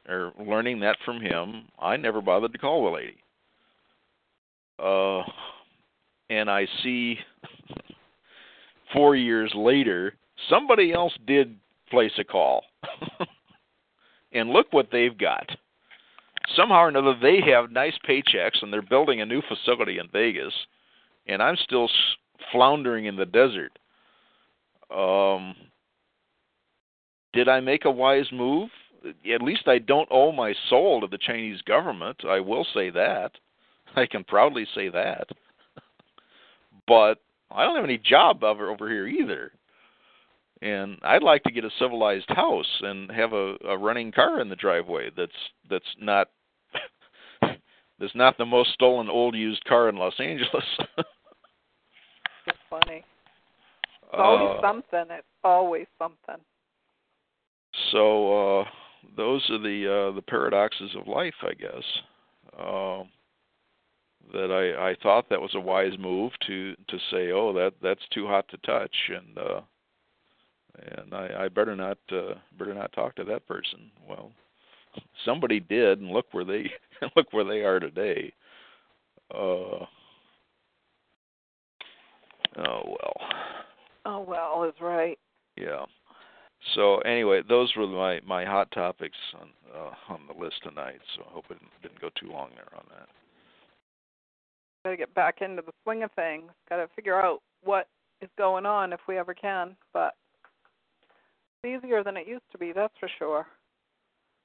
or 0.08 0.32
learning 0.38 0.80
that 0.80 0.96
from 1.04 1.20
him, 1.20 1.68
I 1.78 1.96
never 1.96 2.20
bothered 2.20 2.52
to 2.52 2.58
call 2.58 2.84
the 2.84 2.90
lady. 2.90 3.16
Uh 4.78 5.22
and 6.30 6.50
I 6.50 6.66
see 6.82 7.18
four 8.92 9.16
years 9.16 9.52
later, 9.54 10.14
somebody 10.48 10.92
else 10.92 11.12
did 11.26 11.56
place 11.90 12.12
a 12.18 12.24
call. 12.24 12.64
and 14.32 14.50
look 14.50 14.72
what 14.72 14.88
they've 14.90 15.16
got. 15.16 15.48
Somehow 16.56 16.82
or 16.82 16.88
another, 16.88 17.14
they 17.20 17.40
have 17.50 17.70
nice 17.70 17.94
paychecks 18.08 18.62
and 18.62 18.72
they're 18.72 18.82
building 18.82 19.20
a 19.20 19.26
new 19.26 19.42
facility 19.42 19.98
in 19.98 20.08
Vegas, 20.12 20.52
and 21.26 21.42
I'm 21.42 21.56
still 21.62 21.88
floundering 22.50 23.06
in 23.06 23.16
the 23.16 23.26
desert. 23.26 23.78
Um, 24.94 25.54
did 27.32 27.48
I 27.48 27.60
make 27.60 27.84
a 27.84 27.90
wise 27.90 28.26
move? 28.32 28.68
At 29.04 29.42
least 29.42 29.66
I 29.66 29.78
don't 29.78 30.08
owe 30.10 30.32
my 30.32 30.54
soul 30.68 31.00
to 31.00 31.06
the 31.06 31.18
Chinese 31.18 31.60
government. 31.62 32.24
I 32.28 32.40
will 32.40 32.66
say 32.74 32.90
that. 32.90 33.32
I 33.96 34.06
can 34.06 34.24
proudly 34.24 34.66
say 34.74 34.88
that. 34.88 35.28
but 36.86 37.20
I 37.50 37.64
don't 37.64 37.76
have 37.76 37.84
any 37.84 37.98
job 37.98 38.42
over 38.44 38.70
over 38.70 38.88
here 38.88 39.06
either. 39.06 39.52
And 40.62 40.98
I'd 41.02 41.24
like 41.24 41.42
to 41.44 41.50
get 41.50 41.64
a 41.64 41.70
civilized 41.78 42.28
house 42.28 42.80
and 42.82 43.10
have 43.10 43.32
a, 43.32 43.56
a 43.68 43.76
running 43.76 44.12
car 44.12 44.40
in 44.40 44.48
the 44.48 44.56
driveway 44.56 45.10
that's 45.16 45.32
that's 45.68 45.84
not 46.00 46.28
that's 47.98 48.14
not 48.14 48.38
the 48.38 48.46
most 48.46 48.72
stolen 48.72 49.08
old 49.08 49.34
used 49.34 49.64
car 49.64 49.88
in 49.88 49.96
Los 49.96 50.14
Angeles. 50.20 50.64
it's 52.46 52.58
funny. 52.70 53.04
It's 54.02 54.12
always 54.12 54.58
Uh, 54.58 54.62
something. 54.62 55.04
It's 55.10 55.26
always 55.42 55.86
something. 55.98 56.42
So 57.90 58.60
uh, 58.60 58.64
those 59.16 59.48
are 59.50 59.58
the 59.58 60.10
uh, 60.10 60.14
the 60.14 60.22
paradoxes 60.22 60.90
of 60.96 61.08
life, 61.08 61.34
I 61.42 61.54
guess. 61.54 61.84
Uh, 62.58 63.04
that 64.32 64.50
I, 64.50 64.90
I 64.90 64.96
thought 65.02 65.28
that 65.28 65.40
was 65.40 65.54
a 65.54 65.60
wise 65.60 65.98
move 65.98 66.32
to 66.46 66.74
to 66.74 66.98
say, 67.10 67.32
oh, 67.32 67.52
that 67.54 67.74
that's 67.82 68.06
too 68.12 68.26
hot 68.26 68.46
to 68.48 68.56
touch, 68.58 68.94
and 69.08 69.38
uh, 69.38 69.60
and 70.96 71.14
I, 71.14 71.44
I 71.44 71.48
better 71.48 71.76
not 71.76 71.98
uh, 72.10 72.34
better 72.58 72.74
not 72.74 72.92
talk 72.92 73.14
to 73.16 73.24
that 73.24 73.46
person. 73.46 73.90
Well, 74.08 74.32
somebody 75.24 75.60
did, 75.60 76.00
and 76.00 76.10
look 76.10 76.26
where 76.32 76.44
they 76.44 76.70
look 77.16 77.32
where 77.32 77.44
they 77.44 77.60
are 77.60 77.80
today. 77.80 78.32
Uh, 79.34 79.84
oh 82.58 82.82
well. 82.86 83.16
Oh 84.04 84.20
well, 84.26 84.64
is 84.64 84.80
right. 84.80 85.18
Yeah. 85.56 85.84
So 86.74 86.98
anyway, 86.98 87.42
those 87.48 87.72
were 87.76 87.86
my 87.86 88.20
my 88.24 88.44
hot 88.44 88.70
topics 88.72 89.16
on 89.40 89.48
uh, 89.74 90.12
on 90.12 90.20
the 90.26 90.42
list 90.42 90.56
tonight. 90.62 91.00
So 91.16 91.22
I 91.28 91.32
hope 91.32 91.44
it 91.50 91.58
didn't 91.82 92.00
go 92.00 92.10
too 92.18 92.30
long 92.30 92.50
there 92.54 92.68
on 92.76 92.84
that. 92.90 93.08
Got 94.84 94.90
to 94.90 94.96
get 94.96 95.14
back 95.14 95.42
into 95.42 95.62
the 95.62 95.72
swing 95.82 96.02
of 96.02 96.10
things. 96.12 96.50
Got 96.68 96.76
to 96.76 96.88
figure 96.94 97.20
out 97.20 97.40
what 97.62 97.88
is 98.20 98.30
going 98.38 98.66
on 98.66 98.92
if 98.92 99.00
we 99.08 99.18
ever 99.18 99.34
can. 99.34 99.76
But 99.92 100.14
it's 101.62 101.84
easier 101.84 102.02
than 102.02 102.16
it 102.16 102.26
used 102.26 102.50
to 102.52 102.58
be. 102.58 102.72
That's 102.72 102.94
for 102.98 103.08
sure. 103.18 103.46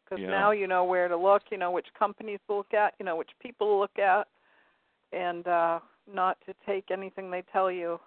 Because 0.03 0.21
Yeah. 0.21 0.29
now 0.29 0.51
you 0.51 0.67
know 0.67 0.85
where 0.85 1.07
to 1.07 1.17
look. 1.17 1.43
You 1.51 1.57
know 1.57 1.71
which 1.71 1.87
companies 1.97 2.39
to 2.47 2.55
look 2.55 2.73
at. 2.73 2.95
You 2.99 3.05
know 3.05 3.15
which 3.15 3.31
people 3.39 3.67
to 3.67 3.79
look 3.79 3.99
at, 3.99 4.27
and 5.11 5.47
uh, 5.47 5.79
not 6.11 6.37
to 6.47 6.53
take 6.65 6.89
anything 6.91 7.29
they 7.29 7.43
tell 7.53 7.69
you 7.69 7.99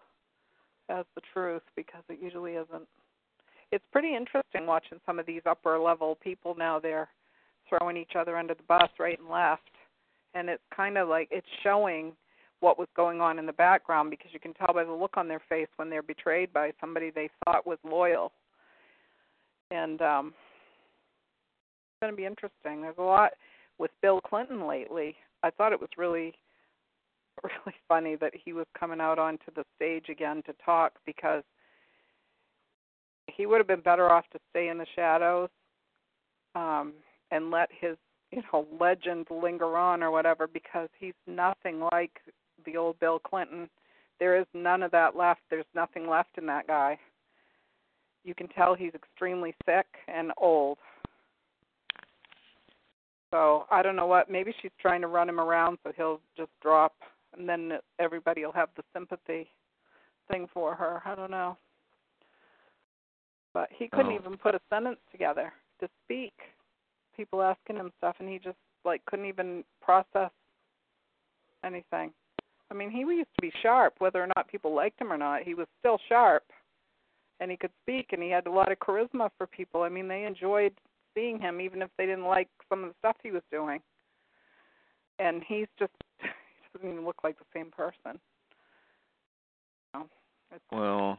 as 0.88 1.04
the 1.14 1.20
truth 1.32 1.62
because 1.76 2.02
it 2.08 2.18
usually 2.20 2.54
isn't. 2.54 2.88
It's 3.72 3.84
pretty 3.92 4.14
interesting 4.14 4.66
watching 4.66 4.98
some 5.06 5.18
of 5.18 5.26
these 5.26 5.42
upper 5.46 5.78
level 5.78 6.18
people 6.22 6.54
now. 6.58 6.78
They're 6.78 7.08
throwing 7.68 7.96
each 7.96 8.12
other 8.18 8.36
under 8.36 8.54
the 8.54 8.62
bus 8.64 8.90
right 8.98 9.18
and 9.18 9.28
left 9.28 9.62
and 10.34 10.48
it's 10.48 10.62
kind 10.74 10.96
of 10.96 11.08
like 11.08 11.28
it's 11.30 11.46
showing 11.62 12.12
what 12.60 12.78
was 12.78 12.88
going 12.94 13.20
on 13.20 13.38
in 13.38 13.46
the 13.46 13.52
background 13.52 14.10
because 14.10 14.30
you 14.32 14.40
can 14.40 14.52
tell 14.54 14.74
by 14.74 14.84
the 14.84 14.92
look 14.92 15.16
on 15.16 15.28
their 15.28 15.40
face 15.48 15.68
when 15.76 15.88
they're 15.88 16.02
betrayed 16.02 16.52
by 16.52 16.72
somebody 16.80 17.10
they 17.10 17.30
thought 17.44 17.66
was 17.66 17.78
loyal. 17.84 18.32
And 19.70 20.00
um 20.02 20.26
it's 20.28 22.02
going 22.02 22.12
to 22.12 22.16
be 22.16 22.26
interesting. 22.26 22.80
There's 22.80 22.96
a 22.98 23.02
lot 23.02 23.32
with 23.78 23.90
Bill 24.00 24.22
Clinton 24.22 24.66
lately. 24.66 25.16
I 25.42 25.50
thought 25.50 25.72
it 25.72 25.80
was 25.80 25.90
really 25.96 26.34
really 27.42 27.76
funny 27.88 28.16
that 28.16 28.32
he 28.44 28.52
was 28.52 28.66
coming 28.78 29.00
out 29.00 29.18
onto 29.18 29.52
the 29.54 29.64
stage 29.76 30.06
again 30.08 30.42
to 30.46 30.54
talk 30.64 30.92
because 31.06 31.42
he 33.36 33.46
would 33.46 33.58
have 33.58 33.66
been 33.66 33.80
better 33.80 34.10
off 34.10 34.24
to 34.32 34.38
stay 34.50 34.68
in 34.68 34.78
the 34.78 34.86
shadows 34.94 35.48
um 36.54 36.92
and 37.30 37.50
let 37.50 37.68
his 37.80 37.96
you 38.32 38.42
know 38.52 38.66
legend 38.80 39.26
linger 39.30 39.76
on 39.76 40.02
or 40.02 40.10
whatever 40.10 40.46
because 40.46 40.88
he's 40.98 41.14
nothing 41.26 41.80
like 41.92 42.20
the 42.64 42.76
old 42.76 42.98
Bill 43.00 43.18
Clinton. 43.18 43.68
There 44.18 44.38
is 44.38 44.46
none 44.52 44.82
of 44.82 44.90
that 44.92 45.16
left. 45.16 45.40
There's 45.48 45.64
nothing 45.74 46.08
left 46.08 46.36
in 46.36 46.46
that 46.46 46.66
guy. 46.66 46.98
You 48.24 48.34
can 48.34 48.48
tell 48.48 48.74
he's 48.74 48.94
extremely 48.94 49.54
sick 49.64 49.86
and 50.08 50.32
old. 50.36 50.78
So 53.30 53.64
I 53.70 53.82
don't 53.82 53.96
know 53.96 54.06
what. 54.06 54.30
Maybe 54.30 54.52
she's 54.60 54.72
trying 54.80 55.00
to 55.00 55.06
run 55.06 55.28
him 55.28 55.40
around 55.40 55.78
so 55.82 55.92
he'll 55.96 56.20
just 56.36 56.50
drop, 56.60 56.92
and 57.36 57.48
then 57.48 57.78
everybody 57.98 58.44
will 58.44 58.52
have 58.52 58.68
the 58.76 58.82
sympathy 58.92 59.48
thing 60.30 60.48
for 60.52 60.74
her. 60.74 61.00
I 61.04 61.14
don't 61.14 61.30
know. 61.30 61.56
But 63.52 63.70
he 63.72 63.88
couldn't 63.88 64.12
Oh. 64.12 64.14
even 64.14 64.36
put 64.36 64.54
a 64.54 64.60
sentence 64.68 65.00
together 65.10 65.52
to 65.80 65.88
speak 66.04 66.34
people 67.16 67.42
asking 67.42 67.76
him 67.76 67.92
stuff 67.98 68.16
and 68.20 68.28
he 68.28 68.38
just 68.38 68.58
like 68.84 69.04
couldn't 69.06 69.26
even 69.26 69.64
process 69.82 70.30
anything. 71.64 72.12
I 72.70 72.74
mean, 72.74 72.90
he 72.90 73.00
used 73.00 73.34
to 73.34 73.42
be 73.42 73.52
sharp 73.62 73.94
whether 73.98 74.22
or 74.22 74.28
not 74.28 74.48
people 74.48 74.72
liked 74.72 75.00
him 75.00 75.12
or 75.12 75.18
not. 75.18 75.42
He 75.42 75.54
was 75.54 75.66
still 75.80 75.98
sharp 76.08 76.44
and 77.40 77.50
he 77.50 77.56
could 77.56 77.72
speak 77.82 78.12
and 78.12 78.22
he 78.22 78.30
had 78.30 78.46
a 78.46 78.50
lot 78.50 78.70
of 78.70 78.78
charisma 78.78 79.30
for 79.36 79.46
people. 79.46 79.82
I 79.82 79.88
mean, 79.88 80.08
they 80.08 80.24
enjoyed 80.24 80.72
seeing 81.14 81.40
him 81.40 81.60
even 81.60 81.82
if 81.82 81.90
they 81.98 82.06
didn't 82.06 82.26
like 82.26 82.48
some 82.68 82.84
of 82.84 82.90
the 82.90 82.94
stuff 83.00 83.16
he 83.22 83.32
was 83.32 83.42
doing. 83.50 83.80
And 85.18 85.42
he's 85.46 85.66
just 85.78 85.92
he 86.20 86.28
doesn't 86.72 86.90
even 86.90 87.04
look 87.04 87.22
like 87.24 87.38
the 87.38 87.44
same 87.52 87.70
person. 87.70 88.20
You 89.92 90.00
know, 90.00 90.06
it's, 90.54 90.64
Well, 90.70 91.18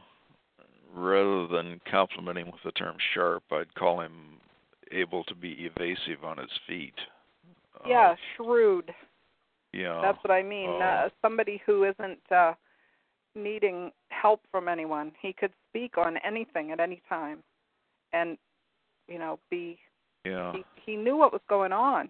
rather 0.94 1.46
than 1.46 1.80
complimenting 1.90 2.46
with 2.46 2.62
the 2.64 2.72
term 2.72 2.96
sharp, 3.14 3.42
I'd 3.50 3.74
call 3.74 4.00
him 4.00 4.12
able 4.90 5.24
to 5.24 5.34
be 5.34 5.52
evasive 5.52 6.24
on 6.24 6.38
his 6.38 6.50
feet. 6.66 6.94
Uh, 7.76 7.88
yeah, 7.88 8.14
shrewd. 8.36 8.92
Yeah. 9.72 10.00
That's 10.02 10.18
what 10.22 10.30
I 10.30 10.42
mean. 10.42 10.68
Oh. 10.68 10.80
Uh, 10.80 11.08
somebody 11.22 11.62
who 11.64 11.84
isn't 11.84 12.20
uh, 12.30 12.52
needing 13.34 13.90
help 14.08 14.40
from 14.50 14.68
anyone. 14.68 15.12
He 15.20 15.32
could 15.32 15.52
speak 15.70 15.96
on 15.96 16.18
anything 16.18 16.70
at 16.70 16.80
any 16.80 17.00
time, 17.08 17.38
and 18.12 18.36
you 19.08 19.18
know, 19.18 19.38
be. 19.50 19.78
yeah. 20.24 20.52
He 20.52 20.64
he 20.84 20.96
knew 20.96 21.16
what 21.16 21.32
was 21.32 21.40
going 21.48 21.72
on. 21.72 22.08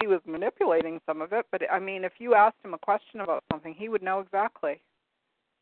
He 0.00 0.06
was 0.06 0.20
manipulating 0.26 0.98
some 1.04 1.20
of 1.20 1.34
it, 1.34 1.44
but 1.52 1.60
I 1.70 1.78
mean, 1.78 2.04
if 2.04 2.12
you 2.18 2.34
asked 2.34 2.56
him 2.64 2.72
a 2.72 2.78
question 2.78 3.20
about 3.20 3.44
something, 3.52 3.74
he 3.74 3.90
would 3.90 4.02
know 4.02 4.20
exactly. 4.20 4.80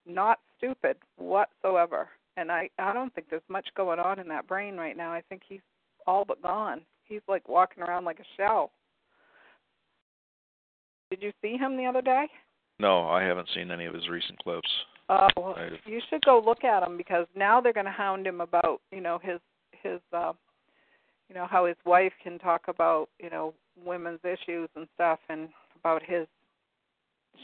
Not 0.08 0.38
stupid 0.56 0.96
whatsoever. 1.18 2.08
And 2.36 2.50
I 2.50 2.70
I 2.78 2.92
don't 2.92 3.14
think 3.14 3.28
there's 3.30 3.42
much 3.48 3.68
going 3.76 3.98
on 4.00 4.18
in 4.18 4.26
that 4.28 4.46
brain 4.48 4.76
right 4.76 4.96
now. 4.96 5.12
I 5.12 5.22
think 5.28 5.42
he's 5.48 5.60
all 6.06 6.24
but 6.26 6.42
gone. 6.42 6.80
He's 7.04 7.20
like 7.28 7.48
walking 7.48 7.82
around 7.82 8.04
like 8.04 8.20
a 8.20 8.24
shell. 8.36 8.72
Did 11.10 11.22
you 11.22 11.32
see 11.42 11.56
him 11.56 11.76
the 11.76 11.86
other 11.86 12.02
day? 12.02 12.26
No, 12.80 13.08
I 13.08 13.22
haven't 13.22 13.48
seen 13.54 13.70
any 13.70 13.86
of 13.86 13.94
his 13.94 14.08
recent 14.08 14.38
clips. 14.38 14.68
Oh, 15.08 15.28
well, 15.36 15.54
I- 15.56 15.78
you 15.86 16.00
should 16.08 16.24
go 16.24 16.38
look 16.44 16.64
at 16.64 16.82
him 16.82 16.96
because 16.96 17.26
now 17.34 17.60
they're 17.60 17.72
going 17.72 17.86
to 17.86 17.92
hound 17.92 18.26
him 18.26 18.40
about, 18.40 18.80
you 18.90 19.00
know, 19.00 19.18
his 19.18 19.40
his 19.82 20.00
uh 20.12 20.32
you 21.28 21.34
know 21.34 21.46
how 21.46 21.66
his 21.66 21.76
wife 21.84 22.12
can 22.22 22.38
talk 22.38 22.62
about, 22.68 23.08
you 23.18 23.30
know, 23.30 23.52
women's 23.84 24.20
issues 24.24 24.68
and 24.74 24.86
stuff 24.94 25.18
and 25.28 25.48
about 25.78 26.02
his 26.02 26.26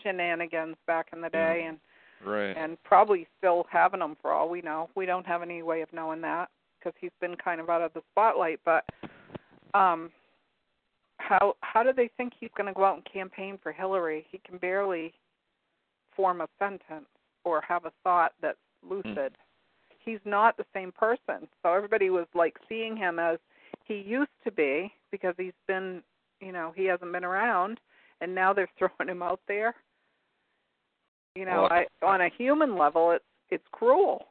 shenanigans 0.02 0.76
back 0.86 1.08
in 1.12 1.20
the 1.20 1.30
Yeah. 1.32 1.54
day 1.54 1.64
and 1.66 1.78
Right. 2.24 2.56
and 2.56 2.82
probably 2.84 3.26
still 3.38 3.66
having 3.70 4.00
them 4.00 4.16
for 4.20 4.32
all 4.32 4.48
we 4.48 4.62
know. 4.62 4.90
We 4.94 5.06
don't 5.06 5.26
have 5.26 5.42
any 5.42 5.62
way 5.62 5.82
of 5.82 5.92
knowing 5.92 6.20
that 6.22 6.48
because 6.78 6.94
he's 7.00 7.10
been 7.20 7.36
kind 7.36 7.60
of 7.60 7.70
out 7.70 7.82
of 7.82 7.92
the 7.94 8.02
spotlight, 8.12 8.60
but 8.64 8.84
um 9.74 10.10
how 11.18 11.56
how 11.60 11.82
do 11.82 11.92
they 11.92 12.10
think 12.16 12.32
he's 12.38 12.50
going 12.56 12.66
to 12.66 12.74
go 12.74 12.84
out 12.84 12.96
and 12.96 13.04
campaign 13.10 13.58
for 13.62 13.72
Hillary? 13.72 14.26
He 14.30 14.40
can 14.46 14.58
barely 14.58 15.12
form 16.14 16.40
a 16.40 16.48
sentence 16.58 17.06
or 17.44 17.62
have 17.66 17.84
a 17.84 17.92
thought 18.02 18.32
that's 18.40 18.58
lucid. 18.88 19.36
He's 19.98 20.20
not 20.24 20.56
the 20.56 20.66
same 20.74 20.92
person. 20.92 21.48
So 21.62 21.72
everybody 21.72 22.10
was 22.10 22.26
like 22.34 22.56
seeing 22.68 22.96
him 22.96 23.18
as 23.18 23.38
he 23.84 23.94
used 23.94 24.30
to 24.44 24.52
be 24.52 24.92
because 25.10 25.34
he's 25.38 25.52
been, 25.66 26.02
you 26.40 26.52
know, 26.52 26.72
he 26.76 26.84
hasn't 26.84 27.12
been 27.12 27.24
around 27.24 27.80
and 28.20 28.34
now 28.34 28.52
they're 28.52 28.68
throwing 28.78 29.10
him 29.10 29.22
out 29.22 29.40
there. 29.48 29.74
You 31.36 31.44
know, 31.46 31.62
Well, 31.62 31.72
I 31.72 31.86
on 32.06 32.20
a 32.20 32.28
human 32.36 32.76
level 32.78 33.10
it's 33.12 33.24
it's 33.50 33.64
cruel. 33.72 34.26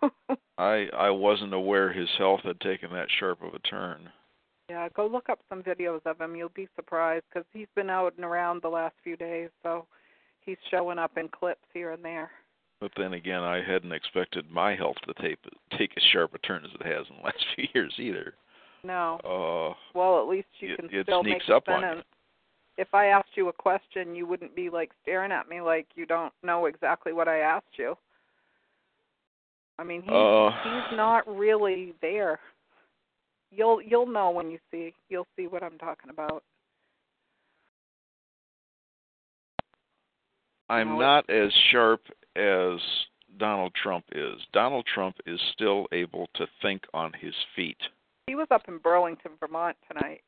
I 0.58 0.86
I 0.96 1.10
wasn't 1.10 1.54
aware 1.54 1.92
his 1.92 2.08
health 2.18 2.40
had 2.44 2.60
taken 2.60 2.92
that 2.92 3.08
sharp 3.18 3.42
of 3.42 3.54
a 3.54 3.58
turn. 3.60 4.08
yeah, 4.70 4.88
go 4.94 5.06
look 5.06 5.28
up 5.28 5.40
some 5.48 5.62
videos 5.62 6.00
of 6.06 6.20
him. 6.20 6.36
You'll 6.36 6.48
be 6.50 6.68
surprised 6.76 7.24
because 7.28 7.46
he's 7.52 7.66
been 7.74 7.90
out 7.90 8.14
and 8.16 8.24
around 8.24 8.62
the 8.62 8.68
last 8.68 8.94
few 9.02 9.16
days, 9.16 9.50
so 9.62 9.86
he's 10.40 10.56
showing 10.70 10.98
up 10.98 11.16
in 11.16 11.28
clips 11.28 11.66
here 11.72 11.92
and 11.92 12.04
there. 12.04 12.30
But 12.80 12.92
then 12.96 13.12
again, 13.12 13.42
I 13.42 13.62
hadn't 13.62 13.92
expected 13.92 14.50
my 14.50 14.74
health 14.74 14.96
to 15.06 15.14
take 15.22 15.38
take 15.78 15.92
as 15.96 16.02
sharp 16.12 16.34
a 16.34 16.38
turn 16.38 16.64
as 16.64 16.70
it 16.80 16.86
has 16.86 17.06
in 17.10 17.16
the 17.16 17.22
last 17.22 17.44
few 17.54 17.66
years 17.74 17.94
either. 17.98 18.34
No, 18.84 19.20
Uh, 19.24 19.74
well, 19.96 20.20
at 20.20 20.28
least 20.28 20.48
you 20.58 20.72
it- 20.72 20.76
can 20.76 20.86
it 20.92 21.04
still 21.06 21.22
sneaks 21.22 21.44
make 21.48 21.54
a 21.54 21.56
up 21.56 21.68
on 21.68 21.80
you. 21.80 21.86
sentence. 21.86 22.06
If 22.78 22.94
I 22.94 23.06
asked 23.06 23.36
you 23.36 23.48
a 23.48 23.52
question, 23.52 24.14
you 24.14 24.26
wouldn't 24.26 24.56
be 24.56 24.70
like 24.70 24.90
staring 25.02 25.32
at 25.32 25.48
me 25.48 25.60
like 25.60 25.86
you 25.94 26.06
don't 26.06 26.32
know 26.42 26.66
exactly 26.66 27.12
what 27.12 27.28
I 27.28 27.38
asked 27.38 27.78
you. 27.78 27.96
I 29.78 29.84
mean, 29.84 30.02
he's 30.02 30.12
Uh, 30.12 30.50
he's 30.62 30.96
not 30.96 31.26
really 31.26 31.94
there. 32.00 32.38
You'll 33.50 33.82
you'll 33.82 34.06
know 34.06 34.30
when 34.30 34.50
you 34.50 34.58
see 34.70 34.94
you'll 35.08 35.28
see 35.36 35.46
what 35.46 35.62
I'm 35.62 35.78
talking 35.78 36.10
about. 36.10 36.42
I'm 40.70 40.88
No, 40.88 40.94
it- 40.94 41.04
not 41.04 41.30
as 41.30 41.52
sharp 41.70 42.00
as 42.36 42.80
Donald 43.36 43.74
Trump 43.74 44.04
is. 44.12 44.40
Donald 44.52 44.86
Trump 44.86 45.16
is 45.26 45.40
still 45.52 45.86
able 45.92 46.28
to 46.34 46.46
think 46.62 46.86
on 46.94 47.12
his 47.12 47.34
feet. 47.54 47.80
He 48.26 48.34
was 48.34 48.46
up 48.50 48.68
in 48.68 48.78
Burlington, 48.78 49.32
Vermont 49.40 49.76
tonight. 49.88 50.22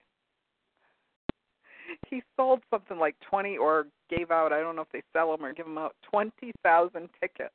He 2.08 2.22
sold 2.36 2.60
something 2.70 2.98
like 2.98 3.16
20 3.28 3.56
or 3.56 3.86
gave 4.10 4.30
out, 4.30 4.52
I 4.52 4.60
don't 4.60 4.76
know 4.76 4.82
if 4.82 4.92
they 4.92 5.02
sell 5.12 5.30
them 5.30 5.44
or 5.44 5.52
give 5.52 5.66
them 5.66 5.78
out, 5.78 5.94
20,000 6.10 7.08
tickets. 7.20 7.54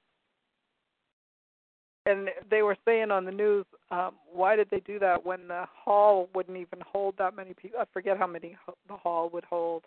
And 2.05 2.29
they 2.49 2.61
were 2.61 2.77
saying 2.85 3.11
on 3.11 3.25
the 3.25 3.31
news, 3.31 3.65
um, 3.91 4.15
why 4.31 4.55
did 4.55 4.69
they 4.71 4.79
do 4.79 4.99
that 4.99 5.25
when 5.25 5.47
the 5.47 5.65
hall 5.67 6.29
wouldn't 6.33 6.57
even 6.57 6.79
hold 6.85 7.15
that 7.17 7.35
many 7.35 7.53
people? 7.53 7.79
I 7.79 7.85
forget 7.93 8.17
how 8.17 8.27
many 8.27 8.55
the 8.87 8.95
hall 8.95 9.29
would 9.33 9.45
hold. 9.45 9.83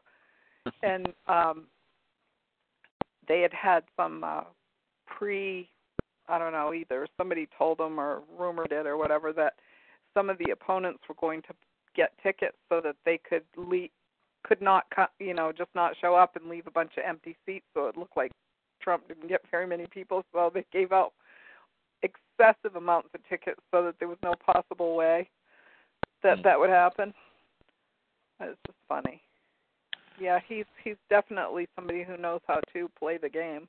and 0.83 1.09
um 1.27 1.65
they 3.29 3.41
had 3.41 3.53
had 3.53 3.83
some 3.97 4.23
uh 4.23 4.43
pre 5.07 5.69
I 6.29 6.39
don't 6.39 6.53
know 6.53 6.73
either 6.73 7.07
somebody 7.17 7.49
told 7.59 7.79
them 7.79 7.99
or 7.99 8.23
rumored 8.39 8.73
it 8.73 8.87
or 8.87 8.97
whatever 8.97 9.33
that 9.33 9.55
some 10.15 10.31
of 10.31 10.39
the 10.39 10.53
opponents 10.53 11.01
were 11.09 11.17
going 11.21 11.43
to 11.43 11.55
get 11.97 12.13
tickets 12.23 12.57
so 12.69 12.81
that 12.83 12.97
they 13.05 13.19
could 13.19 13.43
leave, 13.57 13.91
could 14.45 14.61
not 14.63 14.85
you 15.19 15.35
know 15.35 15.53
just 15.53 15.71
not 15.75 15.95
show 16.01 16.15
up 16.15 16.37
and 16.37 16.49
leave 16.49 16.67
a 16.67 16.71
bunch 16.71 16.93
of 16.97 17.05
empty 17.07 17.37
seats 17.47 17.67
so 17.75 17.87
it 17.87 17.97
looked 17.97 18.17
like 18.17 18.33
Trump 18.81 19.07
didn't 19.09 19.29
get 19.29 19.41
very 19.51 19.67
many 19.67 19.87
people 19.87 20.25
so 20.33 20.51
they 20.53 20.65
gave 20.73 20.93
out 20.93 21.13
excessive 22.03 22.77
amounts 22.77 23.09
of 23.15 23.21
tickets 23.29 23.61
so 23.71 23.85
that 23.85 23.95
there 23.99 24.09
was 24.09 24.19
no 24.23 24.35
possible 24.45 24.97
way 24.97 25.29
that 26.23 26.43
that 26.45 26.59
would 26.59 26.71
happen. 26.71 27.13
It's 28.41 28.59
just 28.67 28.79
funny. 28.89 29.21
Yeah, 30.21 30.39
he's 30.47 30.65
he's 30.83 30.97
definitely 31.11 31.69
somebody 31.75 32.05
who 32.05 32.17
knows 32.17 32.41
how 32.47 32.61
to 32.73 32.89
play 32.99 33.19
the 33.19 33.29
game. 33.29 33.69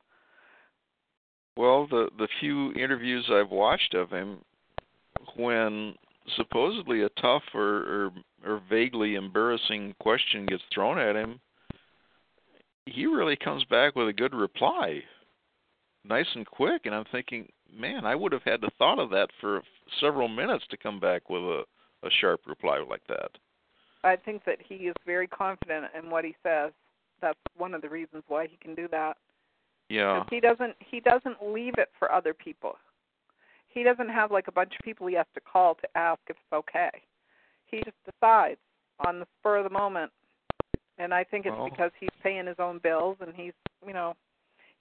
Well, 1.57 1.87
the 1.87 2.09
the 2.17 2.27
few 2.39 2.73
interviews 2.73 3.29
I've 3.31 3.51
watched 3.51 3.93
of 3.93 4.09
him, 4.09 4.39
when 5.35 5.95
supposedly 6.35 7.03
a 7.03 7.09
tough 7.21 7.43
or, 7.53 7.61
or 7.61 8.11
or 8.45 8.61
vaguely 8.69 9.15
embarrassing 9.15 9.95
question 9.99 10.45
gets 10.45 10.63
thrown 10.73 10.97
at 10.97 11.15
him, 11.15 11.39
he 12.85 13.05
really 13.05 13.35
comes 13.37 13.63
back 13.65 13.95
with 13.95 14.07
a 14.07 14.13
good 14.13 14.33
reply, 14.33 15.01
nice 16.03 16.27
and 16.35 16.45
quick. 16.45 16.81
And 16.85 16.93
I'm 16.93 17.05
thinking, 17.11 17.47
man, 17.73 18.05
I 18.05 18.15
would 18.15 18.31
have 18.31 18.43
had 18.43 18.61
to 18.61 18.69
thought 18.77 18.99
of 18.99 19.09
that 19.11 19.29
for 19.39 19.61
several 19.99 20.27
minutes 20.27 20.65
to 20.71 20.77
come 20.77 20.99
back 20.99 21.29
with 21.29 21.43
a 21.43 21.63
a 22.03 22.09
sharp 22.19 22.41
reply 22.45 22.83
like 22.87 23.05
that. 23.07 23.31
I 24.03 24.15
think 24.15 24.43
that 24.45 24.57
he 24.61 24.75
is 24.75 24.95
very 25.05 25.27
confident 25.27 25.85
in 25.97 26.09
what 26.09 26.25
he 26.25 26.35
says. 26.43 26.71
That's 27.21 27.39
one 27.57 27.73
of 27.73 27.81
the 27.81 27.89
reasons 27.89 28.23
why 28.27 28.47
he 28.47 28.57
can 28.57 28.75
do 28.75 28.87
that. 28.89 29.17
Yeah. 29.89 30.23
he 30.29 30.39
doesn't 30.39 30.75
he 30.79 30.99
doesn't 30.99 31.37
leave 31.45 31.75
it 31.77 31.89
for 31.97 32.11
other 32.11 32.33
people. 32.33 32.75
He 33.67 33.83
doesn't 33.83 34.09
have 34.09 34.31
like 34.31 34.47
a 34.47 34.51
bunch 34.51 34.73
of 34.77 34.83
people 34.83 35.07
he 35.07 35.15
has 35.15 35.25
to 35.35 35.41
call 35.41 35.75
to 35.75 35.87
ask 35.97 36.19
if 36.29 36.35
it's 36.35 36.53
okay. 36.53 36.89
He 37.73 37.81
just 37.83 37.97
decides 38.05 38.59
on 38.99 39.19
the 39.19 39.25
spur 39.39 39.57
of 39.57 39.63
the 39.63 39.69
moment. 39.71 40.11
And 40.99 41.11
I 41.11 41.23
think 41.23 41.47
it's 41.47 41.57
Well- 41.57 41.69
because 41.69 41.91
he's 41.99 42.09
paying 42.21 42.45
his 42.45 42.59
own 42.59 42.77
bills 42.77 43.17
and 43.19 43.35
he's 43.35 43.53
you 43.85 43.93
know, 43.93 44.15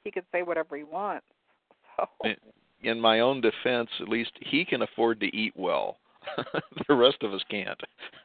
he 0.04 0.10
could 0.10 0.26
say 0.30 0.42
whatever 0.42 0.76
he 0.76 0.84
wants. 0.84 1.26
So 1.96 2.08
In- 2.24 2.36
In 2.82 3.00
my 3.00 3.20
own 3.20 3.40
defense, 3.40 3.90
at 4.00 4.08
least 4.08 4.32
he 4.40 4.64
can 4.64 4.82
afford 4.82 5.20
to 5.20 5.26
eat 5.36 5.54
well. 5.56 5.98
the 6.88 6.94
rest 6.94 7.22
of 7.22 7.32
us 7.32 7.42
can't. 7.48 7.80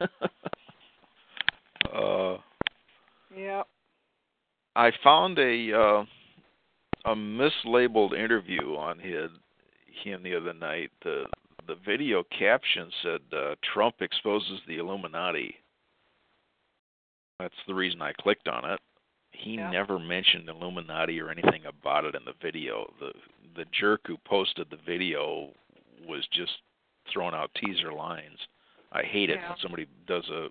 uh 1.92 2.38
yeah. 3.36 3.62
I 4.76 4.90
found 5.02 5.38
a 5.38 5.72
uh, 5.72 6.04
a 7.04 7.14
mislabeled 7.14 8.18
interview 8.18 8.76
on 8.76 8.98
his 8.98 9.30
him 10.02 10.22
the 10.22 10.34
other 10.36 10.54
night. 10.54 10.90
The 11.02 11.26
the 11.68 11.76
video 11.86 12.24
caption 12.36 12.90
said 13.02 13.20
uh, 13.32 13.54
Trump 13.72 13.96
exposes 14.00 14.60
the 14.66 14.78
Illuminati. 14.78 15.54
That's 17.38 17.54
the 17.68 17.74
reason 17.74 18.02
I 18.02 18.12
clicked 18.20 18.48
on 18.48 18.68
it. 18.68 18.80
He 19.30 19.54
Yeah. 19.54 19.70
never 19.70 19.98
mentioned 19.98 20.48
Illuminati 20.48 21.20
or 21.20 21.30
anything 21.30 21.64
about 21.66 22.04
it 22.04 22.14
in 22.16 22.24
the 22.24 22.32
video. 22.42 22.92
The 22.98 23.12
the 23.54 23.64
jerk 23.72 24.00
who 24.06 24.16
posted 24.18 24.68
the 24.70 24.76
video 24.76 25.52
was 26.06 26.26
just 26.28 26.52
throwing 27.12 27.34
out 27.34 27.50
teaser 27.54 27.92
lines. 27.92 28.38
I 28.92 29.02
hate 29.02 29.30
it 29.30 29.38
Yeah. 29.40 29.48
when 29.50 29.58
somebody 29.58 29.86
does 30.06 30.28
a, 30.30 30.48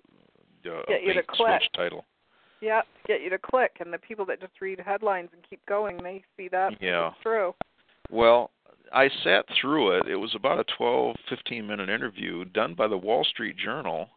a, 0.64 0.80
a 0.80 0.84
Get 0.86 1.02
you 1.02 1.14
to 1.14 1.20
bait 1.20 1.26
switch 1.26 1.36
click. 1.36 1.72
title. 1.74 2.04
Yeah, 2.60 2.82
to 2.82 2.86
get 3.06 3.22
you 3.22 3.30
to 3.30 3.38
click 3.38 3.76
and 3.80 3.92
the 3.92 3.98
people 3.98 4.24
that 4.26 4.40
just 4.40 4.60
read 4.60 4.78
headlines 4.80 5.30
and 5.32 5.42
keep 5.48 5.64
going, 5.66 5.96
they 6.02 6.22
see 6.36 6.48
that 6.48 6.80
Yeah. 6.82 7.08
it's 7.10 7.20
true. 7.22 7.54
Well, 8.10 8.50
I 8.92 9.08
sat 9.24 9.44
through 9.60 9.98
it. 9.98 10.08
It 10.08 10.16
was 10.16 10.34
about 10.34 10.60
a 10.60 10.76
12, 10.76 11.16
15 11.28 11.66
minute 11.66 11.88
interview 11.88 12.44
done 12.44 12.74
by 12.74 12.88
the 12.88 12.96
Wall 12.96 13.24
Street 13.24 13.56
Journal. 13.56 14.08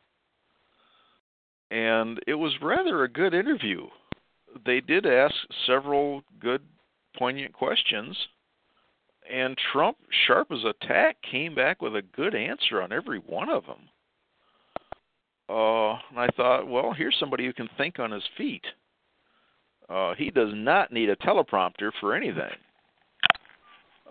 And 1.70 2.20
it 2.28 2.36
was 2.36 2.54
rather 2.62 3.04
a 3.04 3.10
good 3.10 3.34
interview. 3.34 3.88
They 4.66 4.82
did 4.82 5.06
ask 5.06 5.34
several 5.66 6.24
good, 6.40 6.62
poignant 7.18 7.54
questions. 7.54 8.18
And 9.32 9.58
Trump, 9.72 9.98
sharp 10.28 10.52
as 10.52 10.64
a 10.64 10.74
tack, 10.86 11.18
came 11.30 11.56
back 11.56 11.82
with 11.82 11.96
a 11.96 12.02
good 12.02 12.36
answer 12.36 12.82
on 12.82 12.92
every 12.92 13.20
one 13.20 13.50
of 13.50 13.66
them. 13.66 13.90
Uh, 15.48 15.94
and 16.10 16.18
I 16.18 16.28
thought, 16.36 16.68
well, 16.68 16.94
here's 16.94 17.18
somebody 17.20 17.46
who 17.46 17.54
can 17.54 17.70
think 17.78 18.00
on 18.00 18.12
his 18.12 18.24
feet. 18.38 18.64
Uh, 19.90 20.14
he 20.16 20.32
does 20.32 20.52
not 20.54 20.92
need 20.92 21.10
a 21.10 21.16
teleprompter 21.18 21.92
for 22.00 22.16
anything. 22.16 22.56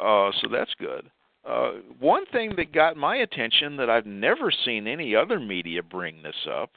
Uh, 0.01 0.31
so 0.41 0.49
that's 0.51 0.73
good. 0.79 1.11
Uh, 1.49 1.73
one 1.99 2.25
thing 2.33 2.53
that 2.57 2.73
got 2.73 2.97
my 2.97 3.17
attention 3.17 3.77
that 3.77 3.89
I've 3.91 4.07
never 4.07 4.51
seen 4.65 4.87
any 4.87 5.15
other 5.17 5.41
media 5.41 5.83
bring 5.83 6.23
this 6.23 6.47
up 6.51 6.71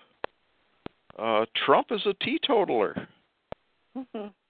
uh, 1.19 1.45
Trump 1.66 1.88
is 1.92 2.02
a 2.06 2.14
teetotaler. 2.24 3.08
Mhm. 3.98 4.32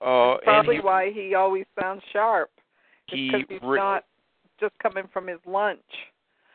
Uh, 0.00 0.36
Probably 0.44 0.76
and 0.76 0.84
why 0.84 1.10
he 1.10 1.34
always 1.34 1.64
sounds 1.80 2.02
sharp. 2.12 2.50
he, 3.08 3.30
because 3.32 3.46
he, 3.48 3.54
he's 3.54 3.62
ra- 3.64 3.94
not 3.94 4.04
just 4.60 4.72
coming 4.80 5.08
from 5.12 5.26
his 5.26 5.40
lunch. 5.44 5.80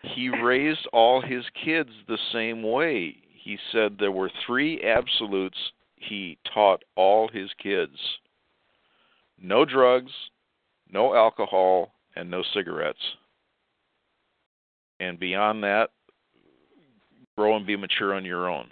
he 0.02 0.30
raised 0.30 0.88
all 0.94 1.20
his 1.20 1.44
kids 1.66 1.90
the 2.08 2.18
same 2.32 2.64
way. 2.64 3.18
He 3.34 3.58
said 3.74 3.98
there 4.00 4.14
were 4.14 4.32
three 4.48 4.82
absolutes 4.84 5.58
he 5.98 6.38
taught 6.54 6.84
all 6.96 7.28
his 7.28 7.50
kids 7.62 7.98
no 9.42 9.66
drugs, 9.66 10.14
no 10.94 11.16
alcohol, 11.16 11.92
and 12.16 12.30
no 12.30 12.44
cigarettes. 12.54 13.00
And 15.00 15.20
beyond 15.20 15.64
that, 15.64 15.90
grow 17.36 17.56
and 17.58 17.66
be 17.66 17.76
mature 17.76 18.14
on 18.14 18.24
your 18.24 18.50
own. 18.50 18.68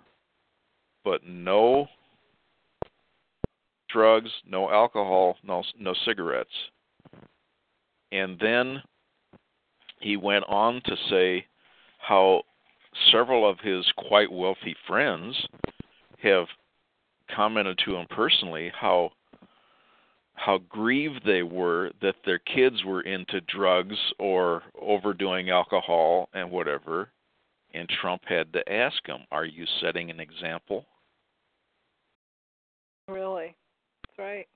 But 1.04 1.26
no 1.26 1.88
drugs, 3.90 4.30
no 4.48 4.70
alcohol, 4.70 5.36
no 5.44 5.64
no 5.80 5.94
cigarettes. 6.06 6.50
And 8.12 8.38
then 8.40 8.82
he 10.00 10.16
went 10.16 10.46
on 10.48 10.82
to 10.86 10.96
say 11.10 11.46
how 11.98 12.44
several 13.12 13.50
of 13.50 13.60
his 13.60 13.86
quite 13.98 14.32
wealthy 14.32 14.76
friends 14.88 15.36
have 16.22 16.46
commented 17.36 17.80
to 17.86 17.96
him 17.96 18.06
personally 18.10 18.72
how 18.80 19.12
how 20.42 20.58
grieved 20.70 21.22
they 21.24 21.44
were 21.44 21.92
that 22.02 22.16
their 22.26 22.40
kids 22.40 22.84
were 22.84 23.02
into 23.02 23.42
drugs 23.42 23.96
or 24.18 24.64
overdoing 24.82 25.52
alcohol 25.52 26.30
and 26.34 26.50
whatever 26.50 27.10
and 27.74 27.88
Trump 28.02 28.24
had 28.26 28.52
to 28.52 28.70
ask 28.70 29.06
them, 29.06 29.22
are 29.32 29.46
you 29.46 29.66
setting 29.80 30.10
an 30.10 30.20
example 30.20 30.86
Really. 33.08 33.56
That's 34.08 34.20
right. 34.20 34.48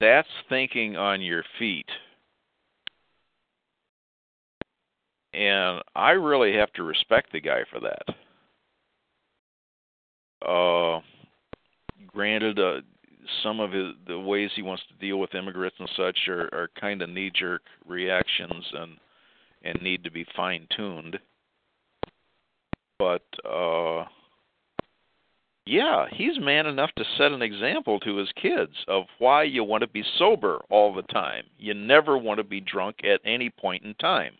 that's 0.00 0.28
thinking 0.48 0.96
on 0.96 1.20
your 1.20 1.44
feet 1.58 1.88
and 5.32 5.80
I 5.94 6.10
really 6.10 6.54
have 6.54 6.72
to 6.72 6.82
respect 6.82 7.32
the 7.32 7.40
guy 7.40 7.60
for 7.70 7.80
that. 7.80 8.14
Uh, 10.44 11.00
granted, 12.08 12.58
uh, 12.58 12.80
some 13.42 13.60
of 13.60 13.72
his 13.72 13.92
the 14.06 14.18
ways 14.18 14.50
he 14.54 14.62
wants 14.62 14.82
to 14.88 15.06
deal 15.06 15.18
with 15.18 15.34
immigrants 15.34 15.76
and 15.78 15.90
such 15.96 16.28
are, 16.28 16.48
are 16.52 16.70
kind 16.80 17.02
of 17.02 17.10
knee-jerk 17.10 17.62
reactions 17.86 18.64
and 18.74 18.92
and 19.62 19.82
need 19.82 20.02
to 20.04 20.10
be 20.10 20.24
fine-tuned. 20.34 21.18
But 22.98 23.24
uh, 23.44 24.04
yeah, 25.66 26.06
he's 26.12 26.38
man 26.40 26.66
enough 26.66 26.90
to 26.96 27.04
set 27.16 27.32
an 27.32 27.42
example 27.42 28.00
to 28.00 28.16
his 28.16 28.28
kids 28.40 28.72
of 28.88 29.04
why 29.18 29.44
you 29.44 29.62
want 29.64 29.82
to 29.82 29.88
be 29.88 30.02
sober 30.18 30.60
all 30.70 30.92
the 30.92 31.02
time. 31.02 31.44
You 31.58 31.74
never 31.74 32.18
want 32.18 32.38
to 32.38 32.44
be 32.44 32.60
drunk 32.60 32.96
at 33.04 33.20
any 33.24 33.50
point 33.50 33.84
in 33.84 33.94
time. 33.94 34.32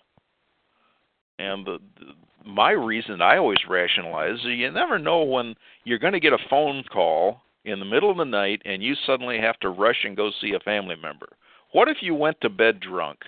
And 1.38 1.66
the, 1.66 1.78
the 1.98 2.12
my 2.44 2.70
reason 2.70 3.20
I 3.20 3.36
always 3.36 3.58
rationalize 3.68 4.40
is 4.40 4.46
you 4.46 4.70
never 4.70 4.98
know 4.98 5.22
when 5.22 5.54
you're 5.84 5.98
going 5.98 6.14
to 6.14 6.20
get 6.20 6.32
a 6.32 6.48
phone 6.48 6.82
call 6.90 7.42
in 7.64 7.78
the 7.78 7.84
middle 7.84 8.10
of 8.10 8.16
the 8.16 8.24
night 8.24 8.62
and 8.64 8.82
you 8.82 8.94
suddenly 9.06 9.38
have 9.38 9.58
to 9.60 9.70
rush 9.70 10.04
and 10.04 10.16
go 10.16 10.30
see 10.40 10.52
a 10.54 10.60
family 10.60 10.96
member. 10.96 11.28
What 11.72 11.88
if 11.88 11.98
you 12.00 12.14
went 12.14 12.40
to 12.40 12.48
bed 12.48 12.80
drunk? 12.80 13.18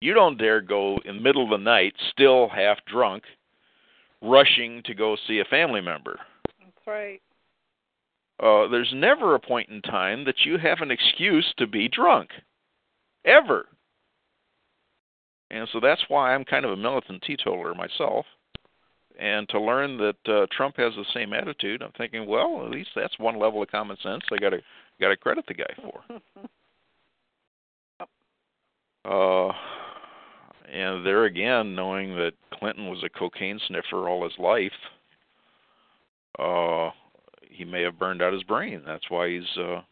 You 0.00 0.14
don't 0.14 0.38
dare 0.38 0.60
go 0.60 0.98
in 1.04 1.16
the 1.16 1.22
middle 1.22 1.44
of 1.44 1.50
the 1.50 1.64
night, 1.64 1.94
still 2.10 2.48
half 2.48 2.78
drunk, 2.86 3.22
rushing 4.20 4.82
to 4.84 4.94
go 4.94 5.16
see 5.26 5.38
a 5.38 5.44
family 5.44 5.80
member. 5.80 6.18
That's 6.58 6.86
right. 6.86 7.22
Uh, 8.42 8.68
there's 8.68 8.92
never 8.94 9.34
a 9.34 9.40
point 9.40 9.68
in 9.68 9.80
time 9.82 10.24
that 10.24 10.44
you 10.44 10.58
have 10.58 10.80
an 10.80 10.90
excuse 10.90 11.54
to 11.56 11.66
be 11.66 11.88
drunk, 11.88 12.30
ever. 13.24 13.68
And 15.50 15.68
so 15.72 15.78
that's 15.80 16.02
why 16.08 16.34
I'm 16.34 16.44
kind 16.44 16.64
of 16.64 16.72
a 16.72 16.76
militant 16.76 17.22
teetotaler 17.22 17.74
myself. 17.74 18.26
And 19.18 19.48
to 19.50 19.60
learn 19.60 19.96
that 19.98 20.16
uh, 20.26 20.46
Trump 20.50 20.76
has 20.78 20.92
the 20.96 21.04
same 21.14 21.32
attitude, 21.32 21.82
I'm 21.82 21.92
thinking, 21.96 22.26
well, 22.26 22.64
at 22.64 22.70
least 22.70 22.90
that's 22.96 23.18
one 23.18 23.38
level 23.38 23.62
of 23.62 23.70
common 23.70 23.96
sense 24.02 24.24
I 24.32 24.36
got 24.38 24.50
to 24.50 24.60
got 25.00 25.08
to 25.08 25.16
credit 25.16 25.44
the 25.46 25.54
guy 25.54 25.74
for. 25.80 26.02
uh, 29.48 29.52
and 30.72 31.06
there 31.06 31.24
again, 31.24 31.74
knowing 31.74 32.16
that 32.16 32.32
Clinton 32.54 32.88
was 32.88 33.04
a 33.04 33.18
cocaine 33.18 33.60
sniffer 33.68 34.08
all 34.08 34.24
his 34.24 34.36
life, 34.38 34.72
uh, 36.38 36.90
he 37.48 37.64
may 37.64 37.82
have 37.82 37.98
burned 37.98 38.22
out 38.22 38.32
his 38.32 38.42
brain. 38.42 38.82
That's 38.84 39.08
why 39.08 39.28
he's 39.30 39.58
uh, 39.58 39.82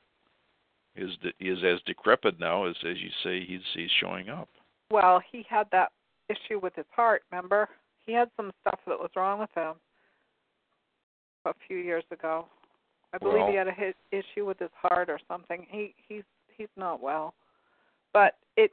is 0.96 1.10
is 1.40 1.58
as 1.64 1.80
decrepit 1.86 2.40
now 2.40 2.66
as 2.66 2.74
as 2.84 2.96
you 2.98 3.10
say 3.22 3.44
he's 3.44 3.60
he's 3.74 3.90
showing 4.00 4.28
up. 4.28 4.48
Well, 4.90 5.22
he 5.30 5.46
had 5.48 5.68
that 5.72 5.92
issue 6.28 6.58
with 6.58 6.74
his 6.74 6.86
heart. 6.90 7.22
Remember, 7.30 7.68
he 8.06 8.12
had 8.12 8.28
some 8.36 8.52
stuff 8.60 8.80
that 8.86 8.98
was 8.98 9.10
wrong 9.16 9.40
with 9.40 9.50
him 9.54 9.74
a 11.44 11.52
few 11.66 11.78
years 11.78 12.04
ago. 12.10 12.46
I 13.14 13.18
believe 13.18 13.40
well, 13.40 13.50
he 13.50 13.56
had 13.56 13.68
a 13.68 13.72
hit 13.72 13.96
issue 14.10 14.46
with 14.46 14.58
his 14.58 14.70
heart 14.74 15.10
or 15.10 15.18
something. 15.28 15.66
He 15.68 15.94
he's 16.08 16.24
he's 16.56 16.68
not 16.76 17.02
well, 17.02 17.34
but 18.12 18.36
it. 18.56 18.72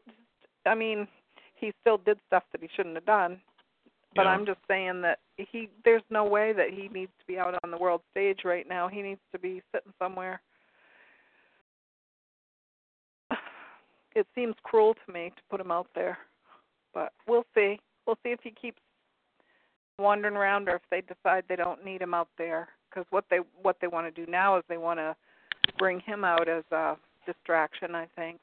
I 0.66 0.76
mean, 0.76 1.08
he 1.56 1.74
still 1.82 1.98
did 1.98 2.20
stuff 2.28 2.44
that 2.52 2.62
he 2.62 2.70
shouldn't 2.76 2.96
have 2.96 3.06
done. 3.06 3.40
But 4.16 4.26
yeah. 4.26 4.30
I'm 4.30 4.46
just 4.46 4.60
saying 4.68 5.02
that 5.02 5.20
he 5.38 5.70
there's 5.86 6.04
no 6.10 6.26
way 6.26 6.54
that 6.54 6.70
he 6.72 6.88
needs 6.88 7.12
to 7.20 7.26
be 7.28 7.38
out 7.38 7.56
on 7.64 7.72
the 7.72 7.78
world 7.78 8.02
stage 8.12 8.40
right 8.44 8.68
now. 8.68 8.88
He 8.88 9.02
needs 9.02 9.22
to 9.32 9.40
be 9.40 9.62
sitting 9.74 9.94
somewhere. 10.00 10.42
It 14.16 14.26
seems 14.34 14.56
cruel 14.64 14.96
to 15.06 15.14
me 15.14 15.30
to 15.30 15.42
put 15.52 15.62
him 15.62 15.70
out 15.70 15.88
there, 15.94 16.18
but 16.96 17.14
we'll 17.28 17.46
see. 17.54 17.80
We'll 18.08 18.18
see 18.24 18.32
if 18.32 18.40
he 18.42 18.50
keeps 18.50 18.82
wandering 20.00 20.36
around 20.36 20.70
or 20.70 20.76
if 20.76 20.82
they 20.90 21.02
decide 21.02 21.44
they 21.48 21.56
don't 21.56 21.84
need 21.86 22.02
him 22.02 22.14
out 22.14 22.30
there. 22.38 22.70
Because 22.90 23.06
what 23.12 23.26
they 23.30 23.40
what 23.62 23.78
they 23.82 23.88
want 23.88 24.14
to 24.14 24.26
do 24.26 24.30
now 24.30 24.58
is 24.58 24.64
they 24.68 24.78
want 24.78 25.00
to 25.00 25.16
bring 25.78 26.00
him 26.00 26.24
out 26.24 26.48
as 26.48 26.64
a 26.72 26.96
distraction. 27.26 27.94
I 27.94 28.08
think 28.16 28.40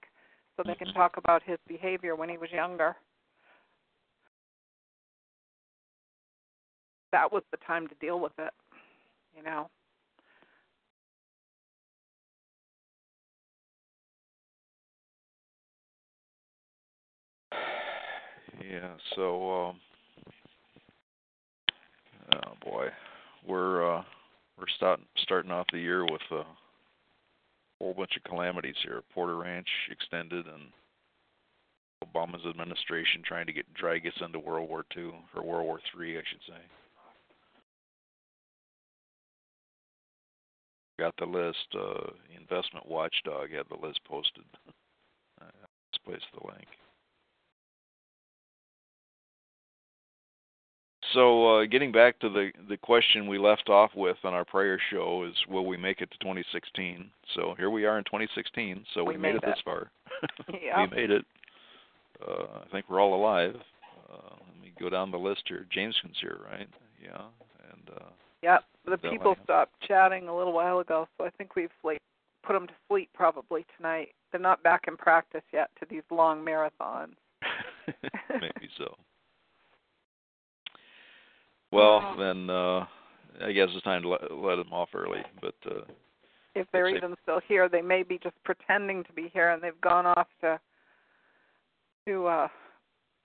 so 0.57 0.63
they 0.65 0.75
can 0.75 0.93
talk 0.95 1.17
about 1.17 1.43
his 1.43 1.59
behavior 1.67 2.15
when 2.15 2.29
he 2.29 2.39
was 2.39 2.51
younger. 2.51 2.97
That 7.13 7.33
was 7.33 7.43
the 7.51 7.59
time 7.67 7.87
to 7.89 7.95
deal 8.01 8.21
with 8.21 8.33
it, 8.39 8.53
you 9.37 9.43
know. 9.43 9.69
Yeah, 18.69 18.95
so 19.15 19.69
um 19.69 19.81
oh 22.33 22.53
boy. 22.63 22.89
We're 23.47 23.97
uh 23.97 24.03
we're 24.59 24.67
starting 24.77 25.07
starting 25.19 25.51
off 25.51 25.67
the 25.73 25.79
year 25.79 26.05
with 26.05 26.23
a 26.31 26.43
whole 27.81 27.95
bunch 27.95 28.17
of 28.17 28.25
calamities 28.25 28.77
here. 28.83 29.03
Porter 29.13 29.37
Ranch 29.37 29.69
extended 29.91 30.47
and 30.47 30.73
Obama's 32.05 32.47
administration 32.47 33.23
trying 33.25 33.47
to 33.47 33.53
get 33.53 33.73
drag 33.75 34.07
us 34.07 34.13
into 34.21 34.39
World 34.39 34.69
War 34.69 34.85
II 34.97 35.13
or 35.35 35.43
World 35.43 35.67
War 35.67 35.81
Three, 35.93 36.19
I 36.19 36.23
should 36.29 36.41
say. 36.47 36.61
Got 40.99 41.15
the 41.19 41.27
list. 41.27 41.67
Uh, 41.75 42.11
Investment 42.39 42.87
Watchdog 42.89 43.51
had 43.51 43.67
the 43.69 43.87
list 43.87 44.01
posted. 44.05 44.45
Let's 45.41 46.05
place 46.05 46.23
the 46.33 46.47
link. 46.47 46.67
So, 51.17 51.57
uh, 51.61 51.65
getting 51.65 51.93
back 51.93 52.19
to 52.21 52.29
the 52.29 52.51
the 52.69 52.77
question 52.77 53.27
we 53.27 53.39
left 53.39 53.71
off 53.71 53.91
with 53.97 54.19
on 54.23 54.35
our 54.35 54.45
prior 54.45 54.79
show 54.91 55.25
is, 55.27 55.35
will 55.49 55.65
we 55.65 55.79
make 55.79 56.03
it 56.03 56.11
to 56.11 56.19
2016? 56.19 57.11
So 57.35 57.55
here 57.57 57.71
we 57.71 57.87
are 57.87 57.97
in 57.97 58.05
2016. 58.05 58.85
So 58.93 59.03
we, 59.03 59.15
we 59.15 59.19
made, 59.19 59.29
made 59.29 59.37
it, 59.37 59.43
this 59.47 59.59
far. 59.65 59.91
yep. 60.53 60.91
we 60.91 60.97
made 60.97 61.11
it. 61.11 61.25
Uh, 62.21 62.61
I 62.63 62.69
think 62.71 62.85
we're 62.91 63.01
all 63.01 63.15
alive. 63.15 63.57
Uh, 64.13 64.37
let 64.47 64.63
me 64.63 64.75
go 64.79 64.91
down 64.91 65.11
the 65.11 65.17
list 65.17 65.45
here. 65.47 65.67
Jameson's 65.73 66.17
here, 66.21 66.39
right? 66.51 66.69
Yeah, 67.03 67.23
and. 67.73 67.97
Uh, 67.97 68.11
Yep. 68.43 68.65
The 68.85 68.99
people 68.99 69.35
stopped 69.43 69.73
chatting 69.89 70.29
a 70.29 70.37
little 70.37 70.53
while 70.53 70.79
ago, 70.79 71.09
so 71.19 71.25
I 71.25 71.31
think 71.31 71.57
we've 71.57 71.71
like 71.83 71.99
put 72.45 72.53
them 72.53 72.69
to 72.69 72.73
sleep 72.87 73.11
probably 73.13 73.67
tonight. 73.77 74.11
They're 74.31 74.41
not 74.41 74.63
back 74.63 74.85
in 74.87 74.97
practice 74.97 75.43
yet 75.53 75.71
to 75.81 75.87
these 75.91 76.03
long 76.11 76.45
marathons. 76.45 77.15
Maybe 78.31 78.69
so. 78.79 78.95
Well, 81.73 82.01
Oh. 82.03 82.17
then 82.19 82.51
uh 82.51 82.87
I 83.45 83.53
guess 83.53 83.69
it's 83.73 83.85
time 83.85 84.03
to 84.03 84.09
let, 84.09 84.33
let 84.33 84.57
them 84.57 84.73
off 84.73 84.91
early. 84.95 85.23
But 85.41 85.55
uh 85.67 85.83
If 86.55 86.67
they're 86.73 86.89
even 86.89 87.17
still 87.23 87.41
here, 87.47 87.69
they 87.69 87.83
may 87.83 88.03
be 88.03 88.19
just 88.23 88.37
pretending 88.45 89.05
to 89.05 89.13
be 89.13 89.29
here 89.33 89.51
and 89.51 89.63
they've 89.63 89.81
gone 89.81 90.07
off 90.07 90.29
to 90.41 90.59
to 92.07 92.27
uh 92.27 92.49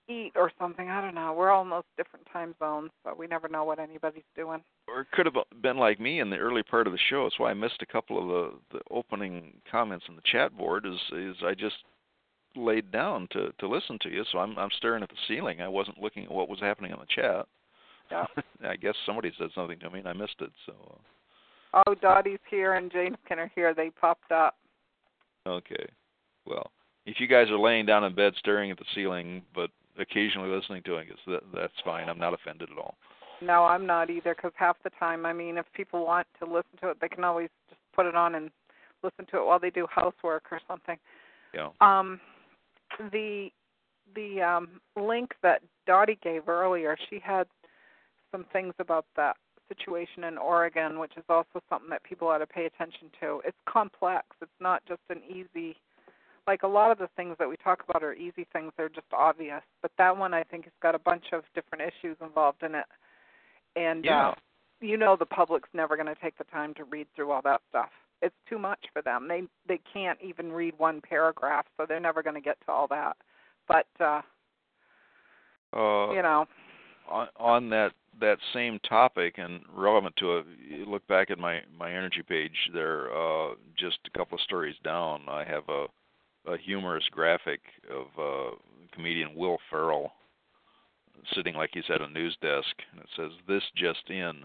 eat 0.09 0.33
or 0.35 0.51
something. 0.59 0.89
I 0.89 0.99
don't 1.01 1.15
know. 1.15 1.31
We're 1.33 1.51
all 1.51 1.63
in 1.63 1.69
those 1.69 1.83
different 1.95 2.25
time 2.33 2.53
zones, 2.59 2.89
so 3.03 3.13
we 3.17 3.27
never 3.27 3.47
know 3.47 3.63
what 3.63 3.79
anybody's 3.79 4.23
doing. 4.35 4.61
or 4.87 5.01
it 5.01 5.11
could 5.11 5.25
have 5.25 5.35
been 5.61 5.77
like 5.77 5.99
me 5.99 6.19
in 6.19 6.29
the 6.29 6.37
early 6.37 6.63
part 6.63 6.87
of 6.87 6.93
the 6.93 6.99
show. 7.09 7.23
That's 7.23 7.39
why 7.39 7.51
I 7.51 7.53
missed 7.53 7.81
a 7.81 7.85
couple 7.85 8.17
of 8.19 8.27
the 8.27 8.77
the 8.77 8.81
opening 8.89 9.61
comments 9.71 10.05
on 10.09 10.15
the 10.15 10.21
chat 10.25 10.57
board. 10.57 10.85
Is 10.85 10.99
is 11.13 11.35
I 11.45 11.53
just 11.53 11.77
laid 12.55 12.91
down 12.91 13.27
to 13.31 13.53
to 13.59 13.67
listen 13.67 13.97
to 14.01 14.09
you, 14.09 14.25
so 14.31 14.39
I'm 14.39 14.57
I'm 14.57 14.71
staring 14.75 15.03
at 15.03 15.09
the 15.09 15.15
ceiling. 15.27 15.61
I 15.61 15.67
wasn't 15.69 16.01
looking 16.01 16.25
at 16.25 16.31
what 16.31 16.49
was 16.49 16.59
happening 16.59 16.91
in 16.91 16.99
the 16.99 17.05
chat. 17.05 17.47
Yeah. 18.11 18.25
I 18.69 18.75
guess 18.75 18.95
somebody 19.05 19.31
said 19.37 19.49
something 19.55 19.79
to 19.79 19.89
me 19.89 19.99
and 19.99 20.07
I 20.07 20.13
missed 20.13 20.35
it. 20.39 20.51
So 20.65 20.73
Oh, 21.73 21.95
Dottie's 21.95 22.39
here 22.49 22.73
and 22.73 22.91
James 22.91 23.15
are 23.29 23.51
here. 23.55 23.73
They 23.73 23.89
popped 23.89 24.31
up. 24.31 24.55
uh, 25.45 25.51
okay, 25.51 25.85
well, 26.45 26.71
if 27.05 27.19
you 27.19 27.27
guys 27.27 27.49
are 27.49 27.57
laying 27.59 27.85
down 27.85 28.03
in 28.03 28.13
bed 28.13 28.33
staring 28.37 28.71
at 28.71 28.77
the 28.77 28.85
ceiling, 28.93 29.41
but 29.55 29.69
occasionally 29.97 30.49
listening 30.49 30.83
to 30.83 30.97
it, 30.97 31.07
that, 31.27 31.41
that's 31.53 31.73
fine. 31.85 32.09
I'm 32.09 32.19
not 32.19 32.33
offended 32.33 32.69
at 32.71 32.77
all. 32.77 32.95
No, 33.41 33.63
I'm 33.63 33.87
not 33.87 34.09
either 34.09 34.35
because 34.35 34.51
half 34.55 34.77
the 34.83 34.91
time, 34.99 35.25
I 35.25 35.33
mean, 35.33 35.57
if 35.57 35.65
people 35.73 36.05
want 36.05 36.27
to 36.39 36.45
listen 36.45 36.77
to 36.81 36.89
it, 36.89 36.97
they 37.01 37.07
can 37.07 37.23
always 37.23 37.49
just 37.69 37.81
put 37.95 38.05
it 38.05 38.15
on 38.15 38.35
and 38.35 38.51
listen 39.01 39.25
to 39.31 39.37
it 39.37 39.45
while 39.45 39.59
they 39.59 39.71
do 39.71 39.87
housework 39.89 40.43
or 40.51 40.59
something. 40.67 40.97
Yeah. 41.53 41.69
Um, 41.79 42.19
the 43.11 43.49
the 44.13 44.41
um, 44.41 44.81
link 45.01 45.31
that 45.41 45.61
Dottie 45.87 46.19
gave 46.21 46.49
earlier, 46.49 46.97
she 47.09 47.19
had 47.23 47.47
some 48.31 48.45
things 48.51 48.73
about 48.79 49.05
that 49.15 49.35
situation 49.67 50.25
in 50.25 50.37
Oregon, 50.37 50.99
which 50.99 51.13
is 51.17 51.23
also 51.29 51.61
something 51.69 51.89
that 51.89 52.03
people 52.03 52.27
ought 52.27 52.39
to 52.39 52.47
pay 52.47 52.65
attention 52.65 53.09
to. 53.21 53.41
It's 53.45 53.57
complex. 53.67 54.25
It's 54.41 54.51
not 54.59 54.81
just 54.87 55.01
an 55.09 55.21
easy 55.29 55.77
like 56.47 56.63
a 56.63 56.67
lot 56.67 56.91
of 56.91 56.97
the 56.97 57.07
things 57.15 57.35
that 57.37 57.47
we 57.47 57.55
talk 57.57 57.83
about 57.87 58.03
are 58.03 58.13
easy 58.13 58.47
things, 58.51 58.73
they're 58.75 58.89
just 58.89 59.05
obvious. 59.13 59.61
But 59.83 59.91
that 59.99 60.17
one 60.17 60.33
I 60.33 60.43
think 60.43 60.63
has 60.65 60.73
got 60.81 60.95
a 60.95 60.99
bunch 60.99 61.25
of 61.33 61.43
different 61.53 61.83
issues 61.83 62.17
involved 62.19 62.63
in 62.63 62.73
it. 62.75 62.85
And 63.75 64.05
Yeah. 64.05 64.29
uh 64.29 64.35
you 64.81 64.97
know 64.97 65.15
the 65.15 65.27
public's 65.27 65.69
never 65.73 65.95
going 65.95 66.07
to 66.07 66.15
take 66.19 66.35
the 66.39 66.43
time 66.45 66.73
to 66.73 66.83
read 66.85 67.05
through 67.15 67.29
all 67.29 67.43
that 67.43 67.61
stuff. 67.69 67.91
It's 68.23 68.35
too 68.49 68.57
much 68.57 68.83
for 68.91 69.01
them. 69.03 69.27
They 69.27 69.43
they 69.67 69.79
can't 69.93 70.19
even 70.21 70.51
read 70.51 70.73
one 70.79 71.01
paragraph, 71.01 71.67
so 71.77 71.85
they're 71.85 71.99
never 71.99 72.23
going 72.23 72.35
to 72.35 72.41
get 72.41 72.57
to 72.65 72.71
all 72.71 72.87
that. 72.87 73.15
But 73.67 73.87
uh 73.99 74.21
Uh, 75.73 76.11
you 76.11 76.21
know, 76.21 76.45
on, 77.07 77.27
on 77.37 77.69
that 77.69 77.93
that 78.19 78.37
same 78.53 78.79
topic 78.87 79.35
and 79.37 79.61
relevant 79.73 80.15
to 80.17 80.37
it, 80.37 80.45
you 80.69 80.85
look 80.85 81.05
back 81.07 81.31
at 81.31 81.39
my 81.39 81.61
my 81.77 81.89
energy 81.91 82.23
page 82.27 82.69
there. 82.73 83.11
Uh, 83.15 83.55
just 83.77 83.99
a 84.05 84.17
couple 84.17 84.35
of 84.35 84.41
stories 84.41 84.75
down, 84.83 85.21
I 85.27 85.43
have 85.43 85.63
a 85.69 85.85
a 86.47 86.57
humorous 86.57 87.07
graphic 87.11 87.61
of 87.89 88.07
uh, 88.19 88.55
comedian 88.93 89.35
Will 89.35 89.57
Ferrell 89.69 90.11
sitting 91.35 91.53
like 91.55 91.69
he's 91.73 91.83
at 91.93 92.01
a 92.01 92.07
news 92.07 92.35
desk, 92.41 92.75
and 92.91 93.01
it 93.01 93.07
says, 93.15 93.31
"This 93.47 93.63
just 93.75 94.09
in: 94.09 94.43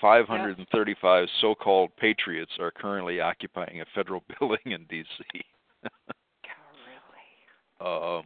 535 0.00 1.28
so-called 1.40 1.90
patriots 1.96 2.52
are 2.58 2.70
currently 2.70 3.20
occupying 3.20 3.80
a 3.80 3.86
federal 3.94 4.22
building 4.38 4.72
in 4.72 4.84
D.C. 4.84 5.24
God, 5.82 5.90
really? 7.80 8.18
um, 8.18 8.24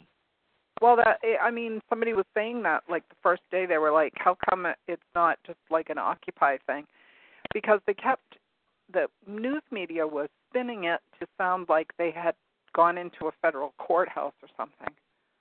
Well, 0.80 0.96
that 0.96 1.18
eh, 1.24 1.36
I 1.42 1.50
mean, 1.50 1.80
somebody 1.88 2.12
was 2.12 2.26
saying 2.34 2.62
that 2.62 2.84
like 2.88 3.08
the 3.08 3.16
first 3.22 3.42
day 3.50 3.66
they 3.66 3.78
were 3.78 3.92
like, 3.92 4.12
"How 4.16 4.36
come 4.48 4.66
it's 4.86 5.02
not 5.14 5.38
just 5.46 5.58
like 5.70 5.90
an 5.90 5.98
Occupy 5.98 6.58
thing?" 6.66 6.86
Because 7.52 7.80
they 7.86 7.94
kept 7.94 8.36
the 8.92 9.06
news 9.26 9.62
media 9.70 10.06
was 10.06 10.28
spinning 10.48 10.84
it 10.84 11.00
to 11.20 11.26
sound 11.36 11.68
like 11.68 11.92
they 11.98 12.10
had 12.10 12.34
gone 12.74 12.98
into 12.98 13.26
a 13.26 13.32
federal 13.42 13.74
courthouse 13.78 14.34
or 14.42 14.48
something. 14.56 14.94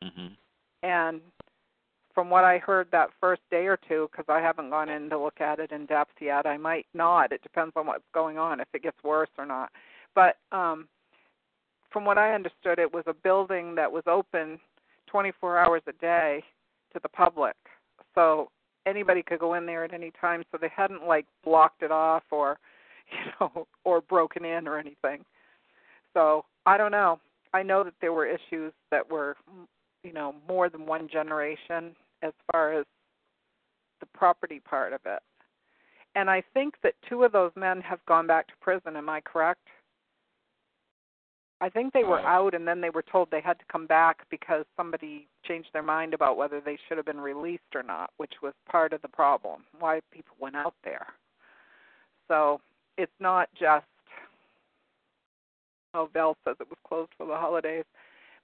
mhm. 0.03 0.35
And 0.83 1.22
from 2.14 2.30
what 2.30 2.43
I 2.43 2.57
heard 2.57 2.90
that 2.91 3.09
first 3.19 3.41
day 3.51 3.67
or 3.67 3.77
two, 3.77 4.09
because 4.11 4.25
I 4.27 4.40
haven't 4.40 4.69
gone 4.72 4.90
in 4.90 5.09
to 5.11 5.19
look 5.19 5.40
at 5.40 5.59
it 5.59 5.72
in 5.72 5.85
depth 5.85 6.19
yet, 6.19 6.45
I 6.45 6.57
might 6.57 6.88
not. 6.93 7.32
It 7.32 7.43
depends 7.43 7.74
on 7.75 7.85
what's 7.85 8.07
going 8.14 8.38
on, 8.38 8.59
if 8.59 8.67
it 8.74 8.83
gets 8.83 9.03
worse 9.03 9.30
or 9.38 9.45
not. 9.45 9.72
But 10.16 10.38
um, 10.51 10.88
from 11.91 12.06
what 12.06 12.17
I 12.17 12.33
understood, 12.33 12.80
it 12.80 12.91
was 12.91 13.03
a 13.07 13.14
building 13.14 13.75
that 13.75 13.91
was 13.91 14.03
open 14.07 14.59
24 15.08 15.58
hours 15.58 15.82
a 15.88 15.94
day 15.94 16.44
to 16.94 17.00
the 17.02 17.10
public. 17.10 17.56
So 18.16 18.50
anybody 18.86 19.22
could 19.22 19.40
go 19.40 19.56
in 19.56 19.66
there 19.66 19.84
at 19.84 19.94
any 19.94 20.11
time. 20.19 20.44
So 20.52 20.58
they 20.60 20.72
hadn't 20.76 21.08
like 21.08 21.26
blocked 21.44 21.84
it 21.84 21.92
off 21.92 22.24
or, 22.32 22.58
you 23.11 23.32
know, 23.40 23.68
or 23.84 24.02
broken 24.02 24.45
in 24.45 24.68
or 24.68 24.77
anything. 24.77 25.24
So 26.14 26.45
I 26.66 26.77
don't 26.77 26.92
know. 26.92 27.19
I 27.53 27.64
know 27.64 27.84
that 27.84 27.94
there 28.02 28.14
were 28.14 28.26
issues 28.26 28.74
that 28.92 29.10
were, 29.10 29.36
you 30.03 30.14
know, 30.14 30.36
more 30.48 30.69
than 30.69 30.86
one 30.86 31.08
generation 31.11 31.95
as 32.22 32.34
far 32.52 32.74
as 32.74 32.86
the 34.00 34.06
property 34.14 34.60
part 34.60 34.94
of 34.94 35.02
it. 35.06 35.19
And 36.16 36.30
I 36.30 36.44
think 36.53 36.76
that 36.84 36.94
two 37.08 37.24
of 37.24 37.32
those 37.32 37.52
men 37.56 37.80
have 37.82 38.00
gone 38.08 38.27
back 38.27 38.48
to 38.48 38.53
prison. 38.61 38.95
Am 38.95 39.10
I 39.10 39.22
correct? 39.22 39.68
I 41.60 41.69
think 41.69 41.94
they 41.94 42.03
were 42.03 42.19
out 42.19 42.53
and 42.53 42.68
then 42.68 42.82
they 42.82 42.92
were 42.92 43.03
told 43.03 43.30
they 43.32 43.42
had 43.42 43.58
to 43.58 43.66
come 43.72 43.88
back 43.88 44.19
because 44.30 44.64
somebody 44.76 45.27
changed 45.44 45.69
their 45.74 45.82
mind 45.82 46.14
about 46.14 46.38
whether 46.38 46.61
they 46.61 46.77
should 46.88 46.98
have 46.98 47.06
been 47.06 47.19
released 47.19 47.74
or 47.74 47.82
not, 47.82 48.11
which 48.18 48.34
was 48.44 48.53
part 48.69 48.94
of 48.94 49.02
the 49.02 49.08
problem, 49.08 49.64
why 49.80 50.02
people 50.11 50.36
went 50.40 50.56
out 50.56 50.76
there. 50.84 51.08
So 52.27 52.61
it's 52.98 53.11
not 53.19 53.50
just, 53.60 53.86
oh, 55.95 56.10
Bell 56.14 56.38
says 56.45 56.58
it 56.60 56.69
was 56.69 56.77
closed 56.88 57.11
for 57.18 57.26
the 57.26 57.36
holidays. 57.36 57.86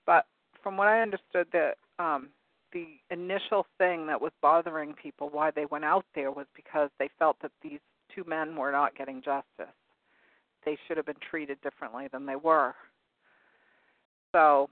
But 0.08 0.26
from 0.64 0.76
what 0.76 0.88
I 0.88 1.02
understood, 1.02 1.48
that 1.54 1.76
um, 2.00 2.30
the 2.72 2.88
initial 3.12 3.68
thing 3.78 4.08
that 4.08 4.20
was 4.20 4.32
bothering 4.42 4.94
people 4.94 5.30
why 5.30 5.52
they 5.52 5.66
went 5.66 5.86
out 5.86 6.06
there 6.16 6.32
was 6.32 6.48
because 6.56 6.90
they 6.98 7.10
felt 7.20 7.38
that 7.44 7.52
these 7.62 7.80
two 8.14 8.24
men 8.28 8.56
were 8.56 8.72
not 8.72 8.98
getting 8.98 9.22
justice. 9.22 9.74
They 10.66 10.78
should 10.88 10.98
have 10.98 11.06
been 11.06 11.16
treated 11.30 11.62
differently 11.62 12.08
than 12.12 12.26
they 12.26 12.38
were. 12.38 12.74
So 14.34 14.70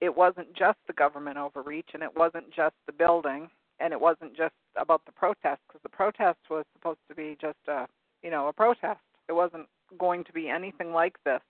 it 0.00 0.14
wasn't 0.14 0.54
just 0.54 0.78
the 0.86 0.92
government 0.92 1.38
overreach 1.38 1.88
and 1.94 2.02
it 2.02 2.14
wasn't 2.14 2.50
just 2.54 2.74
the 2.86 2.92
building 2.92 3.48
and 3.80 3.92
it 3.92 4.00
wasn't 4.00 4.36
just 4.36 4.54
about 4.76 5.02
the 5.06 5.12
protest 5.12 5.60
because 5.66 5.80
the 5.82 5.88
protest 5.88 6.38
was 6.50 6.64
supposed 6.74 6.98
to 7.08 7.14
be 7.14 7.36
just 7.40 7.58
a 7.68 7.86
you 8.22 8.30
know 8.30 8.48
a 8.48 8.52
protest. 8.52 9.00
It 9.28 9.32
wasn't 9.32 9.66
going 9.98 10.24
to 10.24 10.32
be 10.32 10.48
anything 10.48 10.92
like 10.92 11.16
this. 11.24 11.40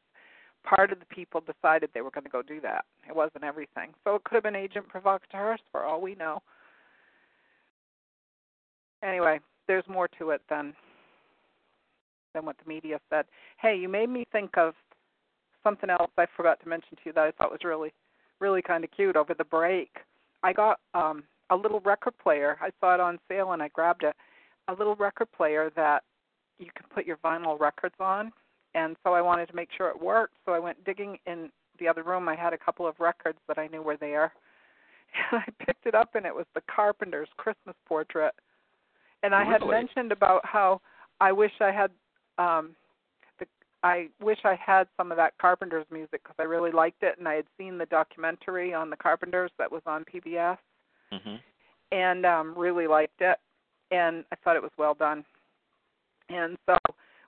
Part 0.65 0.93
of 0.93 1.01
the 1.01 1.07
people 1.07 1.41
decided 1.43 1.91
they 1.93 2.01
were 2.01 2.11
going 2.11 2.25
to 2.25 2.31
go 2.31 2.43
do 2.43 2.61
that. 2.61 2.85
It 3.09 3.15
wasn't 3.15 3.45
everything. 3.45 3.91
So 4.05 4.15
it 4.15 4.25
could 4.25 4.37
have 4.37 4.45
been 4.45 4.55
agent 4.55 4.89
provocateurs 4.89 5.61
for 5.73 5.85
all 5.85 6.01
we 6.01 6.15
know. 6.15 6.41
Anyway 9.03 9.41
there's 9.67 9.85
more 9.89 10.09
to 10.19 10.31
it 10.31 10.43
than 10.49 10.75
than 12.35 12.45
what 12.45 12.57
the 12.63 12.69
media 12.69 13.01
said. 13.11 13.25
Hey 13.59 13.77
you 13.77 13.89
made 13.89 14.11
me 14.11 14.27
think 14.31 14.57
of 14.57 14.75
something 15.65 15.91
else 15.91 16.11
i 16.19 16.27
forgot 16.37 16.61
to 16.61 16.69
mention 16.69 16.91
to 16.97 17.03
you 17.07 17.13
that 17.13 17.25
i 17.25 17.31
thought 17.33 17.51
was 17.51 17.65
really 17.65 17.93
really 18.41 18.63
kind 18.63 18.85
of 18.85 18.91
cute 18.93 19.17
over 19.17 19.35
the 19.35 19.45
break 19.45 19.91
i 20.45 20.53
got 20.53 20.79
um 20.95 21.25
a 21.51 21.57
little 21.57 21.81
record 21.81 22.15
player. 22.23 22.57
I 22.61 22.71
saw 22.81 22.95
it 22.95 23.01
on 23.01 23.19
sale 23.29 23.53
and 23.53 23.63
I 23.63 23.69
grabbed 23.69 24.03
it. 24.03 24.15
A 24.69 24.73
little 24.73 24.97
record 24.97 25.31
player 25.33 25.71
that 25.77 26.03
you 26.59 26.67
can 26.75 26.87
put 26.95 27.07
your 27.07 27.19
vinyl 27.19 27.59
records 27.59 27.95
on. 28.01 28.33
And 28.75 28.97
so 29.05 29.13
I 29.13 29.21
wanted 29.21 29.47
to 29.49 29.57
make 29.57 29.69
sure 29.77 29.89
it 29.89 30.01
worked. 30.01 30.35
So 30.45 30.53
I 30.53 30.59
went 30.59 30.85
digging 30.85 31.19
in 31.27 31.51
the 31.79 31.89
other 31.89 32.03
room. 32.03 32.29
I 32.29 32.35
had 32.35 32.53
a 32.53 32.59
couple 32.59 32.87
of 32.87 32.99
records 32.99 33.39
that 33.47 33.59
I 33.59 33.67
knew 33.69 33.83
were 33.83 33.97
there. 33.97 34.33
And 35.31 35.43
I 35.47 35.65
picked 35.65 35.87
it 35.87 35.95
up 35.95 36.17
and 36.17 36.27
it 36.27 36.35
was 36.35 36.47
the 36.55 36.63
Carpenter's 36.69 37.29
Christmas 37.37 37.77
portrait. 37.87 38.35
And 39.23 39.33
I 39.33 39.45
had 39.45 39.61
mentioned 39.65 40.11
about 40.11 40.45
how 40.45 40.81
I 41.21 41.31
wish 41.31 41.53
I 41.61 41.71
had 41.71 41.93
um 42.37 42.75
I 43.85 44.09
wish 44.19 44.39
I 44.45 44.55
had 44.55 44.89
some 44.97 45.13
of 45.13 45.19
that 45.19 45.35
Carpenter's 45.39 45.87
music 45.91 46.23
because 46.23 46.37
I 46.39 46.45
really 46.45 46.73
liked 46.73 47.03
it 47.03 47.19
and 47.19 47.29
I 47.29 47.35
had 47.35 47.45
seen 47.59 47.77
the 47.77 47.85
documentary 47.87 48.73
on 48.73 48.89
the 48.89 48.97
Carpenters 48.97 49.51
that 49.59 49.71
was 49.71 49.83
on 49.85 50.05
PBS 50.07 50.59
Mhm. 51.13 51.41
and 51.93 52.25
um 52.25 52.55
really 52.59 52.87
liked 52.87 53.21
it 53.21 53.39
and 53.91 54.25
I 54.33 54.37
thought 54.37 54.57
it 54.57 54.63
was 54.63 54.77
well 54.79 54.95
done. 54.95 55.25
And 56.31 56.57
so 56.65 56.79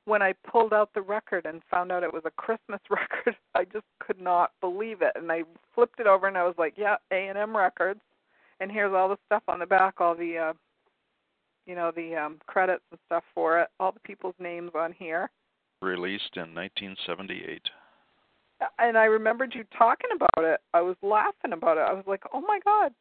when 0.06 0.22
I 0.22 0.32
pulled 0.50 0.72
out 0.72 0.92
the 0.94 1.02
record 1.02 1.44
and 1.44 1.62
found 1.64 1.92
out 1.92 2.02
it 2.02 2.12
was 2.12 2.24
a 2.24 2.30
Christmas 2.30 2.80
record, 2.90 3.36
I 3.54 3.64
just 3.64 3.86
could 3.98 4.20
not 4.20 4.52
believe 4.62 5.02
it. 5.02 5.12
And 5.14 5.30
I 5.30 5.44
flipped 5.74 6.00
it 6.00 6.06
over 6.06 6.26
and 6.26 6.38
I 6.38 6.44
was 6.44 6.56
like, 6.56 6.78
"Yeah, 6.78 6.96
A&M 7.10 7.54
Records." 7.54 8.00
And 8.60 8.72
here's 8.72 8.94
all 8.94 9.10
the 9.10 9.18
stuff 9.26 9.42
on 9.46 9.58
the 9.58 9.66
back, 9.66 10.00
all 10.00 10.14
the 10.14 10.38
uh 10.38 10.54
you 11.66 11.74
know, 11.74 11.90
the 11.90 12.16
um 12.16 12.40
credits 12.46 12.84
and 12.90 13.00
stuff 13.04 13.24
for 13.34 13.60
it, 13.60 13.68
all 13.78 13.92
the 13.92 14.00
people's 14.00 14.38
names 14.38 14.70
on 14.74 14.92
here. 14.92 15.30
Released 15.82 16.36
in 16.36 16.54
1978. 16.54 17.62
And 18.78 18.96
I 18.96 19.04
remembered 19.04 19.54
you 19.54 19.64
talking 19.76 20.10
about 20.14 20.44
it. 20.44 20.60
I 20.72 20.80
was 20.80 20.96
laughing 21.02 21.52
about 21.52 21.76
it. 21.76 21.82
I 21.82 21.92
was 21.92 22.04
like, 22.06 22.22
"Oh 22.32 22.40
my 22.40 22.58
god. 22.64 22.94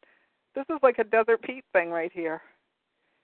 This 0.54 0.66
is 0.68 0.78
like 0.82 0.98
a 0.98 1.04
Desert 1.04 1.40
Pete 1.42 1.64
thing 1.72 1.90
right 1.90 2.12
here." 2.12 2.42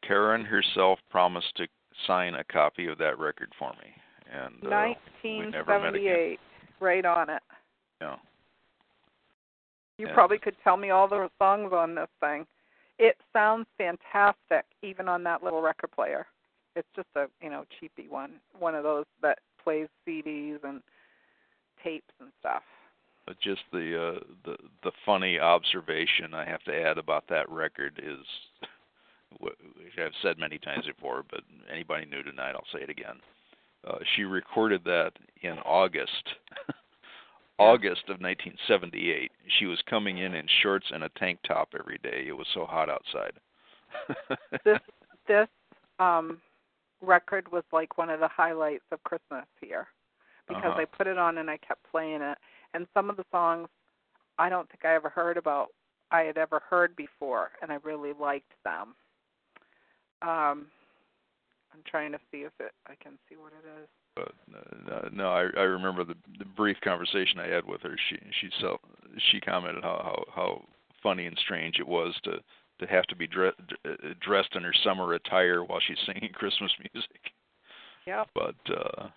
Karen 0.02 0.44
herself 0.44 0.98
promised 1.10 1.54
to 1.56 1.68
sign 2.06 2.34
a 2.34 2.44
copy 2.44 2.86
of 2.86 2.98
that 2.98 3.18
record 3.18 3.52
for 3.58 3.72
me, 3.74 3.94
and 4.30 4.54
uh, 4.64 4.94
we 5.22 5.50
never 5.50 5.78
met 5.78 5.94
again. 5.94 6.38
1978, 6.40 6.40
right 6.80 7.04
on 7.04 7.28
it. 7.30 7.42
Yeah. 8.00 8.16
You 9.98 10.06
Yeah. 10.08 10.14
probably 10.14 10.38
could 10.38 10.56
tell 10.64 10.76
me 10.76 10.90
all 10.90 11.06
the 11.06 11.30
songs 11.38 11.72
on 11.72 11.94
this 11.94 12.10
thing. 12.20 12.46
It 12.98 13.20
sounds 13.32 13.66
fantastic, 13.78 14.64
even 14.82 15.08
on 15.08 15.22
that 15.24 15.42
little 15.42 15.62
record 15.62 15.92
player. 15.92 16.26
It's 16.74 16.88
just 16.96 17.08
a 17.16 17.26
you 17.42 17.50
know 17.50 17.64
cheapy 17.78 18.08
one, 18.08 18.32
one 18.58 18.74
of 18.74 18.82
those 18.82 19.04
that 19.20 19.38
plays 19.62 19.88
CDs 20.06 20.58
and 20.64 20.82
tapes 21.82 22.12
and 22.20 22.30
stuff. 22.40 22.62
But 23.26 23.36
just 23.40 23.62
the 23.72 24.16
uh, 24.16 24.20
the 24.44 24.56
the 24.82 24.92
funny 25.06 25.38
observation 25.38 26.34
I 26.34 26.44
have 26.44 26.62
to 26.64 26.74
add 26.74 26.98
about 26.98 27.24
that 27.28 27.48
record 27.48 28.00
is, 28.02 28.26
wh- 29.40 29.78
which 29.78 29.98
I've 29.98 30.12
said 30.22 30.38
many 30.38 30.58
times 30.58 30.86
before, 30.86 31.24
but 31.30 31.42
anybody 31.70 32.06
new 32.06 32.22
tonight, 32.22 32.54
I'll 32.54 32.64
say 32.72 32.82
it 32.82 32.90
again. 32.90 33.16
Uh, 33.86 33.98
she 34.14 34.22
recorded 34.24 34.82
that 34.84 35.12
in 35.42 35.58
August, 35.64 36.34
August 37.58 38.02
of 38.04 38.20
1978. 38.20 39.30
She 39.58 39.66
was 39.66 39.80
coming 39.88 40.18
in 40.18 40.34
in 40.34 40.46
shorts 40.62 40.86
and 40.92 41.04
a 41.04 41.08
tank 41.10 41.38
top 41.46 41.70
every 41.78 41.98
day. 42.02 42.24
It 42.26 42.32
was 42.32 42.46
so 42.54 42.64
hot 42.64 42.88
outside. 42.88 43.32
This 44.64 44.78
this 45.26 45.48
um 45.98 46.40
record 47.02 47.50
was 47.52 47.64
like 47.72 47.98
one 47.98 48.10
of 48.10 48.20
the 48.20 48.28
highlights 48.28 48.84
of 48.92 49.02
Christmas 49.04 49.44
here 49.60 49.88
because 50.48 50.72
Uh-huh. 50.72 50.80
I 50.80 50.84
put 50.84 51.06
it 51.06 51.18
on 51.18 51.38
and 51.38 51.50
I 51.50 51.56
kept 51.58 51.82
playing 51.90 52.22
it. 52.22 52.38
And 52.74 52.86
some 52.94 53.10
of 53.10 53.16
the 53.16 53.24
songs 53.30 53.68
I 54.38 54.48
don't 54.48 54.68
think 54.70 54.84
I 54.84 54.94
ever 54.94 55.08
heard 55.08 55.36
about 55.36 55.68
I 56.10 56.22
had 56.22 56.38
ever 56.38 56.60
heard 56.68 56.94
before 56.96 57.50
and 57.60 57.70
I 57.72 57.76
really 57.82 58.12
liked 58.18 58.52
them. 58.64 58.94
Um 60.22 60.66
I'm 61.74 61.82
trying 61.86 62.12
to 62.12 62.18
see 62.30 62.38
if 62.38 62.52
it 62.60 62.72
I 62.86 62.94
can 63.02 63.18
see 63.28 63.36
what 63.36 63.52
it 63.52 63.66
is. 63.82 63.88
but 64.14 64.32
uh, 64.92 65.08
no, 65.12 65.30
I 65.30 65.42
I 65.58 65.62
remember 65.64 66.04
the 66.04 66.16
the 66.38 66.44
brief 66.44 66.76
conversation 66.82 67.38
I 67.40 67.48
had 67.48 67.64
with 67.66 67.80
her. 67.82 67.96
She 68.08 68.16
she 68.40 68.50
so 68.60 68.78
she 69.30 69.40
commented 69.40 69.82
how 69.84 70.00
how 70.04 70.24
how 70.34 70.62
funny 71.02 71.26
and 71.26 71.36
strange 71.38 71.78
it 71.80 71.88
was 71.88 72.14
to 72.24 72.38
to 72.82 72.88
have 72.88 73.04
to 73.06 73.16
be 73.16 73.26
dre- 73.26 73.52
uh, 73.88 73.90
dressed 74.20 74.54
in 74.54 74.62
her 74.62 74.74
summer 74.84 75.14
attire 75.14 75.64
while 75.64 75.80
she's 75.86 75.98
singing 76.06 76.30
Christmas 76.34 76.72
music. 76.92 77.20
Yep. 78.06 78.28
But 78.34 78.74
uh 78.76 79.08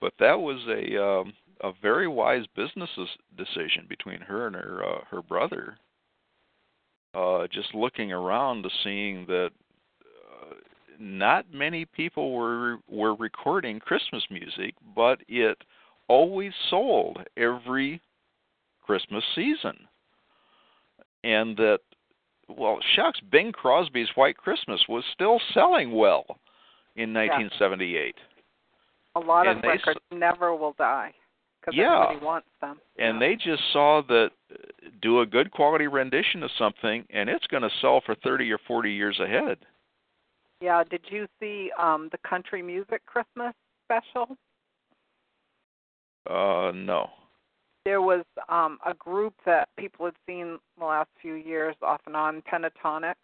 but 0.00 0.14
that 0.18 0.38
was 0.38 0.58
a 0.68 1.02
um 1.02 1.32
a 1.62 1.72
very 1.80 2.08
wise 2.08 2.44
business 2.56 2.90
decision 3.36 3.86
between 3.88 4.20
her 4.20 4.46
and 4.46 4.56
her 4.56 4.82
uh, 4.84 5.04
her 5.10 5.22
brother. 5.22 5.76
Uh 7.14 7.46
just 7.52 7.74
looking 7.74 8.12
around 8.12 8.62
to 8.62 8.70
seeing 8.82 9.26
that 9.26 9.50
uh, 10.00 10.54
not 10.98 11.52
many 11.52 11.84
people 11.84 12.32
were 12.32 12.78
were 12.88 13.14
recording 13.14 13.78
Christmas 13.78 14.24
music, 14.30 14.74
but 14.96 15.20
it 15.28 15.58
always 16.08 16.52
sold 16.70 17.18
every 17.36 18.00
Christmas 18.84 19.24
season. 19.34 19.76
And 21.24 21.56
that 21.58 21.78
well, 22.48 22.78
shucks, 22.94 23.20
Bing 23.30 23.52
Crosby's 23.52 24.08
White 24.14 24.36
Christmas 24.36 24.80
was 24.88 25.04
still 25.12 25.40
selling 25.54 25.92
well. 25.92 26.24
in 26.94 27.14
1978. 27.14 28.14
A 29.14 29.20
lot 29.20 29.46
And 29.46 29.56
of 29.56 29.62
they 29.62 29.68
s- 29.70 29.74
records 29.86 30.00
never 30.10 30.54
will 30.54 30.74
die 30.74 31.14
because 31.60 31.74
Yeah. 31.74 32.02
everybody 32.04 32.26
wants 32.26 32.48
them. 32.60 32.80
And 32.98 33.14
yeah. 33.14 33.18
they 33.28 33.36
just 33.36 33.62
saw 33.72 34.02
that 34.08 34.30
uh, 34.52 34.56
do 35.00 35.20
a 35.20 35.26
good 35.26 35.50
quality 35.52 35.86
rendition 35.86 36.42
of 36.42 36.50
something, 36.58 37.06
and 37.08 37.30
it's 37.30 37.46
going 37.46 37.62
to 37.62 37.70
sell 37.80 38.02
for 38.04 38.14
30 38.16 38.52
or 38.52 38.58
40 38.58 38.92
years 38.92 39.18
ahead. 39.20 39.64
Yeah, 40.60 40.84
did 40.84 41.00
you 41.08 41.26
see 41.40 41.70
um 41.78 42.08
the 42.12 42.18
country 42.18 42.60
music 42.62 43.00
Christmas 43.06 43.54
special? 43.86 44.36
Uh, 46.28 46.72
no. 46.74 47.08
There 47.84 48.00
was 48.00 48.24
um 48.48 48.78
a 48.86 48.94
group 48.94 49.34
that 49.44 49.68
people 49.76 50.04
had 50.06 50.14
seen 50.26 50.58
the 50.78 50.84
last 50.84 51.10
few 51.20 51.34
years 51.34 51.74
off 51.82 52.00
and 52.06 52.16
on, 52.16 52.42
Pentatonix, 52.42 53.16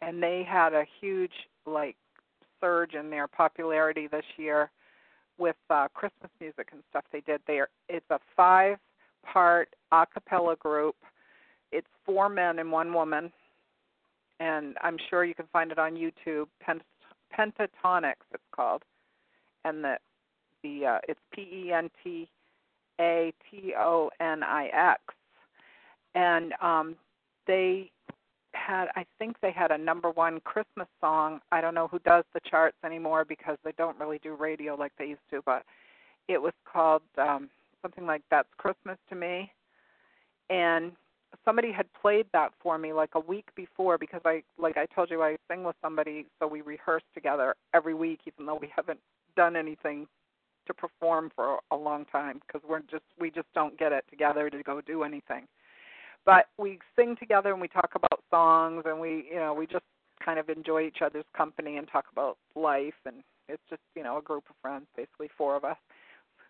and 0.00 0.22
they 0.22 0.44
had 0.48 0.72
a 0.72 0.84
huge 1.00 1.32
like 1.66 1.96
surge 2.60 2.94
in 2.94 3.10
their 3.10 3.28
popularity 3.28 4.06
this 4.06 4.24
year 4.36 4.70
with 5.38 5.56
uh 5.70 5.88
Christmas 5.94 6.30
music 6.40 6.68
and 6.72 6.82
stuff 6.90 7.04
they 7.12 7.20
did 7.20 7.40
there. 7.46 7.68
It's 7.88 8.06
a 8.10 8.18
five 8.34 8.78
part 9.24 9.68
a 9.92 10.06
cappella 10.06 10.56
group. 10.56 10.96
It's 11.72 11.86
four 12.04 12.28
men 12.28 12.58
and 12.58 12.72
one 12.72 12.94
woman. 12.94 13.32
And 14.40 14.76
I'm 14.82 14.96
sure 15.10 15.24
you 15.24 15.34
can 15.34 15.46
find 15.52 15.72
it 15.72 15.78
on 15.78 15.94
YouTube. 15.94 16.46
Pent- 16.60 16.82
Pentatonix 17.36 18.14
it's 18.32 18.42
called. 18.54 18.82
And 19.64 19.84
the 19.84 19.96
the 20.62 20.86
uh 20.86 20.98
it's 21.08 21.20
P 21.34 21.42
E 21.42 21.72
N 21.72 21.90
T 22.02 22.28
A 23.00 23.32
T 23.50 23.74
O 23.78 24.10
N 24.20 24.42
I 24.42 24.68
X. 24.72 25.02
And 26.14 26.52
um 26.60 26.96
they 27.46 27.90
had 28.54 28.88
I 28.96 29.04
think 29.18 29.36
they 29.40 29.52
had 29.52 29.70
a 29.70 29.78
number 29.78 30.10
one 30.10 30.40
Christmas 30.40 30.88
song. 31.00 31.40
I 31.52 31.60
don't 31.60 31.74
know 31.74 31.88
who 31.88 31.98
does 32.00 32.24
the 32.34 32.40
charts 32.48 32.76
anymore 32.84 33.24
because 33.24 33.58
they 33.64 33.72
don't 33.76 33.98
really 33.98 34.18
do 34.22 34.34
radio 34.34 34.74
like 34.74 34.92
they 34.98 35.06
used 35.06 35.20
to, 35.30 35.42
but 35.44 35.64
it 36.28 36.40
was 36.40 36.54
called 36.70 37.02
um 37.18 37.48
something 37.82 38.06
like 38.06 38.22
That's 38.30 38.48
Christmas 38.58 38.98
to 39.10 39.14
Me. 39.14 39.50
And 40.50 40.92
somebody 41.44 41.72
had 41.72 41.86
played 42.00 42.26
that 42.32 42.52
for 42.62 42.78
me 42.78 42.92
like 42.92 43.10
a 43.14 43.20
week 43.20 43.46
before 43.54 43.98
because 43.98 44.20
I 44.24 44.42
like 44.58 44.76
I 44.76 44.86
told 44.86 45.10
you 45.10 45.22
I 45.22 45.36
sing 45.50 45.64
with 45.64 45.76
somebody 45.82 46.26
so 46.38 46.46
we 46.46 46.60
rehearse 46.60 47.02
together 47.14 47.54
every 47.74 47.94
week 47.94 48.20
even 48.26 48.46
though 48.46 48.58
we 48.60 48.70
haven't 48.74 49.00
done 49.36 49.56
anything 49.56 50.06
to 50.66 50.74
perform 50.74 51.30
for 51.34 51.58
a 51.70 51.76
long 51.76 52.04
time 52.06 52.40
because 52.46 52.66
we're 52.68 52.80
just 52.80 53.04
we 53.18 53.30
just 53.30 53.48
don't 53.54 53.78
get 53.78 53.92
it 53.92 54.04
together 54.10 54.50
to 54.50 54.62
go 54.62 54.80
do 54.80 55.02
anything. 55.02 55.46
But 56.24 56.46
we 56.58 56.78
sing 56.96 57.16
together 57.18 57.52
and 57.52 57.60
we 57.60 57.68
talk 57.68 57.90
about 57.94 58.22
songs 58.30 58.84
and 58.86 59.00
we 59.00 59.28
you 59.30 59.36
know 59.36 59.54
we 59.54 59.66
just 59.66 59.84
kind 60.24 60.38
of 60.38 60.48
enjoy 60.48 60.82
each 60.82 61.02
other's 61.02 61.24
company 61.36 61.76
and 61.76 61.86
talk 61.88 62.06
about 62.10 62.38
life 62.54 62.94
and 63.04 63.16
it's 63.48 63.62
just 63.68 63.82
you 63.94 64.02
know 64.02 64.18
a 64.18 64.22
group 64.22 64.44
of 64.50 64.56
friends 64.62 64.86
basically 64.96 65.28
four 65.36 65.56
of 65.56 65.64
us. 65.64 65.78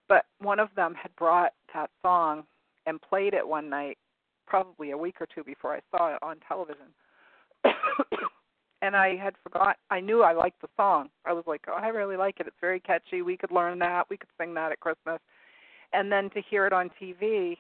But 0.08 0.26
one 0.40 0.60
of 0.60 0.68
them 0.76 0.94
had 0.94 1.14
brought 1.16 1.52
that 1.74 1.90
song 2.02 2.44
and 2.86 3.00
played 3.02 3.34
it 3.34 3.46
one 3.46 3.68
night 3.68 3.98
probably 4.46 4.92
a 4.92 4.98
week 4.98 5.16
or 5.20 5.26
two 5.26 5.42
before 5.42 5.74
I 5.74 5.80
saw 5.90 6.14
it 6.14 6.18
on 6.22 6.36
television 6.46 6.86
and 8.82 8.96
I 8.96 9.16
had 9.16 9.34
forgot 9.42 9.76
I 9.90 10.00
knew 10.00 10.22
I 10.22 10.32
liked 10.32 10.60
the 10.60 10.68
song. 10.76 11.08
I 11.24 11.32
was 11.32 11.44
like, 11.46 11.62
"Oh, 11.68 11.74
I 11.74 11.88
really 11.88 12.16
like 12.16 12.40
it. 12.40 12.46
It's 12.46 12.56
very 12.60 12.80
catchy. 12.80 13.22
We 13.22 13.36
could 13.36 13.50
learn 13.50 13.78
that. 13.80 14.08
We 14.10 14.16
could 14.16 14.28
sing 14.38 14.54
that 14.54 14.72
at 14.72 14.80
Christmas." 14.80 15.20
And 15.92 16.10
then 16.10 16.30
to 16.30 16.40
hear 16.42 16.66
it 16.66 16.72
on 16.72 16.90
TV, 17.00 17.58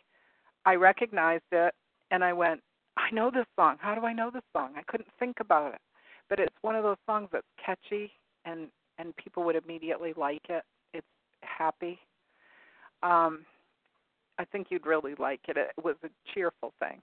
I 0.64 0.74
recognized 0.74 1.44
it 1.52 1.74
and 2.10 2.24
I 2.24 2.32
went, 2.32 2.62
"I 2.96 3.10
know 3.10 3.30
this 3.30 3.46
song. 3.56 3.78
How 3.80 3.94
do 3.94 4.04
I 4.04 4.12
know 4.12 4.30
this 4.30 4.44
song?" 4.52 4.74
I 4.76 4.82
couldn't 4.82 5.12
think 5.18 5.40
about 5.40 5.74
it. 5.74 5.80
But 6.28 6.40
it's 6.40 6.56
one 6.62 6.74
of 6.74 6.82
those 6.82 6.98
songs 7.06 7.28
that's 7.32 7.46
catchy 7.56 8.12
and 8.44 8.70
and 8.98 9.14
people 9.16 9.44
would 9.44 9.56
immediately 9.56 10.12
like 10.14 10.48
it. 10.48 10.64
It's 10.92 11.06
happy. 11.42 11.98
Um 13.02 13.46
I 14.38 14.44
think 14.44 14.70
you'd 14.70 14.86
really 14.86 15.14
like 15.14 15.48
it. 15.48 15.56
It 15.56 15.72
was 15.82 15.96
a 16.04 16.10
cheerful 16.34 16.74
thing. 16.78 17.00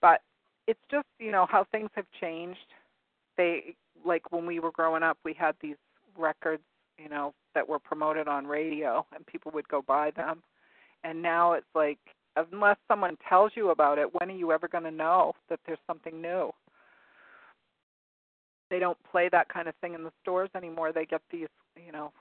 But 0.00 0.22
it's 0.66 0.80
just, 0.90 1.06
you 1.18 1.32
know, 1.32 1.46
how 1.46 1.64
things 1.64 1.90
have 1.94 2.06
changed 2.20 2.72
they 3.36 3.74
like 4.04 4.32
when 4.32 4.46
we 4.46 4.60
were 4.60 4.70
growing 4.70 5.02
up 5.02 5.18
we 5.24 5.32
had 5.32 5.54
these 5.60 5.76
records 6.16 6.62
you 6.98 7.08
know 7.08 7.34
that 7.54 7.68
were 7.68 7.78
promoted 7.78 8.28
on 8.28 8.46
radio 8.46 9.04
and 9.14 9.26
people 9.26 9.50
would 9.52 9.68
go 9.68 9.82
buy 9.82 10.10
them. 10.12 10.42
And 11.04 11.22
now 11.22 11.52
it's 11.52 11.66
like 11.74 11.98
unless 12.36 12.76
someone 12.88 13.16
tells 13.28 13.52
you 13.54 13.70
about 13.70 13.98
it 13.98 14.08
when 14.12 14.30
are 14.30 14.36
you 14.36 14.52
ever 14.52 14.68
going 14.68 14.84
to 14.84 14.90
know 14.90 15.32
that 15.48 15.60
there's 15.66 15.78
something 15.86 16.20
new? 16.20 16.52
They 18.68 18.78
don't 18.78 18.98
play 19.10 19.28
that 19.30 19.48
kind 19.48 19.68
of 19.68 19.74
thing 19.76 19.94
in 19.94 20.02
the 20.02 20.12
stores 20.22 20.50
anymore. 20.56 20.92
They 20.92 21.06
get 21.06 21.22
these 21.30 21.48
you 21.84 21.92
know 21.92 22.12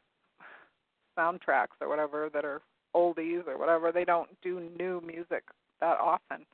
soundtracks 1.18 1.80
or 1.82 1.90
whatever 1.90 2.30
that 2.34 2.46
are 2.46 2.62
oldies 2.96 3.48
or 3.48 3.58
whatever. 3.58 3.92
They 3.92 4.06
don't 4.06 4.30
do 4.42 4.70
new 4.78 5.02
music 5.06 5.44
that 5.82 5.98
often. 6.00 6.46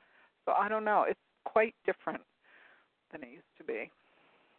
So 0.44 0.52
i 0.52 0.68
don't 0.68 0.84
know. 0.84 1.04
It's 1.08 1.20
quite 1.44 1.74
different 1.86 2.22
than 3.12 3.22
it 3.22 3.30
used 3.30 3.56
to 3.58 3.64
be 3.64 3.90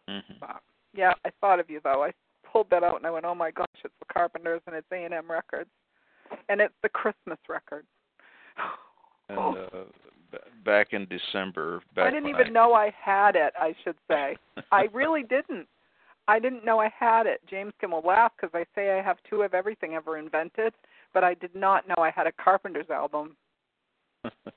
Mhm. 0.09 0.39
Bob. 0.39 0.61
Yeah, 0.93 1.13
I 1.25 1.29
thought 1.41 1.59
of 1.59 1.69
you 1.69 1.79
though. 1.83 2.03
I 2.03 2.13
pulled 2.43 2.69
that 2.69 2.83
out 2.83 2.97
and 2.97 3.05
I 3.05 3.11
went, 3.11 3.25
"Oh 3.25 3.35
my 3.35 3.51
gosh, 3.51 3.67
it's 3.83 3.93
the 3.99 4.13
Carpenters 4.13 4.61
and 4.67 4.75
it's 4.75 4.91
A 4.91 5.03
and 5.03 5.13
M 5.13 5.29
Records, 5.29 5.69
and 6.49 6.61
it's 6.61 6.75
the 6.81 6.89
Christmas 6.89 7.39
record." 7.47 7.85
And 9.29 9.39
uh, 9.39 9.85
b- 10.33 10.37
back 10.65 10.91
in 10.91 11.07
December, 11.07 11.81
back 11.95 12.07
I 12.07 12.11
didn't 12.11 12.27
even 12.27 12.51
know 12.51 12.73
I 12.73 12.89
had 12.89 13.37
it. 13.37 13.53
I 13.57 13.73
should 13.81 13.95
say 14.09 14.35
I 14.71 14.89
really 14.91 15.23
didn't. 15.23 15.65
I 16.27 16.39
didn't 16.39 16.65
know 16.65 16.79
I 16.79 16.89
had 16.89 17.25
it. 17.25 17.39
James 17.49 17.71
Kim 17.79 17.91
will 17.91 18.01
laugh 18.01 18.33
because 18.35 18.53
I 18.53 18.65
say 18.75 18.91
I 18.91 19.01
have 19.01 19.17
two 19.29 19.43
of 19.43 19.53
everything 19.53 19.93
ever 19.93 20.17
invented, 20.17 20.73
but 21.13 21.23
I 21.23 21.35
did 21.35 21.55
not 21.55 21.87
know 21.87 21.95
I 21.97 22.11
had 22.11 22.27
a 22.27 22.33
Carpenters 22.33 22.89
album. 22.89 23.37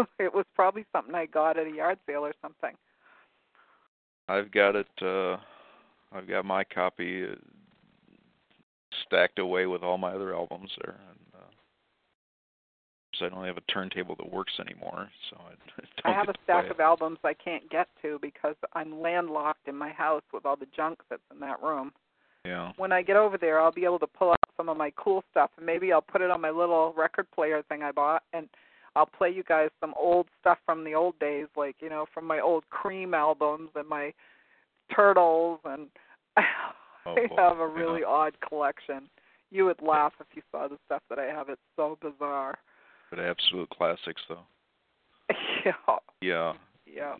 it 0.18 0.32
was 0.32 0.44
probably 0.54 0.84
something 0.92 1.14
I 1.14 1.26
got 1.26 1.58
at 1.58 1.66
a 1.66 1.70
yard 1.70 1.98
sale 2.06 2.24
or 2.24 2.34
something. 2.42 2.74
I've 4.30 4.50
got 4.52 4.76
it. 4.76 4.86
uh 5.02 5.36
I've 6.12 6.28
got 6.28 6.44
my 6.44 6.64
copy 6.64 7.24
uh, 7.24 7.34
stacked 9.06 9.38
away 9.38 9.66
with 9.66 9.82
all 9.82 9.98
my 9.98 10.10
other 10.10 10.34
albums 10.34 10.70
there. 10.82 10.96
And, 11.08 11.18
uh, 11.34 11.50
so 13.14 13.26
I 13.26 13.28
don't 13.28 13.44
have 13.44 13.56
a 13.56 13.72
turntable 13.72 14.16
that 14.16 14.32
works 14.32 14.52
anymore, 14.58 15.08
so 15.30 15.36
I, 15.38 15.50
don't 16.02 16.14
I 16.14 16.18
have 16.18 16.28
a 16.28 16.34
stack 16.44 16.70
of 16.70 16.80
albums 16.80 17.18
I 17.22 17.34
can't 17.34 17.68
get 17.70 17.88
to 18.02 18.18
because 18.20 18.56
I'm 18.72 19.00
landlocked 19.00 19.68
in 19.68 19.76
my 19.76 19.90
house 19.90 20.22
with 20.32 20.44
all 20.46 20.56
the 20.56 20.66
junk 20.74 20.98
that's 21.08 21.22
in 21.32 21.38
that 21.40 21.62
room. 21.62 21.92
Yeah. 22.44 22.72
When 22.76 22.90
I 22.90 23.02
get 23.02 23.16
over 23.16 23.36
there, 23.38 23.60
I'll 23.60 23.72
be 23.72 23.84
able 23.84 23.98
to 24.00 24.06
pull 24.06 24.30
out 24.30 24.38
some 24.56 24.68
of 24.68 24.76
my 24.76 24.92
cool 24.96 25.22
stuff 25.30 25.50
and 25.58 25.66
maybe 25.66 25.92
I'll 25.92 26.00
put 26.00 26.22
it 26.22 26.30
on 26.30 26.40
my 26.40 26.50
little 26.50 26.94
record 26.96 27.30
player 27.32 27.62
thing 27.68 27.82
I 27.82 27.92
bought 27.92 28.22
and 28.32 28.48
I'll 28.96 29.06
play 29.06 29.30
you 29.30 29.42
guys 29.44 29.68
some 29.80 29.94
old 29.98 30.26
stuff 30.40 30.58
from 30.66 30.84
the 30.84 30.94
old 30.94 31.18
days, 31.18 31.46
like, 31.56 31.76
you 31.80 31.88
know, 31.88 32.06
from 32.12 32.26
my 32.26 32.40
old 32.40 32.68
Cream 32.70 33.14
albums 33.14 33.70
and 33.74 33.88
my 33.88 34.12
Turtles 34.94 35.60
and 35.64 35.86
Oh, 37.06 37.14
I 37.16 37.20
have 37.40 37.58
a 37.58 37.60
Yeah. 37.60 37.80
really 37.80 38.04
odd 38.04 38.34
collection. 38.46 39.08
You 39.50 39.64
would 39.64 39.80
laugh 39.80 40.12
if 40.20 40.26
you 40.34 40.42
saw 40.52 40.68
the 40.68 40.76
stuff 40.86 41.02
that 41.08 41.18
I 41.18 41.24
have. 41.24 41.48
It's 41.48 41.60
so 41.76 41.96
bizarre. 42.02 42.58
But 43.08 43.20
absolute 43.20 43.70
classics, 43.70 44.20
though. 44.28 44.44
yeah. 45.64 45.96
Yeah. 46.20 46.52
Yeah. 46.86 47.14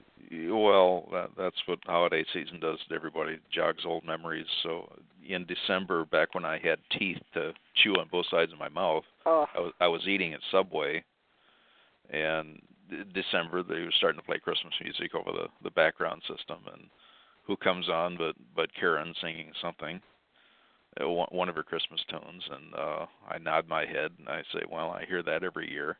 Well, 0.53 1.09
that, 1.13 1.31
that's 1.39 1.57
what 1.67 1.79
holiday 1.87 2.25
season 2.33 2.61
does 2.61 2.79
to 2.89 2.95
everybody. 2.95 3.39
Jogs 3.53 3.85
old 3.87 4.05
memories. 4.05 4.47
So 4.63 4.93
in 5.27 5.47
December, 5.47 6.05
back 6.05 6.35
when 6.35 6.45
I 6.45 6.59
had 6.59 6.79
teeth 6.99 7.19
to 7.35 7.53
chew 7.83 7.95
on 7.95 8.09
both 8.13 8.27
sides 8.31 8.53
of 8.53 8.59
my 8.59 8.69
mouth, 8.69 9.05
Oh. 9.27 9.47
I 9.55 9.61
was 9.61 9.73
I 9.81 9.87
was 9.89 10.07
eating 10.07 10.35
at 10.35 10.41
Subway, 10.51 11.03
and 12.11 12.61
December 13.15 13.63
they 13.63 13.81
were 13.81 13.93
starting 13.97 14.21
to 14.21 14.27
play 14.27 14.39
Christmas 14.39 14.75
music 14.83 15.15
over 15.15 15.31
the 15.33 15.49
the 15.63 15.71
background 15.71 16.23
system, 16.23 16.59
and 16.73 16.85
who 17.47 17.57
comes 17.57 17.89
on 17.89 18.17
but 18.17 18.35
but 18.55 18.75
Karen 18.75 19.15
singing 19.21 19.53
something, 19.63 20.01
uh, 21.01 21.09
one 21.09 21.29
one 21.31 21.49
of 21.49 21.55
her 21.55 21.63
Christmas 21.63 22.01
tunes, 22.09 22.43
and 22.51 22.75
uh 22.75 23.07
I 23.29 23.39
nod 23.39 23.69
my 23.69 23.87
head 23.87 24.13
and 24.19 24.29
I 24.29 24.43
say, 24.53 24.61
well, 24.71 24.91
I 24.91 25.05
hear 25.07 25.23
that 25.23 25.45
every 25.45 25.71
year. 25.71 25.97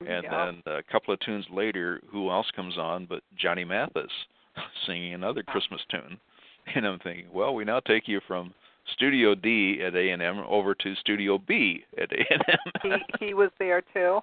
And 0.00 0.24
yeah. 0.24 0.52
then 0.66 0.74
a 0.74 0.82
couple 0.82 1.14
of 1.14 1.20
tunes 1.20 1.46
later, 1.50 2.02
who 2.10 2.30
else 2.30 2.50
comes 2.54 2.76
on 2.76 3.06
but 3.06 3.22
Johnny 3.36 3.64
Mathis 3.64 4.10
singing 4.86 5.14
another 5.14 5.42
Christmas 5.42 5.80
tune? 5.90 6.18
And 6.74 6.84
I'm 6.84 6.98
thinking, 6.98 7.26
well, 7.32 7.54
we 7.54 7.64
now 7.64 7.78
take 7.78 8.08
you 8.08 8.20
from 8.26 8.52
Studio 8.94 9.36
D 9.36 9.80
at 9.86 9.94
A&M 9.94 10.20
over 10.48 10.74
to 10.74 10.94
Studio 10.96 11.38
B 11.38 11.84
at 11.96 12.10
A&M. 12.10 12.40
he 12.82 13.26
he 13.26 13.34
was 13.34 13.50
there 13.60 13.84
too. 13.94 14.18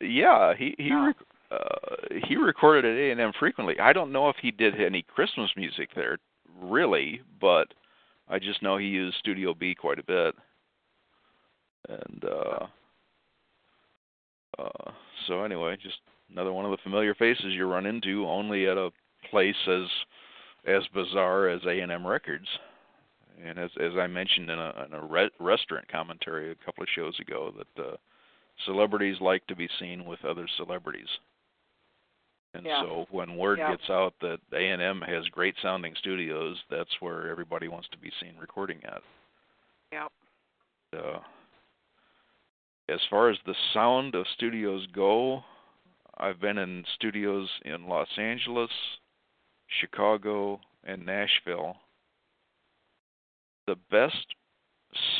Yeah, 0.00 0.54
he 0.56 0.74
he 0.78 0.92
rec- 0.94 1.16
uh, 1.50 2.18
he 2.26 2.36
recorded 2.36 2.84
at 2.84 3.18
A&M 3.18 3.32
frequently. 3.38 3.78
I 3.80 3.92
don't 3.92 4.12
know 4.12 4.28
if 4.28 4.36
he 4.40 4.50
did 4.50 4.80
any 4.80 5.02
Christmas 5.02 5.50
music 5.56 5.90
there, 5.94 6.18
really, 6.60 7.22
but 7.40 7.68
I 8.28 8.38
just 8.38 8.62
know 8.62 8.76
he 8.78 8.86
used 8.86 9.16
Studio 9.18 9.54
B 9.54 9.74
quite 9.74 9.98
a 9.98 10.04
bit. 10.04 10.34
And 11.88 12.24
uh 12.24 12.66
uh 14.58 14.90
so 15.26 15.42
anyway, 15.44 15.76
just 15.82 15.98
another 16.30 16.52
one 16.52 16.64
of 16.64 16.70
the 16.70 16.82
familiar 16.82 17.14
faces 17.14 17.52
you 17.54 17.66
run 17.66 17.86
into 17.86 18.26
only 18.26 18.66
at 18.68 18.76
a 18.78 18.90
place 19.30 19.56
as 19.68 19.86
as 20.66 20.82
bizarre 20.94 21.48
as 21.48 21.60
A&M 21.66 22.06
Records. 22.06 22.46
and 23.44 23.58
as 23.58 23.70
as 23.80 23.92
I 23.98 24.06
mentioned 24.06 24.50
in 24.50 24.58
a, 24.58 24.84
in 24.86 24.94
a 24.94 25.04
re- 25.04 25.30
restaurant 25.40 25.88
commentary 25.90 26.50
a 26.52 26.64
couple 26.64 26.82
of 26.82 26.88
shows 26.94 27.18
ago, 27.20 27.52
that 27.58 27.82
uh, 27.84 27.96
celebrities 28.64 29.20
like 29.20 29.46
to 29.46 29.56
be 29.56 29.68
seen 29.78 30.04
with 30.04 30.24
other 30.24 30.46
celebrities. 30.56 31.08
And 32.54 32.66
Yeah. 32.66 32.82
so 32.82 33.06
when 33.10 33.36
word 33.36 33.58
Yeah. 33.58 33.70
gets 33.70 33.88
out 33.88 34.18
that 34.20 34.40
A&M 34.52 35.00
has 35.02 35.28
great 35.28 35.56
sounding 35.58 35.94
studios, 35.96 36.62
that's 36.68 37.00
where 37.00 37.28
everybody 37.28 37.68
wants 37.68 37.88
to 37.88 37.98
be 37.98 38.10
seen 38.10 38.36
recording 38.36 38.84
at. 38.84 39.02
Yep. 39.90 40.12
Uh, 40.92 41.20
as 42.88 43.02
far 43.06 43.30
as 43.30 43.40
the 43.42 43.54
sound 43.72 44.14
of 44.14 44.28
studios 44.28 44.86
go, 44.88 45.44
I've 46.18 46.40
been 46.40 46.58
in 46.58 46.84
studios 46.94 47.48
in 47.64 47.88
Los 47.88 48.18
Angeles, 48.18 48.70
Chicago, 49.68 50.60
and 50.84 51.06
Nashville. 51.06 51.80
The 53.66 53.76
best 53.90 54.34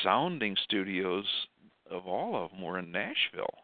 sounding 0.02 0.56
studios 0.56 1.48
of 1.92 2.06
all 2.06 2.44
of 2.44 2.50
them 2.50 2.62
were 2.62 2.78
in 2.78 2.90
Nashville. 2.90 3.54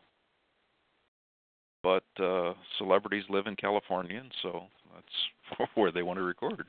But 1.83 2.05
uh 2.23 2.55
celebrities 2.79 3.25
live 3.29 3.47
in 3.47 3.57
California, 3.57 4.19
and 4.19 4.33
so 4.43 4.65
that's 4.95 5.71
where 5.75 5.93
they 5.93 6.03
want 6.03 6.19
to 6.19 6.25
record. 6.25 6.67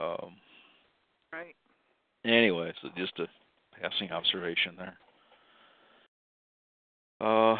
Um 0.00 0.36
Right. 1.32 1.54
anyway, 2.24 2.72
so 2.82 2.88
just 2.96 3.16
a 3.20 3.26
passing 3.80 4.10
observation 4.10 4.74
there. 4.76 4.98
Uh, 7.20 7.56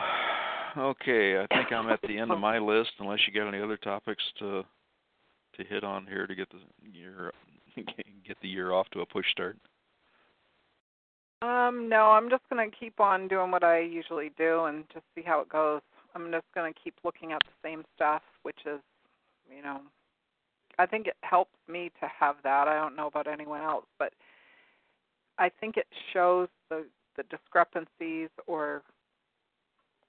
okay, 0.77 1.39
I 1.39 1.47
think 1.55 1.73
I'm 1.73 1.89
at 1.91 2.01
the 2.03 2.19
end 2.19 2.31
of 2.31 2.41
my 2.41 2.59
list. 2.59 2.91
Unless 2.99 3.21
you 3.27 3.35
got 3.39 3.49
any 3.49 3.63
other 3.63 3.77
topics 3.77 4.23
to 4.39 4.65
to 5.57 5.65
hit 5.65 5.85
on 5.85 6.07
here 6.07 6.27
to 6.27 6.35
get 6.35 6.49
the 6.51 6.59
year 6.91 7.33
get 8.27 8.37
the 8.43 8.49
year 8.49 8.73
off 8.73 8.89
to 8.91 9.01
a 9.01 9.07
push 9.07 9.27
start. 9.31 9.57
Um, 11.43 11.89
no, 11.89 12.11
I'm 12.11 12.29
just 12.29 12.43
to 12.51 12.77
keep 12.79 13.01
on 13.01 13.29
doing 13.29 13.51
what 13.51 13.65
I 13.65 13.81
usually 13.81 14.31
do 14.37 14.65
and 14.65 14.85
just 14.93 15.05
see 15.15 15.23
how 15.23 15.41
it 15.41 15.49
goes. 15.49 15.81
I'm 16.15 16.31
just 16.31 16.45
to 16.55 16.73
keep 16.83 16.95
looking 17.05 17.33
at 17.33 17.41
the 17.45 17.69
same 17.69 17.85
stuff, 17.95 18.23
which 18.43 18.59
is, 18.67 18.81
you 19.55 19.63
know, 19.63 19.81
I 20.79 20.87
think 20.87 21.07
it 21.07 21.17
helps 21.23 21.57
me 21.69 21.91
to 22.01 22.09
have 22.09 22.37
that. 22.43 22.69
I 22.69 22.75
don't 22.75 22.97
know 22.97 23.07
about 23.07 23.27
anyone 23.27 23.63
else, 23.63 23.87
but 23.99 24.13
I 25.39 25.51
think 25.61 25.77
it 25.77 25.87
shows 26.13 26.49
the 26.69 26.85
the 27.17 27.23
discrepancies 27.25 28.29
or 28.47 28.83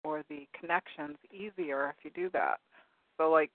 or 0.03 0.24
the 0.30 0.48
connections 0.60 1.18
easier 1.32 1.93
if 1.98 2.06
you 2.06 2.11
do 2.14 2.30
that. 2.32 2.60
So 3.18 3.30
like 3.32 3.51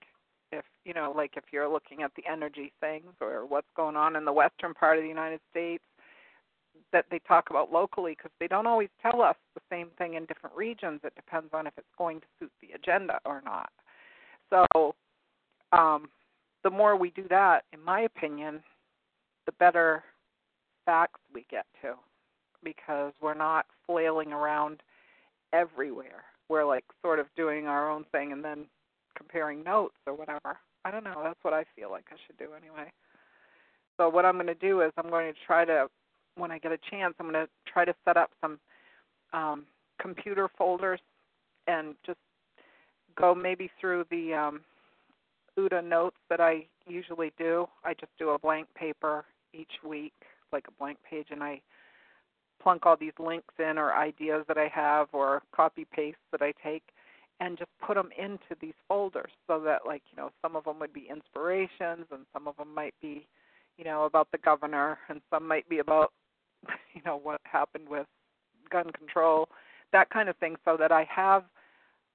if 0.52 0.64
you 0.84 0.94
know 0.94 1.12
like 1.16 1.32
if 1.36 1.44
you're 1.52 1.68
looking 1.68 2.02
at 2.02 2.12
the 2.16 2.24
energy 2.30 2.72
things 2.80 3.12
or 3.20 3.46
what's 3.46 3.68
going 3.76 3.96
on 3.96 4.16
in 4.16 4.24
the 4.24 4.32
western 4.32 4.74
part 4.74 4.98
of 4.98 5.02
the 5.02 5.08
United 5.08 5.40
States 5.50 5.84
that 6.92 7.06
they 7.10 7.18
talk 7.20 7.50
about 7.50 7.72
locally 7.72 8.12
because 8.16 8.30
they 8.40 8.46
don't 8.46 8.66
always 8.66 8.88
tell 9.02 9.22
us 9.22 9.36
the 9.54 9.60
same 9.70 9.88
thing 9.98 10.14
in 10.14 10.24
different 10.26 10.56
regions. 10.56 11.00
It 11.04 11.14
depends 11.14 11.48
on 11.52 11.66
if 11.66 11.72
it's 11.76 11.86
going 11.98 12.20
to 12.20 12.26
suit 12.38 12.52
the 12.60 12.74
agenda 12.74 13.18
or 13.24 13.42
not. 13.44 13.70
So, 14.50 14.94
um, 15.72 16.08
the 16.62 16.70
more 16.70 16.96
we 16.96 17.10
do 17.10 17.26
that, 17.28 17.64
in 17.72 17.82
my 17.82 18.00
opinion, 18.00 18.62
the 19.46 19.52
better 19.52 20.02
facts 20.84 21.20
we 21.32 21.44
get 21.50 21.66
to 21.82 21.94
because 22.64 23.12
we're 23.20 23.34
not 23.34 23.66
flailing 23.86 24.32
around 24.32 24.82
everywhere. 25.52 26.24
We're 26.48 26.64
like 26.64 26.84
sort 27.02 27.18
of 27.18 27.26
doing 27.36 27.66
our 27.66 27.90
own 27.90 28.04
thing 28.12 28.32
and 28.32 28.44
then 28.44 28.66
comparing 29.16 29.62
notes 29.62 29.96
or 30.06 30.14
whatever. 30.14 30.58
I 30.84 30.90
don't 30.90 31.04
know. 31.04 31.20
That's 31.22 31.42
what 31.42 31.54
I 31.54 31.64
feel 31.74 31.90
like 31.90 32.06
I 32.12 32.16
should 32.26 32.38
do 32.38 32.50
anyway. 32.56 32.90
So 33.96 34.08
what 34.08 34.24
I'm 34.24 34.34
going 34.34 34.46
to 34.46 34.54
do 34.54 34.82
is 34.82 34.92
I'm 34.96 35.10
going 35.10 35.32
to 35.32 35.38
try 35.46 35.64
to 35.64 35.88
when 36.36 36.50
I 36.50 36.58
get 36.58 36.72
a 36.72 36.78
chance, 36.90 37.14
I'm 37.18 37.30
going 37.30 37.46
to 37.46 37.48
try 37.70 37.84
to 37.84 37.94
set 38.04 38.16
up 38.16 38.30
some 38.40 38.58
um, 39.32 39.64
computer 40.00 40.48
folders 40.56 41.00
and 41.66 41.94
just 42.04 42.18
go 43.16 43.34
maybe 43.34 43.70
through 43.80 44.04
the 44.10 44.34
um, 44.34 44.60
OODA 45.58 45.82
notes 45.82 46.16
that 46.28 46.40
I 46.40 46.66
usually 46.86 47.32
do. 47.38 47.66
I 47.84 47.94
just 47.94 48.12
do 48.18 48.30
a 48.30 48.38
blank 48.38 48.68
paper 48.76 49.24
each 49.52 49.72
week, 49.84 50.12
like 50.52 50.64
a 50.68 50.72
blank 50.78 50.98
page, 51.08 51.28
and 51.30 51.42
I 51.42 51.60
plunk 52.62 52.86
all 52.86 52.96
these 52.96 53.12
links 53.18 53.54
in 53.58 53.78
or 53.78 53.94
ideas 53.94 54.44
that 54.48 54.58
I 54.58 54.68
have 54.68 55.08
or 55.12 55.42
copy 55.54 55.86
paste 55.92 56.18
that 56.32 56.42
I 56.42 56.52
take 56.62 56.82
and 57.40 57.58
just 57.58 57.70
put 57.84 57.94
them 57.94 58.08
into 58.18 58.56
these 58.60 58.74
folders 58.88 59.30
so 59.46 59.60
that 59.60 59.82
like 59.86 60.02
you 60.10 60.16
know 60.16 60.30
some 60.42 60.56
of 60.56 60.64
them 60.64 60.78
would 60.80 60.92
be 60.92 61.08
inspirations 61.10 62.06
and 62.10 62.24
some 62.32 62.48
of 62.48 62.56
them 62.56 62.74
might 62.74 62.94
be 63.02 63.26
you 63.76 63.84
know 63.84 64.04
about 64.04 64.28
the 64.32 64.38
governor 64.38 64.98
and 65.08 65.20
some 65.30 65.46
might 65.46 65.68
be 65.68 65.78
about 65.78 66.12
you 66.94 67.02
know 67.04 67.18
what 67.22 67.40
happened 67.44 67.88
with 67.88 68.06
gun 68.70 68.90
control, 68.92 69.48
that 69.92 70.10
kind 70.10 70.28
of 70.28 70.36
thing, 70.36 70.56
so 70.64 70.76
that 70.76 70.92
I 70.92 71.06
have 71.14 71.44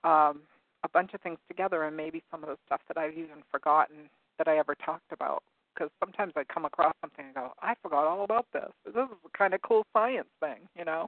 um, 0.04 0.42
a 0.84 0.90
bunch 0.92 1.14
of 1.14 1.22
things 1.22 1.38
together 1.48 1.84
and 1.84 1.96
maybe 1.96 2.24
some 2.32 2.44
of 2.44 2.50
the 2.50 2.58
stuff 2.66 2.82
that 2.88 2.98
I've 2.98 3.14
even 3.14 3.44
forgotten 3.52 4.10
that 4.38 4.48
I 4.48 4.58
ever 4.58 4.76
talked 4.76 5.12
about. 5.12 5.44
Because 5.74 5.90
sometimes 6.00 6.34
I 6.36 6.44
come 6.44 6.66
across 6.66 6.94
something 7.00 7.26
and 7.26 7.36
go, 7.36 7.54
I 7.62 7.76
forgot 7.82 8.06
all 8.06 8.26
about 8.26 8.46
this. 8.52 8.70
This 8.86 8.94
is 8.94 9.10
a 9.26 9.38
kind 9.38 9.54
of 9.54 9.62
cool 9.62 9.86
science 9.94 10.28
thing, 10.42 10.68
you 10.78 10.84
know. 10.84 11.08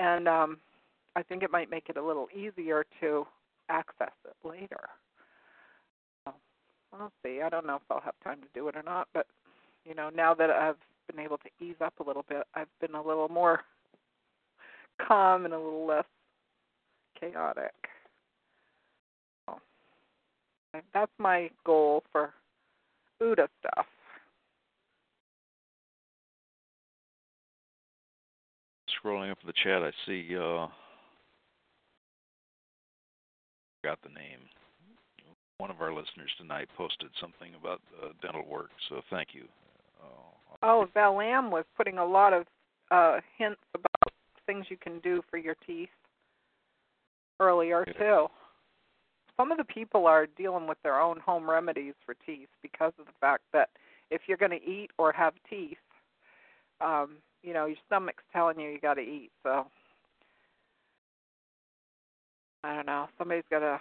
And 0.00 0.26
um, 0.26 0.58
I 1.14 1.22
think 1.22 1.42
it 1.42 1.52
might 1.52 1.70
make 1.70 1.88
it 1.88 1.96
a 1.96 2.04
little 2.04 2.28
easier 2.34 2.84
to 3.00 3.26
access 3.68 4.12
it 4.24 4.34
later. 4.46 4.88
So, 6.24 6.34
we'll 6.92 7.12
see. 7.24 7.40
I 7.40 7.48
don't 7.48 7.66
know 7.66 7.76
if 7.76 7.82
I'll 7.90 8.00
have 8.00 8.14
time 8.24 8.40
to 8.40 8.48
do 8.52 8.66
it 8.68 8.76
or 8.76 8.82
not, 8.82 9.06
but 9.14 9.26
you 9.84 9.94
know, 9.94 10.10
now 10.14 10.34
that 10.34 10.50
I've 10.50 10.76
been 11.10 11.24
able 11.24 11.38
to 11.38 11.48
ease 11.60 11.76
up 11.80 11.94
a 12.00 12.02
little 12.02 12.24
bit, 12.28 12.42
I've 12.54 12.68
been 12.80 12.94
a 12.94 13.02
little 13.02 13.28
more 13.28 13.60
calm 15.06 15.44
and 15.44 15.54
a 15.54 15.58
little 15.58 15.86
less 15.86 16.04
chaotic. 17.18 17.72
So, 19.46 19.58
that's 20.94 21.12
my 21.18 21.50
goal 21.64 22.02
for 22.12 22.32
OODA 23.22 23.48
stuff. 23.60 23.86
Scrolling 29.02 29.30
up 29.30 29.38
in 29.42 29.46
the 29.46 29.54
chat, 29.64 29.82
I 29.82 29.92
see 30.06 30.36
uh 30.36 30.66
got 33.82 33.98
the 34.02 34.10
name. 34.10 34.40
One 35.56 35.70
of 35.70 35.80
our 35.80 35.92
listeners 35.92 36.30
tonight 36.38 36.68
posted 36.76 37.08
something 37.20 37.52
about 37.58 37.80
uh, 38.02 38.08
dental 38.20 38.44
work, 38.46 38.70
so 38.88 39.00
thank 39.10 39.28
you. 39.32 39.44
Uh, 40.02 40.39
Oh, 40.62 40.86
Val 40.94 41.16
Lam 41.16 41.50
was 41.50 41.64
putting 41.76 41.98
a 41.98 42.04
lot 42.04 42.32
of 42.32 42.46
uh 42.90 43.20
hints 43.38 43.60
about 43.74 44.12
things 44.46 44.66
you 44.68 44.76
can 44.76 44.98
do 45.00 45.22
for 45.30 45.36
your 45.36 45.54
teeth 45.66 45.88
earlier 47.38 47.84
Yeah. 47.86 47.92
too. 47.98 48.30
Some 49.36 49.52
of 49.52 49.58
the 49.58 49.64
people 49.64 50.06
are 50.06 50.26
dealing 50.26 50.66
with 50.66 50.78
their 50.82 51.00
own 51.00 51.18
home 51.20 51.48
remedies 51.48 51.94
for 52.04 52.14
teeth 52.26 52.48
because 52.60 52.92
of 52.98 53.06
the 53.06 53.12
fact 53.20 53.44
that 53.52 53.70
if 54.10 54.22
you're 54.26 54.36
going 54.36 54.50
to 54.50 54.62
eat 54.62 54.90
or 54.98 55.12
have 55.12 55.32
teeth, 55.48 55.78
um, 56.80 57.16
you 57.42 57.54
know, 57.54 57.66
your 57.66 57.78
stomach's 57.86 58.24
telling 58.32 58.58
you 58.60 58.68
you 58.68 58.80
got 58.80 58.94
to 58.94 59.00
eat. 59.00 59.30
So 59.42 59.66
I 62.62 62.74
don't 62.74 62.86
know. 62.86 63.08
Somebody's 63.16 63.44
got 63.50 63.60
to 63.60 63.80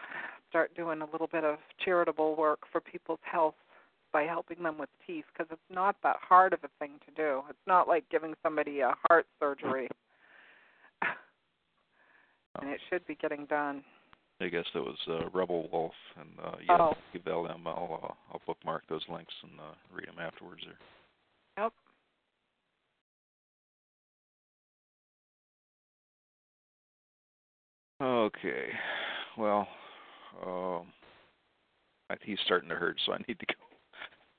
start 0.49 0.73
doing 0.75 1.01
a 1.01 1.11
little 1.11 1.27
bit 1.27 1.43
of 1.43 1.57
charitable 1.83 2.35
work 2.35 2.59
for 2.71 2.79
people's 2.79 3.19
health 3.23 3.55
by 4.11 4.23
helping 4.23 4.63
them 4.63 4.77
with 4.77 4.89
teeth 5.05 5.25
because 5.33 5.47
it's 5.51 5.73
not 5.73 5.95
that 6.03 6.17
hard 6.21 6.53
of 6.53 6.59
a 6.63 6.69
thing 6.79 6.93
to 7.05 7.11
do. 7.15 7.41
It's 7.49 7.57
not 7.67 7.87
like 7.87 8.03
giving 8.09 8.33
somebody 8.43 8.79
a 8.79 8.95
heart 9.07 9.27
surgery. 9.39 9.87
and 12.61 12.69
it 12.69 12.79
should 12.89 13.05
be 13.07 13.15
getting 13.15 13.45
done. 13.45 13.83
I 14.41 14.47
guess 14.47 14.65
that 14.73 14.81
was 14.81 14.97
uh, 15.09 15.29
Rebel 15.33 15.67
Wolf, 15.71 15.93
and 16.17 16.29
uh, 16.43 16.55
yeah, 16.65 16.77
Oh. 16.79 16.93
give 17.11 17.25
them. 17.25 17.67
I'll 17.67 17.99
uh, 18.01 18.13
I'll 18.31 18.41
bookmark 18.47 18.83
those 18.87 19.03
links 19.09 19.33
and 19.43 19.59
uh, 19.59 19.75
read 19.93 20.07
them 20.07 20.19
afterwards. 20.19 20.61
There. 20.65 21.65
Yep. 21.65 21.73
Okay. 28.01 28.67
Well, 29.37 29.67
um, 30.45 30.87
my 32.09 32.15
teeth's 32.25 32.41
starting 32.45 32.69
to 32.69 32.75
hurt, 32.75 32.97
so 33.05 33.11
I 33.13 33.17
need 33.27 33.39
to 33.39 33.45
go. 33.45 33.68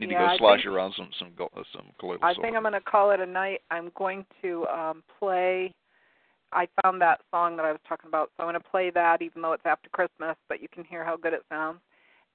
Need 0.01 0.11
Yeah, 0.13 0.19
to 0.21 0.25
I 0.25 0.33
go 0.33 0.39
slosh 0.39 0.63
think- 0.63 0.75
around 0.75 0.95
some 0.97 1.11
some 1.19 1.33
uh, 1.39 1.63
some 1.73 1.93
colloidal 2.01 2.25
I 2.25 2.35
think 2.35 2.57
I'm 2.57 2.63
going 2.63 2.73
to 2.73 2.81
call 2.81 3.11
it 3.11 3.21
a 3.21 3.27
night. 3.27 3.61
I'm 3.71 3.91
going 3.95 4.25
to 4.43 4.67
um 4.67 5.03
play 5.19 5.73
I 6.53 6.67
found 6.83 7.01
that 7.03 7.21
song 7.31 7.57
that 7.57 7.65
I 7.65 7.71
was 7.71 7.81
talking 7.89 8.09
about, 8.09 8.31
so 8.37 8.43
I'm 8.43 8.47
going 8.51 8.61
to 8.61 8.69
play 8.69 8.91
that 8.91 9.23
even 9.23 9.41
though 9.41 9.53
it's 9.53 9.65
after 9.67 9.89
Christmas, 9.91 10.37
but 10.49 10.61
you 10.61 10.67
can 10.73 10.83
hear 10.85 11.05
how 11.05 11.17
good 11.17 11.33
it 11.33 11.45
sounds. 11.49 11.79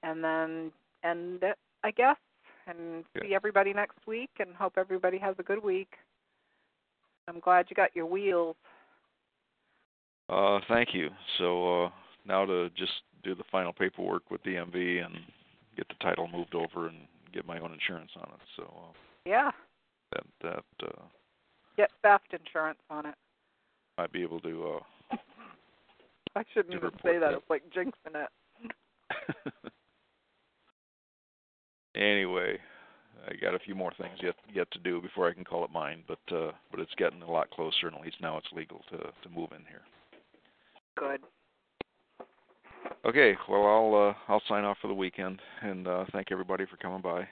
And 0.03 0.23
then 0.23 0.71
end 1.03 1.43
it, 1.43 1.57
I 1.83 1.91
guess, 1.91 2.15
and 2.67 3.03
Yeah. 3.15 3.23
see 3.23 3.35
everybody 3.35 3.73
next 3.73 3.97
week 4.07 4.29
and 4.39 4.55
hope 4.55 4.77
everybody 4.77 5.17
has 5.17 5.35
a 5.39 5.43
good 5.43 5.61
week. 5.61 5.97
I'm 7.27 7.39
glad 7.41 7.65
you 7.69 7.75
got 7.75 7.93
your 7.95 8.05
wheels. 8.05 8.55
Uh, 10.29 10.59
thank 10.69 10.93
you. 10.93 11.09
So 11.37 11.85
uh, 11.85 11.89
now 12.25 12.45
to 12.45 12.69
just 12.69 12.93
do 13.23 13.35
the 13.35 13.43
final 13.51 13.73
paperwork 13.73 14.29
with 14.31 14.43
DMV 14.43 15.03
and 15.05 15.15
get 15.75 15.87
the 15.89 15.95
title 15.95 16.27
moved 16.27 16.55
over 16.55 16.87
and 16.87 16.97
get 17.35 17.45
my 17.45 17.59
own 17.59 17.73
insurance 17.73 18.11
on 18.15 18.29
it. 18.33 18.39
So 18.55 18.63
uh, 18.63 18.93
Yeah. 19.25 19.51
That 20.13 20.23
that 20.41 20.87
uh, 20.87 21.03
Get 21.77 21.91
theft 22.01 22.33
insurance 22.33 22.79
on 22.89 23.05
it. 23.05 23.15
might 23.97 24.11
be 24.11 24.23
able 24.23 24.39
to. 24.41 24.79
Uh, 25.11 25.17
I 26.37 26.43
shouldn't 26.53 26.73
even 26.73 26.91
say 27.03 27.19
that. 27.19 27.31
that. 27.31 27.33
It's 27.33 27.49
like 27.49 27.63
jinxing 27.75 28.15
it. 28.15 29.53
anyway, 31.95 32.57
I 33.27 33.35
got 33.35 33.55
a 33.55 33.59
few 33.59 33.75
more 33.75 33.91
things 33.97 34.17
yet 34.21 34.35
yet 34.53 34.71
to 34.71 34.79
do 34.79 35.01
before 35.01 35.27
I 35.29 35.33
can 35.33 35.43
call 35.43 35.65
it 35.65 35.71
mine, 35.71 36.03
but 36.07 36.19
uh, 36.35 36.51
but 36.71 36.79
it's 36.79 36.95
getting 36.97 37.21
a 37.21 37.31
lot 37.31 37.49
closer, 37.51 37.87
and 37.87 37.95
at 37.95 38.01
least 38.01 38.17
now 38.21 38.37
it's 38.37 38.47
legal 38.53 38.81
to 38.91 38.97
to 38.97 39.29
move 39.35 39.49
in 39.51 39.65
here. 39.67 39.81
Good. 40.97 41.21
Okay, 43.05 43.35
well 43.47 43.65
I'll 43.67 44.09
uh, 44.09 44.13
I'll 44.31 44.41
sign 44.47 44.63
off 44.63 44.77
for 44.81 44.87
the 44.87 44.93
weekend, 44.93 45.39
and 45.61 45.87
uh, 45.87 46.05
thank 46.11 46.31
everybody 46.31 46.65
for 46.65 46.77
coming 46.77 47.01
by. 47.01 47.27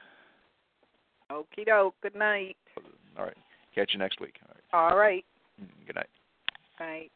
Okie 1.32 1.66
doke. 1.66 1.96
Good 2.04 2.16
night. 2.16 2.58
All 3.18 3.26
right, 3.26 3.38
catch 3.74 3.92
you 3.94 4.00
next 4.00 4.20
week. 4.22 4.36
All 4.74 4.88
right, 4.88 4.92
All 4.92 4.98
right. 4.98 5.26
Mm, 5.60 5.88
good 5.88 5.96
night. 5.96 6.10
Night. 6.80 7.12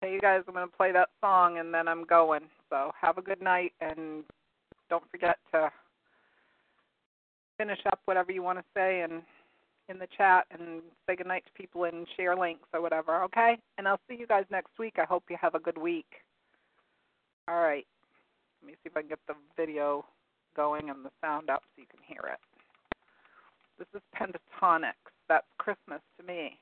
Hey, 0.00 0.14
you 0.14 0.20
guys, 0.20 0.40
I'm 0.48 0.54
going 0.54 0.66
to 0.66 0.74
play 0.74 0.92
that 0.92 1.10
song 1.20 1.58
and 1.58 1.74
then 1.74 1.86
I'm 1.86 2.04
going. 2.04 2.40
So 2.70 2.92
have 2.98 3.18
a 3.18 3.22
good 3.22 3.42
night 3.42 3.72
and 3.82 4.24
don't 4.88 5.04
forget 5.10 5.36
to 5.52 5.70
finish 7.58 7.80
up 7.92 8.00
whatever 8.06 8.32
you 8.32 8.42
want 8.42 8.58
to 8.58 8.64
say 8.74 9.02
and 9.02 9.20
in 9.90 9.98
the 9.98 10.06
chat 10.16 10.46
and 10.50 10.80
say 11.06 11.16
good 11.16 11.26
night 11.26 11.44
to 11.44 11.52
people 11.52 11.84
and 11.84 12.06
share 12.16 12.34
links 12.34 12.66
or 12.72 12.80
whatever, 12.80 13.22
okay? 13.24 13.58
And 13.76 13.86
I'll 13.86 14.00
see 14.08 14.16
you 14.18 14.26
guys 14.26 14.44
next 14.50 14.70
week. 14.78 14.94
I 14.98 15.04
hope 15.04 15.24
you 15.28 15.36
have 15.38 15.54
a 15.54 15.58
good 15.58 15.76
week. 15.76 16.06
All 17.50 17.60
right. 17.60 17.86
Let 18.62 18.66
me 18.68 18.74
see 18.74 18.90
if 18.90 18.96
I 18.96 19.00
can 19.00 19.08
get 19.08 19.18
the 19.26 19.34
video 19.56 20.04
going 20.54 20.88
and 20.88 21.04
the 21.04 21.10
sound 21.20 21.50
up 21.50 21.62
so 21.74 21.82
you 21.82 21.86
can 21.90 21.98
hear 22.06 22.30
it. 22.32 22.38
This 23.76 23.88
is 23.92 24.02
Pentatonix. 24.14 24.94
That's 25.28 25.46
Christmas 25.58 26.00
to 26.18 26.26
me. 26.26 26.58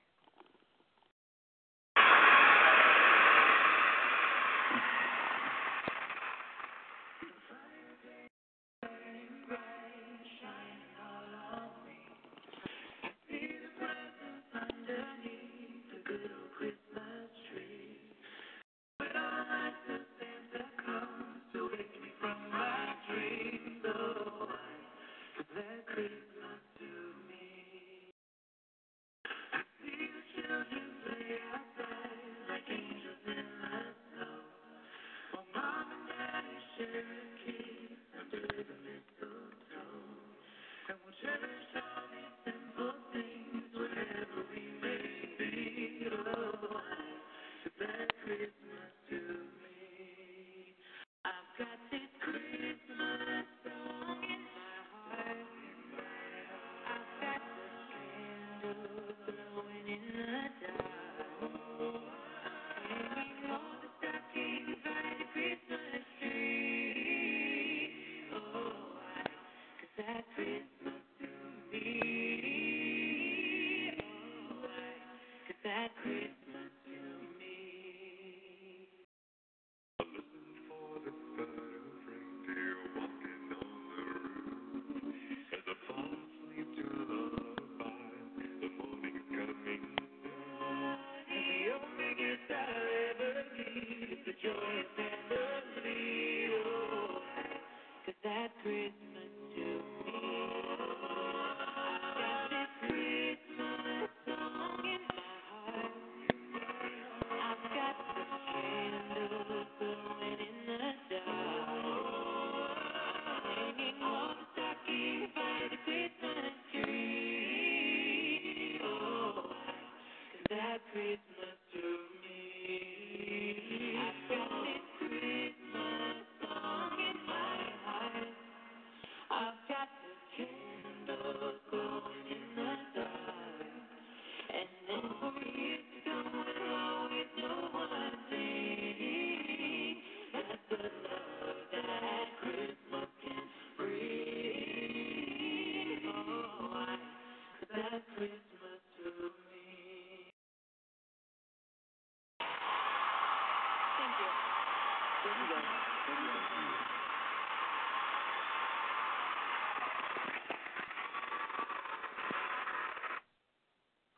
Christmas 70.09 71.03
to 71.21 71.29
me. 71.73 72.18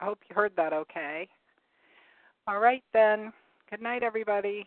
I 0.01 0.05
hope 0.05 0.19
you 0.29 0.35
heard 0.35 0.53
that 0.57 0.73
okay. 0.73 1.29
All 2.47 2.59
right, 2.59 2.83
then. 2.93 3.33
Good 3.71 3.83
night, 3.83 4.03
everybody. 4.03 4.67